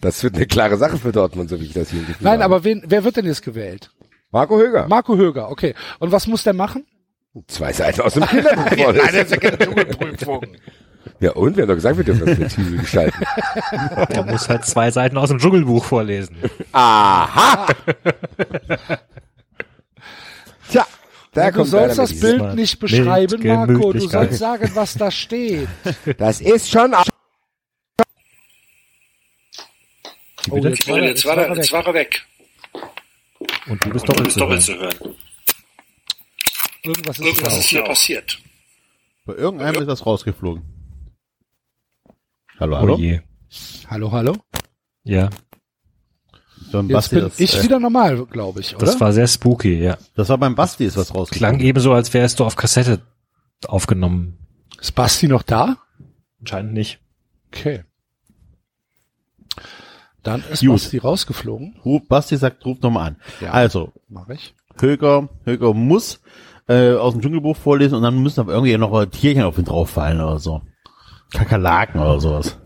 das 0.00 0.22
wird 0.22 0.36
eine 0.36 0.46
klare 0.46 0.76
Sache 0.76 0.96
für 0.96 1.12
Dortmund, 1.12 1.50
so 1.50 1.60
wie 1.60 1.64
ich 1.66 1.72
das 1.72 1.90
hier 1.90 2.00
Gefühl 2.00 2.16
Nein, 2.20 2.34
habe. 2.42 2.44
aber 2.44 2.64
wen, 2.64 2.82
wer 2.86 3.04
wird 3.04 3.16
denn 3.16 3.26
jetzt 3.26 3.42
gewählt? 3.42 3.90
Marco 4.30 4.58
Höger. 4.58 4.86
Marco 4.88 5.16
Höger, 5.16 5.50
okay. 5.50 5.74
Und 5.98 6.12
was 6.12 6.26
muss 6.26 6.44
der 6.44 6.52
machen? 6.54 6.86
Zwei 7.46 7.72
Seiten 7.72 8.00
aus 8.00 8.14
dem 8.14 8.26
Kinderbuch 8.26 8.68
vorlesen. 8.76 9.30
ja 9.30 9.36
keine 9.36 9.58
Dschungelprüfung. 9.58 10.46
Ja, 11.20 11.32
und? 11.32 11.56
Wir 11.56 11.62
haben 11.62 11.68
doch 11.68 11.74
gesagt, 11.74 11.96
wir 11.96 12.04
dürfen 12.04 12.26
das 12.26 12.36
flexibel 12.36 12.78
gestalten. 12.78 13.24
Der 14.10 14.24
muss 14.24 14.48
halt 14.48 14.64
zwei 14.66 14.90
Seiten 14.90 15.16
aus 15.16 15.30
dem 15.30 15.38
Dschungelbuch 15.38 15.84
vorlesen. 15.84 16.36
Aha! 16.72 17.66
Tja, 20.70 20.86
da 21.32 21.50
du 21.50 21.56
kommt 21.56 21.70
sollst 21.70 21.98
das 21.98 22.20
Bild 22.20 22.54
nicht 22.54 22.78
beschreiben, 22.78 23.46
Marco. 23.46 23.92
Du 23.92 24.06
sollst 24.06 24.38
sagen, 24.38 24.70
was 24.74 24.94
da 24.94 25.10
steht. 25.10 25.68
Das 26.18 26.40
ist 26.40 26.70
schon... 26.70 26.94
Oh, 30.50 30.56
jetzt 30.58 30.88
war, 30.88 30.98
er, 30.98 31.04
jetzt 31.08 31.24
war, 31.24 31.36
er, 31.36 31.56
jetzt 31.56 31.72
war 31.72 31.86
er 31.86 31.94
weg. 31.94 32.26
Und 33.66 33.84
du 33.84 33.90
bist 33.90 34.08
doppelt 34.08 34.32
zu 34.32 34.40
hören. 34.40 34.92
hören. 34.98 35.14
Irgendwas 36.82 37.18
ist, 37.18 37.24
Irgendwas 37.26 37.52
hier 37.54 37.58
ist 37.60 37.68
hier 37.68 37.84
passiert. 37.84 38.38
Bei 39.26 39.34
irgendeinem 39.34 39.82
ist 39.82 39.88
was 39.88 40.06
rausgeflogen. 40.06 40.62
Hallo, 42.58 42.76
Oh 42.76 42.80
hallo. 42.80 42.96
je. 42.96 43.20
Hallo, 43.88 44.10
hallo. 44.12 44.36
Ja, 45.04 45.30
So, 46.70 46.80
Jetzt 46.80 46.92
Basti 46.92 47.14
bin 47.16 47.24
das, 47.24 47.40
ich 47.40 47.56
äh, 47.56 47.62
wieder 47.62 47.78
normal, 47.80 48.26
glaube 48.26 48.60
ich, 48.60 48.74
oder? 48.76 48.84
das 48.84 49.00
war 49.00 49.12
sehr 49.12 49.26
spooky, 49.26 49.74
ja. 49.82 49.96
das 50.14 50.28
war 50.28 50.36
beim 50.38 50.54
Basti 50.54 50.84
ist 50.84 50.96
was 50.96 51.14
rausgeflogen. 51.14 51.58
Klang 51.58 51.66
ebenso, 51.66 51.92
als 51.92 52.12
wärst 52.12 52.40
du 52.40 52.44
auf 52.44 52.56
Kassette 52.56 53.00
aufgenommen. 53.66 54.38
ist 54.78 54.94
Basti 54.94 55.28
noch 55.28 55.42
da? 55.42 55.78
Anscheinend 56.40 56.74
nicht. 56.74 57.00
Okay. 57.52 57.84
Dann 60.28 60.44
ist 60.50 60.60
Gut. 60.60 60.72
Basti 60.72 60.98
rausgeflogen. 60.98 61.76
Ruf, 61.84 62.02
Basti 62.06 62.36
sagt, 62.36 62.64
ruf 62.66 62.78
nochmal 62.82 63.08
an. 63.08 63.16
Ja. 63.40 63.52
Also, 63.52 63.92
Mach 64.08 64.28
ich. 64.28 64.54
Höger, 64.78 65.30
Höger 65.44 65.72
muss 65.72 66.20
äh, 66.68 66.92
aus 66.92 67.14
dem 67.14 67.22
Dschungelbuch 67.22 67.56
vorlesen 67.56 67.94
und 67.94 68.02
dann 68.02 68.22
müssen 68.22 68.40
aber 68.40 68.52
irgendwie 68.52 68.76
noch 68.76 69.06
Tierchen 69.06 69.42
auf 69.42 69.56
ihn 69.58 69.64
drauf 69.64 69.88
fallen 69.88 70.20
oder 70.20 70.38
so. 70.38 70.60
Kakerlaken 71.32 71.98
oder 72.00 72.20
sowas. 72.20 72.58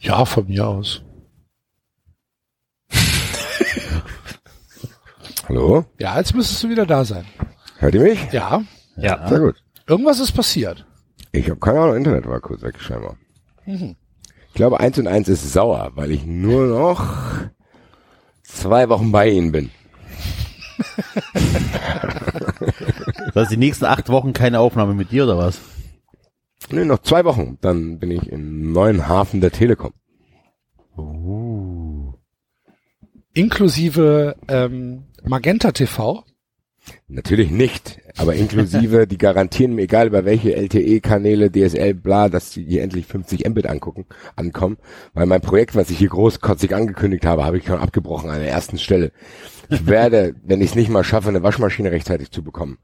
Ja, 0.00 0.26
von 0.26 0.46
mir 0.46 0.66
aus. 0.66 1.02
Hallo? 5.48 5.86
Ja, 5.98 6.18
jetzt 6.18 6.34
müsstest 6.34 6.62
du 6.62 6.68
wieder 6.68 6.84
da 6.84 7.04
sein. 7.06 7.24
Hört 7.78 7.94
ihr 7.94 8.02
mich? 8.02 8.32
Ja. 8.32 8.62
Ja. 8.96 9.26
Sehr 9.28 9.40
gut. 9.40 9.56
Irgendwas 9.86 10.20
ist 10.20 10.32
passiert. 10.32 10.84
Ich 11.32 11.48
habe 11.48 11.58
keine 11.58 11.80
Ahnung, 11.80 11.96
Internet 11.96 12.26
war 12.26 12.40
kurz 12.40 12.60
weg, 12.62 12.78
scheinbar. 12.78 13.16
Mhm. 13.64 13.96
Ich 14.48 14.54
glaube, 14.54 14.80
eins 14.80 14.98
und 14.98 15.06
eins 15.06 15.28
ist 15.28 15.52
sauer, 15.52 15.92
weil 15.94 16.10
ich 16.10 16.24
nur 16.26 16.66
noch 16.66 17.14
zwei 18.42 18.88
Wochen 18.88 19.12
bei 19.12 19.28
Ihnen 19.30 19.52
bin. 19.52 19.70
Das 23.26 23.34
heißt, 23.34 23.52
die 23.52 23.56
nächsten 23.56 23.84
acht 23.84 24.08
Wochen 24.08 24.32
keine 24.32 24.58
Aufnahme 24.58 24.94
mit 24.94 25.12
dir 25.12 25.24
oder 25.24 25.36
was? 25.38 25.60
Nee, 26.70 26.84
noch 26.84 27.02
zwei 27.02 27.24
Wochen. 27.24 27.58
Dann 27.60 27.98
bin 27.98 28.10
ich 28.10 28.28
im 28.28 28.72
neuen 28.72 29.06
Hafen 29.06 29.40
der 29.40 29.52
Telekom. 29.52 29.92
Inklusive 33.34 34.36
ähm, 34.48 35.04
Magenta 35.22 35.72
TV. 35.72 36.24
Natürlich 37.08 37.50
nicht, 37.50 38.00
aber 38.16 38.34
inklusive, 38.34 39.06
die 39.06 39.18
garantieren 39.18 39.74
mir, 39.74 39.82
egal 39.82 40.08
über 40.08 40.24
welche 40.24 40.54
LTE-Kanäle, 40.54 41.50
DSL, 41.50 41.94
bla, 41.94 42.28
dass 42.28 42.50
die 42.50 42.64
hier 42.64 42.82
endlich 42.82 43.06
50 43.06 43.48
Mbit 43.48 43.66
angucken, 43.66 44.06
ankommen, 44.36 44.76
weil 45.14 45.26
mein 45.26 45.40
Projekt, 45.40 45.74
was 45.74 45.90
ich 45.90 45.98
hier 45.98 46.08
großkotzig 46.08 46.74
angekündigt 46.74 47.24
habe, 47.24 47.44
habe 47.44 47.58
ich 47.58 47.66
schon 47.66 47.80
abgebrochen 47.80 48.30
an 48.30 48.40
der 48.40 48.50
ersten 48.50 48.78
Stelle. 48.78 49.12
Ich 49.70 49.86
werde, 49.86 50.34
wenn 50.42 50.60
ich 50.60 50.70
es 50.70 50.76
nicht 50.76 50.90
mal 50.90 51.04
schaffe, 51.04 51.28
eine 51.28 51.42
Waschmaschine 51.42 51.90
rechtzeitig 51.90 52.30
zu 52.30 52.42
bekommen, 52.42 52.78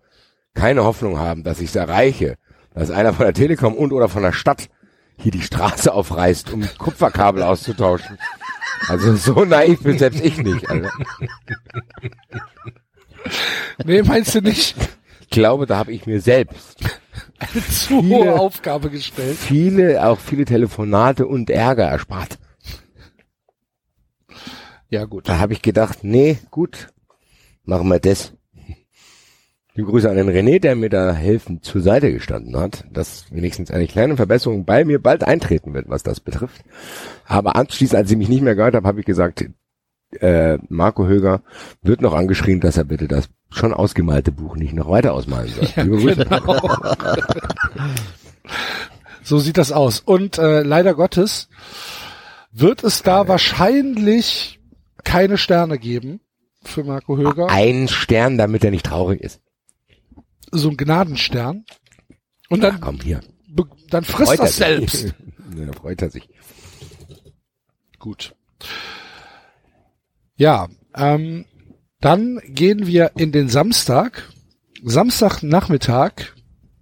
keine 0.55 0.85
Hoffnung 0.85 1.19
haben, 1.19 1.45
dass 1.45 1.61
ich 1.61 1.71
es 1.71 1.77
erreiche, 1.77 2.37
dass 2.75 2.91
einer 2.91 3.13
von 3.13 3.25
der 3.25 3.35
Telekom 3.35 3.75
und 3.75 3.93
oder 3.93 4.09
von 4.09 4.23
der 4.23 4.33
Stadt 4.33 4.69
hier 5.17 5.33
die 5.33 5.43
Straße 5.43 5.93
aufreißt, 5.93 6.53
um 6.53 6.65
Kupferkabel 6.79 7.43
auszutauschen. 7.43 8.19
Also 8.89 9.15
so 9.17 9.45
naiv 9.45 9.83
bin 9.83 9.99
selbst 9.99 10.25
ich 10.25 10.39
nicht, 10.39 10.69
Alter. 10.69 10.91
Nee, 13.85 14.03
meinst 14.03 14.35
du 14.35 14.41
nicht? 14.41 14.77
Ich 15.21 15.31
glaube, 15.31 15.67
da 15.67 15.77
habe 15.79 15.93
ich 15.93 16.07
mir 16.07 16.21
selbst 16.21 16.79
Eine 17.39 17.67
zu 17.67 18.01
Viele- 18.03 18.15
hohe 18.17 18.39
Aufgabe 18.39 18.91
gestellt. 18.91 19.37
viele, 19.37 20.07
auch 20.07 20.19
viele 20.21 20.45
Telefonate 20.45 21.27
und 21.27 21.51
Ärger 21.51 21.85
erspart. 21.85 22.39
Ja, 24.89 25.05
gut. 25.07 25.29
Da 25.29 25.39
habe 25.39 25.53
ich 25.53 25.63
gedacht, 25.63 26.05
nee, 26.05 26.39
gut, 26.51 26.89
machen 27.65 27.89
wir 27.89 27.99
das. 27.99 28.33
Die 29.77 29.83
Grüße 29.83 30.09
an 30.09 30.17
den 30.17 30.31
René, 30.31 30.61
der 30.61 30.77
mir 30.77 30.89
da 30.89 31.13
helfend 31.13 31.65
zur 31.65 31.81
Seite 31.83 32.13
gestanden 32.13 32.57
hat, 32.57 32.85
dass 32.93 33.25
wenigstens 33.33 33.73
eine 33.73 33.89
kleine 33.89 34.17
Verbesserung 34.17 34.65
bei 34.65 34.85
mir 34.85 35.03
bald 35.03 35.25
eintreten 35.25 35.75
wird, 35.75 35.89
was 35.89 36.05
das 36.05 36.21
betrifft. 36.21 36.63
Aber 37.25 37.57
anschließend, 37.57 37.97
als 37.97 38.11
ich 38.11 38.17
mich 38.17 38.29
nicht 38.29 38.43
mehr 38.43 38.55
gehört 38.55 38.77
habe, 38.77 38.87
habe 38.87 39.01
ich 39.01 39.07
gesagt, 39.07 39.47
äh, 40.21 40.59
Marco 40.69 41.07
Höger 41.07 41.43
wird 41.83 42.01
noch 42.01 42.15
angeschrien, 42.15 42.61
dass 42.61 42.77
er 42.77 42.85
bitte 42.85 43.09
das 43.09 43.29
schon 43.51 43.73
ausgemalte 43.73 44.33
Buch 44.33 44.57
nicht 44.57 44.75
noch 44.75 44.89
weiter 44.89 45.13
ausmalen 45.13 45.49
soll. 45.53 45.69
Liebe 45.85 45.99
Grüße. 45.99 46.27
So 49.25 49.39
sieht 49.39 49.57
das 49.57 49.73
aus. 49.73 50.01
Und 50.01 50.37
äh, 50.39 50.63
leider 50.63 50.95
Gottes 50.95 51.49
wird 52.53 52.85
es 52.85 53.03
da 53.03 53.27
wahrscheinlich 53.27 54.61
keine 55.03 55.39
Sterne 55.39 55.79
geben 55.79 56.21
für 56.63 56.85
Marco 56.85 57.17
Höger. 57.17 57.49
Ein 57.49 57.89
Stern, 57.89 58.37
damit 58.37 58.65
er 58.65 58.71
nicht 58.71 58.85
traurig 58.87 59.23
ist. 59.23 59.41
So 60.51 60.69
ein 60.69 60.77
Gnadenstern. 60.77 61.65
Und 62.51 62.63
dann, 62.63 62.81
Komm 62.81 63.01
hier. 63.01 63.21
dann 63.89 64.05
frisst 64.05 64.33
Freut 64.37 64.41
er 64.41 64.47
selbst. 64.47 65.15
Ja, 65.57 65.67
da 65.67 65.73
freut 65.73 66.03
er 66.03 66.11
sich. 66.11 66.29
Gut. 68.01 68.35
Ja, 70.37 70.69
ähm, 70.97 71.45
dann 72.01 72.41
gehen 72.49 72.87
wir 72.87 73.13
in 73.17 73.33
den 73.33 73.49
Samstag. 73.49 74.31
Samstagnachmittag. 74.83 76.13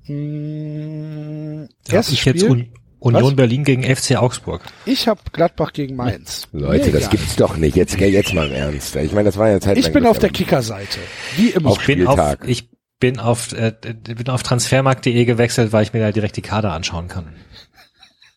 Mh, 0.07 1.69
hab 1.87 1.93
erstes 1.93 2.15
ich 2.15 2.25
jetzt 2.25 2.41
Spiel. 2.41 2.51
Un 2.51 2.73
Union 2.99 3.25
Was? 3.31 3.37
Berlin 3.37 3.65
gegen 3.65 3.83
FC 3.83 4.17
Augsburg. 4.17 4.63
Ich 4.87 5.09
habe 5.09 5.21
Gladbach 5.33 5.73
gegen 5.73 5.97
Mainz. 5.97 6.47
Leute, 6.53 6.87
Mir 6.87 7.01
das 7.01 7.11
gibt's 7.11 7.35
doch 7.35 7.57
nicht. 7.57 7.75
Jetzt, 7.75 7.99
jetzt 7.99 8.33
mal 8.33 8.47
im 8.47 8.53
Ernst. 8.53 8.95
Ich 8.95 9.13
meine, 9.13 9.25
das 9.27 9.37
war 9.37 9.49
ja 9.49 9.61
Zeit 9.61 9.77
Ich 9.77 9.93
bin 9.93 10.07
auf 10.07 10.21
der 10.21 10.31
Kickerseite. 10.31 11.01
Wie 11.37 11.51
immer. 11.51 11.71
Auf 11.71 11.81
Ich 11.81 11.87
bin 11.87 12.07
auf, 12.07 12.15
Spieltag. 12.17 12.45
ich 12.47 12.71
bin 13.01 13.19
auf, 13.19 13.53
äh, 13.55 13.73
bin 14.05 14.29
auf 14.29 14.45
transfermarkt.de 14.45 15.25
gewechselt, 15.25 15.73
weil 15.73 15.83
ich 15.83 15.93
mir 15.93 15.99
da 15.99 16.13
direkt 16.13 16.37
die 16.37 16.43
Kader 16.43 16.73
anschauen 16.73 17.09
kann. 17.09 17.35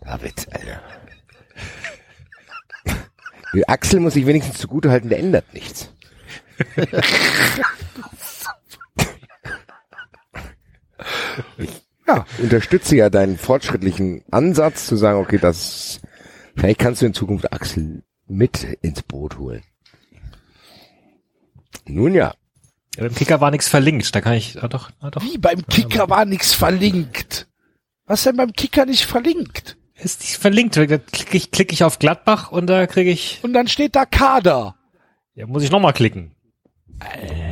David, 0.02 0.48
Alter. 0.52 0.82
Die 3.56 3.68
Axel 3.69 3.99
muss 3.99 4.14
sich 4.14 4.26
wenigstens 4.26 4.57
zugutehalten, 4.60 5.10
der 5.10 5.19
ändert 5.19 5.53
nichts. 5.53 5.90
Ja. 12.08 12.25
Ich 12.38 12.43
unterstütze 12.43 12.95
ja 12.95 13.09
deinen 13.09 13.38
fortschrittlichen 13.38 14.24
Ansatz 14.32 14.85
zu 14.85 14.95
sagen, 14.95 15.19
okay, 15.19 15.38
das, 15.38 16.01
vielleicht 16.56 16.80
kannst 16.80 17.01
du 17.01 17.08
in 17.08 17.14
Zukunft 17.14 17.51
Axel 17.51 18.03
mit 18.27 18.64
ins 18.82 19.01
Boot 19.01 19.38
holen. 19.38 19.64
Nun 21.85 22.14
ja. 22.14 22.34
Ja, 22.95 23.03
beim 23.03 23.16
Kicker 23.16 23.42
war 23.42 23.51
nichts 23.51 23.67
verlinkt, 23.67 24.16
da 24.16 24.22
kann 24.22 24.34
ich, 24.34 24.61
ah, 24.64 24.67
doch, 24.67 24.92
ah, 25.00 25.11
doch. 25.11 25.22
Wie 25.24 25.38
beim 25.38 25.66
Kicker 25.67 26.09
war 26.09 26.25
nichts 26.25 26.53
verlinkt. 26.53 27.48
Was 28.06 28.24
denn 28.24 28.38
beim 28.38 28.53
Kicker 28.53 28.85
nicht 28.85 29.06
verlinkt? 29.06 29.77
Ist 29.98 30.22
nicht 30.22 30.38
verlinkt, 30.38 30.75
da 30.77 30.85
klicke 30.85 31.38
ich, 31.38 31.51
klicke 31.51 31.74
ich 31.74 31.83
auf 31.83 31.99
Gladbach 31.99 32.51
und 32.51 32.67
da 32.67 32.85
kriege 32.85 33.09
ich, 33.11 33.40
Und 33.43 33.53
dann 33.53 33.67
steht 33.67 33.95
da 33.95 34.06
Kader. 34.06 34.75
ja, 35.35 35.48
muss 35.48 35.64
ich 35.64 35.72
nochmal 35.72 35.93
klicken. 35.93 36.32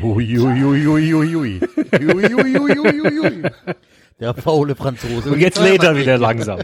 Ui, 0.04 0.40
ui, 0.40 0.64
ui, 0.64 0.88
ui, 0.88 1.14
ui, 1.14 1.36
ui. 1.36 1.36
Ui, 1.36 2.14
ui, 2.14 2.34
ui, 2.36 2.60
ui, 2.60 2.80
ui, 2.80 3.20
ui. 3.20 3.44
Der 4.20 4.34
faule 4.34 4.76
Franzose. 4.76 5.32
Und 5.32 5.40
jetzt 5.40 5.60
lädt 5.60 5.84
er 5.84 5.96
wieder 5.98 6.18
langsam. 6.18 6.60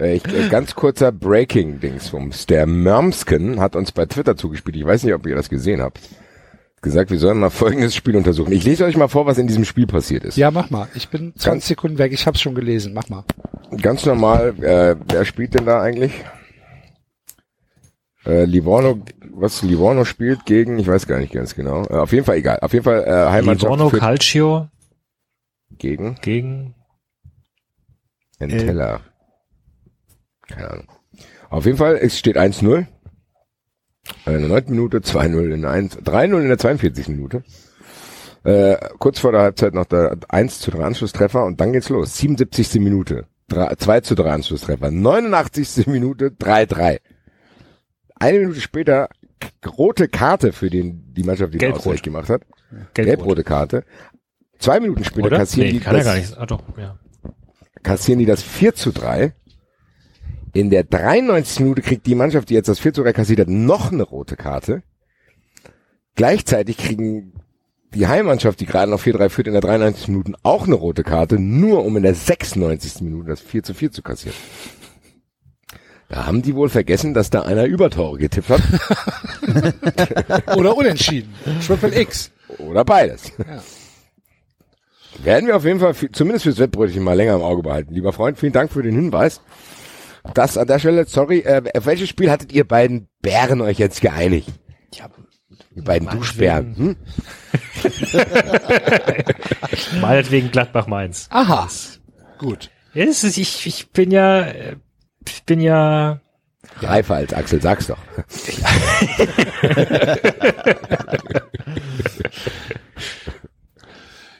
Äh, 0.00 0.16
Ich, 0.16 0.26
äh, 0.26 0.48
ganz 0.48 0.74
kurzer 0.74 1.12
Breaking-Dingsbums. 1.12 2.46
Der 2.46 2.66
Mörmsken 2.66 3.60
hat 3.60 3.76
uns 3.76 3.92
bei 3.92 4.06
Twitter 4.06 4.36
zugespielt. 4.36 4.76
Ich 4.76 4.84
weiß 4.86 5.04
nicht, 5.04 5.14
ob 5.14 5.26
ihr 5.26 5.34
das 5.36 5.48
gesehen 5.50 5.82
habt. 5.82 6.00
Gesagt, 6.82 7.10
wir 7.10 7.18
sollen 7.18 7.38
mal 7.38 7.50
folgendes 7.50 7.94
Spiel 7.94 8.16
untersuchen. 8.16 8.52
Ich 8.52 8.64
lese 8.64 8.84
euch 8.84 8.96
mal 8.96 9.08
vor, 9.08 9.26
was 9.26 9.38
in 9.38 9.46
diesem 9.46 9.64
Spiel 9.64 9.86
passiert 9.86 10.24
ist. 10.24 10.36
Ja, 10.36 10.50
mach 10.50 10.70
mal. 10.70 10.88
Ich 10.94 11.08
bin 11.08 11.32
20 11.34 11.44
Ganz- 11.44 11.66
Sekunden 11.66 11.98
weg. 11.98 12.12
Ich 12.12 12.26
hab's 12.26 12.40
schon 12.40 12.54
gelesen. 12.54 12.92
Mach 12.94 13.08
mal. 13.08 13.24
Ganz 13.82 14.04
normal, 14.06 14.54
äh, 14.62 14.96
wer 15.08 15.24
spielt 15.24 15.54
denn 15.54 15.66
da 15.66 15.80
eigentlich? 15.80 16.12
Äh, 18.26 18.44
Livorno, 18.44 19.02
was 19.32 19.62
Livorno 19.62 20.04
spielt 20.04 20.44
gegen, 20.44 20.78
ich 20.78 20.86
weiß 20.88 21.06
gar 21.06 21.18
nicht 21.18 21.32
ganz 21.32 21.54
genau. 21.54 21.84
Äh, 21.84 21.94
auf 21.94 22.12
jeden 22.12 22.24
Fall 22.24 22.36
egal. 22.36 22.58
Auf 22.60 22.72
jeden 22.72 22.84
Fall 22.84 23.04
äh, 23.04 23.10
Heimmannschaft 23.30 23.62
Livorno 23.72 23.88
für- 23.90 23.98
Calcio 23.98 24.68
gegen 25.78 26.16
gegen, 26.20 26.74
Entella. 28.38 29.00
Keine 30.48 30.70
Ahnung. 30.70 30.88
Auf 31.48 31.64
jeden 31.66 31.78
Fall, 31.78 31.96
es 31.96 32.18
steht 32.18 32.36
1-0. 32.36 32.86
In 34.26 34.32
der 34.32 34.48
9. 34.48 34.64
Minute, 34.68 34.98
2-0 34.98 35.52
in 35.52 35.62
der 35.62 35.70
1, 35.70 35.98
3-0 35.98 36.40
in 36.40 36.48
der 36.48 36.58
42. 36.58 37.08
Minute. 37.08 37.42
Äh, 38.42 38.76
kurz 38.98 39.18
vor 39.18 39.32
der 39.32 39.42
Halbzeit 39.42 39.74
noch 39.74 39.84
der 39.84 40.16
1 40.28 40.60
zu 40.60 40.70
3 40.70 40.84
Anschlusstreffer 40.84 41.44
und 41.44 41.60
dann 41.60 41.72
geht's 41.72 41.88
los. 41.90 42.16
77. 42.16 42.80
Minute, 42.80 43.26
3, 43.48 43.74
2 43.76 44.00
zu 44.00 44.14
3 44.14 44.30
Anschlusstreffer. 44.30 44.90
89. 44.90 45.86
Minute, 45.86 46.28
3-3. 46.30 47.00
Eine 48.16 48.38
Minute 48.38 48.60
später 48.60 49.08
rote 49.66 50.08
Karte 50.08 50.52
für 50.52 50.70
den, 50.70 51.12
die 51.14 51.22
Mannschaft, 51.22 51.54
die 51.54 51.58
den. 51.58 51.72
Ausgleich 51.72 52.02
gemacht 52.02 52.28
hat. 52.28 52.42
Gelb-rot. 52.70 52.94
Gelb-rote 52.94 53.44
Karte. 53.44 53.84
Zwei 54.58 54.80
Minuten 54.80 55.04
später 55.04 55.26
oder? 55.26 55.38
kassieren 55.38 55.72
Nee, 55.72 55.78
die 55.78 55.84
das-. 55.84 56.36
Ah, 56.36 56.46
doch, 56.46 56.62
ja. 56.76 56.98
kassieren 57.82 58.18
die 58.18 58.26
das 58.26 58.42
4 58.42 58.74
zu 58.74 58.92
3. 58.92 59.32
In 60.52 60.70
der 60.70 60.84
93. 60.84 61.60
Minute 61.60 61.82
kriegt 61.82 62.06
die 62.06 62.14
Mannschaft, 62.14 62.50
die 62.50 62.54
jetzt 62.54 62.68
das 62.68 62.78
4 62.78 62.94
zu 62.94 63.02
3 63.02 63.12
kassiert 63.12 63.40
hat, 63.40 63.48
noch 63.48 63.92
eine 63.92 64.02
rote 64.02 64.36
Karte. 64.36 64.82
Gleichzeitig 66.16 66.76
kriegen 66.76 67.32
die 67.94 68.06
Heimmannschaft, 68.06 68.60
die 68.60 68.66
gerade 68.66 68.90
noch 68.90 69.00
4-3 69.00 69.28
führt, 69.28 69.46
in 69.46 69.52
der 69.52 69.62
93. 69.62 70.08
Minute 70.08 70.32
auch 70.42 70.66
eine 70.66 70.74
rote 70.74 71.02
Karte, 71.02 71.38
nur 71.38 71.84
um 71.84 71.96
in 71.96 72.02
der 72.02 72.14
96. 72.14 73.00
Minute 73.02 73.28
das 73.28 73.40
4 73.40 73.62
zu 73.62 73.74
4 73.74 73.92
zu 73.92 74.02
kassieren. 74.02 74.36
Da 76.08 76.26
haben 76.26 76.42
die 76.42 76.56
wohl 76.56 76.68
vergessen, 76.68 77.14
dass 77.14 77.30
da 77.30 77.42
einer 77.42 77.66
Übertore 77.66 78.18
getippt 78.18 78.48
hat. 78.48 78.62
Oder 80.56 80.76
unentschieden. 80.76 81.32
Triple 81.64 82.00
X. 82.00 82.32
Oder 82.58 82.84
beides. 82.84 83.32
Ja. 83.38 83.62
Werden 85.22 85.46
wir 85.46 85.56
auf 85.56 85.64
jeden 85.64 85.78
Fall, 85.78 85.94
für, 85.94 86.10
zumindest 86.10 86.44
fürs 86.44 86.58
Wettbrötchen 86.58 87.02
mal 87.02 87.14
länger 87.14 87.36
im 87.36 87.42
Auge 87.42 87.62
behalten. 87.62 87.94
Lieber 87.94 88.12
Freund, 88.12 88.38
vielen 88.38 88.52
Dank 88.52 88.72
für 88.72 88.82
den 88.82 88.94
Hinweis. 88.94 89.40
Das 90.34 90.58
an 90.58 90.66
der 90.66 90.78
Stelle, 90.78 91.06
sorry, 91.06 91.40
äh, 91.40 91.62
auf 91.76 91.86
welches 91.86 92.08
Spiel 92.08 92.30
hattet 92.30 92.52
ihr 92.52 92.66
beiden 92.66 93.08
Bären 93.22 93.60
euch 93.60 93.78
jetzt 93.78 94.00
geeinigt? 94.00 94.48
Ja, 94.94 95.08
Die 95.74 95.80
beiden 95.80 96.08
Duschbären. 96.08 96.76
Hm? 96.76 96.96
meinetwegen 100.00 100.50
Gladbach 100.50 100.86
Mainz. 100.86 101.26
Aha. 101.30 101.68
Gut. 102.38 102.70
Es 102.94 103.24
ist, 103.24 103.38
ich, 103.38 103.66
ich 103.66 103.90
bin 103.90 104.10
ja, 104.10 104.42
äh, 104.42 104.76
ich 105.26 105.44
bin 105.44 105.60
ja, 105.60 106.20
Reifer 106.80 107.16
als 107.16 107.32
Axel, 107.34 107.60
sag's 107.62 107.86
doch. 107.86 107.98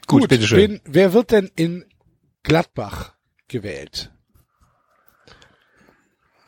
Gut, 0.06 0.22
Gut, 0.22 0.28
bitteschön. 0.28 0.58
wen, 0.58 0.80
wer 0.84 1.12
wird 1.12 1.30
denn 1.30 1.50
in 1.54 1.84
Gladbach 2.42 3.14
gewählt? 3.48 4.12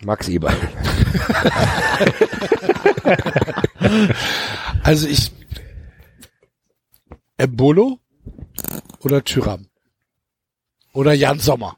Max 0.04 0.28
Eberl. 0.28 0.56
Also 4.84 5.06
ich 5.06 5.30
Embolo 7.36 7.98
oder 9.00 9.22
Tyram? 9.24 9.66
Oder 10.92 11.12
Jan 11.12 11.38
Sommer? 11.38 11.76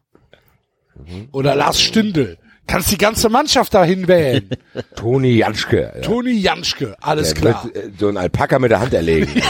Oder 1.33 1.55
Lars 1.55 1.81
Stindl? 1.81 2.39
Kannst 2.67 2.91
die 2.91 2.99
ganze 2.99 3.29
Mannschaft 3.29 3.75
dahin 3.75 4.09
wählen. 4.09 4.49
Toni 4.97 5.37
Janschke. 5.37 5.93
Ja. 5.97 6.01
Toni 6.01 6.33
Janschke, 6.33 6.97
alles 7.01 7.35
Der 7.35 7.41
klar. 7.41 7.65
Wird, 7.65 7.77
äh, 7.77 7.91
so 7.99 8.09
ein 8.09 8.17
Alpaka 8.17 8.59
mit 8.59 8.71
der 8.71 8.81
Hand 8.81 8.95
erlegen. 8.95 9.31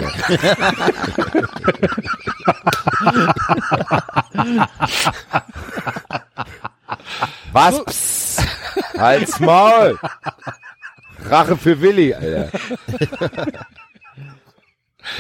Was? 7.53 7.85
Psst. 7.85 8.43
Halt's 8.99 9.41
Maul. 9.41 9.99
Rache 11.29 11.57
für 11.57 11.81
Willi, 11.81 12.15
Alter. 12.15 12.51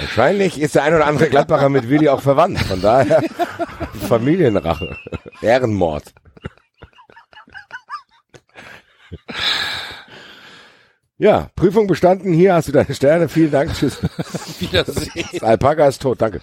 Wahrscheinlich 0.00 0.60
ist 0.60 0.74
der 0.74 0.82
ein 0.84 0.94
oder 0.94 1.06
andere 1.06 1.28
Gladbacher 1.28 1.68
mit 1.68 1.88
Willi 1.88 2.08
auch 2.08 2.22
verwandt. 2.22 2.58
Von 2.60 2.80
daher 2.80 3.22
Familienrache. 4.08 4.96
Ehrenmord. 5.42 6.04
Ja, 11.18 11.50
Prüfung 11.54 11.86
bestanden. 11.86 12.32
Hier 12.32 12.54
hast 12.54 12.68
du 12.68 12.72
deine 12.72 12.94
Sterne. 12.94 13.28
Vielen 13.28 13.50
Dank. 13.50 13.74
Tschüss. 13.74 13.98
Wiedersehen. 14.58 15.28
Das 15.32 15.42
Alpaka 15.42 15.86
ist 15.86 16.02
tot. 16.02 16.20
Danke. 16.20 16.40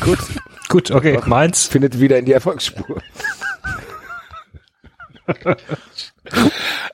Gut. 0.00 0.18
Gut, 0.72 0.90
okay. 0.90 1.18
Meins. 1.26 1.66
Findet 1.66 2.00
wieder 2.00 2.18
in 2.18 2.24
die 2.24 2.32
Erfolgsspur. 2.32 3.02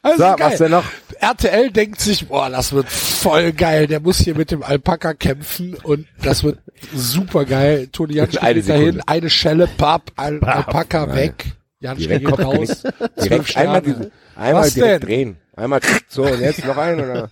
Also 0.02 0.18
So, 0.24 0.36
geil. 0.36 0.36
was 0.38 0.58
denn 0.58 0.70
noch? 0.72 0.84
RTL 1.20 1.70
denkt 1.70 2.00
sich, 2.00 2.26
boah, 2.28 2.48
das 2.50 2.72
wird 2.72 2.88
voll 2.88 3.52
geil. 3.52 3.86
Der 3.86 4.00
muss 4.00 4.18
hier 4.18 4.34
mit 4.36 4.50
dem 4.50 4.62
Alpaka 4.62 5.14
kämpfen 5.14 5.74
und 5.82 6.06
das 6.22 6.44
wird 6.44 6.58
super 6.94 7.44
geil. 7.44 7.88
Toni 7.92 8.14
Janschke 8.14 8.42
Eine 8.42 8.54
geht 8.60 8.68
dahin, 8.68 8.84
Sekunde. 8.86 9.02
eine 9.08 9.30
Schelle, 9.30 9.66
papp, 9.66 10.12
Al 10.16 10.40
Alpaka 10.42 11.06
Nein. 11.06 11.16
weg. 11.16 11.44
Janschke 11.80 12.20
Kopfknick. 12.20 12.46
raus. 12.58 12.82
Direkt 13.22 13.56
einmal, 13.56 13.82
diesen, 13.82 14.10
einmal 14.36 14.62
Was 14.64 14.74
direkt 14.74 15.02
denn? 15.04 15.08
drehen. 15.08 15.36
Einmal 15.56 15.80
so 16.08 16.22
und 16.24 16.40
jetzt 16.40 16.64
noch 16.64 16.76
ein 16.76 17.00
oder? 17.00 17.28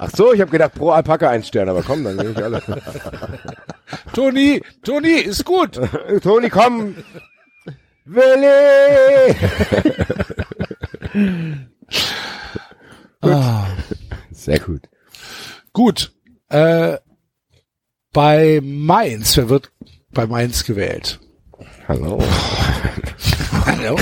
Ach 0.00 0.10
so, 0.14 0.32
ich 0.32 0.40
habe 0.40 0.50
gedacht 0.52 0.74
pro 0.74 0.90
Alpaka 0.90 1.28
ein 1.28 1.42
Stern, 1.42 1.68
aber 1.68 1.82
komm, 1.82 2.04
dann 2.04 2.14
nehme 2.16 2.30
ich 2.30 2.36
alle. 2.42 2.62
Toni, 4.14 4.62
Toni, 4.84 5.10
ist 5.14 5.44
gut. 5.44 5.80
Toni, 6.22 6.48
komm. 6.48 6.94
Willi! 8.04 9.34
Ah. 13.20 13.66
Sehr 14.30 14.60
gut. 14.60 14.82
Gut. 15.72 16.12
Äh, 16.50 16.98
bei 18.12 18.60
Mainz, 18.62 19.36
wer 19.36 19.48
wird 19.48 19.72
bei 20.12 20.28
Mainz 20.28 20.64
gewählt? 20.64 21.18
Hallo. 21.88 22.22
Hallo. 23.66 23.96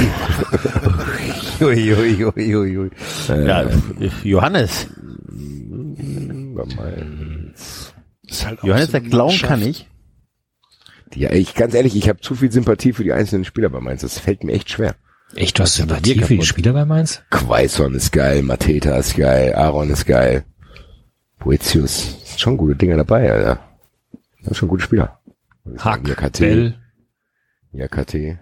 Ui, 1.61 1.95
ui, 1.95 2.25
ui, 2.25 2.55
ui, 2.57 2.77
ui. 2.77 2.91
Ja, 3.29 3.65
Johannes. 4.23 4.87
Bei 6.57 6.65
Mainz. 6.75 7.93
Ist 8.27 8.47
halt 8.47 8.63
Johannes 8.63 8.91
der 8.91 9.03
Mannschaft. 9.03 9.45
kann 9.45 9.63
ich. 9.63 9.89
Ja, 11.15 11.31
ich 11.33 11.55
ganz 11.55 11.75
ehrlich, 11.75 11.95
ich 11.95 12.09
habe 12.09 12.21
zu 12.21 12.35
viel 12.35 12.51
Sympathie 12.51 12.93
für 12.93 13.05
die 13.05 13.13
einzelnen 13.13 13.45
Spieler 13.45 13.69
bei 13.69 13.81
Mainz. 13.81 14.01
Das 14.03 14.19
fällt 14.19 14.43
mir 14.43 14.53
echt 14.53 14.71
schwer. 14.71 14.97
Echt, 15.35 15.59
du 15.59 15.63
hast 15.63 15.75
Sympathie 15.75 16.21
für 16.21 16.37
die? 16.37 16.43
Spieler 16.43 16.73
bei 16.73 16.85
Mainz? 16.85 17.23
Quaison 17.31 17.95
ist 17.95 18.13
geil, 18.13 18.43
Mateta 18.43 18.97
ist 18.97 19.17
geil, 19.17 19.55
Aaron 19.55 19.91
ist 19.91 20.07
geil, 20.07 20.45
Boetius. 21.39 22.17
Sind 22.25 22.41
schon 22.41 22.57
gute 22.57 22.77
Dinge 22.77 22.97
dabei, 22.97 23.31
Alter. 23.33 23.59
Das 24.13 24.45
sind 24.45 24.57
schon 24.57 24.69
gute 24.69 24.85
Spieler. 24.85 25.21
Hack, 25.79 26.05
KT. 26.05 26.39
Bell. 26.41 26.75
Ja, 27.73 27.89
KT. 27.89 28.39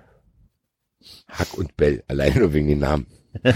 Hack 1.29 1.55
und 1.55 1.77
Bell, 1.77 2.05
alleine 2.09 2.41
nur 2.41 2.53
wegen 2.53 2.69
den 2.69 2.79
Namen. 2.81 3.07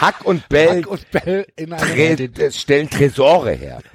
Hack 0.00 0.24
und 0.24 0.48
Bell 0.48 0.78
Hack 0.82 0.86
und 0.86 1.10
Bell 1.10 1.46
in 1.56 1.72
einer 1.72 1.82
tre 1.82 2.50
stellen 2.52 2.88
Tresore 2.90 3.52
her. 3.52 3.80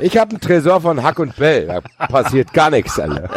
Ich 0.00 0.16
habe 0.18 0.30
einen 0.32 0.40
Tresor 0.40 0.80
von 0.80 1.02
Hack 1.02 1.18
und 1.20 1.36
Bell. 1.36 1.66
Da 1.66 1.80
passiert 2.08 2.52
gar 2.52 2.70
nichts, 2.70 2.98
Alter. 2.98 3.30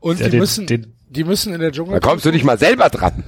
Und 0.00 0.18
Ja, 0.20 0.24
die 0.26 0.30
den- 0.32 0.40
müssen, 0.40 0.66
den- 0.66 0.94
die 1.08 1.24
müssen 1.24 1.54
in 1.54 1.60
der 1.60 1.70
Dschungel 1.72 2.00
Da 2.00 2.06
kommst 2.08 2.24
du 2.26 2.30
nicht 2.30 2.44
mal 2.44 2.58
selber 2.58 2.88
dran. 2.90 3.22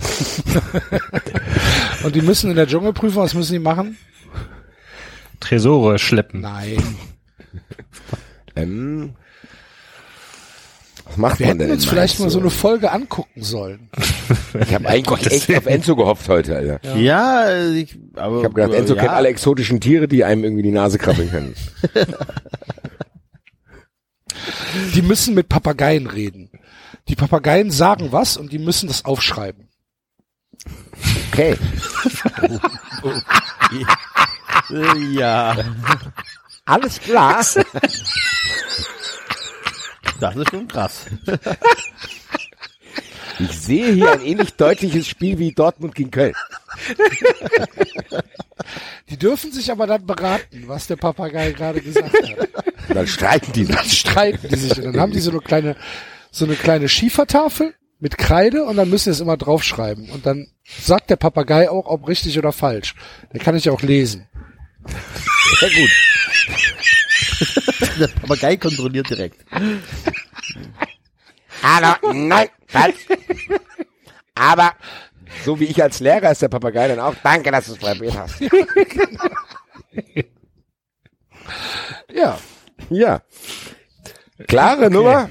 und 2.04 2.14
die 2.14 2.22
müssen 2.22 2.50
in 2.50 2.56
der 2.56 2.66
Dschungelprüfung, 2.66 3.22
was 3.22 3.34
müssen 3.34 3.52
die 3.52 3.58
machen? 3.60 3.96
Tresore 5.40 5.98
schleppen. 5.98 6.40
Nein. 6.40 6.82
Ähm, 8.56 9.14
was 11.06 11.16
macht 11.16 11.38
Wir 11.38 11.46
man 11.46 11.56
hätten 11.56 11.68
denn 11.68 11.70
uns 11.70 11.84
in 11.84 11.90
vielleicht 11.90 12.18
Mainz 12.18 12.24
mal 12.26 12.30
so 12.30 12.40
eine 12.40 12.50
Folge 12.50 12.92
angucken 12.92 13.42
sollen. 13.42 13.90
Ich 14.60 14.74
habe 14.74 14.88
eigentlich 14.88 15.30
echt 15.30 15.56
auf 15.56 15.66
Enzo 15.66 15.96
gehofft 15.96 16.28
heute, 16.28 16.56
Alter. 16.56 16.96
Ja, 16.96 17.64
ich, 17.70 17.96
aber. 18.14 18.38
Ich 18.38 18.44
habe 18.44 18.54
gedacht, 18.54 18.74
Enzo 18.74 18.94
ja. 18.94 19.00
kennt 19.00 19.12
alle 19.12 19.28
exotischen 19.28 19.80
Tiere, 19.80 20.08
die 20.08 20.24
einem 20.24 20.44
irgendwie 20.44 20.62
die 20.62 20.72
Nase 20.72 20.98
krabbeln 20.98 21.30
können. 21.30 21.54
Die 24.94 25.02
müssen 25.02 25.34
mit 25.34 25.48
Papageien 25.48 26.06
reden. 26.06 26.50
Die 27.08 27.16
Papageien 27.16 27.70
sagen 27.70 28.12
was 28.12 28.36
und 28.36 28.52
die 28.52 28.58
müssen 28.58 28.86
das 28.88 29.04
aufschreiben. 29.04 29.68
Okay. 31.32 31.56
Ja, 35.12 35.56
Alles 36.64 37.00
klar. 37.00 37.44
das 40.30 40.42
ist 40.42 40.50
schon 40.50 40.68
krass. 40.68 41.06
Ich 43.38 43.58
sehe 43.58 43.92
hier 43.92 44.12
ein 44.12 44.22
ähnlich 44.22 44.54
deutliches 44.54 45.06
Spiel 45.06 45.38
wie 45.38 45.52
Dortmund 45.52 45.94
gegen 45.94 46.10
Köln. 46.10 46.32
Die 49.10 49.18
dürfen 49.18 49.52
sich 49.52 49.70
aber 49.70 49.86
dann 49.86 50.06
beraten, 50.06 50.64
was 50.66 50.86
der 50.86 50.96
Papagei 50.96 51.52
gerade 51.52 51.80
gesagt 51.80 52.12
hat. 52.14 52.48
Dann 52.88 53.06
streiten 53.06 53.52
die 53.52 53.66
Dann 53.66 53.84
sich. 53.84 54.00
streiten 54.00 54.48
die 54.48 54.56
sich 54.56 54.78
und 54.78 54.84
dann 54.84 55.00
haben 55.00 55.12
die 55.12 55.20
so 55.20 55.30
eine 55.30 55.40
kleine, 55.40 55.76
so 56.30 56.44
eine 56.44 56.54
kleine 56.54 56.88
Schiefertafel 56.88 57.74
mit 57.98 58.16
Kreide 58.16 58.64
und 58.64 58.76
dann 58.76 58.88
müssen 58.88 59.04
sie 59.04 59.10
es 59.10 59.20
immer 59.20 59.36
draufschreiben. 59.36 60.08
Und 60.10 60.24
dann 60.24 60.48
sagt 60.80 61.10
der 61.10 61.16
Papagei 61.16 61.68
auch, 61.68 61.86
ob 61.86 62.08
richtig 62.08 62.38
oder 62.38 62.52
falsch. 62.52 62.94
Der 63.32 63.40
kann 63.40 63.56
ich 63.56 63.68
auch 63.70 63.82
lesen. 63.82 64.28
Sehr 65.60 65.70
gut. 65.70 65.90
Der 68.00 68.08
Papagei 68.08 68.56
kontrolliert 68.56 69.10
direkt. 69.10 69.44
Hallo, 71.62 72.12
nein, 72.12 72.48
falsch. 72.66 73.06
Aber 74.34 74.72
so 75.44 75.58
wie 75.58 75.64
ich 75.64 75.82
als 75.82 76.00
Lehrer 76.00 76.30
ist 76.32 76.42
der 76.42 76.48
Papagei 76.48 76.88
dann 76.88 77.00
auch. 77.00 77.14
Danke, 77.22 77.50
dass 77.50 77.66
du 77.66 77.72
es 77.72 77.78
probiert 77.78 78.16
hast. 78.16 78.40
Ja. 82.12 82.38
Ja. 82.90 83.22
Klare 84.48 84.90
Nummer. 84.90 85.28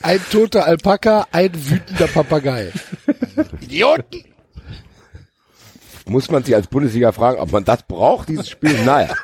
Ein 0.00 0.20
toter 0.30 0.64
Alpaka, 0.66 1.26
ein 1.32 1.52
wütender 1.54 2.08
Papagei. 2.08 2.72
Idioten! 3.60 4.31
Muss 6.06 6.30
man 6.30 6.42
sich 6.44 6.54
als 6.54 6.66
Bundesliga 6.66 7.12
fragen, 7.12 7.38
ob 7.40 7.52
man 7.52 7.64
das 7.64 7.84
braucht, 7.84 8.28
dieses 8.28 8.48
Spiel? 8.48 8.84
Naja. 8.84 9.14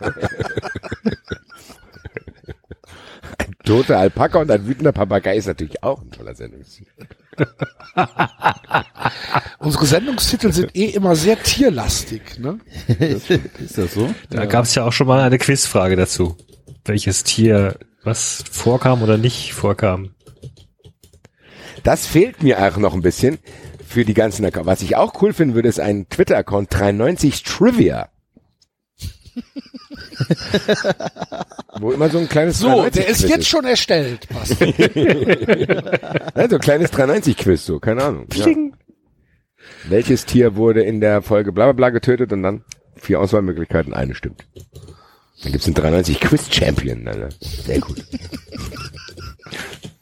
Ein 3.38 3.54
toter 3.64 3.98
Alpaka 3.98 4.38
und 4.40 4.50
ein 4.50 4.66
wütender 4.66 4.92
Papagei 4.92 5.36
ist 5.36 5.46
natürlich 5.46 5.82
auch 5.82 6.02
ein 6.02 6.10
toller 6.10 6.34
Sendungstitel. 6.34 6.92
Unsere 9.58 9.86
Sendungstitel 9.86 10.52
sind 10.52 10.74
eh 10.76 10.86
immer 10.86 11.14
sehr 11.16 11.40
tierlastig, 11.42 12.38
ne? 12.38 12.58
ist 13.58 13.78
das 13.78 13.94
so? 13.94 14.12
Da 14.30 14.46
gab 14.46 14.64
es 14.64 14.74
ja 14.74 14.84
auch 14.84 14.92
schon 14.92 15.06
mal 15.06 15.20
eine 15.20 15.38
Quizfrage 15.38 15.96
dazu. 15.96 16.36
Welches 16.84 17.24
Tier 17.24 17.78
was 18.02 18.42
vorkam 18.50 19.02
oder 19.02 19.18
nicht 19.18 19.52
vorkam. 19.52 20.14
Das 21.82 22.06
fehlt 22.06 22.42
mir 22.42 22.58
auch 22.62 22.76
noch 22.76 22.94
ein 22.94 23.02
bisschen 23.02 23.38
für 23.88 24.04
die 24.04 24.14
ganzen 24.14 24.44
Accounts. 24.44 24.66
Was 24.66 24.82
ich 24.82 24.96
auch 24.96 25.22
cool 25.22 25.32
finden 25.32 25.54
würde, 25.54 25.68
ist 25.68 25.80
ein 25.80 26.08
Twitter-Account 26.08 26.68
93 26.70 27.42
Trivia. 27.42 28.10
wo 31.80 31.92
immer 31.92 32.10
so 32.10 32.18
ein 32.18 32.28
kleines 32.28 32.58
So, 32.58 32.68
93 32.68 33.02
der 33.02 33.10
ist 33.10 33.20
Quiz 33.20 33.30
jetzt 33.30 33.48
schon 33.48 33.64
erstellt. 33.64 34.28
Passt. 34.28 34.56
Ja, 36.36 36.48
so 36.48 36.56
ein 36.56 36.60
kleines 36.60 36.92
390-Quiz, 36.92 37.64
so, 37.64 37.80
keine 37.80 38.02
Ahnung. 38.04 38.26
Ja. 38.34 38.46
Welches 39.88 40.24
Tier 40.24 40.54
wurde 40.56 40.82
in 40.82 41.00
der 41.00 41.22
Folge 41.22 41.52
bla 41.52 41.64
bla 41.64 41.72
bla 41.72 41.90
getötet 41.90 42.32
und 42.32 42.42
dann 42.42 42.64
vier 42.96 43.20
Auswahlmöglichkeiten, 43.20 43.92
eine 43.94 44.14
stimmt. 44.14 44.46
Dann 45.42 45.52
gibt's 45.52 45.66
einen 45.66 45.76
390-Quiz-Champion, 45.76 47.08
Alter. 47.08 47.30
Sehr 47.40 47.80
gut. 47.80 48.04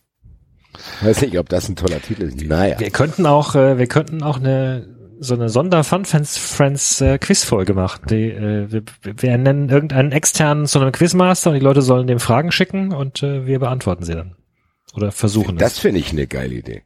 Weiß 1.03 1.23
nicht, 1.23 1.39
ob 1.39 1.49
das 1.49 1.69
ein 1.69 1.77
toller 1.77 2.01
Titel 2.01 2.23
ist. 2.23 2.41
Naja. 2.43 2.79
Wir 2.79 2.91
könnten 2.91 3.27
auch, 3.27 3.55
äh, 3.55 3.79
wir 3.79 3.87
könnten 3.87 4.23
auch 4.23 4.39
eine 4.39 4.97
so 5.19 5.35
eine 5.35 5.49
Sonder 5.49 5.83
Fun 5.85 6.05
Friends 6.05 6.37
Friends 6.37 7.01
äh, 7.01 7.19
Quizfolge 7.19 7.75
machen. 7.75 8.07
Die, 8.11 8.31
äh, 8.31 8.71
wir, 8.71 8.83
wir 9.03 9.39
nennen 9.39 9.69
irgendeinen 9.69 10.13
externen 10.13 10.67
zu 10.67 10.79
einem 10.79 10.93
Quizmaster 10.93 11.51
und 11.51 11.55
die 11.57 11.63
Leute 11.63 11.83
sollen 11.83 12.07
dem 12.07 12.21
Fragen 12.21 12.53
schicken 12.53 12.93
und 12.93 13.23
äh, 13.23 13.47
wir 13.47 13.59
beantworten 13.59 14.05
sie 14.05 14.15
dann. 14.15 14.37
Oder 14.95 15.13
versuchen 15.13 15.59
Das 15.59 15.79
finde 15.79 16.01
ich 16.01 16.13
eine 16.13 16.27
geile 16.27 16.55
Idee. 16.55 16.83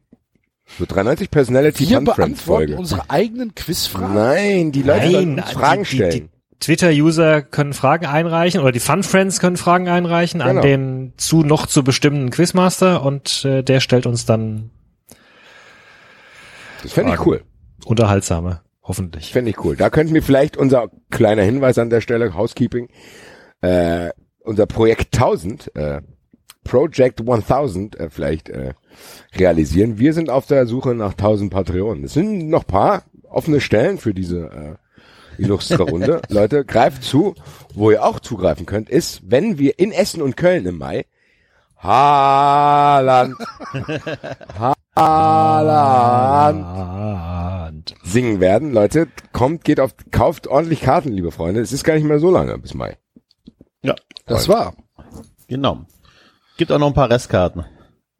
So 0.79 0.85
390 0.85 1.31
Personality 1.31 1.89
Wir 1.89 1.97
Fun 1.97 2.05
Friends 2.05 2.15
beantworten 2.15 2.37
Folge. 2.37 2.77
unsere 2.77 3.09
eigenen 3.09 3.53
Quizfragen. 3.55 4.15
Nein, 4.15 4.71
die 4.71 4.83
Leute 4.83 5.11
sollen 5.11 5.39
uns 5.39 5.51
Fragen 5.51 5.83
die, 5.83 5.89
die, 5.89 5.95
stellen. 5.95 6.29
Twitter-User 6.61 7.41
können 7.41 7.73
Fragen 7.73 8.05
einreichen 8.05 8.61
oder 8.61 8.71
die 8.71 8.79
Fun-Friends 8.79 9.39
können 9.39 9.57
Fragen 9.57 9.89
einreichen 9.89 10.39
Genau. 10.39 10.51
an 10.51 10.61
den 10.61 11.13
zu 11.17 11.43
noch 11.43 11.65
zu 11.65 11.83
bestimmenden 11.83 12.29
Quizmaster 12.29 13.03
und 13.03 13.43
äh, 13.43 13.63
der 13.63 13.79
stellt 13.81 14.05
uns 14.05 14.25
dann 14.25 14.69
Das 16.83 16.93
fände 16.93 17.13
ich 17.13 17.25
cool. 17.25 17.43
unterhaltsame, 17.85 18.61
hoffentlich. 18.83 19.31
Fände 19.33 19.51
ich 19.51 19.63
cool. 19.65 19.75
Da 19.75 19.89
könnten 19.89 20.13
wir 20.13 20.23
vielleicht 20.23 20.55
unser 20.55 20.89
kleiner 21.09 21.43
Hinweis 21.43 21.77
an 21.77 21.89
der 21.89 22.01
Stelle, 22.01 22.33
Housekeeping, 22.33 22.89
äh, 23.61 24.09
unser 24.43 24.65
Projekt 24.67 25.15
1000, 25.15 25.75
äh, 25.75 26.01
Project 26.63 27.21
1000 27.27 27.99
äh, 27.99 28.09
vielleicht 28.11 28.49
äh, 28.49 28.73
realisieren. 29.35 29.97
Wir 29.97 30.13
sind 30.13 30.29
auf 30.29 30.45
der 30.45 30.67
Suche 30.67 30.93
nach 30.93 31.11
1000 31.13 31.51
Patreonen. 31.51 32.03
Es 32.03 32.13
sind 32.13 32.49
noch 32.49 32.65
paar 32.67 33.03
offene 33.29 33.61
Stellen 33.61 33.97
für 33.97 34.13
diese 34.13 34.45
äh, 34.45 34.75
illustre 35.37 35.83
Runde. 35.83 36.21
Leute, 36.29 36.65
greift 36.65 37.03
zu. 37.03 37.35
Wo 37.73 37.91
ihr 37.91 38.03
auch 38.03 38.19
zugreifen 38.19 38.65
könnt, 38.65 38.89
ist, 38.89 39.21
wenn 39.25 39.57
wir 39.57 39.79
in 39.79 39.91
Essen 39.91 40.21
und 40.21 40.35
Köln 40.37 40.65
im 40.65 40.77
Mai 40.77 41.05
Haaland 41.77 43.35
Haaland 46.21 47.95
singen 48.03 48.39
werden. 48.39 48.71
Leute, 48.73 49.07
kommt, 49.31 49.63
geht 49.63 49.79
auf, 49.79 49.95
kauft 50.11 50.47
ordentlich 50.47 50.81
Karten, 50.81 51.09
liebe 51.11 51.31
Freunde. 51.31 51.61
Es 51.61 51.71
ist 51.71 51.83
gar 51.83 51.95
nicht 51.95 52.03
mehr 52.03 52.19
so 52.19 52.29
lange 52.29 52.57
bis 52.57 52.73
Mai. 52.73 52.97
Ja, 53.83 53.95
Das 54.25 54.47
war. 54.47 54.75
genau. 55.47 55.85
Gibt 56.57 56.71
auch 56.71 56.77
noch 56.79 56.87
ein 56.87 56.93
paar 56.93 57.09
Restkarten. 57.09 57.65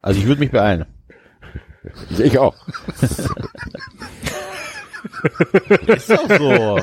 Also 0.01 0.19
ich 0.19 0.25
würde 0.25 0.40
mich 0.41 0.51
beeilen. 0.51 0.85
Ich 2.17 2.38
auch. 2.40 2.56
Ist 5.88 6.09
doch 6.09 6.27
so. 6.38 6.80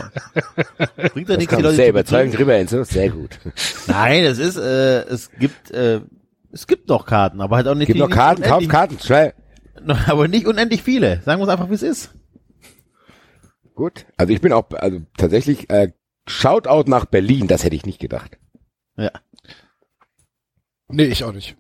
Bringt 1.13 1.29
ja 1.29 1.37
Das 1.37 1.39
nichts, 1.39 1.57
die 1.57 1.63
Leute 1.63 1.77
sehr 1.77 1.89
überzeugend 1.89 2.39
rüber. 2.39 2.65
Sehr 2.85 3.11
gut. 3.11 3.39
Nein, 3.87 4.25
es 4.25 4.39
ist, 4.39 4.57
äh, 4.57 5.03
es 5.05 5.31
gibt, 5.33 5.71
äh, 5.71 6.01
es 6.53 6.67
gibt 6.67 6.89
noch 6.89 7.07
Karten, 7.07 7.41
aber 7.41 7.57
halt 7.57 7.69
auch 7.69 7.75
nicht, 7.75 7.89
Gib 7.89 7.97
noch 7.97 8.11
Karten, 8.11 8.43
kauf 8.43 8.59
unendlich- 8.59 8.69
Karten, 8.71 8.99
schnell. 9.01 9.35
Aber 10.09 10.27
nicht 10.27 10.47
unendlich 10.47 10.83
viele. 10.83 11.23
Sagen 11.23 11.41
wir 11.41 11.45
es 11.45 11.51
einfach, 11.51 11.71
wie 11.71 11.75
es 11.75 11.83
ist. 11.83 12.11
Gut. 13.77 14.07
Also 14.17 14.33
ich 14.33 14.41
bin 14.41 14.53
auch, 14.53 14.69
also 14.73 15.03
tatsächlich, 15.17 15.71
äh, 15.71 15.93
Shoutout 16.27 16.91
nach 16.91 17.05
Berlin, 17.05 17.47
das 17.47 17.63
hätte 17.63 17.77
ich 17.77 17.87
nicht 17.87 18.01
gedacht. 18.01 18.39
Ja. 18.97 19.13
Nee, 20.89 21.05
ich 21.05 21.23
auch 21.23 21.33
nicht. 21.33 21.57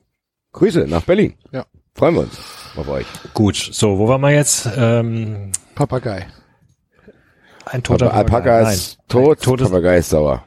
Grüße 0.52 0.86
nach 0.88 1.02
Berlin. 1.04 1.34
Ja. 1.52 1.66
Freuen 1.94 2.14
wir 2.14 2.20
uns 2.22 2.38
auf 2.76 2.88
euch. 2.88 3.06
Gut, 3.34 3.56
so, 3.56 3.98
wo 3.98 4.08
waren 4.08 4.20
wir 4.20 4.30
jetzt? 4.30 4.68
Ähm, 4.76 5.52
Papagei. 5.76 6.26
Ein 7.70 7.82
toter 7.82 8.06
Aber 8.06 8.14
Alpaka 8.14 8.38
Papagei. 8.50 8.72
ist 8.74 8.98
tot, 9.08 9.40
totes- 9.42 9.68
Papagei 9.68 9.98
ist 9.98 10.10
sauer. 10.10 10.44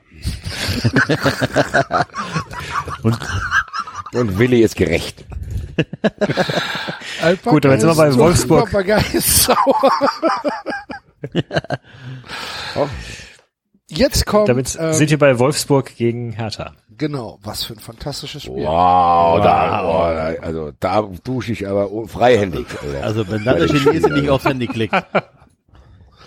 Und 3.03 3.17
Und 4.13 4.37
Willi 4.39 4.61
ist 4.61 4.75
gerecht. 4.75 5.23
Alpaka 7.21 7.49
Gut, 7.49 7.65
aber 7.65 7.75
jetzt 7.75 7.81
sind 7.83 7.97
wir 7.97 8.07
ist 8.07 8.15
bei 8.17 8.17
Wolfsburg. 8.17 8.65
Papagei 8.71 9.03
ist 9.13 9.43
sauer. 9.43 9.91
Oh. 12.75 12.87
Jetzt 13.89 14.25
kommt, 14.25 14.47
Damit 14.49 14.77
ähm, 14.79 14.93
sind 14.93 15.09
wir 15.09 15.17
bei 15.19 15.37
Wolfsburg 15.37 15.95
gegen 15.97 16.31
Hertha. 16.31 16.73
genau, 16.97 17.39
was 17.43 17.65
für 17.65 17.73
ein 17.73 17.79
fantastisches 17.79 18.43
Spiel. 18.43 18.63
Wow, 18.65 19.41
Da, 19.43 19.83
oh, 19.83 20.13
da, 20.13 20.33
also 20.45 20.71
da 20.79 21.01
dusche 21.23 21.51
ich 21.51 21.67
aber 21.67 21.89
freihändig. 22.07 22.65
Alter. 22.81 23.03
also 23.03 23.29
wenn 23.29 23.43
dann 23.43 23.57
der 23.59 23.67
Chinese 23.67 24.09
nicht 24.09 24.29
aufs 24.29 24.45
Handy 24.45 24.67
klickt. 24.67 24.93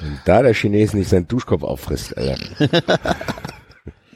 Wenn 0.00 0.18
da 0.24 0.42
der 0.42 0.54
Chinese 0.54 0.96
nicht 0.96 1.10
seinen 1.10 1.28
Duschkopf 1.28 1.62
auffrisst, 1.62 2.16
Alter. 2.16 2.38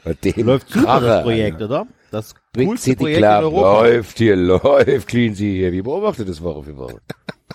Läuft 0.37 0.69
super 0.69 0.99
das 1.01 1.23
Projekt, 1.23 1.61
oder? 1.61 1.87
Das 2.11 2.33
Big 2.53 2.67
coolste 2.67 2.91
City 2.91 3.03
Projekt 3.03 3.19
Club 3.19 3.39
in 3.39 3.43
Europa. 3.45 3.81
läuft 3.81 4.17
hier, 4.17 4.35
läuft, 4.35 5.07
clean 5.07 5.35
sie 5.35 5.57
hier. 5.57 5.71
Wie 5.71 5.81
beobachtet 5.81 6.27
das 6.27 6.41
Woche 6.41 6.63
für 6.63 6.77
Woche? 6.77 7.01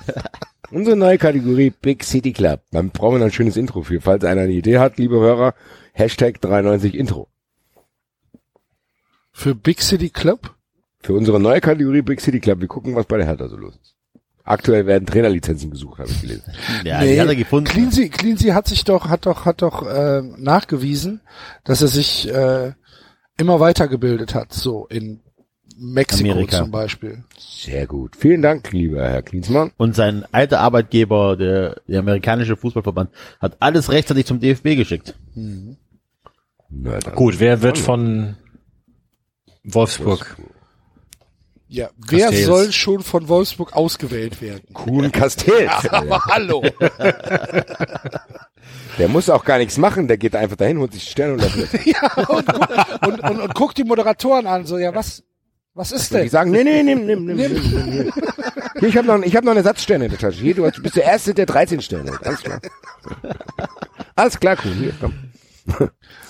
Unsere 0.71 0.97
neue 0.97 1.19
Kategorie 1.19 1.71
Big 1.71 2.05
City 2.05 2.33
Club. 2.33 2.61
Dann 2.71 2.91
brauchen 2.91 3.15
wir 3.15 3.19
noch 3.19 3.27
ein 3.27 3.33
schönes 3.33 3.57
Intro 3.57 3.83
für. 3.83 4.01
Falls 4.01 4.25
einer 4.25 4.43
eine 4.43 4.53
Idee 4.53 4.79
hat, 4.79 4.99
liebe 4.99 5.17
Hörer, 5.17 5.55
Hashtag 5.93 6.41
93 6.41 6.95
Intro. 6.95 7.29
Für 9.33 9.55
Big 9.55 9.83
City 9.83 10.11
Club? 10.11 10.55
Für 11.01 11.15
unsere 11.15 11.41
neue 11.41 11.61
Kategorie 11.61 12.03
Big 12.03 12.21
City 12.21 12.41
Club. 12.41 12.61
Wir 12.61 12.69
gucken, 12.69 12.95
was 12.95 13.07
bei 13.07 13.17
der 13.17 13.27
Hertha 13.27 13.49
so 13.49 13.57
los 13.57 13.77
ist. 13.77 13.94
Aktuell 14.47 14.85
werden 14.87 15.07
Trainerlizenzen 15.07 15.71
gesucht, 15.71 15.99
habe 15.99 16.11
ich 16.11 16.21
gelesen. 16.21 16.53
Ja, 16.85 17.03
die 17.03 17.19
hat 17.21 17.29
er 17.29 17.35
gefunden. 17.37 17.69
Cleansy, 17.71 18.11
Cleansy 18.11 18.49
hat 18.49 18.69
sich 18.69 18.85
doch, 18.85 19.09
hat 19.09 19.25
doch, 19.27 19.47
hat 19.47 19.63
doch 19.63 19.87
äh, 19.87 20.21
nachgewiesen, 20.37 21.23
dass 21.65 21.81
er 21.81 21.89
sich 21.89 22.29
äh, 22.31 22.73
immer 23.39 23.59
weitergebildet 23.61 24.35
hat, 24.35 24.53
so 24.53 24.87
in 24.87 25.21
Mexiko 25.77 26.31
Amerika. 26.33 26.59
zum 26.59 26.71
Beispiel. 26.71 27.25
Sehr 27.39 27.87
gut. 27.87 28.15
Vielen 28.17 28.43
Dank, 28.43 28.71
lieber 28.71 29.03
Herr 29.09 29.23
Klinsmann. 29.23 29.73
Und 29.79 29.97
sein 29.97 30.25
alter 30.31 30.61
Arbeitgeber, 30.61 31.37
der, 31.37 31.81
der 31.89 32.01
amerikanische 32.01 32.57
Fußballverband, 32.57 33.11
hat 33.41 33.57
alles 33.61 33.91
rechtzeitig 33.91 34.27
zum 34.27 34.39
DFB 34.41 34.77
geschickt. 34.77 35.15
Na, 35.35 36.99
dann- 36.99 37.15
Gut, 37.15 37.41
wer 37.41 37.63
wird 37.63 37.79
von 37.79 38.37
Wolfsburg? 39.65 40.37
Ja, 41.75 41.91
wer 41.97 42.27
Castells. 42.27 42.47
soll 42.47 42.73
schon 42.73 43.03
von 43.03 43.29
Wolfsburg 43.29 43.73
ausgewählt 43.75 44.41
werden? 44.41 44.63
Kuhn 44.73 45.11
Castells. 45.11 45.89
Aber 45.91 46.23
hallo. 46.27 46.63
Der 48.99 49.09
muss 49.09 49.29
auch 49.29 49.45
gar 49.45 49.59
nichts 49.59 49.77
machen. 49.77 50.07
Der 50.07 50.17
geht 50.17 50.37
einfach 50.37 50.57
dahin, 50.57 50.79
holt 50.79 50.93
sich 50.93 51.05
die 51.05 51.11
Sterne 51.11 51.35
und 51.35 51.43
ja, 51.85 52.15
und, 52.29 52.47
und, 53.07 53.21
und, 53.21 53.41
und 53.41 53.55
guckt 53.55 53.77
die 53.77 53.83
Moderatoren 53.85 54.47
an, 54.47 54.67
so, 54.67 54.79
ja, 54.79 54.95
was, 54.95 55.25
was 55.75 55.91
ist 55.91 56.13
Und 56.13 56.19
die 56.19 56.23
denn? 56.23 56.31
sagen, 56.31 56.51
nee, 56.53 56.63
nee, 56.63 56.83
nimm, 56.85 57.05
nimm, 57.05 57.25
nimm, 57.25 57.37
nimm, 57.37 57.53
nimm 57.53 57.93
hier. 57.93 58.13
hier, 58.79 58.89
ich 58.89 58.97
habe 58.97 59.07
noch, 59.09 59.21
ich 59.23 59.35
hab 59.35 59.43
noch 59.45 59.51
eine 59.53 59.63
Satzsterne 59.65 60.05
in 60.05 60.11
der 60.13 60.21
Tasche. 60.21 60.39
Hier, 60.41 60.55
du 60.55 60.65
hast- 60.65 60.81
bist 60.83 60.95
der 60.97 61.05
Erste, 61.05 61.35
der 61.35 61.47
13 61.47 61.81
Sterne 61.81 62.13
hat. 62.13 62.25
Alles 62.25 62.43
klar. 62.43 62.61
Alles 64.17 64.39
klar, 64.39 64.57
Kuhn. 64.57 64.73
Hier, 64.75 64.93
komm. 65.01 65.15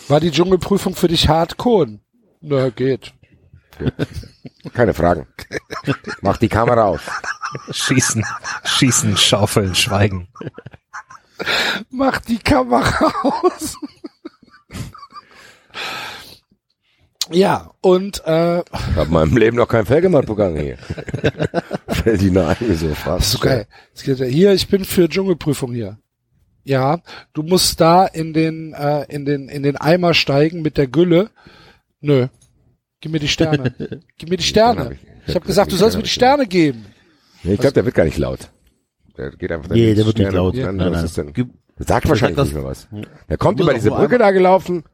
War 0.08 0.20
die 0.20 0.30
Dschungelprüfung 0.30 0.94
für 0.94 1.08
dich 1.08 1.28
hart, 1.28 1.58
Kohn? 1.58 2.00
Na, 2.40 2.70
geht. 2.70 3.12
Keine 4.72 4.94
Fragen. 4.94 5.26
Mach 6.22 6.36
die 6.38 6.48
Kamera 6.48 6.84
auf. 6.84 7.10
Schießen, 7.70 8.24
schießen, 8.64 9.16
schaufeln, 9.16 9.74
schweigen. 9.74 10.28
Mach 11.90 12.20
die 12.20 12.38
Kamera 12.38 13.12
aus. 13.22 13.76
ja, 17.30 17.70
und 17.80 18.22
äh, 18.26 18.60
Ich 18.60 18.96
habe 18.96 19.06
in 19.06 19.12
meinem 19.12 19.36
Leben 19.36 19.56
noch 19.56 19.68
kein 19.68 19.86
Felgemann 19.86 20.26
begangen 20.26 20.60
hier. 20.60 20.78
Fällt 21.88 22.20
die 22.20 22.36
ein, 22.36 22.76
so 22.76 22.94
fast. 22.94 23.30
so 23.30 23.38
geil. 23.38 23.66
Hier, 23.94 24.52
ich 24.52 24.68
bin 24.68 24.84
für 24.84 25.08
Dschungelprüfung 25.08 25.72
hier. 25.72 25.98
Ja, 26.64 27.02
du 27.34 27.42
musst 27.42 27.80
da 27.80 28.06
in 28.06 28.32
den 28.32 28.72
äh, 28.72 29.04
in 29.04 29.26
den 29.26 29.48
in 29.50 29.62
den 29.62 29.76
Eimer 29.76 30.14
steigen 30.14 30.62
mit 30.62 30.78
der 30.78 30.86
Gülle. 30.86 31.30
Nö. 32.00 32.28
Gib 33.04 33.12
mir 33.12 33.18
die 33.18 33.28
Sterne. 33.28 33.74
Gib 34.16 34.30
mir 34.30 34.38
die 34.38 34.42
Sterne. 34.44 34.96
Ich 35.26 35.34
habe 35.34 35.44
gesagt, 35.44 35.70
du 35.70 35.76
sollst 35.76 35.94
mir 35.98 36.04
die 36.04 36.08
Sterne 36.08 36.46
geben. 36.46 36.86
Nee, 37.42 37.52
ich 37.52 37.60
glaube, 37.60 37.74
der 37.74 37.84
wird 37.84 37.94
gar 37.94 38.04
nicht 38.04 38.16
laut. 38.16 38.48
Der 39.18 39.30
geht 39.32 39.52
einfach 39.52 39.68
Nee, 39.68 39.94
der 39.94 40.06
wird 40.06 40.16
nicht 40.16 40.28
Sterne 40.28 40.38
laut. 40.38 40.54
guckt 40.54 40.64
an, 40.66 40.76
Nein, 40.76 40.86
was 40.90 40.96
nein. 40.96 41.04
ist 41.04 41.18
denn? 41.36 41.50
Sagt 41.86 42.08
wahrscheinlich 42.08 42.38
das- 42.38 42.46
nicht 42.46 42.54
mehr 42.54 42.64
was. 42.64 42.88
Er 43.28 43.36
kommt 43.36 43.60
über 43.60 43.74
diese 43.74 43.90
Brücke 43.90 44.16
da 44.16 44.30
gelaufen, 44.30 44.84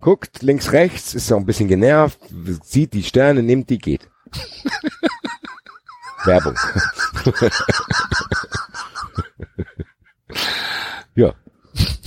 guckt 0.00 0.40
links, 0.40 0.72
rechts, 0.72 1.12
ist 1.14 1.30
auch 1.30 1.36
ein 1.36 1.44
bisschen 1.44 1.68
genervt, 1.68 2.18
sieht 2.64 2.94
die 2.94 3.02
Sterne, 3.02 3.42
nimmt 3.42 3.68
die, 3.68 3.76
geht. 3.76 4.08
Werbung. 6.24 6.54
ja. 11.14 11.34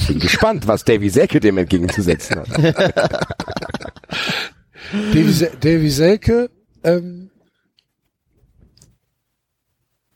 Bin 0.08 0.20
gespannt, 0.20 0.66
was 0.68 0.84
Davy 0.86 1.12
Selke 1.12 1.40
dem 1.40 1.60
entgegenzusetzen 1.60 2.38
hat. 2.40 2.48
Davy, 4.92 5.48
Davy 5.60 5.90
Selke, 5.90 6.50
ähm, 6.84 7.30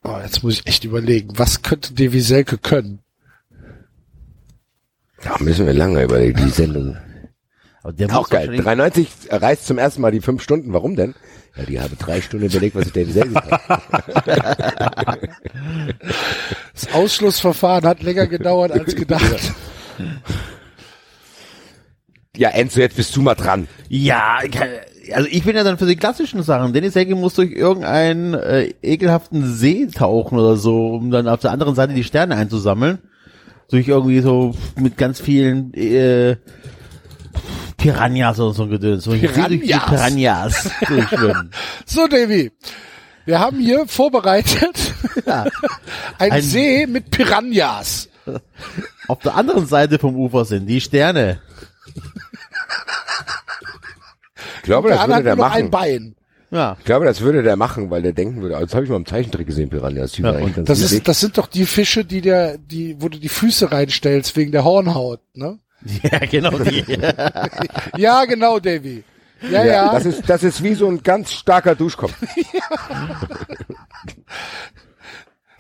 oh, 0.03 0.17
jetzt 0.23 0.43
muss 0.43 0.55
ich 0.59 0.67
echt 0.67 0.83
überlegen, 0.83 1.29
was 1.37 1.61
könnte 1.61 1.93
Davy 1.93 2.21
Selke 2.21 2.57
können? 2.57 2.99
Da 5.23 5.37
müssen 5.39 5.65
wir 5.65 5.73
lange 5.73 6.03
überlegen, 6.03 6.43
die 6.45 6.49
Sendung. 6.51 6.97
Aber 7.81 7.93
der 7.93 8.17
Auch 8.17 8.29
geil. 8.29 8.47
wahrscheinlich- 8.47 8.63
93 8.63 9.07
reißt 9.29 9.65
zum 9.65 9.77
ersten 9.77 10.01
Mal 10.01 10.11
die 10.11 10.21
fünf 10.21 10.41
Stunden. 10.41 10.73
Warum 10.73 10.95
denn? 10.95 11.15
Ja, 11.55 11.63
die 11.65 11.79
habe 11.79 11.95
drei 11.95 12.19
Stunden 12.21 12.45
überlegt, 12.47 12.75
was 12.75 12.87
ich 12.87 12.93
David 12.93 13.13
Selke 13.13 13.33
kann. 13.33 13.59
Das 16.73 16.91
Ausschlussverfahren 16.93 17.85
hat 17.85 18.01
länger 18.01 18.25
gedauert 18.27 18.71
als 18.71 18.95
gedacht. 18.97 19.53
Ja, 22.35 22.49
Enzo, 22.49 22.79
jetzt 22.79 22.95
bist 22.95 23.15
du 23.15 23.21
mal 23.21 23.35
dran. 23.35 23.67
Ja, 23.89 24.39
also 25.13 25.27
ich 25.29 25.43
bin 25.43 25.55
ja 25.55 25.63
dann 25.63 25.77
für 25.77 25.85
die 25.85 25.95
klassischen 25.95 26.41
Sachen. 26.41 26.73
Dennis 26.73 26.95
Hecke 26.95 27.13
muss 27.13 27.35
durch 27.35 27.51
irgendeinen 27.51 28.33
äh, 28.33 28.73
ekelhaften 28.81 29.53
See 29.53 29.85
tauchen 29.85 30.39
oder 30.39 30.55
so, 30.57 30.95
um 30.95 31.11
dann 31.11 31.27
auf 31.27 31.41
der 31.41 31.51
anderen 31.51 31.75
Seite 31.75 31.93
die 31.93 32.03
Sterne 32.03 32.35
einzusammeln. 32.35 32.97
Durch 33.69 33.87
irgendwie 33.87 34.19
so 34.21 34.55
mit 34.75 34.97
ganz 34.97 35.21
vielen 35.21 35.73
äh, 35.75 36.37
Piranhas 37.77 38.39
oder 38.39 38.53
so 38.53 38.63
ein 38.63 38.69
Gedöns. 38.71 39.03
So 39.03 39.11
Piranhas? 39.11 39.47
Durch 39.49 39.61
die 39.61 39.67
Piranhas 39.67 40.71
durchschwimmen. 40.87 41.51
So, 41.85 42.07
Davy, 42.07 42.51
wir 43.25 43.39
haben 43.39 43.59
hier 43.59 43.85
vorbereitet 43.85 44.75
Ja. 45.27 45.45
ein, 46.17 46.31
Ein- 46.31 46.41
See 46.41 46.87
mit 46.87 47.11
Piranhas. 47.11 48.09
Auf 49.07 49.19
der 49.19 49.35
anderen 49.35 49.67
Seite 49.67 49.99
vom 49.99 50.15
Ufer 50.15 50.45
sind 50.45 50.65
die 50.65 50.81
Sterne. 50.81 51.39
Ich 54.63 54.67
glaube, 54.67 54.87
das 54.87 55.05
würde 55.05 55.23
der 55.23 55.35
noch 55.35 55.51
ein 55.51 55.65
machen. 55.65 55.71
Bein. 55.71 56.15
Ja. 56.49 56.77
Ich 56.79 56.85
glaube, 56.85 57.05
das 57.05 57.19
würde 57.19 57.43
der 57.43 57.57
machen, 57.57 57.89
weil 57.89 58.01
der 58.01 58.13
denken 58.13 58.41
würde, 58.41 58.55
also 58.55 58.67
das 58.67 58.75
habe 58.75 58.85
ich 58.85 58.89
mal 58.89 58.95
im 58.95 59.05
Zeichentrick 59.05 59.45
gesehen, 59.45 59.69
Piranhas. 59.69 60.15
Ganz 60.15 60.65
Das 60.65 60.79
ist, 60.79 61.05
das 61.05 61.19
sind 61.19 61.37
doch 61.37 61.47
die 61.47 61.65
Fische, 61.65 62.05
die 62.05 62.21
der, 62.21 62.57
die, 62.57 62.95
wo 62.99 63.09
du 63.09 63.19
die 63.19 63.27
Füße 63.27 63.73
reinstellst 63.73 64.37
wegen 64.37 64.53
der 64.53 64.63
Hornhaut, 64.63 65.19
ne? 65.33 65.59
Ja, 66.03 66.19
genau 66.19 66.57
die. 66.59 66.85
Ja, 67.97 68.23
genau, 68.23 68.59
Davy. 68.59 69.03
Ja, 69.51 69.65
ja. 69.65 69.91
Das 69.91 70.05
ist, 70.05 70.29
das 70.29 70.43
ist 70.43 70.63
wie 70.63 70.75
so 70.75 70.87
ein 70.87 71.03
ganz 71.03 71.33
starker 71.33 71.75
Duschkopf. 71.75 72.13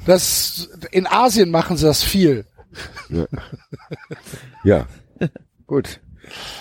Das, 0.05 0.69
in 0.91 1.07
Asien 1.07 1.49
machen 1.49 1.77
sie 1.77 1.85
das 1.85 2.03
viel. 2.03 2.45
Ja. 4.65 4.85
Gut. 5.65 6.01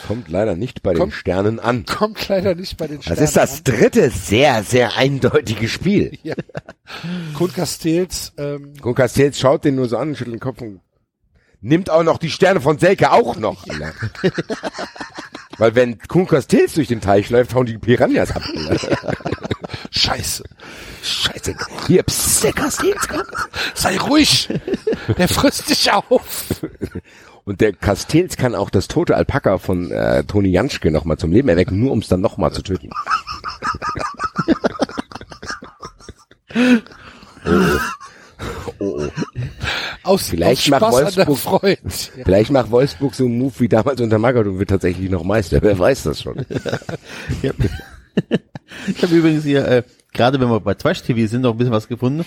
Kommt 0.06 0.28
leider 0.28 0.54
nicht 0.56 0.82
bei 0.82 0.92
den 0.92 0.98
Kommt- 1.00 1.14
Sternen 1.14 1.58
an. 1.60 1.84
Kommt 1.86 2.28
leider 2.28 2.54
nicht 2.54 2.76
bei 2.76 2.86
den 2.86 2.96
Das 2.96 3.04
Sternen 3.06 3.24
ist 3.24 3.36
das 3.36 3.56
an. 3.58 3.64
dritte 3.64 4.10
sehr, 4.10 4.62
sehr 4.64 4.96
eindeutige 4.96 5.68
Spiel. 5.68 6.18
Ja. 6.22 6.34
Kurt 7.34 7.54
Castells, 7.54 8.32
ähm, 8.36 8.74
Und 8.82 8.94
Castells 8.94 9.38
schaut 9.38 9.64
den 9.64 9.76
nur 9.76 9.88
so 9.88 9.96
an, 9.96 10.14
schüttelt 10.14 10.34
den 10.36 10.40
Kopf 10.40 10.60
und 10.60 10.80
nimmt 11.60 11.88
auch 11.88 12.02
noch 12.02 12.18
die 12.18 12.30
Sterne 12.30 12.60
von 12.60 12.78
Selke 12.78 13.12
auch 13.12 13.36
noch. 13.36 13.66
Alter. 13.68 13.92
Weil 15.58 15.74
wenn 15.74 15.98
Kuhn 16.00 16.26
Castells 16.26 16.74
durch 16.74 16.88
den 16.88 17.00
Teich 17.00 17.30
läuft, 17.30 17.54
hauen 17.54 17.66
die 17.66 17.78
Piranhas 17.78 18.30
ab. 18.32 18.42
Scheiße. 19.90 20.44
Scheiße. 21.02 21.54
Hier, 21.86 22.02
psst, 22.02 22.44
der 22.44 22.52
Castells 22.52 23.08
kommt. 23.08 23.26
Sei 23.74 23.96
ruhig. 23.98 24.48
Der 25.18 25.28
frisst 25.28 25.68
dich 25.70 25.90
auf. 25.92 26.46
Und 27.44 27.60
der 27.60 27.72
Castells 27.72 28.36
kann 28.36 28.54
auch 28.54 28.70
das 28.70 28.88
tote 28.88 29.16
Alpaka 29.16 29.58
von 29.58 29.90
äh, 29.90 30.22
Toni 30.24 30.50
Janschke 30.50 30.90
nochmal 30.90 31.18
zum 31.18 31.32
Leben 31.32 31.48
erwecken, 31.48 31.80
nur 31.80 31.90
um 31.90 31.98
es 31.98 32.08
dann 32.08 32.20
nochmal 32.20 32.52
zu 32.52 32.62
töten. 32.62 32.90
oh, 38.78 38.78
oh. 38.78 39.08
Aus, 40.04 40.28
Vielleicht 40.28 40.62
aus 40.62 40.80
macht 40.80 40.82
Spaß 40.82 41.16
Wolfsburg-. 41.28 41.78
Ja. 42.16 42.24
Vielleicht 42.24 42.50
macht 42.50 42.70
Wolfsburg 42.70 43.14
so 43.14 43.24
einen 43.24 43.38
Move 43.38 43.54
wie 43.58 43.68
damals 43.68 44.00
unter 44.00 44.18
Magath 44.18 44.46
und 44.46 44.58
wird 44.58 44.70
tatsächlich 44.70 45.08
noch 45.08 45.22
Meister. 45.22 45.62
Wer 45.62 45.78
weiß 45.78 46.04
das 46.04 46.22
schon. 46.22 46.44
Ja. 47.42 47.52
Ich 48.88 49.02
habe 49.02 49.14
übrigens 49.14 49.44
hier, 49.44 49.68
äh, 49.68 49.82
gerade 50.14 50.40
wenn 50.40 50.48
wir 50.48 50.60
bei 50.60 50.72
Trash 50.72 51.02
TV 51.02 51.28
sind, 51.28 51.42
noch 51.42 51.52
ein 51.52 51.58
bisschen 51.58 51.74
was 51.74 51.88
gefunden. 51.88 52.24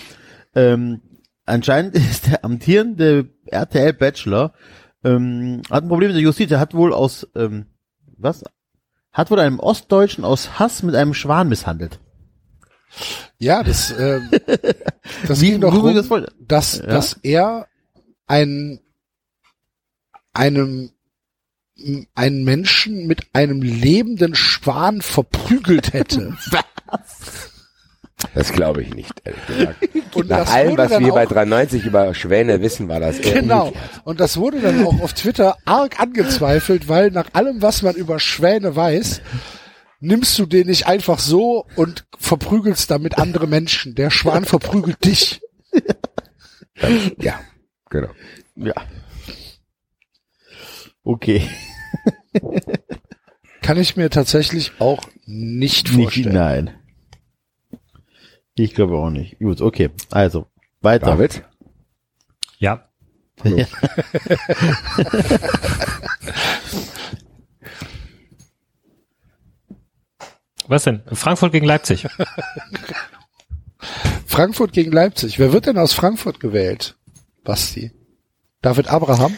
Ähm, 0.54 1.00
anscheinend 1.44 1.96
ist 1.96 2.28
der 2.28 2.44
amtierende 2.44 3.30
RTL 3.46 3.92
Bachelor 3.92 4.52
ähm, 5.06 5.62
hat 5.70 5.84
ein 5.84 5.88
Problem 5.88 6.08
mit 6.08 6.16
der 6.16 6.22
Justiz. 6.22 6.50
Er 6.50 6.60
hat 6.60 6.74
wohl 6.74 6.92
aus 6.92 7.26
ähm, 7.34 7.66
was? 8.18 8.42
Hat 9.12 9.30
wohl 9.30 9.40
einem 9.40 9.60
Ostdeutschen 9.60 10.24
aus 10.24 10.58
Hass 10.58 10.82
mit 10.82 10.94
einem 10.94 11.14
Schwan 11.14 11.48
misshandelt. 11.48 12.00
Ja, 13.38 13.62
das, 13.62 13.90
ähm, 13.98 14.30
das 15.26 15.40
Wie- 15.40 15.50
ging 15.52 15.60
doch 15.60 15.74
rum, 15.74 15.94
das 15.94 16.08
dass, 16.40 16.78
Ja. 16.78 16.86
dass 16.86 17.12
er 17.22 17.66
ein, 18.26 18.80
einem, 20.32 20.90
einen 22.14 22.44
Menschen 22.44 23.06
mit 23.06 23.26
einem 23.34 23.62
lebenden 23.62 24.34
Schwan 24.34 25.00
verprügelt 25.02 25.92
hätte. 25.92 26.36
Das 28.36 28.52
glaube 28.52 28.82
ich 28.82 28.94
nicht, 28.94 29.12
ehrlich 29.24 29.46
gesagt. 29.46 29.88
Und 30.14 30.28
Nach 30.28 30.38
das 30.40 30.52
allem, 30.52 30.70
wurde 30.72 30.82
was 30.82 30.90
dann 30.90 31.04
wir 31.06 31.12
bei 31.14 31.24
auch- 31.26 31.30
93 31.30 31.86
über 31.86 32.14
Schwäne 32.14 32.60
wissen, 32.60 32.86
war 32.88 33.00
das 33.00 33.18
eher 33.18 33.40
Genau. 33.40 33.68
umgekehrt. 33.68 33.90
Und 34.04 34.20
das 34.20 34.36
wurde 34.36 34.60
dann 34.60 34.84
auch 34.84 35.00
auf 35.00 35.14
Twitter 35.14 35.56
arg 35.64 35.98
angezweifelt, 35.98 36.86
weil 36.86 37.10
nach 37.10 37.28
allem, 37.32 37.62
was 37.62 37.80
man 37.80 37.94
über 37.94 38.20
Schwäne 38.20 38.76
weiß, 38.76 39.22
nimmst 40.00 40.38
du 40.38 40.44
den 40.44 40.66
nicht 40.66 40.86
einfach 40.86 41.18
so 41.18 41.64
und 41.76 42.04
verprügelst 42.18 42.90
damit 42.90 43.16
andere 43.18 43.46
Menschen. 43.46 43.94
Der 43.94 44.10
Schwan 44.10 44.44
verprügelt 44.44 45.02
dich. 45.04 45.40
Ja, 47.18 47.40
genau. 47.88 48.10
Ja. 48.56 48.74
Okay. 51.04 51.48
Kann 53.62 53.78
ich 53.78 53.96
mir 53.96 54.10
tatsächlich 54.10 54.72
auch 54.78 55.02
nicht 55.24 55.88
vorstellen. 55.88 56.34
nein. 56.34 56.70
Ich 58.56 58.74
glaube 58.74 58.96
auch 58.96 59.10
nicht. 59.10 59.38
Gut, 59.38 59.60
okay. 59.60 59.90
Also, 60.10 60.46
weiter. 60.80 61.06
David? 61.06 61.44
Ja. 62.58 62.88
Ja. 63.44 63.66
Was 70.68 70.84
denn? 70.84 71.02
Frankfurt 71.12 71.52
gegen 71.52 71.66
Leipzig. 71.66 72.06
Frankfurt 74.26 74.72
gegen 74.72 74.90
Leipzig. 74.90 75.38
Wer 75.38 75.52
wird 75.52 75.66
denn 75.66 75.76
aus 75.78 75.92
Frankfurt 75.92 76.40
gewählt? 76.40 76.96
Basti. 77.44 77.92
David 78.62 78.88
Abraham? 78.88 79.36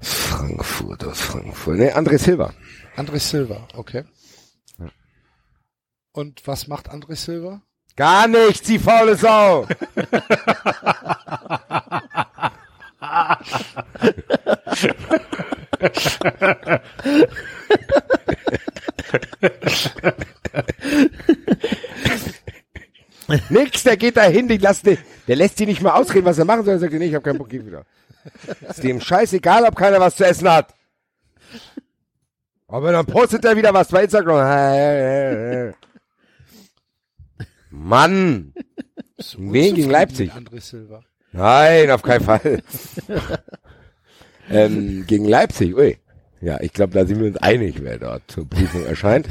Frankfurt 0.00 1.04
aus 1.04 1.20
Frankfurt. 1.20 1.78
Nee, 1.78 1.92
André 1.92 2.18
Silva. 2.18 2.52
André 2.96 3.20
Silva, 3.20 3.68
okay. 3.74 4.02
Und 6.12 6.46
was 6.46 6.66
macht 6.66 6.90
André 6.90 7.14
Silva? 7.14 7.62
Gar 7.96 8.28
nichts, 8.28 8.62
die 8.62 8.78
faule 8.78 9.16
Sau. 9.16 9.66
Nix, 23.48 23.82
der 23.82 23.96
geht 23.96 24.16
da 24.16 24.22
hin, 24.22 24.48
der 24.48 25.36
lässt 25.36 25.58
die 25.58 25.66
nicht 25.66 25.82
mal 25.82 25.92
ausreden, 25.92 26.24
was 26.24 26.38
er 26.38 26.44
machen 26.44 26.64
soll. 26.64 26.74
Er 26.74 26.80
sagt, 26.80 26.92
nee, 26.92 27.06
ich 27.06 27.14
hab 27.14 27.24
keinen 27.24 27.38
Bock, 27.38 27.48
geh 27.48 27.64
wieder. 27.64 27.84
Ist 28.68 28.82
dem 28.82 29.00
scheißegal, 29.00 29.64
ob 29.64 29.76
keiner 29.76 30.00
was 30.00 30.16
zu 30.16 30.24
essen 30.24 30.50
hat. 30.50 30.74
Aber 32.68 32.92
dann 32.92 33.04
postet 33.04 33.44
er 33.44 33.56
wieder 33.56 33.74
was 33.74 33.88
bei 33.88 34.04
Instagram. 34.04 35.74
Mann! 37.72 38.52
Wen 39.38 39.74
gegen 39.74 39.90
Leipzig? 39.90 40.30
Nein, 41.32 41.90
auf 41.90 42.02
keinen 42.02 42.24
Fall. 42.24 42.62
ähm, 44.50 45.04
gegen 45.06 45.24
Leipzig, 45.24 45.74
ui. 45.74 45.96
Ja, 46.40 46.60
ich 46.60 46.72
glaube, 46.72 46.92
da 46.92 47.06
sind 47.06 47.20
wir 47.20 47.28
uns 47.28 47.36
einig, 47.36 47.76
wer 47.82 47.98
dort 47.98 48.22
zur 48.26 48.48
Prüfung 48.48 48.84
erscheint. 48.84 49.28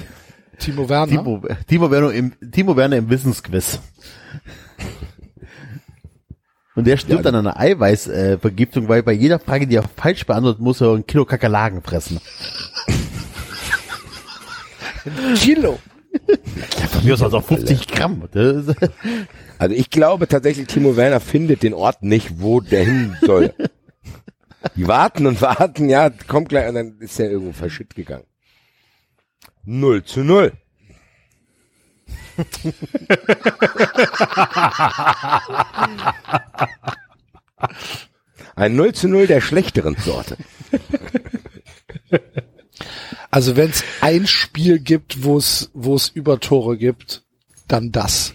Timo 0.57 0.87
Werner. 0.87 1.07
Timo, 1.07 1.43
Timo, 1.67 1.91
Werner 1.91 2.11
im, 2.13 2.33
Timo 2.51 2.77
Werner 2.77 2.97
im 2.97 3.09
Wissensquiz. 3.09 3.79
Und 6.73 6.87
der 6.87 6.97
stirbt 6.97 7.25
an 7.25 7.35
einer 7.35 7.59
Eiweißvergiftung, 7.59 8.85
äh, 8.85 8.89
weil 8.89 9.03
bei 9.03 9.11
jeder 9.11 9.39
Frage, 9.39 9.67
die 9.67 9.75
er 9.75 9.83
falsch 9.83 10.25
beantwortet, 10.25 10.61
muss 10.61 10.79
er 10.79 10.95
ein 10.95 11.05
Kilo 11.05 11.25
Kakerlaken 11.25 11.81
fressen. 11.81 12.21
Kilo. 15.35 15.79
Von 16.91 17.05
mir 17.05 17.13
aus 17.13 17.21
also 17.21 17.41
50 17.41 17.87
Gramm. 17.87 18.27
Also 18.33 19.75
ich 19.75 19.89
glaube 19.89 20.27
tatsächlich, 20.27 20.67
Timo 20.67 20.95
Werner 20.97 21.19
findet 21.19 21.63
den 21.63 21.73
Ort 21.73 22.03
nicht, 22.03 22.41
wo 22.41 22.61
der 22.61 22.83
hin 22.83 23.17
soll. 23.21 23.53
Die 24.75 24.87
warten 24.87 25.25
und 25.25 25.41
warten, 25.41 25.89
ja, 25.89 26.11
kommt 26.27 26.49
gleich 26.49 26.69
und 26.69 26.75
dann 26.75 26.99
ist 26.99 27.19
er 27.19 27.31
irgendwo 27.31 27.51
verschütt 27.51 27.95
gegangen. 27.95 28.25
0 29.63 30.03
zu 30.03 30.23
0. 30.23 30.53
Ein 38.55 38.75
0 38.75 38.93
zu 38.93 39.07
0 39.07 39.25
der 39.27 39.41
schlechteren 39.41 39.95
Sorte. 39.95 40.37
Also 43.29 43.55
wenn 43.55 43.69
es 43.69 43.83
ein 44.01 44.27
Spiel 44.27 44.79
gibt, 44.79 45.23
wo 45.23 45.37
es 45.37 45.71
wo 45.73 45.95
es 45.95 46.09
Übertore 46.09 46.77
gibt, 46.77 47.23
dann 47.67 47.91
das. 47.91 48.33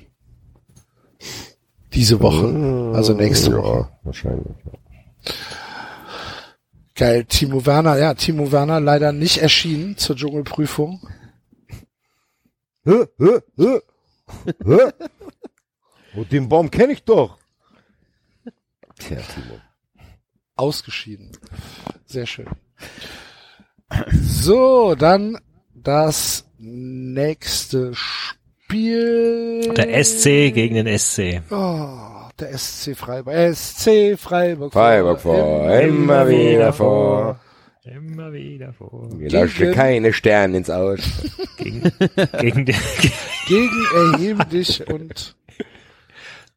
Diese 1.93 2.21
Woche, 2.21 2.93
also 2.95 3.15
nächste 3.15 3.57
Woche. 3.57 3.91
Wahrscheinlich. 4.03 4.57
Geil, 6.95 7.25
Timo 7.25 7.67
Werner, 7.67 7.99
ja, 7.99 8.15
Timo 8.15 8.53
Werner 8.53 8.81
leider 8.81 9.13
nicht 9.13 9.39
erschienen 9.39 9.99
zur 9.99 10.17
Dschungelprüfung. 10.17 11.07
Hä, 12.85 13.07
hä, 13.19 13.41
hä, 13.59 13.81
hä? 14.65 14.93
Oh, 16.17 16.25
den 16.25 16.49
Baum 16.49 16.71
kenne 16.71 16.95
ich 16.95 17.05
doch. 17.05 17.37
Tja, 18.99 19.19
Timo. 19.19 19.61
Ausgeschieden. 20.55 21.33
Sehr 22.07 22.27
schön. 22.27 22.49
So, 24.13 24.95
dann 24.95 25.39
das 25.75 26.45
nächste 26.59 27.93
Spiel. 27.95 29.73
Der 29.75 30.05
SC 30.05 30.53
gegen 30.53 30.75
den 30.75 30.99
SC. 30.99 31.43
Oh, 31.51 32.29
der 32.39 32.57
SC 32.59 32.97
Freiburg. 32.97 33.35
SC 33.55 34.17
Freiburg. 34.19 34.73
Freiburg 34.73 35.21
vor, 35.21 35.71
immer 35.79 36.29
wieder 36.29 36.73
vor. 36.73 37.39
Immer 37.85 38.33
wieder 38.33 38.73
vor. 38.73 39.09
Wir 39.17 39.31
löschen 39.31 39.73
keine 39.73 40.13
Sterne 40.13 40.57
ins 40.57 40.69
Aus. 40.71 40.99
Gegen, 41.57 41.83
gegen 42.41 42.67
den, 42.67 42.77
Gegen 43.47 43.87
erhebe 43.95 44.45
dich 44.45 44.85
und 44.89 45.37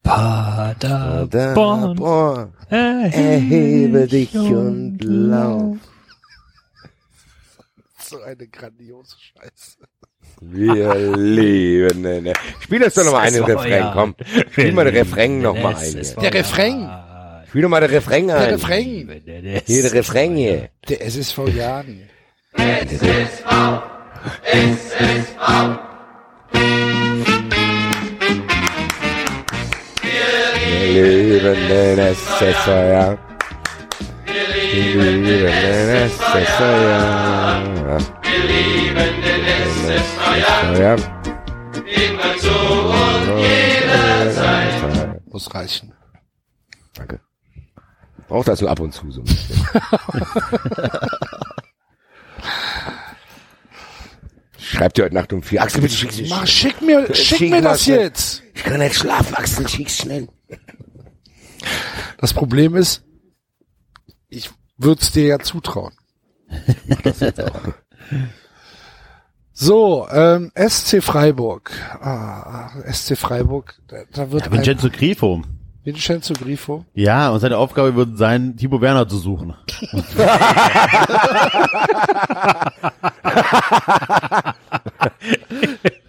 Paderborn. 0.02 1.96
Boah, 1.96 2.50
Erhebe 2.70 4.08
dich 4.08 4.34
und 4.36 4.98
lauf. 5.04 5.78
So 8.10 8.22
eine 8.22 8.48
grandiose 8.48 9.16
Scheiße. 9.20 9.78
Wir 10.42 10.96
leben. 11.16 12.02
Ne, 12.02 12.22
ne. 12.22 12.34
Spiel 12.60 12.80
das 12.80 12.96
doch 12.96 13.06
noch 13.06 13.12
mal 13.14 13.28
einen 13.28 13.44
Refrain, 13.44 13.92
komm. 13.94 14.16
Spiel 14.52 14.72
mal 14.72 14.86
den 14.86 14.96
Refrain 14.96 15.42
noch 15.42 15.56
mal 15.56 15.76
ein. 15.76 16.06
Der 16.22 16.34
Refrain. 16.34 16.90
Spiel 17.48 17.62
doch 17.62 17.70
mal 17.70 17.82
den 17.82 17.92
Refrain 17.92 18.28
Der 18.28 18.38
ein. 18.38 18.50
Refrain. 18.56 19.22
Hier 19.66 19.82
der 19.84 19.94
Refrain 19.94 20.36
hier. 20.36 20.70
Der 20.88 21.06
SSV 21.06 21.48
Jaden. 21.50 22.10
Wir 30.92 31.04
leben 31.04 31.68
den 31.70 32.00
SSV, 32.00 32.68
ja. 32.68 33.29
Wir 34.72 34.84
lieben 34.84 35.26
den 35.26 35.42
ja. 35.42 35.50
Wir 38.22 38.44
lieben 38.46 39.22
den 39.24 39.42
Ja. 40.80 40.94
immer 41.86 42.38
zu 42.38 42.54
und 42.54 43.40
jederzeit. 43.40 44.74
Muss 45.28 45.54
reichen. 45.56 45.94
Danke. 46.94 47.20
Braucht 48.28 48.48
das 48.48 48.62
nur 48.62 48.70
ab 48.70 48.80
und 48.80 48.94
zu 48.94 49.10
so 49.12 49.22
ein 49.22 49.26
bisschen. 49.26 49.66
Schreibt 54.60 54.98
ihr 55.00 55.06
heute 55.06 55.16
Nacht 55.16 55.34
um 55.34 55.42
vier. 55.42 55.64
Axel, 55.64 55.82
bitte 55.82 55.96
schick's 55.96 56.18
mir. 56.18 56.28
Mach, 56.30 56.46
schick 56.46 56.80
mir, 56.82 57.16
schick 57.16 57.50
mir 57.50 57.62
das 57.62 57.84
schnell. 57.86 58.02
jetzt. 58.02 58.44
Ich 58.54 58.64
kann 58.64 58.78
nicht 58.80 58.96
schlafen, 58.96 59.34
Axel, 59.36 59.68
schick's 59.68 59.98
schnell. 59.98 60.28
Das 62.20 62.34
Problem 62.34 62.76
ist, 62.76 63.04
ich 64.28 64.52
würde 64.80 65.02
es 65.02 65.12
dir 65.12 65.26
ja 65.26 65.40
zutrauen. 65.40 65.94
So, 69.54 70.08
ähm, 70.10 70.52
SC 70.56 71.04
Freiburg. 71.04 71.72
Ah, 72.02 72.70
SC 72.92 73.18
Freiburg, 73.18 73.76
da, 73.88 73.98
da 74.14 74.32
wird 74.32 74.46
Ja, 74.46 74.52
Vincenzo 74.52 74.90
Grifo. 74.90 75.42
Vincenzo 75.84 76.34
Grifo. 76.34 76.86
Ja, 76.94 77.30
und 77.30 77.40
seine 77.42 77.58
Aufgabe 77.58 77.96
wird 77.96 78.18
sein, 78.18 78.56
Timo 78.58 78.80
Werner 78.82 79.08
zu 79.08 79.18
suchen. 79.18 79.54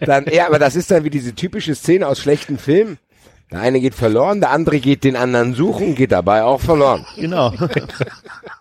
Dann, 0.01 0.25
ja, 0.33 0.47
aber 0.47 0.59
das 0.59 0.77
ist 0.77 0.91
dann 0.91 1.05
wie 1.05 1.11
diese 1.11 1.35
typische 1.35 1.75
Szene 1.75 2.07
aus 2.07 2.19
schlechten 2.21 2.59
Filmen. 2.59 2.99
Der 3.51 3.61
eine 3.61 3.81
geht 3.81 3.95
verloren, 3.95 4.41
der 4.41 4.51
andere 4.51 4.79
geht 4.81 5.03
den 5.05 5.17
anderen 5.17 5.55
suchen, 5.55 5.95
geht 5.95 6.13
dabei 6.13 6.45
auch 6.45 6.61
verloren. 6.61 7.05
Genau. 7.17 7.53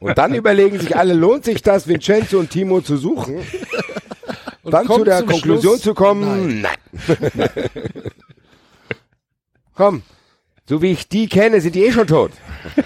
Und 0.00 0.18
dann 0.18 0.34
überlegen 0.34 0.78
sich 0.78 0.96
alle, 0.96 1.14
lohnt 1.14 1.44
sich 1.44 1.62
das, 1.62 1.86
Vincenzo 1.86 2.38
und 2.38 2.50
Timo 2.50 2.80
zu 2.80 2.96
suchen? 2.96 3.38
Und 4.62 4.72
dann 4.72 4.86
zu 4.86 5.04
der 5.04 5.22
Konklusion 5.22 5.60
Schluss, 5.60 5.80
zu 5.80 5.94
kommen, 5.94 6.60
nein. 6.60 6.76
Komm, 9.74 10.02
so 10.68 10.82
wie 10.82 10.92
ich 10.92 11.08
die 11.08 11.28
kenne, 11.28 11.62
sind 11.62 11.74
die 11.74 11.86
eh 11.86 11.92
schon 11.92 12.06
tot. 12.06 12.32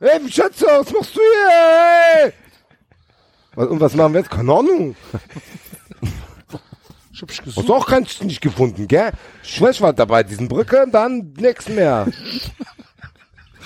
hey, 0.00 0.18
Vincenzo, 0.22 0.66
was 0.66 0.90
machst 0.90 1.14
du 1.14 1.20
hier? 1.20 2.32
Was, 3.54 3.68
und 3.68 3.78
was 3.78 3.94
machen 3.94 4.14
wir 4.14 4.20
jetzt? 4.20 4.30
Keine 4.30 4.52
Ahnung. 4.52 4.96
Ich 7.12 7.20
hab 7.20 7.28
Hast 7.28 7.44
gesucht. 7.44 7.68
du 7.68 7.74
auch 7.74 7.86
keins 7.86 8.22
nicht 8.22 8.40
gefunden, 8.40 8.88
gell? 8.88 9.12
Schlecht 9.42 9.82
war 9.82 9.92
dabei, 9.92 10.22
diesen 10.22 10.48
Brücke, 10.48 10.86
dann 10.90 11.34
nix 11.36 11.68
mehr. 11.68 12.06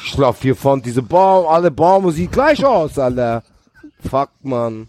Ich 0.05 0.17
lauf 0.17 0.43
hier 0.43 0.57
vorne 0.57 0.83
diese 0.83 1.03
Baum, 1.03 1.47
alle 1.47 1.71
Bäume 1.71 2.13
sieht 2.13 2.33
gleich 2.33 2.65
aus, 2.65 2.99
Alter. 2.99 3.43
Fuck, 4.09 4.31
man. 4.43 4.89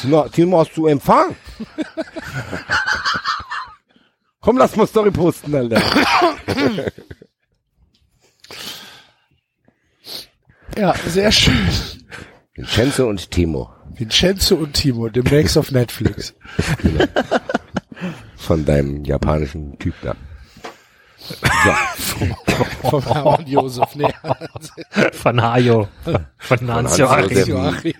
Timo, 0.00 0.28
Timo, 0.28 0.60
hast 0.60 0.76
du 0.76 0.86
Empfang? 0.86 1.34
Komm, 4.40 4.58
lass 4.58 4.76
mal 4.76 4.86
Story 4.86 5.10
posten, 5.10 5.54
Alter. 5.54 5.82
Ja, 10.76 10.94
sehr 11.06 11.30
schön. 11.30 11.68
Vincenzo 12.54 13.08
und 13.08 13.30
Timo 13.30 13.70
Vincenzo 13.94 14.56
und 14.56 14.72
Timo, 14.72 15.08
demnächst 15.08 15.58
auf 15.58 15.70
Netflix. 15.70 16.34
von 18.36 18.64
deinem 18.64 19.04
japanischen 19.04 19.78
Typ 19.78 19.94
da. 20.02 20.16
Von 22.82 23.02
Hermann 23.02 23.46
Josef. 23.46 23.94
Nee, 23.94 24.12
Von 25.12 25.42
Hajo. 25.42 25.88
Von 26.38 26.68
Hans 26.72 26.98
Hans-Josef. 26.98 27.48
Joachim. 27.48 27.48
Joachim. 27.48 27.94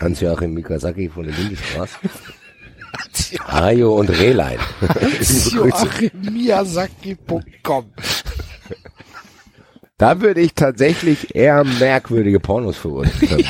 Hans-Joachim 0.00 0.54
Mikasaki 0.54 1.08
von 1.08 1.24
der 1.24 1.34
Lindestraße. 1.34 1.96
Hajo 3.48 3.94
und 3.94 4.10
Rehlein. 4.10 4.58
Joachim 5.52 6.10
Miyazaki.com. 6.32 7.92
Da 9.98 10.20
würde 10.20 10.40
ich 10.40 10.54
tatsächlich 10.54 11.34
eher 11.34 11.62
merkwürdige 11.64 12.40
Pornos 12.40 12.78
verurteilen. 12.78 13.44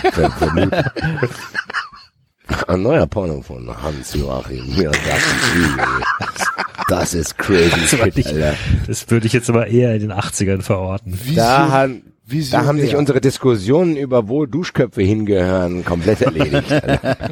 Ein 2.66 2.82
neuer 2.82 3.06
Porno 3.06 3.40
von 3.42 3.82
Hans-Joachim 3.82 4.74
Miyazaki. 4.76 5.00
Das 6.90 7.14
ist 7.14 7.38
crazy 7.38 7.70
Das, 7.70 7.90
shit, 7.90 8.16
nicht, 8.16 8.28
Alter. 8.28 8.54
das 8.86 9.10
würde 9.10 9.26
ich 9.26 9.32
jetzt 9.32 9.48
aber 9.48 9.66
eher 9.68 9.94
in 9.94 10.00
den 10.00 10.12
80ern 10.12 10.62
verorten. 10.62 11.18
Da, 11.34 11.68
haben, 11.70 12.02
da 12.26 12.32
Visionär. 12.32 12.66
haben 12.66 12.80
sich 12.80 12.96
unsere 12.96 13.20
Diskussionen 13.20 13.96
über 13.96 14.28
wo 14.28 14.46
Duschköpfe 14.46 15.02
hingehören 15.02 15.84
komplett 15.84 16.22
erledigt. 16.22 16.70
Alter. 16.70 17.28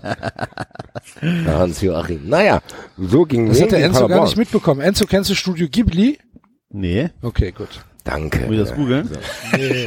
Hans-Joachim. 1.46 2.28
Naja, 2.28 2.60
so 2.96 3.24
ging 3.24 3.48
Das 3.48 3.60
hat 3.60 3.72
der 3.72 3.84
Enzo 3.84 4.06
gar 4.08 4.24
nicht 4.24 4.36
mitbekommen. 4.36 4.80
Enzo, 4.80 5.06
kennst 5.06 5.30
du 5.30 5.34
Studio 5.34 5.66
Ghibli? 5.68 6.18
Nee. 6.70 7.10
Okay, 7.22 7.52
gut. 7.52 7.68
Danke. 8.04 8.40
Muss 8.46 8.52
ich 8.52 8.58
das 8.60 8.74
googeln? 8.74 9.10
Nee. 9.56 9.84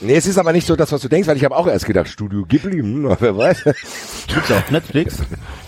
Nee, 0.00 0.14
es 0.14 0.26
ist 0.26 0.38
aber 0.38 0.52
nicht 0.52 0.66
so 0.66 0.76
das, 0.76 0.92
was 0.92 1.00
du 1.00 1.08
denkst, 1.08 1.26
weil 1.26 1.36
ich 1.38 1.44
habe 1.44 1.56
auch 1.56 1.66
erst 1.66 1.86
gedacht, 1.86 2.08
Studio 2.08 2.44
Ghibli, 2.46 2.78
hm, 2.78 3.16
wer 3.18 3.36
weiß. 3.36 3.64
Gibt's 3.64 4.50
auf 4.52 4.70
Netflix? 4.70 5.18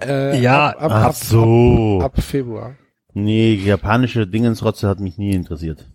Äh, 0.00 0.40
Ja, 0.40 0.68
ab, 0.70 0.82
ab, 0.82 0.90
Ach 0.92 1.04
ab, 1.06 1.14
so. 1.14 2.00
ab 2.02 2.20
Februar. 2.22 2.76
Nee, 3.14 3.54
japanische 3.54 4.26
Dingensrotze 4.26 4.88
hat 4.88 5.00
mich 5.00 5.18
nie 5.18 5.32
interessiert. 5.34 5.86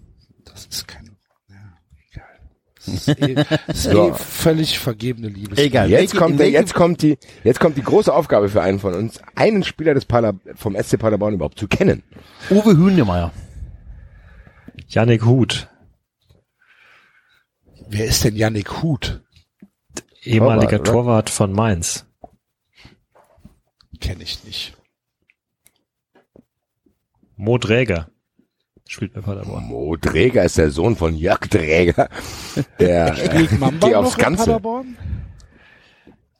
Das 0.45 0.66
ist 0.66 0.88
keine. 0.88 1.09
Ja, 1.49 1.56
egal. 2.11 2.25
Das 2.75 2.88
ist 2.88 3.07
eh, 3.09 3.33
das 3.35 3.51
ist 3.67 3.83
So. 3.91 4.09
eh 4.09 4.14
völlig 4.14 4.80
vergebene 4.80 5.27
Liebe. 5.30 5.57
Egal. 5.57 5.90
Jetzt 5.90 5.99
welche- 6.14 6.17
kommt, 6.17 6.40
der, 6.40 6.45
welche- 6.45 6.57
jetzt 6.59 6.74
kommt 6.74 7.01
die, 7.01 7.17
jetzt 7.43 7.59
kommt 7.59 7.77
die 7.77 7.83
große 7.83 8.14
Aufgabe 8.14 8.49
für 8.49 8.61
einen 8.61 8.80
von 8.80 8.93
uns, 8.93 9.19
einen 9.35 9.64
Spieler 9.64 9.93
des 9.93 10.06
Pader, 10.06 10.35
vom 10.56 10.75
SC 10.75 10.98
Paderborn 10.99 11.33
überhaupt 11.33 11.59
zu 11.59 11.67
kennen. 11.67 12.03
Uwe 12.49 12.75
Hühnemeier. 12.77 13.32
Yannick 14.90 15.25
Huth. 15.25 15.67
Wer 17.90 18.06
ist 18.06 18.24
denn 18.24 18.35
Yannick 18.35 18.82
Huth? 18.83 19.22
Ehemaliger 20.24 20.77
Torwart? 20.83 20.88
Torwart 20.88 21.30
von 21.30 21.51
Mainz. 21.53 22.06
Kenne 24.00 24.24
ich 24.24 24.43
nicht. 24.43 24.74
Mo 27.35 27.58
Dräger. 27.58 28.09
Spielt 28.88 29.14
bei 29.14 29.22
Paderborn. 29.22 29.66
Mo 29.66 29.95
Dräger 29.95 30.43
ist 30.43 30.58
der 30.58 30.72
Sohn 30.72 30.95
von 30.95 31.16
Jörg 31.16 31.42
Dräger. 31.50 32.09
Der 32.80 33.16
Spielt 33.17 33.51
äh, 33.51 33.56
Mamba 33.56 33.90
noch 33.90 33.95
aufs 33.98 34.16
in 34.16 34.22
Ganze. 34.22 34.45
Paderborn? 34.45 34.98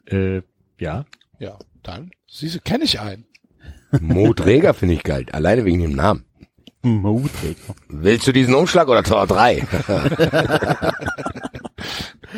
Äh, 0.06 0.42
ja. 0.80 1.06
Ja, 1.40 1.60
dann. 1.84 2.12
Siehst 2.30 2.56
du, 2.56 2.60
kenne 2.62 2.86
ich 2.86 3.00
einen. 3.00 3.26
Mo 4.02 4.34
Dräger 4.34 4.74
finde 4.74 4.96
ich 4.96 5.04
geil. 5.04 5.26
Alleine 5.32 5.66
wegen 5.66 5.82
dem 5.82 5.94
Namen. 5.96 6.24
Moträger. 6.84 7.76
Willst 7.90 8.28
du 8.28 8.32
diesen 8.32 8.54
Umschlag 8.56 8.88
oder 8.88 9.04
Tor 9.04 9.28
3? 9.28 9.68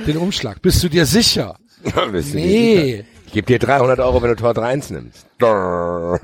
Den 0.07 0.17
Umschlag. 0.17 0.61
Bist 0.61 0.83
du 0.83 0.89
dir 0.89 1.05
sicher? 1.05 1.57
Bist 2.11 2.33
du 2.33 2.37
dir 2.37 3.03
sicher? 3.03 3.03
Ich 3.29 3.33
gebe 3.33 3.45
dir 3.45 3.59
300 3.59 3.99
Euro, 3.99 4.23
wenn 4.23 4.29
du 4.29 4.35
Tor 4.35 4.57
1 4.57 4.89
nimmst. 4.89 5.27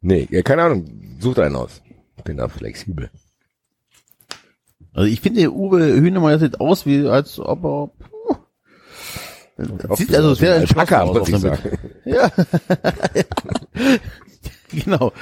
Nee, 0.00 0.28
ja, 0.30 0.42
keine 0.42 0.62
Ahnung. 0.62 1.16
Such 1.18 1.38
einen 1.38 1.56
aus. 1.56 1.82
Bin 2.24 2.36
da 2.36 2.48
flexibel. 2.48 3.10
Also 4.92 5.08
ich 5.10 5.20
finde, 5.20 5.50
Uwe 5.50 5.94
Hühnemeier 5.94 6.38
sieht 6.38 6.60
aus, 6.60 6.84
wie 6.86 7.08
als 7.08 7.40
ob 7.40 7.64
er... 7.64 7.90
Sieht 9.96 10.14
also 10.14 10.30
wie 10.32 10.34
sehr 10.34 10.56
ein 10.56 10.68
aus 10.68 11.18
muss 11.18 11.28
ich 11.28 11.38
sagen. 11.38 11.78
Ja. 12.04 12.30
genau. 14.70 15.12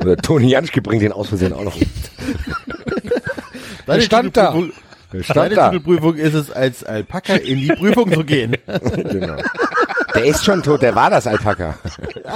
Oder 0.00 0.16
Toni 0.16 0.48
Janschke 0.48 0.82
bringt 0.82 1.02
den 1.02 1.12
aus 1.12 1.28
Versehen 1.28 1.54
auch 1.54 1.64
noch. 1.64 1.76
Deine 3.86 4.02
stand 4.02 4.36
da. 4.36 4.54
Stand 5.20 5.36
Deine 5.36 5.54
da. 5.54 5.70
Titelprüfung 5.70 6.14
ist 6.14 6.34
es, 6.34 6.50
als 6.50 6.84
Alpaka 6.84 7.34
in 7.34 7.58
die 7.60 7.68
Prüfung 7.68 8.12
zu 8.12 8.24
gehen. 8.24 8.56
Genau. 9.10 9.36
Der 10.14 10.24
ist 10.24 10.44
schon 10.44 10.62
tot, 10.62 10.82
der 10.82 10.94
war 10.94 11.08
das 11.10 11.26
Alpaka. 11.26 11.78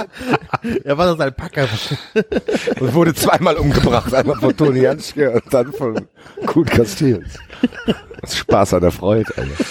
Er 0.83 0.97
war 0.97 1.07
das 1.07 1.19
Alpaka. 1.19 1.67
Und 2.79 2.93
wurde 2.93 3.13
zweimal 3.13 3.57
umgebracht. 3.57 4.13
Einmal 4.13 4.37
von 4.37 4.55
Toni 4.55 4.79
Janschke 4.81 5.29
und 5.31 5.53
dann 5.53 5.71
von 5.73 6.07
Kurt 6.45 6.71
Castells. 6.71 7.37
Das 8.21 8.37
Spaß 8.37 8.75
an 8.75 8.81
der 8.81 8.91
Freude, 8.91 9.31
Alter. 9.37 9.65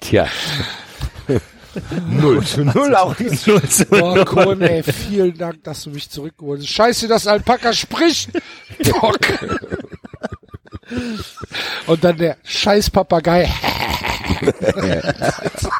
Tja. 0.00 0.26
Null 2.08 2.44
zu 2.44 2.64
null 2.64 2.94
auch 2.94 3.18
nicht. 3.18 3.44
Boah, 3.90 4.24
Kohn, 4.24 4.60
ey, 4.62 4.82
vielen 4.82 5.36
Dank, 5.36 5.62
dass 5.64 5.84
du 5.84 5.90
mich 5.90 6.10
zurückgeholt 6.10 6.60
hast. 6.60 6.68
Scheiße, 6.68 7.08
dass 7.08 7.26
Alpaka 7.26 7.72
spricht. 7.72 8.30
Bock. 9.00 9.18
Und 11.86 12.02
dann 12.04 12.16
der 12.16 12.36
scheiß 12.44 12.90
Papagei. 12.90 13.48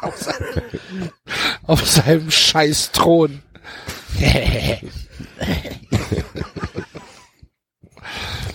auf, 0.01 0.17
seinem, 0.17 0.63
auf 1.67 1.89
seinem 1.89 2.31
scheiß 2.31 2.91
Thron. 2.91 3.41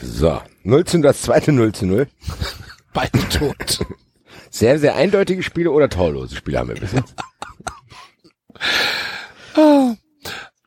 So. 0.02 0.40
0 0.64 0.84
zu 0.84 0.98
0, 0.98 1.02
das 1.02 1.22
zweite 1.22 1.52
0 1.52 1.72
zu 1.72 1.86
0. 1.86 2.08
Beide 2.92 3.28
tot. 3.28 3.86
Sehr, 4.50 4.78
sehr 4.78 4.96
eindeutige 4.96 5.42
Spiele 5.42 5.70
oder 5.70 5.88
torlose 5.88 6.36
Spiele 6.36 6.58
haben 6.58 6.68
wir 6.68 6.76
bis 6.76 6.92
jetzt. 6.92 7.14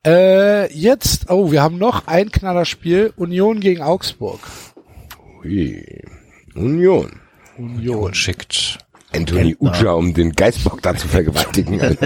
Äh, 0.06 0.74
jetzt, 0.74 1.30
oh, 1.30 1.52
wir 1.52 1.62
haben 1.62 1.78
noch 1.78 2.08
ein 2.08 2.32
Knallerspiel. 2.32 3.14
Union 3.18 3.60
gegen 3.60 3.82
Augsburg. 3.82 4.40
Ui. 5.44 6.04
Union. 6.56 7.20
Union. 7.58 8.14
schickt. 8.14 8.78
Anthony 9.14 9.56
Uja, 9.60 9.92
um 9.92 10.14
den 10.14 10.32
Geistbock 10.32 10.82
da 10.82 10.96
zu 10.96 11.08
vergewaltigen. 11.08 11.80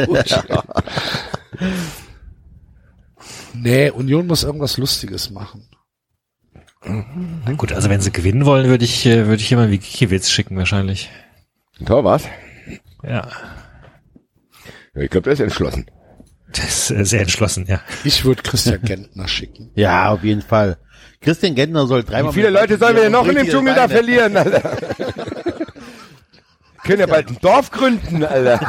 Nee, 3.56 3.92
Union 3.92 4.26
muss 4.26 4.44
irgendwas 4.44 4.78
Lustiges 4.78 5.30
machen. 5.30 5.70
Na 6.84 7.54
gut, 7.54 7.72
also 7.72 7.90
wenn 7.90 8.02
sie 8.02 8.12
gewinnen 8.12 8.46
wollen, 8.46 8.68
würde 8.68 8.84
ich, 8.84 9.06
äh, 9.06 9.28
würde 9.28 9.42
ich 9.42 9.50
jemanden 9.50 9.72
wie 9.72 9.78
Kiewitz 9.78 10.32
schicken 10.32 10.58
wahrscheinlich. 10.58 11.10
Ein 11.80 11.86
Tor? 11.86 12.20
Ja. 13.04 13.28
Ja, 14.96 15.02
ich 15.02 15.10
glaube, 15.10 15.24
der 15.24 15.34
ist 15.34 15.40
entschlossen. 15.40 15.86
Das 16.52 16.92
ist 16.92 16.92
äh, 16.92 17.06
sehr 17.06 17.22
entschlossen, 17.22 17.66
ja. 17.68 17.82
Ich 18.04 18.26
würde 18.26 18.44
Christian 18.44 18.82
Gentner 18.84 19.28
schicken. 19.28 19.72
Ja, 19.76 20.12
auf 20.12 20.24
jeden 20.24 20.44
Fall. 20.44 20.78
Christian 21.20 21.56
Gentner 21.56 21.88
soll 21.88 22.04
dreimal... 22.04 22.32
Wie 22.32 22.36
viele 22.36 22.52
Leute 22.52 22.78
sollen 22.78 22.96
wir 22.96 23.04
denn 23.04 23.12
noch 23.12 23.28
in 23.28 23.36
dem 23.36 23.48
Dschungel 23.48 23.74
da 23.74 23.88
verlieren, 23.88 24.38
Alter? 24.38 24.62
Können 26.84 27.00
ja 27.00 27.06
bald 27.06 27.30
ein 27.30 27.38
Dorf 27.42 27.72
gründen, 27.72 28.24
Alter. 28.26 28.60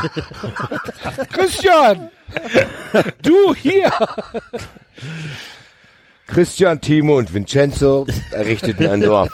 Christian! 1.33 2.11
Du 3.23 3.55
hier! 3.55 3.91
Christian, 6.29 6.81
Timo 6.81 7.19
und 7.19 7.35
Vincenzo 7.35 8.07
errichteten 8.31 8.87
ein 8.87 9.01
Dorf. 9.01 9.29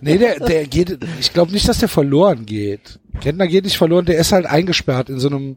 Nee, 0.00 0.18
der, 0.18 0.40
der 0.40 0.66
geht, 0.66 0.98
ich 1.20 1.32
glaube 1.32 1.52
nicht, 1.52 1.68
dass 1.68 1.78
der 1.78 1.88
verloren 1.88 2.46
geht. 2.46 2.98
Gentner 3.20 3.46
geht 3.46 3.64
nicht 3.64 3.78
verloren, 3.78 4.04
der 4.04 4.18
ist 4.18 4.32
halt 4.32 4.46
eingesperrt 4.46 5.08
in 5.08 5.20
so 5.20 5.28
einem, 5.28 5.56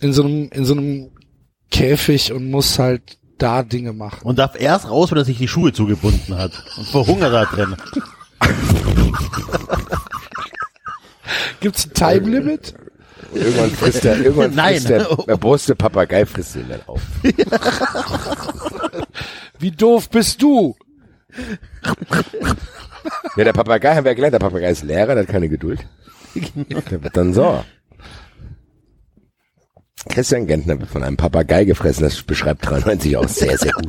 in 0.00 0.12
so 0.12 0.22
einem, 0.24 0.50
in 0.52 0.64
so 0.64 0.74
einem 0.74 1.10
Käfig 1.70 2.32
und 2.32 2.50
muss 2.50 2.78
halt 2.78 3.18
da 3.38 3.62
Dinge 3.62 3.92
machen. 3.92 4.20
Und 4.24 4.38
darf 4.38 4.58
erst 4.60 4.88
raus, 4.90 5.10
wenn 5.10 5.18
er 5.18 5.24
sich 5.24 5.38
die 5.38 5.48
Schuhe 5.48 5.72
zugebunden 5.72 6.36
hat. 6.36 6.52
Und 6.76 6.86
verhungert 6.88 7.32
da 7.32 7.44
drin. 7.44 7.76
Gibt's 11.60 11.86
ein 11.86 11.94
Time 11.94 12.28
Limit? 12.30 12.74
Irgendwann 13.34 13.70
frisst 13.70 14.04
der, 14.04 14.18
irgendwann 14.18 14.54
Nein. 14.54 14.74
frisst 14.74 14.88
der, 14.88 15.04
der 15.26 15.36
Brust 15.36 15.68
der 15.68 15.74
Papagei 15.74 16.24
frisst 16.26 16.56
ihn 16.56 16.68
dann 16.68 16.80
auf. 16.86 17.02
Wie 19.58 19.70
doof 19.70 20.08
bist 20.10 20.40
du? 20.42 20.76
Ja, 23.36 23.44
der 23.44 23.52
Papagei 23.52 23.94
haben 23.94 24.04
wir 24.04 24.12
ja 24.12 24.14
gelernt, 24.16 24.34
der 24.34 24.38
Papagei 24.40 24.70
ist 24.70 24.82
Lehrer, 24.82 25.14
der 25.14 25.24
hat 25.24 25.28
keine 25.30 25.48
Geduld. 25.48 25.86
Der 26.90 27.02
wird 27.02 27.16
dann 27.16 27.32
sauer. 27.34 27.64
Christian 30.08 30.46
Gentner 30.46 30.78
wird 30.78 30.88
von 30.90 31.02
einem 31.02 31.16
Papagei 31.16 31.64
gefressen, 31.64 32.04
das 32.04 32.22
beschreibt 32.22 32.64
93 32.68 33.16
auch 33.16 33.28
sehr, 33.28 33.58
sehr 33.58 33.72
gut. 33.72 33.86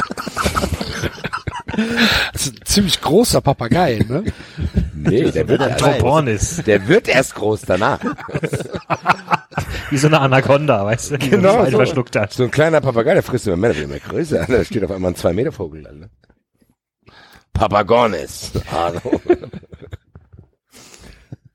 Das 2.33 2.47
ist 2.47 2.59
ein 2.59 2.65
ziemlich 2.65 3.01
großer 3.01 3.41
Papagei, 3.41 4.03
ne? 4.07 4.23
Nee, 4.95 5.29
der 5.31 5.47
wird, 5.47 5.61
erst, 5.61 6.65
der 6.65 6.87
wird 6.87 7.07
erst 7.07 7.35
groß 7.35 7.61
danach. 7.61 7.99
Wie 9.91 9.97
so 9.97 10.07
eine 10.07 10.19
Anaconda, 10.19 10.85
weißt 10.85 11.11
du? 11.11 11.17
die 11.17 11.29
Genau, 11.29 11.65
so. 11.65 11.77
verschluckt 11.77 12.15
hat. 12.15 12.33
So 12.33 12.43
ein 12.43 12.51
kleiner 12.51 12.81
Papagei, 12.81 13.13
der 13.13 13.23
frisst 13.23 13.45
immer 13.47 13.57
mehr, 13.57 13.73
der 13.73 13.87
wird 13.87 13.89
immer 13.91 13.99
größer. 13.99 14.45
Da 14.47 14.63
steht 14.63 14.83
auf 14.83 14.91
einmal 14.91 15.11
ein 15.11 15.15
zwei 15.15 15.33
Meter 15.33 15.51
Vogel 15.51 15.83
dann, 15.83 15.99
ne? 15.99 16.09
Papagones. 17.57 18.51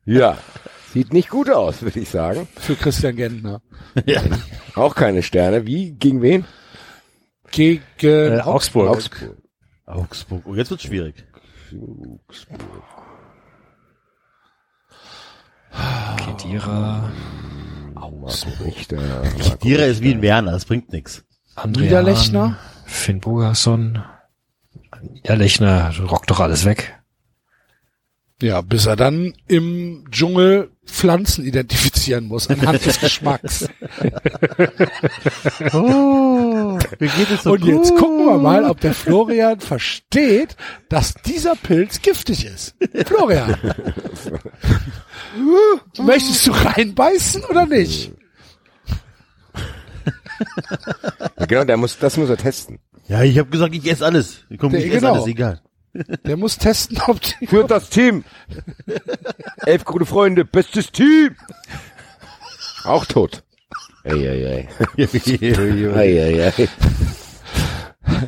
Ja. 0.04 0.36
Sieht 0.92 1.12
nicht 1.12 1.30
gut 1.30 1.48
aus, 1.48 1.80
würde 1.82 2.00
ich 2.00 2.10
sagen. 2.10 2.48
Für 2.56 2.74
Christian 2.74 3.14
Gentner. 3.14 3.62
Auch 4.74 4.96
keine 4.96 5.22
Sterne. 5.22 5.64
Wie? 5.64 5.92
Gegen 5.92 6.20
wen? 6.22 6.44
Gegen 7.52 7.82
Äh, 8.02 8.40
Augsburg. 8.40 8.88
Augsburg. 8.96 9.36
Augsburg. 9.86 10.42
Oh, 10.44 10.54
jetzt 10.56 10.70
wird's 10.72 10.82
schwierig. 10.82 11.24
Kedira, 16.16 17.10
Richter. 18.64 18.98
Dira 19.62 19.84
ist 19.84 20.02
wie 20.02 20.12
ein 20.14 20.22
Werner, 20.22 20.52
das 20.52 20.64
bringt 20.64 20.92
nix. 20.92 21.24
Andrea, 21.54 21.84
Niederlechner? 21.86 22.58
Finn 22.86 23.20
Bogason. 23.20 24.02
Ja, 25.24 25.34
Lechner 25.34 25.92
rockt 26.08 26.30
doch 26.30 26.40
alles 26.40 26.64
weg. 26.64 26.94
Ja, 28.42 28.60
bis 28.60 28.86
er 28.86 28.96
dann 28.96 29.34
im 29.46 30.04
Dschungel 30.10 30.72
Pflanzen 30.84 31.44
identifizieren 31.44 32.26
muss, 32.26 32.48
anhand 32.48 32.84
des 32.84 32.98
Geschmacks. 32.98 33.68
Oh, 35.72 36.78
mir 36.98 37.08
geht 37.08 37.30
es 37.30 37.44
so 37.44 37.52
Und 37.52 37.64
jetzt 37.64 37.94
gucken 37.96 38.26
wir 38.26 38.38
mal, 38.38 38.64
ob 38.64 38.80
der 38.80 38.94
Florian 38.94 39.60
versteht, 39.60 40.56
dass 40.88 41.14
dieser 41.14 41.54
Pilz 41.54 42.02
giftig 42.02 42.46
ist. 42.46 42.74
Florian. 43.06 43.56
Möchtest 45.98 46.46
du 46.46 46.52
reinbeißen 46.52 47.44
oder 47.44 47.66
nicht? 47.66 48.12
Ja, 51.38 51.46
genau, 51.46 51.64
der 51.64 51.76
muss, 51.76 51.98
das 51.98 52.16
muss 52.16 52.30
er 52.30 52.36
testen. 52.36 52.78
Ja, 53.08 53.22
ich 53.22 53.38
habe 53.38 53.50
gesagt, 53.50 53.74
ich 53.74 53.86
esse 53.90 54.04
alles. 54.04 54.44
Komm, 54.58 54.74
ich 54.74 54.82
Der- 54.84 54.90
esse 54.92 55.00
genau. 55.00 55.14
alles, 55.14 55.26
egal. 55.26 55.60
Der 56.24 56.36
muss 56.38 56.56
testen, 56.56 56.98
ob 57.06 57.20
die 57.20 57.46
Führt 57.46 57.70
das 57.70 57.90
Team. 57.90 58.24
Elf 59.66 59.84
gute 59.84 60.06
Freunde, 60.06 60.44
bestes 60.44 60.90
Team. 60.90 61.36
Auch 62.84 63.04
tot. 63.04 63.42
Ei, 64.04 64.12
ei, 64.12 64.68
ei. 64.96 65.04
ei, 65.94 66.22
ei, 66.22 66.52
ei. 66.56 66.68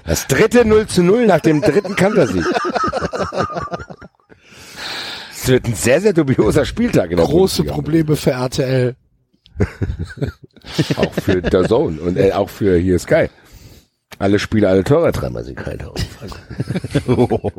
Das 0.07 0.27
dritte 0.27 0.65
0 0.65 0.87
zu 0.87 1.03
0 1.03 1.27
nach 1.27 1.41
dem 1.41 1.61
dritten 1.63 1.97
Kantersieg. 1.97 2.45
Es 5.33 5.49
wird 5.49 5.67
ein 5.67 5.75
sehr, 5.75 6.01
sehr 6.01 6.13
dubioser 6.13 6.65
Spieltag 6.65 7.11
in 7.11 7.17
der 7.17 7.27
Große 7.27 7.63
Bundesliga. 7.65 7.75
Probleme 7.75 8.17
für 8.17 8.31
RTL. 8.33 8.97
Auch 10.97 11.13
für 11.13 11.43
der 11.43 11.69
Zone 11.69 12.01
und 12.01 12.17
äh, 12.17 12.33
auch 12.33 12.49
für 12.49 12.77
hier 12.79 12.99
Sky. 12.99 13.29
Alle 14.19 14.39
Spiele, 14.39 14.69
alle 14.69 14.85
Tore, 14.85 15.13
dreimal 15.13 15.45
Sieg, 15.45 15.57
kein 15.57 15.79
Tor. 15.79 15.95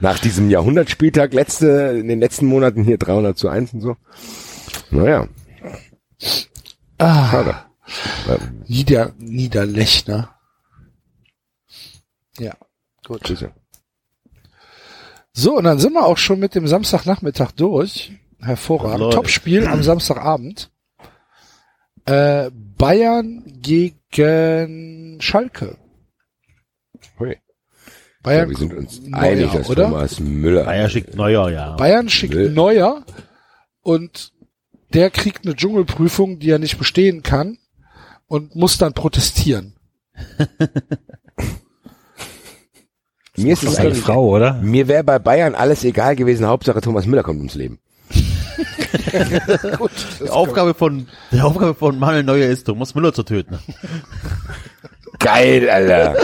Nach 0.00 0.18
diesem 0.18 0.50
Jahrhundertspieltag, 0.50 1.32
letzte, 1.32 1.96
in 1.98 2.08
den 2.08 2.20
letzten 2.20 2.46
Monaten 2.46 2.84
hier 2.84 2.98
300 2.98 3.38
zu 3.38 3.48
1 3.48 3.74
und 3.74 3.80
so. 3.80 3.96
Naja, 4.90 5.28
Ah, 6.98 7.28
schade. 7.30 7.54
Nieder, 8.66 9.12
Niederlechner. 9.18 10.34
Ja, 12.38 12.54
gut. 13.06 13.26
Sicher. 13.26 13.52
So, 15.32 15.56
und 15.58 15.64
dann 15.64 15.78
sind 15.78 15.92
wir 15.92 16.06
auch 16.06 16.16
schon 16.16 16.40
mit 16.40 16.54
dem 16.54 16.66
Samstagnachmittag 16.66 17.52
durch. 17.52 18.12
Hervorragend. 18.40 19.12
Topspiel 19.12 19.66
am 19.66 19.82
Samstagabend. 19.82 20.70
Äh, 22.06 22.50
Bayern 22.52 23.42
gegen 23.62 25.18
Schalke. 25.20 25.76
Hui. 27.18 27.36
Bayern, 28.22 28.44
Ja, 28.44 28.50
wir 28.50 28.56
sind 28.58 28.74
uns 28.74 29.00
Neuer, 29.02 29.20
einig, 29.22 29.52
dass 29.52 29.70
oder? 29.70 29.84
Thomas 29.84 30.20
Müller. 30.20 30.64
Bayer 30.64 30.88
schickt 30.88 31.14
Neuer, 31.14 31.50
ja. 31.50 31.76
Bayern 31.76 32.08
schickt 32.08 32.34
Will. 32.34 32.50
Neuer 32.50 33.04
und 33.82 34.32
der 34.94 35.10
kriegt 35.10 35.44
eine 35.44 35.54
Dschungelprüfung, 35.56 36.38
die 36.38 36.50
er 36.50 36.58
nicht 36.58 36.78
bestehen 36.78 37.22
kann 37.22 37.58
und 38.26 38.54
muss 38.56 38.78
dann 38.78 38.94
protestieren. 38.94 39.74
Mir 43.36 43.52
ist 43.52 43.62
Das 43.64 43.72
es 43.72 43.78
ist 43.78 43.84
eine 43.84 43.94
Frau, 43.94 44.28
oder? 44.30 44.54
mir 44.54 44.88
wäre 44.88 45.04
bei 45.04 45.18
Bayern 45.18 45.54
alles 45.54 45.84
egal 45.84 46.16
gewesen, 46.16 46.46
Hauptsache 46.46 46.80
Thomas 46.80 47.04
Müller 47.06 47.22
kommt 47.22 47.38
ums 47.38 47.54
Leben. 47.54 47.78
Die 50.20 50.30
Aufgabe 50.30 50.74
von, 50.74 51.08
die 51.32 51.40
Aufgabe 51.40 51.74
von 51.74 51.98
Manuel 51.98 52.22
Neuer 52.22 52.48
ist, 52.48 52.64
Thomas 52.64 52.94
Müller 52.94 53.12
zu 53.12 53.22
töten. 53.22 53.58
Geil, 55.18 55.68
Alter. 55.68 56.16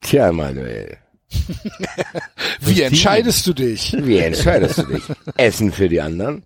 Tja, 0.00 0.32
Manuel. 0.32 0.96
Wie 2.60 2.82
entscheidest 2.82 3.46
du 3.46 3.52
dich? 3.52 3.96
Wie 3.98 4.18
entscheidest 4.18 4.78
du 4.78 4.82
dich? 4.84 5.02
Essen 5.36 5.72
für 5.72 5.88
die 5.88 6.00
anderen? 6.00 6.44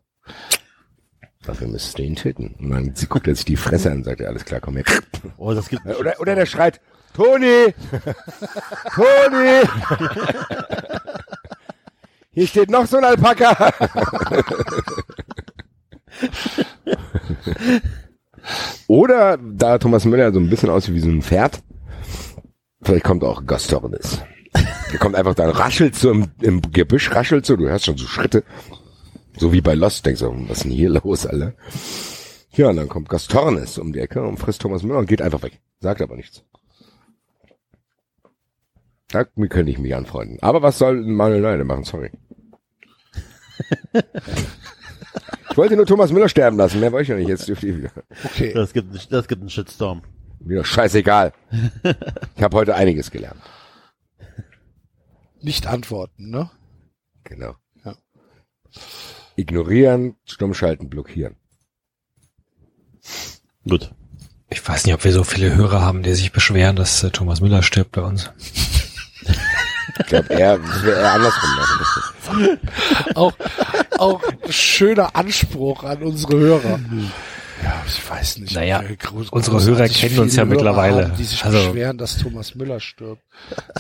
Dafür 1.47 1.69
müsstest 1.69 1.99
du 1.99 2.03
ihn 2.03 2.17
töten. 2.17 2.55
Und 2.59 2.71
dann 2.71 2.95
sie 2.95 3.07
guckt 3.07 3.27
er 3.29 3.35
sich 3.35 3.45
die 3.45 3.57
Fresse 3.57 3.91
an 3.91 3.99
und 3.99 4.05
sagt, 4.05 4.21
ja, 4.21 4.29
alles 4.29 4.45
klar, 4.45 4.61
komm 4.61 4.77
her. 4.77 4.85
Oh, 5.37 5.53
das 5.53 5.69
gibt, 5.69 5.85
Oder, 5.87 6.19
oder 6.21 6.35
der 6.35 6.47
schreit, 6.47 6.81
Toni! 7.15 7.75
Toni! 8.95 9.63
Hier 12.35 12.47
steht 12.47 12.71
noch 12.71 12.87
so 12.87 12.97
ein 12.97 13.05
Alpaka! 13.05 13.73
Oder, 18.89 19.39
da 19.39 19.79
Thomas 19.79 20.05
Müller 20.05 20.33
so 20.33 20.41
ein 20.41 20.51
bisschen 20.51 20.71
aussieht 20.71 20.95
wie 20.95 21.01
so 21.01 21.09
ein 21.09 21.23
Pferd, 21.23 21.63
vielleicht 22.83 23.05
kommt 23.05 23.25
auch 23.25 23.47
Gastornis. 23.47 24.21
Der 24.93 24.99
kommt 24.99 25.15
einfach 25.15 25.35
dann, 25.35 25.51
raschelt 25.51 25.95
so 25.95 26.11
im, 26.11 26.27
im 26.41 26.61
Gebüsch, 26.61 27.11
raschelt 27.13 27.47
so, 27.47 27.57
du 27.57 27.69
hörst 27.69 27.87
schon 27.87 27.97
so 27.97 28.07
Schritte. 28.07 28.45
So 29.37 29.53
wie 29.53 29.61
bei 29.61 29.75
Lost, 29.75 30.07
denkst 30.07 30.21
du, 30.21 30.33
was 30.49 30.59
ist 30.59 30.65
denn 30.65 30.73
hier 30.73 30.91
los, 30.91 31.27
Alter? 31.27 31.55
Ja, 32.53 32.69
und 32.69 32.77
dann 32.77 32.89
kommt 32.89 33.09
Gastornis 33.09 33.79
um 33.79 33.93
die 33.93 33.99
Ecke 33.99 34.23
und 34.23 34.37
frisst 34.39 34.63
Thomas 34.63 34.83
Müller 34.85 34.99
und 35.01 35.09
geht 35.09 35.23
einfach 35.23 35.43
weg. 35.43 35.61
Sagt 35.81 36.03
aber 36.03 36.15
nichts. 36.15 36.45
Damit 39.09 39.51
könnte 39.51 39.71
ich 39.73 39.79
mich 39.79 39.95
anfreunden. 39.95 40.39
Aber 40.41 40.63
was 40.63 40.79
soll 40.79 41.01
Manuel 41.03 41.41
Neuer 41.41 41.59
denn 41.59 41.67
machen? 41.67 41.85
Sorry. 41.85 42.11
ich 45.51 45.57
wollte 45.57 45.77
nur 45.77 45.87
Thomas 45.87 46.13
Müller 46.13 46.29
sterben 46.29 46.57
lassen. 46.57 46.81
Mehr 46.81 46.93
wollte 46.93 47.03
ich 47.05 47.09
ja 47.09 47.17
nicht. 47.17 47.29
Jetzt 47.29 47.49
dürft 47.49 47.63
ihr 47.63 47.77
wieder. 47.77 47.91
Okay. 48.25 48.53
das 48.53 48.73
gibt, 48.73 49.13
das 49.13 49.29
gibt 49.29 49.41
einen 49.41 49.51
Shitstorm. 49.51 50.03
Wieder 50.41 50.65
scheißegal. 50.65 51.33
Ich 52.37 52.43
habe 52.43 52.57
heute 52.57 52.75
einiges 52.75 53.11
gelernt. 53.11 53.41
Nicht 55.41 55.67
antworten, 55.67 56.31
ne? 56.31 56.51
Genau. 57.23 57.55
Ja. 57.85 57.95
Ignorieren, 59.37 60.17
stummschalten, 60.25 60.91
blockieren. 60.91 61.37
Gut. 63.69 63.95
Ich 64.51 64.67
weiß 64.67 64.85
nicht, 64.85 64.95
ob 64.95 65.05
wir 65.05 65.13
so 65.13 65.25
viele 65.25 65.55
Hörer 65.55 65.81
haben, 65.81 66.03
die 66.03 66.15
sich 66.15 66.33
beschweren, 66.33 66.77
dass 66.77 67.03
äh, 67.03 67.11
Thomas 67.11 67.41
Müller 67.41 67.63
stirbt 67.63 67.93
bei 67.93 68.03
uns. 68.03 68.31
Ich 70.01 70.07
glaube, 70.07 70.29
das 70.29 70.83
wäre 70.85 71.01
eher 71.01 71.13
andersrum. 71.13 71.51
Ne? 71.57 71.65
Auch, 73.15 73.33
auch 73.99 74.21
schöner 74.49 75.15
Anspruch 75.17 75.85
an 75.85 76.03
unsere 76.03 76.37
Hörer. 76.39 76.81
Ja, 77.63 77.83
ich 77.87 78.11
weiß 78.11 78.39
nicht. 78.39 78.55
Naja, 78.55 78.83
wir 78.87 78.97
groß- 78.97 79.31
unsere 79.31 79.57
großartig 79.57 79.79
Hörer 80.03 80.09
kennen 80.09 80.19
uns 80.21 80.37
ja 80.37 80.45
mittlerweile. 80.45 81.05
Haben, 81.09 81.17
die 81.17 81.25
sich 81.25 81.45
Also- 81.45 81.59
beschweren, 81.59 81.97
dass 81.99 82.19
Thomas 82.19 82.55
Müller 82.55 82.81
stirbt. 82.81 83.23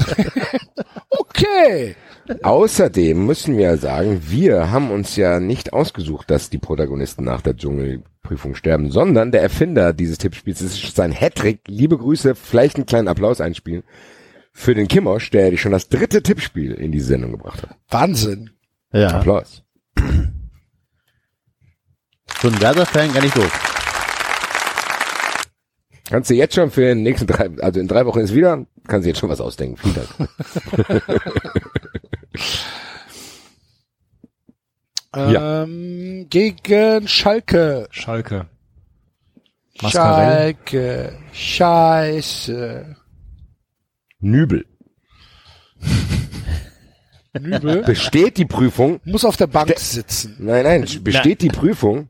okay. 1.10 1.96
Außerdem 2.42 3.26
müssen 3.26 3.58
wir 3.58 3.76
sagen, 3.76 4.22
wir 4.28 4.70
haben 4.70 4.90
uns 4.90 5.16
ja 5.16 5.40
nicht 5.40 5.72
ausgesucht, 5.74 6.30
dass 6.30 6.48
die 6.48 6.58
Protagonisten 6.58 7.24
nach 7.24 7.42
der 7.42 7.54
Dschungelprüfung 7.56 8.54
sterben, 8.54 8.90
sondern 8.90 9.30
der 9.30 9.42
Erfinder 9.42 9.92
dieses 9.92 10.16
Tippspiels 10.18 10.60
das 10.60 10.72
ist 10.82 10.96
sein 10.96 11.12
Hattrick. 11.12 11.60
Liebe 11.66 11.98
Grüße, 11.98 12.34
vielleicht 12.34 12.76
einen 12.76 12.86
kleinen 12.86 13.08
Applaus 13.08 13.40
einspielen 13.42 13.82
für 14.54 14.74
den 14.74 14.88
Kimosch, 14.88 15.30
der 15.30 15.54
schon 15.58 15.72
das 15.72 15.88
dritte 15.88 16.22
Tippspiel 16.22 16.72
in 16.72 16.92
die 16.92 17.00
Sendung 17.00 17.32
gebracht 17.32 17.62
hat. 17.62 17.76
Wahnsinn. 17.90 18.50
Ja. 18.92 19.08
Applaus. 19.08 19.62
So 22.40 22.48
ein 22.48 22.60
Werder-Fan 22.60 23.12
gar 23.12 23.22
nicht 23.22 23.36
doof. 23.36 23.70
Kannst 26.08 26.30
du 26.30 26.34
jetzt 26.34 26.54
schon 26.54 26.70
für 26.70 26.82
den 26.82 27.02
nächsten 27.02 27.26
drei, 27.26 27.50
also 27.60 27.80
in 27.80 27.88
drei 27.88 28.06
Wochen 28.06 28.20
ist 28.20 28.34
wieder, 28.34 28.64
kannst 28.86 29.04
du 29.04 29.08
jetzt 29.08 29.18
schon 29.18 29.30
was 29.30 29.40
ausdenken. 29.40 29.76
Vielen 29.76 29.94
Dank. 29.94 30.08
Ja. 35.16 35.62
Ähm, 35.62 36.26
gegen 36.28 37.06
Schalke. 37.06 37.86
Schalke. 37.90 38.46
Mascarell. 39.80 40.56
Schalke. 40.56 41.18
Scheiße. 41.32 42.96
Nübel. 44.24 44.64
Nübel 47.38 47.82
Besteht 47.82 48.38
die 48.38 48.46
Prüfung? 48.46 49.00
muss 49.04 49.24
auf 49.26 49.36
der 49.36 49.48
Bank 49.48 49.70
Ste- 49.70 49.80
sitzen. 49.80 50.36
Nein, 50.38 50.64
nein, 50.64 50.88
besteht 51.02 51.42
die 51.42 51.48
Prüfung, 51.48 52.08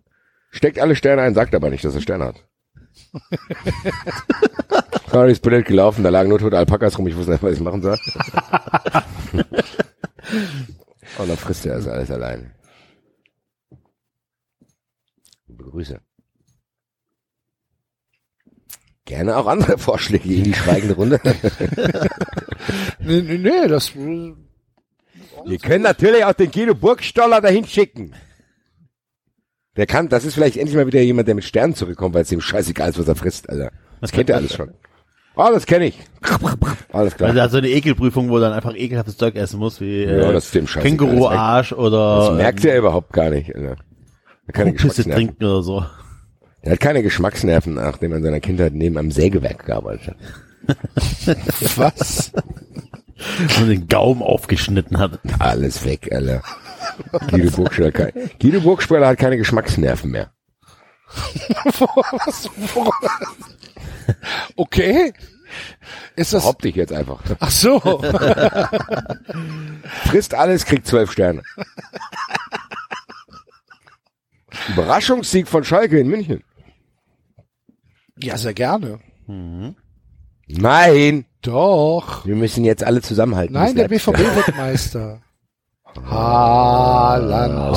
steckt 0.50 0.78
alle 0.78 0.94
Sterne 0.94 1.22
ein, 1.22 1.34
sagt 1.34 1.54
aber 1.56 1.70
nicht, 1.70 1.84
dass 1.84 1.94
er 1.96 2.00
Sterne 2.02 2.26
hat. 2.26 2.44
Sorry, 5.10 5.32
ist 5.32 5.42
blöd 5.42 5.66
gelaufen, 5.66 6.04
da 6.04 6.10
lagen 6.10 6.28
nur 6.28 6.38
tote 6.38 6.56
Alpakas 6.56 6.96
rum, 6.98 7.08
ich 7.08 7.16
wusste 7.16 7.32
nicht, 7.32 7.42
was 7.42 7.54
ich 7.54 7.60
machen 7.60 7.82
soll. 7.82 7.98
Und 11.18 11.28
dann 11.28 11.36
frisst 11.36 11.66
er 11.66 11.74
das 11.76 11.88
alles 11.88 12.10
allein. 12.12 12.52
Grüße. 15.48 16.00
Gerne 19.06 19.36
auch 19.36 19.46
andere 19.46 19.76
Vorschläge 19.78 20.32
in 20.32 20.44
die 20.44 20.54
schweigende 20.54 20.94
Runde. 20.94 21.20
Nee, 22.98 23.20
nee, 23.20 23.36
nee, 23.38 23.68
das, 23.68 23.94
Wir 23.94 25.58
können 25.62 25.82
natürlich 25.82 26.24
auch 26.24 26.32
den 26.32 26.50
Guido 26.50 26.74
Burgstoller 26.74 27.42
dahin 27.42 27.66
schicken. 27.66 28.14
Der 29.76 29.86
kann, 29.86 30.08
das 30.08 30.24
ist 30.24 30.34
vielleicht 30.34 30.56
endlich 30.56 30.76
mal 30.76 30.86
wieder 30.86 31.02
jemand, 31.02 31.28
der 31.28 31.34
mit 31.34 31.44
Sternen 31.44 31.74
zurückkommt, 31.74 32.14
weil 32.14 32.22
es 32.22 32.32
ihm 32.32 32.40
scheißegal 32.40 32.90
ist, 32.90 32.98
was 32.98 33.08
er 33.08 33.16
frisst, 33.16 33.50
Alter. 33.50 33.70
Das 34.00 34.12
kennt 34.12 34.30
er 34.30 34.36
alles 34.36 34.54
schon. 34.54 34.72
Ah, 35.36 35.50
das 35.50 35.66
kenne 35.66 35.86
ich. 35.86 35.98
Alles 36.92 37.16
klar. 37.16 37.28
Also 37.28 37.38
er 37.38 37.44
hat 37.44 37.50
so 37.50 37.58
eine 37.58 37.68
Ekelprüfung, 37.68 38.30
wo 38.30 38.36
er 38.36 38.42
dann 38.42 38.52
einfach 38.52 38.74
ekelhaftes 38.74 39.16
Zeug 39.18 39.34
essen 39.34 39.58
muss, 39.58 39.80
wie 39.80 40.04
Ja, 40.04 40.30
äh, 40.30 40.32
das 40.32 40.46
ist 40.46 40.54
dem 40.54 40.66
scheißegal. 40.66 40.96
Känguru-Arsch 41.08 41.72
oder 41.72 42.18
Das 42.28 42.36
merkt 42.36 42.64
er 42.64 42.78
überhaupt 42.78 43.12
gar 43.12 43.30
nicht, 43.30 43.54
Alter. 43.54 43.68
Er 43.72 43.76
hat 44.48 44.54
keine 44.54 44.72
Pisse 44.72 44.86
Geschmacksnerven. 44.88 45.26
trinken 45.26 45.44
oder 45.44 45.62
so. 45.62 45.84
Er 46.64 46.72
hat 46.72 46.80
keine 46.80 47.02
Geschmacksnerven, 47.02 47.74
nachdem 47.74 48.12
er 48.12 48.18
in 48.18 48.24
seiner 48.24 48.40
Kindheit 48.40 48.72
neben 48.72 48.96
einem 48.96 49.10
Sägewerk 49.10 49.66
gearbeitet 49.66 50.08
hat. 50.08 51.36
was? 51.76 52.32
Und 53.60 53.68
den 53.68 53.86
Gaumen 53.86 54.22
aufgeschnitten 54.22 54.98
hat. 54.98 55.20
Alles 55.38 55.84
weg, 55.84 56.08
Alter. 56.10 56.42
Guido 57.30 57.50
Burgstaller, 57.50 57.92
kein, 57.92 58.12
Guido 58.40 58.62
Burgstaller 58.62 59.08
hat 59.08 59.18
keine 59.18 59.36
Geschmacksnerven 59.36 60.10
mehr. 60.10 60.32
was? 61.78 62.48
Okay. 64.56 65.12
Ist 66.16 66.32
das, 66.32 66.44
Behaupte 66.44 66.68
ich 66.68 66.76
jetzt 66.76 66.94
einfach. 66.94 67.20
ach 67.40 67.50
so. 67.50 67.78
Frisst 70.06 70.32
alles, 70.34 70.64
kriegt 70.64 70.86
zwölf 70.86 71.12
Sterne. 71.12 71.42
Überraschungssieg 74.68 75.46
von 75.46 75.62
Schalke 75.62 76.00
in 76.00 76.08
München. 76.08 76.42
Ja, 78.18 78.36
sehr 78.38 78.54
gerne. 78.54 79.00
Nein, 80.46 81.24
Doch. 81.42 82.24
wir 82.26 82.36
müssen 82.36 82.64
jetzt 82.64 82.84
alle 82.84 83.00
zusammenhalten. 83.02 83.54
Nein, 83.54 83.74
der 83.74 83.88
BVB 83.88 84.18
wird 84.18 84.56
Meister. 84.56 85.20
Haaland. 86.04 87.76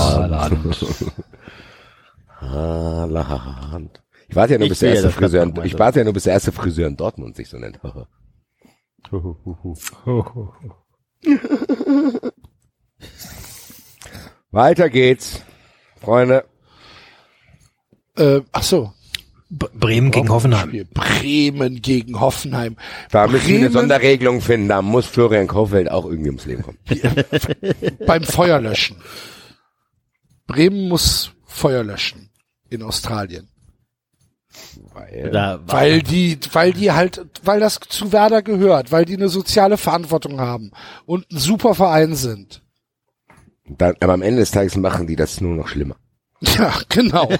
Haaland. 2.41 4.01
Ich 4.30 4.35
warte 4.35 4.53
ja 4.53 4.59
nur, 4.59 4.66
Ich 4.66 4.69
bis 4.72 4.80
der 4.80 4.93
erste 4.93 5.11
Friseur, 5.11 5.48
weiter. 5.48 5.66
ich 5.66 5.80
warte 5.80 5.99
ja 5.99 6.03
nur, 6.03 6.14
bis 6.14 6.24
der 6.24 6.33
erste 6.33 6.51
Friseur 6.51 6.88
in 6.88 6.98
Dortmund 6.98 7.35
sich 7.35 7.48
so 7.49 7.57
nennt. 7.57 7.80
Weiter 14.51 14.90
geht's. 14.90 15.41
Freunde, 15.99 16.45
Äh, 18.17 18.41
ach 18.51 18.64
so. 18.64 18.93
Bremen 19.50 20.11
gegen 20.11 20.30
Hoffenheim. 20.30 20.67
Spiel. 20.69 20.85
Bremen 20.93 21.82
gegen 21.82 22.19
Hoffenheim. 22.19 22.76
da 23.11 23.27
müssen 23.27 23.48
wir 23.48 23.59
eine 23.59 23.72
Sonderregelung 23.72 24.42
finden. 24.42 24.67
Da 24.67 24.82
muss 24.82 25.06
Florian 25.06 25.48
Kofeld 25.48 25.90
auch 25.90 26.06
irgendwie 26.06 26.30
ums 26.30 26.45
Leben 26.45 26.64
kommen. 26.64 26.77
beim 28.06 28.24
Feuer 28.24 28.59
löschen. 28.59 28.98
Bremen 30.48 30.90
muss 30.90 31.32
Feuer 31.45 31.84
löschen 31.84 32.30
in 32.69 32.84
Australien. 32.84 33.50
Weil, 34.93 35.32
Weil 35.66 36.01
die, 36.01 36.40
weil 36.51 36.74
die 36.74 36.92
halt, 36.92 37.26
weil 37.43 37.59
das 37.59 37.80
zu 37.88 38.11
Werder 38.11 38.42
gehört, 38.42 38.92
weil 38.92 39.06
die 39.06 39.16
eine 39.16 39.30
soziale 39.30 39.77
Verantwortung 39.77 40.40
haben 40.40 40.72
und 41.06 41.32
ein 41.32 41.38
super 41.38 41.76
Verein 41.76 42.16
sind. 42.16 42.64
dann, 43.66 43.95
aber 44.00 44.14
am 44.14 44.22
Ende 44.22 44.40
des 44.40 44.51
Tages 44.51 44.76
machen 44.76 45.08
die 45.08 45.16
das 45.16 45.42
nur 45.42 45.56
noch 45.56 45.67
schlimmer. 45.67 45.98
Ja, 46.41 46.74
genau. 46.90 47.27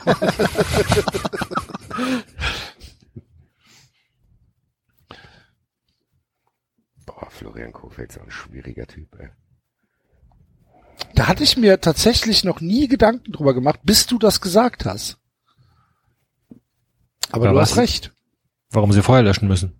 Boah, 7.06 7.30
Florian 7.30 7.72
Kofeld 7.72 8.10
ist 8.12 8.20
auch 8.20 8.24
ein 8.24 8.32
schwieriger 8.32 8.86
Typ, 8.88 9.08
ey. 9.20 9.30
Da 11.16 11.28
hatte 11.28 11.44
ich 11.44 11.58
mir 11.58 11.80
tatsächlich 11.80 12.44
noch 12.44 12.60
nie 12.62 12.88
Gedanken 12.88 13.32
drüber 13.32 13.54
gemacht, 13.54 13.80
bis 13.84 14.08
du 14.08 14.18
das 14.18 14.42
gesagt 14.42 14.86
hast. 14.86 15.18
Aber 17.32 17.46
Ja, 17.46 17.54
du 17.54 17.60
hast 17.60 17.78
recht. 17.78 18.14
Warum 18.70 18.92
sie 18.92 19.02
Feuer 19.04 19.22
löschen 19.22 19.48
müssen. 19.48 19.74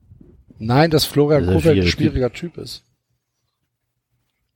Nein, 0.60 0.90
dass 0.92 1.06
Florian 1.06 1.46
Das 1.46 1.54
Kofeld 1.54 1.78
ein 1.78 1.88
schwieriger 1.88 2.30
schwieriger 2.30 2.34
Typ 2.34 2.58
ist. 2.58 2.84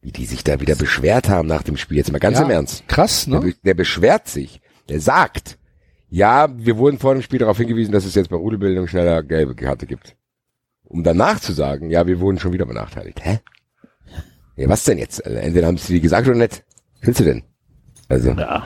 Wie 0.01 0.11
die 0.11 0.25
sich 0.25 0.43
da 0.43 0.59
wieder 0.59 0.75
beschwert 0.75 1.29
haben 1.29 1.47
nach 1.47 1.63
dem 1.63 1.77
Spiel. 1.77 1.97
Jetzt 1.97 2.11
mal 2.11 2.17
ganz 2.19 2.39
Ja, 2.39 2.45
im 2.45 2.49
Ernst. 2.51 2.87
Krass, 2.87 3.25
Der, 3.25 3.39
ne? 3.39 3.45
be- 3.47 3.55
der 3.63 3.73
beschwert 3.75 4.27
sich. 4.27 4.59
Der 4.89 4.99
sagt, 4.99 5.59
ja, 6.09 6.47
wir 6.57 6.77
wurden 6.77 6.97
vor 6.97 7.13
dem 7.13 7.21
Spiel 7.21 7.39
darauf 7.39 7.57
hingewiesen, 7.57 7.91
dass 7.91 8.05
es 8.05 8.15
jetzt 8.15 8.29
bei 8.29 8.35
Rudelbildung 8.35 8.87
schneller 8.87 9.21
gelbe 9.23 9.55
Karte 9.55 9.85
gibt. 9.85 10.15
Um 10.83 11.03
danach 11.03 11.39
zu 11.39 11.53
sagen, 11.53 11.89
ja, 11.89 12.05
wir 12.07 12.19
wurden 12.19 12.39
schon 12.39 12.51
wieder 12.51 12.65
benachteiligt. 12.65 13.23
Hä? 13.23 13.39
Ja, 14.57 14.67
was 14.67 14.83
denn 14.83 14.97
jetzt? 14.97 15.23
Also, 15.25 15.37
Entweder 15.37 15.67
haben 15.67 15.77
sie 15.77 15.93
dir 15.93 16.01
gesagt 16.01 16.27
oder 16.27 16.37
nicht. 16.37 16.63
Willst 17.01 17.19
du 17.19 17.23
denn? 17.23 17.43
Also, 18.09 18.31
ja. 18.31 18.65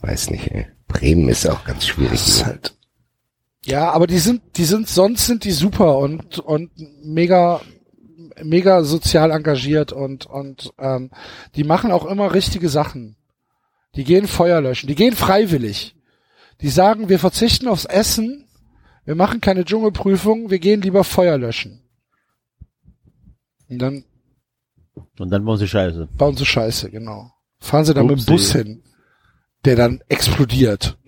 weiß 0.00 0.30
nicht, 0.30 0.50
ey. 0.52 0.66
Bremen 0.88 1.28
ist 1.28 1.46
auch 1.48 1.64
ganz 1.64 1.86
schwierig. 1.86 2.12
Das 2.12 2.28
ist 2.28 2.46
halt. 2.46 2.76
Ja, 3.64 3.90
aber 3.90 4.06
die 4.06 4.18
sind, 4.18 4.42
die 4.56 4.64
sind, 4.64 4.88
sonst 4.88 5.26
sind 5.26 5.44
die 5.44 5.50
super 5.52 5.98
und, 5.98 6.38
und 6.38 6.70
mega, 7.04 7.60
mega 8.44 8.82
sozial 8.84 9.30
engagiert 9.30 9.92
und, 9.92 10.26
und, 10.26 10.72
ähm, 10.78 11.10
die 11.54 11.64
machen 11.64 11.90
auch 11.90 12.06
immer 12.06 12.34
richtige 12.34 12.68
Sachen. 12.68 13.16
Die 13.96 14.04
gehen 14.04 14.26
Feuer 14.26 14.60
löschen, 14.60 14.86
die 14.86 14.94
gehen 14.94 15.16
freiwillig. 15.16 15.96
Die 16.60 16.68
sagen, 16.68 17.08
wir 17.08 17.18
verzichten 17.18 17.68
aufs 17.68 17.86
Essen, 17.86 18.46
wir 19.04 19.14
machen 19.14 19.40
keine 19.40 19.64
Dschungelprüfung, 19.64 20.50
wir 20.50 20.58
gehen 20.58 20.82
lieber 20.82 21.04
Feuer 21.04 21.38
löschen. 21.38 21.82
Und 23.68 23.78
dann 23.80 24.04
Und 25.18 25.30
dann 25.30 25.44
bauen 25.44 25.58
sie 25.58 25.68
Scheiße. 25.68 26.08
bauen 26.16 26.36
sie 26.36 26.46
Scheiße, 26.46 26.90
genau. 26.90 27.32
Fahren 27.58 27.84
sie 27.84 27.94
dann 27.94 28.06
mit 28.06 28.18
dem 28.18 28.20
Upsi. 28.20 28.30
Bus 28.30 28.52
hin, 28.52 28.82
der 29.64 29.76
dann 29.76 30.02
explodiert. 30.08 30.96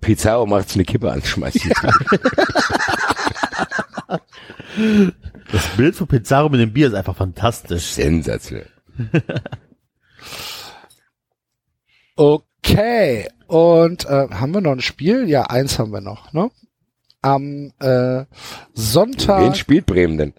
Pizarro 0.00 0.46
macht 0.46 0.74
eine 0.74 0.84
Kippe 0.84 1.10
an, 1.10 1.22
schmeißt 1.22 1.64
die. 1.64 1.70
Das 5.52 5.66
Bild 5.76 5.94
von 5.96 6.06
Pizarro 6.06 6.48
mit 6.48 6.60
dem 6.60 6.72
Bier 6.72 6.88
ist 6.88 6.94
einfach 6.94 7.16
fantastisch. 7.16 7.84
Sensationell. 7.84 8.68
Okay. 12.16 13.28
Und 13.46 14.04
äh, 14.04 14.28
haben 14.30 14.52
wir 14.52 14.60
noch 14.60 14.72
ein 14.72 14.82
Spiel? 14.82 15.26
Ja, 15.26 15.44
eins 15.44 15.78
haben 15.78 15.90
wir 15.90 16.02
noch, 16.02 16.34
ne? 16.34 16.50
Am 17.22 17.72
äh, 17.80 18.26
Sonntag. 18.74 19.40
Wen 19.42 19.54
spielt 19.54 19.86
Bremen 19.86 20.18
denn? 20.18 20.34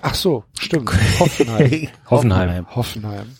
Ach 0.00 0.14
so, 0.14 0.44
stimmt. 0.58 0.90
Hoffenheim. 1.20 1.88
Hoffenheim. 2.08 2.74
Hoffenheim. 2.74 3.36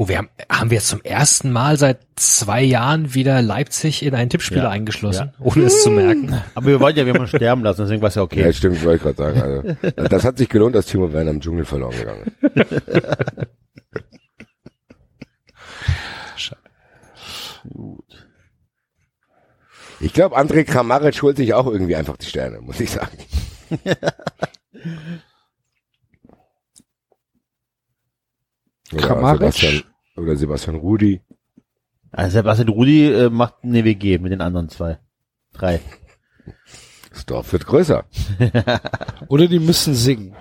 Oh, 0.00 0.06
wir 0.06 0.18
haben, 0.18 0.28
haben 0.48 0.70
wir 0.70 0.76
jetzt 0.76 0.86
zum 0.86 1.02
ersten 1.02 1.50
Mal 1.50 1.76
seit 1.76 1.98
zwei 2.14 2.62
Jahren 2.62 3.14
wieder 3.14 3.42
Leipzig 3.42 4.04
in 4.04 4.14
einen 4.14 4.30
Tippspieler 4.30 4.62
Ja. 4.62 4.70
eingeschlossen, 4.70 5.32
ohne 5.40 5.64
es 5.64 5.82
zu 5.82 5.90
merken. 5.90 6.40
Aber 6.54 6.66
wir 6.66 6.78
wollten 6.78 7.00
ja 7.00 7.04
jemanden 7.04 7.26
sterben 7.26 7.64
lassen, 7.64 7.80
deswegen 7.80 8.00
war 8.00 8.08
es 8.08 8.14
ja 8.14 8.22
okay. 8.22 8.42
Ja, 8.42 8.52
stimmt, 8.52 8.84
wollte 8.84 8.96
ich 9.10 9.16
gerade 9.16 9.34
sagen. 9.34 9.76
Also, 9.82 10.08
das 10.08 10.22
hat 10.22 10.38
sich 10.38 10.48
gelohnt, 10.48 10.76
dass 10.76 10.86
Timo 10.86 11.12
Werner 11.12 11.32
im 11.32 11.40
Dschungel 11.40 11.64
verloren 11.64 11.96
gegangen 11.98 12.32
ist. 16.36 16.54
Gut. 17.68 18.28
Ich 19.98 20.12
glaube, 20.12 20.38
André 20.38 20.62
Kramaric 20.62 21.20
holt 21.22 21.38
sich 21.38 21.54
auch 21.54 21.66
irgendwie 21.66 21.96
einfach 21.96 22.16
die 22.16 22.26
Sterne, 22.26 22.60
muss 22.60 22.78
ich 22.78 22.92
sagen. 22.92 23.18
Oder 28.92 29.06
Kramaric? 29.06 29.84
Sebastian, 30.18 30.22
oder 30.22 30.36
Sebastian 30.36 30.76
Rudi. 30.76 31.20
Also 32.10 32.38
Sebastian 32.38 32.68
Rudi 32.68 33.12
äh, 33.12 33.30
macht 33.30 33.54
eine 33.62 33.84
WG 33.84 34.18
mit 34.18 34.32
den 34.32 34.40
anderen 34.40 34.68
zwei. 34.68 34.98
Drei. 35.52 35.80
Das 37.10 37.26
Dorf 37.26 37.52
wird 37.52 37.66
größer. 37.66 38.04
Oder 39.28 39.48
die 39.48 39.58
müssen 39.58 39.92
singen. 39.94 40.36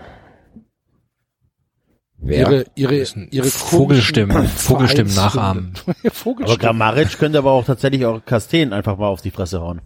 Wer? 2.17 2.39
Ihre, 2.39 2.65
ihre, 2.75 2.95
ihre 3.31 3.47
Vogelstimmen, 3.47 4.47
Vogelstimmen. 4.47 5.17
Aber 5.17 5.63
Vogelstimmen. 6.11 6.59
Grammaric 6.59 7.17
könnte 7.17 7.39
aber 7.39 7.51
auch 7.51 7.65
tatsächlich 7.65 8.05
auch 8.05 8.23
Kasten 8.23 8.73
einfach 8.73 8.97
mal 8.97 9.07
auf 9.07 9.21
die 9.21 9.31
Fresse 9.31 9.59
hauen. 9.59 9.81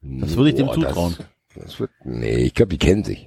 Das 0.00 0.36
würde 0.36 0.50
ich 0.50 0.56
dem 0.56 0.66
Boah, 0.66 0.74
zutrauen. 0.74 1.16
Das, 1.54 1.64
das 1.64 1.80
wird, 1.80 1.90
nee, 2.04 2.36
ich 2.36 2.54
glaube, 2.54 2.70
die 2.70 2.78
kennen 2.78 3.04
sich. 3.04 3.26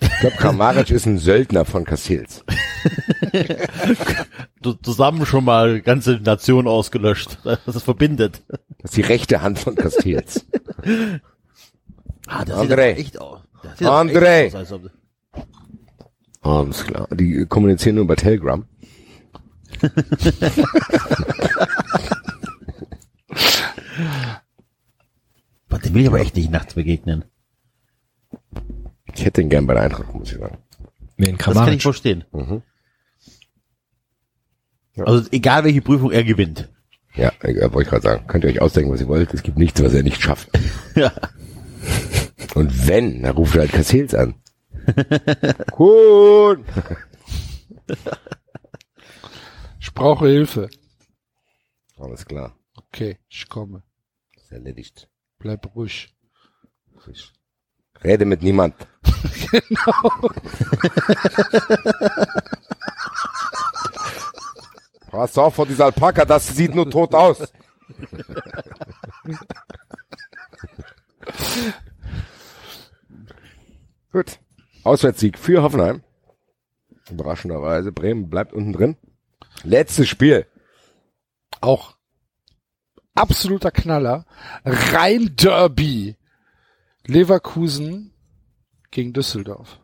Ich 0.00 0.18
glaube, 0.20 0.36
Kramaric 0.36 0.90
ist 0.90 1.06
ein 1.06 1.18
Söldner 1.18 1.64
von 1.64 1.84
Cassils. 1.84 2.44
Du, 4.60 4.72
zusammen 4.72 5.24
schon 5.24 5.44
mal 5.44 5.80
ganze 5.80 6.14
Nation 6.18 6.66
ausgelöscht. 6.66 7.38
Das 7.44 7.60
ist 7.76 7.82
verbindet. 7.84 8.42
Das 8.48 8.90
ist 8.90 8.96
die 8.96 9.02
rechte 9.02 9.40
Hand 9.42 9.58
von 9.60 9.74
Castells. 9.76 10.46
Ah, 12.26 12.44
das 12.44 12.58
André. 12.58 12.88
sieht 12.96 12.98
echt 13.06 13.20
aus. 13.20 13.40
Das 13.62 13.78
sieht 13.78 13.86
André. 13.88 14.46
echt 14.46 14.56
aus, 14.56 14.72
ob- 14.72 14.90
Alles 16.42 16.84
klar. 16.84 17.06
Die 17.12 17.46
kommunizieren 17.46 17.94
nur 17.96 18.04
über 18.04 18.16
Telegram. 18.16 18.64
Boah, 25.68 25.78
dem 25.78 25.94
will 25.94 26.02
ich 26.02 26.08
aber 26.08 26.20
echt 26.20 26.36
nicht 26.36 26.50
nachts 26.50 26.74
begegnen. 26.74 27.24
Ich 29.14 29.24
hätte 29.24 29.42
ihn 29.42 29.48
gern 29.50 29.66
bei 29.66 29.74
der 29.74 29.82
Eintracht, 29.84 30.14
muss 30.14 30.32
ich 30.32 30.38
sagen. 30.38 30.58
Wen 31.16 31.36
Das 31.36 31.44
kann 31.44 31.52
ich 31.52 31.58
Kramaric. 31.58 31.82
verstehen. 31.82 32.24
Mhm. 32.32 32.62
Ja. 34.98 35.04
Also 35.04 35.28
egal 35.30 35.64
welche 35.64 35.80
Prüfung 35.80 36.10
er 36.10 36.24
gewinnt. 36.24 36.68
Ja, 37.14 37.32
äh, 37.40 37.54
wollte 37.72 37.82
ich 37.82 37.88
gerade 37.88 38.02
sagen. 38.02 38.26
Könnt 38.26 38.44
ihr 38.44 38.50
euch 38.50 38.60
ausdenken, 38.60 38.92
was 38.92 39.00
ihr 39.00 39.08
wollt. 39.08 39.32
Es 39.32 39.42
gibt 39.42 39.58
nichts, 39.58 39.82
was 39.82 39.94
er 39.94 40.02
nicht 40.02 40.20
schafft. 40.20 40.50
Ja. 40.94 41.12
Und 42.54 42.88
wenn, 42.88 43.22
dann 43.22 43.36
ruft 43.36 43.54
er 43.54 43.60
halt 43.62 43.72
Cassils 43.72 44.14
an. 44.14 44.34
Gut. 45.72 46.64
Ich 49.80 49.94
brauche 49.94 50.26
Hilfe. 50.28 50.68
Alles 51.96 52.26
klar. 52.26 52.54
Okay, 52.76 53.18
ich 53.28 53.48
komme. 53.48 53.82
Ist 54.36 54.52
erledigt. 54.52 55.08
Bleib 55.38 55.74
ruhig. 55.74 56.14
Ich 57.10 57.32
rede 58.04 58.24
mit 58.26 58.42
niemand. 58.42 58.74
genau. 59.50 60.30
Pass 65.10 65.36
auf 65.38 65.54
vor 65.54 65.66
dieser 65.66 65.86
Alpaka, 65.86 66.24
das 66.24 66.48
sieht 66.48 66.74
nur 66.74 66.90
tot 66.90 67.14
aus. 67.14 67.38
Gut. 74.12 74.38
Auswärtssieg 74.84 75.38
für 75.38 75.62
Hoffenheim. 75.62 76.02
Überraschenderweise. 77.10 77.92
Bremen 77.92 78.28
bleibt 78.30 78.52
unten 78.52 78.72
drin. 78.72 78.96
Letztes 79.62 80.08
Spiel. 80.08 80.46
Auch 81.60 81.96
absoluter 83.14 83.70
Knaller. 83.70 84.24
Rhein 84.64 85.36
Derby. 85.36 86.16
Leverkusen 87.06 88.12
gegen 88.90 89.12
Düsseldorf. 89.12 89.78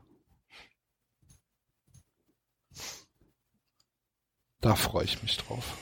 Da 4.64 4.74
freue 4.76 5.04
ich 5.04 5.22
mich 5.22 5.36
drauf. 5.36 5.76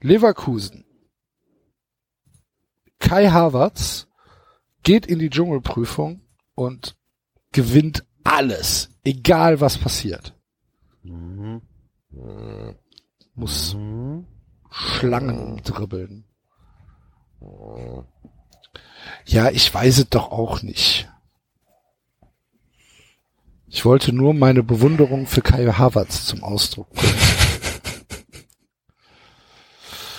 Leverkusen. 0.00 0.84
Kai 2.98 3.28
Havertz 3.28 4.08
geht 4.82 5.06
in 5.06 5.20
die 5.20 5.30
Dschungelprüfung 5.30 6.22
und 6.56 6.96
gewinnt 7.52 8.04
alles, 8.24 8.90
egal 9.04 9.60
was 9.60 9.78
passiert. 9.78 10.34
Muss 13.34 13.76
Schlangen 14.70 15.62
dribbeln. 15.62 16.24
Ja, 19.26 19.50
ich 19.50 19.72
weiß 19.72 19.98
es 19.98 20.08
doch 20.08 20.32
auch 20.32 20.60
nicht. 20.62 21.08
Ich 23.70 23.84
wollte 23.84 24.12
nur 24.12 24.34
meine 24.34 24.62
Bewunderung 24.62 25.26
für 25.26 25.42
Kai 25.42 25.66
Havertz 25.66 26.24
zum 26.24 26.42
Ausdruck 26.42 26.90
bringen. 26.94 27.14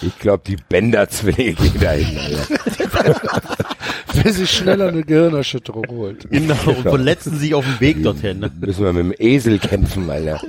Ich 0.01 0.17
glaube, 0.17 0.43
die 0.45 0.55
Bender-Zwillinge 0.55 1.53
gehen 1.53 1.79
dahin. 1.79 2.17
Alter. 2.17 3.41
Wer 4.13 4.33
sich 4.33 4.49
schneller 4.49 4.87
eine 4.89 5.03
Gehirnerschütterung 5.03 5.85
holt. 5.89 6.29
Genau, 6.29 6.55
und 6.65 6.81
verletzen 6.83 7.37
sich 7.37 7.53
auf 7.53 7.65
dem 7.65 7.79
Weg 7.79 8.03
dorthin. 8.03 8.39
Ne? 8.39 8.51
Müssen 8.59 8.85
wir 8.85 8.93
mit 8.93 9.03
dem 9.03 9.13
Esel 9.17 9.59
kämpfen, 9.59 10.09
Alter. 10.09 10.39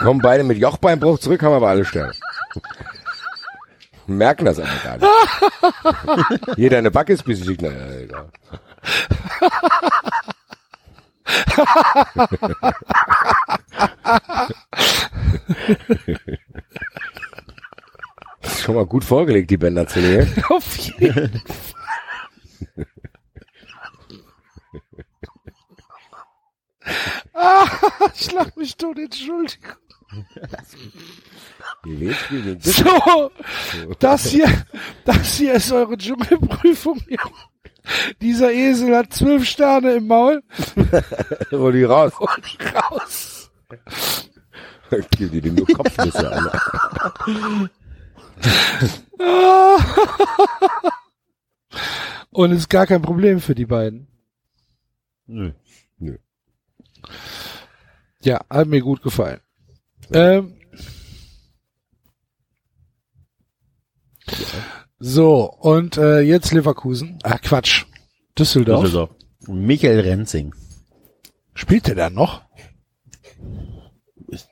Kommen 0.00 0.20
beide 0.20 0.44
mit 0.44 0.58
Jochbeinbruch 0.58 1.18
zurück, 1.18 1.42
haben 1.42 1.54
aber 1.54 1.68
alle 1.68 1.84
Sterne. 1.84 2.12
Merken 4.16 4.44
das 4.44 4.58
aber 4.58 4.68
gar 4.82 4.98
nicht. 4.98 6.56
Jeder 6.58 6.78
eine 6.78 6.90
Backe 6.90 7.12
ist 7.12 7.22
besiegt. 7.24 7.62
Naja, 7.62 8.00
egal. 8.00 8.28
Schon 18.60 18.74
mal 18.74 18.86
gut 18.86 19.04
vorgelegt, 19.04 19.50
die 19.50 19.56
Bänder 19.56 19.86
zu 19.86 20.00
legen. 20.00 20.32
Auf 20.48 20.76
jeden 20.76 21.42
Ah, 27.32 27.66
ich 28.14 28.32
lach 28.32 28.54
mich 28.56 28.76
tot, 28.76 28.98
Entschuldigung. 28.98 29.76
Die 31.84 32.14
So, 32.60 33.30
das 33.98 34.26
hier, 34.26 34.48
das 35.04 35.34
hier 35.36 35.54
ist 35.54 35.72
eure 35.72 35.96
Dschungelprüfung. 35.96 37.00
Dieser 38.20 38.52
Esel 38.52 38.96
hat 38.96 39.14
zwölf 39.14 39.46
Sterne 39.46 39.94
im 39.94 40.06
Maul. 40.06 40.42
Hol 41.50 41.72
die 41.72 41.84
raus. 41.84 42.12
Und 42.18 42.74
raus. 42.74 43.50
Gib 45.16 45.32
dir 45.32 45.52
nur 45.52 45.66
Kopfnüsse 45.66 46.30
an. 46.30 46.50
Und 52.30 52.52
ist 52.52 52.68
gar 52.68 52.86
kein 52.86 53.02
Problem 53.02 53.40
für 53.40 53.54
die 53.54 53.66
beiden. 53.66 54.06
Nö. 55.26 55.52
Nö. 55.98 56.16
Ja, 58.22 58.40
hat 58.50 58.66
mir 58.68 58.80
gut 58.80 59.02
gefallen. 59.02 59.40
Ähm, 60.12 60.59
so, 64.98 65.44
und 65.44 65.96
äh, 65.96 66.20
jetzt 66.20 66.52
Leverkusen. 66.52 67.18
Ah, 67.22 67.38
Quatsch. 67.38 67.84
Düsseldorf. 68.38 68.82
Düsseldorf. 68.82 69.10
Michael 69.46 70.00
Renzing. 70.00 70.54
Spielt 71.54 71.86
der 71.86 71.94
da 71.94 72.10
noch? 72.10 72.42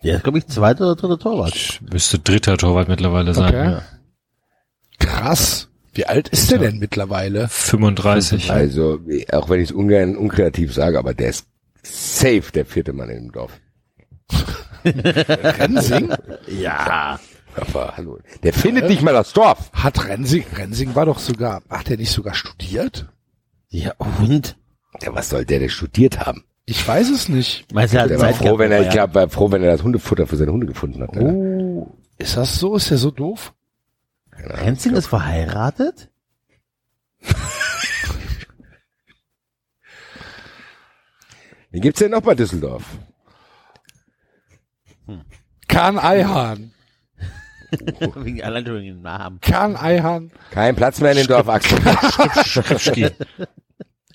Der 0.02 0.16
ist, 0.16 0.24
glaube 0.24 0.38
ich, 0.38 0.46
zweiter 0.46 0.86
oder 0.86 0.96
dritter 0.96 1.18
Torwart. 1.18 1.80
Müsste 1.92 2.18
dritter 2.18 2.56
Torwart 2.56 2.88
mittlerweile 2.88 3.32
sein. 3.34 3.54
Okay. 3.54 3.70
Ja. 3.70 3.82
Krass. 4.98 5.68
Wie 5.92 6.06
alt 6.06 6.28
ist 6.28 6.50
der 6.50 6.58
denn 6.58 6.78
mittlerweile? 6.78 7.48
35. 7.48 8.50
Also, 8.50 9.00
auch 9.32 9.48
wenn 9.48 9.60
ich 9.60 9.70
es 9.70 9.74
ungern 9.74 10.16
unkreativ 10.16 10.72
sage, 10.72 10.98
aber 10.98 11.14
der 11.14 11.30
ist 11.30 11.46
safe 11.82 12.52
der 12.52 12.66
vierte 12.66 12.92
Mann 12.92 13.10
im 13.10 13.32
Dorf. 13.32 13.52
Rensing? 14.84 16.12
Ja. 16.46 17.18
Aber 17.60 17.96
hallo. 17.96 18.18
Der 18.42 18.52
findet 18.52 18.88
nicht 18.88 19.02
mal 19.02 19.12
das 19.12 19.32
Dorf. 19.32 19.70
Hat 19.72 20.06
Rensing, 20.06 20.44
Rensing 20.54 20.94
war 20.94 21.06
doch 21.06 21.18
sogar, 21.18 21.62
hat 21.68 21.88
der 21.88 21.96
nicht 21.96 22.10
sogar 22.12 22.34
studiert? 22.34 23.06
Ja, 23.68 23.92
und? 23.98 24.56
Ja, 25.02 25.14
was 25.14 25.28
soll 25.28 25.44
der 25.44 25.58
denn 25.60 25.68
studiert 25.68 26.20
haben? 26.20 26.44
Ich 26.64 26.86
weiß 26.86 27.10
es 27.10 27.28
nicht. 27.28 27.72
Meinst 27.72 27.94
du, 27.94 27.98
er 27.98 28.04
hat 28.04 28.10
Der 28.10 28.18
war 28.20 28.26
Zeit 28.26 28.36
froh, 28.36 28.44
gehabt, 28.44 28.58
wenn 28.58 28.72
er, 28.72 28.80
ich 28.80 28.86
ja. 28.86 28.92
glaube, 28.92 29.14
war 29.14 29.28
froh, 29.28 29.50
wenn 29.50 29.62
er 29.62 29.72
das 29.72 29.82
Hundefutter 29.82 30.26
für 30.26 30.36
seine 30.36 30.52
Hunde 30.52 30.66
gefunden 30.66 31.02
hat. 31.02 31.10
Alter. 31.16 31.24
Oh, 31.24 31.96
ist 32.18 32.36
das 32.36 32.58
so? 32.58 32.76
Ist 32.76 32.90
der 32.90 32.98
so 32.98 33.10
doof? 33.10 33.54
Renzing 34.32 34.94
ist 34.94 35.06
verheiratet? 35.06 36.10
Wen 41.70 41.82
gibt's 41.82 42.00
denn 42.00 42.10
noch 42.10 42.22
bei 42.22 42.34
Düsseldorf? 42.34 42.84
Kahn 45.68 45.98
Eihahn. 45.98 46.72
Wegen 48.16 48.42
allein 48.42 48.64
schon 48.66 48.76
wegen 48.76 48.86
dem 48.96 49.02
Namen. 49.02 49.40
Kahn 49.40 49.76
Eihahn. 49.76 50.30
Kein 50.50 50.74
Platz 50.76 51.00
mehr 51.00 51.12
in 51.12 51.18
dem 51.18 51.26
Dorf, 51.26 51.48
Axel. 51.48 51.78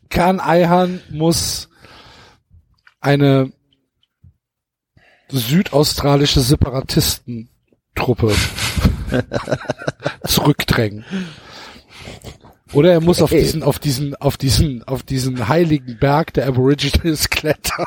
Kahn 0.09 0.39
Eihahn 0.39 1.01
muss 1.09 1.69
eine 2.99 3.51
südaustralische 5.29 6.41
Separatistentruppe 6.41 8.35
zurückdrängen. 10.25 11.05
Oder 12.73 12.93
er 12.93 13.01
muss 13.01 13.21
auf 13.21 13.31
Hey. 13.31 13.41
diesen, 13.41 13.61
auf 13.63 13.77
diesen, 13.79 14.15
auf 14.15 14.37
diesen, 14.37 14.83
auf 14.83 15.03
diesen 15.03 15.47
heiligen 15.47 15.97
Berg 15.99 16.33
der 16.33 16.47
Aborigines 16.47 17.29
klettern. 17.29 17.85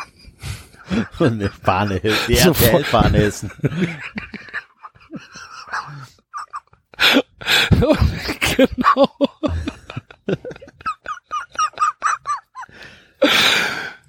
Und 1.19 1.33
eine 1.33 1.51
Fahne, 1.51 2.01
die 2.28 2.36
Sofort. 2.36 2.73
RTL-Fahne 2.73 3.19
ist. 3.19 3.47
Genau. 8.56 9.10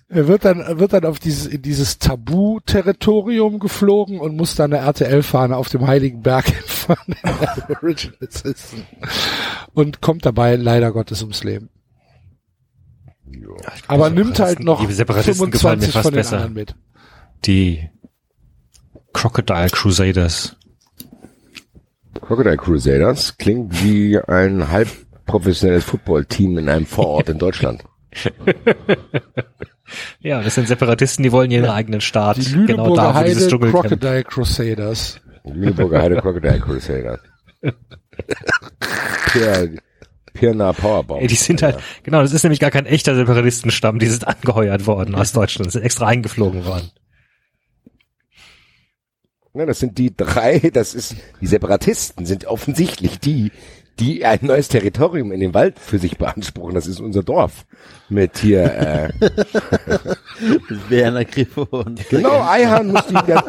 Er 0.10 0.28
wird 0.28 0.46
dann, 0.46 0.62
er 0.62 0.80
wird 0.80 0.94
dann 0.94 1.04
auf 1.06 1.20
dieses, 1.20 1.48
in 1.48 1.62
dieses 1.62 2.00
Tabu-Territorium 2.00 3.60
geflogen 3.60 4.20
und 4.20 4.38
muss 4.38 4.56
dann 4.56 4.74
eine 4.74 4.84
RTL-Fahne 4.86 5.56
auf 5.58 5.68
dem 5.68 5.86
Heiligen 5.86 6.22
Berg 6.22 6.46
hissen. 6.46 6.96
Und 9.74 10.02
kommt 10.02 10.26
dabei 10.26 10.56
leider 10.56 10.92
Gottes 10.92 11.22
ums 11.22 11.44
Leben. 11.44 11.70
Aber 13.88 14.10
nimmt 14.10 14.40
halt 14.40 14.62
noch 14.62 14.86
Die 14.86 14.94
Separatisten 14.94 15.52
gefallen 15.52 15.80
mir 15.80 15.88
25 15.88 15.94
fast 15.94 16.04
von 16.04 16.14
den 16.14 16.18
besser. 16.18 16.36
anderen 16.38 16.54
mit. 16.54 16.76
Die 17.46 17.90
Crocodile 19.14 19.70
Crusaders. 19.70 20.57
Crocodile 22.22 22.58
Crusaders 22.58 23.38
klingt 23.38 23.84
wie 23.84 24.20
ein 24.20 24.70
halb 24.70 24.90
professionelles 25.26 25.84
Footballteam 25.84 26.58
in 26.58 26.70
einem 26.70 26.86
Vorort 26.86 27.30
in 27.30 27.38
Deutschland. 27.38 27.84
Ja, 30.20 30.42
das 30.42 30.56
sind 30.56 30.68
Separatisten, 30.68 31.24
die 31.24 31.32
wollen 31.32 31.52
ihren 31.52 31.70
eigenen 31.70 32.02
Staat. 32.02 32.38
Die 32.38 32.66
genau 32.66 32.96
da, 32.96 33.16
wo 33.16 33.24
dieses 33.24 33.44
Heide 33.44 33.50
Dschungelcamp. 33.50 33.88
Crocodile 33.88 34.24
Crusaders. 34.24 35.22
Lüneburger 35.46 36.02
Heide 36.02 36.18
Crocodile 36.18 36.60
Crusaders. 36.60 37.20
Pier, 39.32 39.78
Pirna 40.34 40.74
Powerbomb. 40.74 41.22
Ey, 41.22 41.28
die 41.28 41.36
sind 41.36 41.62
halt, 41.62 41.78
genau, 42.04 42.22
das 42.22 42.34
ist 42.34 42.44
nämlich 42.44 42.60
gar 42.60 42.72
kein 42.72 42.86
echter 42.86 43.16
Separatistenstamm, 43.16 44.00
die 44.00 44.08
sind 44.08 44.28
angeheuert 44.28 44.86
worden 44.88 45.16
aus 45.16 45.32
Deutschland, 45.32 45.72
sind 45.72 45.84
extra 45.84 46.08
eingeflogen 46.08 46.66
worden. 46.66 46.92
Ja, 49.58 49.66
das 49.66 49.80
sind 49.80 49.98
die 49.98 50.16
drei, 50.16 50.70
das 50.72 50.94
ist, 50.94 51.16
die 51.42 51.48
Separatisten 51.48 52.28
sind 52.28 52.46
offensichtlich 52.46 53.20
die, 53.20 53.52
die 54.00 54.24
ein 54.24 54.40
neues 54.44 54.68
Territorium 54.68 55.32
in 55.32 55.40
den 55.40 55.56
Wald 55.56 55.80
für 55.80 55.98
sich 55.98 56.20
beanspruchen. 56.20 56.76
Das 56.76 56.86
ist 56.86 57.00
unser 57.00 57.24
Dorf. 57.24 57.66
Mit 58.08 58.38
hier, 58.38 58.64
äh, 58.64 59.10
Werner 60.90 61.26
Griffo 61.26 61.64
und 61.72 62.08
genau, 62.10 62.44
Eihahn 62.48 62.92
muss 62.92 63.08
die, 63.08 63.14
ja, 63.28 63.44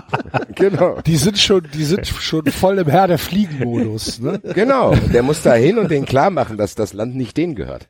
genau, 0.54 1.00
Die 1.02 1.16
sind 1.16 1.38
schon, 1.38 1.68
die 1.74 1.84
sind 1.84 2.06
schon 2.06 2.46
voll 2.46 2.78
im 2.78 2.88
Herr 2.88 3.08
der 3.08 3.18
Fliegen-Modus, 3.18 4.20
ne? 4.20 4.40
genau. 4.54 4.94
Der 5.12 5.22
muss 5.22 5.42
da 5.42 5.54
hin 5.54 5.78
und 5.78 5.90
denen 5.90 6.06
klar 6.06 6.30
machen, 6.30 6.56
dass 6.56 6.74
das 6.74 6.94
Land 6.94 7.16
nicht 7.16 7.36
denen 7.36 7.54
gehört. 7.54 7.86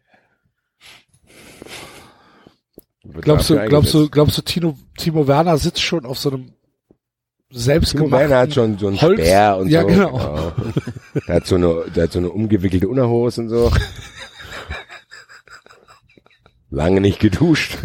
Glaubst 3.20 3.48
du, 3.48 3.58
glaubst 3.68 3.94
du, 3.94 4.10
glaubst 4.10 4.36
du, 4.36 4.42
Tino, 4.42 4.76
Timo 4.98 5.26
Werner 5.28 5.56
sitzt 5.56 5.82
schon 5.82 6.04
auf 6.04 6.18
so 6.18 6.30
einem 6.30 6.52
Selbstgemachten 7.50 8.28
Werner 8.28 8.38
hat 8.42 8.54
schon 8.54 8.76
so 8.78 8.88
einen 8.88 9.00
Holz- 9.00 9.20
Speer 9.20 9.56
und 9.58 9.68
ja, 9.68 9.80
so. 9.82 9.86
genau. 9.86 10.52
Der 11.26 11.34
hat 11.36 11.46
so 11.46 11.54
eine, 11.54 11.84
der 11.94 12.04
hat 12.04 12.12
so 12.12 12.18
eine 12.18 12.30
umgewickelte 12.30 12.88
Unterhose 12.88 13.40
und 13.42 13.48
so. 13.48 13.72
Lange 16.70 17.00
nicht 17.00 17.18
geduscht. 17.20 17.78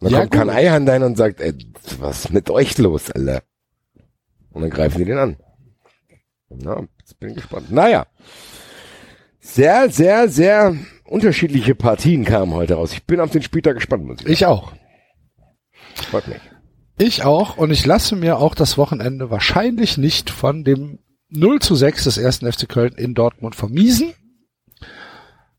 Dann 0.00 0.10
Ja, 0.12 0.18
kommt 0.20 0.32
kein 0.32 0.48
gut. 0.48 0.56
Eihand 0.56 0.88
ein 0.90 1.02
und 1.02 1.16
sagt, 1.16 1.40
ey, 1.40 1.54
was 1.98 2.26
ist 2.26 2.32
mit 2.32 2.50
euch 2.50 2.76
los, 2.78 3.10
Alter? 3.10 3.42
Und 4.50 4.62
dann 4.62 4.70
greifen 4.70 4.98
die 4.98 5.04
den 5.06 5.18
an. 5.18 5.36
Na, 6.50 6.82
jetzt 6.98 7.18
bin 7.18 7.30
ich 7.30 7.36
gespannt. 7.36 7.70
Naja. 7.72 8.06
Sehr, 9.40 9.88
sehr, 9.90 10.28
sehr 10.28 10.76
unterschiedliche 11.04 11.74
Partien 11.74 12.24
kamen 12.26 12.52
heute 12.52 12.74
raus. 12.74 12.92
Ich 12.92 13.04
bin 13.06 13.20
auf 13.20 13.30
den 13.30 13.42
Spieltag 13.42 13.76
gespannt, 13.76 14.04
muss 14.04 14.16
ich 14.18 14.22
sagen. 14.24 14.32
Ich 14.34 14.46
auch. 14.46 14.72
Freut 15.94 16.28
mich. 16.28 16.40
Ich 16.98 17.24
auch. 17.24 17.56
Und 17.56 17.70
ich 17.70 17.84
lasse 17.86 18.16
mir 18.16 18.38
auch 18.38 18.54
das 18.54 18.78
Wochenende 18.78 19.30
wahrscheinlich 19.30 19.98
nicht 19.98 20.30
von 20.30 20.64
dem 20.64 20.98
0 21.30 21.60
zu 21.60 21.74
6 21.74 22.04
des 22.04 22.18
ersten 22.18 22.50
FC 22.50 22.68
Köln 22.68 22.94
in 22.94 23.14
Dortmund 23.14 23.56
vermiesen. 23.56 24.12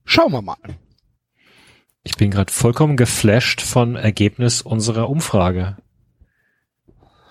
Schauen 0.05 0.31
wir 0.31 0.41
mal. 0.41 0.57
Ich 2.03 2.15
bin 2.17 2.31
gerade 2.31 2.51
vollkommen 2.51 2.97
geflasht 2.97 3.61
von 3.61 3.95
Ergebnis 3.95 4.61
unserer 4.61 5.09
Umfrage. 5.09 5.77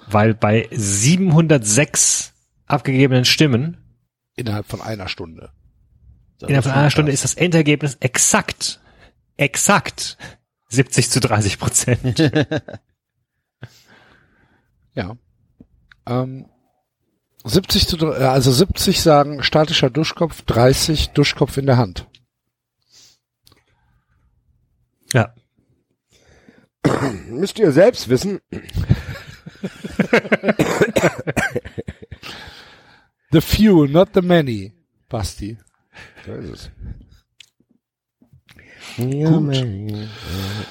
Weil 0.09 0.35
bei 0.35 0.69
706 0.73 2.33
abgegebenen 2.67 3.25
Stimmen 3.25 3.79
Innerhalb 4.35 4.67
von 4.67 4.81
einer 4.81 5.09
Stunde. 5.09 5.51
innerhalb 6.41 6.65
von 6.65 6.73
einer 6.73 6.91
Stunde 6.91 7.13
ist 7.13 7.23
das 7.23 7.35
Endergebnis 7.35 7.99
exakt, 8.01 8.81
exakt 9.37 10.17
70 10.69 11.11
zu 11.11 11.21
30 11.21 11.59
Prozent. 11.59 12.19
Ja. 14.95 15.17
Ähm, 16.07 16.47
70 17.45 17.89
zu, 17.89 17.97
äh, 17.99 18.25
also 18.25 18.53
70 18.53 19.01
sagen 19.01 19.43
statischer 19.43 19.91
Duschkopf, 19.91 20.43
30 20.43 21.11
Duschkopf 21.11 21.57
in 21.57 21.67
der 21.67 21.77
Hand. 21.77 22.07
ja. 25.13 25.35
Müsst 27.29 27.59
ihr 27.61 27.71
selbst 27.71 28.09
wissen, 28.09 28.41
The 33.31 33.41
few, 33.41 33.87
not 33.87 34.11
the 34.15 34.21
many, 34.21 34.73
Basti. 35.09 35.57
so 36.27 36.33
ist 36.35 36.51
es. 36.51 36.71
Gut. 38.97 39.57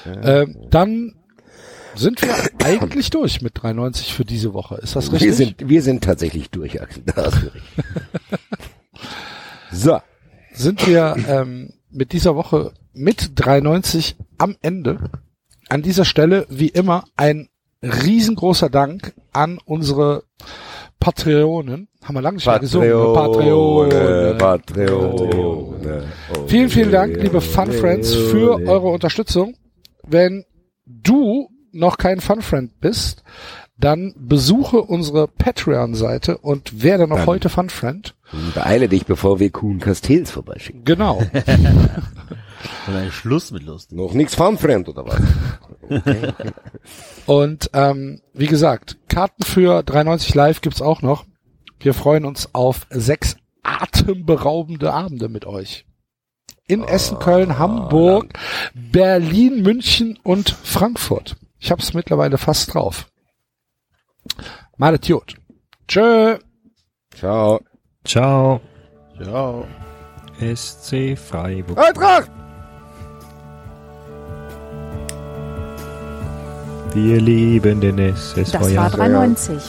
Ähm, 0.06 0.56
dann 0.70 1.14
sind 1.94 2.22
wir 2.22 2.34
eigentlich 2.64 3.10
durch 3.10 3.42
mit 3.42 3.52
93 3.54 4.14
für 4.14 4.24
diese 4.24 4.54
Woche. 4.54 4.76
Ist 4.76 4.96
das 4.96 5.12
richtig? 5.12 5.28
Wir 5.28 5.34
sind, 5.34 5.68
wir 5.68 5.82
sind 5.82 6.04
tatsächlich 6.04 6.50
durch, 6.50 6.72
so. 9.72 10.00
sind 10.52 10.86
wir 10.86 11.16
ähm, 11.28 11.72
mit 11.90 12.12
dieser 12.12 12.36
Woche 12.36 12.72
mit 12.92 13.32
93 13.34 14.16
am 14.38 14.56
Ende. 14.62 15.10
An 15.68 15.82
dieser 15.82 16.04
Stelle, 16.04 16.46
wie 16.50 16.68
immer, 16.68 17.04
ein 17.16 17.48
riesengroßer 17.82 18.68
Dank 18.68 19.14
an 19.32 19.58
unsere 19.64 20.24
Patreonen. 21.00 21.88
Haben 22.02 22.14
wir 22.14 22.22
lange 22.22 22.36
nicht 22.36 22.46
mehr 22.46 22.58
gesungen. 22.58 22.88
ne? 22.88 23.12
Patreone, 23.14 24.36
Patreone. 24.38 24.38
Patreone. 24.38 26.02
Oh, 26.32 26.46
Vielen, 26.46 26.68
vielen 26.68 26.92
Dank, 26.92 27.14
yeah, 27.14 27.22
liebe 27.24 27.40
Fun 27.40 27.72
Friends, 27.72 28.14
für 28.14 28.60
eure 28.66 28.88
Unterstützung. 28.88 29.56
Wenn 30.06 30.44
du 30.86 31.48
noch 31.72 31.98
kein 31.98 32.20
Fun 32.20 32.42
Friend 32.42 32.80
bist, 32.80 33.22
dann 33.78 34.14
besuche 34.16 34.80
unsere 34.80 35.26
Patreon-Seite 35.26 36.38
und 36.38 36.82
werde 36.82 37.08
noch 37.08 37.16
Dann. 37.18 37.26
heute 37.26 37.48
Fun 37.48 37.70
Friend. 37.70 38.14
Beeile 38.54 38.88
dich, 38.88 39.06
bevor 39.06 39.40
wir 39.40 39.50
Kuhn 39.50 39.80
Castells 39.80 40.30
vorbeischicken. 40.30 40.84
Genau. 40.84 41.22
Und 42.86 42.94
ein 42.94 43.10
Schluss 43.10 43.50
mit 43.50 43.64
Lust. 43.64 43.92
Noch 43.92 44.12
nichts 44.12 44.34
Farmfremd 44.34 44.88
oder 44.88 45.04
was? 45.06 45.20
Und 47.26 47.70
ähm, 47.72 48.20
wie 48.32 48.46
gesagt, 48.46 48.98
Karten 49.08 49.42
für 49.42 49.82
93 49.82 50.34
Live 50.34 50.60
gibt's 50.60 50.82
auch 50.82 51.02
noch. 51.02 51.24
Wir 51.80 51.94
freuen 51.94 52.24
uns 52.24 52.50
auf 52.54 52.86
sechs 52.90 53.36
atemberaubende 53.62 54.92
Abende 54.92 55.28
mit 55.28 55.44
euch. 55.44 55.84
In 56.66 56.84
Essen, 56.84 57.18
Köln, 57.18 57.58
Hamburg, 57.58 58.32
Berlin, 58.74 59.62
München 59.62 60.18
und 60.22 60.50
Frankfurt. 60.50 61.36
Ich 61.62 61.70
habe 61.70 61.80
es 61.80 61.94
mittlerweile 61.94 62.38
fast 62.38 62.74
drauf. 62.74 63.06
Malet 64.76 65.06
Jod. 65.06 65.36
Tschö. 65.86 66.36
Ciao. 67.16 67.60
Ciao. 68.04 68.60
Ciao. 69.22 69.64
SC 70.40 71.16
Freiburg. 71.16 71.78
Eintracht! 71.78 72.30
Wir 76.94 77.20
lieben 77.20 77.80
den 77.80 77.98
SSV. 77.98 78.52
Das 78.52 78.76
war 78.76 78.90
93. 78.90 79.62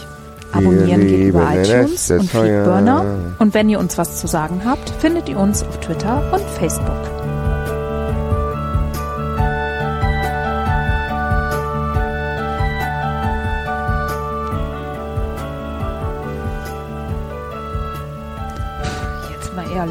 Abonnieren 0.52 1.02
Wir 1.02 1.08
geht 1.08 1.28
über 1.28 1.56
iTunes 1.56 2.10
und. 2.10 2.24
Feedburner. 2.24 3.36
Und 3.38 3.54
wenn 3.54 3.70
ihr 3.70 3.78
uns 3.78 4.00
was 4.00 4.20
zu 4.20 4.26
sagen 4.26 4.66
habt, 4.66 4.90
findet 4.90 5.30
ihr 5.30 5.38
uns 5.38 5.62
auf 5.62 5.80
Twitter 5.80 6.34
und 6.34 6.44
Facebook. 6.58 7.23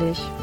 Jetzt 0.01 0.42